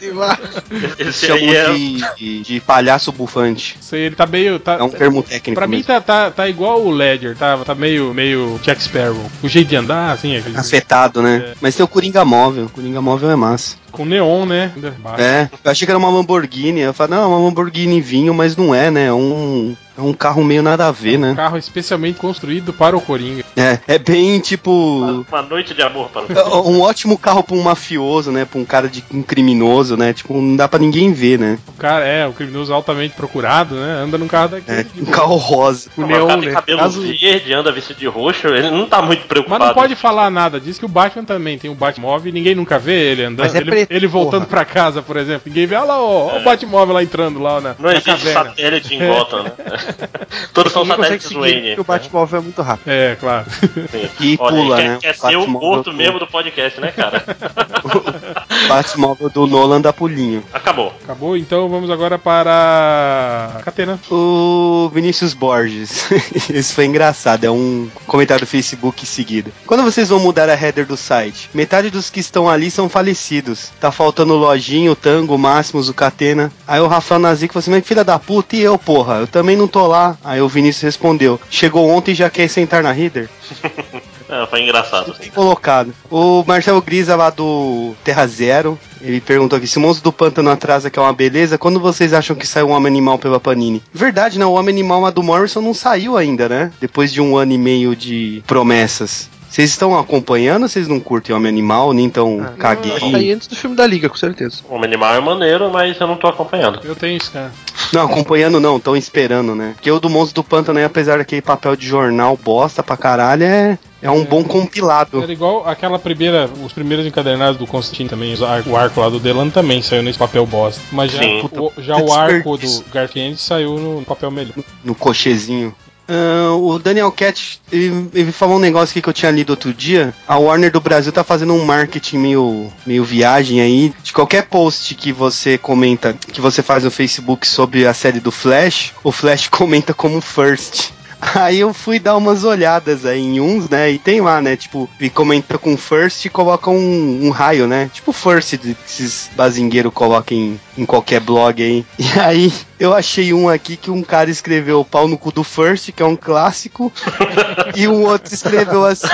Esse 0.99 1.33
aí 1.33 1.49
Chamam 1.49 1.55
é... 1.55 1.73
de, 1.73 2.15
de 2.17 2.36
palhaço 2.67 3.13
bufante. 3.13 3.77
Sei, 3.81 4.03
ele 4.07 4.15
tá 4.17 4.27
meio. 4.27 4.59
Tá, 4.59 4.75
É 4.75 4.83
um 4.83 4.89
termo 4.89 5.23
técnico 5.23 5.55
Pra 5.59 5.67
mim 5.67 5.77
mesmo. 5.77 5.87
tá, 5.87 6.01
tá, 6.01 6.31
tá 6.31 6.49
igual 6.49 6.83
o 6.85 6.91
Ledger, 6.91 7.37
tá, 7.37 7.57
tá 7.59 7.75
meio, 7.75 8.13
meio 8.15 8.59
Jack 8.63 8.83
Sparrow. 8.83 9.31
O 9.43 9.49
jeito 9.49 9.69
de 9.69 9.77
andar, 9.77 10.13
assim, 10.13 10.37
aquele- 10.37 10.57
Afetado, 10.57 11.23
né? 11.23 11.55
Mas 11.61 11.75
tem 11.75 11.85
o 11.85 11.89
Coringa 11.89 12.25
Móvel. 12.25 12.67
O 12.67 12.71
Coringa 12.71 13.01
Móvel 13.01 13.31
é 13.31 13.37
massa. 13.37 13.77
Com 13.93 14.05
neon, 14.05 14.45
né? 14.47 14.73
É, 15.19 15.49
eu 15.65 15.71
achei 15.71 15.87
que 15.87 15.91
era 15.91 15.99
uma 15.99 16.11
Lamborghini. 16.11 16.81
Eu 16.81 16.93
falei, 16.95 17.17
não, 17.17 17.25
é 17.25 17.27
uma 17.27 17.39
Lamborghini 17.39 18.01
vinho, 18.01 18.35
mas 18.35 18.57
não 18.57 18.75
é, 18.75 18.91
né? 18.91 19.07
É 19.07 19.13
um, 19.13 19.75
é 19.97 20.01
um 20.03 20.13
carro 20.13 20.45
meio 20.45 20.63
nada 20.63 20.87
a 20.87 20.93
ver, 20.93 21.17
Um 21.17 21.21
né? 21.23 21.35
carro 21.35 21.57
especialmente 21.57 22.19
construído 22.19 22.73
para 22.73 22.97
o 22.97 23.01
Coringa. 23.01 23.45
É, 23.57 23.79
é 23.89 23.99
bem 23.99 24.39
tipo. 24.41 25.25
Uma 25.29 25.43
noite 25.43 25.73
de 25.73 25.81
amor 25.83 26.11
para 26.11 26.25
é 26.39 26.43
o 26.45 26.69
Um 26.69 26.81
ótimo 26.83 27.17
carro 27.17 27.43
pra 27.43 27.57
um 27.57 27.63
mafioso, 27.63 28.31
né? 28.31 28.45
Pra 28.45 28.61
um 28.61 28.65
cara 28.65 28.89
de 28.89 29.03
um 29.13 29.23
criminoso, 29.23 29.97
né? 29.97 30.13
Tipo, 30.13 30.35
não 30.35 30.57
dá 30.57 30.69
pra 30.69 30.79
ninguém 30.79 31.13
ver, 31.13 31.39
né? 31.39 31.59
O 31.69 31.73
cara 31.73 32.05
é 32.05 32.27
o 32.27 32.33
criminoso 32.33 32.73
altamente 32.75 33.15
procurado, 33.15 33.75
né? 33.77 34.03
Anda 34.05 34.19
num 34.19 34.29
carro 34.29 34.49
daquele. 34.51 34.81
É, 34.81 34.83
de 34.83 35.01
um 35.03 35.07
carro 35.07 35.37
rosa. 35.37 35.89
O 35.97 36.03
neon, 36.05 36.27
cara 36.27 36.41
tem 36.41 36.49
né? 36.51 36.55
cabelo 36.55 36.79
Caso- 36.81 37.01
verde, 37.03 37.53
anda 37.55 37.73
vestido 37.73 37.99
de 37.99 38.07
roxo, 38.07 38.49
ele 38.49 38.71
não 38.71 38.87
tá 38.87 39.01
muito 39.01 39.21
Mas 39.21 39.29
preocupado. 39.29 39.65
não 39.65 39.73
pode 39.75 39.95
falar 39.95 40.31
nada 40.31 40.61
disso, 40.61 40.79
que 40.81 40.85
o 40.87 40.89
Batman 40.89 41.25
também 41.25 41.57
tem 41.59 41.71
o 41.71 41.75
Batmóvel 41.75 42.29
e 42.29 42.33
ninguém 42.33 42.55
nunca 42.55 42.79
vê 42.79 43.13
ele 43.13 43.25
andando. 43.25 43.39
Mas 43.47 43.55
é 43.55 43.59
ele, 43.59 43.71
preto, 43.85 43.93
ele 43.93 44.07
voltando 44.07 44.47
porra. 44.47 44.51
pra 44.51 44.65
casa, 44.65 45.03
por 45.03 45.17
exemplo. 45.17 45.43
Ninguém 45.47 45.67
vê, 45.67 45.75
olha 45.77 45.85
lá, 45.85 46.01
ó, 46.01 46.35
ó 46.35 46.39
o 46.39 46.43
Batmóvel 46.45 46.95
lá 46.95 47.03
entrando 47.03 47.39
lá 47.41 47.61
na, 47.61 47.75
Não 47.79 47.91
na 47.91 47.93
existe 47.93 48.11
caverna. 48.11 48.45
satélite 48.51 48.95
em 48.95 49.07
Gotham, 49.07 49.43
né? 49.43 49.53
Todos 50.55 50.73
são 50.73 50.85
satélites 50.87 51.31
Wayne. 51.33 51.79
o 51.79 51.85
Batmóvel 51.85 52.39
é 52.41 52.43
muito 52.43 52.63
rápido. 52.63 52.89
É, 52.89 53.17
claro. 53.19 53.47
Sim. 53.51 54.09
E 54.21 54.37
Olha, 54.41 54.57
pula, 54.57 54.77
quer, 54.77 54.89
né? 54.89 54.99
quer 55.03 55.15
ser 55.15 55.37
o 55.37 55.47
morto 55.47 55.93
mesmo 55.93 56.19
do 56.19 56.27
podcast, 56.27 56.81
né, 56.81 56.93
cara? 56.93 57.23
Batmóvel 58.69 59.31
do 59.31 59.47
Nolan 59.47 59.81
dá 59.81 59.93
pulinho. 59.93 60.43
Acabou. 60.53 60.93
Acabou, 61.05 61.37
então 61.37 61.69
vamos 61.69 61.91
agora 61.91 62.19
para. 62.19 63.61
Catena. 63.65 63.99
O 64.11 64.91
Vinícius 64.93 65.35
Borges. 65.35 66.11
Isso 66.51 66.75
foi 66.75 66.87
engraçado, 66.87 67.45
é 67.45 67.51
um 67.51 67.89
comentário 68.07 68.45
do 68.45 68.49
Facebook 68.49 69.03
em 69.03 69.07
seguida. 69.07 69.51
Quando 69.67 69.83
vocês 69.83 70.09
vão 70.09 70.19
mudar 70.19 70.49
a 70.49 70.55
header 70.55 70.87
do 70.87 70.97
site? 70.97 71.51
Metade 71.55 71.91
dos 71.91 72.11
que 72.11 72.21
estão 72.21 72.49
ali 72.49 72.71
são 72.71 72.89
falecidos. 72.89 73.71
Tá 73.81 73.93
faltando 73.93 74.35
o 74.35 74.39
Lojinho, 74.39 74.93
o 74.93 74.97
Tango, 74.97 75.35
o 75.35 75.39
Máximos, 75.39 75.89
o 75.89 75.95
Catena. 75.95 76.53
Aí 76.67 76.81
o 76.81 76.87
Rafael 76.87 77.21
Nazik 77.21 77.53
falou 77.53 77.61
assim: 77.61 77.71
Mas 77.71 77.87
filha 77.87 78.05
da 78.05 78.19
puta, 78.19 78.57
e 78.57 78.61
eu, 78.61 78.79
porra? 78.79 79.17
Eu 79.17 79.27
também 79.27 79.57
não 79.57 79.69
tô 79.69 79.87
lá. 79.87 80.17
Aí 80.25 80.41
o 80.41 80.49
Vinícius 80.49 80.83
respondeu: 80.83 81.41
Chegou 81.51 81.89
ontem 81.89 82.13
e 82.13 82.15
já 82.15 82.31
quer 82.31 82.49
sentar 82.49 82.83
na 82.83 82.97
header? 82.97 83.29
É, 84.29 84.47
foi 84.47 84.63
engraçado. 84.63 85.15
Bem 85.19 85.31
colocado. 85.31 85.95
O 86.11 86.45
Marcelo 86.47 86.83
Grisa 86.83 87.15
lá 87.15 87.31
do 87.31 87.95
Terra 88.03 88.27
Zero, 88.27 88.79
ele 89.01 89.21
perguntou 89.21 89.57
aqui: 89.57 89.67
se 89.67 89.79
o 89.79 89.81
monstro 89.81 90.05
do 90.05 90.13
pântano 90.13 90.51
atrasa, 90.51 90.91
que 90.91 90.99
é 90.99 91.03
uma 91.03 91.13
beleza, 91.13 91.59
quando 91.59 91.79
vocês 91.81 92.13
acham 92.13 92.35
que 92.35 92.47
saiu 92.47 92.69
um 92.69 92.73
Homem 92.73 92.89
Animal 92.89 93.19
pela 93.19 93.41
Panini? 93.41 93.83
Verdade, 93.93 94.39
não, 94.39 94.53
o 94.53 94.57
Homem 94.57 94.75
Animal 94.75 95.01
lá 95.01 95.11
do 95.11 95.23
Morrison 95.23 95.61
não 95.61 95.75
saiu 95.75 96.17
ainda, 96.17 96.49
né? 96.49 96.73
Depois 96.81 97.13
de 97.13 97.21
um 97.21 97.37
ano 97.37 97.53
e 97.53 97.59
meio 97.59 97.95
de 97.95 98.43
promessas. 98.47 99.29
Vocês 99.49 99.71
estão 99.71 99.99
acompanhando 99.99 100.65
ou 100.65 100.69
vocês 100.69 100.89
não 100.89 101.01
curtem 101.01 101.35
Homem 101.35 101.49
Animal, 101.49 101.93
nem 101.93 102.11
tão 102.11 102.41
aí 102.43 102.57
caguei? 102.59 103.33
antes 103.33 103.47
do 103.47 103.57
filme 103.57 103.77
da 103.77 103.87
Liga, 103.87 104.09
com 104.09 104.17
certeza. 104.17 104.63
O 104.69 104.75
Homem 104.75 104.87
Animal 104.87 105.15
é 105.15 105.21
maneiro, 105.21 105.71
mas 105.71 105.99
eu 105.99 106.07
não 106.07 106.17
tô 106.17 106.27
acompanhando. 106.27 106.81
Eu 106.85 106.95
tenho 106.95 107.17
isso, 107.17 107.31
cara. 107.33 107.53
Não, 107.93 108.03
acompanhando 108.03 108.59
não, 108.61 108.77
estão 108.77 108.97
esperando, 108.97 109.55
né? 109.55 109.73
Porque 109.75 109.91
o 109.91 110.01
do 110.01 110.11
Monstro 110.11 110.43
do 110.43 110.45
Pântano, 110.45 110.79
aí, 110.79 110.85
apesar 110.85 111.19
daquele 111.19 111.43
papel 111.43 111.77
de 111.77 111.87
jornal 111.87 112.37
bosta 112.37 112.83
pra 112.83 112.97
caralho, 112.97 113.45
é, 113.45 113.79
é 114.03 114.11
um 114.11 114.25
bom 114.25 114.43
compilado. 114.43 115.23
Era 115.23 115.33
igual 115.33 115.67
aquela 115.67 115.99
primeira, 115.99 116.51
os 116.65 116.73
primeiros 116.73 117.07
encadernados 117.07 117.57
do 117.57 117.67
Constantine 117.67 118.09
também, 118.09 118.35
o 118.67 118.77
arco 118.77 119.01
lá 119.01 119.09
do 119.09 119.21
Delan 119.21 119.51
também 119.51 119.81
saiu 119.83 120.03
nesse 120.03 120.19
papel 120.19 120.45
bosta. 120.47 120.83
Mas 120.91 121.13
já, 121.13 121.23
Sim. 121.23 121.49
o, 121.53 121.73
já 121.81 121.97
o 121.97 122.13
arco 122.13 122.59
do 122.59 122.85
Garfield 122.93 123.37
saiu 123.37 123.79
no 123.79 124.05
papel 124.05 124.31
melhor. 124.31 124.55
no 124.85 124.95
cochezinho. 124.95 125.75
Ah, 126.09 126.55
o 126.55 126.79
Daniel 126.79 127.11
Cat, 127.11 127.61
ele, 127.73 128.09
ele 128.15 128.33
falou 128.33 128.57
um 128.57 128.61
negócio 128.61 128.93
aqui 128.93 129.03
que 129.03 129.09
eu 129.09 129.13
tinha 129.13 129.31
lido 129.31 129.51
outro 129.51 129.73
dia. 129.75 130.15
A 130.27 130.39
Warner 130.39 130.71
do 130.71 130.81
Brasil 130.81 131.13
tá 131.13 131.25
fazendo 131.25 131.53
um 131.53 131.65
marketing 131.65 132.19
meio, 132.19 132.73
meio 132.87 133.05
viagem 133.05 133.61
aí. 133.61 133.93
De 134.03 134.13
qualquer 134.13 134.45
post 134.45 134.95
que 134.95 135.13
você 135.13 135.59
comenta, 135.59 136.15
que 136.15 136.41
você 136.41 136.63
faz 136.63 136.85
no 136.85 136.91
Facebook 136.91 137.47
sobre 137.47 137.87
a 137.87 137.95
série 137.95 138.21
do 138.21 138.31
Flash, 138.31 138.93
o 139.03 139.11
Flash 139.11 139.49
comenta 139.51 139.93
como 139.93 140.21
first. 140.21 140.91
Aí 141.35 141.61
eu 141.61 141.73
fui 141.73 141.99
dar 141.99 142.17
umas 142.17 142.45
olhadas 142.45 143.05
aí 143.05 143.21
em 143.21 143.41
uns, 143.41 143.69
né? 143.69 143.91
E 143.91 143.99
tem 143.99 144.21
lá, 144.21 144.41
né? 144.41 144.57
Tipo, 144.57 144.89
e 145.01 145.09
comenta 145.09 145.59
com 145.59 145.77
first 145.77 146.25
e 146.25 146.31
coloca 146.31 146.71
um, 146.71 147.27
um 147.27 147.31
raio, 147.31 147.67
né? 147.67 147.91
Tipo 147.93 148.13
first 148.13 148.57
que 148.59 148.77
esses 148.87 149.31
bazingueiros 149.35 149.93
colocam 149.93 150.37
em, 150.37 150.61
em 150.77 150.87
qualquer 150.87 151.21
blog 151.21 151.63
aí. 151.63 151.85
E 152.17 152.19
aí 152.19 152.53
eu 152.79 152.95
achei 152.95 153.33
um 153.35 153.49
aqui 153.49 153.77
que 153.77 153.91
um 153.91 154.03
cara 154.03 154.31
escreveu 154.31 154.85
pau 154.85 155.09
no 155.09 155.19
cu 155.19 155.33
do 155.33 155.45
first, 155.45 155.93
que 155.93 156.03
é 156.03 156.07
um 156.07 156.17
clássico. 156.17 156.93
e 157.77 157.87
um 157.89 158.05
outro 158.05 158.33
escreveu 158.33 158.85
assim. 158.85 159.07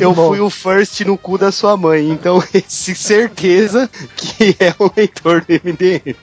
Eu 0.00 0.14
fui 0.14 0.40
o 0.40 0.50
first 0.50 1.00
no 1.00 1.16
cu 1.16 1.36
da 1.38 1.50
sua 1.52 1.76
mãe, 1.76 2.10
então 2.10 2.42
esse 2.52 2.94
certeza 2.94 3.88
que 4.16 4.56
é 4.60 4.74
o 4.78 4.90
leitor 4.96 5.40
do 5.42 5.52
MDM. 5.52 6.14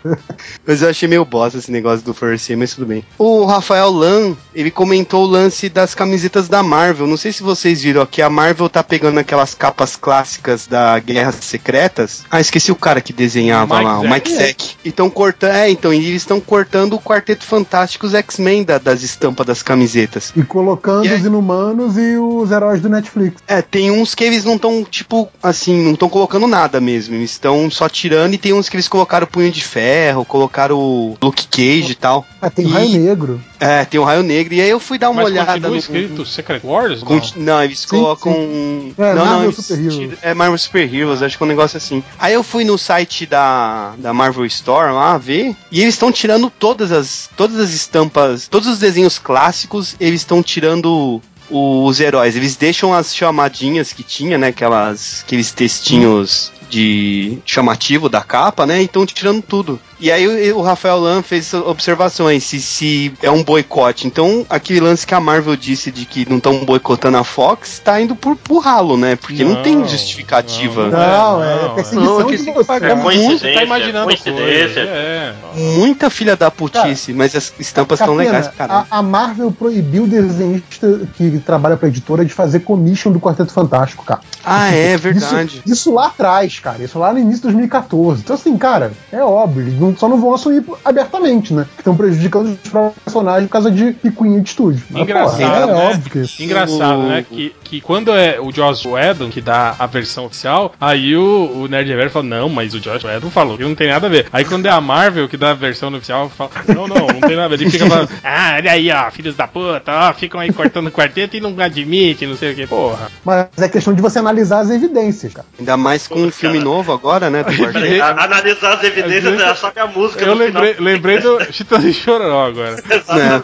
Mas 0.65 0.81
eu 0.81 0.89
achei 0.89 1.07
meio 1.07 1.25
bosta 1.25 1.57
esse 1.57 1.71
negócio 1.71 2.05
do 2.05 2.13
first, 2.13 2.49
mas 2.51 2.73
tudo 2.73 2.87
bem. 2.87 3.03
O 3.17 3.45
Rafael 3.45 3.89
Lan, 3.91 4.35
ele 4.53 4.71
comentou 4.71 5.23
o 5.23 5.27
lance 5.27 5.69
das 5.69 5.93
camisetas 5.95 6.47
da 6.47 6.61
Marvel. 6.63 7.07
Não 7.07 7.17
sei 7.17 7.31
se 7.31 7.43
vocês 7.43 7.81
viram 7.81 8.01
aqui, 8.01 8.21
a 8.21 8.29
Marvel 8.29 8.69
tá 8.69 8.83
pegando 8.83 9.19
aquelas 9.19 9.53
capas 9.53 9.95
clássicas 9.95 10.67
da 10.67 10.97
Guerras 10.99 11.35
Secretas. 11.41 12.23
Ah, 12.29 12.41
esqueci 12.41 12.71
o 12.71 12.75
cara 12.75 13.01
que 13.01 13.13
desenhava 13.13 13.75
Mike 13.75 13.85
lá, 13.85 13.99
o 13.99 14.01
Zeck. 14.01 14.13
Mike 14.13 14.33
Zeck. 14.33 14.75
E 14.85 14.89
estão 14.89 15.09
cortando, 15.09 15.51
é, 15.51 15.69
então, 15.69 15.93
eles 15.93 16.09
estão 16.15 16.39
cortando 16.39 16.93
o 16.93 16.99
Quarteto 16.99 17.45
Fantástico 17.45 18.05
os 18.05 18.13
X-Men 18.13 18.63
da- 18.63 18.77
das 18.77 19.03
estampas 19.03 19.45
das 19.45 19.61
camisetas. 19.63 20.31
E 20.35 20.43
colocando 20.43 21.05
E 21.05 21.09
aí? 21.09 21.19
os 21.19 21.25
inumanos 21.25 21.97
e 21.97 22.17
os 22.17 22.51
heróis 22.51 22.81
do 22.81 22.89
Netflix. 22.89 23.20
É, 23.48 23.61
tem 23.61 23.91
uns 23.91 24.15
que 24.15 24.23
eles 24.23 24.43
não 24.45 24.56
estão, 24.56 24.84
tipo, 24.84 25.30
assim, 25.41 25.84
não 25.84 25.93
estão 25.93 26.10
colocando 26.10 26.48
nada 26.48 26.80
mesmo. 26.81 27.15
Eles 27.15 27.31
estão 27.31 27.69
só 27.69 27.88
tirando 27.89 28.34
e 28.34 28.38
tem 28.38 28.53
uns 28.53 28.69
que 28.69 28.76
eles 28.76 28.88
colocaram 28.88 29.27
Punho 29.27 29.52
de 29.52 29.64
Ferro, 29.64 30.26
colocaram 30.26 30.77
o 30.77 31.18
Luke 31.22 31.48
Cage 31.48 31.91
e 31.91 31.95
tal. 31.95 32.26
Ah, 32.41 32.49
tem 32.49 32.65
E- 32.65 32.68
o 32.68 32.72
Raio 32.72 32.89
Negro. 32.99 33.41
É, 33.60 33.85
tem 33.85 33.99
o 33.99 34.03
Raio 34.03 34.23
Negro. 34.23 34.53
E 34.56 34.61
aí 34.61 34.69
eu 34.69 34.80
fui 34.80 34.98
dar 34.98 35.10
uma 35.11 35.22
Mas 35.22 35.31
olhada 35.31 35.69
no. 35.69 35.76
escrito 35.76 36.26
Secret 36.26 36.61
Wars? 36.64 37.03
Con- 37.03 37.22
Não, 37.35 37.64
eles 37.64 37.85
colocam. 37.85 38.34
É, 38.34 39.14
não, 39.14 39.26
Marvel 39.26 39.26
não, 39.26 39.43
eles 39.43 39.56
Super 39.57 39.80
Heroes. 39.80 39.95
tiram- 39.95 40.18
É 40.23 40.34
Marvel 40.34 40.57
Super 40.57 40.93
Heroes, 40.95 41.22
acho 41.22 41.38
que 41.38 41.43
é 41.43 41.45
um 41.45 41.49
negócio 41.49 41.77
assim. 41.77 42.03
Aí 42.18 42.34
eu 42.34 42.41
fui 42.43 42.64
no 42.64 42.77
site 42.77 43.26
da, 43.27 43.93
da 43.98 44.14
Marvel 44.14 44.45
Store 44.45 44.91
lá 44.91 45.18
ver, 45.18 45.56
e 45.72 45.81
eles 45.81 45.93
estão 45.93 46.11
tirando 46.11 46.49
todas 46.49 46.91
as, 46.91 47.30
todas 47.38 47.60
as 47.60 47.69
estampas, 47.72 48.48
todos 48.48 48.68
os 48.68 48.80
desenhos 48.80 49.19
clássicos, 49.19 49.95
eles 49.99 50.22
estão 50.22 50.41
tirando 50.41 51.22
os 51.51 51.99
heróis. 51.99 52.35
Eles 52.35 52.55
deixam 52.55 52.93
as 52.93 53.13
chamadinhas 53.15 53.91
que 53.93 54.03
tinha, 54.03 54.37
né? 54.37 54.47
Aquelas, 54.47 55.23
aqueles 55.25 55.51
textinhos 55.51 56.51
de 56.69 57.37
chamativo 57.45 58.07
da 58.07 58.21
capa, 58.21 58.65
né? 58.65 58.81
E 58.81 58.85
estão 58.85 59.05
tirando 59.05 59.41
tudo. 59.41 59.79
E 60.01 60.11
aí 60.11 60.51
o, 60.51 60.57
o 60.57 60.61
Rafael 60.63 60.99
Lan 60.99 61.21
fez 61.21 61.53
observações 61.53 62.43
se, 62.43 62.59
se 62.59 63.13
é 63.21 63.29
um 63.29 63.43
boicote. 63.43 64.07
Então, 64.07 64.43
aquele 64.49 64.79
lance 64.79 65.05
que 65.05 65.13
a 65.13 65.19
Marvel 65.19 65.55
disse 65.55 65.91
de 65.91 66.05
que 66.05 66.27
não 66.27 66.37
estão 66.37 66.65
boicotando 66.65 67.17
a 67.17 67.23
Fox, 67.23 67.79
tá 67.79 68.01
indo 68.01 68.15
por, 68.15 68.35
por 68.35 68.59
ralo, 68.59 68.97
né? 68.97 69.15
Porque 69.15 69.43
não, 69.43 69.53
Não, 69.53 69.63
tem 69.63 69.87
justificativa. 69.87 70.89
Não, 70.89 71.43
é, 71.43 71.61
não, 71.61 71.75
perseguição 71.75 72.19
não, 72.19 72.25
que 72.25 72.37
de 72.37 72.51
você. 72.51 72.71
É 72.71 72.89
É 72.89 72.95
muito, 72.95 73.03
coincidência, 73.03 73.53
tá 73.53 73.63
imaginando 73.63 74.05
coisa. 74.07 74.79
É. 74.79 75.33
Muita 75.77 76.09
filha 76.09 76.35
da 76.35 76.49
putice, 76.49 77.13
mas 77.13 77.35
as 77.35 77.53
estampas 77.59 77.99
estão 77.99 78.15
legais, 78.15 78.47
cara. 78.47 78.87
a, 78.89 78.99
a 78.99 79.01
Marvel 79.03 79.51
proibiu 79.51 80.03
o 80.03 80.07
desenhista 80.07 81.01
que 81.15 81.39
trabalha 81.45 81.77
pra 81.77 81.87
editora 81.87 82.25
de 82.25 82.33
fazer 82.33 82.61
commission 82.61 83.11
do 83.11 83.19
Quarteto 83.19 83.53
Fantástico, 83.53 84.03
cara. 84.03 84.21
Ah, 84.43 84.73
é 84.73 84.95
Isso, 84.95 85.03
verdade. 85.03 85.61
isso 85.65 85.93
lá 85.93 86.07
atrás, 86.07 86.59
cara. 86.59 86.83
Isso 86.83 86.97
lá 86.97 87.13
no 87.13 87.19
início 87.19 87.37
de 87.37 87.43
2014. 87.43 88.21
Então, 88.21 88.35
assim, 88.35 88.57
cara, 88.57 88.91
é 89.11 89.23
óbvio. 89.23 89.61
Eles 89.61 89.77
não- 89.91 89.97
só 89.97 90.07
não 90.09 90.19
vão 90.19 90.34
assumir 90.34 90.63
abertamente, 90.84 91.53
né? 91.53 91.65
Que 91.76 91.81
estão 91.81 91.95
prejudicando 91.95 92.47
os 92.63 92.69
próprios 92.69 93.03
personagens 93.03 93.47
por 93.47 93.53
causa 93.53 93.72
de 93.72 93.91
picuinha 93.93 94.39
de 94.41 94.49
estúdio. 94.49 94.84
Mas, 94.89 95.03
Engraçado, 95.03 95.38
porra, 95.39 95.55
é 95.61 95.65
né? 95.68 95.73
óbvio 95.93 96.11
que. 96.27 96.43
Engraçado, 96.43 96.99
O- 96.99 97.07
né? 97.09 97.26
Que, 97.30 97.55
que 97.63 97.81
quando 97.81 98.11
é 98.11 98.39
o 98.39 98.51
Joss 98.51 98.88
Whedon 98.88 99.30
que 99.30 99.41
dá 99.41 99.76
a 99.80 99.85
versão 99.85 100.26
oficial, 100.26 100.73
aí 100.80 101.15
o, 101.15 101.51
o 101.63 101.68
Nerd 101.68 101.88
Reverso 101.89 102.13
fala, 102.13 102.26
não, 102.26 102.49
mas 102.49 102.73
o 102.73 102.80
Joss 102.81 103.05
Whedon 103.05 103.30
falou 103.30 103.57
que 103.57 103.63
não 103.63 103.76
tem 103.76 103.88
nada 103.89 104.07
a 104.07 104.09
ver. 104.09 104.27
Aí 104.31 104.43
quando 104.45 104.65
é 104.65 104.69
a 104.69 104.81
Marvel 104.81 105.27
que 105.27 105.38
dá 105.38 105.51
a 105.51 105.53
versão 105.53 105.93
oficial, 105.93 106.30
fala, 106.30 106.49
não, 106.68 106.88
não, 106.88 107.07
não 107.07 107.22
tem 107.22 107.35
nada 107.35 107.45
a 107.45 107.57
ver. 107.57 107.61
Ele 107.61 107.69
fica 107.72 107.85
falando, 107.88 108.09
ah, 108.23 108.53
olha 108.57 108.72
aí, 108.72 108.91
ó, 108.91 109.09
filhos 109.11 109.35
da 109.35 109.47
puta, 109.47 109.91
ó, 109.91 110.13
ficam 110.13 110.39
aí 110.39 110.51
cortando 110.51 110.88
o 110.88 110.91
quarteto 110.91 111.35
e 111.38 111.39
não 111.41 111.55
admite, 111.59 112.26
não 112.26 112.35
sei 112.35 112.51
o 112.51 112.55
que. 112.55 112.68
Porra. 112.68 113.09
Mas 113.23 113.47
é 113.59 113.68
questão 113.69 113.93
de 113.93 114.01
você 114.01 114.19
analisar 114.19 114.59
as 114.59 114.69
evidências, 114.69 115.34
cara. 115.34 115.47
Ainda 115.59 115.77
mais 115.77 116.07
com 116.07 116.19
um 116.22 116.31
filme 116.31 116.59
novo 116.59 116.91
agora, 116.91 117.30
né? 117.30 117.43
Do 117.51 117.51
quarteto. 117.53 118.03
Analisar 118.03 118.73
as 118.73 118.84
evidências, 118.84 119.39
é 119.41 119.55
só 119.55 119.72
que 119.72 119.80
a 119.81 119.87
música 119.87 120.23
Eu 120.23 120.35
no 120.35 120.45
final. 120.45 120.61
lembrei, 120.63 120.75
lembrei 120.79 121.19
do 121.19 121.53
Chitão 121.53 121.79
de 121.79 121.93
Chororó 121.93 122.45
agora. 122.47 122.75
né? 122.81 123.41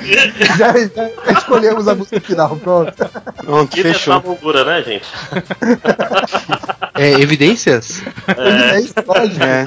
já, 0.56 0.72
já 0.72 1.32
escolhemos 1.38 1.88
a 1.88 1.94
música 1.94 2.20
final, 2.20 2.56
pronto. 2.56 2.92
Pronto, 3.44 3.78
é 3.78 3.82
fechou. 3.82 4.14
loucura, 4.14 4.64
né, 4.64 4.82
gente? 4.82 5.06
É, 6.94 7.12
evidências? 7.12 8.02
É 8.28 9.02
pode. 9.02 9.42
É, 9.42 9.64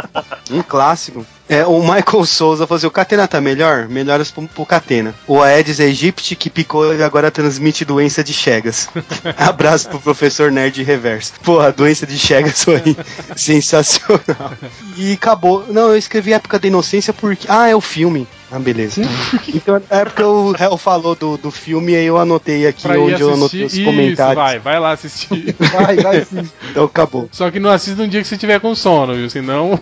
um 0.52 0.62
clássico. 0.62 1.26
É, 1.48 1.66
o 1.66 1.82
Michael 1.82 2.26
Souza 2.26 2.68
assim: 2.70 2.88
o 2.88 2.92
Catena 2.92 3.28
tá 3.28 3.42
melhor? 3.42 3.88
Melhoras 3.90 4.32
pro, 4.32 4.48
pro 4.48 4.66
Catena. 4.66 5.14
O 5.28 5.42
Aedes 5.42 5.80
aegypti 5.80 6.36
que 6.36 6.50
picou 6.50 6.96
e 6.96 7.04
agora 7.04 7.30
transmite 7.30 7.84
doença 7.84 8.24
de 8.24 8.34
Chegas. 8.34 8.90
Abraço 9.38 9.90
pro 9.90 10.00
professor 10.00 10.52
Nerd 10.52 10.82
Reverso. 10.84 11.34
Porra, 11.44 11.72
doença 11.72 12.08
de 12.08 12.18
Chegas 12.18 12.64
foi 12.64 12.82
sensacional. 13.36 14.54
E 14.98 15.14
acabou. 15.14 15.66
Não, 15.70 15.90
eu 15.90 15.98
escrevi 15.98 16.34
Época 16.34 16.58
da 16.58 16.68
Inocência 16.68 17.14
porque. 17.14 17.46
Ah, 17.50 17.68
é 17.68 17.76
o 17.76 17.82
filme. 17.82 18.28
Ah, 18.56 18.60
beleza. 18.60 19.02
Então, 19.48 19.82
é 19.90 20.06
porque 20.06 20.22
o 20.22 20.54
Hel 20.60 20.78
falou 20.78 21.16
do, 21.16 21.38
do 21.38 21.50
filme 21.50 21.94
e 21.94 21.96
aí 21.96 22.06
eu 22.06 22.20
anotei 22.20 22.68
aqui 22.68 22.84
Pra 22.84 23.00
onde 23.00 23.20
eu 23.20 23.34
anotei 23.34 23.64
assistir. 23.64 23.66
os 23.66 23.74
Isso, 23.74 23.84
comentários. 23.86 24.36
vai, 24.36 24.60
vai 24.60 24.80
lá 24.80 24.92
assistir. 24.92 25.56
Vai, 25.58 25.96
vai 25.98 26.24
sim. 26.24 26.48
Então 26.70 26.84
acabou. 26.86 27.28
Só 27.32 27.50
que 27.50 27.60
não 27.60 27.72
assista 27.72 28.04
um 28.04 28.08
dia 28.08 28.22
que 28.22 28.28
você 28.28 28.38
tiver 28.38 28.60
com 28.60 28.76
sono, 28.76 29.16
viu? 29.16 29.28
Senão. 29.28 29.80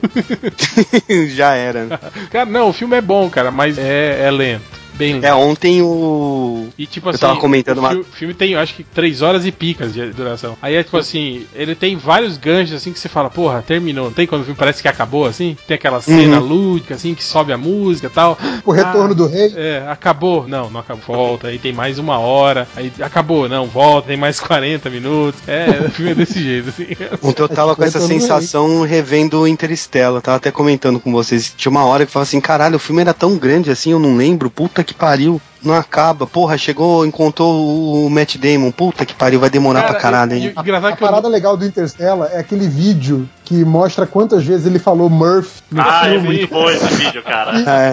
Já 1.35 1.53
era. 1.53 1.99
Cara, 2.31 2.45
não, 2.45 2.69
o 2.69 2.73
filme 2.73 2.95
é 2.95 3.01
bom, 3.01 3.29
cara, 3.29 3.51
mas 3.51 3.77
é, 3.77 4.21
é 4.25 4.31
lento. 4.31 4.80
Bem 5.01 5.19
É, 5.23 5.33
ontem 5.33 5.81
o. 5.81 6.67
E 6.77 6.85
tipo 6.85 7.07
Eu 7.07 7.11
assim, 7.11 7.19
tava 7.19 7.39
comentando 7.39 7.77
o 7.77 7.81
uma- 7.81 7.89
fi- 7.91 8.03
filme 8.13 8.33
tem, 8.33 8.51
eu 8.51 8.59
acho 8.59 8.73
que 8.75 8.83
3 8.83 9.21
horas 9.21 9.45
e 9.45 9.51
picas 9.51 9.93
de 9.93 10.05
duração. 10.11 10.57
Aí 10.61 10.75
é 10.75 10.83
tipo 10.83 10.97
assim, 10.97 11.45
ele 11.55 11.75
tem 11.75 11.95
vários 11.95 12.37
ganchos 12.37 12.75
assim 12.75 12.91
que 12.93 12.99
você 12.99 13.09
fala, 13.09 13.29
porra, 13.29 13.63
terminou. 13.65 14.05
Não 14.05 14.11
tem 14.13 14.27
quando 14.27 14.41
o 14.41 14.45
filme 14.45 14.57
parece 14.57 14.81
que 14.81 14.87
acabou 14.87 15.25
assim? 15.25 15.57
Tem 15.67 15.75
aquela 15.75 16.01
cena 16.01 16.39
Uhum. 16.39 16.47
lúdica 16.47 16.95
assim 16.95 17.13
que 17.15 17.23
sobe 17.23 17.51
a 17.53 17.57
música 17.57 18.07
e 18.07 18.09
tal. 18.09 18.37
O 18.65 18.71
retorno 18.71 19.11
Ah, 19.11 19.15
do 19.15 19.27
rei. 19.27 19.53
É, 19.55 19.83
acabou. 19.89 20.47
Não, 20.47 20.69
não 20.69 20.79
acabou. 20.79 21.01
Volta, 21.15 21.47
aí 21.47 21.57
tem 21.59 21.73
mais 21.73 21.97
uma 21.99 22.19
hora. 22.19 22.67
Aí 22.75 22.91
acabou, 23.01 23.49
não, 23.49 23.65
volta, 23.67 24.07
tem 24.09 24.17
mais 24.17 24.39
40 24.41 24.89
minutos. 24.89 25.41
É, 25.47 25.85
o 25.87 25.89
filme 25.91 26.11
é 26.11 26.15
desse 26.15 26.41
jeito, 26.41 26.69
assim. 26.69 26.87
Ontem 27.23 27.41
eu 27.41 27.49
tava 27.49 27.75
com 27.75 27.83
essa 27.83 27.99
sensação 27.99 28.83
revendo 28.83 29.47
Interstellar. 29.47 30.21
Tava 30.21 30.37
até 30.37 30.51
comentando 30.51 30.99
com 30.99 31.11
vocês. 31.11 31.53
Tinha 31.55 31.69
uma 31.71 31.85
hora 31.85 32.05
que 32.05 32.09
eu 32.09 32.13
falava 32.13 32.27
assim: 32.27 32.39
caralho, 32.41 32.75
o 32.75 32.79
filme 32.79 33.01
era 33.01 33.13
tão 33.13 33.37
grande 33.37 33.71
assim, 33.71 33.91
eu 33.91 33.99
não 33.99 34.15
lembro. 34.15 34.49
Puta 34.49 34.83
que 34.83 34.90
pariu. 34.93 35.41
Não 35.63 35.75
acaba. 35.75 36.25
Porra, 36.25 36.57
chegou, 36.57 37.05
encontrou 37.05 38.05
o 38.05 38.09
Matt 38.09 38.37
Damon. 38.37 38.71
Puta 38.71 39.05
que 39.05 39.13
pariu, 39.13 39.39
vai 39.39 39.49
demorar 39.49 39.83
pra 39.83 39.95
caralho, 39.95 40.33
hein? 40.33 40.53
A 40.55 40.95
parada 40.95 41.27
legal 41.27 41.55
do 41.57 41.65
Interstellar 41.65 42.29
é 42.31 42.39
aquele 42.39 42.67
vídeo 42.67 43.27
que 43.45 43.65
mostra 43.65 44.07
quantas 44.07 44.45
vezes 44.45 44.65
ele 44.65 44.79
falou 44.79 45.09
Murph 45.09 45.59
no 45.69 45.81
Ah, 45.81 46.07
é 46.07 46.11
filme. 46.11 46.25
muito 46.27 46.47
bom 46.47 46.69
esse 46.69 46.85
vídeo, 46.95 47.21
cara. 47.21 47.51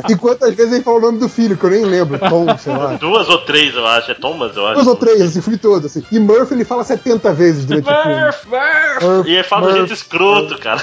E, 0.09 0.13
e 0.13 0.17
quantas 0.17 0.55
vezes 0.55 0.73
ele 0.73 0.85
falou 0.85 1.01
o 1.01 1.03
nome 1.03 1.19
do 1.19 1.29
filho, 1.29 1.57
que 1.57 1.65
eu 1.65 1.71
nem 1.71 1.85
lembro, 1.85 2.17
Tom, 2.19 2.47
sei 2.59 2.73
lá. 2.77 2.95
Duas 2.95 3.29
ou 3.29 3.39
três, 3.39 3.75
eu 3.75 3.85
acho. 3.85 4.13
É 4.13 4.15
Thomas, 4.15 4.57
eu 4.57 4.65
acho. 4.67 4.75
Duas 4.77 4.87
ou 4.87 4.95
três, 4.97 5.21
assim, 5.21 5.41
fui 5.41 5.59
todo, 5.59 5.87
assim. 5.87 6.05
E 6.13 6.19
Murph 6.21 6.53
ele 6.53 6.65
fala 6.65 6.85
70 6.85 7.33
vezes 7.35 7.65
durante 7.65 7.91
o 7.91 8.03
filme. 8.03 8.21
Murph, 8.21 8.45
Murph. 8.47 9.27
E 9.27 9.35
ele 9.35 9.43
fala 9.43 9.67
do 9.73 9.77
jeito 9.79 9.93
escroto, 9.93 10.59
cara. 10.59 10.81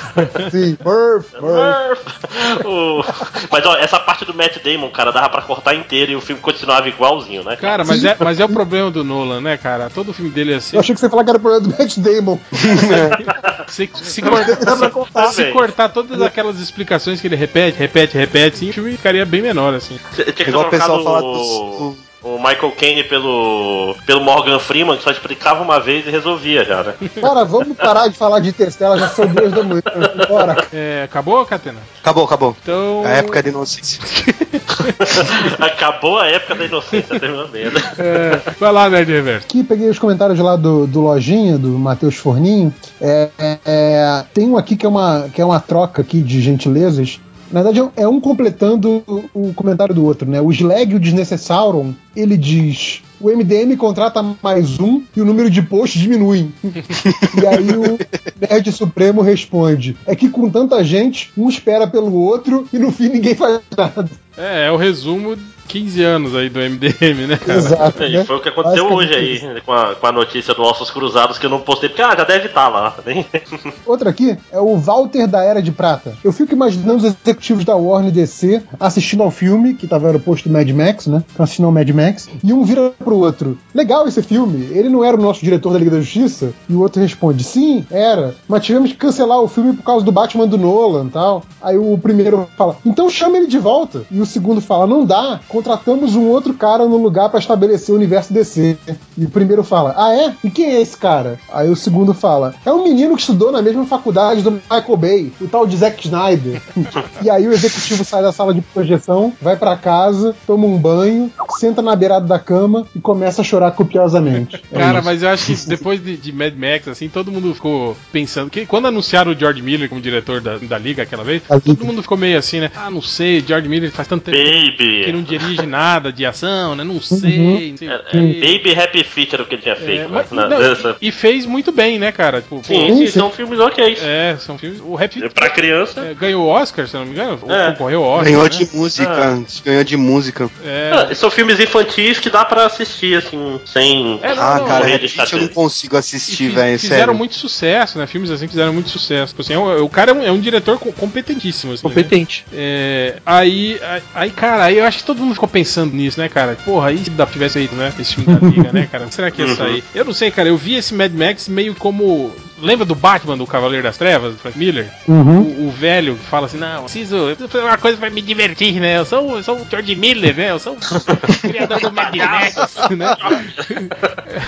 Sim, 0.51 0.77
Murph, 0.83 1.33
Murph. 1.41 2.65
O- 2.65 3.03
Mas 3.51 3.65
ó, 3.65 3.75
essa 3.77 3.99
parte 3.99 4.25
do 4.25 4.33
Matt 4.33 4.57
Damon, 4.61 4.89
cara, 4.91 5.11
dava 5.11 5.29
pra 5.29 5.41
cortar 5.41 5.73
inteiro 5.73 6.11
e 6.11 6.15
o 6.17 6.21
filme 6.21 6.41
continuava 6.75 6.89
igualzinho, 6.89 7.43
né? 7.43 7.55
Cara, 7.55 7.83
mas 7.83 8.03
é, 8.03 8.15
mas 8.19 8.39
é 8.39 8.45
o 8.45 8.49
problema 8.49 8.91
do 8.91 9.03
Nolan, 9.03 9.41
né, 9.41 9.57
cara? 9.57 9.89
Todo 9.89 10.13
filme 10.13 10.31
dele 10.31 10.53
é 10.53 10.55
assim. 10.57 10.75
Eu 10.75 10.79
achei 10.79 10.93
que 10.93 10.99
você 10.99 11.05
ia 11.05 11.09
falar 11.09 11.23
que 11.23 11.29
era 11.29 11.39
problema 11.39 11.67
do 11.67 11.69
Matt 11.69 11.97
Damon. 11.97 12.39
Se, 13.67 13.89
se 13.95 14.21
cortar, 14.21 14.91
contar, 14.91 15.31
se 15.31 15.41
velho. 15.41 15.53
cortar 15.53 15.89
todas 15.89 16.21
aquelas 16.21 16.59
explicações 16.59 17.19
que 17.19 17.25
ele 17.25 17.35
repete, 17.35 17.79
repete, 17.79 18.15
repete, 18.15 18.59
sim, 18.59 18.69
o 18.69 18.73
filme 18.73 18.91
ficaria 18.91 19.25
bem 19.25 19.41
menor, 19.41 19.73
assim. 19.73 19.97
Tinha 20.13 20.31
que 20.31 20.43
Igual 20.43 20.67
o 20.67 20.69
pessoal 20.69 21.01
trocado 21.01 21.03
fala 21.03 21.25
o, 21.25 21.97
o 22.25 22.39
Michael 22.39 22.71
Caine 22.71 23.03
pelo, 23.03 23.95
pelo 24.03 24.19
Morgan 24.19 24.57
Freeman, 24.57 24.97
que 24.97 25.03
só 25.03 25.11
explicava 25.11 25.61
uma 25.61 25.79
vez 25.79 26.07
e 26.07 26.09
resolvia 26.09 26.65
já, 26.65 26.81
né? 26.81 26.95
Cara, 27.21 27.45
vamos 27.45 27.77
parar 27.77 28.07
de 28.07 28.17
falar 28.17 28.39
de 28.39 28.49
Interstellar, 28.49 28.97
já 28.97 29.09
são 29.09 29.27
duas 29.27 29.51
da 29.51 29.61
manhã. 29.61 29.83
Bora. 30.27 30.57
É, 30.73 31.03
acabou, 31.03 31.45
Catena? 31.45 31.77
Acabou, 32.01 32.25
acabou. 32.25 32.57
Então. 32.63 33.03
A 33.05 33.09
época 33.09 33.43
de 33.43 33.49
inocência. 33.49 34.01
Acabou 35.59 36.19
a 36.19 36.27
época 36.27 36.55
da 36.55 36.65
inocência, 36.65 37.19
terminou 37.19 37.47
merda. 37.49 37.79
É, 37.99 38.41
vai 38.59 38.71
lá, 38.71 38.89
Nerd 38.89 39.11
Reverso. 39.11 39.45
Aqui 39.45 39.63
peguei 39.63 39.89
os 39.89 39.99
comentários 39.99 40.39
lá 40.39 40.55
do, 40.55 40.87
do 40.87 41.01
Lojinha, 41.01 41.57
do 41.57 41.69
Matheus 41.69 42.15
Forninho. 42.15 42.73
É, 42.99 43.29
é, 43.65 44.25
tem 44.33 44.49
um 44.49 44.57
aqui 44.57 44.75
que 44.75 44.85
é, 44.85 44.89
uma, 44.89 45.29
que 45.33 45.41
é 45.41 45.45
uma 45.45 45.59
troca 45.59 46.01
aqui 46.01 46.21
de 46.21 46.41
gentilezas. 46.41 47.19
Na 47.51 47.61
verdade, 47.61 47.89
é 47.95 48.07
um 48.07 48.19
completando 48.19 49.03
o, 49.33 49.53
comentário 49.53 49.93
do 49.93 50.03
outro, 50.03 50.29
né? 50.29 50.41
O 50.41 50.51
Slag 50.51 50.95
o 50.95 50.99
Desnecessauron, 50.99 51.93
ele 52.15 52.37
diz. 52.37 53.01
O 53.19 53.29
MDM 53.29 53.77
contrata 53.77 54.21
mais 54.43 54.77
um 54.79 55.01
e 55.15 55.21
o 55.21 55.25
número 55.25 55.49
de 55.49 55.61
posts 55.61 56.01
diminui. 56.01 56.49
e 56.63 57.47
aí 57.47 57.69
o 57.71 57.97
Nerd 58.39 58.71
Supremo 58.71 59.21
responde: 59.21 59.95
É 60.05 60.15
que 60.15 60.29
com 60.29 60.49
tanta 60.49 60.83
gente, 60.83 61.31
um 61.37 61.47
espera 61.47 61.87
pelo 61.87 62.13
outro 62.13 62.67
e 62.73 62.77
no 62.77 62.91
fim 62.91 63.09
ninguém 63.09 63.35
faz 63.35 63.61
nada. 63.75 64.09
É, 64.37 64.67
é 64.67 64.71
o 64.71 64.75
resumo 64.75 65.37
15 65.67 66.03
anos 66.03 66.35
aí 66.35 66.49
do 66.49 66.59
MDM, 66.59 67.27
né, 67.27 67.37
cara? 67.37 67.59
Exato. 67.59 68.03
E 68.03 68.17
né? 68.17 68.23
foi 68.23 68.35
o 68.35 68.41
que 68.41 68.49
aconteceu 68.49 68.91
hoje 68.91 69.13
aí, 69.13 69.41
né, 69.41 69.61
com 69.65 69.73
a, 69.73 69.95
com 69.95 70.07
a 70.07 70.11
notícia 70.11 70.53
do 70.53 70.61
Ossos 70.61 70.91
Cruzados 70.91 71.37
que 71.37 71.45
eu 71.45 71.49
não 71.49 71.59
postei, 71.59 71.89
porque 71.89 72.01
ah, 72.01 72.15
já 72.15 72.23
deve 72.23 72.47
estar 72.47 72.69
lá. 72.69 72.95
né? 73.05 73.25
Outra 73.85 74.09
aqui 74.09 74.37
é 74.51 74.59
o 74.59 74.77
Walter 74.77 75.27
da 75.27 75.43
Era 75.43 75.61
de 75.61 75.71
Prata. 75.71 76.15
Eu 76.23 76.31
fico 76.31 76.53
imaginando 76.53 76.97
os 76.97 77.03
executivos 77.03 77.65
da 77.65 77.75
Warner 77.75 78.11
DC 78.11 78.63
assistindo 78.79 79.23
ao 79.23 79.31
filme, 79.31 79.73
que 79.73 79.87
tava 79.87 80.11
no 80.11 80.19
posto 80.19 80.49
do 80.49 80.53
Mad 80.53 80.69
Max, 80.69 81.07
né? 81.07 81.23
Assistindo 81.37 81.65
ao 81.65 81.71
Mad 81.71 81.89
Max, 81.89 82.29
e 82.43 82.53
um 82.53 82.63
vira 82.63 82.91
pro 83.03 83.17
outro. 83.17 83.57
Legal 83.73 84.07
esse 84.07 84.21
filme, 84.21 84.69
ele 84.71 84.89
não 84.89 85.03
era 85.03 85.17
o 85.17 85.21
nosso 85.21 85.43
diretor 85.43 85.73
da 85.73 85.79
Liga 85.79 85.91
da 85.91 85.99
Justiça? 85.99 86.53
E 86.69 86.73
o 86.73 86.81
outro 86.81 87.01
responde, 87.01 87.43
sim, 87.43 87.85
era, 87.89 88.35
mas 88.47 88.63
tivemos 88.63 88.91
que 88.91 88.97
cancelar 88.97 89.39
o 89.39 89.47
filme 89.47 89.73
por 89.73 89.83
causa 89.83 90.05
do 90.05 90.11
Batman 90.11 90.47
do 90.47 90.57
Nolan 90.57 91.05
e 91.05 91.09
tal. 91.09 91.43
Aí 91.61 91.77
o 91.77 91.97
primeiro 91.97 92.47
fala, 92.57 92.77
então 92.85 93.09
chama 93.09 93.37
ele 93.37 93.47
de 93.47 93.57
volta. 93.57 94.03
E 94.11 94.19
o 94.19 94.25
segundo 94.25 94.61
fala, 94.61 94.87
não 94.87 95.05
dá, 95.05 95.39
contratamos 95.55 96.17
um 96.17 96.27
outro 96.27 96.53
cara 96.53 96.85
no 96.85 96.97
lugar 96.97 97.29
pra 97.29 97.39
estabelecer 97.39 97.95
o 97.95 97.97
universo 97.97 98.33
DC. 98.33 98.77
E 99.17 99.23
o 99.23 99.29
primeiro 99.29 99.63
fala, 99.63 99.95
ah 99.95 100.13
é? 100.13 100.33
E 100.43 100.49
quem 100.49 100.65
é 100.65 100.81
esse 100.81 100.97
cara? 100.97 101.39
Aí 101.49 101.69
o 101.69 101.77
segundo 101.77 102.13
fala, 102.13 102.53
é 102.65 102.71
um 102.73 102.83
menino 102.83 103.15
que 103.15 103.21
estudou 103.21 103.53
na 103.53 103.61
mesma 103.61 103.85
faculdade 103.85 104.41
do 104.41 104.51
Michael 104.51 104.97
Bay, 104.97 105.31
o 105.39 105.47
tal 105.47 105.65
de 105.65 105.77
Zack 105.77 106.05
Snyder. 106.05 106.61
e 107.23 107.29
aí 107.29 107.47
o 107.47 107.53
executivo 107.53 108.03
sai 108.03 108.21
da 108.21 108.33
sala 108.33 108.53
de 108.53 108.59
projeção, 108.59 109.31
vai 109.41 109.55
pra 109.55 109.77
casa, 109.77 110.35
toma 110.45 110.67
um 110.67 110.77
banho, 110.77 111.31
senta 111.57 111.81
na 111.81 111.95
beirada 111.95 112.27
da 112.27 112.37
cama 112.37 112.85
e 112.93 112.99
começa 112.99 113.41
a 113.41 113.45
chorar 113.45 113.71
copiosamente. 113.71 114.61
É 114.69 114.75
Cara, 114.77 114.99
isso. 114.99 115.05
mas 115.05 115.23
eu 115.23 115.29
acho 115.29 115.45
que 115.45 115.69
depois 115.69 116.03
de, 116.03 116.17
de 116.17 116.33
Mad 116.33 116.53
Max, 116.53 116.89
assim, 116.89 117.07
todo 117.07 117.31
mundo 117.31 117.55
ficou 117.55 117.95
pensando 118.11 118.49
que 118.49 118.65
quando 118.65 118.87
anunciaram 118.87 119.31
o 119.31 119.35
George 119.35 119.61
Miller 119.61 119.87
como 119.87 120.01
diretor 120.01 120.41
da, 120.41 120.57
da 120.57 120.77
Liga 120.77 121.03
aquela 121.03 121.23
vez, 121.23 121.43
todo 121.63 121.85
mundo 121.85 122.01
ficou 122.01 122.17
meio 122.17 122.37
assim, 122.37 122.59
né? 122.59 122.69
Ah, 122.75 122.91
não 122.91 123.01
sei, 123.01 123.39
George 123.39 123.69
Miller 123.69 123.89
faz 123.89 124.05
tanto 124.05 124.25
tempo 124.25 124.37
que 124.37 125.11
não 125.13 125.21
Baby. 125.21 125.37
dirige 125.37 125.44
nada 125.67 126.11
de 126.11 126.25
ação, 126.25 126.75
né? 126.75 126.83
Não 126.83 127.01
sei, 127.01 127.37
não 127.71 127.77
sei 127.77 127.89
É, 127.89 127.93
é 127.93 128.57
Baby 128.57 128.75
Happy 128.79 129.03
Feet 129.03 129.33
era 129.33 129.43
o 129.43 129.45
que 129.45 129.55
ele 129.55 129.61
tinha 129.61 129.75
feito. 129.75 130.01
É, 130.01 130.07
né, 130.07 130.09
mas- 130.11 130.31
na- 130.31 130.47
não, 130.47 130.59
nessa- 130.59 130.95
e, 131.01 131.07
e 131.07 131.11
fez 131.11 131.45
muito 131.45 131.71
bem, 131.71 131.97
né, 131.99 132.11
cara? 132.11 132.41
Tipo, 132.41 132.61
Sim, 132.63 132.87
pô, 132.89 132.95
sim, 132.97 133.07
são 133.07 133.31
filmes 133.31 133.59
ok. 133.59 133.97
É, 134.01 134.35
são 134.39 134.57
filmes. 134.57 134.79
O 134.81 134.95
Rap 134.95 135.15
Pra 135.29 135.49
criança. 135.49 136.01
é, 136.01 136.13
ganhou 136.13 136.45
o 136.45 136.47
Oscar, 136.47 136.87
se 136.87 136.95
não 136.95 137.05
me 137.05 137.11
engano. 137.11 137.39
Ou 137.41 137.51
É. 137.51 137.71
Concorreu 137.71 138.01
Oscar. 138.03 138.25
Ganhou 138.25 138.43
né? 138.43 138.49
de 138.49 138.69
música. 138.75 139.43
Ganhou 139.63 139.83
de 139.83 139.97
música. 139.97 140.49
É. 140.63 140.91
Ah, 141.11 141.15
são 141.15 141.29
filmes 141.31 141.59
infantis 141.59 142.19
que 142.19 142.29
dá 142.29 142.43
pra 142.45 142.65
assistir, 142.65 143.17
assim, 143.17 143.59
sem. 143.65 144.19
É, 144.21 144.33
não, 144.35 144.43
Ah, 144.43 144.57
não, 144.59 144.67
cara, 144.67 144.89
é 144.89 144.97
difícil, 144.97 145.37
eu 145.37 145.41
não 145.43 145.49
consigo 145.53 145.97
assistir, 145.97 146.49
velho, 146.49 146.79
fizeram 146.79 146.99
sério. 146.99 147.15
muito 147.15 147.35
sucesso, 147.35 147.97
né? 147.97 148.07
Filmes 148.07 148.29
assim 148.31 148.47
fizeram 148.47 148.73
muito 148.73 148.89
sucesso. 148.89 149.33
Tipo 149.33 149.41
assim, 149.41 149.53
é 149.53 149.59
um- 149.59 149.83
o 149.83 149.89
cara 149.89 150.11
é 150.11 150.13
um, 150.13 150.23
é 150.23 150.31
um 150.31 150.39
diretor 150.39 150.77
co- 150.79 150.91
competentíssimo. 150.93 151.73
Assim, 151.73 151.87
né? 151.87 151.93
Competente. 151.93 152.45
É, 152.53 153.15
aí, 153.25 153.79
aí- 153.83 154.01
aí, 154.13 154.31
cara, 154.31 154.63
aí 154.65 154.77
eu 154.77 154.85
acho 154.85 154.99
que 154.99 155.03
todo 155.03 155.19
mundo 155.21 155.34
ficou 155.35 155.47
pensando 155.47 155.93
nisso, 155.95 156.19
né, 156.19 156.27
cara? 156.27 156.57
Porra, 156.65 156.87
aí 156.89 156.97
se 156.97 157.09
da- 157.11 157.25
tivesse 157.25 157.53
feito, 157.53 157.75
né? 157.75 157.93
Esse 157.99 158.15
filme 158.15 158.33
da 158.39 158.47
Liga, 158.47 158.71
né, 158.73 158.87
cara? 158.91 159.09
Será 159.11 159.29
que 159.29 159.41
ia 159.41 159.47
Uhum. 159.47 159.55
sair? 159.55 159.83
Eu 159.93 160.03
não 160.05 160.13
sei, 160.13 160.31
cara. 160.31 160.49
Eu 160.49 160.57
vi 160.57 160.73
esse 160.75 160.93
Mad 160.93 161.11
Max 161.13 161.47
meio 161.47 161.75
como. 161.75 162.33
Lembra 162.57 162.85
do 162.85 162.95
Batman, 162.95 163.37
do 163.37 163.45
Cavaleiro 163.45 163.83
das 163.83 163.97
Trevas, 163.97 164.33
do 164.33 164.39
Frank 164.39 164.57
Miller? 164.57 164.89
Uhum. 165.07 165.41
O, 165.41 165.67
o 165.67 165.71
velho 165.71 166.15
que 166.15 166.25
fala 166.25 166.45
assim: 166.45 166.57
Não, 166.57 166.75
eu 166.75 166.83
preciso, 166.83 167.15
eu 167.15 167.35
preciso 167.35 167.49
fazer 167.49 167.65
uma 167.65 167.77
coisa 167.77 167.97
pra 167.97 168.09
me 168.09 168.21
divertir, 168.21 168.79
né? 168.79 168.97
Eu 168.97 169.05
sou, 169.05 169.37
eu 169.37 169.43
sou 169.43 169.57
o 169.57 169.67
George 169.69 169.95
Miller, 169.95 170.35
né? 170.35 170.51
Eu 170.51 170.59
sou 170.59 170.73
o 170.73 170.77
criador 171.47 171.79
do 171.79 171.91
Mad 171.91 172.15
Max, 172.15 172.55
né? 172.95 173.07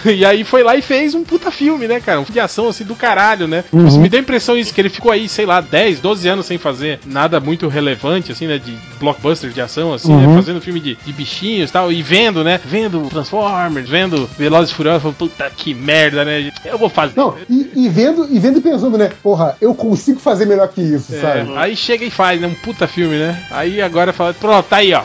e 0.06 0.26
aí 0.26 0.44
foi 0.44 0.64
lá 0.64 0.76
e 0.76 0.82
fez 0.82 1.14
um 1.14 1.24
puta 1.24 1.52
filme, 1.52 1.88
né, 1.88 2.00
cara? 2.00 2.20
Um 2.20 2.26
filme 2.26 2.36
de 2.36 2.40
ação 2.40 2.70
assim 2.70 2.86
do 2.86 2.96
caralho, 2.96 3.48
né? 3.48 3.64
Uhum. 3.74 3.88
Isso 3.88 4.00
me 4.00 4.08
deu 4.08 4.20
a 4.20 4.24
impressão 4.24 4.58
isso, 4.58 4.74
que 4.74 4.80
ele 4.80 4.90
ficou 4.90 5.12
aí, 5.12 5.28
sei 5.28 5.46
lá, 5.46 5.60
10, 5.60 6.00
12 6.00 6.28
anos 6.30 6.46
sem 6.46 6.58
fazer 6.58 7.00
nada 7.06 7.40
muito 7.40 7.68
relevante, 7.68 8.32
assim, 8.32 8.48
né? 8.48 8.58
De 8.58 8.74
blockbuster 9.00 9.50
de 9.50 9.62
ação, 9.62 9.94
assim, 9.94 10.16
né? 10.16 10.28
Uhum. 10.28 10.36
Fazendo 10.36 10.62
filme 10.62 10.80
de, 10.80 10.96
de 10.96 11.14
bichinhos 11.14 11.70
e 11.70 11.74
tal, 11.74 11.92
e 11.92 12.02
vendo, 12.02 12.44
né? 12.44 12.60
Vendo 12.64 13.02
Transformers, 13.10 13.90
vendo 13.90 14.30
Velozes 14.38 14.72
e 14.72 14.76
Furiosos, 14.76 15.02
falando, 15.02 15.18
puta 15.18 15.52
que 15.56 15.74
merda, 15.74 16.24
né? 16.24 16.52
Eu 16.64 16.78
vou 16.78 16.90
fazer. 16.90 17.14
Não, 17.18 17.36
e, 17.50 17.72
e 17.76 17.90
vendo, 17.98 18.28
e 18.30 18.38
vendo 18.38 18.60
e 18.60 18.62
pensando, 18.62 18.96
né? 18.96 19.12
Porra, 19.24 19.58
eu 19.60 19.74
consigo 19.74 20.20
fazer 20.20 20.46
melhor 20.46 20.68
que 20.68 20.82
isso, 20.82 21.16
É, 21.16 21.20
sabe? 21.20 21.52
aí 21.58 21.76
chega 21.76 22.06
e 22.06 22.12
faz, 22.12 22.40
né? 22.40 22.46
Um 22.46 22.54
puta 22.54 22.88
filme, 22.88 23.18
né? 23.18 23.44
Aí 23.50 23.82
agora 23.82 24.14
fala, 24.14 24.36
pronto, 24.36 24.68
tá 24.68 24.78
aí, 24.78 24.94
ó. 24.94 25.02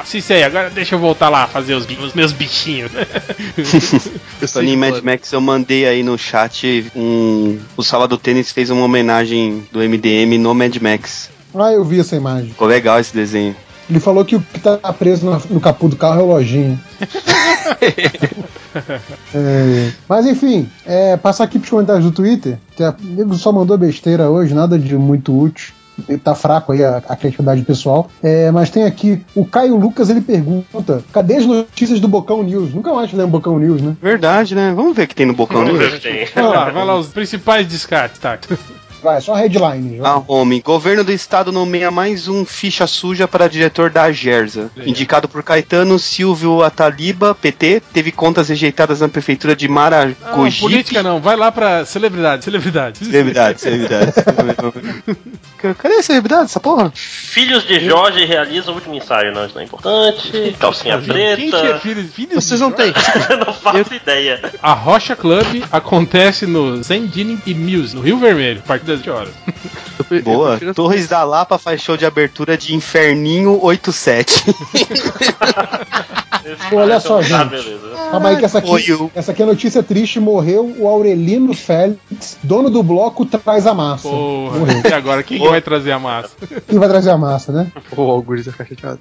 Assiste 0.00 0.34
aí, 0.34 0.42
agora 0.44 0.68
deixa 0.68 0.94
eu 0.94 0.98
voltar 0.98 1.30
lá 1.30 1.46
fazer 1.46 1.74
os, 1.74 1.86
os 1.98 2.12
meus 2.12 2.32
bichinhos. 2.32 2.92
Falando 4.52 4.68
em 4.68 4.76
Mad 4.76 5.02
Max, 5.02 5.32
eu 5.32 5.40
mandei 5.40 5.86
aí 5.86 6.02
no 6.02 6.18
chat 6.18 6.90
um. 6.94 7.58
O 7.76 7.82
Sala 7.82 8.06
do 8.06 8.18
Tênis 8.18 8.52
fez 8.52 8.68
uma 8.68 8.84
homenagem 8.84 9.66
do 9.72 9.78
MDM 9.80 10.38
no 10.38 10.54
Mad 10.54 10.76
Max. 10.76 11.30
Ah, 11.54 11.72
eu 11.72 11.84
vi 11.84 12.00
essa 12.00 12.16
imagem. 12.16 12.50
Ficou 12.50 12.66
legal 12.68 12.98
esse 13.00 13.14
desenho. 13.14 13.56
Ele 13.88 14.00
falou 14.00 14.24
que 14.24 14.36
o 14.36 14.40
que 14.40 14.60
tá 14.60 14.78
preso 14.92 15.26
no 15.50 15.60
capô 15.60 15.88
do 15.88 15.96
carro 15.96 16.20
é 16.20 16.22
o 16.22 16.26
lojinha. 16.26 16.78
É, 19.34 19.90
mas 20.08 20.26
enfim, 20.26 20.68
é, 20.84 21.16
passar 21.16 21.44
aqui 21.44 21.58
pros 21.58 21.70
comentários 21.70 22.04
do 22.04 22.10
Twitter, 22.10 22.58
que 22.76 22.82
a- 22.82 22.94
o 23.00 23.06
nego 23.06 23.34
só 23.34 23.52
mandou 23.52 23.78
besteira 23.78 24.28
hoje, 24.28 24.52
nada 24.54 24.76
de 24.78 24.96
muito 24.96 25.36
útil. 25.38 25.72
Tá 26.24 26.34
fraco 26.34 26.72
aí 26.72 26.82
a, 26.84 26.96
a 27.08 27.14
criatividade 27.14 27.62
pessoal. 27.62 28.10
É, 28.20 28.50
mas 28.50 28.68
tem 28.68 28.82
aqui 28.82 29.24
o 29.32 29.44
Caio 29.44 29.76
Lucas, 29.76 30.10
ele 30.10 30.20
pergunta: 30.20 31.04
cadê 31.12 31.36
as 31.36 31.46
notícias 31.46 32.00
do 32.00 32.08
Bocão 32.08 32.42
News? 32.42 32.74
Nunca 32.74 32.92
mais 32.92 33.08
fizemos 33.08 33.30
Bocão 33.30 33.60
News, 33.60 33.80
né? 33.80 33.94
Verdade, 34.02 34.56
né? 34.56 34.72
Vamos 34.74 34.96
ver 34.96 35.04
o 35.04 35.06
que 35.06 35.14
tem 35.14 35.24
no 35.24 35.34
Bocão 35.34 35.62
News. 35.64 35.92
o 35.92 35.96
que 35.96 36.00
tem. 36.00 36.26
vai 36.34 36.42
lá, 36.44 36.68
vai 36.70 36.84
lá, 36.84 36.96
os 36.98 37.06
principais 37.06 37.64
descartes, 37.68 38.18
tá? 38.18 38.36
vai, 39.04 39.20
só 39.20 39.34
headline. 39.34 39.98
Vai. 39.98 40.10
Ah, 40.10 40.22
homem. 40.26 40.62
Governo 40.64 41.04
do 41.04 41.12
Estado 41.12 41.52
nomeia 41.52 41.90
mais 41.90 42.26
um 42.26 42.44
ficha 42.44 42.86
suja 42.86 43.28
para 43.28 43.48
diretor 43.48 43.90
da 43.90 44.10
Gerza. 44.10 44.70
Indicado 44.78 45.28
por 45.28 45.42
Caetano 45.42 45.98
Silvio 45.98 46.62
Ataliba, 46.62 47.34
PT, 47.34 47.82
teve 47.92 48.10
contas 48.10 48.48
rejeitadas 48.48 49.00
na 49.00 49.08
prefeitura 49.08 49.54
de 49.54 49.68
Maragogi. 49.68 50.62
Não, 50.62 50.68
política 50.68 51.02
não, 51.02 51.20
vai 51.20 51.36
lá 51.36 51.52
pra 51.52 51.84
celebridade, 51.84 52.44
celebridade. 52.44 52.98
Celebridade, 52.98 53.60
celebridade. 53.60 54.12
Cadê 55.78 55.94
a 55.94 56.02
celebridade, 56.02 56.44
essa 56.44 56.60
porra? 56.60 56.92
Filhos 56.94 57.66
de 57.66 57.80
Jorge 57.80 58.24
realiza 58.24 58.70
o 58.70 58.74
último 58.74 58.94
ensaio, 58.94 59.32
não, 59.32 59.44
isso 59.44 59.54
não 59.54 59.62
é 59.62 59.64
importante. 59.64 60.36
É 60.36 60.52
Calcinha 60.52 60.98
preta. 60.98 61.36
Quem 61.36 61.50
tinha 61.50 61.70
é 61.70 61.78
filhos, 61.78 62.12
filhos 62.12 62.44
Vocês 62.44 62.60
não 62.60 62.70
têm. 62.70 62.92
não 63.46 63.52
faço 63.52 63.92
Eu... 63.92 63.96
ideia. 63.96 64.40
A 64.62 64.72
Rocha 64.72 65.16
Club 65.16 65.62
acontece 65.70 66.46
no 66.46 66.82
Zendini 66.82 67.38
e 67.46 67.54
Muse, 67.54 67.94
no 67.94 68.02
Rio 68.02 68.18
Vermelho, 68.18 68.62
partida 68.66 68.93
17 68.96 69.10
horas. 69.10 69.34
Boa. 70.24 70.58
Torres 70.74 71.08
da 71.08 71.24
Lapa 71.24 71.58
faz 71.58 71.80
show 71.80 71.96
de 71.96 72.04
abertura 72.06 72.56
de 72.56 72.74
Inferninho 72.74 73.58
87. 73.62 74.44
Pô, 76.68 76.76
olha 76.76 77.00
só, 77.00 77.18
ah, 77.18 77.22
gente. 77.22 77.80
Calma 78.10 78.28
aí 78.28 78.34
ah, 78.34 78.38
que 78.38 78.44
essa 78.44 78.58
aqui, 78.58 78.70
essa 79.14 79.32
aqui 79.32 79.42
é 79.42 79.46
notícia 79.46 79.82
triste. 79.82 80.20
Morreu 80.20 80.74
o 80.78 80.86
Aurelino 80.86 81.54
Félix, 81.54 82.36
dono 82.42 82.68
do 82.68 82.82
bloco 82.82 83.24
Traz 83.24 83.66
a 83.66 83.72
Massa. 83.72 84.08
Porra. 84.08 84.58
Morreu. 84.58 84.82
E 84.84 84.92
agora, 84.92 85.22
quem 85.22 85.38
vai 85.38 85.62
trazer 85.62 85.92
a 85.92 85.98
massa? 85.98 86.34
Quem 86.68 86.78
vai 86.78 86.88
trazer 86.88 87.10
a 87.10 87.16
massa, 87.16 87.50
né? 87.50 87.72
O 87.96 88.02
Augusto 88.02 88.50
tá 88.50 88.56
vai 88.58 88.66
ficar 88.66 88.98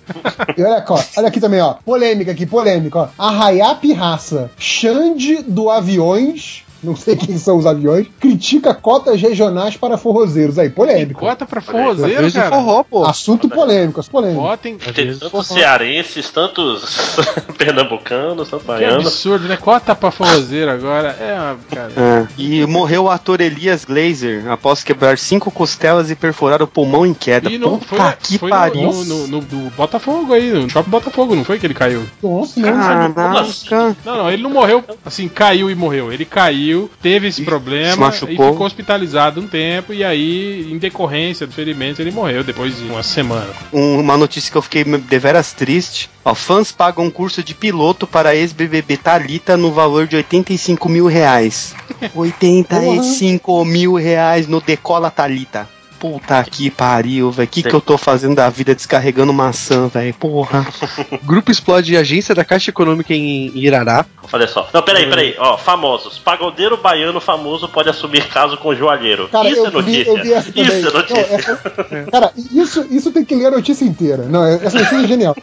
E 0.58 0.64
olha, 0.64 0.86
ó, 0.88 1.00
olha 1.18 1.28
aqui 1.28 1.42
também, 1.42 1.60
ó. 1.60 1.74
Polêmica 1.86 2.32
aqui, 2.32 2.46
polêmica. 2.46 3.10
Arraiá 3.18 3.76
Pirraça, 3.76 4.50
Xande 4.58 5.44
do 5.44 5.70
Aviões 5.70 6.64
Não 6.86 6.96
sei 6.96 7.16
quem 7.16 7.38
são 7.38 7.58
os 7.58 7.66
aviões. 7.66 8.08
Critica 8.20 8.74
cotas 8.74 9.22
regionais 9.22 9.78
para 9.78 9.98
forrozeiros. 9.98 10.60
Aí, 10.60 10.70
polêmico. 10.70 11.20
Cota 11.22 11.46
pra 11.46 11.62
forrozeiro, 11.62 12.32
cara. 12.32 12.50
forró, 12.50 12.84
pô. 12.84 13.06
Assunto 13.06 13.48
polêmico, 13.50 14.00
assunto 14.00 14.12
polêmico. 14.12 14.42
Botem. 14.42 14.78
Tem 14.78 15.16
tantos 15.18 15.48
cearenses, 15.48 16.30
tantos 16.30 17.16
pernambucanos, 17.58 18.50
tantos 18.50 18.62
Que 18.66 18.68
baianos. 18.68 19.08
absurdo, 19.08 19.48
né? 19.48 19.58
Cota 19.58 19.96
pra 19.96 20.12
forrozeiro 20.12 20.70
agora. 20.72 21.10
É. 21.20 21.74
Cara. 21.76 21.92
É. 21.96 22.28
E 22.38 22.66
morreu 22.66 23.04
o 23.06 23.10
ator 23.10 23.42
Elias 23.42 23.86
Glazer 23.86 24.50
após 24.50 24.84
quebrar 24.84 25.18
cinco 25.18 25.50
costelas 25.52 26.10
e 26.12 26.16
perfurar 26.16 26.62
o 26.62 26.68
pulmão 26.68 27.06
em 27.06 27.14
queda. 27.14 27.50
E 27.50 27.58
não 27.58 27.78
Puta 27.80 27.96
foi, 27.96 28.14
que 28.22 28.38
foi 28.38 28.50
pariu. 28.50 28.92
no, 28.92 29.04
no, 29.06 29.28
no- 29.28 29.42
no 29.44 29.70
Botafogo 29.72 30.34
aí, 30.34 30.52
no 30.52 30.70
shopping 30.70 30.90
Botafogo, 30.90 31.36
não 31.36 31.44
foi 31.44 31.60
que 31.60 31.66
ele 31.66 31.74
caiu? 31.74 32.04
Nossa. 32.22 32.62
Caraca. 32.62 33.96
Não, 34.06 34.18
não, 34.18 34.32
ele 34.32 34.44
não 34.44 34.50
morreu 34.50 34.84
assim, 35.06 35.28
caiu 35.28 35.70
e 35.70 35.76
morreu. 35.76 36.12
Ele 36.12 36.26
caiu, 36.26 36.73
teve 37.02 37.28
esse 37.28 37.38
se 37.38 37.44
problema 37.46 37.96
e 37.96 38.00
machucou. 38.00 38.52
ficou 38.52 38.66
hospitalizado 38.66 39.40
um 39.42 39.48
tempo. 39.48 39.94
E 39.94 40.04
aí, 40.04 40.72
em 40.72 40.78
decorrência 40.78 41.46
do 41.48 41.54
ferimento, 41.54 42.02
ele 42.02 42.12
morreu 42.12 42.44
depois 42.44 42.78
de 42.78 42.84
uma 42.84 43.04
semana. 43.04 43.50
Um- 43.72 44.00
uma 44.00 44.18
notícia 44.18 44.52
que 44.52 44.58
eu 44.58 44.62
fiquei 44.62 44.84
deveras 44.84 45.54
triste. 45.54 46.10
Ó, 46.26 46.34
fãs 46.34 46.72
pagam 46.72 47.10
curso 47.12 47.44
de 47.44 47.54
piloto 47.54 48.08
para 48.08 48.36
ex-BBB 48.36 48.98
Thalita 48.98 49.58
no 49.58 49.72
valor 49.72 50.08
de 50.08 50.16
85 50.16 50.88
mil 50.90 51.06
reais. 51.08 51.76
85 52.16 53.66
mil 53.66 53.96
reais 53.96 54.48
no 54.48 54.62
Decola 54.62 55.10
Thalita. 55.12 55.68
Puta 56.04 56.44
que 56.44 56.70
pariu, 56.70 57.32
velho. 57.32 57.48
O 57.48 57.50
que, 57.50 57.64
que 57.64 57.74
eu 57.74 57.80
tô 57.80 57.98
fazendo 57.98 58.36
da 58.36 58.50
vida 58.50 58.76
descarregando 58.76 59.32
maçã, 59.32 59.88
velho? 59.88 60.14
Porra. 60.16 60.68
Grupo 61.24 61.50
explode 61.50 61.96
agência 61.96 62.36
da 62.36 62.44
Caixa 62.44 62.72
Econômica 62.72 63.14
em 63.14 63.50
Irará. 63.58 64.06
Olha 64.34 64.46
só. 64.46 64.68
Não, 64.74 64.82
peraí, 64.82 65.08
peraí. 65.08 65.34
Ó, 65.40 65.58
famosos. 65.58 66.20
Pagodeiro 66.20 66.76
baiano 66.76 67.22
famoso 67.22 67.70
pode 67.70 67.88
assumir 67.88 68.28
caso 68.28 68.58
com 68.58 68.76
joalheiro. 68.76 69.30
Cara, 69.30 69.48
isso 69.50 69.62
eu 69.62 69.66
é 69.68 69.70
vi, 69.70 69.76
notícia. 69.76 70.10
eu 70.10 70.44
vi 70.44 70.52
também. 70.52 70.80
isso 70.80 70.88
é 70.88 70.92
Não, 70.92 71.00
notícia. 71.00 71.22
essa- 71.22 72.12
cara, 72.12 72.34
isso, 72.52 72.86
isso 72.92 73.12
tem 73.14 73.24
que 73.24 73.36
ler 73.36 73.46
a 73.46 73.52
notícia 73.52 73.86
inteira. 73.86 74.24
Não, 74.24 74.44
essa 74.46 74.78
notícia 74.78 75.06
é 75.06 75.08
genial. 75.08 75.38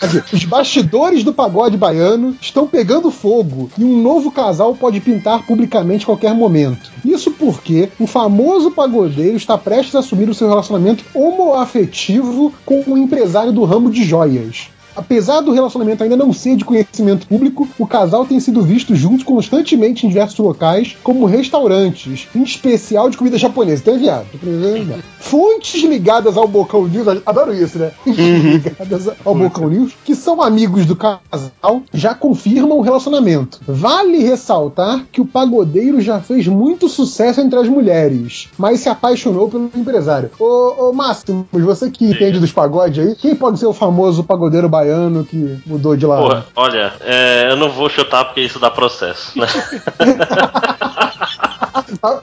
Aqui, 0.00 0.22
os 0.34 0.44
bastidores 0.44 1.22
do 1.22 1.32
pagode 1.32 1.76
baiano 1.76 2.36
estão 2.40 2.66
pegando 2.66 3.12
fogo 3.12 3.70
e 3.78 3.84
um 3.84 4.02
novo 4.02 4.32
casal 4.32 4.74
pode 4.74 4.98
pintar 4.98 5.46
publicamente 5.46 6.02
a 6.02 6.06
qualquer 6.06 6.34
momento. 6.34 6.90
Isso 7.04 7.30
porque 7.30 7.90
um 8.00 8.08
famoso 8.08 8.72
pagodeiro 8.72 9.19
está 9.28 9.56
prestes 9.56 9.94
a 9.94 10.00
assumir 10.00 10.28
o 10.28 10.34
seu 10.34 10.48
relacionamento 10.48 11.04
homoafetivo 11.14 12.52
com 12.64 12.82
um 12.86 12.96
empresário 12.96 13.52
do 13.52 13.64
ramo 13.64 13.90
de 13.90 14.04
joias. 14.04 14.70
Apesar 15.00 15.40
do 15.40 15.50
relacionamento 15.50 16.02
ainda 16.02 16.16
não 16.16 16.30
ser 16.30 16.56
de 16.56 16.64
conhecimento 16.64 17.26
público, 17.26 17.66
o 17.78 17.86
casal 17.86 18.26
tem 18.26 18.38
sido 18.38 18.60
visto 18.60 18.94
juntos 18.94 19.24
constantemente 19.24 20.04
em 20.04 20.10
diversos 20.10 20.38
locais, 20.38 20.94
como 21.02 21.24
restaurantes, 21.24 22.28
em 22.34 22.42
especial 22.42 23.08
de 23.08 23.16
comida 23.16 23.38
japonesa. 23.38 23.80
Então 23.80 23.94
é 23.94 23.98
viado. 23.98 24.26
Fontes 25.18 25.82
ligadas 25.84 26.36
ao 26.36 26.46
Bocão 26.46 26.86
News, 26.86 27.08
adoro 27.24 27.54
isso, 27.54 27.78
né? 27.78 27.92
ligadas 28.06 29.08
ao 29.24 29.34
Bocão 29.34 29.70
News, 29.70 29.94
que 30.04 30.14
são 30.14 30.42
amigos 30.42 30.84
do 30.84 30.94
casal, 30.94 31.82
já 31.94 32.14
confirmam 32.14 32.76
o 32.76 32.82
relacionamento. 32.82 33.58
Vale 33.66 34.18
ressaltar 34.18 35.06
que 35.10 35.20
o 35.22 35.26
pagodeiro 35.26 36.00
já 36.02 36.20
fez 36.20 36.46
muito 36.46 36.90
sucesso 36.90 37.40
entre 37.40 37.58
as 37.58 37.68
mulheres, 37.68 38.50
mas 38.58 38.80
se 38.80 38.90
apaixonou 38.90 39.48
pelo 39.48 39.70
empresário. 39.74 40.30
Ô, 40.38 40.88
ô 40.88 40.92
Máximo, 40.92 41.46
você 41.50 41.90
que 41.90 42.04
entende 42.04 42.38
dos 42.38 42.52
pagodes 42.52 43.06
aí, 43.06 43.14
quem 43.14 43.34
pode 43.34 43.58
ser 43.58 43.66
o 43.66 43.72
famoso 43.72 44.22
pagodeiro 44.24 44.68
baiano 44.90 45.24
que 45.24 45.58
mudou 45.64 45.96
de 45.96 46.06
lado? 46.06 46.22
Porra, 46.22 46.46
olha, 46.56 46.92
é, 47.00 47.48
eu 47.50 47.56
não 47.56 47.70
vou 47.70 47.88
chutar 47.88 48.24
porque 48.24 48.40
isso 48.40 48.58
dá 48.58 48.70
processo, 48.70 49.38
né? 49.38 49.46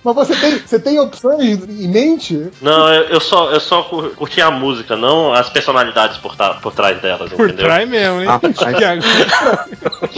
Mas 0.03 0.15
você 0.15 0.35
tem, 0.35 0.57
você 0.59 0.79
tem 0.79 0.99
opções 0.99 1.63
em 1.69 1.87
mente? 1.87 2.47
Não, 2.61 2.91
eu, 2.93 3.03
eu 3.09 3.19
só, 3.19 3.51
eu 3.51 3.59
só 3.59 3.83
cur- 3.83 4.09
curti 4.15 4.41
a 4.41 4.49
música, 4.49 4.95
não 4.95 5.33
as 5.33 5.49
personalidades 5.49 6.17
por, 6.17 6.35
ta- 6.35 6.55
por 6.55 6.73
trás 6.73 6.99
delas, 7.01 7.31
Por 7.31 7.45
entendeu? 7.47 7.65
trás 7.65 7.87
mesmo, 7.87 8.21
hein? 8.21 8.27
Por 8.39 8.53
trás. 8.53 8.75
Que 8.77 8.83
agora- 8.83 9.65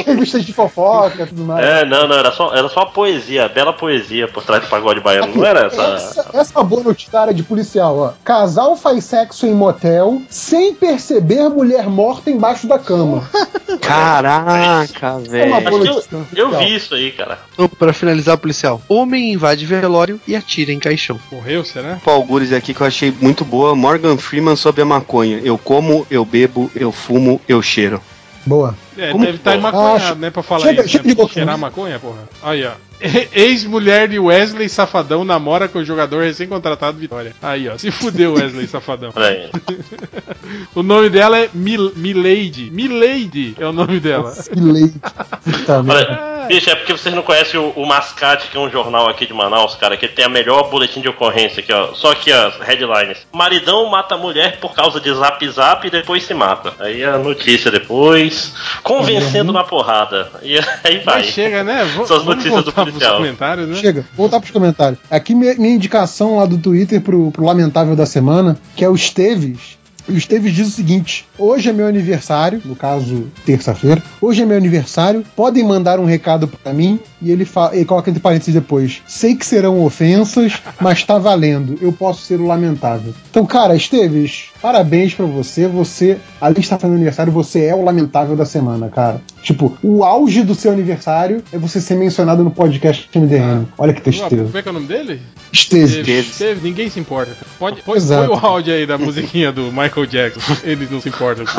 Revistas 0.06 0.45
de 0.45 0.53
fofoca 0.53 1.23
e 1.23 1.26
tudo 1.27 1.44
mais. 1.44 1.65
É, 1.65 1.86
não, 1.86 2.07
não, 2.07 2.15
era 2.18 2.31
só, 2.31 2.53
era 2.56 2.69
só 2.69 2.81
a 2.81 2.86
poesia, 2.86 3.45
a 3.45 3.49
bela 3.49 3.73
poesia 3.73 4.27
por 4.27 4.44
trás 4.44 4.64
do 4.64 4.69
pagode 4.69 4.99
baiano, 5.02 5.36
não 5.36 5.45
era 5.45 5.65
essa. 5.68 5.81
Essa, 5.81 6.30
essa 6.34 6.60
é 6.60 6.64
boa 6.64 6.84
notícia 6.84 7.10
de 7.34 7.44
policial, 7.44 7.98
ó. 7.98 8.14
Casal 8.23 8.76
faz 8.77 9.03
sexo 9.03 9.45
em 9.45 9.53
motel 9.53 10.22
sem 10.30 10.73
perceber 10.73 11.49
mulher 11.49 11.88
morta 11.90 12.30
embaixo 12.30 12.68
da 12.68 12.80
cama. 12.80 13.27
Caraca, 13.81 15.18
É 15.26 15.30
velho. 15.30 15.69
notícia. 15.77 16.10
eu, 16.36 16.52
eu 16.52 16.57
vi 16.60 16.76
isso 16.76 16.94
aí, 16.95 17.11
cara. 17.11 17.40
Então, 17.53 17.68
pra 17.68 17.91
finalizar, 17.94 18.38
policial. 18.38 18.81
Homem 18.88 19.31
invade 19.50 19.66
velório 19.66 20.20
e 20.28 20.36
atira 20.36 20.72
em 20.72 20.80
caixão. 20.80 21.20
Morreu, 21.32 21.64
será? 21.66 21.96
Pô, 22.04 22.12
algures 22.12 22.54
aqui 22.54 22.74
que 22.74 22.82
eu 22.82 22.88
achei 22.88 23.14
muito 23.20 23.44
boa. 23.44 23.76
Morgan 23.76 24.18
Freeman 24.18 24.56
sobre 24.56 24.82
a 24.82 24.86
maconha. 24.86 25.40
Eu 25.44 25.58
como, 25.58 26.06
eu 26.12 26.24
bebo, 26.24 26.70
eu 26.76 26.92
fumo, 26.92 27.42
eu 27.48 27.62
cheiro. 27.62 28.02
Boa. 28.46 28.76
É, 28.98 29.12
Como 29.12 29.26
deve 29.26 29.38
estar 29.38 29.54
que- 29.54 29.60
maconhado, 29.62 30.04
Ah, 30.14 30.16
né? 30.16 30.30
Pra 30.30 30.42
falar 30.44 30.68
chega- 30.68 30.82
isso. 30.82 30.90
chega 30.90 31.04
né? 31.04 31.10
de 31.10 31.16
boca, 31.16 31.34
Cheirar 31.34 31.56
né? 31.56 31.62
maconha, 31.62 32.00
porra. 32.00 32.28
Aí, 32.42 32.64
ó. 32.66 32.72
Ex-mulher 33.34 34.08
de 34.10 34.20
Wesley 34.20 34.68
Safadão 34.68 35.24
namora 35.24 35.68
com 35.68 35.80
o 35.80 35.86
jogador 35.86 36.24
recém-contratado 36.24 36.98
Vitória. 36.98 37.34
Aí, 37.42 37.68
ó. 37.70 37.78
Se 37.78 37.92
fudeu, 37.92 38.34
Wesley 38.34 38.66
Safadão. 38.68 39.12
O 40.76 40.82
nome 40.84 41.10
dela 41.10 41.38
é 41.40 41.50
Mil 41.54 41.92
Milady. 41.96 42.70
Milady 42.72 43.56
é 43.60 43.66
o 43.68 43.72
nome 43.74 44.00
dela. 44.00 44.34
Leite. 44.56 45.00
Puta 45.44 45.84
merda. 45.84 46.39
Bicho, 46.48 46.70
é 46.70 46.76
porque 46.76 46.94
vocês 46.94 47.14
não 47.14 47.22
conhecem 47.24 47.60
o, 47.60 47.70
o 47.72 47.86
Mascate, 47.86 48.48
que 48.49 48.57
é 48.57 48.60
um 48.60 48.70
jornal 48.70 49.10
aqui 49.10 49.26
de 49.26 49.34
Manaus, 49.34 49.76
cara, 49.76 49.98
que 49.98 50.07
tem 50.07 50.26
a 50.26 50.30
melhor 50.30 50.70
boletim 50.70 51.02
de 51.02 51.10
ocorrência 51.10 51.61
aqui, 51.61 51.72
ó. 51.74 51.94
Só 51.94 52.11
aqui 52.11 52.32
as 52.32 52.57
headlines. 52.60 53.18
Maridão 53.34 53.90
mata 53.90 54.18
mulher 54.18 54.60
por 54.60 54.74
causa 54.74 54.99
de 54.99 55.14
zap 55.14 55.49
zap 55.49 55.86
e 55.86 55.90
depois 55.90 56.24
se 56.24 56.34
mata. 56.34 56.74
Aí 56.80 57.03
a 57.03 57.18
notícia 57.18 57.72
depois. 57.72 58.53
Convencendo 58.84 59.52
na 59.52 59.64
porrada. 59.64 60.30
E 60.41 60.57
aí 60.84 60.99
vai. 60.99 61.20
Mas 61.20 61.28
chega, 61.28 61.64
né? 61.64 61.84
V 61.86 62.03
Essas 62.03 62.24
vamos 62.24 62.26
notícias 62.26 62.64
do 62.64 62.72
voltar 62.72 62.84
pros 62.84 62.94
policial. 62.94 63.18
comentários, 63.18 63.68
né? 63.68 63.76
Chega, 63.76 64.06
voltar 64.16 64.40
pros 64.40 64.52
comentários. 64.52 64.99
Aqui 65.10 65.34
minha, 65.36 65.56
minha 65.56 65.76
indicação 65.76 66.38
lá 66.38 66.45
do 66.45 66.57
Twitter 66.57 67.02
pro, 67.02 67.32
pro 67.32 67.45
Lamentável 67.45 67.95
da 67.95 68.06
Semana, 68.06 68.57
que 68.76 68.84
é 68.84 68.90
o 68.90 68.95
Esteves. 68.95 69.79
O 70.10 70.18
Esteves 70.18 70.53
diz 70.53 70.68
o 70.68 70.72
seguinte: 70.72 71.27
hoje 71.38 71.69
é 71.69 71.73
meu 71.73 71.86
aniversário, 71.88 72.61
no 72.65 72.76
caso, 72.76 73.27
terça-feira. 73.45 74.02
Hoje 74.22 74.41
é 74.41 74.45
meu 74.45 74.57
aniversário. 74.57 75.23
Podem 75.36 75.64
mandar 75.64 75.99
um 75.99 76.06
recado 76.06 76.48
pra 76.48 76.73
mim. 76.73 76.99
E 77.22 77.31
ele, 77.31 77.45
fa- 77.45 77.72
ele 77.73 77.86
coloca 77.86 78.10
entre 78.10 78.22
parênteses 78.22 78.53
depois: 78.53 79.02
Sei 79.07 79.36
que 79.36 79.45
serão 79.45 79.84
ofensas, 79.84 80.53
mas 80.81 81.03
tá 81.03 81.18
valendo. 81.18 81.77
Eu 81.81 81.91
posso 81.91 82.22
ser 82.23 82.40
o 82.40 82.45
lamentável. 82.48 83.14
Então, 83.30 83.45
cara, 83.45 83.76
Esteves, 83.76 84.45
parabéns 84.61 85.14
pra 85.14 85.26
você. 85.26 85.68
Você, 85.68 86.18
além 86.40 86.56
de 86.56 86.61
estar 86.61 86.77
fazendo 86.77 86.95
aniversário, 86.95 87.31
você 87.31 87.65
é 87.65 87.76
o 87.76 87.84
lamentável 87.84 88.36
da 88.36 88.45
semana, 88.45 88.90
cara. 88.90 89.22
Tipo, 89.41 89.77
o 89.81 90.03
auge 90.03 90.44
do 90.44 90.53
seu 90.53 90.72
aniversário 90.72 91.44
é 91.52 91.57
você 91.57 91.80
ser 91.80 91.95
mencionado 91.95 92.44
no 92.44 92.52
podcast 92.52 93.10
MDM. 93.18 93.65
Olha 93.77 93.94
que 93.94 94.02
tristeza. 94.02 94.44
Como 94.44 94.57
é 94.57 94.61
que 94.61 94.68
é 94.68 94.72
o 94.72 94.73
nome 94.73 94.88
dele? 94.88 95.22
Esteves. 95.52 96.07
Esteve, 96.07 96.61
ninguém 96.61 96.90
se 96.90 96.99
importa. 96.99 97.31
Pode, 97.57 97.81
Exato. 97.95 98.27
põe 98.27 98.38
o 98.38 98.45
áudio 98.45 98.73
aí 98.73 98.86
da 98.86 98.98
musiquinha 98.99 99.52
do 99.52 99.72
Michael 99.72 100.06
Jackson. 100.06 100.57
Eles 100.64 100.91
não 100.91 101.02
se 101.02 101.10
importam 101.10 101.45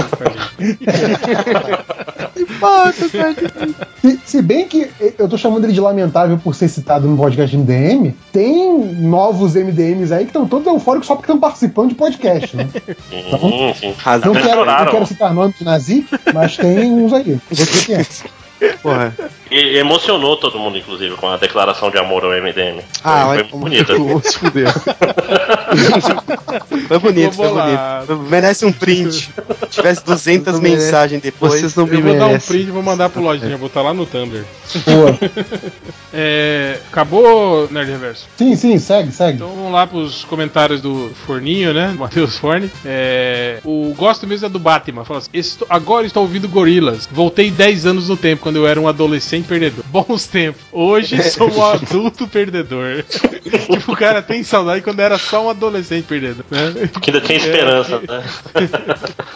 gente. 3.09 3.41
se. 3.41 3.91
Se, 4.01 4.21
se 4.25 4.43
bem 4.43 4.67
que 4.67 4.91
eu 5.19 5.29
tô 5.29 5.37
chamando 5.37 5.65
ele 5.65 5.73
de 5.73 5.81
lamentável 5.81 6.39
por 6.39 6.55
ser 6.55 6.69
citado 6.69 7.07
no 7.07 7.17
podcast 7.17 7.57
MDM, 7.57 8.15
tem 8.33 8.95
novos 8.95 9.55
MDMs 9.55 10.13
aí 10.13 10.25
que 10.25 10.31
estão 10.31 10.47
todos 10.47 10.67
eufóricos 10.67 11.07
só 11.07 11.15
porque 11.15 11.31
estão 11.31 11.39
participando 11.39 11.91
de 11.91 11.95
podcast, 11.95 12.57
né? 12.57 12.69
Sim, 13.11 13.75
sim. 13.75 13.95
Não 14.25 14.33
quero, 14.33 14.65
não 14.65 14.87
quero 14.87 15.07
citar 15.07 15.35
nome 15.35 15.55
de 15.59 15.65
nazi, 15.65 16.07
mas 16.33 16.57
tem 16.57 16.91
uns 16.91 17.13
aí. 17.13 17.33
Vou 17.33 17.41
dizer 17.51 17.85
quem 17.87 17.95
é. 17.97 18.07
Porra. 18.83 19.15
E 19.51 19.79
emocionou 19.79 20.37
todo 20.37 20.59
mundo, 20.59 20.79
inclusive, 20.79 21.17
com 21.17 21.29
a 21.29 21.37
declaração 21.37 21.91
de 21.91 21.99
amor 21.99 22.25
ao 22.25 22.31
MDM. 22.31 22.81
Ah, 23.03 23.27
foi, 23.27 23.45
foi 23.45 23.59
bonita. 23.59 23.95
Se 24.23 24.39
fudeu. 24.39 24.67
Foi 26.89 26.99
bonito, 26.99 27.35
foi 27.35 27.49
bonito. 27.49 28.29
Merece 28.29 28.65
um 28.67 28.73
print. 28.73 29.13
Se 29.13 29.31
tivesse 29.71 30.05
200 30.05 30.45
Vocês 30.45 30.55
não 30.57 30.61
merecem. 30.63 30.85
mensagens 30.87 31.23
depois. 31.23 31.53
Vocês 31.61 31.77
não 31.77 31.87
me 31.87 31.95
Eu 31.97 32.03
vou 32.03 32.15
dar 32.19 32.25
um 32.25 32.29
merecem. 32.29 32.49
print 32.57 32.69
e 32.69 32.71
vou 32.73 32.83
mandar 32.83 33.09
pro 33.09 33.23
lojinha, 33.23 33.51
vou 33.57 33.69
botar 33.69 33.83
lá 33.83 33.95
no 33.95 34.05
Tumblr. 34.07 34.45
Boa. 34.87 35.19
É, 36.13 36.81
acabou, 36.91 37.69
Nerd 37.71 37.89
Reverso? 37.89 38.27
Sim, 38.37 38.57
sim, 38.57 38.77
segue, 38.81 39.13
segue. 39.13 39.37
Então 39.37 39.47
vamos 39.55 39.71
lá 39.73 39.87
pros 39.87 40.25
comentários 40.25 40.81
do 40.81 41.13
Forninho, 41.25 41.73
né? 41.73 41.95
Matheus 41.97 42.37
Forne. 42.37 42.69
É, 42.85 43.61
o 43.65 43.95
gosto 43.97 44.27
mesmo 44.27 44.47
é 44.47 44.49
do 44.49 44.59
Batman. 44.59 45.05
Fala 45.05 45.21
assim: 45.21 45.31
"Estou- 45.33 45.69
agora 45.71 46.05
estou 46.05 46.25
ouvindo 46.25 46.49
gorilas. 46.49 47.09
Voltei 47.13 47.49
10 47.49 47.87
anos 47.87 48.09
no 48.09 48.17
tempo, 48.17 48.43
quando 48.51 48.57
eu 48.57 48.67
era 48.67 48.81
um 48.81 48.89
adolescente 48.89 49.47
perdedor. 49.47 49.85
Bons 49.91 50.27
tempos. 50.27 50.61
Hoje 50.73 51.23
sou 51.31 51.49
um 51.49 51.63
adulto 51.63 52.27
perdedor. 52.27 53.05
tipo, 53.07 53.93
o 53.93 53.97
cara 53.97 54.21
tem 54.21 54.43
saudade 54.43 54.83
quando 54.83 54.99
era 54.99 55.17
só 55.19 55.47
um 55.47 55.51
adolescente 55.51 56.05
perdedor, 56.05 56.45
né? 56.51 56.91
Que 57.01 57.11
ainda 57.11 57.21
tem 57.21 57.37
esperança, 57.37 58.01
né? 58.01 58.25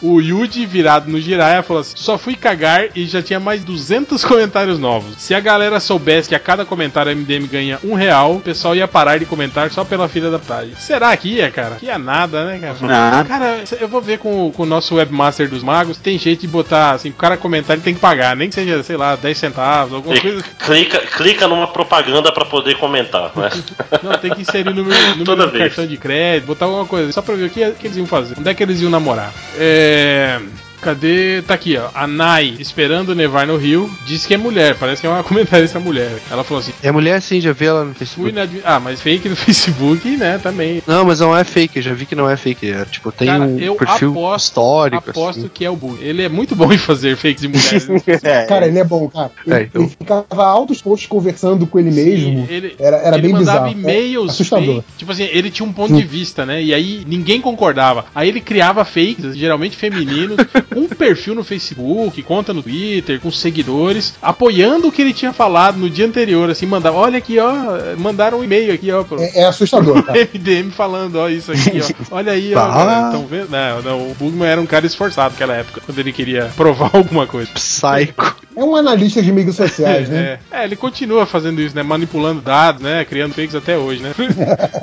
O 0.03 0.21
Yuji, 0.21 0.67
virado 0.67 1.11
no 1.11 1.21
Jiraiya, 1.21 1.63
falou 1.63 1.81
assim: 1.83 1.95
só 1.97 2.19
fui 2.19 2.35
cagar 2.35 2.89
e 2.97 3.07
já 3.07 3.23
tinha 3.23 3.39
mais 3.39 3.63
200 3.63 4.25
comentários 4.25 4.79
novos. 4.81 5.15
Se 5.19 5.33
a 5.33 5.41
galera 5.41 5.79
soubesse 5.79 6.29
que 6.29 6.35
a 6.35 6.41
cada 6.41 6.65
comentário 6.65 7.13
a 7.13 7.15
MDM 7.15 7.47
ganha 7.47 7.79
um 7.85 7.95
real, 7.95 8.37
o 8.37 8.41
pessoal 8.41 8.75
ia 8.75 8.89
parar 8.89 9.19
de 9.19 9.27
comentar 9.27 9.71
só 9.71 9.85
pela 9.85 10.09
filha 10.09 10.31
da 10.31 10.39
putagem. 10.41 10.75
Será 10.77 11.17
que 11.17 11.29
ia, 11.29 11.51
cara? 11.51 11.77
Que 11.77 11.87
ia 11.87 11.99
nada, 11.99 12.45
né, 12.47 12.59
cara? 12.59 12.77
Nada. 12.81 13.29
Cara, 13.29 13.65
eu 13.81 13.87
vou 13.87 14.01
ver 14.01 14.19
com, 14.19 14.51
com 14.51 14.65
o 14.65 14.67
nosso 14.67 14.97
webmaster 14.97 15.49
dos 15.49 15.63
magos. 15.63 15.99
Tem 15.99 16.19
jeito 16.19 16.41
de 16.41 16.49
botar, 16.49 16.93
assim, 16.93 17.11
o 17.11 17.15
cara 17.15 17.37
comentar, 17.37 17.77
ele 17.77 17.85
tem 17.85 17.95
que 17.95 18.01
pagar, 18.01 18.35
nem 18.35 18.49
que 18.49 18.55
seja, 18.55 18.83
sei 18.83 18.97
lá, 18.97 19.04
10 19.17 19.39
centavos, 19.39 19.95
alguma 19.95 20.15
E 20.17 20.21
coisa. 20.21 20.45
clica, 20.65 20.99
clica 21.01 21.47
numa 21.49 21.67
propaganda 21.69 22.33
pra 22.33 22.45
poder 22.45 22.77
comentar, 22.77 23.31
né? 23.37 23.51
Não, 24.03 24.13
tem 24.19 24.33
que 24.35 24.43
inserir 24.43 24.69
o 24.69 24.75
número, 24.75 25.01
número 25.11 25.25
Toda 25.25 25.47
do 25.47 25.53
vez. 25.53 25.65
cartão 25.65 25.87
de 25.87 25.97
crédito, 25.97 26.47
botar 26.47 26.65
alguma 26.67 26.87
coisa, 26.87 27.13
só 27.13 27.23
pra 27.23 27.35
ver 27.35 27.45
o 27.45 27.51
que, 27.51 27.71
que 27.73 27.87
eles 27.87 27.97
iam 27.97 28.07
fazer. 28.07 28.37
Onde 28.39 28.49
é 28.49 28.55
que 28.55 28.63
eles 28.63 28.81
iam 28.81 28.91
namorar? 28.91 29.33
É. 29.59 30.41
Cadê? 30.85 31.43
Tá 31.43 31.55
aqui, 31.55 31.77
ó. 31.77 31.89
A 31.95 32.07
Nai, 32.07 32.55
esperando 32.59 33.15
nevar 33.15 33.47
no 33.47 33.57
Rio, 33.57 33.91
diz 34.07 34.27
que 34.27 34.35
é 34.35 34.37
mulher. 34.37 34.77
Parece 34.79 35.01
que 35.01 35.07
é 35.07 35.11
uma 35.11 35.23
comentarista 35.25 35.81
mulher. 35.81 36.19
Ela 36.31 36.45
falou 36.45 36.61
assim: 36.61 36.73
É 36.83 36.91
mulher 36.93 37.21
sim, 37.23 37.41
já 37.41 37.53
vi 37.53 37.67
ela 37.67 37.85
no 37.85 37.95
fui 37.95 37.99
Facebook. 37.99 38.33
na. 38.33 38.47
Ah, 38.65 38.79
mas 38.81 39.01
fake 39.01 39.29
no 39.29 39.37
Facebook, 39.37 40.17
né? 40.17 40.39
Também. 40.39 40.83
Não, 40.87 41.05
mas 41.05 41.21
não 41.21 41.37
é 41.37 41.43
fake, 41.45 41.79
eu 41.79 41.83
já 41.83 41.93
vi 41.95 42.07
que 42.07 42.15
não 42.15 42.29
é 42.29 42.37
fake. 42.37 42.71
É, 42.71 42.85
tipo, 42.85 43.11
tem 43.11 43.29
Cara, 43.29 43.45
um 43.45 43.59
eu 43.59 43.75
perfil 43.77 44.11
aposto- 44.11 44.47
histórico. 44.49 45.11
Aposto 45.11 45.39
assim. 45.41 45.51
que 45.53 45.65
é 45.65 45.71
o 45.71 45.77
Bug. 45.77 45.99
Ele 46.03 46.23
é 46.23 46.29
muito 46.29 46.55
bom 46.55 46.73
em 46.73 46.79
fazer 46.79 47.17
fakes 47.17 47.41
de 47.43 47.49
mulheres. 47.49 47.89
É. 48.25 48.45
Cara, 48.47 48.67
ele 48.67 48.79
é 48.79 48.85
bom, 48.85 49.09
cara. 49.09 49.31
Ele, 49.47 49.55
É, 49.55 49.63
então. 49.63 49.83
ele 49.83 49.91
ficava 49.91 50.45
altos 50.45 50.81
posts 50.83 51.09
conversando 51.09 51.67
com 51.67 51.79
ele 51.79 51.91
mesmo. 51.91 52.47
Ele, 52.49 52.75
Era, 52.79 52.97
era 52.99 53.17
ele 53.17 53.23
bem 53.23 53.33
mandava 53.33 53.67
bizarro. 53.69 53.81
e-mails 53.81 54.29
É 54.29 54.31
assustador. 54.33 54.75
fake. 54.77 54.87
Tipo 54.99 55.13
assim, 55.13 55.25
ele 55.25 55.51
tinha 55.51 55.67
um 55.67 55.73
ponto 55.73 55.95
de 55.95 56.03
vista, 56.05 56.45
né? 56.47 56.63
E 56.63 56.73
aí 56.75 57.03
ninguém 57.07 57.41
concordava. 57.41 58.07
Aí 58.15 58.29
ele 58.29 58.41
criava 58.41 58.85
fakes, 58.85 59.37
geralmente 59.37 59.77
femininos, 59.77 60.37
um 60.77 60.89
perfil 60.89 61.35
no 61.35 61.45
Facebook, 61.45 62.23
conta 62.23 62.53
no 62.53 62.63
Twitter, 62.63 63.21
com 63.21 63.31
seguidores, 63.31 64.15
apoiando 64.21 64.89
o 64.89 64.93
que 64.93 65.03
ele 65.03 65.13
tinha 65.13 65.33
falado 65.33 65.79
no 65.79 65.91
dia 65.91 66.07
anterior, 66.07 66.51
assim, 66.51 66.67
mandava, 66.67 66.97
olha 66.97 67.19
aqui, 67.19 67.39
ó, 67.39 67.53
mandaram 67.99 68.39
um 68.39 68.45
e-mail 68.45 68.73
aqui, 68.73 68.91
ó, 68.91 69.03
pro 69.05 69.21
É, 69.21 69.41
é 69.41 69.47
assustador, 69.47 70.03
cara. 70.05 70.19
MDM 70.19 70.71
falando, 70.71 71.17
ó, 71.17 71.29
isso 71.29 71.53
aqui, 71.53 71.81
ó. 71.81 71.95
Olha 72.17 72.33
aí, 72.33 72.55
ó. 72.55 72.61
Tá. 72.61 73.05
Estão 73.07 73.27
vendo? 73.27 73.51
Não, 73.51 73.83
não, 73.83 74.11
o 74.11 74.15
Bugman 74.15 74.49
era 74.49 74.61
um 74.61 74.67
cara 74.67 74.87
esforçado 74.87 75.33
naquela 75.33 75.55
época, 75.55 75.81
quando 75.85 75.99
ele 75.99 76.13
queria 76.13 76.51
provar 76.57 76.91
alguma 76.95 77.27
coisa. 77.27 77.51
Psycho. 77.53 78.37
É 78.57 78.63
um 78.63 78.77
analista 78.77 79.21
de 79.21 79.33
mídias 79.33 79.57
sociais, 79.57 80.09
né? 80.09 80.39
É, 80.51 80.61
é, 80.61 80.65
ele 80.65 80.77
continua 80.77 81.27
fazendo 81.27 81.61
isso, 81.61 81.75
né? 81.75 81.83
Manipulando 81.83 82.41
dados, 82.41 82.81
né? 82.81 83.05
Criando 83.05 83.35
fakes 83.35 83.55
até 83.55 83.77
hoje, 83.77 84.01
né? 84.01 84.13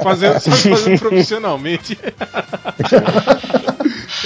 fazendo, 0.03 0.39
só 0.39 0.51
fazendo 0.51 0.99
profissionalmente. 0.99 1.97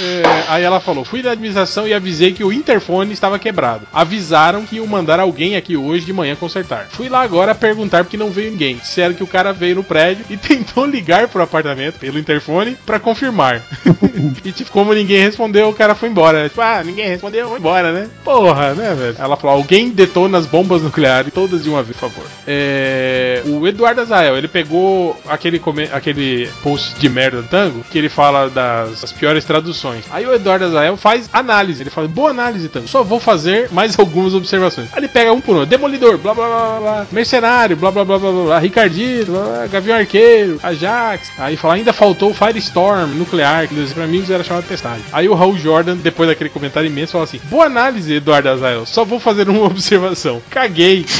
É, 0.00 0.22
aí 0.48 0.62
ela 0.62 0.80
falou: 0.80 1.04
fui 1.04 1.22
na 1.22 1.32
administração 1.32 1.86
e 1.86 1.94
avisei 1.94 2.32
que 2.32 2.44
o 2.44 2.52
interfone 2.52 3.12
estava 3.12 3.38
quebrado. 3.38 3.86
Avisaram 3.92 4.64
que 4.64 4.76
iam 4.76 4.86
mandar 4.86 5.20
alguém 5.20 5.56
aqui 5.56 5.76
hoje 5.76 6.04
de 6.04 6.12
manhã 6.12 6.34
consertar. 6.34 6.88
Fui 6.90 7.08
lá 7.08 7.22
agora 7.22 7.54
perguntar 7.54 8.04
porque 8.04 8.16
não 8.16 8.30
veio 8.30 8.50
ninguém. 8.50 8.76
Disseram 8.76 9.14
que 9.14 9.22
o 9.22 9.26
cara 9.26 9.52
veio 9.52 9.76
no 9.76 9.84
prédio 9.84 10.24
e 10.28 10.36
tentou 10.36 10.86
ligar 10.86 11.28
pro 11.28 11.42
apartamento 11.42 11.98
pelo 11.98 12.18
interfone 12.18 12.76
pra 12.86 13.00
confirmar. 13.00 13.62
e 14.44 14.52
tipo, 14.52 14.70
como 14.70 14.92
ninguém 14.92 15.20
respondeu, 15.20 15.68
o 15.68 15.74
cara 15.74 15.94
foi 15.94 16.08
embora. 16.08 16.48
Tipo, 16.48 16.60
ah, 16.60 16.82
ninguém 16.84 17.08
respondeu, 17.08 17.48
foi 17.48 17.58
embora, 17.58 17.92
né? 17.92 18.08
Porra, 18.24 18.74
né, 18.74 18.94
velho? 18.94 19.16
Ela 19.18 19.36
falou: 19.36 19.56
alguém 19.56 19.90
detona 19.90 20.38
as 20.38 20.46
bombas 20.46 20.82
nucleares, 20.82 21.32
todas 21.32 21.62
de 21.62 21.68
uma 21.68 21.82
vez, 21.82 21.96
por 21.96 22.10
favor. 22.10 22.26
É, 22.46 23.42
o 23.46 23.66
Eduardo 23.66 24.00
Azael, 24.00 24.36
ele 24.36 24.48
pegou 24.48 25.18
aquele, 25.28 25.60
aquele 25.92 26.48
post 26.62 26.98
de 26.98 27.08
merda 27.08 27.42
do 27.42 27.48
Tango, 27.48 27.84
que 27.90 27.98
ele 27.98 28.08
fala 28.08 28.48
das 28.50 29.12
piores 29.12 29.44
traduções. 29.44 29.85
Aí 30.10 30.26
o 30.26 30.34
Eduardo 30.34 30.64
Azael 30.64 30.96
faz 30.96 31.28
análise. 31.32 31.82
Ele 31.82 31.90
fala: 31.90 32.08
boa 32.08 32.30
análise, 32.30 32.68
Tango. 32.68 32.88
Só 32.88 33.02
vou 33.02 33.20
fazer 33.20 33.70
mais 33.70 33.96
algumas 34.00 34.34
observações. 34.34 34.88
Aí 34.92 35.00
ele 35.00 35.08
pega 35.08 35.32
um 35.32 35.40
por 35.40 35.56
um: 35.56 35.64
Demolidor, 35.64 36.18
blá 36.18 36.34
blá 36.34 36.46
blá 36.46 36.80
blá, 36.80 37.06
Mercenário, 37.12 37.76
blá 37.76 37.90
blá 37.90 38.04
blá 38.04 38.18
blá 38.18 38.30
blá, 38.30 38.44
blá 38.44 38.58
Ricardito, 38.58 39.32
blá, 39.32 39.44
blá, 39.44 39.66
Gavião 39.66 39.96
Arqueiro, 39.96 40.58
Ajax. 40.62 41.30
Aí 41.38 41.56
fala: 41.56 41.74
ainda 41.74 41.92
faltou 41.92 42.34
Firestorm, 42.34 43.14
nuclear, 43.14 43.68
que 43.68 43.94
para 43.94 44.04
amigos 44.04 44.30
era 44.30 44.44
chamado 44.44 44.62
de 44.62 44.68
testagem. 44.68 45.04
Aí 45.12 45.28
o 45.28 45.34
Raul 45.34 45.56
Jordan, 45.58 45.96
depois 45.96 46.28
daquele 46.28 46.50
comentário 46.50 46.88
imenso, 46.88 47.12
fala 47.12 47.24
assim: 47.24 47.40
boa 47.44 47.66
análise, 47.66 48.14
Eduardo 48.14 48.48
Azael. 48.48 48.86
Só 48.86 49.04
vou 49.04 49.20
fazer 49.20 49.48
uma 49.48 49.64
observação. 49.66 50.42
Caguei. 50.50 51.04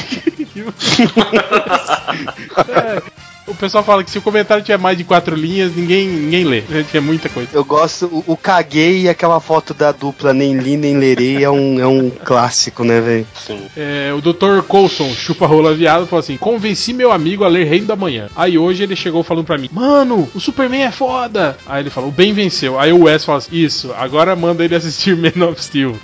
É, 2.68 3.02
o 3.46 3.54
pessoal 3.54 3.84
fala 3.84 4.02
que 4.02 4.10
se 4.10 4.18
o 4.18 4.22
comentário 4.22 4.62
tiver 4.62 4.78
mais 4.78 4.98
de 4.98 5.04
quatro 5.04 5.36
linhas, 5.36 5.74
ninguém, 5.74 6.08
ninguém 6.08 6.44
lê. 6.44 6.62
É 6.92 7.00
muita 7.00 7.28
coisa. 7.28 7.50
Eu 7.52 7.64
gosto, 7.64 8.06
o, 8.06 8.32
o 8.32 8.36
caguei 8.36 9.02
e 9.02 9.08
aquela 9.08 9.40
foto 9.40 9.72
da 9.72 9.92
dupla 9.92 10.32
nem 10.32 10.56
li 10.56 10.76
nem 10.76 10.98
lerei 10.98 11.44
é 11.44 11.50
um, 11.50 11.80
é 11.80 11.86
um 11.86 12.10
clássico, 12.10 12.84
né, 12.84 13.00
velho? 13.00 13.26
Sim. 13.34 13.60
É, 13.76 14.12
o 14.12 14.20
Dr. 14.20 14.62
Coulson, 14.66 15.12
chupa-rola 15.14 15.74
viado, 15.74 16.06
falou 16.06 16.20
assim: 16.20 16.36
Convenci 16.36 16.92
meu 16.92 17.12
amigo 17.12 17.44
a 17.44 17.48
ler 17.48 17.64
Reino 17.64 17.86
da 17.86 17.96
Manhã. 17.96 18.28
Aí 18.34 18.58
hoje 18.58 18.82
ele 18.82 18.96
chegou 18.96 19.22
falando 19.22 19.44
pra 19.44 19.58
mim: 19.58 19.68
Mano, 19.72 20.28
o 20.34 20.40
Superman 20.40 20.84
é 20.84 20.90
foda. 20.90 21.56
Aí 21.66 21.82
ele 21.82 21.90
falou: 21.90 22.10
O 22.10 22.12
bem 22.12 22.32
venceu. 22.32 22.78
Aí 22.78 22.92
o 22.92 23.04
Wes 23.04 23.24
fala 23.24 23.38
assim: 23.38 23.56
Isso, 23.56 23.92
agora 23.96 24.34
manda 24.34 24.64
ele 24.64 24.74
assistir 24.74 25.16
Man 25.16 25.46
of 25.46 25.62
Steel. 25.62 25.96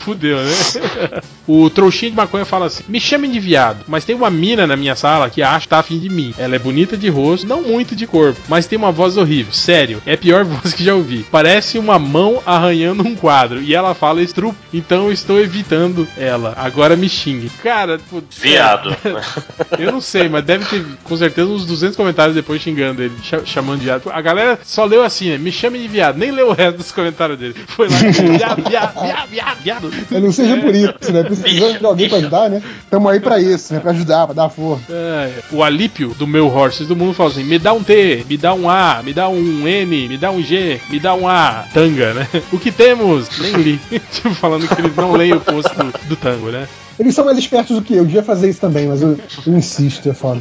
Fudeu, 0.00 0.38
né? 0.38 0.52
o 1.46 1.68
trouxinha 1.70 2.10
de 2.10 2.16
maconha 2.16 2.44
fala 2.44 2.66
assim: 2.66 2.84
Me 2.88 3.00
chamem 3.00 3.30
de 3.30 3.40
viado, 3.40 3.84
mas 3.88 4.04
tem 4.04 4.14
uma 4.14 4.30
mina 4.30 4.66
na 4.66 4.76
minha 4.76 4.94
sala 4.94 5.30
que 5.30 5.39
acha 5.42 5.60
que 5.60 5.68
tá 5.68 5.78
afim 5.78 5.98
de 5.98 6.08
mim. 6.08 6.34
Ela 6.38 6.56
é 6.56 6.58
bonita 6.58 6.96
de 6.96 7.08
rosto, 7.08 7.46
não 7.46 7.62
muito 7.62 7.94
de 7.96 8.06
corpo, 8.06 8.40
mas 8.48 8.66
tem 8.66 8.78
uma 8.78 8.92
voz 8.92 9.16
horrível. 9.16 9.52
Sério, 9.52 10.02
é 10.06 10.14
a 10.14 10.18
pior 10.18 10.44
voz 10.44 10.72
que 10.74 10.84
já 10.84 10.94
ouvi. 10.94 11.24
Parece 11.30 11.78
uma 11.78 11.98
mão 11.98 12.42
arranhando 12.44 13.02
um 13.06 13.14
quadro. 13.14 13.62
E 13.62 13.74
ela 13.74 13.94
fala 13.94 14.22
estrupo, 14.22 14.56
então 14.72 15.06
eu 15.06 15.12
estou 15.12 15.40
evitando 15.40 16.06
ela. 16.16 16.54
Agora 16.56 16.96
me 16.96 17.08
xingue. 17.08 17.50
Cara, 17.62 17.98
pô, 18.10 18.22
Viado. 18.40 18.94
eu 19.78 19.92
não 19.92 20.00
sei, 20.00 20.28
mas 20.28 20.44
deve 20.44 20.64
ter 20.64 20.84
com 21.04 21.16
certeza 21.16 21.48
uns 21.48 21.64
200 21.66 21.96
comentários 21.96 22.34
depois 22.34 22.60
xingando 22.62 23.02
ele, 23.02 23.14
cha- 23.22 23.44
chamando 23.44 23.78
de 23.80 23.84
viado. 23.86 24.10
A 24.10 24.20
galera 24.20 24.58
só 24.64 24.84
leu 24.84 25.02
assim, 25.02 25.30
né? 25.30 25.38
Me 25.38 25.52
chame 25.52 25.78
de 25.78 25.88
viado, 25.88 26.16
nem 26.16 26.30
leu 26.30 26.48
o 26.50 26.52
resto 26.52 26.78
dos 26.78 26.92
comentários 26.92 27.38
dele. 27.38 27.54
Foi 27.66 27.88
lá, 27.88 27.96
viado, 28.36 28.68
viado, 28.68 29.00
viado, 29.00 29.28
viado, 29.28 29.58
viado. 29.62 29.90
Eu 30.10 30.20
não 30.20 30.32
seja 30.32 30.56
por 30.56 30.74
isso, 30.74 31.12
né? 31.12 31.22
Precisando 31.22 31.78
de 31.78 31.86
alguém 31.86 32.08
pra 32.08 32.18
ajudar, 32.18 32.50
né? 32.50 32.62
Tamo 32.90 33.08
aí 33.08 33.20
pra 33.20 33.38
isso, 33.40 33.72
né? 33.74 33.80
Pra 33.80 33.90
ajudar, 33.92 34.26
pra 34.26 34.34
dar 34.34 34.48
força. 34.48 34.84
É, 34.90 35.29
o 35.50 35.62
Alípio 35.62 36.14
do 36.18 36.26
meu 36.26 36.48
Horses 36.48 36.86
do 36.86 36.96
mundo 36.96 37.14
fala 37.14 37.30
assim: 37.30 37.44
me 37.44 37.58
dá 37.58 37.72
um 37.72 37.82
T, 37.82 38.24
me 38.28 38.36
dá 38.36 38.54
um 38.54 38.68
A, 38.68 39.02
me 39.02 39.12
dá 39.12 39.28
um 39.28 39.66
N, 39.66 40.08
me 40.08 40.16
dá 40.16 40.30
um 40.30 40.42
G, 40.42 40.80
me 40.88 40.98
dá 40.98 41.14
um 41.14 41.28
A, 41.28 41.64
tanga, 41.72 42.14
né? 42.14 42.28
O 42.52 42.58
que 42.58 42.72
temos? 42.72 43.28
Nem 43.38 43.52
li. 43.52 43.80
tipo, 44.12 44.34
falando 44.34 44.66
que 44.66 44.80
eles 44.80 44.94
não 44.96 45.12
leem 45.12 45.34
o 45.34 45.40
post 45.40 45.74
do, 45.74 46.08
do 46.08 46.16
tango, 46.16 46.50
né? 46.50 46.68
Eles 46.98 47.14
são 47.14 47.24
mais 47.24 47.38
espertos 47.38 47.76
do 47.76 47.82
que 47.82 47.94
eu, 47.94 47.98
eu 47.98 48.04
devia 48.04 48.22
fazer 48.22 48.50
isso 48.50 48.60
também, 48.60 48.86
mas 48.86 49.00
eu, 49.00 49.18
eu 49.46 49.56
insisto, 49.56 50.08
é 50.08 50.14
foda. 50.14 50.40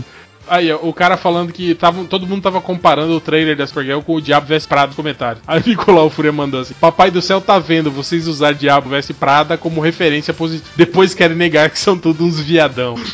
Aí, 0.49 0.71
o 0.73 0.93
cara 0.93 1.15
falando 1.17 1.51
que 1.53 1.73
tava, 1.75 2.03
todo 2.05 2.25
mundo 2.27 2.41
tava 2.41 2.59
comparando 2.61 3.13
o 3.15 3.21
trailer 3.21 3.55
da 3.55 3.65
Supergirl 3.67 4.01
com 4.01 4.15
o 4.15 4.21
Diabo 4.21 4.47
Veste 4.47 4.67
Prada 4.67 4.87
no 4.89 4.95
comentário. 4.95 5.41
Aí 5.47 5.61
ficou 5.61 5.93
lá 5.93 6.03
o 6.03 6.09
Fúria 6.09 6.31
mandou 6.31 6.59
assim: 6.61 6.73
Papai 6.79 7.11
do 7.11 7.21
céu 7.21 7.39
tá 7.41 7.59
vendo 7.59 7.91
vocês 7.91 8.27
usar 8.27 8.53
Diabo 8.53 8.89
Veste 8.89 9.13
Prada 9.13 9.57
como 9.57 9.79
referência 9.81 10.33
positiva. 10.33 10.69
Depois 10.75 11.13
querem 11.13 11.35
negar 11.37 11.69
que 11.69 11.79
são 11.79 11.97
todos 11.97 12.21
uns 12.21 12.39
viadão. 12.39 12.95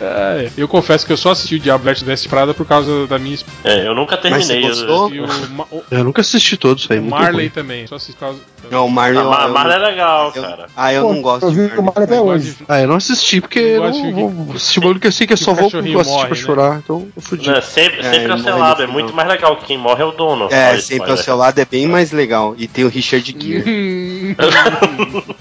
É, 0.00 0.50
eu 0.56 0.66
confesso 0.66 1.06
que 1.06 1.12
eu 1.12 1.16
só 1.16 1.30
assisti 1.30 1.54
o 1.56 1.60
Diabo 1.60 1.84
Veste 1.84 2.04
Veste 2.04 2.28
Prada 2.28 2.52
por 2.52 2.66
causa 2.66 3.06
da 3.06 3.18
minha 3.18 3.34
esposa. 3.34 3.56
É, 3.64 3.86
eu 3.86 3.94
nunca 3.94 4.16
terminei. 4.16 4.62
Mas 4.62 4.76
você 4.78 4.86
gostou? 4.86 5.14
E 5.14 5.20
o, 5.20 5.26
Eu 5.90 6.04
nunca 6.04 6.20
assisti 6.20 6.56
todos, 6.56 6.88
muito 6.88 7.04
Marley 7.08 7.48
também, 7.50 7.86
só 7.86 7.94
assisti 7.96 8.12
por 8.14 8.20
causa. 8.20 8.40
Não, 8.70 8.86
o 8.86 8.90
Marley. 8.90 9.20
Ah, 9.20 9.24
Ma- 9.24 9.42
eu- 9.44 9.52
Marley 9.52 9.76
é 9.76 9.78
legal, 9.78 10.32
eu- 10.34 10.42
cara. 10.42 10.66
Ah, 10.76 10.92
eu 10.92 11.02
Pô, 11.06 11.12
não 11.14 11.22
gosto 11.22 11.44
eu 11.46 11.50
de 11.50 11.56
vi 11.56 11.78
o 11.78 11.82
Marley. 11.82 12.04
Até 12.04 12.18
Eu 12.18 12.24
hoje. 12.26 12.56
Ah, 12.68 12.80
eu 12.80 12.88
não 12.88 12.96
assisti 12.96 13.40
porque 13.40 13.58
Eu 13.58 13.64
eu 13.74 13.82
não 13.84 13.90
de- 13.92 14.12
vou 14.12 14.52
assistir 14.56 14.80
que 14.80 15.06
eu 15.06 15.12
sei 15.12 15.26
que 15.26 15.32
eu 15.32 15.36
que 15.38 15.44
só 15.44 15.52
vou 15.54 15.70
cachorrinho 15.82 16.04
morre, 16.04 16.26
pra 16.28 16.36
né? 16.36 16.42
chorar, 16.42 16.80
então 16.84 17.08
eu 17.16 17.22
fudi. 17.22 17.48
Né, 17.50 17.60
sempre 17.60 18.00
É, 18.00 18.02
sempre 18.04 18.28
morre 18.28 18.42
cancelado. 18.42 18.82
no 18.82 18.88
É 18.88 18.92
muito 18.92 19.14
mais 19.14 19.28
legal. 19.28 19.56
Quem 19.56 19.78
morre 19.78 20.02
é 20.02 20.06
o 20.06 20.12
dono. 20.12 20.48
É, 20.52 20.76
sempre 20.78 21.10
ao 21.10 21.16
seu 21.16 21.36
lado 21.36 21.58
é 21.60 21.64
bem 21.64 21.86
mais 21.86 22.12
legal. 22.12 22.54
E 22.58 22.66
tem 22.66 22.84
o 22.84 22.88
Richard 22.88 23.34
Gere. 23.38 24.34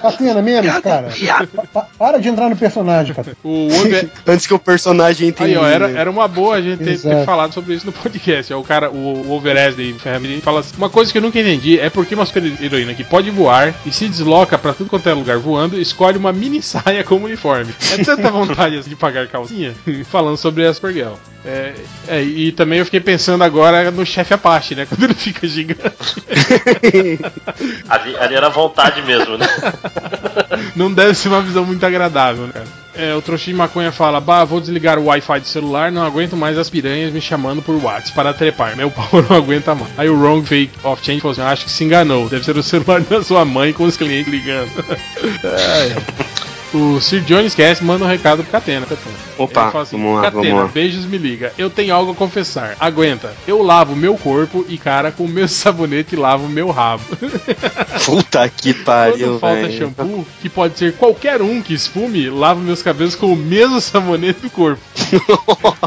Catena, 0.00 0.42
menos, 0.42 0.80
cara. 0.80 1.08
Pa- 1.54 1.62
pa- 1.72 1.88
para 1.98 2.18
de 2.18 2.28
entrar 2.28 2.48
no 2.48 2.56
personagem, 2.56 3.14
cara. 3.14 3.36
O 3.42 3.68
Wolver- 3.68 4.08
Antes 4.26 4.46
que 4.46 4.54
o 4.54 4.58
personagem 4.58 5.28
entre. 5.28 5.44
Aí, 5.44 5.56
ó, 5.56 5.66
era, 5.66 5.90
era 5.90 6.10
uma 6.10 6.28
boa 6.28 6.56
a 6.56 6.62
gente 6.62 6.82
ter, 6.84 6.98
ter 6.98 7.24
falado 7.24 7.52
sobre 7.52 7.74
isso 7.74 7.86
no 7.86 7.92
podcast. 7.92 8.52
Ó, 8.52 8.60
o 8.60 8.64
cara, 8.64 8.90
o, 8.90 9.26
o 9.26 9.32
Overesday 9.32 9.92
Family 9.94 10.40
fala 10.40 10.60
assim: 10.60 10.74
Uma 10.76 10.90
coisa 10.90 11.10
que 11.12 11.18
eu 11.18 11.22
nunca 11.22 11.38
entendi 11.40 11.78
é 11.78 11.90
porque 11.90 12.14
uma 12.14 12.26
super-heroína 12.26 12.94
que 12.94 13.04
pode 13.04 13.30
voar 13.30 13.74
e 13.86 13.92
se 13.92 14.08
desloca 14.08 14.58
pra 14.58 14.72
tudo 14.72 14.90
quanto 14.90 15.08
é 15.08 15.12
lugar 15.14 15.38
voando, 15.38 15.80
escolhe 15.80 16.18
uma 16.18 16.32
mini 16.32 16.62
saia 16.62 17.04
como 17.04 17.26
uniforme. 17.26 17.74
É 17.92 18.02
tanta 18.04 18.30
vontade 18.30 18.76
assim, 18.78 18.90
de 18.90 18.96
pagar 18.98 19.26
calcinha? 19.28 19.74
Falando 20.04 20.36
sobre 20.36 20.66
a 20.66 20.74
Supergirl. 20.74 21.14
É, 21.44 21.74
é, 22.08 22.22
e 22.22 22.52
também 22.52 22.80
eu 22.80 22.84
fiquei 22.84 23.00
pensando 23.00 23.44
agora 23.44 23.90
no 23.90 24.04
chefe 24.04 24.34
Apache, 24.34 24.74
né? 24.74 24.84
Quando 24.86 25.04
ele 25.04 25.14
fica 25.14 25.46
gigante. 25.46 25.80
Ali, 27.88 28.16
ali 28.16 28.34
era 28.34 28.48
vontade 28.48 29.02
mesmo, 29.02 29.38
né? 29.38 29.46
Não 30.76 30.92
deve 30.92 31.14
ser 31.14 31.28
uma 31.28 31.40
visão 31.40 31.64
muito 31.64 31.84
agradável, 31.84 32.46
né, 32.46 32.52
cara? 32.52 32.88
É, 32.98 33.14
o 33.14 33.22
Trouxinho 33.22 33.54
de 33.54 33.58
Maconha 33.58 33.92
fala: 33.92 34.20
Bah, 34.20 34.44
vou 34.44 34.60
desligar 34.60 34.98
o 34.98 35.04
Wi-Fi 35.04 35.40
do 35.40 35.46
celular, 35.46 35.92
não 35.92 36.04
aguento 36.04 36.36
mais 36.36 36.58
as 36.58 36.68
piranhas 36.68 37.12
me 37.12 37.20
chamando 37.20 37.62
por 37.62 37.76
WhatsApp 37.76 38.12
para 38.12 38.34
trepar. 38.34 38.76
Meu 38.76 38.90
pau 38.90 39.08
não 39.28 39.36
aguenta 39.36 39.72
mais. 39.72 39.92
Aí 39.96 40.08
o 40.08 40.20
Wrong 40.20 40.44
Fake 40.44 40.72
of 40.82 41.04
Change 41.04 41.20
falou 41.20 41.32
assim: 41.32 41.42
Acho 41.42 41.64
que 41.64 41.70
se 41.70 41.84
enganou. 41.84 42.28
Deve 42.28 42.44
ser 42.44 42.56
o 42.56 42.62
celular 42.62 43.00
da 43.02 43.22
sua 43.22 43.44
mãe 43.44 43.72
com 43.72 43.84
os 43.84 43.96
clientes 43.96 44.32
ligando. 44.32 44.68
É. 45.44 46.37
O 46.74 47.00
Sir 47.00 47.22
John 47.22 47.40
esquece, 47.40 47.82
manda 47.82 48.04
um 48.04 48.08
recado 48.08 48.42
pro 48.42 48.52
Catena. 48.52 48.86
Opa, 49.38 49.80
assim, 49.80 49.96
vamos 49.96 50.16
lá, 50.16 50.22
Catena, 50.24 50.42
vamos 50.44 50.62
lá. 50.64 50.68
beijos, 50.68 51.06
me 51.06 51.16
liga. 51.16 51.50
Eu 51.56 51.70
tenho 51.70 51.94
algo 51.94 52.12
a 52.12 52.14
confessar. 52.14 52.76
Aguenta. 52.78 53.32
Eu 53.46 53.62
lavo 53.62 53.96
meu 53.96 54.16
corpo 54.16 54.66
e, 54.68 54.76
cara, 54.76 55.10
com 55.10 55.24
o 55.24 55.28
meu 55.28 55.48
sabonete 55.48 56.14
lavo 56.14 56.46
meu 56.46 56.70
rabo. 56.70 57.04
Puta 58.04 58.46
que 58.50 58.74
pariu, 58.74 59.28
Quando 59.28 59.40
falta 59.40 59.62
velho. 59.62 59.78
shampoo, 59.78 60.26
que 60.42 60.48
pode 60.48 60.78
ser 60.78 60.92
qualquer 60.94 61.40
um 61.40 61.62
que 61.62 61.72
esfume, 61.72 62.28
lavo 62.28 62.60
meus 62.60 62.82
cabelos 62.82 63.14
com 63.14 63.32
o 63.32 63.36
mesmo 63.36 63.80
sabonete 63.80 64.40
do 64.40 64.50
corpo. 64.50 64.80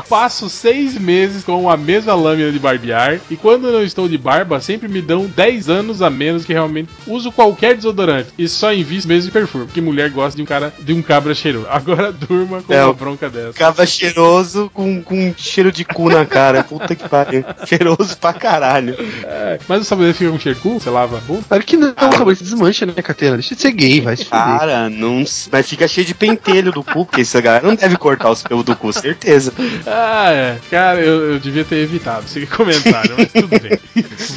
Passo 0.09 0.49
seis 0.49 0.97
meses 0.97 1.43
com 1.43 1.69
a 1.69 1.77
mesma 1.77 2.15
lâmina 2.15 2.51
de 2.51 2.57
barbear 2.57 3.19
e 3.29 3.35
quando 3.37 3.71
não 3.71 3.83
estou 3.83 4.07
de 4.09 4.17
barba, 4.17 4.59
sempre 4.59 4.87
me 4.87 5.01
dão 5.01 5.25
10 5.27 5.69
anos 5.69 6.01
a 6.01 6.09
menos 6.09 6.43
que 6.43 6.53
realmente 6.53 6.89
uso 7.05 7.31
qualquer 7.31 7.75
desodorante 7.75 8.29
e 8.37 8.47
só 8.47 8.73
invisto 8.73 9.07
mesmo 9.07 9.27
de 9.27 9.31
perfume, 9.31 9.65
porque 9.65 9.79
mulher 9.81 10.09
gosta 10.09 10.35
de 10.35 10.41
um 10.41 10.45
cara 10.45 10.70
de 10.80 10.93
um 10.93 11.02
cabra 11.02 11.34
cheiroso. 11.34 11.68
Agora 11.69 12.11
durma 12.14 12.61
com 12.61 12.73
É, 12.73 12.84
uma 12.84 12.91
o 12.91 12.93
bronca 12.93 13.30
dessa. 13.30 13.53
Ficava 13.53 13.85
cheiroso 13.85 14.69
com, 14.73 15.02
com 15.02 15.34
cheiro 15.38 15.72
de 15.72 15.84
cu 15.85 16.10
na 16.10 16.26
cara. 16.26 16.64
Puta 16.72 16.95
que 16.95 17.07
pariu. 17.07 17.43
Cheiroso 17.65 18.18
pra 18.18 18.34
caralho. 18.34 18.95
É, 19.23 19.60
mas 19.68 19.81
o 19.81 19.85
sabonete 19.85 20.18
fica 20.19 20.31
com 20.31 20.39
cheiro 20.39 20.57
de 20.57 20.61
cu? 20.61 20.80
Você 20.80 20.89
lava 20.89 21.18
a 21.18 21.22
bunda? 21.22 21.43
Claro 21.48 21.64
que 21.64 21.77
não, 21.77 21.93
ah, 21.95 22.11
sabonete 22.11 22.43
desmancha, 22.43 22.85
né, 22.85 22.93
Catena? 22.93 23.38
Deixa 23.38 23.56
de 23.56 23.61
ser 23.61 23.72
gay, 23.72 24.02
vai 24.02 24.18
se. 24.18 24.26
Cara, 24.26 24.89
não. 24.89 25.23
Mas 25.52 25.69
fica 25.69 25.88
cheio 25.88 26.06
de 26.06 26.14
pentelho 26.14 26.72
do 26.72 26.84
cu, 26.84 27.06
porque 27.06 27.22
essa 27.22 27.41
galera 27.41 27.68
não 27.68 27.76
deve 27.76 27.98
cortar 27.98 28.31
os 28.31 28.43
pelos 28.43 28.64
do 28.64 28.76
cu, 28.76 28.91
certeza. 28.93 29.53
Ah, 29.85 30.31
é. 30.31 30.57
Cara, 30.69 30.99
eu, 30.99 31.34
eu 31.34 31.39
devia 31.39 31.64
ter 31.64 31.77
evitado 31.77 32.26
esse 32.26 32.45
comentário, 32.48 33.15
mas 33.18 33.31
tudo 33.31 33.48
bem. 33.48 33.80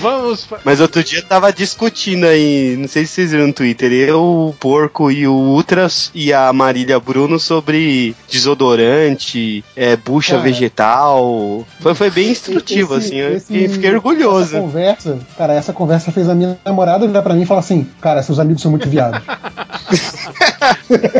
Vamos. 0.00 0.46
Mas 0.64 0.80
outro 0.80 1.02
dia 1.02 1.22
tava 1.22 1.52
discutindo 1.52 2.24
aí, 2.26 2.76
não 2.78 2.88
sei 2.88 3.06
se 3.06 3.12
vocês 3.14 3.30
viram 3.32 3.46
no 3.48 3.52
Twitter, 3.52 3.92
eu, 3.92 4.20
o 4.48 4.56
Porco 4.58 5.10
e 5.10 5.26
o 5.26 5.32
Ultras 5.32 6.10
e 6.14 6.23
a 6.32 6.52
Marília 6.52 6.98
Bruno 7.00 7.38
sobre 7.38 8.14
desodorante, 8.30 9.64
é, 9.76 9.96
bucha 9.96 10.32
Cara. 10.36 10.42
vegetal. 10.42 11.66
Foi, 11.80 11.94
foi 11.94 12.10
bem 12.10 12.30
instrutivo, 12.30 12.96
Esse- 12.96 13.06
assim, 13.06 13.16
eu 13.16 13.32
esse- 13.36 13.46
fiquei, 13.46 13.68
fiquei 13.68 13.88
Essa 13.90 13.96
orgulhoso. 13.98 14.56
conversa, 14.58 15.18
cara, 15.36 15.52
essa 15.54 15.72
conversa 15.72 16.10
fez 16.12 16.28
a 16.28 16.34
minha 16.34 16.58
namorada 16.64 17.04
olhar 17.04 17.22
pra 17.22 17.34
mim 17.34 17.42
e 17.42 17.46
falar 17.46 17.60
assim: 17.60 17.86
Cara, 18.00 18.22
seus 18.22 18.38
amigos 18.38 18.62
são 18.62 18.70
muito 18.70 18.88
viados. 18.88 19.20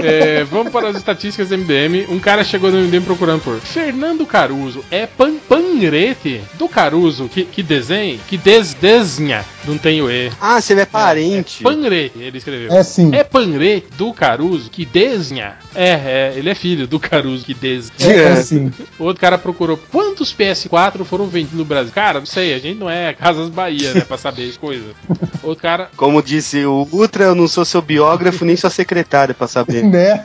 É, 0.02 0.44
vamos 0.44 0.72
para 0.72 0.88
as 0.88 0.96
estatísticas 0.96 1.48
do 1.48 1.58
MDM. 1.58 2.06
Um 2.08 2.18
cara 2.18 2.44
chegou 2.44 2.70
no 2.70 2.78
MDM 2.78 3.04
procurando 3.04 3.40
por 3.42 3.58
Fernando 3.60 4.24
Caruso. 4.26 4.84
É 4.90 5.06
pan 5.06 5.34
panrete 5.48 6.40
do 6.54 6.68
Caruso 6.68 7.28
que, 7.28 7.44
que 7.44 7.62
desenha, 7.62 8.18
que 8.28 8.36
des, 8.36 8.74
desenha. 8.74 9.44
Não 9.66 9.76
tem 9.78 10.00
o 10.02 10.10
E. 10.10 10.30
Ah, 10.40 10.60
você 10.60 10.74
é 10.74 10.84
parente. 10.86 11.62
Panrete, 11.62 12.18
ele 12.18 12.38
escreveu. 12.38 12.72
É 12.72 12.82
sim. 12.82 13.14
É 13.14 13.24
Panrete 13.24 13.86
do 13.96 14.12
Caruso 14.12 14.70
que 14.70 14.84
desenha. 14.94 15.54
É, 15.74 15.90
é, 15.90 16.32
ele 16.36 16.48
é 16.48 16.54
filho 16.54 16.86
do 16.86 17.00
Caruso 17.00 17.44
que 17.44 17.52
desenha. 17.52 18.12
É, 18.12 18.32
é 18.32 18.36
sim. 18.36 18.72
Outro 18.96 19.20
cara 19.20 19.36
procurou 19.36 19.76
quantos 19.90 20.32
PS4 20.32 21.04
foram 21.04 21.26
vendidos 21.26 21.58
no 21.58 21.64
Brasil. 21.64 21.92
Cara, 21.92 22.20
não 22.20 22.26
sei, 22.26 22.54
a 22.54 22.60
gente 22.60 22.78
não 22.78 22.88
é 22.88 23.12
Casas 23.12 23.48
Bahia, 23.48 23.92
né, 23.92 24.00
pra 24.02 24.16
saber 24.16 24.48
as 24.48 24.56
coisas. 24.56 24.94
Outro 25.42 25.62
cara. 25.62 25.90
Como 25.96 26.22
disse 26.22 26.64
o 26.64 26.88
Ultra, 26.92 27.24
eu 27.24 27.34
não 27.34 27.48
sou 27.48 27.64
seu 27.64 27.82
biógrafo 27.82 28.44
nem 28.44 28.56
sua 28.56 28.70
secretária 28.70 29.34
pra 29.34 29.48
saber. 29.48 29.82
Né? 29.94 30.24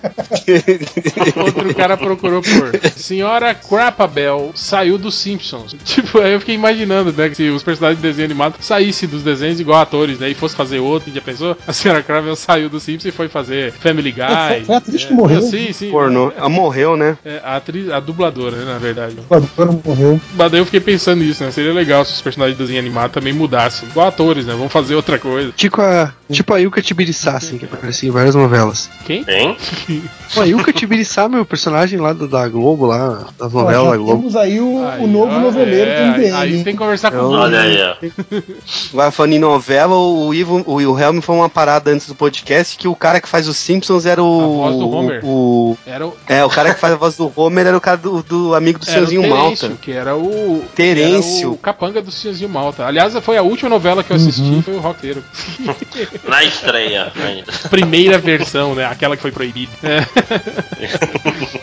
Outro 1.36 1.76
cara 1.76 1.98
procurou 1.98 2.42
por 2.42 2.92
Senhora 2.96 3.54
Crapabel 3.54 4.52
saiu 4.56 4.98
dos 4.98 5.16
Simpsons. 5.16 5.76
Tipo, 5.84 6.20
aí 6.20 6.34
eu 6.34 6.40
fiquei 6.40 6.56
imaginando, 6.56 7.12
né? 7.12 7.30
Que 7.30 7.36
se 7.36 7.50
os 7.50 7.64
personagens 7.64 8.02
de 8.02 8.08
desenho 8.08 8.26
animado 8.26 8.56
saíssem 8.60 9.10
dos 9.10 9.24
desenhos 9.24 9.60
igual 9.60 9.80
atores, 9.82 10.20
né? 10.20 10.30
E 10.30 10.34
fosse 10.34 10.56
fazer 10.56 10.80
outro, 10.80 11.12
já 11.12 11.22
pensou? 11.22 11.58
A 11.68 11.74
Senhora 11.74 12.04
Crapabel 12.04 12.36
saiu 12.36 12.70
dos 12.70 12.84
Simpsons 12.84 13.14
e 13.14 13.16
foi 13.16 13.28
fazer 13.28 13.72
Family 13.74 14.12
Guy. 14.12 14.59
Foi- 14.60 14.66
foi 14.66 14.76
a 14.76 14.78
atriz 14.78 15.06
que 15.06 15.14
morreu. 15.14 15.42
Sim, 15.42 15.72
sim. 15.74 15.92
Pornô. 15.92 16.32
Ela 16.36 16.50
morreu, 16.50 16.96
né? 16.98 17.18
É, 17.26 17.42
a 17.44 17.56
atriz, 17.58 17.90
a 17.90 18.00
dubladora, 18.00 18.56
né, 18.58 18.66
na 18.66 18.78
verdade. 18.78 19.16
O 19.30 19.34
ator 19.36 19.80
morreu. 19.86 20.20
Mas 20.36 20.52
daí 20.52 20.60
eu 20.62 20.66
fiquei 20.66 20.80
pensando 20.80 21.24
nisso, 21.24 21.44
né? 21.44 21.52
Seria 21.52 21.74
legal 21.74 22.04
se 22.06 22.14
os 22.14 22.22
personagens 22.22 22.58
de 22.58 22.64
desenho 22.64 22.80
animado 22.80 23.12
também 23.12 23.34
mudassem. 23.34 23.88
Igual 23.90 24.08
atores, 24.08 24.46
né? 24.46 24.54
Vamos 24.54 24.72
fazer 24.72 24.96
outra 24.96 25.18
coisa. 25.20 25.52
Tipo 25.56 25.82
a, 25.82 26.14
tipo 26.32 26.54
a 26.54 26.58
Yuka 26.60 26.82
Tibiriçá, 26.82 27.38
assim, 27.38 27.58
que 27.58 27.66
aparecia 27.66 28.08
em 28.10 28.12
várias 28.12 28.36
novelas. 28.36 28.90
Quem? 29.06 29.26
Hein? 29.28 29.58
Pô, 30.34 30.42
a 30.42 30.46
Yuka 30.46 30.72
Tibiriçá, 30.72 31.28
meu 31.28 31.44
personagem 31.46 32.00
lá 32.00 32.14
da 32.14 32.48
Globo, 32.48 32.86
lá, 32.86 33.28
das 33.38 33.52
novelas 33.52 33.84
já 33.86 33.90
da 33.92 33.98
Globo. 33.98 34.16
temos 34.18 34.36
aí 34.36 34.60
o, 34.62 34.86
Aí, 34.88 35.04
o 35.04 35.08
novo 35.08 35.34
ó, 35.36 35.40
noveleiro 35.40 35.90
é, 35.90 36.06
do 36.06 36.18
MDM. 36.20 36.36
Aí 36.36 36.56
hein? 36.58 36.64
tem 36.64 36.74
que 36.74 36.80
conversar 36.80 37.12
com 37.12 37.18
o 37.18 37.32
Olha 37.32 37.62
aí, 37.62 37.78
ó. 37.82 37.96
Vai 38.94 39.10
falando 39.12 39.34
em 39.34 39.40
novela, 39.40 39.96
o 39.96 40.32
Ivo, 40.34 40.64
o 40.68 40.76
Wilhelm 40.76 41.20
foi 41.22 41.36
uma 41.36 41.50
parada 41.50 41.90
antes 41.92 42.08
do 42.08 42.14
podcast 42.14 42.78
que 42.78 42.88
o 42.88 42.96
cara 42.96 43.20
que 43.20 43.28
faz 43.28 43.48
os 43.48 43.58
Simpsons 43.58 44.06
era 44.06 44.24
o. 44.24 44.64
A 44.64 44.68
voz 44.70 44.78
do 44.78 44.90
Homer. 44.90 45.22
O, 45.26 45.78
Era 45.86 46.06
o. 46.08 46.14
é, 46.28 46.46
o 46.46 46.50
cara 46.50 46.74
que 46.74 46.80
faz 46.80 46.94
a 46.94 46.98
voz 46.98 47.16
do 47.18 47.32
Homer 47.36 47.66
era 47.66 47.78
o 47.78 47.82
cara 47.82 47.98
do, 47.98 48.22
do 48.22 48.54
amigo 48.54 48.78
do 48.78 48.84
Era 48.84 48.92
o 48.92 48.94
Senhorzinho 48.94 49.22
Terêncio, 49.24 49.70
Malta. 49.70 49.82
que 49.82 49.92
era 49.92 50.16
o. 50.16 50.64
Terêncio. 50.76 51.40
Era 51.40 51.50
o 51.50 51.58
capanga 51.58 52.02
do 52.02 52.12
Senhorzinho 52.12 52.50
Malta. 52.50 52.86
Aliás, 52.86 53.14
foi 53.18 53.38
a 53.38 53.42
última 53.42 53.70
novela 53.70 54.04
que 54.04 54.12
eu 54.12 54.16
assisti, 54.16 54.42
Uhum. 54.42 54.62
foi 54.62 54.76
o 54.76 54.80
Roqueiro. 54.80 55.24
Na 56.28 56.44
estreia 56.44 57.12
ainda. 57.16 57.52
Primeira 57.70 58.18
versão, 58.18 58.76
né? 58.76 58.86
Aquela 58.86 59.16
que 59.16 59.22
foi 59.22 59.32
proibida. 59.32 59.72
É. 59.84 60.00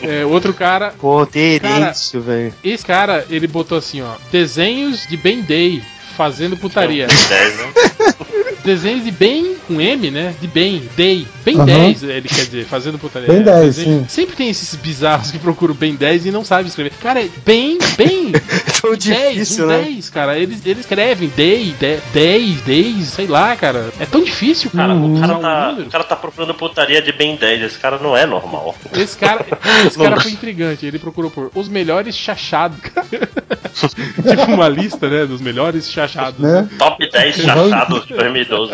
É, 0.03 0.25
outro 0.25 0.55
cara. 0.55 0.93
Pô, 1.01 1.27
Terêncio, 1.27 2.21
velho. 2.21 2.55
Esse 2.63 2.85
cara, 2.85 3.27
ele 3.29 3.47
botou 3.47 3.77
assim, 3.77 4.03
ó. 4.03 4.15
Desenhos 4.31 5.07
de 5.07 5.17
Ben 5.17 5.43
Day. 5.43 5.83
Fazendo 6.17 6.57
putaria. 6.57 7.07
10, 7.07 7.57
né? 7.59 7.73
Desenhos 8.65 9.05
de 9.05 9.13
bem 9.13 9.55
com 9.69 9.81
M, 9.81 10.11
né? 10.11 10.35
De 10.41 10.49
bem, 10.49 10.83
day. 10.97 11.25
Bem 11.45 11.55
Aham. 11.55 11.67
10, 11.67 12.03
ele 12.03 12.29
quer 12.29 12.45
dizer, 12.47 12.65
fazendo 12.65 12.99
putaria. 12.99 13.29
Ben 13.29 13.41
10, 13.43 13.77
Desenho- 13.77 14.01
sim. 14.01 14.07
Sempre 14.09 14.35
tem 14.35 14.49
esses 14.51 14.75
bizarros 14.75 15.31
que 15.31 15.39
procuram 15.39 15.73
bem 15.73 15.95
10 15.95 16.27
e 16.27 16.33
não 16.33 16.45
sabem 16.45 16.67
escrever. 16.67 16.91
Cara, 17.01 17.23
é 17.23 17.29
bem, 17.45 17.79
bem. 17.97 18.33
tão 18.83 18.91
10, 18.97 19.01
difícil, 19.01 19.67
um 19.67 19.69
né? 19.69 19.83
10, 19.83 20.11
cara. 20.11 20.37
Eles, 20.37 20.67
eles 20.67 20.81
escrevem 20.81 21.29
day, 21.37 21.77
10, 22.13 22.61
10, 22.63 23.05
sei 23.07 23.29
lá, 23.29 23.55
cara. 23.55 23.93
É 24.01 24.07
tão 24.07 24.25
difícil, 24.25 24.69
cara. 24.71 24.95
O 24.97 25.21
cara, 25.21 25.37
um 25.37 25.41
tá, 25.41 25.77
o 25.79 25.91
cara 25.91 26.05
tá 26.05 26.17
procurando 26.17 26.53
putaria 26.55 27.01
de 27.01 27.13
Ben 27.13 27.37
10. 27.37 27.63
Esse 27.63 27.79
cara 27.79 27.99
não 27.99 28.17
é 28.17 28.27
normal. 28.27 28.75
Esse 28.95 29.17
cara, 29.17 29.47
esse 29.87 29.97
cara 29.97 30.21
foi 30.21 30.33
intrigante. 30.33 30.85
Ele 30.85 30.99
procurou 30.99 31.31
por 31.31 31.53
os 31.55 31.69
melhores 31.69 32.17
chachados. 32.17 32.79
tipo 32.81 34.53
uma 34.53 34.69
lista, 34.69 35.09
né? 35.09 35.25
Dos 35.25 35.41
melhores 35.41 35.89
chachados. 35.89 36.06
Né? 36.41 36.69
Top 36.79 37.11
10 37.11 37.37
chachados 37.37 38.07
de 38.07 38.15
2012. 38.15 38.73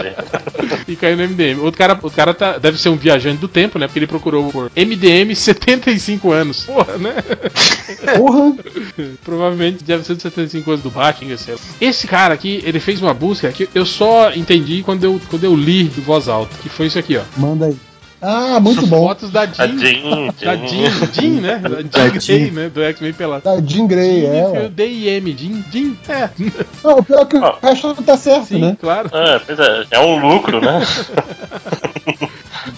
E 0.88 0.96
caiu 0.96 1.16
no 1.16 1.28
MDM. 1.28 1.60
Outro 1.60 1.78
cara, 1.78 1.98
o 2.02 2.10
cara 2.10 2.34
tá, 2.34 2.58
deve 2.58 2.78
ser 2.78 2.88
um 2.88 2.96
viajante 2.96 3.38
do 3.38 3.48
tempo, 3.48 3.78
né? 3.78 3.86
Porque 3.86 3.98
ele 3.98 4.06
procurou 4.06 4.50
por 4.50 4.70
MDM 4.76 5.34
75 5.34 6.30
anos. 6.32 6.64
Porra, 6.64 6.98
né? 6.98 7.14
Porra! 8.16 8.54
Provavelmente 9.24 9.84
deve 9.84 10.04
ser 10.04 10.14
dos 10.14 10.22
75 10.22 10.70
anos 10.70 10.82
do 10.82 10.90
Batman, 10.90 11.36
sei 11.36 11.54
lá. 11.54 11.60
Esse 11.80 12.06
cara 12.06 12.34
aqui, 12.34 12.62
ele 12.64 12.80
fez 12.80 13.00
uma 13.00 13.14
busca 13.14 13.50
que 13.52 13.68
eu 13.74 13.86
só 13.86 14.32
entendi 14.32 14.82
quando 14.82 15.04
eu, 15.04 15.20
quando 15.28 15.44
eu 15.44 15.54
li 15.54 15.84
de 15.84 16.00
voz 16.00 16.28
alta. 16.28 16.56
Que 16.62 16.68
foi 16.68 16.86
isso 16.86 16.98
aqui, 16.98 17.16
ó. 17.16 17.22
Manda 17.36 17.66
aí. 17.66 17.91
Ah, 18.22 18.60
muito 18.60 18.86
bom. 18.86 19.08
Fotos 19.08 19.30
da 19.30 19.46
Jean. 19.46 19.64
A 19.64 19.66
Jean, 19.66 20.26
Da 20.40 20.56
Jean, 20.56 21.12
Jean, 21.12 21.40
né? 21.40 21.58
Da 21.90 22.08
Jean 22.08 22.38
Grey, 22.38 22.50
né? 22.52 22.68
Do 22.68 22.82
X-Men 22.82 23.12
pela. 23.12 23.40
Da 23.40 23.60
Jean 23.60 23.86
Grey, 23.88 24.24
é. 24.24 24.68
D-I-M, 24.68 25.36
Jean, 25.36 25.64
Jean, 25.72 25.96
é. 26.08 26.30
Não, 26.84 26.98
o 26.98 27.02
pior 27.02 27.22
é 27.22 27.24
que 27.24 27.36
o 27.36 27.58
resto 27.60 28.02
tá 28.02 28.16
certo, 28.16 28.46
Sim, 28.46 28.60
né? 28.60 28.76
claro. 28.80 29.10
É, 29.12 29.38
pois 29.40 29.58
é, 29.58 29.86
é 29.90 30.00
um 30.00 30.20
lucro, 30.20 30.60
né? 30.60 30.80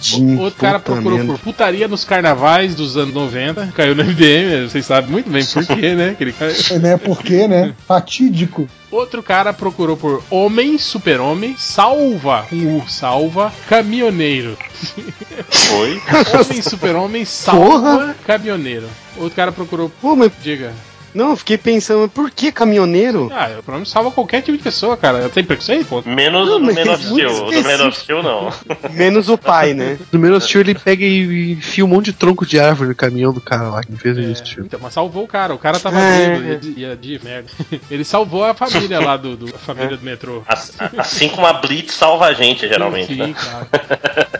Jean, 0.01 0.39
Outro 0.39 0.59
cara 0.59 0.79
procurou 0.79 1.23
por 1.25 1.37
putaria 1.37 1.87
nos 1.87 2.03
carnavais 2.03 2.73
dos 2.73 2.97
anos 2.97 3.13
90. 3.13 3.67
Caiu 3.75 3.95
no 3.95 4.03
MDM, 4.03 4.67
vocês 4.67 4.85
sabem 4.85 5.11
muito 5.11 5.29
bem 5.29 5.45
por 5.45 5.63
quê, 5.65 5.93
né? 5.93 6.09
Aquele 6.09 6.33
cara... 6.33 6.51
Né? 6.81 6.97
Por 6.97 7.21
quê, 7.21 7.47
né? 7.47 7.73
Fatídico. 7.87 8.67
Outro 8.95 9.21
cara 9.21 9.51
procurou 9.51 9.97
por 9.97 10.23
homem, 10.29 10.77
super-homem, 10.77 11.53
salva, 11.57 12.47
o 12.49 12.87
salva, 12.87 13.51
caminhoneiro. 13.67 14.57
Foi. 15.49 16.01
Homem, 16.39 16.61
super-homem, 16.61 17.25
salva, 17.25 18.15
caminhoneiro. 18.25 18.87
Outro 19.17 19.35
cara 19.35 19.51
procurou 19.51 19.91
Pô, 20.01 20.15
mas 20.15 20.31
Diga. 20.41 20.73
Não, 21.15 21.31
eu 21.31 21.37
fiquei 21.37 21.57
pensando, 21.57 22.07
por 22.09 22.29
que 22.29 22.51
caminhoneiro? 22.51 23.31
Ah, 23.33 23.49
o 23.59 23.63
problema 23.63 23.85
salva 23.85 24.11
qualquer 24.11 24.41
tipo 24.41 24.57
de 24.57 24.63
pessoa, 24.63 24.95
cara. 24.97 25.29
Tem 25.29 25.43
preconceito, 25.43 25.85
pô? 25.87 26.03
Menos 26.05 26.47
Não, 26.49 26.57
o 26.57 26.59
Man 26.61 26.73
é 26.73 26.81
of 26.91 27.05
muito 27.07 27.29
Steel. 27.29 27.45
O 27.47 27.51
do 27.51 27.63
Man 27.63 27.87
of 27.87 27.97
Steel, 27.99 28.23
não. 28.23 28.53
Menos 28.93 29.29
o 29.29 29.37
pai, 29.37 29.73
né? 29.73 29.97
No 30.11 30.19
menos 30.19 30.43
Steel 30.43 30.61
ele 30.61 30.75
pega 30.75 31.03
e 31.03 31.53
enfia 31.53 31.83
um 31.85 31.87
monte 31.87 32.05
de 32.05 32.13
tronco 32.13 32.45
de 32.45 32.59
árvore 32.59 32.89
no 32.89 32.95
caminhão 32.95 33.33
do 33.33 33.41
cara 33.41 33.69
lá 33.69 33.81
que 33.83 33.95
fez 33.95 34.17
É, 34.17 34.21
isso. 34.21 34.43
Tipo. 34.43 34.65
então, 34.65 34.79
mas 34.81 34.93
salvou 34.93 35.23
o 35.23 35.27
cara. 35.27 35.53
O 35.53 35.57
cara 35.57 35.79
tava 35.79 35.99
É. 35.99 36.37
bêbado, 36.39 36.67
ia, 36.77 36.87
ia 36.89 36.95
de 36.95 37.19
merda. 37.23 37.49
Ele 37.89 38.03
salvou 38.03 38.43
a 38.43 38.53
família 38.53 38.99
lá 38.99 39.15
do, 39.17 39.35
do- 39.35 39.55
a 39.55 39.57
família 39.57 39.95
do 39.97 40.03
metrô. 40.03 40.43
As- 40.47 40.73
Assim 40.97 41.29
como 41.29 41.47
a 41.47 41.53
Blitz 41.53 41.93
salva 41.93 42.25
a 42.27 42.33
gente, 42.33 42.67
geralmente. 42.67 43.13
Sim, 43.13 43.19
né? 43.19 43.33
claro. 43.37 43.67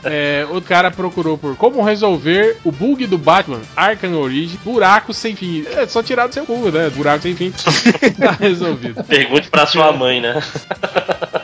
É, 0.04 0.46
outro 0.50 0.70
cara 0.70 0.92
procurou 0.92 1.38
por 1.38 1.56
como 1.56 1.82
resolver 1.84 2.58
o 2.64 2.72
bug 2.72 3.08
do 3.08 3.18
Batman 3.18 3.62
Arkham 3.76 4.14
Origin, 4.20 4.60
buraco 4.64 5.14
sem 5.14 5.36
fim. 5.36 5.66
É 5.76 5.88
só 5.88 6.04
tirar 6.04 6.28
do 6.28 6.34
seu 6.34 6.46
cu, 6.46 6.65
né? 6.72 6.90
Buraco 6.90 7.24
sem 7.24 7.36
fim. 7.36 7.52
tá 8.20 8.32
resolvido. 8.32 9.04
Pergunte 9.04 9.50
pra 9.50 9.66
sua 9.66 9.92
mãe, 9.92 10.22
né? 10.22 10.42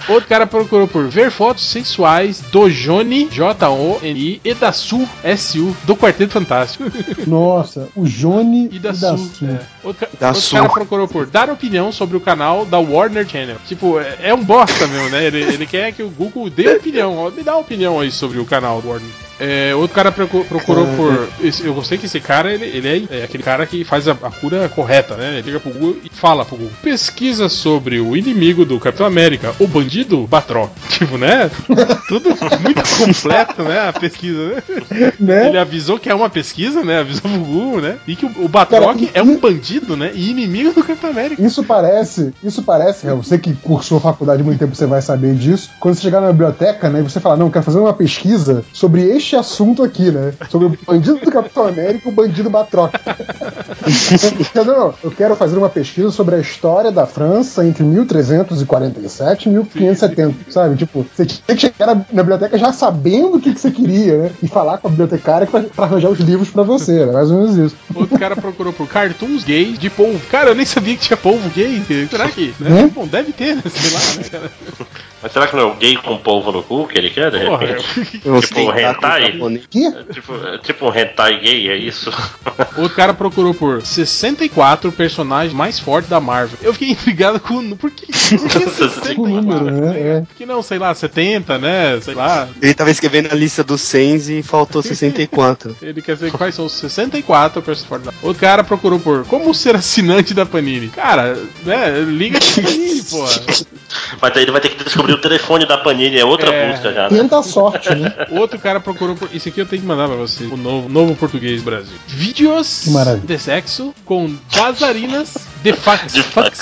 Outro 0.07 0.27
cara 0.27 0.47
procurou 0.47 0.87
por 0.87 1.07
ver 1.07 1.31
fotos 1.31 1.65
sensuais 1.65 2.41
do 2.51 2.69
Johnny, 2.69 3.29
J-O-N-I, 3.29 4.41
e 4.43 4.53
da 4.53 4.71
Su, 4.71 5.07
S-U, 5.23 5.75
do 5.83 5.95
Quarteto 5.95 6.33
Fantástico. 6.33 6.85
Nossa, 7.27 7.87
o 7.95 8.05
Johnny 8.05 8.67
E 8.71 8.79
da 8.79 8.89
e 8.89 8.93
da 8.93 9.17
Su. 9.17 9.31
Su. 9.35 9.45
é. 9.45 9.59
Outro, 9.83 10.07
outro 10.21 10.41
Su. 10.41 10.55
cara 10.55 10.69
procurou 10.69 11.07
por 11.07 11.27
dar 11.27 11.49
opinião 11.49 11.91
sobre 11.91 12.17
o 12.17 12.21
canal 12.21 12.65
da 12.65 12.79
Warner 12.79 13.27
Channel. 13.27 13.57
Tipo, 13.67 13.99
é, 13.99 14.17
é 14.23 14.33
um 14.33 14.43
bosta 14.43 14.87
mesmo, 14.87 15.09
né? 15.09 15.25
Ele, 15.25 15.41
ele 15.41 15.65
quer 15.65 15.91
que 15.91 16.03
o 16.03 16.09
Google 16.09 16.49
dê 16.49 16.75
opinião. 16.75 17.17
Ó, 17.17 17.29
Me 17.29 17.43
dá 17.43 17.53
uma 17.53 17.61
opinião 17.61 17.99
aí 17.99 18.11
sobre 18.11 18.39
o 18.39 18.45
canal 18.45 18.81
Warner. 18.85 19.09
É, 19.41 19.73
outro 19.73 19.95
cara 19.95 20.11
procu- 20.11 20.45
procurou 20.45 20.85
por. 20.95 21.27
eu 21.63 21.73
gostei 21.73 21.97
que 21.97 22.05
esse 22.05 22.19
cara, 22.19 22.53
ele, 22.53 22.65
ele 22.65 23.07
é, 23.09 23.21
é 23.21 23.23
aquele 23.23 23.41
cara 23.41 23.65
que 23.65 23.83
faz 23.83 24.07
a, 24.07 24.11
a 24.11 24.29
cura 24.29 24.69
correta, 24.69 25.15
né? 25.15 25.39
Ele 25.39 25.41
liga 25.47 25.59
pro 25.59 25.71
Google 25.71 25.97
e 26.03 26.09
fala 26.09 26.45
pro 26.45 26.57
Google. 26.57 26.73
Pesquisa 26.83 27.49
sobre 27.49 27.99
o 27.99 28.15
inimigo 28.15 28.63
do 28.65 28.79
Capitão 28.79 29.05
América, 29.05 29.53
o 29.59 29.67
bandido 29.67 30.27
Batroc. 30.27 30.69
Tipo, 31.01 31.17
né? 31.17 31.49
Tudo 32.07 32.29
muito 32.29 32.83
completo, 33.03 33.63
né? 33.63 33.89
A 33.89 33.93
pesquisa, 33.93 34.47
né? 34.47 34.63
Né? 35.19 35.47
Ele 35.47 35.57
avisou 35.57 35.97
que 35.97 36.09
é 36.09 36.13
uma 36.15 36.29
pesquisa, 36.29 36.83
né? 36.83 36.99
Avisou 36.99 37.23
pro 37.23 37.39
Google, 37.39 37.81
né? 37.81 37.97
E 38.07 38.15
que 38.15 38.25
o, 38.25 38.31
o 38.45 38.47
Batroc 38.47 38.99
Cara, 38.99 39.11
é 39.13 39.23
um 39.23 39.39
bandido, 39.39 39.97
né? 39.97 40.11
E 40.13 40.29
inimigo 40.29 40.73
do 40.73 40.83
Capitão 40.83 41.09
América. 41.09 41.41
Isso 41.41 41.63
parece, 41.63 42.33
isso 42.43 42.61
parece, 42.61 43.07
é, 43.07 43.13
você 43.13 43.37
que 43.39 43.53
cursou 43.55 43.99
faculdade 43.99 44.41
há 44.41 44.45
muito 44.45 44.59
tempo, 44.59 44.75
você 44.75 44.85
vai 44.85 45.01
saber 45.01 45.33
disso. 45.35 45.69
Quando 45.79 45.95
você 45.95 46.01
chegar 46.01 46.21
na 46.21 46.31
biblioteca, 46.31 46.89
né, 46.89 46.99
e 46.99 47.03
você 47.03 47.19
fala, 47.19 47.37
não, 47.37 47.47
eu 47.47 47.51
quero 47.51 47.65
fazer 47.65 47.79
uma 47.79 47.93
pesquisa 47.93 48.63
sobre 48.71 49.01
este 49.03 49.30
assunto 49.35 49.83
aqui, 49.83 50.11
né? 50.11 50.33
Sobre 50.49 50.67
o 50.67 50.77
bandido 50.85 51.19
do 51.19 51.31
Capitão 51.31 51.67
América 51.67 52.09
e 52.09 52.11
o 52.11 52.15
bandido 52.15 52.49
Batroc. 52.49 52.91
não, 54.55 54.65
não, 54.65 54.93
eu 55.03 55.11
quero 55.11 55.35
fazer 55.35 55.57
uma 55.57 55.69
pesquisa 55.69 56.11
sobre 56.11 56.35
a 56.35 56.39
história 56.39 56.91
da 56.91 57.05
França 57.05 57.65
entre 57.65 57.83
1347 57.83 59.47
e 59.47 59.51
1570, 59.51 60.51
sabe? 60.51 60.75
Tipo, 60.75 61.05
você 61.13 61.25
tinha 61.25 61.55
que 61.55 61.61
chegar 61.61 61.87
na, 61.87 61.95
na 62.11 62.23
biblioteca 62.23 62.57
já 62.57 62.73
sabendo 62.73 63.37
o 63.37 63.41
que, 63.41 63.53
que 63.53 63.59
você 63.59 63.71
queria, 63.71 64.17
né? 64.17 64.31
E 64.41 64.47
falar 64.47 64.79
com 64.79 64.87
a 64.87 64.89
bibliotecária 64.89 65.47
pra, 65.47 65.61
pra 65.61 65.85
arranjar 65.85 66.09
os 66.09 66.19
livros 66.19 66.49
pra 66.49 66.63
você, 66.63 67.05
né? 67.05 67.11
Mais 67.11 67.29
ou 67.29 67.37
menos 67.37 67.57
isso. 67.57 67.75
Outro 67.93 68.17
cara 68.17 68.35
procurou 68.35 68.73
por 68.73 68.87
cartoons 68.87 69.43
gays 69.43 69.77
de 69.77 69.89
polvo. 69.89 70.19
Cara, 70.29 70.49
eu 70.49 70.55
nem 70.55 70.65
sabia 70.65 70.95
que 70.95 71.01
tinha 71.01 71.17
polvo 71.17 71.49
gay. 71.49 71.81
Será 72.09 72.27
que? 72.29 72.53
Né? 72.59 72.71
Né? 72.71 72.91
Bom, 72.93 73.05
deve 73.05 73.33
ter, 73.33 73.55
né? 73.55 73.63
Sei 73.69 73.91
lá, 73.91 73.99
né, 74.15 74.29
cara? 74.29 74.51
Mas 75.21 75.31
será 75.31 75.47
que 75.47 75.55
não 75.55 75.63
é 75.63 75.65
o 75.65 75.75
gay 75.75 75.95
com 75.97 76.17
polvo 76.17 76.51
no 76.51 76.63
cu 76.63 76.87
que 76.87 76.97
ele 76.97 77.09
quer, 77.09 77.31
de 77.31 77.45
Porra, 77.45 77.65
repente? 77.65 78.21
Eu 78.25 78.41
Tipo 78.41 78.59
um 78.59 78.77
hentai? 78.77 79.23
É 79.25 80.11
Tipo, 80.13 80.47
é 80.47 80.57
tipo 80.57 80.85
um 80.89 80.95
hentai 80.95 81.39
gay, 81.39 81.69
é 81.69 81.77
isso? 81.77 82.11
Outro 82.77 82.95
cara 82.95 83.13
procurou 83.13 83.53
por 83.53 83.85
64 83.85 84.91
personagens 84.91 85.53
mais 85.53 85.79
fortes 85.79 86.09
da 86.09 86.19
Marvel. 86.19 86.57
Eu 86.61 86.73
fiquei 86.73 86.89
intrigado 86.89 87.39
com 87.39 87.55
o. 87.55 87.75
Por 87.75 87.91
que? 87.91 88.07
Por 88.11 88.49
que 88.49 88.57
O 88.57 88.69
64? 88.69 89.15
número, 89.15 89.65
né? 89.65 89.99
É. 89.99 90.23
Que 90.35 90.45
não, 90.45 90.61
sei 90.61 90.79
lá, 90.79 90.93
70, 90.93 91.57
né? 91.57 91.99
Sei 92.01 92.13
lá. 92.13 92.47
Ele 92.61 92.73
tava 92.73 92.91
escrevendo 92.91 93.31
a 93.31 93.35
lista 93.35 93.63
dos 93.63 93.81
100 93.81 94.39
e 94.39 94.43
faltou 94.43 94.81
64. 94.81 95.77
Ele 95.81 96.01
quer 96.01 96.17
saber 96.17 96.31
quais 96.31 96.55
são 96.55 96.65
os 96.65 96.73
64 96.73 97.61
personagens 97.61 97.87
fortes 97.87 98.07
da 98.07 98.13
Outro 98.27 98.41
cara 98.41 98.63
procurou 98.63 98.99
por 98.99 99.25
como 99.25 99.53
ser 99.53 99.75
assinante 99.75 100.33
da 100.33 100.45
Panini. 100.45 100.89
Cara, 100.89 101.37
né? 101.63 101.99
Liga 102.01 102.39
pra 102.39 102.63
Panini, 102.63 103.01
porra. 103.03 103.31
Mas 104.21 104.37
aí 104.37 104.43
ele 104.43 104.51
vai 104.51 104.61
ter 104.61 104.69
que 104.69 104.83
descobrir 104.83 105.10
o 105.11 105.17
telefone 105.17 105.65
da 105.65 105.77
Panini, 105.77 106.17
é 106.19 106.25
outra 106.25 106.53
É. 106.53 106.71
busca 106.71 106.93
já, 106.93 107.09
né? 107.09 107.17
Tenta 107.17 107.39
a 107.39 107.43
sorte, 107.43 107.93
né? 107.95 108.13
Outro 108.31 108.57
cara 108.59 108.79
procurou 108.79 109.15
por. 109.15 109.29
Isso 109.33 109.49
aqui 109.49 109.59
eu 109.61 109.65
tenho 109.65 109.81
que 109.81 109.87
mandar 109.87 110.07
pra 110.07 110.15
você. 110.17 110.43
O 110.45 110.57
novo, 110.57 110.87
novo 110.89 111.15
português 111.15 111.61
Brasil. 111.61 111.95
Vídeos 112.07 112.85
de 113.23 113.37
sexo 113.37 113.93
com 114.05 114.35
dançarinas 114.55 115.37
de 115.63 115.73
fax. 115.73 116.13
De 116.13 116.23
fax. 116.23 116.57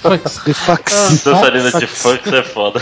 fax. 0.00 0.38
fax. 0.38 0.38
The 0.44 0.54
fax. 0.54 1.22
Dançarina 1.24 1.72
de 1.72 1.86
funk 1.86 2.34
é 2.34 2.42
foda. 2.42 2.80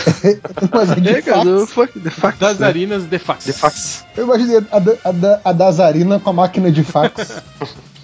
Mas 0.71 0.91
é 0.91 0.95
de 0.95 1.09
É, 1.09 1.21
cara, 1.21 1.43
fax. 1.59 1.71
fuck, 1.73 1.99
the 1.99 2.09
fax. 2.09 2.39
né? 2.39 2.47
Dançarinas 2.53 3.03
de 3.09 3.19
fax. 3.19 3.45
The 3.45 3.53
fax. 3.53 4.05
Eu 4.15 4.23
imaginei 4.25 4.57
a, 4.71 4.79
da- 4.79 4.95
a, 5.03 5.11
da- 5.11 5.41
a 5.45 5.51
Dazarina 5.51 6.19
com 6.19 6.29
a 6.29 6.33
máquina 6.33 6.71
de 6.71 6.83
fax. 6.83 7.41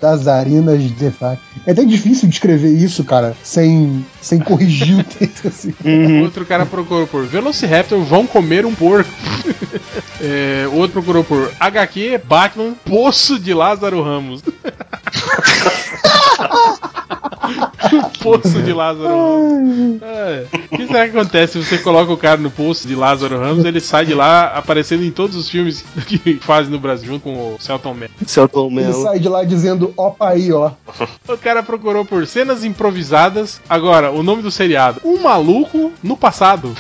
Dazarinas 0.04 0.82
de 0.82 1.12
fax. 1.12 1.40
É 1.66 1.72
até 1.72 1.86
difícil 1.86 2.28
de 2.28 2.36
escrever 2.36 2.74
isso, 2.74 3.06
cara, 3.06 3.34
sem, 3.42 4.06
sem 4.22 4.38
corrigir 4.38 5.00
o 5.00 5.04
texto 5.06 5.48
assim. 5.48 5.74
Outro 6.22 6.46
cara 6.46 6.66
procurou 6.66 7.08
por 7.08 7.26
Velociraptor 7.26 8.02
vão 8.02 8.28
comer 8.28 8.66
um 8.66 8.76
porco. 8.76 9.10
É, 10.26 10.66
outro 10.72 10.94
procurou 10.94 11.22
por 11.22 11.52
HQ 11.60 12.22
Batman 12.24 12.76
Poço 12.86 13.38
de 13.38 13.54
Lázaro 13.54 14.02
Ramos. 14.02 14.42
poço 18.22 18.62
de 18.62 18.74
Lázaro 18.74 19.08
Ramos. 19.08 20.02
É. 20.02 20.46
O 20.72 20.78
que 20.78 20.88
será 20.88 21.08
que 21.10 21.18
acontece 21.18 21.54
se 21.54 21.66
você 21.66 21.78
coloca 21.78 22.12
o 22.12 22.18
cara 22.18 22.38
no 22.38 22.50
poço 22.52 22.88
de 22.88 22.96
Lázaro 22.96 23.40
Ramos 23.40 23.66
ele 23.66 23.80
sai 23.80 24.06
de 24.06 24.14
lá 24.14 24.46
aparecendo 24.56 25.04
em 25.04 25.12
todos 25.12 25.36
os 25.36 25.50
filmes 25.50 25.84
que 26.08 26.40
fazem 26.42 26.72
no 26.72 26.80
Brasil 26.80 27.08
junto 27.08 27.24
com 27.24 27.34
o 27.34 27.58
Celton 27.60 27.94
Mello? 27.94 28.12
Celton 28.26 28.68
Ele 28.68 28.76
Mello. 28.76 29.04
sai 29.04 29.20
de 29.20 29.28
lá 29.30 29.44
dizendo, 29.44 29.94
opa 29.98 30.30
aí, 30.30 30.52
ó. 30.52 30.72
O 31.28 31.38
cara 31.38 31.64
procurou 31.64 32.06
por 32.06 32.26
cenas 32.28 32.64
improvisadas. 32.64 33.60
Agora, 33.70 34.12
o 34.12 34.22
nome 34.24 34.42
do 34.42 34.52
seriado: 34.52 35.02
Um 35.04 35.20
Maluco 35.20 35.92
no 36.04 36.16
Passado. 36.16 36.74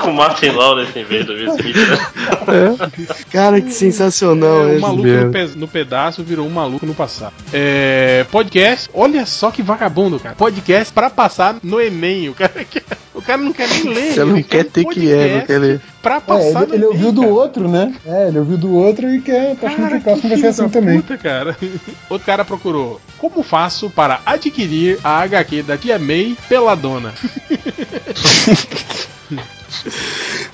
Com 0.00 0.10
o 0.10 0.14
Martin 0.14 0.50
Lawrence 0.50 0.96
em 0.98 1.04
vez 1.04 1.26
do 1.26 1.32
Will 1.32 1.54
Smith, 1.56 1.76
né? 1.76 2.88
Cara, 3.30 3.60
que 3.60 3.72
sensacional, 3.72 4.68
É, 4.68 4.76
um 4.76 4.80
maluco 4.80 5.06
no, 5.08 5.30
pe- 5.30 5.50
no 5.56 5.68
pedaço 5.68 6.22
virou 6.22 6.46
um 6.46 6.50
maluco 6.50 6.86
no 6.86 6.94
passado. 6.94 7.32
É, 7.52 8.24
podcast, 8.54 8.88
olha 8.94 9.26
só 9.26 9.50
que 9.50 9.62
vagabundo, 9.62 10.20
cara. 10.20 10.36
Podcast 10.36 10.92
pra 10.94 11.10
passar 11.10 11.56
no 11.62 11.80
Enem. 11.80 12.28
O 12.28 12.34
cara, 12.34 12.64
quer- 12.64 12.84
o 13.12 13.20
cara 13.20 13.42
não 13.42 13.52
quer 13.52 13.68
nem 13.68 13.82
ler. 13.92 14.12
Você 14.12 14.20
ele 14.20 14.32
não 14.32 14.42
quer 14.44 14.64
um 14.64 14.68
ter 14.68 14.84
que 14.84 15.12
é, 15.12 15.38
não 15.38 15.46
quer 15.46 15.58
ler. 15.58 15.80
Pra 16.00 16.16
É, 16.16 16.20
passar 16.20 16.62
ele, 16.62 16.66
no 16.68 16.74
ele 16.74 16.84
ouviu 16.86 17.10
do 17.12 17.20
cara. 17.22 17.32
outro, 17.32 17.68
né? 17.68 17.92
É, 18.06 18.28
ele 18.28 18.38
ouviu 18.38 18.56
do 18.56 18.72
outro 18.72 19.12
e 19.12 19.20
quer, 19.20 19.56
tá 19.56 19.66
achando 19.66 19.76
que 19.76 19.82
Cara, 19.88 19.96
o 19.98 20.00
próximo 20.02 20.28
vai 20.28 20.38
ser 20.38 20.46
assim 20.46 20.68
também. 20.68 21.00
puta, 21.00 21.18
cara. 21.18 21.56
Outro 22.08 22.26
cara 22.26 22.44
procurou 22.44 23.00
Como 23.18 23.42
faço 23.42 23.90
para 23.90 24.20
adquirir 24.24 24.98
a 25.02 25.18
HQ 25.22 25.62
da 25.64 25.76
Tia 25.76 25.98
May 25.98 26.36
peladona? 26.48 27.12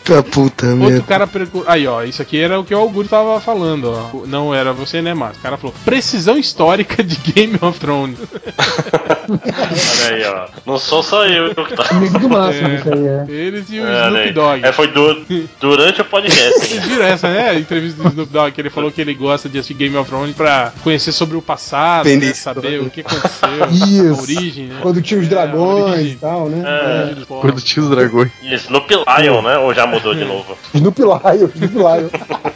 Tá 0.05 0.23
puta 0.23 0.67
Outro 0.67 0.77
merda. 0.89 1.03
cara 1.03 1.27
perguntou. 1.27 1.65
Aí, 1.67 1.87
ó, 1.87 2.03
isso 2.03 2.20
aqui 2.23 2.41
era 2.41 2.59
o 2.59 2.65
que 2.65 2.75
o 2.75 2.79
Augusto 2.79 3.11
tava 3.11 3.39
falando, 3.41 3.93
ó. 3.93 4.27
Não 4.27 4.55
era 4.55 4.73
você, 4.73 5.01
né, 5.03 5.15
Márcio? 5.15 5.39
O 5.39 5.43
cara 5.43 5.57
falou: 5.57 5.75
precisão 5.85 6.39
histórica 6.39 7.03
de 7.05 7.17
Game 7.17 7.57
of 7.61 7.79
Thrones. 7.79 8.19
Olha 9.29 10.17
aí, 10.17 10.25
ó. 10.25 10.49
Não 10.67 10.79
sou 10.79 11.03
só 11.03 11.25
eu 11.27 11.55
que 11.55 11.75
tá. 11.77 11.85
Amigo 11.91 12.19
do 12.19 12.29
máximo, 12.29 12.69
É. 12.69 12.75
isso 12.77 12.93
aí 12.93 13.07
é. 13.07 13.27
Eles 13.29 13.67
e 13.70 13.81
o 13.81 13.87
É, 13.87 14.09
Snoop? 14.09 14.33
Dogg. 14.33 14.65
É, 14.67 14.73
foi 14.73 14.87
du- 14.89 15.25
durante 15.61 16.01
o 16.01 16.05
podcast. 16.05 16.59
Vocês 16.67 16.85
viram 16.85 17.05
essa, 17.05 17.29
né? 17.29 17.51
A 17.51 17.55
entrevista 17.59 18.03
do 18.03 18.09
Snoop 18.09 18.33
Dogg, 18.33 18.53
que 18.53 18.61
ele 18.61 18.70
falou 18.70 18.91
que 18.91 19.01
ele 19.01 19.15
gosta 19.15 19.49
de 19.49 19.59
assistir 19.59 19.75
Game 19.75 19.97
of 19.97 20.09
Thrones 20.09 20.35
pra 20.35 20.73
conhecer 20.83 21.12
sobre 21.12 21.37
o 21.37 21.43
passado, 21.43 22.09
né? 22.09 22.33
saber 22.35 22.81
o 22.81 22.91
que 22.91 23.01
aconteceu, 23.03 23.65
a 23.65 24.20
origem, 24.23 24.67
né? 24.67 24.79
Quando 24.81 25.01
tinha 25.03 25.20
os 25.20 25.27
É, 25.27 25.29
dragões 25.29 26.12
e 26.12 26.17
tal, 26.17 26.49
né? 26.49 26.65
É. 26.67 27.25
Quando 27.27 27.61
tinha 27.61 27.83
os 27.85 27.91
dragões. 27.91 28.31
E 28.43 28.55
Snoop 28.55 28.93
Lion, 28.95 29.43
né? 29.43 29.59
Ou 29.59 29.73
já 29.75 29.87
mudou 29.91 30.15
de 30.15 30.25
novo? 30.25 30.57
Snoop 30.75 31.01
Lion, 31.01 31.49
Snoop 31.55 31.75
Lion. 31.75 32.09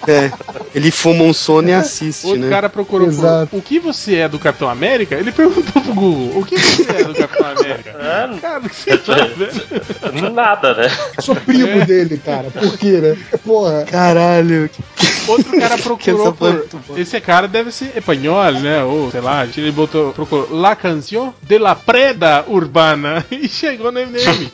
É, 0.07 0.31
ele 0.75 0.91
fuma 0.91 1.25
um 1.25 1.33
sono 1.33 1.69
e 1.69 1.73
assiste, 1.73 2.27
Outro 2.27 2.43
né? 2.43 2.51
cara 2.51 2.69
procurou 2.69 3.07
por, 3.07 3.15
Exato. 3.15 3.57
o 3.57 3.63
que 3.63 3.79
você 3.79 4.17
é 4.17 4.29
do 4.29 4.39
Capitão 4.39 4.69
América? 4.69 5.15
Ele 5.15 5.33
perguntou 5.33 5.83
pro 5.83 5.95
Google, 5.95 6.41
o 6.41 6.45
que 6.45 6.59
você 6.59 6.83
é 6.91 7.05
do 7.05 7.15
Capitão 7.15 7.47
América? 7.47 7.95
É, 8.05 8.39
Cara, 8.41 8.59
o 8.61 8.69
que 8.69 8.77
você 8.77 8.99
tá 8.99 9.15
vendo? 9.37 10.31
nada, 10.31 10.75
né? 10.75 10.89
Sou 11.21 11.35
primo 11.35 11.85
dele, 11.87 12.19
cara. 12.19 12.51
Por 12.51 12.77
quê, 12.77 13.01
né? 13.01 13.17
Porra. 13.45 13.85
Caralho. 13.85 14.69
Outro 15.27 15.59
cara 15.59 15.79
procurou 15.83 16.33
por. 16.33 16.67
boa. 16.87 17.01
Esse 17.01 17.21
cara 17.21 17.49
deve 17.49 17.73
ser 17.73 17.97
espanhol, 17.97 18.53
né? 18.53 18.83
Ou 18.85 19.11
sei 19.11 19.21
lá, 19.21 19.47
ele 19.47 19.71
botou, 19.73 20.13
procurou 20.13 20.49
La 20.55 20.77
Canción 20.77 21.33
de 21.43 21.59
la 21.59 21.75
Preda 21.75 22.45
Urbana 22.47 23.25
e 23.31 23.49
chegou 23.49 23.91
no 23.91 24.01
MDM. 24.01 24.51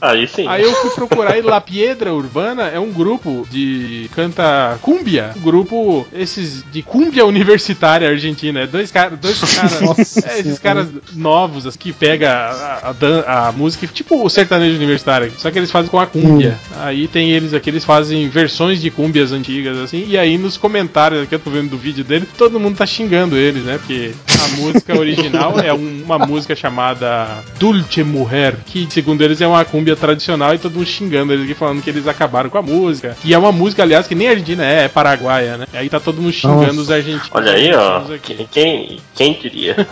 Aí 0.00 0.28
sim. 0.28 0.46
Aí 0.46 0.62
eu 0.62 0.72
fui 0.74 0.90
procurar 0.90 1.36
e 1.36 1.42
La 1.42 1.60
Piedra 1.60 1.81
Urbana 1.90 2.68
é 2.68 2.78
um 2.78 2.92
grupo 2.92 3.46
de 3.50 4.08
canta 4.14 4.78
cumbia, 4.80 5.32
um 5.36 5.40
grupo 5.40 6.06
esses 6.12 6.64
de 6.72 6.82
cumbia 6.82 7.24
universitária 7.26 8.08
argentina, 8.08 8.60
é 8.60 8.66
dois 8.66 8.90
caras, 8.92 9.18
dois 9.18 9.40
caras, 9.40 10.16
é, 10.24 10.38
esses 10.40 10.58
caras 10.58 10.88
novos 11.14 11.66
assim, 11.66 11.78
que 11.78 11.92
pega 11.92 12.30
a, 12.30 12.94
a, 13.26 13.48
a 13.48 13.52
música 13.52 13.86
tipo 13.86 14.24
o 14.24 14.28
sertanejo 14.30 14.76
universitário, 14.76 15.32
só 15.38 15.50
que 15.50 15.58
eles 15.58 15.70
fazem 15.70 15.90
com 15.90 15.98
a 15.98 16.06
cumbia. 16.06 16.58
Aí 16.80 17.08
tem 17.08 17.30
eles 17.30 17.52
aqui, 17.54 17.70
eles 17.70 17.84
fazem 17.84 18.28
versões 18.28 18.80
de 18.80 18.90
cumbias 18.90 19.32
antigas 19.32 19.76
assim, 19.78 20.04
e 20.06 20.16
aí 20.16 20.38
nos 20.38 20.56
comentários 20.56 21.28
que 21.28 21.34
eu 21.34 21.38
tô 21.38 21.50
vendo 21.50 21.70
do 21.70 21.76
vídeo 21.78 22.04
dele, 22.04 22.26
todo 22.38 22.60
mundo 22.60 22.76
tá 22.76 22.86
xingando 22.86 23.36
eles, 23.36 23.64
né? 23.64 23.78
Porque 23.78 24.12
a 24.44 24.48
música 24.60 24.98
original 24.98 25.58
é 25.58 25.72
um- 25.72 26.02
uma 26.04 26.18
música 26.18 26.54
chamada 26.54 27.42
Dulce 27.58 28.02
Mujer, 28.04 28.56
que 28.66 28.86
segundo 28.90 29.22
eles 29.22 29.40
é 29.40 29.46
uma 29.46 29.64
cumbia 29.64 29.96
tradicional 29.96 30.54
e 30.54 30.58
todo 30.58 30.74
mundo 30.74 30.86
xingando 30.86 31.32
eles 31.32 31.44
aqui 31.44 31.54
falando 31.54 31.71
que 31.80 31.88
eles 31.90 32.06
acabaram 32.06 32.50
com 32.50 32.58
a 32.58 32.62
música. 32.62 33.16
E 33.24 33.32
é 33.32 33.38
uma 33.38 33.52
música, 33.52 33.82
aliás, 33.82 34.06
que 34.06 34.14
nem 34.14 34.28
argentina 34.28 34.64
é, 34.64 34.84
é 34.84 34.88
paraguaia, 34.88 35.56
né? 35.56 35.66
E 35.72 35.76
aí 35.76 35.88
tá 35.88 35.98
todo 36.00 36.20
mundo 36.20 36.32
xingando 36.32 36.66
Nossa. 36.66 36.80
os 36.80 36.90
argentinos. 36.90 37.30
Olha 37.32 37.52
aí, 37.52 37.72
ó. 37.74 38.02
Quem, 38.50 38.98
quem, 39.14 39.38
diria? 39.40 39.76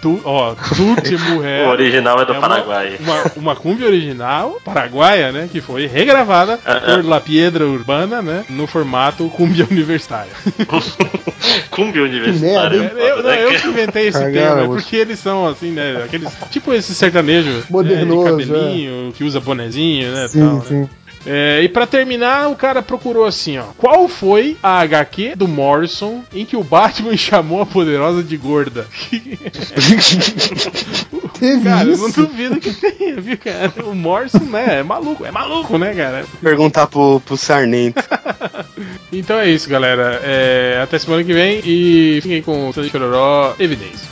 Du, 0.00 0.20
ó, 0.24 0.54
Dulce 0.76 1.16
Mujer. 1.16 1.66
O 1.66 1.70
original 1.70 2.20
é 2.20 2.24
do 2.24 2.32
É 2.32 2.38
uma- 2.38 2.48
Paraguai. 2.48 2.96
Uma, 2.98 3.22
uma 3.36 3.56
cumbia 3.56 3.86
original, 3.86 4.60
paraguaia, 4.64 5.30
né? 5.30 5.48
Que 5.50 5.60
foi 5.60 5.86
regravada 5.86 6.58
Ah, 6.64 6.80
por 6.80 7.04
La 7.04 7.20
Piedra 7.20 7.64
Urbana, 7.66 8.20
né? 8.20 8.44
No 8.48 8.66
formato 8.66 9.28
cumbia 9.28 9.66
universitária. 9.70 10.32
Cumbia 11.70 12.02
universitária. 12.02 12.92
É, 12.96 13.10
eu, 13.10 13.22
não, 13.22 13.30
eu 13.30 13.60
que 13.60 13.66
inventei 13.68 14.08
esse 14.08 14.18
termo, 14.32 14.60
é 14.62 14.66
porque 14.66 14.96
eles 14.96 15.18
são 15.18 15.46
assim, 15.46 15.70
né? 15.70 16.02
Aqueles. 16.04 16.30
Tipo 16.50 16.72
esse 16.72 16.94
sertanejo 16.94 17.64
Modernoso, 17.70 18.36
né, 18.36 18.44
de 18.44 18.50
cabelinho, 18.50 19.12
que 19.16 19.24
usa 19.24 19.40
bonezinho, 19.40 20.12
né? 20.12 20.28
Sim, 20.28 20.40
tal, 20.40 20.56
né? 20.70 20.88
É, 21.26 21.60
e 21.62 21.68
pra 21.68 21.86
terminar, 21.86 22.48
o 22.50 22.56
cara 22.56 22.82
procurou 22.82 23.24
assim, 23.24 23.58
ó. 23.58 23.64
Qual 23.78 24.08
foi 24.08 24.56
a 24.62 24.80
HQ 24.80 25.36
do 25.36 25.46
Morrison 25.46 26.24
em 26.32 26.44
que 26.44 26.56
o 26.56 26.64
Batman 26.64 27.16
chamou 27.18 27.60
a 27.62 27.66
poderosa 27.66 28.22
de 28.22 28.36
gorda? 28.36 28.86
Teve 31.38 31.64
cara, 31.64 31.88
eu 31.88 31.96
não 31.96 32.10
duvido 32.10 32.60
que 32.60 32.72
tenha, 32.72 33.20
viu, 33.20 33.36
cara? 33.38 33.72
O 33.84 33.94
Morrison, 33.94 34.44
né? 34.44 34.80
É 34.80 34.82
maluco, 34.82 35.24
é 35.24 35.30
maluco, 35.30 35.76
né, 35.78 35.94
cara? 35.94 36.24
Perguntar 36.40 36.86
pro, 36.86 37.20
pro 37.20 37.36
Sarnento. 37.36 38.02
Então 39.12 39.38
é 39.38 39.50
isso, 39.50 39.68
galera. 39.68 40.20
É, 40.24 40.80
até 40.82 40.98
semana 40.98 41.22
que 41.22 41.34
vem 41.34 41.60
e 41.64 42.18
fiquem 42.22 42.40
com 42.40 42.70
o 42.70 42.72
Sandy 42.72 42.88
Chororó 42.88 43.54
Evidência. 43.58 44.11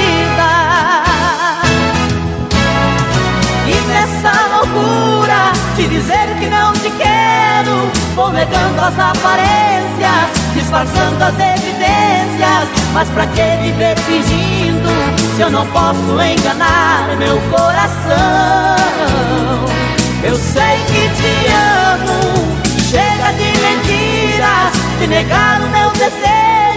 E 3.67 3.73
nessa 3.87 4.31
loucura 4.55 5.51
de 5.75 5.87
dizer 5.87 6.27
que 6.39 6.47
não 6.47 6.71
te 6.73 6.91
quero, 6.91 7.91
vou 8.15 8.31
negando 8.31 8.79
as 8.79 8.99
aparências, 8.99 10.29
disfarçando 10.53 11.23
as 11.23 11.33
evidências. 11.33 12.69
Mas 12.93 13.09
pra 13.09 13.25
que 13.27 13.57
viver 13.63 13.97
fingindo 13.99 14.89
se 15.35 15.41
eu 15.41 15.49
não 15.49 15.65
posso 15.67 16.21
enganar 16.21 17.15
meu 17.17 17.39
coração? 17.49 18.77
Eu 20.21 20.35
sei 20.35 20.77
que 20.87 21.09
te 21.17 21.47
amo, 21.47 22.19
chega 22.91 23.31
de 23.33 23.51
mentiras, 23.61 24.73
de 24.99 25.07
negar 25.07 25.61
o 25.61 25.69
meu 25.69 25.89
desejo. 25.91 26.68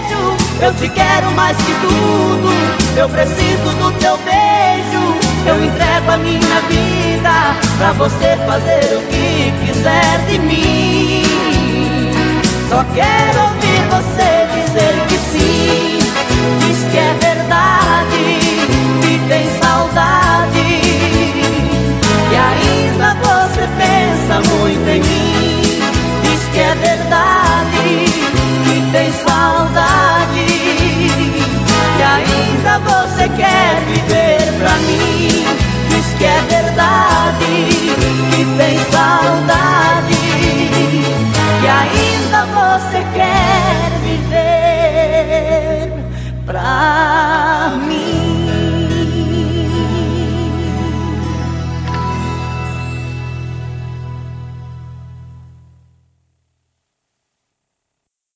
Eu 0.62 0.72
te 0.74 0.88
quero 0.90 1.28
mais 1.32 1.56
que 1.56 1.74
tudo, 1.80 2.48
eu 2.96 3.08
preciso 3.08 3.74
do 3.80 3.90
teu 3.98 4.16
beijo. 4.18 5.02
Eu 5.44 5.64
entrego 5.64 6.12
a 6.12 6.16
minha 6.18 6.60
vida 6.68 7.56
pra 7.78 7.92
você 7.94 8.36
fazer 8.46 8.96
o 8.96 9.00
que 9.08 9.52
quiser 9.66 10.24
de 10.28 10.38
mim. 10.38 11.22
Só 12.68 12.84
quero 12.94 13.42
ouvir 13.42 13.82
você 13.90 14.46
dizer 14.54 14.94
que 15.08 15.18
sim, 15.32 15.98
diz 16.60 16.84
que 16.92 16.96
é 16.96 17.12
verdade, 17.20 18.38
que 19.02 19.18
tem 19.28 19.50
saudade. 19.60 20.80
E 22.30 22.36
ainda 22.36 23.14
você 23.14 23.68
pensa 23.78 24.48
muito 24.48 24.88
em 24.88 25.00
mim, 25.00 25.80
diz 26.22 26.44
que 26.52 26.60
é 26.60 26.74
verdade, 26.76 28.04
que 28.64 28.92
tem 28.92 29.12
saudade 29.26 30.11
ainda 32.14 32.78
você 32.80 33.28
quer 33.28 33.80
viver 33.86 34.52
pra 34.58 34.76
mim. 34.78 35.44
Diz 35.88 36.06
que 36.18 36.24
é 36.24 36.40
verdade, 36.48 37.46
que 38.30 38.44
tem 38.56 38.78
saudade, 38.90 40.16
que 41.60 41.66
ainda 41.68 42.46
você 42.46 43.00
quer 43.14 43.90
viver 44.02 45.92
pra 46.46 47.72
mim. 47.86 48.31